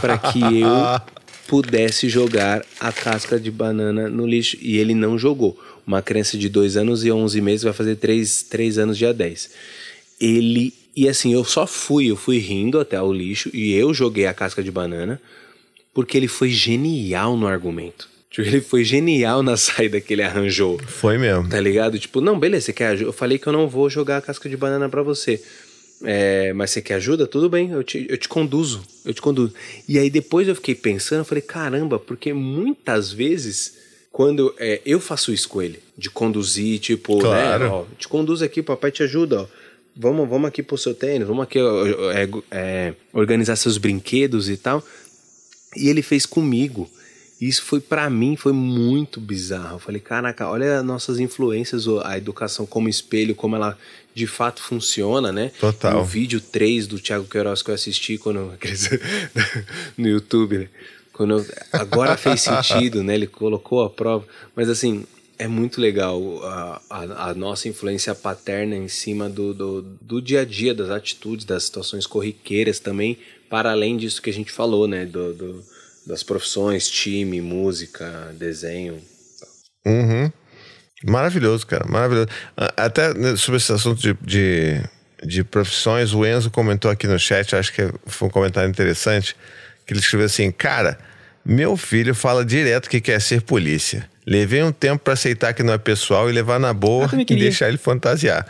para 0.00 0.18
que 0.18 0.60
eu 0.60 1.00
pudesse 1.46 2.08
jogar 2.08 2.64
a 2.78 2.92
casca 2.92 3.38
de 3.38 3.50
banana 3.50 4.08
no 4.08 4.26
lixo. 4.26 4.56
E 4.60 4.76
ele 4.78 4.94
não 4.94 5.18
jogou. 5.18 5.58
Uma 5.86 6.02
criança 6.02 6.36
de 6.36 6.48
2 6.48 6.76
anos 6.76 7.04
e 7.04 7.10
11 7.10 7.40
meses 7.40 7.62
vai 7.62 7.72
fazer 7.72 7.96
3, 7.96 8.42
três 8.44 8.78
anos 8.78 8.98
dia 8.98 9.12
10. 9.12 9.50
Ele. 10.20 10.72
E 10.94 11.08
assim, 11.08 11.32
eu 11.32 11.44
só 11.44 11.66
fui, 11.66 12.10
eu 12.10 12.16
fui 12.16 12.38
rindo 12.38 12.80
até 12.80 13.00
o 13.00 13.12
lixo 13.12 13.50
e 13.52 13.72
eu 13.74 13.92
joguei 13.92 14.26
a 14.26 14.32
casca 14.32 14.62
de 14.62 14.70
banana 14.70 15.20
porque 15.92 16.16
ele 16.16 16.28
foi 16.28 16.50
genial 16.50 17.36
no 17.36 17.46
argumento. 17.46 18.08
Tipo, 18.36 18.48
ele 18.48 18.60
foi 18.60 18.84
genial 18.84 19.42
na 19.42 19.56
saída 19.56 19.98
que 20.00 20.12
ele 20.12 20.22
arranjou. 20.22 20.78
Foi 20.86 21.16
mesmo. 21.16 21.48
Tá 21.48 21.58
ligado? 21.58 21.98
Tipo, 21.98 22.20
não, 22.20 22.38
beleza, 22.38 22.66
você 22.66 22.72
quer 22.74 22.88
ajuda? 22.88 23.08
Eu 23.08 23.12
falei 23.12 23.38
que 23.38 23.46
eu 23.46 23.52
não 23.52 23.66
vou 23.66 23.88
jogar 23.88 24.18
a 24.18 24.20
casca 24.22 24.48
de 24.48 24.56
banana 24.56 24.88
pra 24.88 25.02
você. 25.02 25.42
É, 26.04 26.52
mas 26.52 26.70
você 26.70 26.82
quer 26.82 26.94
ajuda? 26.94 27.26
Tudo 27.26 27.48
bem, 27.48 27.70
eu 27.70 27.82
te, 27.82 28.06
eu 28.10 28.18
te 28.18 28.28
conduzo. 28.28 28.82
Eu 29.04 29.14
te 29.14 29.22
conduzo. 29.22 29.54
E 29.88 29.98
aí 29.98 30.10
depois 30.10 30.46
eu 30.46 30.54
fiquei 30.54 30.74
pensando, 30.74 31.20
eu 31.20 31.24
falei, 31.24 31.40
caramba, 31.40 31.98
porque 31.98 32.34
muitas 32.34 33.10
vezes, 33.10 33.72
quando 34.12 34.54
é, 34.58 34.82
eu 34.84 35.00
faço 35.00 35.32
isso 35.32 35.48
com 35.48 35.62
ele, 35.62 35.78
de 35.96 36.10
conduzir, 36.10 36.78
tipo, 36.78 37.18
Claro. 37.18 37.64
né? 37.64 37.70
Ó, 37.70 37.84
te 37.98 38.06
conduz 38.06 38.42
aqui, 38.42 38.62
papai 38.62 38.90
te 38.90 39.02
ajuda, 39.02 39.42
ó. 39.42 39.46
Vamos, 39.96 40.28
vamos 40.28 40.46
aqui 40.46 40.62
pro 40.62 40.76
seu 40.76 40.92
tênis, 40.94 41.26
vamos 41.26 41.42
aqui 41.44 41.58
ó, 41.58 41.86
é, 42.12 42.28
é, 42.50 42.94
organizar 43.14 43.56
seus 43.56 43.78
brinquedos 43.78 44.50
e 44.50 44.58
tal. 44.58 44.84
E 45.74 45.88
ele 45.88 46.02
fez 46.02 46.26
comigo. 46.26 46.90
Isso 47.40 47.62
foi 47.62 47.80
pra 47.80 48.08
mim, 48.08 48.34
foi 48.34 48.52
muito 48.52 49.20
bizarro. 49.20 49.76
Eu 49.76 49.78
falei, 49.78 50.00
caraca, 50.00 50.48
olha 50.48 50.78
as 50.78 50.84
nossas 50.84 51.18
influências, 51.20 51.86
o- 51.86 52.00
a 52.00 52.16
educação 52.16 52.64
como 52.64 52.88
espelho, 52.88 53.34
como 53.34 53.56
ela 53.56 53.76
de 54.14 54.26
fato 54.26 54.62
funciona, 54.62 55.30
né? 55.30 55.52
Total. 55.60 55.92
No 55.98 56.04
vídeo 56.04 56.40
3 56.40 56.86
do 56.86 56.98
Thiago 56.98 57.26
Queiroz 57.26 57.60
que 57.62 57.70
eu 57.70 57.74
assisti 57.74 58.16
quando, 58.16 58.52
no 59.96 60.08
YouTube, 60.08 60.58
né? 60.58 60.68
Quando 61.12 61.38
eu- 61.38 61.46
agora 61.72 62.16
fez 62.16 62.42
sentido, 62.42 63.02
né? 63.02 63.14
Ele 63.14 63.26
colocou 63.26 63.82
a 63.84 63.90
prova. 63.90 64.26
Mas 64.54 64.68
assim, 64.68 65.04
é 65.38 65.46
muito 65.46 65.80
legal 65.80 66.42
a, 66.44 66.80
a- 66.88 67.30
a 67.30 67.34
nossa 67.34 67.68
influência 67.68 68.14
paterna 68.14 68.74
em 68.76 68.88
cima 68.88 69.28
do, 69.28 69.52
do, 69.52 69.82
do 70.00 70.22
dia 70.22 70.40
a 70.40 70.44
dia, 70.44 70.74
das 70.74 70.90
atitudes, 70.90 71.44
das 71.44 71.64
situações 71.64 72.06
corriqueiras 72.06 72.78
também, 72.80 73.18
para 73.48 73.70
além 73.72 73.96
disso 73.96 74.20
que 74.22 74.30
a 74.30 74.32
gente 74.32 74.50
falou, 74.52 74.86
né? 74.88 75.04
Do, 75.04 75.32
do- 75.34 75.75
das 76.06 76.22
profissões, 76.22 76.88
time, 76.88 77.40
música, 77.40 78.32
desenho. 78.38 79.00
Uhum. 79.84 80.30
Maravilhoso, 81.04 81.66
cara, 81.66 81.84
maravilhoso. 81.86 82.28
Até 82.76 83.12
né, 83.12 83.36
sobre 83.36 83.58
esse 83.58 83.72
assunto 83.72 84.00
de, 84.00 84.16
de, 84.22 84.82
de 85.22 85.44
profissões, 85.44 86.12
o 86.14 86.24
Enzo 86.24 86.50
comentou 86.50 86.90
aqui 86.90 87.06
no 87.06 87.18
chat, 87.18 87.54
acho 87.54 87.72
que 87.72 87.90
foi 88.06 88.28
um 88.28 88.30
comentário 88.30 88.70
interessante, 88.70 89.36
que 89.84 89.92
ele 89.92 90.00
escreveu 90.00 90.26
assim, 90.26 90.50
cara, 90.50 90.98
meu 91.44 91.76
filho 91.76 92.14
fala 92.14 92.44
direto 92.44 92.88
que 92.88 93.00
quer 93.00 93.20
ser 93.20 93.42
polícia. 93.42 94.08
Levei 94.26 94.62
um 94.62 94.72
tempo 94.72 95.04
pra 95.04 95.12
aceitar 95.12 95.54
que 95.54 95.62
não 95.62 95.72
é 95.72 95.78
pessoal 95.78 96.28
e 96.28 96.32
levar 96.32 96.58
na 96.58 96.72
boa 96.72 97.08
também 97.08 97.26
e 97.28 97.36
deixar 97.36 97.68
ele 97.68 97.78
fantasiar. 97.78 98.46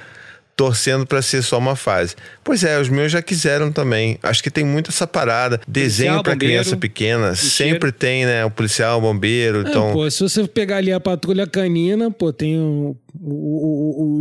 Torcendo 0.57 1.07
pra 1.07 1.21
ser 1.21 1.43
só 1.43 1.59
uma 1.59 1.77
fase. 1.77 2.15
Pois 2.43 2.65
é, 2.65 2.81
os 2.81 2.89
meus 2.89 3.13
já 3.13 3.21
quiseram 3.21 3.71
também. 3.71 4.19
Acho 4.23 4.43
que 4.43 4.51
tem 4.51 4.65
muito 4.65 4.91
essa 4.91 5.07
parada. 5.07 5.61
Desenho 5.69 6.23
pra 6.23 6.33
bombeiro, 6.33 6.39
criança 6.55 6.77
pequena. 6.79 7.35
Sempre 7.35 7.93
tem, 7.93 8.25
né? 8.25 8.43
O 8.43 8.51
policial, 8.51 8.97
o 8.99 9.03
bombeiro. 9.03 9.59
É, 9.67 9.69
Então, 9.69 9.93
pô, 9.93 10.11
se 10.11 10.23
você 10.23 10.49
pegar 10.49 10.79
ali 10.79 10.91
a 10.91 10.99
patrulha 10.99 11.47
canina, 11.47 12.11
pô, 12.11 12.33
tem 12.33 12.59
o, 12.59 12.97
o, 13.21 14.21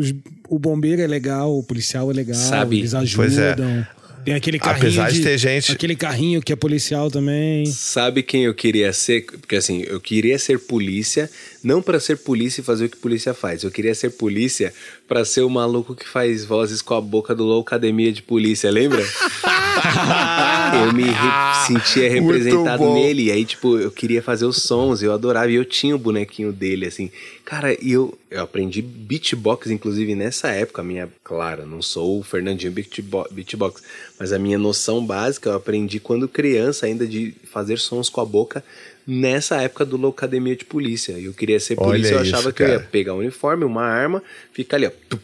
o, 0.50 0.56
o 0.56 0.60
bombeiro 0.60 1.02
é 1.02 1.08
legal, 1.08 1.58
o 1.58 1.64
policial 1.64 2.12
é 2.12 2.14
legal, 2.14 2.36
Sabe. 2.36 2.80
eles 2.80 2.94
Pois 3.16 3.38
é. 3.38 3.52
ajudam. 3.54 3.88
Tem 4.26 4.34
aquele 4.34 4.58
carrinho. 4.58 4.78
Apesar 4.88 5.12
de 5.12 5.22
ter 5.22 5.38
gente- 5.38 5.72
Aquele 5.72 5.96
carrinho 5.96 6.42
que 6.42 6.52
é 6.52 6.56
policial 6.56 7.12
também. 7.12 7.64
Sabe 7.68 8.24
quem 8.24 8.44
eu 8.46 8.56
queria 8.56 8.92
ser? 8.92 9.24
Porque 9.24 9.56
assim, 9.56 9.84
eu 9.88 10.02
queria 10.02 10.40
ser 10.40 10.58
polícia, 10.58 11.30
não 11.66 11.82
pra 11.82 12.00
ser 12.00 12.18
polícia 12.20 12.62
e 12.62 12.64
fazer 12.64 12.86
o 12.86 12.90
que 12.90 12.98
polícia 12.98 13.34
faz. 13.34 13.64
Eu 13.64 13.72
queria 13.72 13.94
ser 13.96 14.12
polícia 14.12 14.74
pra 15.08 15.26
ser 15.26 15.42
o 15.42 15.50
maluco 15.50 15.96
que 15.96 16.08
faz 16.08 16.46
vozes 16.46 16.82
com 16.82 16.94
a 16.94 17.02
boca 17.02 17.34
do 17.36 17.44
Loucademia 17.44 18.12
de 18.14 18.22
Polícia, 18.22 18.70
lembra? 18.72 19.04
eu 20.86 20.94
me 20.94 21.04
re- 21.04 21.66
sentia 21.68 22.10
representado 22.10 22.94
nele. 22.94 23.24
E 23.26 23.32
aí, 23.32 23.46
tipo, 23.46 23.78
eu 23.78 23.92
queria 23.92 24.22
fazer 24.22 24.46
os 24.46 24.62
sons, 24.62 25.02
eu 25.02 25.12
adorava. 25.14 25.50
E 25.52 25.56
eu 25.56 25.66
tinha 25.66 25.96
o 25.96 26.00
bonequinho 26.00 26.52
dele, 26.54 26.86
assim. 26.86 27.10
Cara, 27.44 27.74
e 27.84 27.92
eu, 27.92 28.18
eu 28.30 28.42
aprendi 28.44 28.82
beatbox, 28.82 29.70
inclusive, 29.70 30.16
nessa 30.16 30.50
época. 30.50 30.82
A 30.82 30.86
minha, 30.86 31.10
claro, 31.24 31.66
não 31.66 31.82
sou 31.82 32.20
o 32.20 32.24
Fernandinho 32.24 32.72
beatbo- 32.72 33.28
beatbox, 33.32 33.82
mas 34.20 34.32
a 34.34 34.40
minha 34.40 34.58
noção 34.58 35.06
básica 35.06 35.50
eu 35.50 35.56
aprendi 35.56 36.00
quando 36.00 36.28
criança, 36.28 36.86
ainda 36.86 37.06
de 37.08 37.34
fazer 37.52 37.80
sons 37.80 38.10
com 38.10 38.22
a 38.22 38.26
boca, 38.26 38.64
nessa 39.06 39.62
época 39.62 39.86
do 39.86 39.98
Loucademia 39.98 40.56
de 40.56 40.66
Polícia. 40.66 41.14
Eu 41.14 41.34
queria 41.34 41.60
ser 41.60 41.76
Olha 41.78 41.90
polícia, 41.90 42.14
eu 42.14 42.24
isso, 42.24 42.36
achava 42.36 42.52
que 42.52 42.64
eu 42.64 42.68
ia 42.68 42.80
pegar 42.80 43.14
um 43.14 43.20
uniforme, 43.20 43.64
uma 43.64 43.84
arma, 43.84 44.24
ficar 44.52 44.78
ali, 44.78 44.88
ó. 44.88 44.92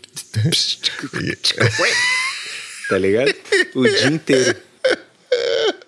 tá 2.90 2.98
ligado? 2.98 3.34
O 3.74 3.84
dia 3.88 4.08
inteiro. 4.08 4.56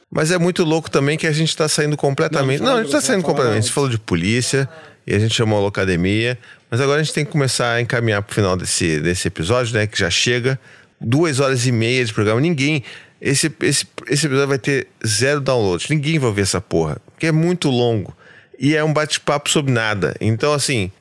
Mas 0.10 0.32
é 0.32 0.38
muito 0.38 0.64
louco 0.64 0.92
também 0.92 1.18
que 1.18 1.26
a 1.26 1.32
gente 1.32 1.56
tá 1.58 1.68
saindo 1.68 1.98
completamente. 1.98 2.62
Não, 2.62 2.74
Não, 2.74 2.78
a 2.78 2.84
gente 2.84 2.92
tá 2.92 3.02
saindo 3.02 3.24
completamente. 3.24 3.66
Você 3.66 3.72
falou 3.72 3.90
de 3.90 3.98
polícia 3.98 4.70
e 5.08 5.14
a 5.14 5.20
gente 5.20 5.34
chamou 5.34 5.58
a 5.58 5.62
locademia. 5.62 6.38
Mas 6.70 6.80
agora 6.80 7.02
a 7.02 7.04
gente 7.04 7.14
tem 7.14 7.26
que 7.26 7.32
começar 7.32 7.74
a 7.74 7.82
encaminhar 7.82 8.22
pro 8.22 8.36
final 8.36 8.56
desse, 8.56 9.00
desse 9.00 9.28
episódio, 9.28 9.74
né? 9.74 9.88
Que 9.88 9.98
já 9.98 10.10
chega. 10.10 10.60
Duas 11.02 11.40
horas 11.40 11.66
e 11.66 11.72
meia 11.72 12.06
de 12.06 12.14
programa. 12.14 12.40
Ninguém. 12.40 12.84
Esse, 13.24 13.50
esse, 13.62 13.88
esse 14.10 14.26
episódio 14.26 14.50
vai 14.50 14.60
ter 14.60 14.86
zero 15.08 15.40
downloads. 15.40 15.88
Ninguém 15.88 16.20
vai 16.20 16.30
ver 16.34 16.42
essa 16.42 16.60
porra. 16.60 16.98
Porque 17.06 17.28
é 17.28 17.32
muito 17.32 17.70
longo. 17.70 18.14
E 18.60 18.76
é 18.76 18.84
um 18.84 18.92
bate-papo 18.92 19.50
sobre 19.50 19.72
nada. 19.72 20.14
Então, 20.20 20.52
assim. 20.52 20.92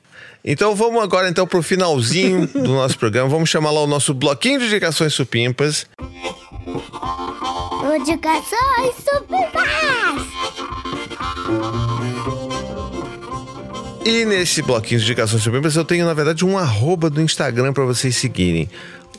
Então 0.45 0.75
vamos 0.75 1.03
agora 1.03 1.29
então 1.29 1.47
pro 1.47 1.63
finalzinho 1.63 2.47
do 2.47 2.75
nosso 2.75 2.97
programa. 2.97 3.29
Vamos 3.29 3.51
chamar 3.51 3.73
lá 3.73 3.83
o 3.83 3.87
nosso 3.89 4.15
bloquinho 4.15 4.61
de 4.61 4.67
indicações 4.67 5.13
supimpas. 5.15 5.85
Indicações 7.97 8.95
supimpas! 9.05 10.23
E 14.05 14.25
nesse 14.25 14.63
bloquinho 14.63 15.01
de 15.01 15.07
indicações 15.07 15.43
supimpas 15.43 15.77
eu 15.77 15.85
tenho, 15.85 16.05
na 16.05 16.15
verdade, 16.15 16.45
um 16.45 16.59
arroba 16.59 17.09
do 17.09 17.21
Instagram 17.21 17.73
para 17.73 17.85
vocês 17.85 18.17
seguirem. 18.17 18.69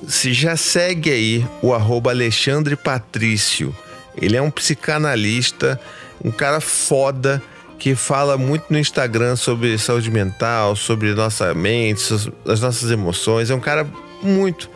Se 0.07 0.33
já 0.33 0.55
segue 0.55 1.09
aí 1.09 1.47
o 1.61 1.73
arroba 1.73 2.11
Alexandre 2.11 2.75
Patrício. 2.75 3.75
Ele 4.21 4.37
é 4.37 4.41
um 4.41 4.51
psicanalista, 4.51 5.79
um 6.23 6.31
cara 6.31 6.61
foda 6.61 7.41
que 7.79 7.95
fala 7.95 8.37
muito 8.37 8.65
no 8.69 8.77
Instagram 8.77 9.35
sobre 9.35 9.77
saúde 9.77 10.09
mental, 10.11 10.75
sobre 10.75 11.13
nossa 11.13 11.53
mente, 11.53 12.01
as 12.45 12.61
nossas 12.61 12.91
emoções. 12.91 13.49
É 13.49 13.55
um 13.55 13.59
cara 13.59 13.87
muito, 14.21 14.69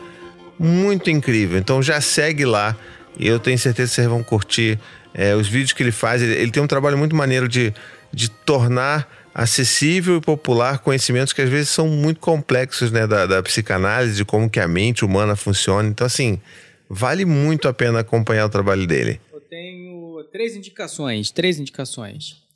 muito 0.59 1.09
incrível. 1.09 1.57
Então 1.57 1.81
já 1.81 2.01
segue 2.01 2.45
lá 2.45 2.75
e 3.17 3.27
eu 3.27 3.39
tenho 3.39 3.57
certeza 3.57 3.89
que 3.89 3.95
vocês 3.95 4.07
vão 4.07 4.23
curtir 4.23 4.79
é, 5.13 5.35
os 5.35 5.47
vídeos 5.47 5.73
que 5.73 5.83
ele 5.83 5.91
faz. 5.91 6.21
Ele, 6.21 6.33
ele 6.33 6.51
tem 6.51 6.61
um 6.61 6.67
trabalho 6.67 6.97
muito 6.97 7.15
maneiro 7.15 7.47
de, 7.47 7.73
de 8.11 8.29
tornar 8.29 9.07
acessível 9.37 10.17
e 10.17 10.21
popular 10.21 10.79
conhecimentos 10.79 11.31
que 11.31 11.43
às 11.43 11.49
vezes 11.49 11.69
são 11.69 11.87
muito 11.87 12.19
complexos 12.19 12.91
né, 12.91 13.05
da, 13.05 13.27
da 13.27 13.43
psicanálise, 13.43 14.15
de 14.15 14.25
como 14.25 14.49
que 14.49 14.59
a 14.59 14.67
mente 14.67 15.05
humana 15.05 15.35
funciona. 15.35 15.87
Então, 15.87 16.07
assim, 16.07 16.39
vale 16.89 17.23
muito 17.23 17.67
a 17.67 17.73
pena 17.73 17.99
acompanhar 17.99 18.47
o 18.47 18.49
trabalho 18.49 18.87
dele. 18.87 19.21
Eu 19.31 19.39
tenho 19.41 20.23
três 20.31 20.55
indicações, 20.55 21.29
três 21.29 21.59
indicações. 21.59 22.47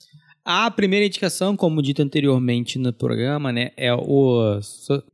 A 0.43 0.71
primeira 0.71 1.05
indicação, 1.05 1.55
como 1.55 1.83
dito 1.83 2.01
anteriormente 2.01 2.79
no 2.79 2.91
programa, 2.91 3.51
né, 3.51 3.69
é 3.77 3.93
o, 3.93 4.59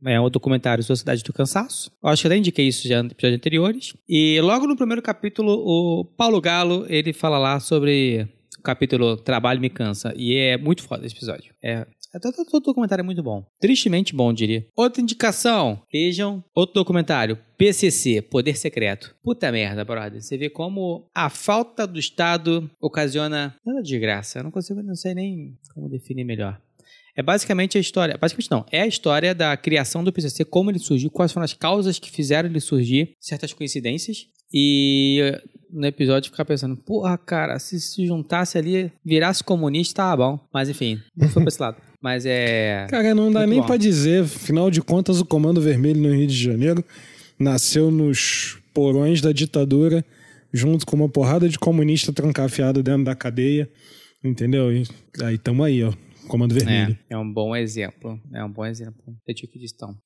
é 0.06 0.18
o 0.18 0.30
documentário 0.30 0.82
Sociedade 0.82 1.22
do 1.22 1.34
Cansaço. 1.34 1.92
Eu 2.02 2.08
acho 2.08 2.22
que 2.22 2.28
até 2.28 2.36
indiquei 2.38 2.66
isso 2.66 2.88
já 2.88 3.00
em 3.00 3.08
episódios 3.08 3.36
anteriores. 3.36 3.94
E 4.08 4.40
logo 4.40 4.66
no 4.66 4.74
primeiro 4.74 5.02
capítulo, 5.02 5.52
o 5.52 6.02
Paulo 6.02 6.40
Galo, 6.40 6.86
ele 6.88 7.12
fala 7.12 7.38
lá 7.38 7.60
sobre 7.60 8.26
capítulo 8.62 9.16
Trabalho 9.16 9.60
Me 9.60 9.70
Cansa. 9.70 10.12
E 10.16 10.36
é 10.36 10.56
muito 10.56 10.82
foda 10.82 11.06
esse 11.06 11.14
episódio. 11.14 11.54
É, 11.62 11.86
é 12.14 12.18
todo, 12.18 12.60
documentário 12.60 13.02
é 13.02 13.04
muito 13.04 13.22
bom. 13.22 13.44
Tristemente 13.60 14.14
bom, 14.14 14.32
diria. 14.32 14.66
Outra 14.74 15.02
indicação, 15.02 15.82
vejam 15.92 16.42
outro 16.54 16.74
documentário, 16.74 17.38
PCC, 17.56 18.22
Poder 18.22 18.56
Secreto. 18.56 19.14
Puta 19.22 19.52
merda, 19.52 19.84
brother. 19.84 20.22
Você 20.22 20.38
vê 20.38 20.48
como 20.48 21.08
a 21.14 21.28
falta 21.28 21.86
do 21.86 21.98
Estado 21.98 22.70
ocasiona 22.80 23.54
tanta 23.64 23.82
desgraça. 23.82 24.38
Eu 24.38 24.44
não 24.44 24.50
consigo, 24.50 24.82
não 24.82 24.94
sei 24.94 25.14
nem 25.14 25.56
como 25.74 25.88
definir 25.88 26.24
melhor. 26.24 26.60
É 27.14 27.22
basicamente 27.22 27.76
a 27.76 27.80
história, 27.80 28.16
basicamente 28.16 28.50
não, 28.50 28.64
é 28.70 28.82
a 28.82 28.86
história 28.86 29.34
da 29.34 29.56
criação 29.56 30.04
do 30.04 30.12
PCC, 30.12 30.44
como 30.44 30.70
ele 30.70 30.78
surgiu, 30.78 31.10
quais 31.10 31.32
foram 31.32 31.44
as 31.44 31.52
causas 31.52 31.98
que 31.98 32.12
fizeram 32.12 32.48
ele 32.48 32.60
surgir, 32.60 33.16
certas 33.18 33.52
coincidências. 33.52 34.28
E 34.54 35.20
no 35.70 35.86
episódio 35.86 36.30
ficar 36.30 36.44
pensando, 36.44 36.76
porra, 36.76 37.16
cara, 37.18 37.58
se 37.58 37.80
se 37.80 38.06
juntasse 38.06 38.56
ali, 38.58 38.92
virasse 39.04 39.42
comunista, 39.42 40.02
tava 40.02 40.16
bom. 40.16 40.40
Mas 40.52 40.68
enfim, 40.68 41.00
não 41.16 41.28
foi 41.28 41.42
pra 41.42 41.48
esse 41.48 41.60
lado. 41.60 41.76
Mas 42.00 42.24
é. 42.26 42.86
Cara, 42.88 43.14
não 43.14 43.32
dá 43.32 43.46
nem 43.46 43.62
pra 43.62 43.76
dizer, 43.76 44.24
afinal 44.24 44.70
de 44.70 44.80
contas, 44.80 45.20
o 45.20 45.24
Comando 45.24 45.60
Vermelho 45.60 46.00
no 46.00 46.14
Rio 46.14 46.26
de 46.26 46.36
Janeiro 46.36 46.84
nasceu 47.38 47.90
nos 47.90 48.58
porões 48.72 49.20
da 49.20 49.32
ditadura, 49.32 50.04
junto 50.52 50.86
com 50.86 50.96
uma 50.96 51.08
porrada 51.08 51.48
de 51.48 51.58
comunista 51.58 52.12
trancafiado 52.12 52.82
dentro 52.82 53.04
da 53.04 53.14
cadeia, 53.14 53.68
entendeu? 54.22 54.72
E 54.72 54.84
aí 55.22 55.36
tamo 55.38 55.64
aí, 55.64 55.82
ó, 55.82 55.92
Comando 56.28 56.54
Vermelho. 56.54 56.96
É, 57.10 57.14
é 57.14 57.18
um 57.18 57.32
bom 57.32 57.56
exemplo. 57.56 58.20
É 58.32 58.44
um 58.44 58.50
bom 58.50 58.64
exemplo. 58.64 59.02
Eu 59.26 59.34
tive 59.34 59.52
que 59.52 59.58
distão. 59.58 59.96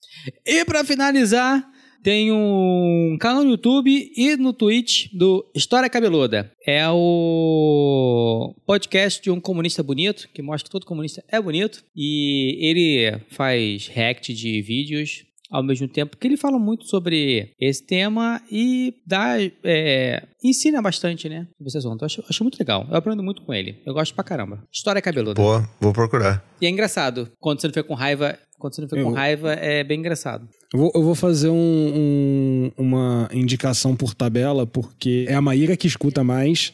E 0.47 0.65
pra 0.65 0.85
finalizar, 0.85 1.63
tem 2.03 2.33
um 2.33 3.17
canal 3.21 3.45
no 3.45 3.51
YouTube 3.51 4.13
e 4.17 4.37
no 4.37 4.53
Twitch 4.53 5.09
do 5.13 5.45
História 5.55 5.89
Cabeluda. 5.89 6.51
É 6.67 6.89
o 6.91 8.55
podcast 8.67 9.23
de 9.23 9.31
um 9.31 9.41
comunista 9.41 9.83
bonito, 9.83 10.29
que 10.35 10.43
mostra 10.43 10.65
que 10.65 10.71
todo 10.71 10.87
comunista 10.87 11.23
é 11.29 11.41
bonito. 11.41 11.85
E 11.95 12.59
ele 12.61 13.21
faz 13.31 13.87
react 13.87 14.35
de 14.35 14.61
vídeos 14.63 15.25
ao 15.53 15.63
mesmo 15.63 15.87
tempo 15.87 16.17
que 16.17 16.27
ele 16.27 16.39
fala 16.39 16.59
muito 16.59 16.87
sobre 16.87 17.53
esse 17.61 17.85
tema 17.85 18.41
e 18.51 18.95
dá, 19.07 19.35
é, 19.63 20.23
ensina 20.43 20.81
bastante, 20.81 21.29
né? 21.29 21.47
Sobre 21.59 21.69
esse 21.69 21.79
assunto. 21.79 22.03
Eu 22.03 22.07
acho, 22.07 22.25
acho 22.27 22.43
muito 22.43 22.59
legal. 22.59 22.87
Eu 22.91 22.97
aprendo 22.97 23.23
muito 23.23 23.43
com 23.43 23.53
ele. 23.53 23.79
Eu 23.85 23.93
gosto 23.93 24.15
pra 24.15 24.25
caramba. 24.25 24.65
História 24.73 25.03
cabeluda. 25.03 25.35
Pô, 25.35 25.63
vou 25.79 25.93
procurar. 25.93 26.43
E 26.59 26.67
é 26.67 26.71
engraçado. 26.71 27.31
Quando 27.39 27.61
você 27.61 27.67
não 27.67 27.75
fica 27.75 27.87
com 27.87 27.95
raiva, 27.95 28.39
quando 28.59 28.75
você 28.75 28.81
não 28.81 28.89
fica 28.89 29.03
com 29.03 29.13
raiva, 29.13 29.53
é 29.53 29.85
bem 29.85 29.99
engraçado. 29.99 30.49
Eu 30.73 30.79
vou, 30.79 30.93
eu 30.95 31.03
vou 31.03 31.15
fazer 31.15 31.49
um- 31.51 31.55
um- 31.57 32.71
uma 32.79 33.29
indicação 33.33 33.95
por 33.95 34.15
tabela, 34.15 34.67
porque 34.67 35.27
é 35.29 35.35
a 35.35 35.41
Maíra 35.41 35.77
que 35.77 35.87
escuta 35.87 36.25
mais. 36.25 36.73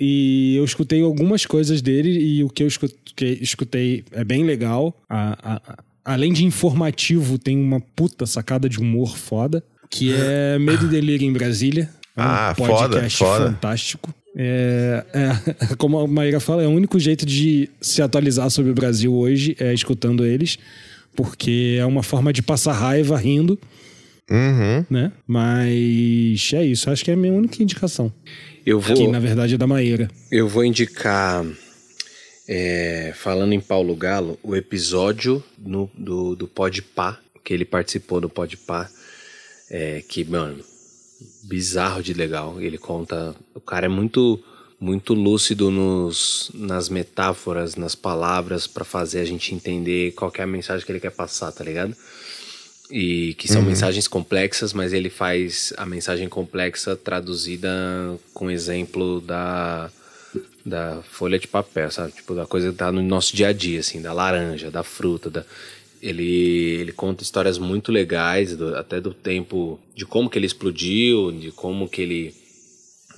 E 0.00 0.56
eu 0.56 0.64
escutei 0.64 1.00
algumas 1.02 1.46
coisas 1.46 1.80
dele 1.80 2.10
e 2.18 2.42
o 2.42 2.48
que 2.48 2.62
eu 2.64 2.68
escutei 3.40 4.04
é 4.12 4.24
bem 4.24 4.44
legal. 4.44 4.96
A- 5.08 5.38
a- 5.54 5.78
além 6.04 6.32
de 6.32 6.44
informativo, 6.44 7.38
tem 7.38 7.56
uma 7.56 7.80
puta 7.80 8.26
sacada 8.26 8.68
de 8.68 8.78
humor 8.80 9.16
foda, 9.16 9.62
que 9.88 10.12
é 10.12 10.58
Medo 10.58 10.86
e 10.86 10.88
Delírio 10.88 11.26
em 11.28 11.32
Brasília. 11.32 11.88
É 12.16 12.20
um 12.20 12.24
Ah, 12.24 12.54
foda, 12.56 12.72
podcast 12.88 13.18
foda. 13.18 13.46
fantástico. 13.52 14.14
É, 14.34 15.04
é, 15.12 15.74
como 15.76 15.98
a 16.00 16.06
Maíra 16.08 16.40
fala, 16.40 16.62
é 16.62 16.66
o 16.66 16.70
único 16.70 16.98
jeito 16.98 17.24
de 17.24 17.68
se 17.80 18.02
atualizar 18.02 18.50
sobre 18.50 18.70
o 18.70 18.74
Brasil 18.74 19.12
hoje 19.14 19.54
é 19.60 19.72
escutando 19.74 20.24
eles, 20.26 20.58
porque 21.16 21.76
é 21.78 21.84
uma 21.86 22.02
forma 22.02 22.32
de 22.32 22.42
passar 22.42 22.72
raiva 22.72 23.16
rindo, 23.16 23.58
Uhum. 24.30 24.84
né? 24.88 25.12
Mas 25.26 26.50
é 26.54 26.64
isso, 26.64 26.88
acho 26.90 27.04
que 27.04 27.10
é 27.10 27.14
a 27.14 27.16
minha 27.16 27.32
única 27.32 27.62
indicação. 27.62 28.12
Eu 28.64 28.80
vou, 28.80 28.96
Que 28.96 29.06
na 29.08 29.18
verdade 29.18 29.54
é 29.54 29.58
da 29.58 29.66
Maíra. 29.66 30.08
eu 30.30 30.48
vou 30.48 30.64
indicar, 30.64 31.44
é, 32.48 33.12
falando 33.16 33.52
em 33.52 33.60
Paulo 33.60 33.94
Galo, 33.96 34.38
o 34.42 34.54
episódio 34.56 35.42
no, 35.58 35.90
do, 35.96 36.34
do 36.36 36.46
Podpah, 36.48 37.18
que 37.44 37.52
ele 37.52 37.64
participou 37.64 38.20
do 38.20 38.28
Podpah, 38.28 38.88
é, 39.70 40.02
que, 40.08 40.24
mano, 40.24 40.62
bizarro 41.48 42.02
de 42.02 42.12
legal. 42.14 42.60
Ele 42.60 42.78
conta. 42.78 43.34
O 43.54 43.60
cara 43.60 43.86
é 43.86 43.88
muito 43.88 44.42
muito 44.82 45.14
lúcido 45.14 45.70
nos, 45.70 46.50
nas 46.52 46.88
metáforas, 46.88 47.76
nas 47.76 47.94
palavras, 47.94 48.66
pra 48.66 48.84
fazer 48.84 49.20
a 49.20 49.24
gente 49.24 49.54
entender 49.54 50.10
qual 50.12 50.32
é 50.36 50.42
a 50.42 50.46
mensagem 50.46 50.84
que 50.84 50.90
ele 50.90 50.98
quer 50.98 51.12
passar, 51.12 51.52
tá 51.52 51.62
ligado? 51.62 51.94
E 52.90 53.34
que 53.34 53.46
são 53.46 53.62
mensagens 53.62 54.08
complexas, 54.08 54.72
mas 54.72 54.92
ele 54.92 55.08
faz 55.08 55.72
a 55.76 55.86
mensagem 55.86 56.28
complexa 56.28 56.96
traduzida 56.96 57.70
com 58.34 58.50
exemplo 58.50 59.20
da, 59.20 59.88
da 60.66 61.00
folha 61.10 61.38
de 61.38 61.46
papel, 61.46 61.88
sabe? 61.92 62.12
Tipo, 62.12 62.34
da 62.34 62.44
coisa 62.44 62.70
que 62.72 62.76
tá 62.76 62.90
no 62.90 63.00
nosso 63.02 63.36
dia 63.36 63.48
a 63.48 63.52
dia, 63.52 63.78
assim, 63.80 64.02
da 64.02 64.12
laranja, 64.12 64.68
da 64.70 64.82
fruta, 64.82 65.30
da... 65.30 65.44
Ele, 66.02 66.24
ele 66.80 66.92
conta 66.92 67.22
histórias 67.22 67.56
muito 67.56 67.92
legais, 67.92 68.56
do- 68.56 68.74
até 68.74 69.00
do 69.00 69.14
tempo, 69.14 69.78
de 69.94 70.04
como 70.04 70.28
que 70.28 70.36
ele 70.36 70.46
explodiu, 70.46 71.30
de 71.30 71.52
como 71.52 71.88
que 71.88 72.02
ele, 72.02 72.34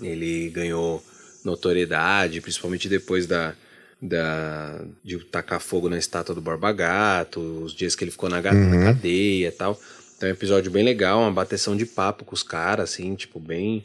ele 0.02 0.50
ganhou 0.50 1.02
notoriedade, 1.44 2.40
principalmente 2.40 2.88
depois 2.88 3.26
da, 3.26 3.54
da 4.00 4.84
de 5.04 5.18
tacar 5.26 5.60
fogo 5.60 5.88
na 5.88 5.98
estátua 5.98 6.34
do 6.34 6.40
Borba 6.40 6.72
Gato, 6.72 7.40
os 7.64 7.72
dias 7.74 7.94
que 7.94 8.02
ele 8.04 8.10
ficou 8.10 8.28
na, 8.28 8.40
ga- 8.40 8.52
na 8.54 8.84
cadeia 8.86 9.48
e 9.48 9.52
tal. 9.52 9.78
Então 10.16 10.28
é 10.28 10.32
um 10.32 10.34
episódio 10.34 10.70
bem 10.70 10.84
legal, 10.84 11.20
uma 11.20 11.32
bateção 11.32 11.76
de 11.76 11.84
papo 11.84 12.24
com 12.24 12.34
os 12.34 12.42
caras, 12.42 12.90
assim, 12.92 13.14
tipo, 13.14 13.38
bem 13.38 13.82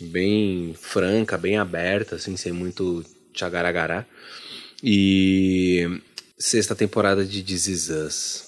bem 0.00 0.74
franca, 0.80 1.36
bem 1.38 1.56
aberta, 1.58 2.16
assim, 2.16 2.36
sem 2.36 2.52
muito 2.52 3.04
tchagaragará. 3.32 4.06
E 4.82 6.00
sexta 6.38 6.74
temporada 6.74 7.24
de 7.24 7.42
This 7.42 7.66
Is 7.66 7.88
Us. 7.88 8.44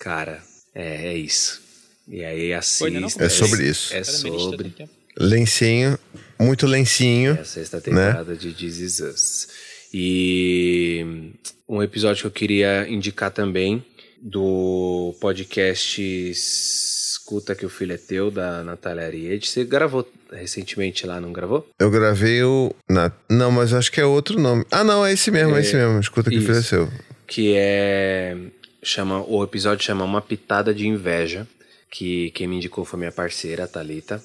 Cara, 0.00 0.42
é, 0.74 1.08
é 1.12 1.16
isso. 1.18 1.60
E 2.08 2.24
aí 2.24 2.50
não 2.50 2.58
assista. 2.58 2.84
É 3.24 3.28
sobre 3.28 3.68
isso. 3.68 3.94
É 3.94 4.04
sobre 4.04 4.74
Lencinho, 5.16 5.98
muito 6.38 6.66
lencinho. 6.66 7.36
é 7.36 7.40
a 7.40 7.44
sexta 7.44 7.80
temporada 7.80 8.34
de 8.34 8.52
This 8.52 8.78
Is 8.78 9.00
Us. 9.00 9.48
E 9.92 11.32
um 11.68 11.82
episódio 11.82 12.22
que 12.22 12.26
eu 12.26 12.30
queria 12.32 12.88
indicar 12.88 13.30
também 13.30 13.84
do 14.20 15.14
podcast 15.20 16.02
Escuta 16.30 17.54
que 17.54 17.64
o 17.64 17.68
Filho 17.68 17.92
é 17.92 17.96
Teu, 17.96 18.30
da 18.30 18.64
Natália 18.64 19.04
Ariete. 19.04 19.48
Você 19.48 19.64
gravou 19.64 20.06
recentemente 20.32 21.06
lá, 21.06 21.20
não 21.20 21.32
gravou? 21.32 21.68
Eu 21.78 21.90
gravei 21.90 22.42
o. 22.42 22.74
Na... 22.90 23.12
Não, 23.30 23.50
mas 23.50 23.72
acho 23.72 23.92
que 23.92 24.00
é 24.00 24.04
outro 24.04 24.38
nome. 24.40 24.64
Ah, 24.70 24.82
não, 24.82 25.06
é 25.06 25.12
esse 25.12 25.30
mesmo, 25.30 25.54
é, 25.54 25.58
É, 25.58 25.60
esse 25.60 25.76
mesmo. 25.76 26.00
Escuta 26.00 26.28
que 26.28 26.36
isso. 26.36 26.46
filho 26.46 26.58
é 26.58 26.62
seu. 26.62 26.88
que 27.26 27.54
é 27.56 28.36
chama 28.82 29.24
o 29.26 29.42
episódio 29.42 29.84
chama 29.84 30.04
uma 30.04 30.20
pitada 30.20 30.74
de 30.74 30.86
inveja 30.86 31.46
que 31.90 32.30
quem 32.32 32.46
me 32.46 32.56
indicou 32.56 32.84
foi 32.84 32.98
minha 32.98 33.12
parceira 33.12 33.64
a 33.64 33.66
Thalita 33.66 34.22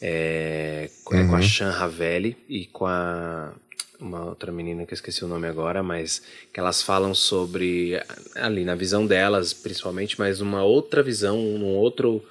é, 0.00 0.88
é 1.12 1.24
com 1.24 1.36
a 1.36 1.42
Shan 1.42 1.70
Ravelli 1.70 2.36
e 2.48 2.66
com 2.66 2.86
a 2.86 3.52
uma 4.00 4.24
outra 4.26 4.52
menina 4.52 4.86
que 4.86 4.92
eu 4.92 4.94
esqueci 4.94 5.24
o 5.24 5.28
nome 5.28 5.48
agora 5.48 5.82
mas 5.82 6.22
que 6.52 6.60
elas 6.60 6.80
falam 6.80 7.12
sobre 7.12 8.00
ali 8.36 8.64
na 8.64 8.76
visão 8.76 9.04
delas 9.04 9.52
principalmente 9.52 10.16
mas 10.18 10.40
uma 10.40 10.62
outra 10.62 11.02
visão 11.02 11.36
num 11.36 11.74
outro 11.74 12.24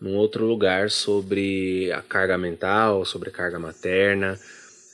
num 0.00 0.14
outro 0.14 0.44
lugar 0.44 0.90
sobre 0.90 1.90
a 1.92 2.02
carga 2.02 2.36
mental, 2.36 3.04
sobre 3.04 3.30
a 3.30 3.32
carga 3.32 3.58
materna, 3.58 4.38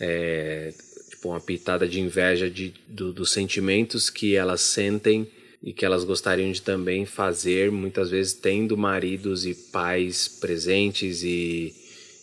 é, 0.01 0.73
tipo 1.11 1.29
uma 1.29 1.41
pitada 1.41 1.89
de 1.89 2.01
inveja 2.01 2.49
de, 2.49 2.75
do, 2.87 3.13
dos 3.13 3.33
sentimentos 3.33 4.09
que 4.09 4.37
elas 4.37 4.61
sentem 4.61 5.29
e 5.63 5.73
que 5.73 5.85
elas 5.85 6.05
gostariam 6.05 6.51
de 6.51 6.61
também 6.61 7.05
fazer, 7.07 7.71
muitas 7.71 8.11
vezes 8.11 8.33
tendo 8.33 8.77
maridos 8.77 9.47
e 9.47 9.55
pais 9.55 10.29
presentes 10.29 11.23
e, 11.23 11.73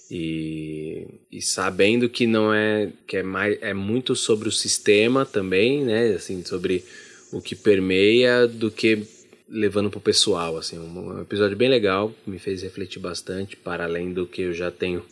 e, 0.10 1.06
e 1.32 1.42
sabendo 1.42 2.10
que 2.10 2.26
não 2.26 2.54
é 2.54 2.90
que 3.06 3.18
é 3.18 3.24
mais 3.24 3.58
é 3.62 3.74
muito 3.74 4.16
sobre 4.16 4.50
o 4.50 4.52
sistema 4.52 5.26
também, 5.26 5.84
né? 5.84 6.14
Assim, 6.14 6.44
sobre 6.44 6.84
o 7.32 7.42
que 7.42 7.56
permeia 7.56 8.48
do 8.48 8.72
que 8.72 9.08
levando 9.48 9.90
pro 9.90 10.00
pessoal, 10.00 10.58
assim, 10.58 10.78
um, 10.78 11.16
um 11.16 11.22
episódio 11.22 11.58
bem 11.58 11.70
legal, 11.70 12.14
me 12.26 12.38
fez 12.38 12.62
refletir 12.62 13.00
bastante 13.00 13.56
para 13.56 13.84
além 13.84 14.14
do 14.14 14.28
que 14.28 14.44
eu 14.44 14.54
já 14.54 14.70
tenho 14.70 15.04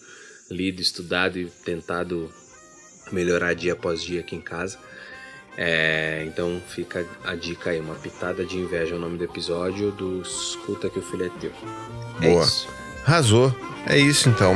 lido, 0.49 0.81
estudado 0.81 1.39
e 1.39 1.45
tentado 1.65 2.31
melhorar 3.11 3.53
dia 3.53 3.73
após 3.73 4.03
dia 4.03 4.19
aqui 4.21 4.35
em 4.35 4.41
casa. 4.41 4.77
É, 5.57 6.23
então 6.27 6.61
fica 6.69 7.05
a 7.23 7.33
dica 7.33 7.71
aí, 7.71 7.79
uma 7.79 7.95
pitada 7.95 8.45
de 8.45 8.57
inveja 8.57 8.93
é 8.93 8.97
o 8.97 9.01
nome 9.01 9.17
do 9.17 9.23
episódio 9.23 9.91
do 9.91 10.21
Escuta 10.21 10.87
que 10.87 10.99
o 10.99 11.01
filho 11.01 11.25
é 11.25 11.29
teu. 11.39 11.51
É 12.21 12.29
Boa. 12.29 12.43
isso. 12.43 12.67
Arrasou. 13.03 13.55
É 13.87 13.97
isso 13.97 14.29
então. 14.29 14.55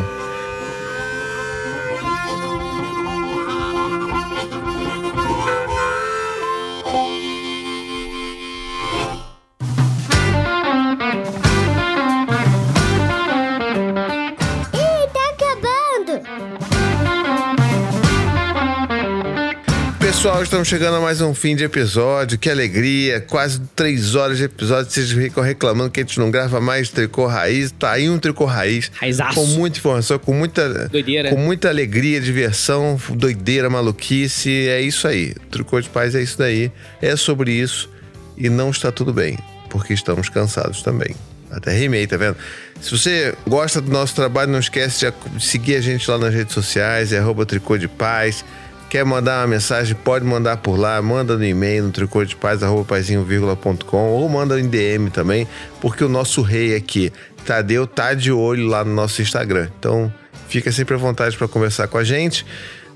Pessoal, 20.21 20.43
estamos 20.43 20.67
chegando 20.67 20.97
a 20.97 21.01
mais 21.01 21.19
um 21.19 21.33
fim 21.33 21.55
de 21.55 21.63
episódio. 21.63 22.37
Que 22.37 22.47
alegria! 22.47 23.19
Quase 23.19 23.59
três 23.75 24.13
horas 24.13 24.37
de 24.37 24.43
episódio. 24.43 24.91
Vocês 24.91 25.11
ficam 25.11 25.43
reclamando 25.43 25.89
que 25.89 25.99
a 25.99 26.03
gente 26.03 26.19
não 26.19 26.29
grava 26.29 26.61
mais 26.61 26.89
tricô 26.89 27.25
raiz. 27.25 27.71
Tá 27.71 27.93
aí 27.93 28.07
um 28.07 28.19
tricô 28.19 28.45
raiz. 28.45 28.91
Raizaço. 28.93 29.33
Com 29.33 29.47
muita 29.47 29.79
informação, 29.79 30.19
com 30.19 30.31
muita, 30.31 30.87
Doideira. 30.89 31.31
com 31.31 31.37
muita 31.37 31.69
alegria, 31.69 32.21
diversão, 32.21 33.01
doideira, 33.15 33.67
maluquice. 33.67 34.67
É 34.67 34.79
isso 34.79 35.07
aí. 35.07 35.33
Tricô 35.49 35.81
de 35.81 35.89
paz 35.89 36.13
é 36.13 36.21
isso 36.21 36.37
daí. 36.37 36.71
É 37.01 37.15
sobre 37.15 37.53
isso. 37.53 37.89
E 38.37 38.47
não 38.47 38.69
está 38.69 38.91
tudo 38.91 39.11
bem. 39.11 39.39
Porque 39.71 39.91
estamos 39.91 40.29
cansados 40.29 40.83
também. 40.83 41.15
Até 41.49 41.75
rimei, 41.75 42.05
tá 42.05 42.15
vendo? 42.15 42.37
Se 42.79 42.91
você 42.91 43.33
gosta 43.47 43.81
do 43.81 43.91
nosso 43.91 44.13
trabalho, 44.13 44.51
não 44.51 44.59
esquece 44.59 45.03
de 45.03 45.43
seguir 45.43 45.77
a 45.77 45.81
gente 45.81 46.09
lá 46.11 46.19
nas 46.19 46.31
redes 46.31 46.53
sociais, 46.53 47.11
é 47.11 47.17
arroba 47.17 47.43
Tricô 47.43 47.75
de 47.75 47.87
Paz. 47.87 48.45
Quer 48.91 49.05
mandar 49.05 49.39
uma 49.39 49.47
mensagem, 49.47 49.95
pode 49.95 50.25
mandar 50.25 50.57
por 50.57 50.77
lá, 50.77 51.01
manda 51.01 51.37
no 51.37 51.45
e-mail 51.45 51.85
no 51.85 51.91
tricô 51.91 52.25
de 52.25 52.35
paz, 52.35 52.59
ou 52.61 54.27
manda 54.27 54.59
em 54.59 54.67
DM 54.67 55.09
também, 55.09 55.47
porque 55.79 56.03
o 56.03 56.09
nosso 56.09 56.41
rei 56.41 56.75
aqui, 56.75 57.09
Tadeu, 57.45 57.87
tá 57.87 58.13
de 58.13 58.33
olho 58.33 58.67
lá 58.67 58.83
no 58.83 58.93
nosso 58.93 59.21
Instagram. 59.21 59.69
Então, 59.79 60.13
fica 60.49 60.73
sempre 60.73 60.95
à 60.95 60.97
vontade 60.97 61.37
para 61.37 61.47
conversar 61.47 61.87
com 61.87 61.97
a 61.97 62.03
gente. 62.03 62.45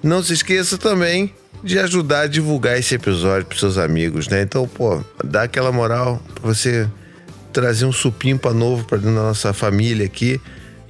Não 0.03 0.21
se 0.21 0.33
esqueça 0.33 0.77
também 0.77 1.33
de 1.63 1.79
ajudar 1.79 2.23
a 2.23 2.27
divulgar 2.27 2.77
esse 2.77 2.93
episódio 2.93 3.45
para 3.45 3.57
seus 3.57 3.77
amigos, 3.77 4.27
né? 4.27 4.41
Então, 4.41 4.67
pô, 4.67 5.01
dá 5.23 5.43
aquela 5.43 5.71
moral 5.71 6.21
para 6.33 6.53
você 6.53 6.89
trazer 7.53 7.85
um 7.85 7.93
supimpa 7.93 8.53
novo 8.53 8.83
para 8.83 8.97
dentro 8.97 9.15
da 9.15 9.21
nossa 9.21 9.53
família 9.53 10.05
aqui 10.05 10.41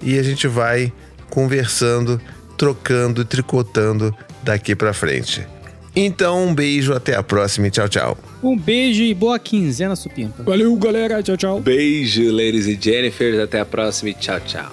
e 0.01 0.17
a 0.17 0.23
gente 0.23 0.47
vai 0.47 0.91
conversando, 1.29 2.19
trocando 2.57 3.21
e 3.21 3.25
tricotando 3.25 4.11
daqui 4.45 4.75
para 4.75 4.93
frente. 4.93 5.45
Então, 5.95 6.47
um 6.47 6.53
beijo, 6.53 6.93
até 6.93 7.15
a 7.15 7.23
próxima 7.23 7.67
e 7.67 7.71
tchau, 7.71 7.87
tchau. 7.87 8.17
Um 8.43 8.57
beijo 8.57 9.01
e 9.01 9.13
boa 9.13 9.39
quinzena, 9.39 9.95
Supimpa. 9.95 10.43
Valeu, 10.43 10.75
galera. 10.75 11.23
Tchau, 11.23 11.37
tchau. 11.37 11.59
Beijo, 11.61 12.31
ladies 12.31 12.67
e 12.67 12.77
Jennifer. 12.79 13.41
Até 13.41 13.61
a 13.61 13.65
próxima 13.65 14.09
e 14.09 14.13
tchau, 14.13 14.39
tchau. 14.41 14.71